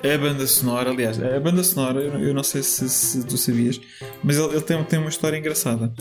a 0.04 0.18
banda 0.18 0.48
sonora, 0.48 0.90
aliás, 0.90 1.22
a 1.22 1.40
banda 1.40 1.64
sonora, 1.64 2.02
eu, 2.02 2.34
não 2.34 2.44
sei 2.44 2.62
se, 2.64 2.90
se 2.90 3.26
tu 3.26 3.38
sabias, 3.38 3.80
mas 4.24 4.38
ele, 4.38 4.48
ele 4.54 4.62
tem, 4.62 4.84
tem 4.84 5.00
uma 5.00 5.10
história 5.10 5.38
engraçada. 5.38 5.92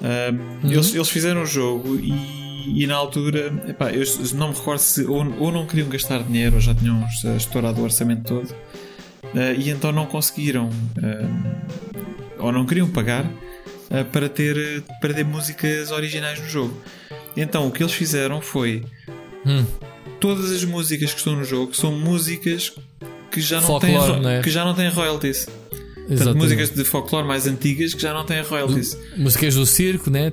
Um, 0.00 0.64
Uhum. 0.66 0.72
eles, 0.72 0.94
eles 0.94 1.08
fizeram 1.10 1.42
o 1.42 1.46
jogo 1.46 1.96
e, 1.96 2.82
e 2.82 2.86
na 2.86 2.94
altura, 2.94 3.52
epá, 3.68 3.90
eu 3.92 4.02
não 4.34 4.48
me 4.48 4.54
recordo 4.54 4.78
se 4.80 5.04
ou, 5.04 5.24
ou 5.38 5.52
não 5.52 5.66
queriam 5.66 5.88
gastar 5.88 6.22
dinheiro 6.22 6.54
ou 6.56 6.60
já 6.60 6.74
tinham 6.74 7.04
estourado 7.36 7.80
o 7.80 7.84
orçamento 7.84 8.22
todo 8.24 8.50
uh, 8.50 9.54
e 9.58 9.70
então 9.70 9.92
não 9.92 10.06
conseguiram 10.06 10.66
uh, 10.68 12.38
ou 12.38 12.50
não 12.50 12.64
queriam 12.66 12.88
pagar 12.90 13.24
para, 14.12 14.28
ter, 14.28 14.82
para 15.00 15.12
ter 15.14 15.24
músicas 15.24 15.90
originais 15.90 16.40
no 16.40 16.48
jogo. 16.48 16.74
Então 17.36 17.66
o 17.66 17.70
que 17.70 17.82
eles 17.82 17.92
fizeram 17.94 18.40
foi 18.40 18.84
Hum. 19.46 19.64
todas 20.20 20.50
as 20.50 20.64
músicas 20.64 21.12
que 21.12 21.18
estão 21.18 21.36
no 21.36 21.44
jogo 21.44 21.74
são 21.76 21.92
músicas 21.92 22.72
que 23.30 23.40
já 23.40 23.60
não 23.60 23.66
Folclore, 23.66 24.20
têm, 24.22 24.32
é? 24.36 24.40
que 24.40 24.50
já 24.50 24.64
não 24.64 24.74
têm 24.74 24.88
royalties. 24.88 25.46
Portanto, 26.06 26.36
músicas 26.36 26.70
de 26.70 26.84
folclore 26.84 27.26
mais 27.26 27.46
antigas 27.46 27.94
que 27.94 28.02
já 28.02 28.12
não 28.12 28.24
têm 28.26 28.42
royalties. 28.42 28.96
Músicas 29.16 29.54
do 29.54 29.64
circo, 29.64 30.10
né? 30.10 30.30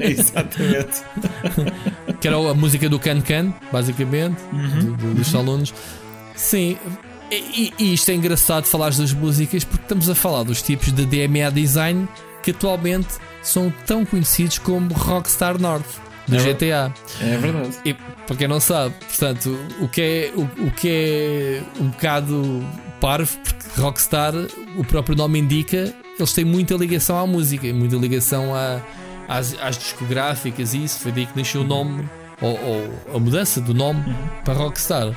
Exatamente. 0.00 1.02
Que 2.20 2.28
era 2.28 2.36
a 2.36 2.54
música 2.54 2.88
do 2.88 2.98
Can 2.98 3.20
Can, 3.20 3.52
basicamente, 3.72 4.36
do- 4.98 5.14
dos 5.14 5.34
alunos. 5.34 5.72
Sim, 6.34 6.76
e, 7.34 7.72
e 7.78 7.94
isto 7.94 8.10
é 8.10 8.14
engraçado 8.14 8.64
falar 8.64 8.90
das 8.92 9.12
músicas 9.12 9.64
porque 9.64 9.84
estamos 9.84 10.08
a 10.10 10.14
falar 10.14 10.42
dos 10.44 10.62
tipos 10.62 10.92
de 10.92 11.04
DMA 11.06 11.50
design 11.50 12.08
que 12.42 12.50
atualmente 12.50 13.08
são 13.42 13.72
tão 13.86 14.04
conhecidos 14.04 14.58
como 14.58 14.92
Rockstar 14.94 15.60
North 15.60 15.86
do 16.28 16.36
É 16.36 16.38
GTA. 16.52 16.92
É 17.20 17.36
verdade. 17.36 17.76
E 17.84 17.94
para 17.94 18.36
quem 18.36 18.46
não 18.48 18.60
sabe, 18.60 18.94
portanto, 19.06 19.56
o 19.80 19.88
que 19.88 20.00
é, 20.00 20.32
o, 20.36 20.42
o 20.66 20.70
que 20.70 20.88
é 20.88 21.62
um 21.80 21.88
bocado 21.88 22.64
parvo, 23.00 23.36
porque 23.38 23.80
Rockstar, 23.80 24.32
o 24.76 24.84
próprio 24.84 25.16
nome 25.16 25.38
indica, 25.40 25.92
eles 26.18 26.32
têm 26.32 26.44
muita 26.44 26.74
ligação 26.74 27.18
à 27.18 27.26
música, 27.26 27.72
muita 27.72 27.96
ligação 27.96 28.54
à- 28.54 28.80
às, 29.28 29.56
às 29.60 29.76
discográficas 29.78 30.74
e 30.74 30.84
isso. 30.84 31.00
Foi 31.00 31.10
daí 31.10 31.26
que 31.26 31.36
nasceu 31.36 31.62
o 31.62 31.64
nome, 31.64 32.08
ou, 32.40 32.50
ou 32.64 33.16
a 33.16 33.18
mudança 33.18 33.60
do 33.60 33.74
nome 33.74 34.04
para 34.44 34.54
Rockstar. 34.54 35.12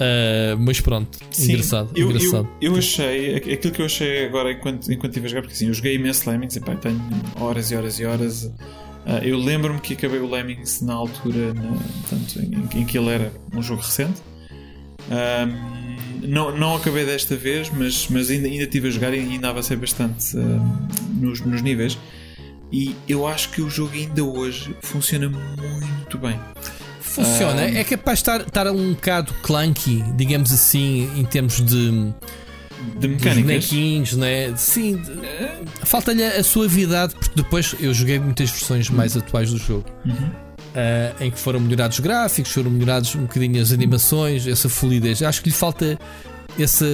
Ah, 0.00 0.56
mas 0.58 0.80
pronto, 0.80 1.18
Sim, 1.30 1.52
engraçado. 1.52 1.90
eu, 1.94 2.06
engraçado. 2.10 2.48
Eu, 2.60 2.72
eu 2.72 2.78
achei, 2.78 3.34
aqu- 3.36 3.50
aquilo 3.52 3.72
que 3.74 3.82
eu 3.82 3.86
achei 3.86 4.24
agora 4.26 4.52
enquanto, 4.52 4.90
enquanto 4.92 5.10
estive 5.12 5.26
a 5.26 5.28
jogar, 5.28 5.42
porque 5.42 5.54
assim, 5.54 5.66
eu 5.68 5.74
joguei 5.74 5.94
imenso 5.96 6.28
Lemmings, 6.30 6.56
e 6.56 6.60
pá, 6.60 6.74
tenho 6.76 7.00
horas 7.40 7.70
e 7.70 7.76
horas 7.76 7.98
e 7.98 8.04
horas. 8.04 8.52
Ah, 9.06 9.18
eu 9.24 9.38
lembro-me 9.38 9.80
que 9.80 9.94
acabei 9.94 10.20
o 10.20 10.30
Lemmings 10.30 10.80
na 10.82 10.94
altura 10.94 11.54
na, 11.54 11.62
portanto, 11.62 12.40
em, 12.40 12.80
em 12.80 12.84
que 12.84 12.96
ele 12.98 13.08
era 13.08 13.32
um 13.54 13.62
jogo 13.62 13.80
recente. 13.82 14.20
Não, 16.22 16.56
não 16.56 16.76
acabei 16.76 17.04
desta 17.06 17.36
vez, 17.36 17.70
mas, 17.70 18.08
mas 18.10 18.30
ainda, 18.30 18.48
ainda 18.48 18.64
estive 18.64 18.88
a 18.88 18.90
jogar 18.90 19.14
e 19.14 19.20
ainda 19.20 19.48
avancei 19.48 19.76
bastante 19.76 20.36
ahm, 20.36 20.88
nos, 21.20 21.40
nos 21.40 21.62
níveis. 21.62 21.96
E 22.70 22.94
eu 23.08 23.26
acho 23.26 23.50
que 23.50 23.62
o 23.62 23.70
jogo 23.70 23.94
ainda 23.94 24.22
hoje 24.22 24.74
funciona 24.82 25.28
muito 25.28 26.18
bem. 26.18 26.38
Funciona, 27.24 27.62
Ah. 27.62 27.70
é 27.78 27.84
capaz 27.84 28.18
de 28.18 28.22
estar, 28.22 28.40
estar 28.40 28.66
um 28.70 28.92
bocado 28.94 29.32
clunky, 29.42 30.04
digamos 30.16 30.52
assim, 30.52 31.10
em 31.16 31.24
termos 31.24 31.60
de. 31.60 32.12
De 33.00 33.08
mecânicas. 33.08 34.12
né? 34.12 34.54
Sim, 34.56 35.02
falta-lhe 35.84 36.22
a 36.22 36.44
suavidade, 36.44 37.12
porque 37.14 37.34
depois 37.34 37.74
eu 37.80 37.92
joguei 37.92 38.20
muitas 38.20 38.50
versões 38.50 38.88
mais 38.88 39.16
atuais 39.16 39.50
do 39.50 39.58
jogo. 39.58 39.84
Ah, 40.76 41.12
em 41.20 41.30
que 41.30 41.38
foram 41.40 41.58
melhorados 41.58 41.98
os 41.98 42.04
gráficos, 42.04 42.52
foram 42.52 42.70
melhorados 42.70 43.14
um 43.16 43.22
bocadinho 43.22 43.60
as 43.60 43.72
animações, 43.72 44.46
essa 44.46 44.68
fluidez. 44.68 45.20
Acho 45.22 45.42
que 45.42 45.48
lhe 45.48 45.54
falta 45.54 45.98
essa 46.58 46.86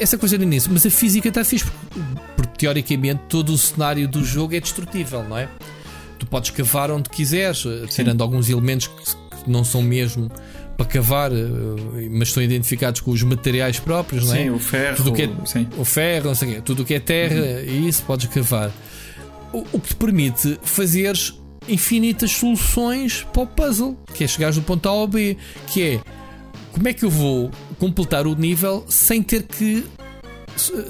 essa 0.00 0.16
coisa 0.16 0.36
no 0.38 0.44
início, 0.44 0.70
mas 0.72 0.86
a 0.86 0.90
física 0.90 1.28
está 1.28 1.44
fixe 1.44 1.64
porque, 1.64 2.00
porque, 2.36 2.58
teoricamente 2.58 3.20
todo 3.28 3.52
o 3.52 3.58
cenário 3.58 4.06
do 4.06 4.24
jogo 4.24 4.54
é 4.54 4.60
destrutível, 4.60 5.24
não 5.24 5.36
é? 5.36 5.48
Tu 6.22 6.26
podes 6.26 6.50
cavar 6.50 6.88
onde 6.92 7.10
quiseres, 7.10 7.66
eh, 7.66 7.84
tirando 7.88 8.22
alguns 8.22 8.48
elementos 8.48 8.86
que, 8.86 9.50
não 9.50 9.64
são 9.64 9.82
mesmo 9.82 10.30
para 10.76 10.86
cavar, 10.86 11.32
eh, 11.32 11.36
mas 12.12 12.28
estão 12.28 12.40
identificados 12.40 13.00
com 13.00 13.10
os 13.10 13.24
materiais 13.24 13.80
próprios, 13.80 14.26
não 14.28 14.36
é? 14.36 14.44
Sim, 14.44 14.50
o 14.50 14.58
ferro. 14.60 14.96
Tudo 14.98 15.10
o 15.10 15.12
que 15.14 15.22
é- 15.22 15.30
sim. 15.44 15.66
o 15.76 15.84
ferro, 15.84 16.26
não 16.26 16.34
sei 16.36 16.48
o 16.48 16.54
quê, 16.54 16.60
tudo 16.64 16.82
o 16.84 16.86
que 16.86 16.94
é 16.94 17.00
terra, 17.00 17.60
e 17.66 17.88
isso 17.88 18.04
podes 18.04 18.28
cavar. 18.28 18.70
O, 19.52 19.66
o 19.72 19.80
que 19.80 19.88
te 19.88 19.96
permite 19.96 20.60
fazeres 20.62 21.34
infinitas 21.68 22.30
soluções 22.30 23.26
para 23.32 23.42
o 23.42 23.46
puzzle, 23.48 23.98
que 24.14 24.22
é 24.22 24.28
chegares 24.28 24.54
do 24.54 24.62
ponto 24.62 24.88
A 24.88 24.92
ao 24.92 25.08
B, 25.08 25.36
que 25.66 25.82
é 25.82 26.00
como 26.70 26.86
é 26.86 26.92
que 26.92 27.04
eu 27.04 27.10
vou 27.10 27.50
completar 27.80 28.28
o 28.28 28.36
nível 28.36 28.84
sem 28.88 29.20
ter 29.24 29.42
que 29.42 29.84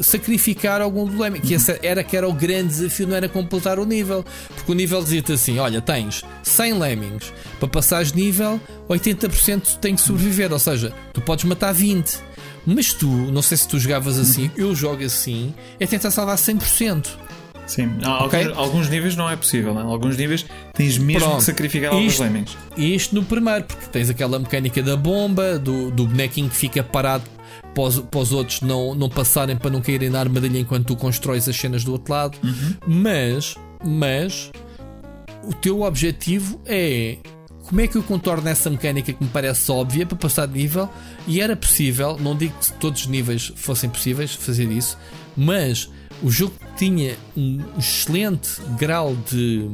sacrificar 0.00 0.80
algum 0.80 1.08
dilema. 1.08 1.38
Que 1.38 1.54
esse 1.54 1.78
era 1.82 2.02
que 2.04 2.16
era 2.16 2.28
o 2.28 2.32
grande 2.32 2.68
desafio, 2.68 3.06
não 3.06 3.16
era 3.16 3.28
completar 3.28 3.78
o 3.78 3.84
nível. 3.84 4.24
Porque 4.54 4.70
o 4.72 4.74
nível 4.74 5.02
dizia-te 5.02 5.32
assim: 5.32 5.58
olha, 5.58 5.80
tens 5.80 6.22
100 6.42 6.78
lemmings 6.78 7.32
para 7.58 7.68
passares 7.68 8.12
nível, 8.12 8.60
80% 8.88 9.78
tem 9.78 9.94
que 9.94 10.00
sobreviver. 10.00 10.52
Ou 10.52 10.58
seja, 10.58 10.92
tu 11.12 11.20
podes 11.20 11.44
matar 11.44 11.72
20. 11.72 12.18
Mas 12.64 12.92
tu, 12.92 13.06
não 13.06 13.42
sei 13.42 13.56
se 13.56 13.66
tu 13.66 13.76
jogavas 13.78 14.16
assim, 14.18 14.48
eu 14.56 14.72
jogo 14.72 15.04
assim, 15.04 15.52
é 15.80 15.86
tentar 15.86 16.12
salvar 16.12 16.36
100%. 16.36 17.08
Sim, 17.66 17.90
Há 18.04 18.24
Ok? 18.24 18.40
alguns, 18.40 18.58
alguns 18.58 18.88
níveis 18.88 19.16
não 19.16 19.28
é 19.30 19.34
possível, 19.36 19.72
né? 19.74 19.82
alguns 19.82 20.16
níveis 20.16 20.44
tens 20.74 20.98
mesmo 20.98 21.20
Pronto. 21.20 21.36
que 21.38 21.44
sacrificar 21.44 21.92
alguns 21.92 22.18
lemmings. 22.18 22.56
E 22.76 22.94
isto 22.94 23.14
no 23.14 23.24
primeiro, 23.24 23.64
porque 23.64 23.86
tens 23.86 24.10
aquela 24.10 24.38
mecânica 24.38 24.82
da 24.82 24.96
bomba, 24.96 25.58
do, 25.58 25.90
do 25.90 26.06
bonequinho 26.06 26.48
que 26.48 26.56
fica 26.56 26.82
parado 26.82 27.24
para 27.74 27.82
os, 27.84 27.98
para 28.00 28.20
os 28.20 28.32
outros 28.32 28.60
não, 28.60 28.94
não 28.94 29.08
passarem 29.08 29.56
para 29.56 29.70
não 29.70 29.80
caírem 29.80 30.10
na 30.10 30.20
armadilha 30.20 30.58
enquanto 30.58 30.88
tu 30.88 30.96
constróis 30.96 31.48
as 31.48 31.56
cenas 31.56 31.84
do 31.84 31.92
outro 31.92 32.12
lado. 32.12 32.38
Mas, 32.86 33.56
mas, 33.84 34.50
o 35.44 35.52
teu 35.54 35.82
objetivo 35.82 36.60
é 36.66 37.18
como 37.64 37.80
é 37.80 37.86
que 37.86 37.96
eu 37.96 38.02
contorno 38.02 38.48
essa 38.48 38.68
mecânica 38.68 39.12
que 39.12 39.22
me 39.22 39.30
parece 39.30 39.70
óbvia 39.70 40.04
para 40.04 40.18
passar 40.18 40.46
de 40.46 40.54
nível 40.54 40.88
e 41.26 41.40
era 41.40 41.56
possível, 41.56 42.18
não 42.18 42.36
digo 42.36 42.54
que 42.60 42.72
todos 42.74 43.02
os 43.02 43.06
níveis 43.06 43.52
fossem 43.56 43.88
possíveis 43.88 44.34
fazer 44.34 44.70
isso, 44.70 44.98
mas 45.36 45.88
o 46.22 46.30
jogo 46.30 46.54
tinha 46.76 47.16
um 47.36 47.60
excelente 47.78 48.60
grau 48.78 49.16
de, 49.30 49.68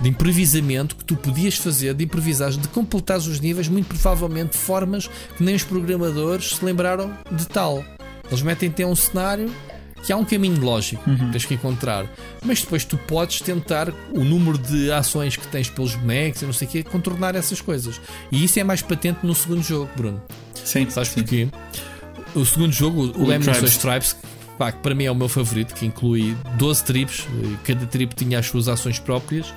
de 0.00 0.08
improvisamento 0.08 0.96
que 0.96 1.04
tu 1.04 1.16
podias 1.16 1.56
fazer, 1.56 1.94
de 1.94 2.04
improvisar, 2.04 2.50
de 2.50 2.68
completar 2.68 3.18
os 3.18 3.40
níveis, 3.40 3.68
muito 3.68 3.86
provavelmente 3.86 4.52
de 4.52 4.58
formas 4.58 5.08
que 5.36 5.42
nem 5.42 5.54
os 5.54 5.62
programadores 5.62 6.56
se 6.56 6.64
lembraram 6.64 7.12
de 7.30 7.46
tal. 7.46 7.84
Eles 8.28 8.42
metem 8.42 8.68
até 8.68 8.86
um 8.86 8.96
cenário 8.96 9.50
que 10.02 10.12
há 10.12 10.16
um 10.16 10.24
caminho 10.24 10.58
lógico 10.60 11.02
que 11.04 11.30
tens 11.30 11.44
que 11.44 11.54
encontrar, 11.54 12.06
mas 12.44 12.60
depois 12.62 12.84
tu 12.84 12.96
podes 12.96 13.40
tentar 13.40 13.92
o 14.12 14.24
número 14.24 14.56
de 14.56 14.90
ações 14.90 15.36
que 15.36 15.46
tens 15.48 15.68
pelos 15.68 15.94
bonecos 15.94 16.40
e 16.40 16.46
não 16.46 16.52
sei 16.52 16.66
o 16.66 16.70
que, 16.70 16.82
contornar 16.82 17.34
essas 17.34 17.60
coisas. 17.60 18.00
E 18.32 18.42
isso 18.42 18.58
é 18.58 18.64
mais 18.64 18.80
patente 18.80 19.18
no 19.22 19.34
segundo 19.34 19.62
jogo, 19.62 19.90
Bruno. 19.96 20.22
Sim, 20.54 20.88
Sabes 20.88 21.10
sim. 21.10 21.20
porquê? 21.20 21.48
O 22.34 22.44
segundo 22.46 22.72
jogo, 22.72 23.06
o, 23.06 23.24
O 23.24 23.26
Lemons. 23.26 23.62
Stripes, 23.62 24.16
pá, 24.56 24.72
que 24.72 24.78
para 24.78 24.94
mim 24.94 25.04
é 25.04 25.10
o 25.10 25.14
meu 25.14 25.28
favorito, 25.28 25.74
que 25.74 25.84
inclui 25.84 26.36
12 26.56 26.84
tribos, 26.84 27.26
e 27.42 27.56
cada 27.64 27.84
tribo 27.86 28.14
tinha 28.14 28.38
as 28.38 28.46
suas 28.46 28.68
ações 28.68 28.98
próprias. 28.98 29.52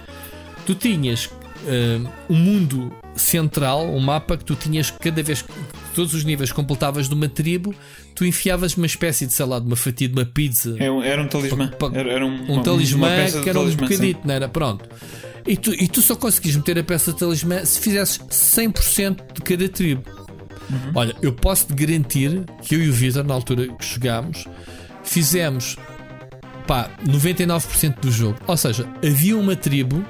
Tu 0.65 0.75
tinhas 0.75 1.29
eh, 1.67 1.99
um 2.29 2.35
mundo 2.35 2.91
central, 3.15 3.85
um 3.85 3.99
mapa 3.99 4.37
que 4.37 4.43
tu 4.43 4.55
tinhas 4.55 4.91
cada 4.91 5.21
vez 5.21 5.41
que 5.41 5.51
todos 5.93 6.13
os 6.13 6.23
níveis 6.23 6.51
completavas 6.51 7.07
de 7.07 7.13
uma 7.13 7.29
tribo, 7.29 7.73
tu 8.15 8.25
enfiavas 8.25 8.75
uma 8.75 8.85
espécie 8.85 9.25
de, 9.25 9.33
sei 9.33 9.45
lá, 9.45 9.59
de 9.59 9.67
uma 9.67 9.75
fatia 9.75 10.07
de 10.07 10.13
uma 10.13 10.25
pizza 10.25 10.75
É 10.79 10.87
Era 11.07 11.21
um 11.21 11.27
talismã. 11.27 11.71
Era, 11.93 12.25
um, 12.25 12.51
um 12.51 12.61
talismã 12.61 13.07
que 13.43 13.49
era 13.49 13.59
um 13.59 13.63
talismã, 13.63 13.87
sim. 13.87 13.93
bocadito, 13.93 14.19
não 14.25 14.33
era? 14.33 14.49
Pronto. 14.49 14.89
E 15.45 15.57
tu, 15.57 15.73
e 15.73 15.87
tu 15.87 16.01
só 16.01 16.15
conseguis 16.15 16.55
meter 16.55 16.79
a 16.79 16.83
peça 16.83 17.11
de 17.11 17.19
talismã 17.19 17.63
se 17.65 17.79
fizesses 17.79 18.17
100% 18.17 19.33
de 19.33 19.41
cada 19.41 19.69
tribo. 19.69 20.03
Uhum. 20.69 20.91
Olha, 20.95 21.15
eu 21.21 21.33
posso 21.33 21.67
te 21.67 21.73
garantir 21.73 22.43
que 22.61 22.75
eu 22.75 22.81
e 22.81 22.89
o 22.89 22.93
Vitor, 22.93 23.23
na 23.23 23.33
altura 23.33 23.67
que 23.67 23.85
jogámos, 23.85 24.45
fizemos 25.03 25.75
pá, 26.65 26.89
99% 27.05 27.99
do 27.99 28.11
jogo. 28.11 28.39
Ou 28.47 28.55
seja, 28.55 28.87
havia 29.05 29.37
uma 29.37 29.55
tribo 29.55 30.03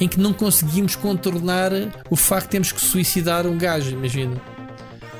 em 0.00 0.08
que 0.08 0.18
não 0.20 0.32
conseguimos 0.32 0.96
contornar 0.96 1.70
o 2.10 2.16
facto 2.16 2.44
de 2.46 2.50
termos 2.50 2.72
que 2.72 2.80
suicidar 2.80 3.46
um 3.46 3.56
gajo, 3.56 3.90
imagina. 3.90 4.40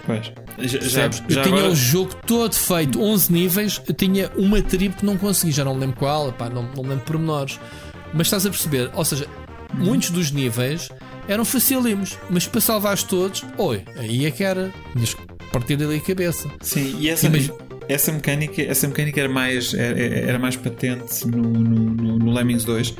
Pois. 0.06 0.32
Já, 0.58 0.78
já, 0.80 1.10
já 1.10 1.40
eu 1.40 1.42
tinha 1.42 1.56
agora- 1.56 1.70
o 1.70 1.74
jogo 1.74 2.14
todo 2.26 2.54
feito, 2.54 3.00
11 3.02 3.32
níveis, 3.32 3.80
eu 3.88 3.94
tinha 3.94 4.30
uma 4.36 4.60
tribo 4.62 4.96
que 4.96 5.04
não 5.06 5.16
consegui, 5.16 5.50
já 5.52 5.64
não 5.64 5.74
me 5.74 5.80
lembro 5.80 5.96
qual, 5.96 6.32
pá, 6.32 6.48
não, 6.48 6.62
não 6.76 6.82
me 6.82 6.90
lembro 6.90 7.04
pormenores. 7.04 7.58
Mas 8.12 8.26
estás 8.26 8.44
a 8.46 8.50
perceber? 8.50 8.90
Ou 8.94 9.04
seja, 9.04 9.26
muitos 9.72 10.10
dos 10.10 10.30
níveis 10.30 10.88
eram 11.26 11.44
facílimos, 11.44 12.18
mas 12.28 12.46
para 12.46 12.60
salvares 12.60 13.02
todos, 13.02 13.44
oi, 13.56 13.82
aí 13.96 14.26
é 14.26 14.30
que 14.30 14.44
era. 14.44 14.70
Tinhas 14.92 15.14
que 15.14 15.22
partir 15.50 15.82
ali 15.82 15.96
a 15.96 16.00
cabeça. 16.00 16.48
Sim, 16.60 16.96
e 17.00 17.08
essa, 17.08 17.28
essa 17.88 18.12
mecânica, 18.12 18.60
essa 18.62 18.86
mecânica 18.86 19.20
era 19.20 19.28
mais, 19.28 19.72
era, 19.74 19.98
era 20.00 20.38
mais 20.38 20.54
patente 20.54 21.26
no, 21.26 21.42
no, 21.42 21.78
no, 21.90 22.18
no 22.18 22.32
Lemmings 22.32 22.64
2, 22.64 22.94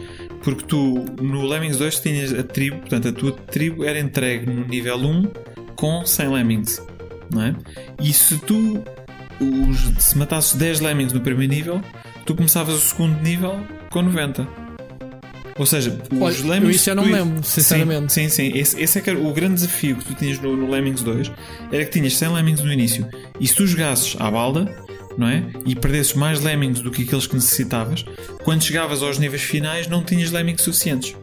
porque 0.45 0.65
tu 0.67 1.05
no 1.21 1.47
Lemmings 1.47 1.79
2 1.79 1.99
tinhas 2.01 2.33
a 2.33 2.43
tribo, 2.43 2.79
portanto 2.81 3.09
a 3.09 3.13
tua 3.13 3.33
tribo 3.33 3.83
era 3.85 3.99
entregue 3.99 4.47
no 4.47 4.65
nível 4.67 4.97
1 4.99 5.23
com 5.75 6.05
100 6.07 6.29
Lemmings, 6.29 6.83
não 7.31 7.43
é? 7.43 7.55
E 8.01 8.13
se 8.13 8.37
tu 8.39 8.85
os, 9.41 10.05
se 10.05 10.17
matasses 10.19 10.55
10 10.55 10.81
Lemmings 10.81 11.13
no 11.13 11.21
primeiro 11.21 11.53
nível, 11.53 11.81
tu 12.27 12.35
começavas 12.35 12.75
o 12.75 12.81
segundo 12.81 13.21
nível 13.23 13.59
com 13.91 14.03
90. 14.03 14.47
Ou 15.57 15.65
seja, 15.67 15.97
os 16.11 16.21
Olha, 16.21 16.51
Lemmings. 16.55 16.77
isso 16.77 16.91
eu 16.91 16.97
não 16.97 17.05
tu- 17.05 17.11
lembro, 17.13 17.45
sinceramente. 17.45 18.13
Sim, 18.13 18.29
sim, 18.29 18.51
sim. 18.53 18.59
Esse, 18.59 18.81
esse 18.83 18.99
é 18.99 19.01
que 19.01 19.09
era 19.11 19.19
o 19.21 19.33
grande 19.33 19.55
desafio 19.55 19.97
que 19.97 20.05
tu 20.05 20.15
tinhas 20.15 20.41
no, 20.41 20.57
no 20.57 20.69
Lemmings 20.69 21.03
2 21.03 21.31
era 21.71 21.85
que 21.85 21.91
tinhas 21.93 22.17
100 22.17 22.29
Lemmings 22.35 22.61
no 22.61 22.73
início 22.73 23.07
e 23.39 23.47
se 23.47 23.55
tu 23.55 23.65
jogasses 23.67 24.17
à 24.19 24.29
balda, 24.31 24.65
não 25.17 25.29
é? 25.29 25.45
E 25.65 25.75
perdesses 25.75 26.15
mais 26.15 26.41
Lemmings 26.41 26.81
do 26.81 26.91
que 26.91 27.03
aqueles 27.03 27.27
que 27.27 27.35
necessitavas, 27.35 28.05
quando 28.43 28.63
chegavas 28.63 29.03
aos 29.03 29.19
níveis 29.19 29.43
finais 29.43 29.87
não 29.87 30.03
tinhas 30.03 30.31
Lemmings 30.31 30.63
suficientes. 30.63 31.17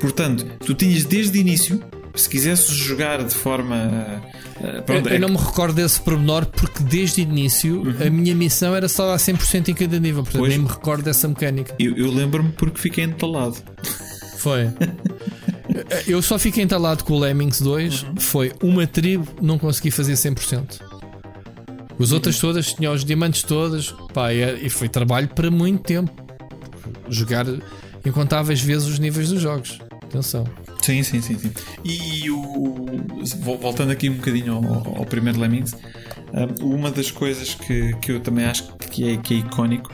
Portanto, 0.00 0.46
tu 0.64 0.74
tinhas 0.74 1.04
desde 1.04 1.38
o 1.38 1.40
início 1.40 1.82
se 2.14 2.28
quisesse 2.28 2.72
jogar 2.74 3.22
de 3.22 3.34
forma. 3.34 4.22
eh, 4.60 4.80
pronto, 4.82 5.06
eu, 5.06 5.12
eu 5.12 5.16
é 5.16 5.18
não 5.18 5.28
me 5.28 5.36
recordo 5.36 5.74
desse 5.74 6.00
pormenor 6.00 6.46
porque 6.46 6.82
desde 6.82 7.20
o 7.20 7.22
início 7.22 7.82
a 8.04 8.10
minha 8.10 8.34
missão 8.34 8.74
era 8.74 8.88
só 8.88 9.06
dar 9.06 9.16
100% 9.16 9.68
em 9.68 9.74
cada 9.74 9.98
nível, 10.00 10.22
portanto 10.22 10.40
Pois. 10.40 10.50
nem 10.50 10.58
me 10.58 10.68
recordo 10.68 11.04
dessa 11.04 11.28
mecânica. 11.28 11.74
eu, 11.78 11.96
eu 11.96 12.12
lembro-me 12.12 12.50
porque 12.52 12.78
fiquei 12.78 13.04
entalado. 13.04 13.56
Foi. 14.38 14.68
Eu 16.06 16.22
só 16.22 16.38
fiquei 16.38 16.62
entalado 16.62 17.02
com 17.02 17.14
o 17.14 17.18
Lemmings 17.18 17.60
2. 17.60 18.02
Uhum. 18.02 18.16
Foi 18.18 18.52
uma 18.62 18.86
tribo, 18.86 19.26
não 19.42 19.58
consegui 19.58 19.90
fazer 19.90 20.12
100%. 20.14 20.80
Os 21.98 22.12
outras 22.12 22.38
todas 22.38 22.72
tinham 22.72 22.92
os 22.94 23.04
diamantes 23.04 23.42
todas. 23.42 23.92
Pá, 24.12 24.32
e 24.32 24.40
era- 24.40 24.58
e 24.58 24.70
foi 24.70 24.88
trabalho 24.88 25.28
para 25.28 25.50
muito 25.50 25.82
tempo. 25.82 26.10
Jogar 27.08 27.44
incontáveis 28.06 28.60
vezes 28.60 28.86
os 28.86 28.98
níveis 28.98 29.28
dos 29.30 29.40
jogos. 29.40 29.78
Atenção. 30.04 30.44
Sim, 30.82 31.02
sim, 31.02 31.20
sim, 31.20 31.38
sim. 31.38 31.50
E 31.84 32.30
o. 32.30 32.86
vol- 33.40 33.58
Voltando 33.58 33.90
aqui 33.92 34.08
um 34.08 34.14
bocadinho 34.14 34.54
ao, 34.54 34.98
ao 34.98 35.04
primeiro 35.06 35.38
Lemmings, 35.38 35.74
um, 36.62 36.74
uma 36.76 36.90
das 36.90 37.10
coisas 37.10 37.54
que, 37.54 37.94
que 37.96 38.12
eu 38.12 38.20
também 38.20 38.44
acho 38.46 38.72
que 38.90 39.10
é, 39.10 39.16
que 39.18 39.34
é 39.34 39.36
icónico 39.38 39.90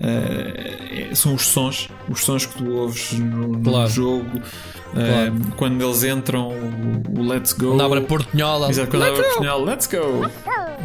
uh, 0.00 1.14
são 1.16 1.34
os 1.34 1.42
sons, 1.46 1.88
os 2.08 2.24
sons 2.24 2.46
que 2.46 2.58
tu 2.58 2.70
ouves 2.72 3.12
no, 3.12 3.48
no 3.48 3.60
Claro. 3.62 3.88
jogo. 3.90 4.40
Claro. 4.92 5.32
Um, 5.32 5.40
quando 5.56 5.82
eles 5.84 6.02
entram, 6.04 6.48
o, 6.48 7.20
o 7.20 7.22
Let's 7.26 7.52
Go. 7.52 7.68
Quando 7.70 7.82
abre 7.82 7.98
a 7.98 8.02
portinhola. 8.02 8.70
Exato, 8.70 8.90
quando 8.90 9.02
Let's 9.02 9.36
abre 9.36 9.48
a 9.48 9.56
Let's 9.56 9.86
Go! 9.86 10.30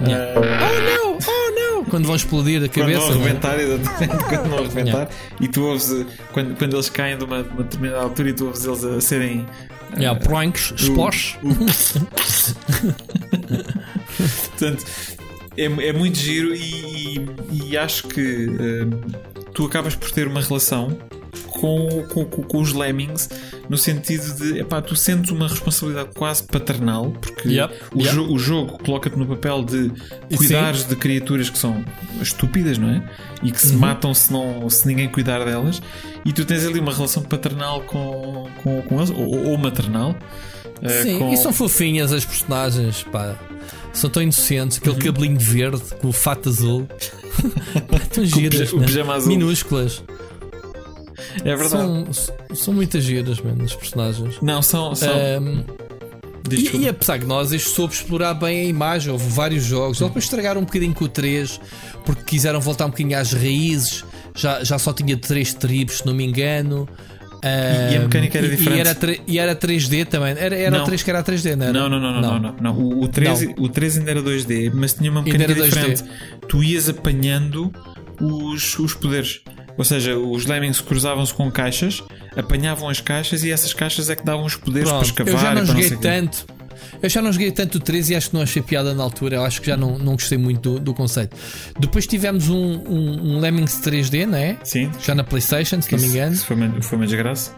Yeah. 0.07 0.39
Oh 0.39 0.81
não, 0.81 1.17
oh 1.17 1.51
não! 1.75 1.85
Quando 1.85 2.05
vão 2.07 2.15
explodir 2.15 2.63
a 2.63 2.67
Quando 2.67 2.73
cabeça. 2.91 2.99
vão 2.99 3.09
não 3.09 3.15
é? 3.21 3.23
arrebentar, 3.25 3.59
exatamente, 3.59 4.23
quando 4.25 4.49
vão 4.49 4.59
arrebentar, 4.59 5.09
e 5.39 5.47
tu 5.47 5.63
ouves 5.63 5.91
uh, 5.91 6.05
quando, 6.33 6.57
quando 6.57 6.73
eles 6.75 6.89
caem 6.89 7.17
de 7.17 7.23
uma, 7.23 7.43
de 7.43 7.49
uma 7.49 7.63
determinada 7.63 8.01
altura 8.03 8.29
e 8.29 8.33
tu 8.33 8.45
ouves 8.47 8.65
eles 8.65 8.83
a 8.83 8.99
serem 9.01 9.45
Yeah, 9.97 10.17
pranks, 10.17 10.73
splash. 10.77 11.37
Portanto, 14.17 14.85
é, 15.57 15.63
é 15.65 15.93
muito 15.93 16.17
giro 16.17 16.53
e, 16.55 17.25
e 17.51 17.77
acho 17.77 18.07
que 18.07 18.21
hum, 18.49 18.89
tu 19.53 19.65
acabas 19.65 19.95
por 19.95 20.11
ter 20.11 20.27
uma 20.27 20.41
relação 20.41 20.97
com, 21.51 22.03
com, 22.09 22.25
com- 22.25 22.57
os 22.61 22.73
Lemmings 22.73 23.29
no 23.69 23.77
sentido 23.77 24.33
de 24.35 24.59
epá, 24.59 24.81
tu 24.81 24.95
sentes 24.95 25.31
uma 25.31 25.47
responsabilidade 25.47 26.09
quase 26.15 26.43
paternal 26.43 27.11
porque 27.11 27.49
Yep, 27.49 27.73
o, 27.95 28.01
yep. 28.01 28.13
jo- 28.13 28.33
o 28.33 28.39
jogo 28.39 28.77
coloca-te 28.83 29.17
no 29.17 29.25
papel 29.27 29.63
de 29.63 29.91
E 30.29 30.37
cuidares 30.37 30.85
de 30.87 30.95
criaturas 30.95 31.49
que 31.49 31.57
são 31.57 31.83
estúpidas, 32.21 32.77
não 32.77 32.89
é? 32.89 33.03
E 33.43 33.51
que 33.51 33.61
se 33.61 33.73
Uhum. 33.73 33.79
matam 33.79 34.13
se, 34.13 34.31
não, 34.31 34.69
se 34.69 34.85
ninguém 34.87 35.07
cuidar 35.09 35.43
delas, 35.45 35.81
e 36.25 36.33
tu 36.33 36.43
tens 36.45 36.65
ali 36.65 36.79
uma 36.79 36.93
relação 36.93 37.23
paternal 37.23 37.81
com, 37.81 38.47
com, 38.63 38.81
com 38.81 38.97
eles, 38.97 39.09
ou, 39.11 39.49
ou 39.51 39.57
maternal. 39.57 40.15
eh, 40.81 40.89
Sim, 41.03 41.19
com- 41.19 41.33
e 41.33 41.37
são 41.37 41.53
fofinhas 41.53 42.11
as 42.11 42.25
personagens, 42.25 43.03
pá. 43.03 43.35
São 43.93 44.09
tão 44.09 44.23
inocentes, 44.23 44.77
aquele 44.77 44.95
cabelinho 44.95 45.39
verde 45.39 45.81
com 45.99 46.09
o 46.09 46.13
fato 46.13 46.49
azul. 46.49 46.87
Tão 48.13 48.25
giras, 48.25 48.71
o 48.73 48.79
pijama 48.79 49.15
azul. 49.15 49.29
minúsculas. 49.29 50.03
É 51.43 51.55
verdade. 51.55 51.69
São, 51.69 52.07
são 52.53 52.73
muitas 52.73 53.03
giras, 53.03 53.39
mano, 53.39 53.63
as 53.63 53.73
personagens. 53.73 54.37
Não, 54.41 54.61
são. 54.61 54.95
são 54.95 55.09
diz, 56.47 56.73
e, 56.73 56.87
e 56.87 57.25
nós 57.25 57.51
este 57.51 57.69
soube 57.69 57.93
explorar 57.93 58.33
bem 58.33 58.61
a 58.61 58.63
imagem, 58.65 59.11
houve 59.11 59.27
vários 59.29 59.63
jogos. 59.63 59.99
Eles 59.99 60.09
depois 60.09 60.25
estragaram 60.25 60.61
um 60.61 60.65
bocadinho 60.65 60.93
com 60.93 61.05
o 61.05 61.09
3 61.09 61.59
porque 62.05 62.23
quiseram 62.23 62.59
voltar 62.59 62.85
um 62.85 62.89
bocadinho 62.89 63.17
às 63.17 63.33
raízes. 63.33 64.03
Já, 64.35 64.63
já 64.63 64.79
só 64.79 64.93
tinha 64.93 65.17
três 65.17 65.53
tribos, 65.53 65.99
se 65.99 66.05
não 66.05 66.13
me 66.13 66.25
engano. 66.25 66.87
E- 67.43 67.93
e 67.93 67.97
a 67.97 67.99
mecânica 68.01 68.37
era 68.37 68.47
diferente. 68.49 68.77
E 68.77 68.79
era, 68.79 69.17
e 69.27 69.39
era 69.39 69.55
3D 69.55 70.05
também. 70.05 70.35
Era, 70.37 70.55
era 70.55 70.71
Não. 70.77 70.83
o 70.83 70.85
3 70.85 71.01
que 71.03 71.09
era 71.09 71.23
3D, 71.23 71.55
não 71.55 71.65
era? 71.67 71.73
Não, 71.73 71.89
não, 71.89 71.99
não, 71.99 72.11
não, 72.13 72.21
não, 72.21 72.39
não, 72.39 72.55
não. 72.61 72.73
O, 72.77 73.03
o, 73.03 73.07
13, 73.07 73.55
o 73.57 73.67
13 73.67 73.99
ainda 73.99 74.11
era 74.11 74.21
2D, 74.21 74.71
mas 74.73 74.93
tinha 74.93 75.09
uma 75.11 75.21
mecânica 75.21 75.51
era 75.51 75.61
2D. 75.61 75.69
diferente. 75.69 76.03
Tu 76.47 76.63
ias 76.63 76.87
apanhando 76.89 77.71
os, 78.19 78.77
os 78.79 78.93
poderes. 78.93 79.41
Ou 79.77 79.83
seja, 79.85 80.17
os 80.17 80.45
Lemmings 80.45 80.81
cruzavam-se 80.81 81.33
com 81.33 81.49
caixas, 81.49 82.03
apanhavam 82.35 82.89
as 82.89 82.99
caixas 83.01 83.43
e 83.43 83.51
essas 83.51 83.73
caixas 83.73 84.09
é 84.09 84.15
que 84.15 84.23
davam 84.23 84.45
os 84.45 84.55
poderes 84.55 84.89
para 84.89 84.99
Pronto, 84.99 85.05
escavar 85.09 85.33
eu 85.33 85.39
já 85.39 85.47
não 85.55 85.65
para 85.65 85.81
joguei 85.81 85.97
tanto. 85.97 86.45
Eu 87.01 87.09
já 87.09 87.21
não 87.21 87.31
joguei 87.31 87.51
tanto 87.51 87.75
o 87.77 87.79
13 87.79 88.13
e 88.13 88.15
acho 88.15 88.29
que 88.29 88.35
não 88.35 88.41
achei 88.43 88.61
piada 88.61 88.93
na 88.93 89.03
altura. 89.03 89.35
Eu 89.37 89.43
acho 89.45 89.61
que 89.61 89.67
já 89.67 89.77
não, 89.77 89.97
não 89.97 90.13
gostei 90.13 90.37
muito 90.37 90.73
do, 90.73 90.79
do 90.79 90.93
conceito. 90.93 91.35
Depois 91.79 92.05
tivemos 92.07 92.49
um, 92.49 92.55
um, 92.55 93.35
um 93.35 93.39
Lemmings 93.39 93.79
3D, 93.81 94.25
não 94.25 94.37
é? 94.37 94.57
Sim, 94.63 94.91
Já 95.03 95.13
na 95.15 95.23
PlayStation, 95.23 95.81
se 95.81 95.91
não 95.91 95.99
me 95.99 96.07
engano. 96.07 96.33
isso 96.33 96.45
foi 96.45 96.55
uma, 96.55 96.81
foi 96.81 96.97
uma 96.97 97.05
desgraça. 97.07 97.51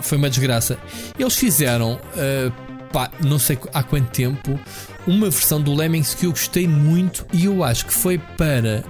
Foi 0.00 0.18
uma 0.18 0.28
desgraça. 0.30 0.78
Eles 1.18 1.36
fizeram, 1.36 1.94
uh, 1.94 2.52
pá, 2.92 3.10
não 3.24 3.38
sei 3.38 3.58
há 3.72 3.82
quanto 3.82 4.10
tempo, 4.10 4.58
uma 5.06 5.30
versão 5.30 5.60
do 5.60 5.74
Lemmings 5.74 6.14
que 6.14 6.26
eu 6.26 6.30
gostei 6.30 6.66
muito 6.66 7.26
e 7.32 7.44
eu 7.44 7.62
acho 7.64 7.86
que 7.86 7.92
foi 7.92 8.18
para 8.18 8.82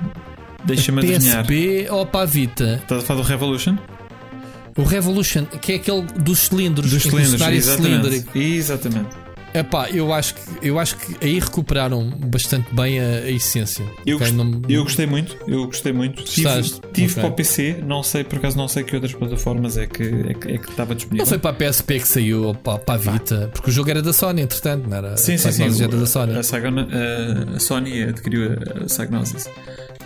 Deixa-me. 0.64 1.02
PSP 1.02 1.86
ou 1.90 2.06
para 2.06 2.20
a 2.22 2.26
Vita. 2.26 2.80
Estás 2.82 3.02
a 3.02 3.06
falar 3.06 3.20
do 3.22 3.26
Revolution? 3.28 3.76
O 4.76 4.82
Revolution, 4.82 5.44
que 5.44 5.72
é 5.72 5.76
aquele 5.76 6.02
dos 6.02 6.40
cilindros, 6.40 6.90
Dos 6.90 7.02
cilindros, 7.02 7.40
é 7.40 7.54
exatamente. 7.54 8.02
cilíndrico. 8.02 8.38
Exatamente. 8.38 9.08
Epá, 9.54 9.88
eu 9.90 10.12
acho 10.12 10.34
que 10.34 10.40
eu 10.68 10.78
acho 10.80 10.96
que 10.96 11.16
aí 11.24 11.38
recuperaram 11.38 12.10
bastante 12.10 12.74
bem 12.74 12.98
a, 12.98 13.04
a 13.04 13.30
essência. 13.30 13.84
Eu, 14.04 14.16
Ok, 14.16 14.26
gost- 14.32 14.36
não- 14.36 14.62
eu 14.68 14.82
gostei 14.82 15.06
muito, 15.06 15.36
eu 15.46 15.64
gostei 15.66 15.92
muito. 15.92 16.24
Tive, 16.24 16.42
Gostaste? 16.48 16.80
tive 16.92 17.12
Ok. 17.12 17.22
para 17.22 17.30
o 17.30 17.32
PC, 17.32 17.76
não 17.86 18.02
sei, 18.02 18.24
por 18.24 18.38
acaso 18.38 18.56
não 18.56 18.66
sei 18.66 18.82
que 18.82 18.94
outras 18.96 19.12
plataformas 19.14 19.76
é 19.78 19.86
que, 19.86 20.02
é 20.02 20.34
que, 20.34 20.52
é 20.52 20.58
que 20.58 20.68
estava 20.70 20.94
disponível. 20.94 21.24
Não 21.24 21.28
foi 21.28 21.38
para 21.38 21.50
a 21.50 21.54
PSP 21.54 22.00
que 22.00 22.08
saiu 22.08 22.44
ou 22.46 22.54
para, 22.54 22.78
para 22.80 22.94
a 22.94 22.98
Vita, 22.98 23.48
porque 23.54 23.70
o 23.70 23.72
jogo 23.72 23.90
era 23.90 24.02
da 24.02 24.12
Sony, 24.12 24.42
entretanto, 24.42 24.88
não 24.88 24.96
era? 24.96 25.16
Sim, 25.16 25.38
sim, 25.38 25.52
sim. 25.52 25.82
Era 25.84 25.96
da 25.96 26.06
Sony. 26.06 26.34
A- 26.36 26.40
a 27.56 27.60
Sony 27.60 28.02
adquiriu 28.02 28.50
a, 28.52 28.82
a 28.82 28.84
Psygnosis. 28.86 29.48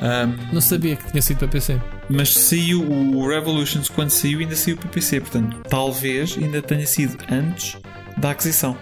Um, 0.01 0.55
Não 0.55 0.61
sabia 0.61 0.95
que 0.97 1.11
tinha 1.11 1.23
sido 1.23 1.39
para 1.39 1.49
PC. 1.49 1.81
mas 2.09 2.31
saiu 2.35 2.83
o 2.83 3.27
Revolutions 3.29 3.89
quando 3.89 4.11
saiu, 4.11 4.39
ainda 4.41 4.55
saiu 4.55 4.77
para 4.77 4.89
PC. 4.91 5.21
Portanto, 5.21 5.57
talvez 5.69 6.37
ainda 6.41 6.63
tenha 6.63 6.87
sido 6.87 7.17
antes 7.33 7.77
da 8.17 8.31
aquisição. 8.31 8.77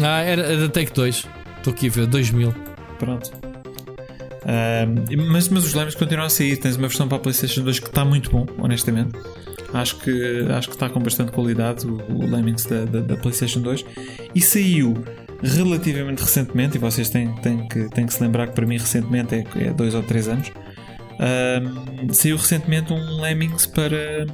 Ah, 0.00 0.20
era, 0.20 0.56
da 0.56 0.68
Take 0.68 0.92
2. 0.92 1.28
Estou 1.58 1.72
aqui 1.72 1.88
a 1.88 1.90
ver, 1.90 2.06
2000. 2.06 2.54
Pronto. 2.98 3.30
Mas, 5.30 5.48
mas 5.48 5.64
os 5.64 5.74
Lemmings 5.74 5.94
continuam 5.94 6.26
a 6.26 6.30
sair. 6.30 6.56
Tens 6.56 6.76
uma 6.76 6.88
versão 6.88 7.08
para 7.08 7.16
a 7.18 7.20
PlayStation 7.20 7.62
2 7.62 7.80
que 7.80 7.86
está 7.86 8.04
muito 8.04 8.30
bom, 8.30 8.46
honestamente. 8.58 9.12
Acho 9.72 9.96
que, 9.96 10.46
acho 10.50 10.68
que 10.68 10.74
está 10.74 10.88
com 10.88 11.00
bastante 11.00 11.32
qualidade 11.32 11.86
o, 11.86 11.96
o 12.12 12.26
Lemmings 12.26 12.64
da, 12.66 12.84
da, 12.84 13.00
da 13.00 13.16
PlayStation 13.16 13.60
2. 13.60 13.84
E 14.34 14.40
saiu 14.40 14.94
relativamente 15.42 16.20
recentemente, 16.20 16.76
e 16.76 16.78
vocês 16.78 17.08
têm, 17.10 17.34
têm, 17.36 17.66
que, 17.66 17.88
têm 17.90 18.06
que 18.06 18.14
se 18.14 18.22
lembrar 18.22 18.48
que 18.48 18.54
para 18.54 18.66
mim 18.66 18.78
recentemente 18.78 19.34
é, 19.34 19.44
é 19.56 19.72
dois 19.72 19.94
ou 19.94 20.02
três 20.02 20.28
anos. 20.28 20.52
Saiu 22.12 22.36
recentemente 22.36 22.92
um 22.92 23.20
Lemmings 23.20 23.66
para, 23.66 24.26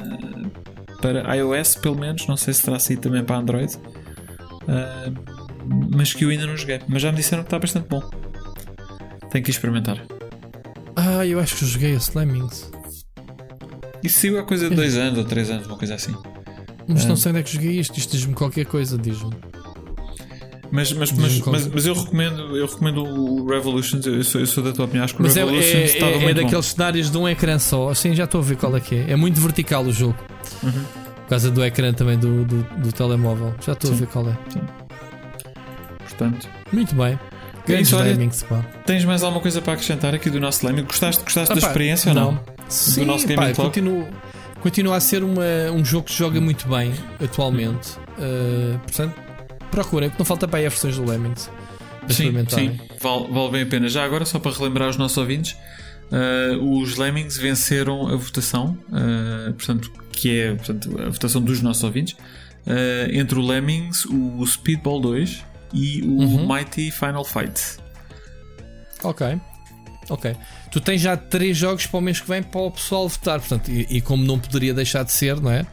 uh, 0.00 0.50
para 1.00 1.36
iOS, 1.36 1.76
pelo 1.76 1.96
menos. 1.98 2.26
Não 2.26 2.36
sei 2.36 2.54
se 2.54 2.62
terá 2.62 2.78
saído 2.78 3.02
também 3.02 3.24
para 3.24 3.36
Android. 3.36 3.78
Um, 4.68 5.96
mas 5.96 6.12
que 6.12 6.24
eu 6.24 6.30
ainda 6.30 6.46
não 6.46 6.56
joguei. 6.56 6.80
Mas 6.88 7.02
já 7.02 7.10
me 7.10 7.16
disseram 7.16 7.42
que 7.42 7.48
está 7.48 7.58
bastante 7.58 7.88
bom. 7.88 8.02
Tenho 9.30 9.44
que 9.44 9.50
experimentar. 9.50 10.04
Ah, 10.96 11.26
eu 11.26 11.40
acho 11.40 11.56
que 11.56 11.66
joguei 11.66 11.94
esse 11.94 12.16
Lemmings. 12.16 12.70
Isso 14.02 14.20
saiu 14.20 14.38
há 14.38 14.44
coisa 14.44 14.68
de 14.68 14.76
dois 14.76 14.96
anos 14.96 15.18
ou 15.18 15.24
três 15.24 15.50
anos, 15.50 15.66
uma 15.66 15.76
coisa 15.76 15.94
assim. 15.94 16.14
Mas 16.86 17.04
Ah. 17.04 17.08
não 17.08 17.16
sei 17.16 17.30
onde 17.30 17.40
é 17.40 17.42
que 17.42 17.52
joguei 17.52 17.78
isto. 17.80 17.98
Isto 17.98 18.12
diz-me 18.12 18.34
qualquer 18.34 18.66
coisa, 18.66 18.98
diz-me. 18.98 19.32
Mas, 20.70 20.92
mas, 20.92 21.12
mas, 21.12 21.40
mas, 21.40 21.66
mas 21.68 21.86
eu, 21.86 21.94
recomendo, 21.94 22.56
eu 22.56 22.66
recomendo 22.66 23.04
o 23.04 23.46
Revolutions. 23.48 24.04
Eu 24.06 24.24
sou, 24.24 24.40
eu 24.40 24.46
sou 24.46 24.62
da 24.62 24.72
tua 24.72 24.84
opinião. 24.86 25.04
Acho 25.04 25.14
que 25.14 25.20
o 25.20 25.22
Mas 25.22 25.36
é, 25.36 25.40
Revolutions 25.44 25.90
é, 25.90 25.98
é, 25.98 26.14
é 26.14 26.18
muito 26.18 26.42
daqueles 26.42 26.66
cenários 26.66 27.10
de 27.10 27.16
um 27.16 27.28
ecrã 27.28 27.58
só. 27.58 27.90
Assim, 27.90 28.14
já 28.14 28.24
estou 28.24 28.40
a 28.40 28.44
ver 28.44 28.56
qual 28.56 28.76
é 28.76 28.80
que 28.80 28.94
é. 28.96 29.12
É 29.12 29.16
muito 29.16 29.40
vertical 29.40 29.84
o 29.84 29.92
jogo. 29.92 30.16
Uhum. 30.62 31.03
Por 31.24 31.30
causa 31.30 31.50
do 31.50 31.64
ecrã 31.64 31.92
também 31.92 32.18
do, 32.18 32.44
do, 32.44 32.62
do 32.62 32.92
telemóvel. 32.92 33.54
Já 33.60 33.72
estou 33.72 33.90
a 33.90 33.94
Sim. 33.94 34.00
ver 34.00 34.06
qual 34.08 34.28
é. 34.28 34.32
bom. 34.32 34.84
Portanto, 36.00 36.48
Muito 36.72 36.94
bem. 36.94 37.18
É 37.66 37.66
Grandes 37.66 37.92
olha, 37.94 38.10
Lemmings, 38.10 38.42
pá. 38.42 38.62
tens 38.84 39.04
mais 39.06 39.22
alguma 39.22 39.40
coisa 39.40 39.62
para 39.62 39.72
acrescentar 39.72 40.14
aqui 40.14 40.28
do 40.28 40.38
nosso 40.38 40.66
Lemming? 40.66 40.84
Gostaste, 40.84 41.24
gostaste 41.24 41.54
da 41.54 41.58
Epá, 41.58 41.68
experiência 41.68 42.10
ou 42.10 42.14
não? 42.14 42.40
Sim, 42.68 43.06
nosso 43.06 43.26
pá, 43.26 43.34
Gaming 43.34 43.54
Club? 43.54 43.66
continua, 43.68 44.08
continua 44.60 44.96
a 44.96 45.00
ser 45.00 45.24
uma, 45.24 45.42
um 45.74 45.82
jogo 45.82 46.04
que 46.06 46.12
joga 46.12 46.38
muito 46.42 46.68
bem 46.68 46.92
atualmente. 47.22 47.96
Uh, 48.18 48.78
portanto, 48.80 49.14
procurem, 49.70 50.10
que 50.10 50.18
não 50.18 50.26
falta 50.26 50.46
para 50.46 50.58
aí 50.58 50.66
as 50.66 50.74
versões 50.74 50.96
do 50.98 51.10
Lemmings. 51.10 51.50
Sim, 52.08 52.34
sim, 52.50 52.78
vale, 53.00 53.28
vale 53.32 53.50
bem 53.50 53.62
a 53.62 53.66
pena. 53.66 53.88
Já 53.88 54.04
agora, 54.04 54.26
só 54.26 54.38
para 54.38 54.52
relembrar 54.52 54.90
os 54.90 54.98
nossos 54.98 55.16
ouvintes, 55.16 55.56
uh, 56.14 56.80
os 56.80 56.96
Lemmings 56.96 57.36
venceram 57.36 58.08
a 58.08 58.16
votação, 58.16 58.78
uh, 58.88 59.52
portanto, 59.54 59.90
que 60.12 60.38
é 60.38 60.54
portanto, 60.54 61.00
a 61.00 61.08
votação 61.10 61.42
dos 61.42 61.60
nossos 61.60 61.82
ouvintes, 61.82 62.14
uh, 62.14 63.10
entre 63.12 63.38
o 63.38 63.42
Lemmings, 63.42 64.04
o 64.06 64.46
Speedball 64.46 65.00
2 65.00 65.44
e 65.72 66.02
o 66.02 66.20
Uhum. 66.22 66.46
Mighty 66.54 66.90
Final 66.90 67.24
Fight. 67.24 67.78
Ok. 69.02 69.38
Ok. 70.08 70.36
Tu 70.70 70.80
tens 70.80 71.00
já 71.00 71.16
três 71.16 71.56
jogos 71.56 71.86
para 71.86 71.98
o 71.98 72.00
mês 72.00 72.20
que 72.20 72.28
vem 72.28 72.42
para 72.42 72.60
o 72.60 72.70
pessoal 72.70 73.08
votar. 73.08 73.40
Portanto, 73.40 73.70
e, 73.70 73.86
e 73.96 74.00
como 74.00 74.24
não 74.24 74.38
poderia 74.38 74.74
deixar 74.74 75.02
de 75.02 75.12
ser, 75.12 75.40
não 75.40 75.50
é? 75.50 75.66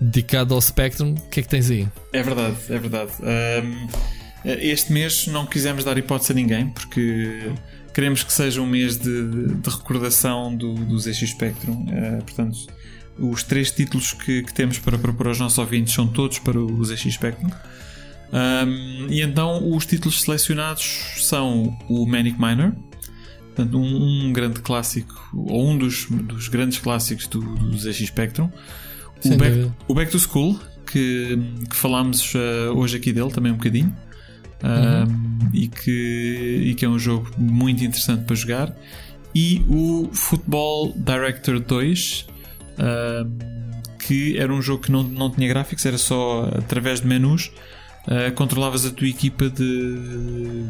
dedicado 0.00 0.54
ao 0.54 0.60
Spectrum. 0.60 1.14
O 1.14 1.28
que 1.28 1.40
é 1.40 1.42
que 1.42 1.48
tens 1.48 1.70
aí? 1.70 1.88
É 2.12 2.22
verdade, 2.22 2.56
é 2.68 2.78
verdade. 2.78 3.12
Ahm, 3.22 3.88
este 4.44 4.92
mês 4.92 5.26
não 5.26 5.46
quisemos 5.46 5.84
dar 5.84 5.96
hipótese 5.98 6.32
a 6.32 6.34
ninguém 6.34 6.68
porque 6.68 7.50
queremos 7.96 8.22
que 8.22 8.30
seja 8.30 8.60
um 8.60 8.66
mês 8.66 8.98
de, 8.98 9.54
de 9.54 9.70
recordação 9.70 10.54
do, 10.54 10.74
do 10.74 10.98
ZX 10.98 11.30
Spectrum. 11.30 11.86
Ah, 11.88 12.18
portanto, 12.22 12.58
os 13.18 13.42
três 13.42 13.70
títulos 13.70 14.12
que, 14.12 14.42
que 14.42 14.52
temos 14.52 14.78
para 14.78 14.98
propor 14.98 15.28
aos 15.28 15.40
nossos 15.40 15.56
ouvintes 15.56 15.94
são 15.94 16.06
todos 16.06 16.38
para 16.38 16.60
o 16.60 16.84
ZX 16.84 17.14
Spectrum. 17.14 17.48
Ahm, 18.30 19.06
e 19.08 19.22
então 19.22 19.74
os 19.74 19.86
títulos 19.86 20.20
selecionados 20.20 21.14
são 21.20 21.74
o 21.88 22.04
Manic 22.04 22.38
Miner, 22.38 22.74
portanto, 23.54 23.78
um, 23.78 24.26
um 24.26 24.30
grande 24.30 24.60
clássico, 24.60 25.30
ou 25.32 25.66
um 25.66 25.78
dos, 25.78 26.04
dos 26.10 26.48
grandes 26.48 26.78
clássicos 26.78 27.26
do, 27.26 27.40
do 27.40 27.78
ZX 27.78 28.08
Spectrum. 28.08 28.50
O 29.24 29.36
Back, 29.38 29.72
o 29.88 29.94
Back 29.94 30.10
to 30.10 30.18
School, 30.18 30.60
que, 30.84 31.38
que 31.70 31.74
falámos 31.74 32.34
ah, 32.36 32.72
hoje 32.72 32.98
aqui 32.98 33.10
dele 33.10 33.30
também 33.30 33.52
um 33.52 33.56
bocadinho. 33.56 33.96
Ah, 34.62 35.04
e, 35.52 35.68
que, 35.68 36.62
e 36.66 36.74
que 36.74 36.84
é 36.84 36.88
um 36.88 36.98
jogo 36.98 37.30
muito 37.36 37.84
interessante 37.84 38.24
para 38.24 38.34
jogar. 38.36 38.76
E 39.34 39.64
o 39.68 40.08
Football 40.12 40.94
Director 40.96 41.60
2, 41.60 42.26
ah, 42.78 43.26
que 43.98 44.36
era 44.38 44.52
um 44.52 44.62
jogo 44.62 44.82
que 44.84 44.92
não, 44.92 45.02
não 45.02 45.30
tinha 45.30 45.46
gráficos, 45.48 45.84
era 45.84 45.98
só 45.98 46.48
através 46.56 47.00
de 47.00 47.06
menus. 47.06 47.50
ah, 48.08 48.30
controlavas 48.32 48.86
a 48.86 48.90
tua 48.90 49.08
equipa 49.08 49.50
de, 49.50 49.94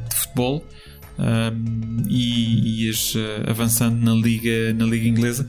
de 0.08 0.16
futebol 0.16 0.64
e 2.08 2.84
ias 2.86 3.14
ah, 3.16 3.50
avançando 3.50 3.96
na 4.04 4.12
liga, 4.14 4.72
na 4.74 4.84
liga 4.84 5.08
inglesa. 5.08 5.46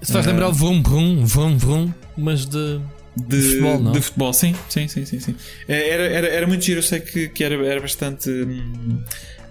Se 0.00 0.12
faz 0.12 0.26
Ah. 0.26 0.30
lembrar 0.30 0.48
o 0.48 0.52
Vum 0.52 0.82
Vum, 0.82 1.24
Vum 1.24 1.56
Vum, 1.56 1.92
mas 2.16 2.44
de. 2.46 2.80
De, 3.16 3.36
De 3.36 3.42
futebol, 3.42 3.78
não? 3.80 3.92
de 3.92 4.00
futebol, 4.00 4.32
sim, 4.32 4.54
sim, 4.68 4.88
sim, 4.88 5.04
sim, 5.04 5.20
sim. 5.20 5.34
É, 5.68 5.90
Era, 5.90 6.02
era, 6.04 6.26
era 6.28 6.46
muito 6.46 6.64
giro, 6.64 6.78
eu 6.78 6.82
sei 6.82 7.00
que, 7.00 7.28
que 7.28 7.44
era, 7.44 7.54
era 7.66 7.80
bastante. 7.80 8.30
hum, 8.30 9.02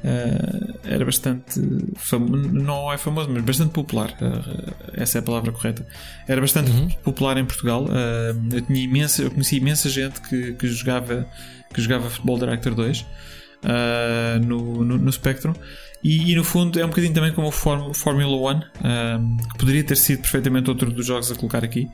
ah, 0.04 0.80
era 0.84 1.06
bastante 1.06 1.62
famo- 1.96 2.36
não 2.36 2.92
é 2.92 2.98
famoso, 2.98 3.30
mas 3.32 3.44
bastante 3.44 3.72
popular. 3.72 4.12
ah, 4.22 4.74
essa 4.94 5.18
é 5.18 5.20
a 5.20 5.22
palavra 5.22 5.52
correta. 5.52 5.86
Era 6.28 6.42
bastante 6.42 6.72
Uhum. 6.72 6.90
popular 7.04 7.38
em 7.38 7.46
Portugal. 7.46 7.86
ah, 7.90 8.34
eu 8.54 8.62
tinha 8.62 8.80
imensa, 8.84 9.22
eu 9.24 9.30
conheci 9.32 9.58
imensa 9.58 9.90
gente 9.90 10.20
que, 10.22 10.54
que 10.54 10.68
jogava 10.68 11.28
que 11.74 11.82
jogava 11.82 12.10
Futebol 12.10 12.38
Director 12.40 12.74
2 12.76 13.06
ah, 13.64 14.40
no, 14.44 14.84
no, 14.84 14.98
no 14.98 15.12
Spectrum. 15.12 15.54
E, 16.04 16.32
e, 16.32 16.36
no 16.36 16.44
fundo 16.44 16.80
é 16.80 16.84
um 16.84 16.90
bocadinho 16.90 17.14
também 17.14 17.32
como 17.32 17.48
o 17.50 17.52
Form- 17.52 17.94
Formula 17.94 18.36
One, 18.36 18.64
que 19.52 19.58
poderia 19.60 19.84
ter 19.84 19.96
sido 19.96 20.22
perfeitamente 20.22 20.68
outro 20.68 20.92
dos 20.92 21.06
jogos 21.06 21.32
a 21.32 21.36
colocar 21.36 21.64
aqui. 21.64 21.88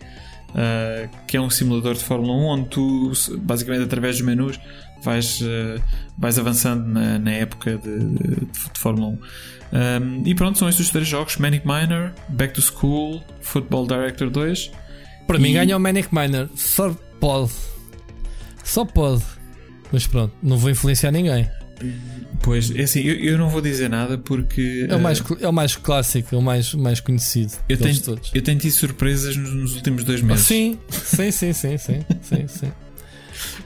Uh, 0.57 1.07
que 1.27 1.37
é 1.37 1.41
um 1.41 1.51
simulador 1.51 1.93
de 1.93 2.03
Fórmula 2.03 2.33
1 2.33 2.45
onde 2.45 2.69
tu, 2.69 3.11
basicamente, 3.41 3.83
através 3.83 4.17
dos 4.17 4.25
menus, 4.25 4.59
vais, 5.03 5.39
uh, 5.41 5.79
vais 6.17 6.39
avançando 6.39 6.83
na, 6.87 7.19
na 7.19 7.31
época 7.31 7.77
de, 7.77 7.99
de, 7.99 8.35
de 8.45 8.79
Fórmula 8.79 9.09
1. 9.09 9.11
Um, 9.69 10.23
e 10.25 10.33
pronto, 10.33 10.57
são 10.57 10.67
estes 10.67 10.87
os 10.87 10.91
três 10.91 11.07
jogos: 11.07 11.37
Manic 11.37 11.63
Miner, 11.67 12.11
Back 12.29 12.55
to 12.55 12.61
School, 12.61 13.21
Football 13.41 13.85
Director 13.85 14.29
2. 14.31 14.71
Para 15.27 15.37
mim 15.37 15.49
E- 15.49 15.53
ganha 15.53 15.77
o 15.77 15.79
Manic 15.79 16.09
Miner. 16.11 16.49
Só 16.55 16.95
pode. 17.19 17.51
Só 18.63 18.83
pode. 18.83 19.23
Mas 19.91 20.07
pronto, 20.07 20.33
não 20.41 20.57
vou 20.57 20.71
influenciar 20.71 21.11
ninguém. 21.11 21.47
Pois, 22.41 22.71
é 22.75 22.81
assim, 22.83 23.01
eu, 23.01 23.15
eu 23.15 23.37
não 23.37 23.49
vou 23.49 23.61
dizer 23.61 23.89
nada 23.89 24.17
porque 24.17 24.85
É 24.89 24.95
o 24.95 24.99
mais, 24.99 25.19
cl- 25.19 25.39
é 25.43 25.47
o 25.47 25.53
mais 25.53 25.75
clássico, 25.75 26.33
é 26.33 26.37
o 26.37 26.41
mais, 26.41 26.73
mais 26.73 26.99
conhecido. 26.99 27.53
eu, 27.67 27.77
tenho, 27.77 27.99
todos. 28.01 28.31
eu 28.33 28.41
tenho 28.41 28.57
tido 28.59 28.71
surpresas 28.71 29.35
nos, 29.35 29.53
nos 29.53 29.75
últimos 29.75 30.03
dois 30.03 30.21
Ah, 30.21 30.25
meses. 30.25 30.45
sim, 30.45 30.77
sim, 30.89 31.31
sim, 31.31 31.53
sim, 31.53 31.77
sim, 31.77 32.05
sim, 32.21 32.47
sim. 32.47 32.71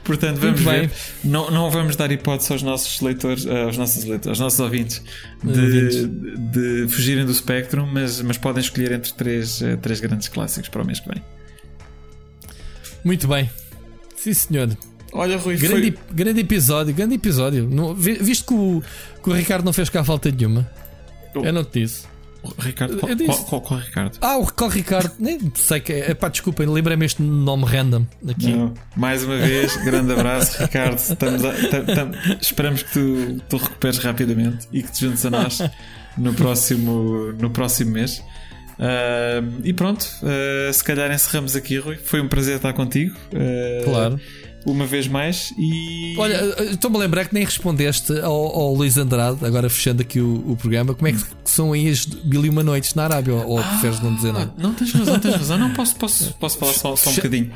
Portanto, 0.04 0.38
vamos 0.38 0.60
ver. 0.60 0.90
Não, 1.24 1.50
não 1.50 1.70
vamos 1.70 1.96
dar 1.96 2.10
hipótese 2.12 2.52
aos 2.52 2.62
nossos 2.62 3.00
leitores, 3.00 3.46
eh, 3.46 3.62
aos 3.62 3.78
nossos 3.78 4.04
leitores, 4.04 4.26
aos 4.28 4.40
nossos 4.40 4.60
ouvintes 4.60 5.02
Ouvintes. 5.42 5.96
de, 5.96 6.84
de 6.86 6.92
fugirem 6.94 7.24
do 7.24 7.32
Spectrum, 7.32 7.86
mas, 7.86 8.20
mas 8.20 8.36
podem 8.36 8.60
escolher 8.62 8.92
entre 8.92 9.12
três, 9.14 9.62
eh, 9.62 9.76
três 9.76 10.00
grandes 10.00 10.28
clássicos 10.28 10.68
para 10.68 10.82
o 10.82 10.86
mês 10.86 11.00
que 11.00 11.08
vem. 11.08 11.22
Muito 13.04 13.26
bem. 13.28 13.48
Sim, 14.16 14.34
senhor. 14.34 14.76
Olha, 15.12 15.36
Rui, 15.36 15.56
Grande, 15.56 15.92
foi... 15.92 15.98
grande 16.14 16.40
episódio, 16.40 16.94
grande 16.94 17.14
episódio. 17.14 17.68
Não, 17.70 17.94
vi- 17.94 18.14
viste 18.14 18.44
que 18.44 18.54
o, 18.54 18.82
que 19.22 19.28
o 19.30 19.32
Ricardo 19.34 19.64
não 19.64 19.72
fez 19.72 19.88
cá 19.90 20.02
falta 20.02 20.30
nenhuma. 20.30 20.68
Oh. 21.34 21.44
Eu 21.44 21.52
não 21.52 21.64
te 21.64 21.80
disse. 21.80 22.10
Ricardo, 22.58 22.96
qual, 22.98 23.14
qual, 23.16 23.44
qual- 23.44 23.60
qual 23.60 23.80
Ricardo? 23.80 24.18
Ah, 24.20 24.36
o 24.36 24.46
qual 24.52 24.68
Ricardo? 24.68 25.12
Nem 25.18 25.38
sei 25.54 25.78
que 25.80 25.92
é. 25.92 26.12
Pá, 26.14 26.28
desculpem, 26.28 26.66
lembrei-me 26.66 27.06
este 27.06 27.22
nome 27.22 27.64
random 27.66 28.04
aqui. 28.28 28.52
Não. 28.52 28.74
Mais 28.96 29.22
uma 29.22 29.36
vez, 29.38 29.76
grande 29.84 30.12
abraço, 30.12 30.60
Ricardo. 30.60 30.98
Estamos 30.98 31.44
a- 31.44 31.52
tam- 31.52 31.84
tam- 31.84 32.10
esperamos 32.40 32.82
que 32.82 32.92
tu, 32.92 33.40
tu 33.48 33.56
recuperes 33.58 33.98
rapidamente 33.98 34.66
e 34.72 34.82
que 34.82 34.90
te 34.90 35.02
juntes 35.06 35.24
a 35.24 35.30
nós 35.30 35.58
no 36.18 36.34
próximo, 36.34 37.32
no 37.38 37.48
próximo 37.50 37.92
mês. 37.92 38.20
Ah, 38.78 39.40
e 39.62 39.72
pronto, 39.72 40.04
ah, 40.24 40.72
se 40.72 40.82
calhar 40.82 41.12
encerramos 41.12 41.54
aqui, 41.54 41.78
Rui. 41.78 41.96
Foi 41.96 42.20
um 42.20 42.26
prazer 42.28 42.56
estar 42.56 42.72
contigo. 42.72 43.14
ah, 43.34 43.84
Claro. 43.84 44.20
Uma 44.64 44.86
vez 44.86 45.08
mais. 45.08 45.52
E 45.58 46.14
Olha, 46.16 46.36
estou-me 46.70 46.96
a 46.96 47.00
lembrar 47.00 47.24
que 47.24 47.34
nem 47.34 47.44
respondeste 47.44 48.12
ao, 48.20 48.32
ao 48.32 48.74
Luís 48.74 48.96
Andrade, 48.96 49.44
agora 49.44 49.68
fechando 49.68 50.02
aqui 50.02 50.20
o, 50.20 50.52
o 50.52 50.56
programa, 50.56 50.94
como 50.94 51.08
é 51.08 51.12
que 51.12 51.18
são 51.44 51.72
aí 51.72 51.88
as 51.88 52.06
mil 52.06 52.44
e 52.44 52.48
uma 52.48 52.62
noites 52.62 52.94
na 52.94 53.04
Arábia? 53.04 53.34
Ou, 53.34 53.44
ou 53.56 53.62
preferes 53.62 54.00
não 54.00 54.14
dizer 54.14 54.32
nada? 54.32 54.54
não 54.56 54.72
tens 54.72 54.92
razão, 54.92 55.18
tens 55.18 55.34
razão. 55.34 55.58
Não 55.58 55.72
posso, 55.74 55.96
posso, 55.96 56.32
posso 56.38 56.58
falar 56.58 56.72
só, 56.74 56.94
só 56.94 57.10
um 57.10 57.14
bocadinho. 57.14 57.50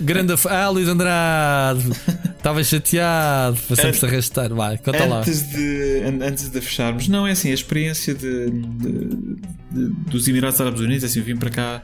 Grande. 0.00 0.34
Ah, 0.48 0.68
Luís 0.68 0.88
Andrade, 0.88 1.90
estava 2.36 2.62
chateado, 2.64 3.56
passamos-se 3.68 4.04
a 4.04 4.08
arrastar. 4.08 4.52
Vai, 4.54 4.78
conta 4.78 5.04
lá. 5.04 5.20
Antes 5.20 5.48
de, 5.50 6.02
an- 6.04 6.24
antes 6.26 6.48
de 6.48 6.60
fecharmos, 6.60 7.06
não 7.08 7.26
é 7.26 7.32
assim, 7.32 7.50
a 7.50 7.54
experiência 7.54 8.14
de, 8.14 8.50
de- 8.50 9.38
de- 9.70 9.88
dos 10.10 10.26
Emirados 10.26 10.60
Árabes 10.60 10.80
Unidos, 10.80 11.04
assim, 11.04 11.20
eu 11.20 11.24
vim 11.24 11.36
para 11.36 11.50
cá 11.50 11.82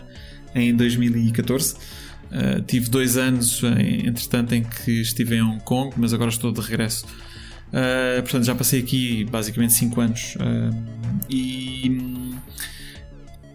em 0.54 0.74
2014. 0.74 1.74
Uh, 2.34 2.60
tive 2.62 2.90
dois 2.90 3.16
anos, 3.16 3.62
entretanto, 3.62 4.54
em 4.54 4.64
que 4.64 5.00
estive 5.00 5.36
em 5.36 5.42
Hong 5.42 5.62
Kong, 5.62 5.94
mas 5.96 6.12
agora 6.12 6.30
estou 6.30 6.50
de 6.50 6.60
regresso. 6.60 7.06
Uh, 7.68 8.22
portanto, 8.22 8.44
já 8.44 8.54
passei 8.54 8.80
aqui 8.80 9.24
basicamente 9.24 9.72
5 9.72 10.00
anos. 10.00 10.36
Uh, 10.36 11.14
e, 11.28 12.34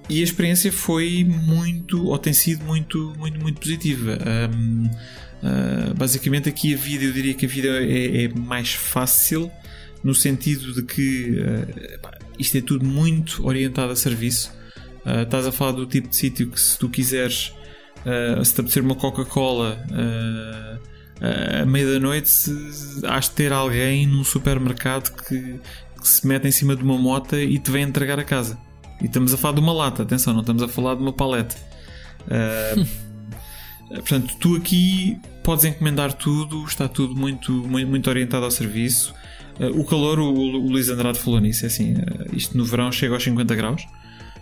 e 0.10 0.22
a 0.22 0.24
experiência 0.24 0.72
foi 0.72 1.24
muito, 1.24 2.06
ou 2.08 2.18
tem 2.18 2.34
sido 2.34 2.66
muito, 2.66 3.14
muito, 3.18 3.40
muito 3.40 3.60
positiva. 3.62 4.18
Um, 4.54 4.86
uh, 4.86 5.94
basicamente, 5.96 6.50
aqui 6.50 6.74
a 6.74 6.78
vida, 6.78 7.06
eu 7.06 7.14
diria 7.14 7.34
que 7.34 7.46
a 7.46 7.50
vida 7.50 7.68
é, 7.68 8.26
é 8.26 8.28
mais 8.30 8.74
fácil, 8.74 9.52
no 10.04 10.14
sentido 10.16 10.74
de 10.74 10.84
que 10.84 11.40
uh, 11.40 12.20
isto 12.38 12.58
é 12.58 12.62
tudo 12.62 12.86
muito 12.86 13.46
orientado 13.46 13.92
a 13.92 13.96
serviço. 13.96 14.52
Uh, 15.06 15.22
estás 15.22 15.46
a 15.46 15.52
falar 15.52 15.74
do 15.74 15.86
tipo 15.86 16.10
de 16.10 16.16
sítio 16.16 16.50
que, 16.50 16.60
se 16.60 16.78
tu 16.78 16.90
quiseres, 16.90 17.54
uh, 18.06 18.44
se 18.44 18.64
te 18.64 18.80
uma 18.80 18.96
Coca-Cola. 18.96 19.78
uh, 19.92 20.90
à 21.22 21.66
meia 21.66 21.94
da 21.94 22.00
noite 22.00 22.32
has 23.06 23.26
de 23.26 23.32
ter 23.32 23.52
alguém 23.52 24.08
num 24.08 24.24
supermercado 24.24 25.14
que, 25.24 25.60
que 26.02 26.08
se 26.08 26.26
mete 26.26 26.48
em 26.48 26.52
cima 26.52 26.76
de 26.76 26.84
uma 26.84 26.98
moto 26.98 27.36
e 27.36 27.60
te 27.60 27.70
vem 27.70 27.84
entregar 27.84 28.20
a 28.20 28.24
casa. 28.24 28.58
E 29.02 29.06
estamos 29.06 29.34
a 29.34 29.38
falar 29.38 29.56
de 29.56 29.62
uma 29.62 29.74
lata, 29.74 30.04
atenção, 30.04 30.34
não 30.34 30.42
estamos 30.42 30.64
a 30.64 30.68
falar 30.68 30.96
de 30.96 31.02
uma 31.02 31.14
palete. 31.14 31.56
Uh, 32.26 32.86
portanto, 33.96 34.36
tu 34.40 34.56
aqui 34.56 35.18
podes 35.44 35.66
encomendar 35.66 36.14
tudo, 36.14 36.64
está 36.66 36.88
tudo 36.88 37.16
muito, 37.16 37.52
muito, 37.52 37.90
muito 37.90 38.10
orientado 38.10 38.46
ao 38.46 38.52
serviço. 38.52 39.14
Uh, 39.60 39.80
o 39.80 39.86
calor, 39.86 40.20
o, 40.20 40.34
o 40.34 40.70
Luís 40.70 40.90
Andrade 40.90 41.20
falou 41.20 41.40
nisso, 41.40 41.66
é 41.66 41.68
assim, 41.68 41.94
uh, 41.94 42.34
isto 42.34 42.58
no 42.58 42.66
verão 42.66 42.92
chega 42.92 43.14
aos 43.14 43.24
50 43.24 43.56
graus. 43.56 43.86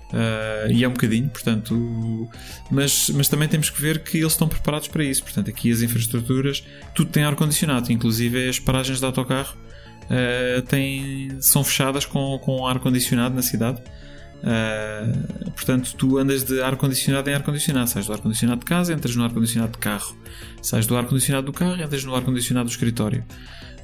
Uh, 0.07 0.71
e 0.71 0.85
é 0.85 0.87
um 0.87 0.93
bocadinho, 0.93 1.27
portanto, 1.27 2.29
mas, 2.71 3.09
mas 3.09 3.27
também 3.27 3.47
temos 3.47 3.69
que 3.69 3.81
ver 3.81 3.99
que 3.99 4.17
eles 4.17 4.31
estão 4.31 4.47
preparados 4.47 4.87
para 4.87 5.03
isso. 5.03 5.21
Portanto, 5.23 5.49
aqui 5.49 5.71
as 5.71 5.81
infraestruturas, 5.81 6.63
tudo 6.95 7.09
tem 7.11 7.23
ar-condicionado, 7.23 7.91
inclusive 7.91 8.47
as 8.47 8.57
paragens 8.57 8.99
de 8.99 9.05
autocarro 9.05 9.57
uh, 10.05 10.61
têm, 10.63 11.37
são 11.41 11.63
fechadas 11.63 12.05
com, 12.05 12.39
com 12.39 12.65
ar-condicionado 12.65 13.35
na 13.35 13.41
cidade. 13.41 13.81
Uh, 14.37 15.51
portanto, 15.51 15.93
tu 15.97 16.17
andas 16.17 16.43
de 16.43 16.61
ar-condicionado 16.61 17.29
em 17.29 17.33
ar-condicionado, 17.33 17.89
sais 17.89 18.05
do 18.05 18.13
ar-condicionado 18.13 18.59
de 18.59 18.65
casa, 18.65 18.93
entras 18.93 19.15
no 19.15 19.23
ar-condicionado 19.23 19.73
de 19.73 19.79
carro, 19.79 20.15
sais 20.61 20.85
do 20.85 20.95
ar-condicionado 20.95 21.47
do 21.47 21.53
carro, 21.53 21.81
entras 21.81 22.03
no 22.05 22.15
ar-condicionado 22.15 22.69
do 22.69 22.71
escritório. 22.71 23.25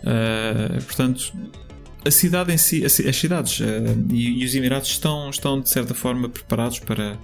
Uh, 0.03 0.81
portanto, 0.83 1.33
a 2.05 2.11
cidade 2.11 2.53
em 2.53 2.57
si, 2.57 2.85
as 2.85 3.15
cidades 3.15 3.59
uh, 3.59 3.63
e, 4.11 4.41
e 4.41 4.45
os 4.45 4.55
Emirados 4.55 4.89
estão, 4.89 5.29
estão 5.29 5.61
de 5.61 5.69
certa 5.69 5.93
forma 5.93 6.27
preparados 6.29 6.79
para, 6.79 7.17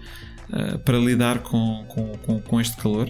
uh, 0.50 0.80
para 0.80 0.98
lidar 0.98 1.40
com, 1.40 1.86
com, 1.88 2.18
com, 2.20 2.42
com 2.42 2.62
este 2.62 2.78
calor. 2.78 3.10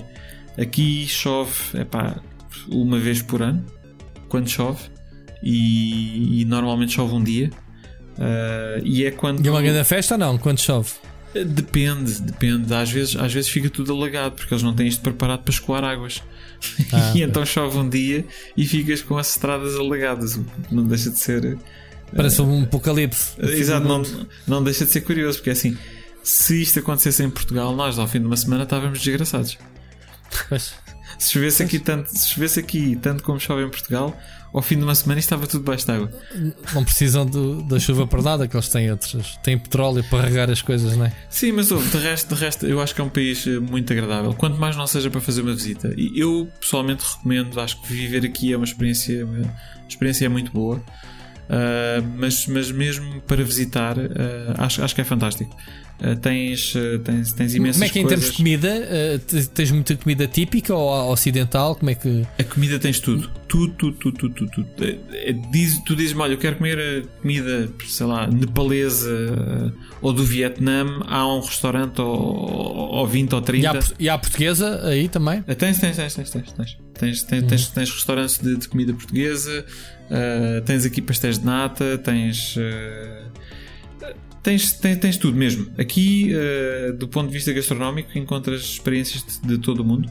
Aqui 0.58 1.08
chove 1.08 1.54
epá, 1.80 2.20
uma 2.68 2.98
vez 3.00 3.22
por 3.22 3.42
ano, 3.42 3.66
quando 4.28 4.50
chove, 4.50 4.84
e, 5.42 6.42
e 6.42 6.46
normalmente 6.46 6.94
chove 6.94 7.14
um 7.14 7.24
dia. 7.24 7.50
Uh, 8.18 8.82
e 8.84 9.06
é 9.06 9.12
quando. 9.12 9.46
E 9.46 9.50
uma 9.50 9.62
grande 9.62 9.84
festa 9.86 10.16
ou 10.16 10.20
não? 10.20 10.38
Quando 10.38 10.60
chove? 10.60 10.92
Depende, 11.34 12.22
depende. 12.22 12.74
Às 12.74 12.92
vezes, 12.92 13.16
às 13.16 13.32
vezes 13.32 13.50
fica 13.50 13.70
tudo 13.70 13.94
alagado 13.94 14.36
porque 14.36 14.54
eles 14.54 14.64
não 14.64 14.74
têm 14.74 14.88
isto 14.88 15.02
preparado 15.02 15.44
para 15.44 15.52
escoar 15.52 15.84
águas. 15.84 16.22
Ah, 16.92 17.14
e 17.16 17.22
então 17.22 17.46
chove 17.46 17.78
um 17.78 17.88
dia 17.88 18.26
e 18.56 18.66
ficas 18.66 19.02
com 19.02 19.18
as 19.18 19.32
estradas 19.32 19.76
alagadas. 19.76 20.40
Não 20.72 20.84
deixa 20.84 21.10
de 21.10 21.20
ser. 21.20 21.58
Parece 22.16 22.42
um 22.42 22.64
apocalipse. 22.64 23.34
Exato, 23.40 23.88
não, 23.88 24.04
não 24.48 24.64
deixa 24.64 24.86
de 24.86 24.92
ser 24.92 25.02
curioso, 25.02 25.38
porque 25.38 25.52
é 25.52 25.54
assim, 25.54 25.78
se 26.24 26.62
isto 26.62 26.80
acontecesse 26.80 27.24
em 27.24 27.30
Portugal, 27.30 27.76
nós 27.76 28.00
ao 28.00 28.08
fim 28.08 28.20
de 28.20 28.26
uma 28.26 28.38
semana 28.38 28.64
estávamos 28.64 29.00
desgraçados. 29.00 29.58
Pois. 30.48 30.74
Se 31.18 31.32
chovesse 31.34 31.64
aqui 31.64 31.80
tanto, 31.80 32.10
se 32.10 32.28
chovesse 32.28 32.60
aqui 32.60 32.96
tanto 33.02 33.24
como 33.24 33.40
chove 33.40 33.64
em 33.64 33.70
Portugal, 33.70 34.18
ao 34.54 34.62
fim 34.62 34.78
de 34.78 34.84
uma 34.84 34.96
semana 34.96 35.20
estava 35.20 35.46
tudo 35.48 35.62
debaixo 35.62 35.86
de 35.86 35.92
água. 35.92 36.12
Não 36.74 36.84
precisam 36.84 37.26
do- 37.26 37.62
da 37.64 37.80
chuva 37.80 38.08
para 38.08 38.22
nada, 38.22 38.48
que 38.48 38.56
eles 38.56 38.68
têm 38.70 38.90
outros. 38.92 39.38
Têm 39.44 39.58
petróleo 39.58 40.04
para 40.10 40.24
regar 40.28 40.50
as 40.50 40.62
coisas, 40.62 40.96
não 40.98 41.06
é? 41.06 41.14
Sim, 41.30 41.52
mas 41.52 41.72
ouve, 41.72 41.88
de 41.90 41.98
resto, 42.04 42.34
de 42.34 42.40
resto, 42.42 42.66
eu 42.66 42.82
acho 42.82 42.96
que 42.96 43.02
é 43.02 43.04
um 43.04 43.10
país 43.10 43.46
eh, 43.46 43.60
muito 43.60 43.92
agradável. 43.94 44.34
Quanto 44.34 44.58
mais 44.60 44.76
não 44.76 44.88
seja 44.88 45.10
para 45.10 45.22
fazer 45.22 45.42
uma 45.42 45.54
visita. 45.54 45.94
E 45.98 46.20
eu 46.20 46.50
pessoalmente 46.60 47.04
recomendo, 47.04 47.60
acho 47.60 47.82
que 47.82 47.94
viver 47.94 48.26
aqui 48.26 48.52
é 48.54 48.56
uma 48.58 48.66
experiência, 48.66 49.26
uma 49.26 49.54
experiência 49.88 50.26
é 50.26 50.30
muito 50.30 50.52
boa. 50.52 50.84
Ah, 51.50 52.02
mas, 52.18 52.46
mas 52.48 52.72
mesmo 52.72 53.22
para 53.22 53.44
visitar, 53.44 53.96
ah, 54.00 54.66
acho, 54.66 54.84
acho 54.84 54.94
que 54.96 55.02
é 55.02 55.04
fantástico. 55.06 55.56
Ah, 56.02 56.16
tens, 56.16 56.74
tens, 57.04 57.34
tens 57.34 57.56
imensas 57.56 57.76
Como 57.82 57.84
é 57.86 57.90
que 57.90 58.00
é 58.00 58.02
em 58.04 58.08
termos 58.08 58.32
de 58.32 58.38
comida? 58.38 59.20
te- 59.28 59.48
tens 59.50 59.70
muita 59.72 59.96
comida 59.98 60.28
típica 60.28 60.74
ou 60.74 61.12
ocidental? 61.12 61.76
Como 61.76 61.90
é 61.90 61.96
que. 61.96 62.26
A 62.40 62.44
comida 62.46 62.80
tens 62.80 63.00
tudo. 63.02 63.30
Tudo, 63.50 63.74
tudo, 63.74 63.98
tudo, 63.98 64.18
tudo, 64.18 64.36
tudo. 64.36 64.52
tudo. 64.76 64.86
É, 64.86 65.30
é, 65.32 65.34
diz, 65.34 65.78
tu 65.84 65.96
dizes-me, 65.96 66.22
olha, 66.22 66.34
eu 66.34 66.38
quero 66.38 66.56
comer 66.58 67.06
comida, 67.22 67.68
sei 67.86 68.06
lá, 68.06 68.28
nepalesa 68.28 69.74
ou 70.02 70.14
do 70.14 70.24
Vietnã. 70.24 70.86
Há 71.08 71.28
um 71.28 71.42
restaurante 71.42 72.00
ou, 72.00 72.08
ou 72.16 73.08
20 73.08 73.34
ou 73.34 73.40
E 73.40 73.44
30. 73.44 73.70
há, 73.70 73.74
por- 73.74 73.96
e 74.00 74.10
há 74.10 74.18
portuguesa 74.18 74.88
aí 74.88 75.10
também? 75.10 75.42
Tens, 75.42 75.80
tens, 75.80 75.96
tens, 75.98 76.14
tens, 76.16 76.30
tens, 76.30 76.52
tens. 76.54 76.78
Tens, 76.94 77.24
tens, 77.24 77.44
tens, 77.48 77.68
tens 77.70 77.90
restaurantes 77.92 78.38
de, 78.40 78.58
de 78.58 78.68
comida 78.68 78.94
portuguesa, 78.94 79.66
ah, 80.12 80.62
tens 80.66 80.86
aqui 80.86 81.02
pastéis 81.02 81.38
de 81.40 81.46
nata, 81.46 81.98
tens. 81.98 82.56
ah, 82.58 84.12
tens, 84.44 84.74
tens, 84.74 84.98
tens 84.98 85.18
tudo 85.18 85.38
mesmo. 85.38 85.68
Aqui, 85.78 86.32
ah, 86.34 86.92
do 86.94 87.08
ponto 87.08 87.28
de 87.28 87.34
vista 87.34 87.52
gastronómico, 87.54 88.18
encontras 88.18 88.62
experiências 88.62 89.24
de, 89.42 89.48
de 89.48 89.58
todo 89.58 89.80
o 89.82 89.86
mundo. 89.86 90.10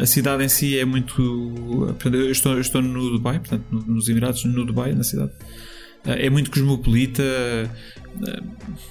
A 0.00 0.06
cidade 0.06 0.42
em 0.44 0.48
si 0.48 0.78
é 0.78 0.84
muito. 0.84 1.94
Eu 2.04 2.30
estou, 2.30 2.52
eu 2.54 2.60
estou 2.60 2.82
no 2.82 3.10
Dubai, 3.10 3.38
portanto, 3.38 3.64
no- 3.70 3.82
nos 3.94 4.08
Emirados, 4.08 4.44
no 4.44 4.64
Dubai, 4.64 4.92
na 4.92 5.04
cidade. 5.04 5.30
É 6.04 6.30
muito 6.30 6.50
cosmopolita, 6.52 7.22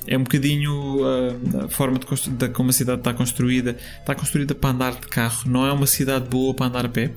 é 0.06 0.18
um 0.18 0.24
bocadinho 0.24 1.00
a 1.64 1.70
forma 1.70 1.98
de, 1.98 2.06
de 2.30 2.50
como 2.50 2.70
a 2.70 2.74
cidade 2.74 3.00
está 3.00 3.14
construída. 3.14 3.76
Está 4.00 4.14
construída 4.14 4.54
para 4.54 4.70
andar 4.70 4.94
de 4.94 5.08
carro, 5.08 5.50
não 5.50 5.66
é 5.66 5.72
uma 5.72 5.88
cidade 5.88 6.30
boa 6.30 6.54
para 6.54 6.66
andar 6.68 6.86
a 6.86 6.90
pé. 6.90 7.12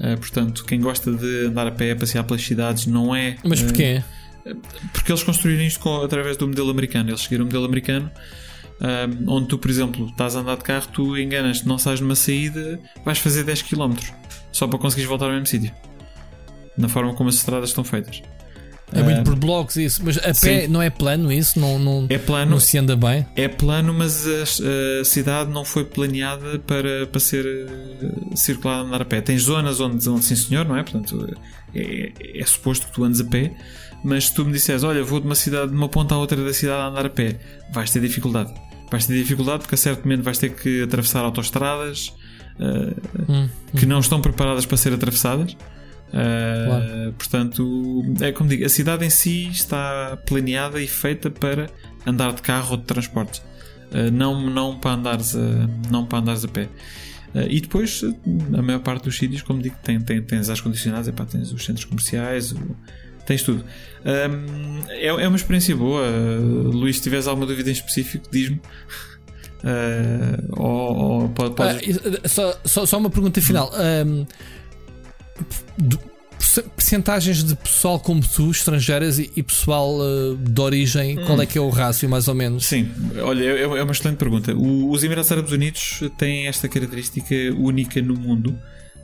Ah, 0.00 0.16
portanto, 0.16 0.64
quem 0.64 0.80
gosta 0.80 1.12
de 1.12 1.46
andar 1.46 1.66
a 1.66 1.70
pé, 1.70 1.94
passear 1.94 2.24
pelas 2.24 2.42
cidades, 2.42 2.86
não 2.86 3.14
é. 3.14 3.36
Mas 3.44 3.62
porquê? 3.62 4.02
porque 4.94 5.12
eles 5.12 5.22
construíram 5.22 5.62
isto 5.62 5.80
com- 5.80 6.02
através 6.02 6.36
do 6.38 6.48
modelo 6.48 6.70
americano. 6.70 7.10
Eles 7.10 7.20
seguiram 7.20 7.44
o 7.44 7.46
modelo 7.46 7.66
americano, 7.66 8.10
ahm, 8.80 9.24
onde 9.28 9.48
tu, 9.48 9.58
por 9.58 9.70
exemplo, 9.70 10.06
estás 10.06 10.34
a 10.34 10.40
andar 10.40 10.56
de 10.56 10.64
carro, 10.64 10.88
tu 10.92 11.18
enganas-te, 11.18 11.68
não 11.68 11.76
sais 11.76 12.00
numa 12.00 12.14
saída, 12.16 12.80
vais 13.04 13.18
fazer 13.18 13.44
10 13.44 13.60
km 13.62 13.94
só 14.50 14.66
para 14.66 14.78
conseguires 14.78 15.08
voltar 15.08 15.26
ao 15.26 15.32
mesmo 15.32 15.46
sítio. 15.46 15.70
Na 16.78 16.88
forma 16.88 17.12
como 17.14 17.28
as 17.28 17.34
estradas 17.36 17.68
estão 17.68 17.84
feitas. 17.84 18.22
É 18.92 19.02
muito 19.02 19.20
Ah, 19.20 19.22
por 19.24 19.36
blocos 19.36 19.76
isso. 19.76 20.00
Mas 20.04 20.16
a 20.18 20.22
pé 20.22 20.34
sim. 20.34 20.66
não 20.68 20.82
é 20.82 20.90
plano 20.90 21.30
isso? 21.32 21.58
Não, 21.60 21.78
não, 21.78 22.06
É 22.08 22.18
plano, 22.18 22.50
não 22.52 22.60
se 22.60 22.76
anda 22.78 22.96
bem? 22.96 23.26
é 23.36 23.46
plano, 23.48 23.94
mas 23.94 24.26
a, 24.26 25.00
a 25.00 25.04
cidade 25.04 25.50
não 25.50 25.64
foi 25.64 25.84
planeada 25.84 26.58
para, 26.60 27.06
para 27.06 27.20
ser 27.20 27.44
eh, 27.46 28.36
circulada 28.36 28.82
a 28.82 28.86
andar 28.86 29.02
a 29.02 29.04
pé. 29.04 29.20
Tens 29.20 29.42
zonas 29.42 29.80
onde, 29.80 30.08
onde 30.08 30.24
sim 30.24 30.34
senhor, 30.36 30.64
não 30.66 30.76
é? 30.76 30.82
Portanto, 30.82 31.36
é, 31.74 32.12
é 32.40 32.44
suposto 32.46 32.86
que 32.88 32.92
tu 32.92 33.04
andes 33.04 33.20
a 33.20 33.24
pé, 33.24 33.52
mas 34.04 34.26
se 34.26 34.34
tu 34.34 34.44
me 34.44 34.52
disseres, 34.52 34.82
olha, 34.82 35.02
vou 35.04 35.20
de 35.20 35.26
uma 35.26 35.34
cidade, 35.34 35.70
de 35.70 35.76
uma 35.76 35.88
ponta 35.88 36.14
à 36.14 36.18
outra 36.18 36.42
da 36.42 36.52
cidade 36.52 36.80
a 36.82 36.86
andar 36.86 37.06
a 37.06 37.10
pé, 37.10 37.38
vais 37.72 37.90
ter 37.90 38.00
dificuldade. 38.00 38.52
Vais 38.90 39.06
ter 39.06 39.14
dificuldade 39.14 39.60
porque 39.60 39.76
a 39.76 39.78
certo 39.78 40.02
momento 40.02 40.22
vais 40.24 40.36
ter 40.38 40.48
que 40.50 40.82
atravessar 40.82 41.20
autoestradas 41.24 42.12
eh, 42.58 42.94
Hum. 43.28 43.48
que 43.76 43.86
não 43.86 44.00
estão 44.00 44.20
preparadas 44.20 44.66
para 44.66 44.76
ser 44.76 44.92
atravessadas. 44.92 45.56
Uh, 46.10 46.66
Claro. 46.66 47.14
Portanto, 47.18 48.04
é 48.20 48.32
como 48.32 48.48
digo, 48.48 48.64
a 48.64 48.68
cidade 48.68 49.04
em 49.04 49.10
si 49.10 49.48
está 49.48 50.18
planeada 50.26 50.80
e 50.80 50.86
feita 50.88 51.30
para 51.30 51.68
andar 52.06 52.32
de 52.32 52.42
carro 52.42 52.72
ou 52.72 52.76
de 52.76 52.84
transportes, 52.84 53.42
Uh, 53.92 54.08
não, 54.12 54.40
não, 54.48 54.78
para 54.78 54.92
andares 54.92 55.34
a, 55.34 55.40
não 55.90 56.06
para 56.06 56.20
andares 56.20 56.44
a 56.44 56.48
pé. 56.48 56.68
Uh, 57.34 57.40
e 57.48 57.60
depois, 57.60 58.02
a 58.56 58.62
maior 58.62 58.78
parte 58.78 59.02
dos 59.04 59.18
sítios, 59.18 59.42
como 59.42 59.60
digo, 59.60 59.74
tem, 59.82 60.00
tem, 60.00 60.22
tens 60.22 60.48
as 60.48 60.60
condicionadas, 60.60 61.08
epá, 61.08 61.24
tens 61.24 61.50
os 61.52 61.64
centros 61.64 61.84
comerciais, 61.86 62.52
o- 62.52 62.76
tens 63.26 63.42
tudo. 63.42 63.64
Um, 64.04 64.80
é, 64.90 65.06
é 65.08 65.26
uma 65.26 65.36
experiência 65.36 65.74
boa. 65.74 66.02
Uh, 66.08 66.70
Luís, 66.70 66.98
se 66.98 67.02
tiveres 67.02 67.26
alguma 67.26 67.46
dúvida 67.48 67.68
em 67.68 67.72
específico, 67.72 68.28
diz-me. 68.30 68.60
Uh, 69.62 70.46
ou, 70.56 70.96
ou 71.22 71.28
pode, 71.30 71.54
podes- 71.54 71.98
Ah, 72.24 72.28
só, 72.28 72.60
só, 72.64 72.86
só 72.86 72.96
uma 72.98 73.10
pergunta 73.10 73.42
final. 73.42 73.70
Ahm, 73.74 74.24
percentagens 76.76 77.44
de 77.44 77.54
pessoal 77.54 78.00
como 78.00 78.20
tu, 78.22 78.50
estrangeiras 78.50 79.18
e, 79.18 79.30
e 79.36 79.42
pessoal 79.42 79.98
ah, 80.00 80.36
de 80.38 80.60
origem, 80.60 81.18
Hum. 81.18 81.24
qual 81.26 81.40
é 81.42 81.46
que 81.46 81.58
é 81.58 81.60
o 81.60 81.68
rácio 81.68 82.08
mais 82.08 82.28
ou 82.28 82.34
menos? 82.34 82.64
Sim, 82.66 82.88
olha, 83.22 83.44
é 83.44 83.62
é 83.62 83.82
uma 83.82 83.92
excelente 83.92 84.16
pergunta. 84.18 84.54
O- 84.54 84.90
os 84.90 85.04
Emirados 85.04 85.30
Árabes 85.30 85.52
Unidos 85.52 86.02
têm 86.18 86.46
esta 86.46 86.68
característica 86.68 87.34
única 87.56 88.00
no 88.00 88.14
mundo, 88.14 88.58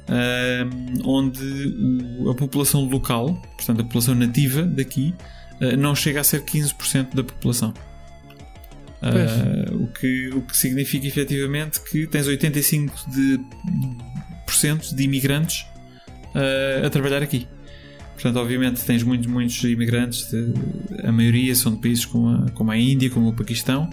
ahm, 0.08 1.00
onde 1.04 1.40
o- 2.20 2.30
a 2.30 2.34
população 2.34 2.84
local, 2.84 3.34
portanto 3.56 3.80
a 3.80 3.84
população 3.84 4.14
nativa 4.14 4.62
daqui, 4.62 5.14
ah, 5.60 5.76
não 5.76 5.94
chega 5.94 6.20
a 6.20 6.24
ser 6.24 6.42
15% 6.44 7.14
da 7.14 7.22
população. 7.22 7.72
Ah, 9.02 9.70
o, 9.72 9.86
que, 9.88 10.30
o 10.30 10.40
que 10.40 10.56
significa 10.56 11.06
efetivamente 11.06 11.80
que 11.82 12.06
tens 12.06 12.26
85% 12.26 12.90
de, 13.10 13.38
por 14.46 14.54
cento 14.54 14.94
de 14.96 15.02
imigrantes 15.02 15.66
ah, 16.36 16.86
a 16.86 16.90
trabalhar 16.90 17.22
aqui. 17.22 17.46
Portanto, 18.14 18.36
obviamente, 18.38 18.82
tens 18.84 19.02
muitos, 19.02 19.26
muitos 19.26 19.62
imigrantes, 19.64 20.30
de- 20.30 20.52
a 21.06 21.12
maioria 21.12 21.54
são 21.54 21.74
de 21.74 21.80
países 21.82 22.04
como 22.06 22.28
a, 22.28 22.50
como 22.52 22.70
a 22.70 22.76
Índia, 22.78 23.10
como 23.10 23.28
o 23.28 23.32
Paquistão, 23.34 23.90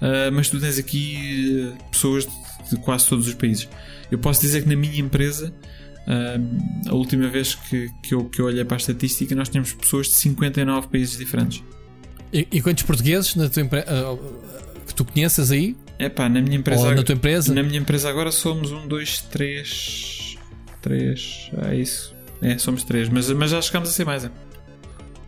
ah, 0.00 0.30
mas 0.32 0.48
tu 0.50 0.60
tens 0.60 0.78
aqui 0.78 1.72
ah, 1.74 1.84
pessoas 1.90 2.26
de, 2.26 2.70
de 2.70 2.76
quase 2.82 3.08
todos 3.08 3.26
os 3.28 3.34
países. 3.34 3.68
Eu 4.10 4.18
posso 4.18 4.40
dizer 4.42 4.62
que 4.62 4.68
na 4.68 4.76
minha 4.76 4.98
empresa, 5.00 5.52
ah, 6.06 6.38
a 6.90 6.94
última 6.94 7.26
vez 7.28 7.54
que, 7.54 7.88
que, 8.02 8.14
eu, 8.14 8.24
que 8.26 8.40
eu 8.40 8.46
olhei 8.46 8.64
para 8.64 8.76
a 8.76 8.78
estatística, 8.78 9.34
nós 9.34 9.48
tínhamos 9.48 9.72
pessoas 9.72 10.08
de 10.08 10.12
59 10.14 10.88
países 10.88 11.16
diferentes. 11.16 11.62
E, 12.32 12.46
e 12.52 12.60
quantos 12.60 12.82
portugueses 12.82 13.34
na 13.36 13.48
tua 13.48 13.62
empre- 13.62 13.84
ah, 13.86 14.16
que 14.86 14.94
tu 14.94 15.04
conheças 15.06 15.50
aí? 15.50 15.74
É 15.98 16.10
pá, 16.10 16.28
na 16.28 16.42
minha 16.42 16.56
empresa. 16.58 16.82
ou 16.88 16.94
na 16.94 17.02
tua 17.02 17.14
empresa? 17.14 17.54
Na 17.54 17.62
minha 17.62 17.78
empresa 17.78 18.10
agora 18.10 18.30
somos 18.30 18.72
um, 18.72 18.86
dois, 18.86 19.20
três. 19.22 20.33
Três. 20.84 21.50
É 21.66 21.74
isso. 21.74 22.14
É, 22.42 22.58
somos 22.58 22.84
três. 22.84 23.08
Mas, 23.08 23.30
mas 23.30 23.50
já 23.50 23.62
chegamos 23.62 23.88
a 23.88 23.92
ser 23.92 24.04
mais. 24.04 24.26
É. 24.26 24.30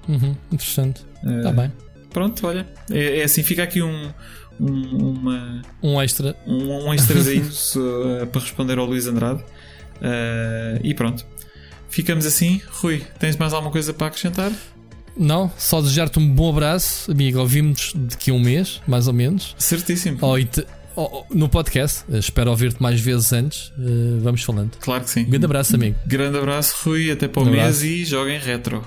Uhum, 0.06 0.36
interessante. 0.52 1.00
Está 1.24 1.50
bem. 1.50 1.72
Pronto, 2.10 2.46
olha. 2.46 2.68
É, 2.90 3.20
é 3.20 3.24
assim, 3.24 3.42
fica 3.42 3.62
aqui 3.62 3.80
um. 3.80 4.12
um 4.60 5.12
uma, 5.12 5.62
Um 5.82 6.00
extra. 6.02 6.36
um, 6.46 6.88
um 6.88 6.92
extrazinho 6.92 7.48
só, 7.50 7.80
para 8.30 8.42
responder 8.42 8.78
ao 8.78 8.84
Luís 8.84 9.06
Andrade. 9.06 9.42
Eh, 10.02 10.80
e 10.84 10.92
pronto. 10.92 11.24
Ficamos 11.88 12.26
assim. 12.26 12.60
Rui, 12.68 13.02
tens 13.18 13.34
mais 13.38 13.54
alguma 13.54 13.72
coisa 13.72 13.94
para 13.94 14.08
acrescentar? 14.08 14.52
Não, 15.16 15.50
só 15.56 15.80
desejar-te 15.80 16.18
um 16.18 16.28
bom 16.28 16.50
abraço, 16.50 17.10
amigo. 17.10 17.38
Ouvimos 17.38 17.94
daqui 17.94 18.30
a 18.30 18.34
um 18.34 18.40
mês, 18.40 18.82
mais 18.86 19.08
ou 19.08 19.14
menos. 19.14 19.54
Certíssimo. 19.56 20.18
Ou 20.20 20.38
ite- 21.05 21.12
ou- 21.12 21.26
no 21.31 21.49
podcast. 21.49 22.05
Eh, 22.12 22.18
Espero 22.18 22.50
ouvir-te 22.50 22.83
mais 22.83 23.00
vezes 23.00 23.33
antes. 23.33 23.73
Eh, 23.78 24.18
vamos 24.23 24.42
falando. 24.42 24.73
Claro 24.81 25.05
que 25.05 25.10
sim. 25.10 25.20
Um 25.25 25.31
grande 25.31 25.44
abraço, 25.44 25.75
amigo. 25.76 25.97
Grande 26.07 26.39
abraço, 26.39 26.75
Rui. 26.84 27.10
Até 27.10 27.28
para 27.28 27.42
o 27.42 27.47
Um 27.47 27.50
mês 27.50 27.62
abraço. 27.62 27.84
e 27.86 28.05
joguem 28.05 28.39
retro. 28.39 28.83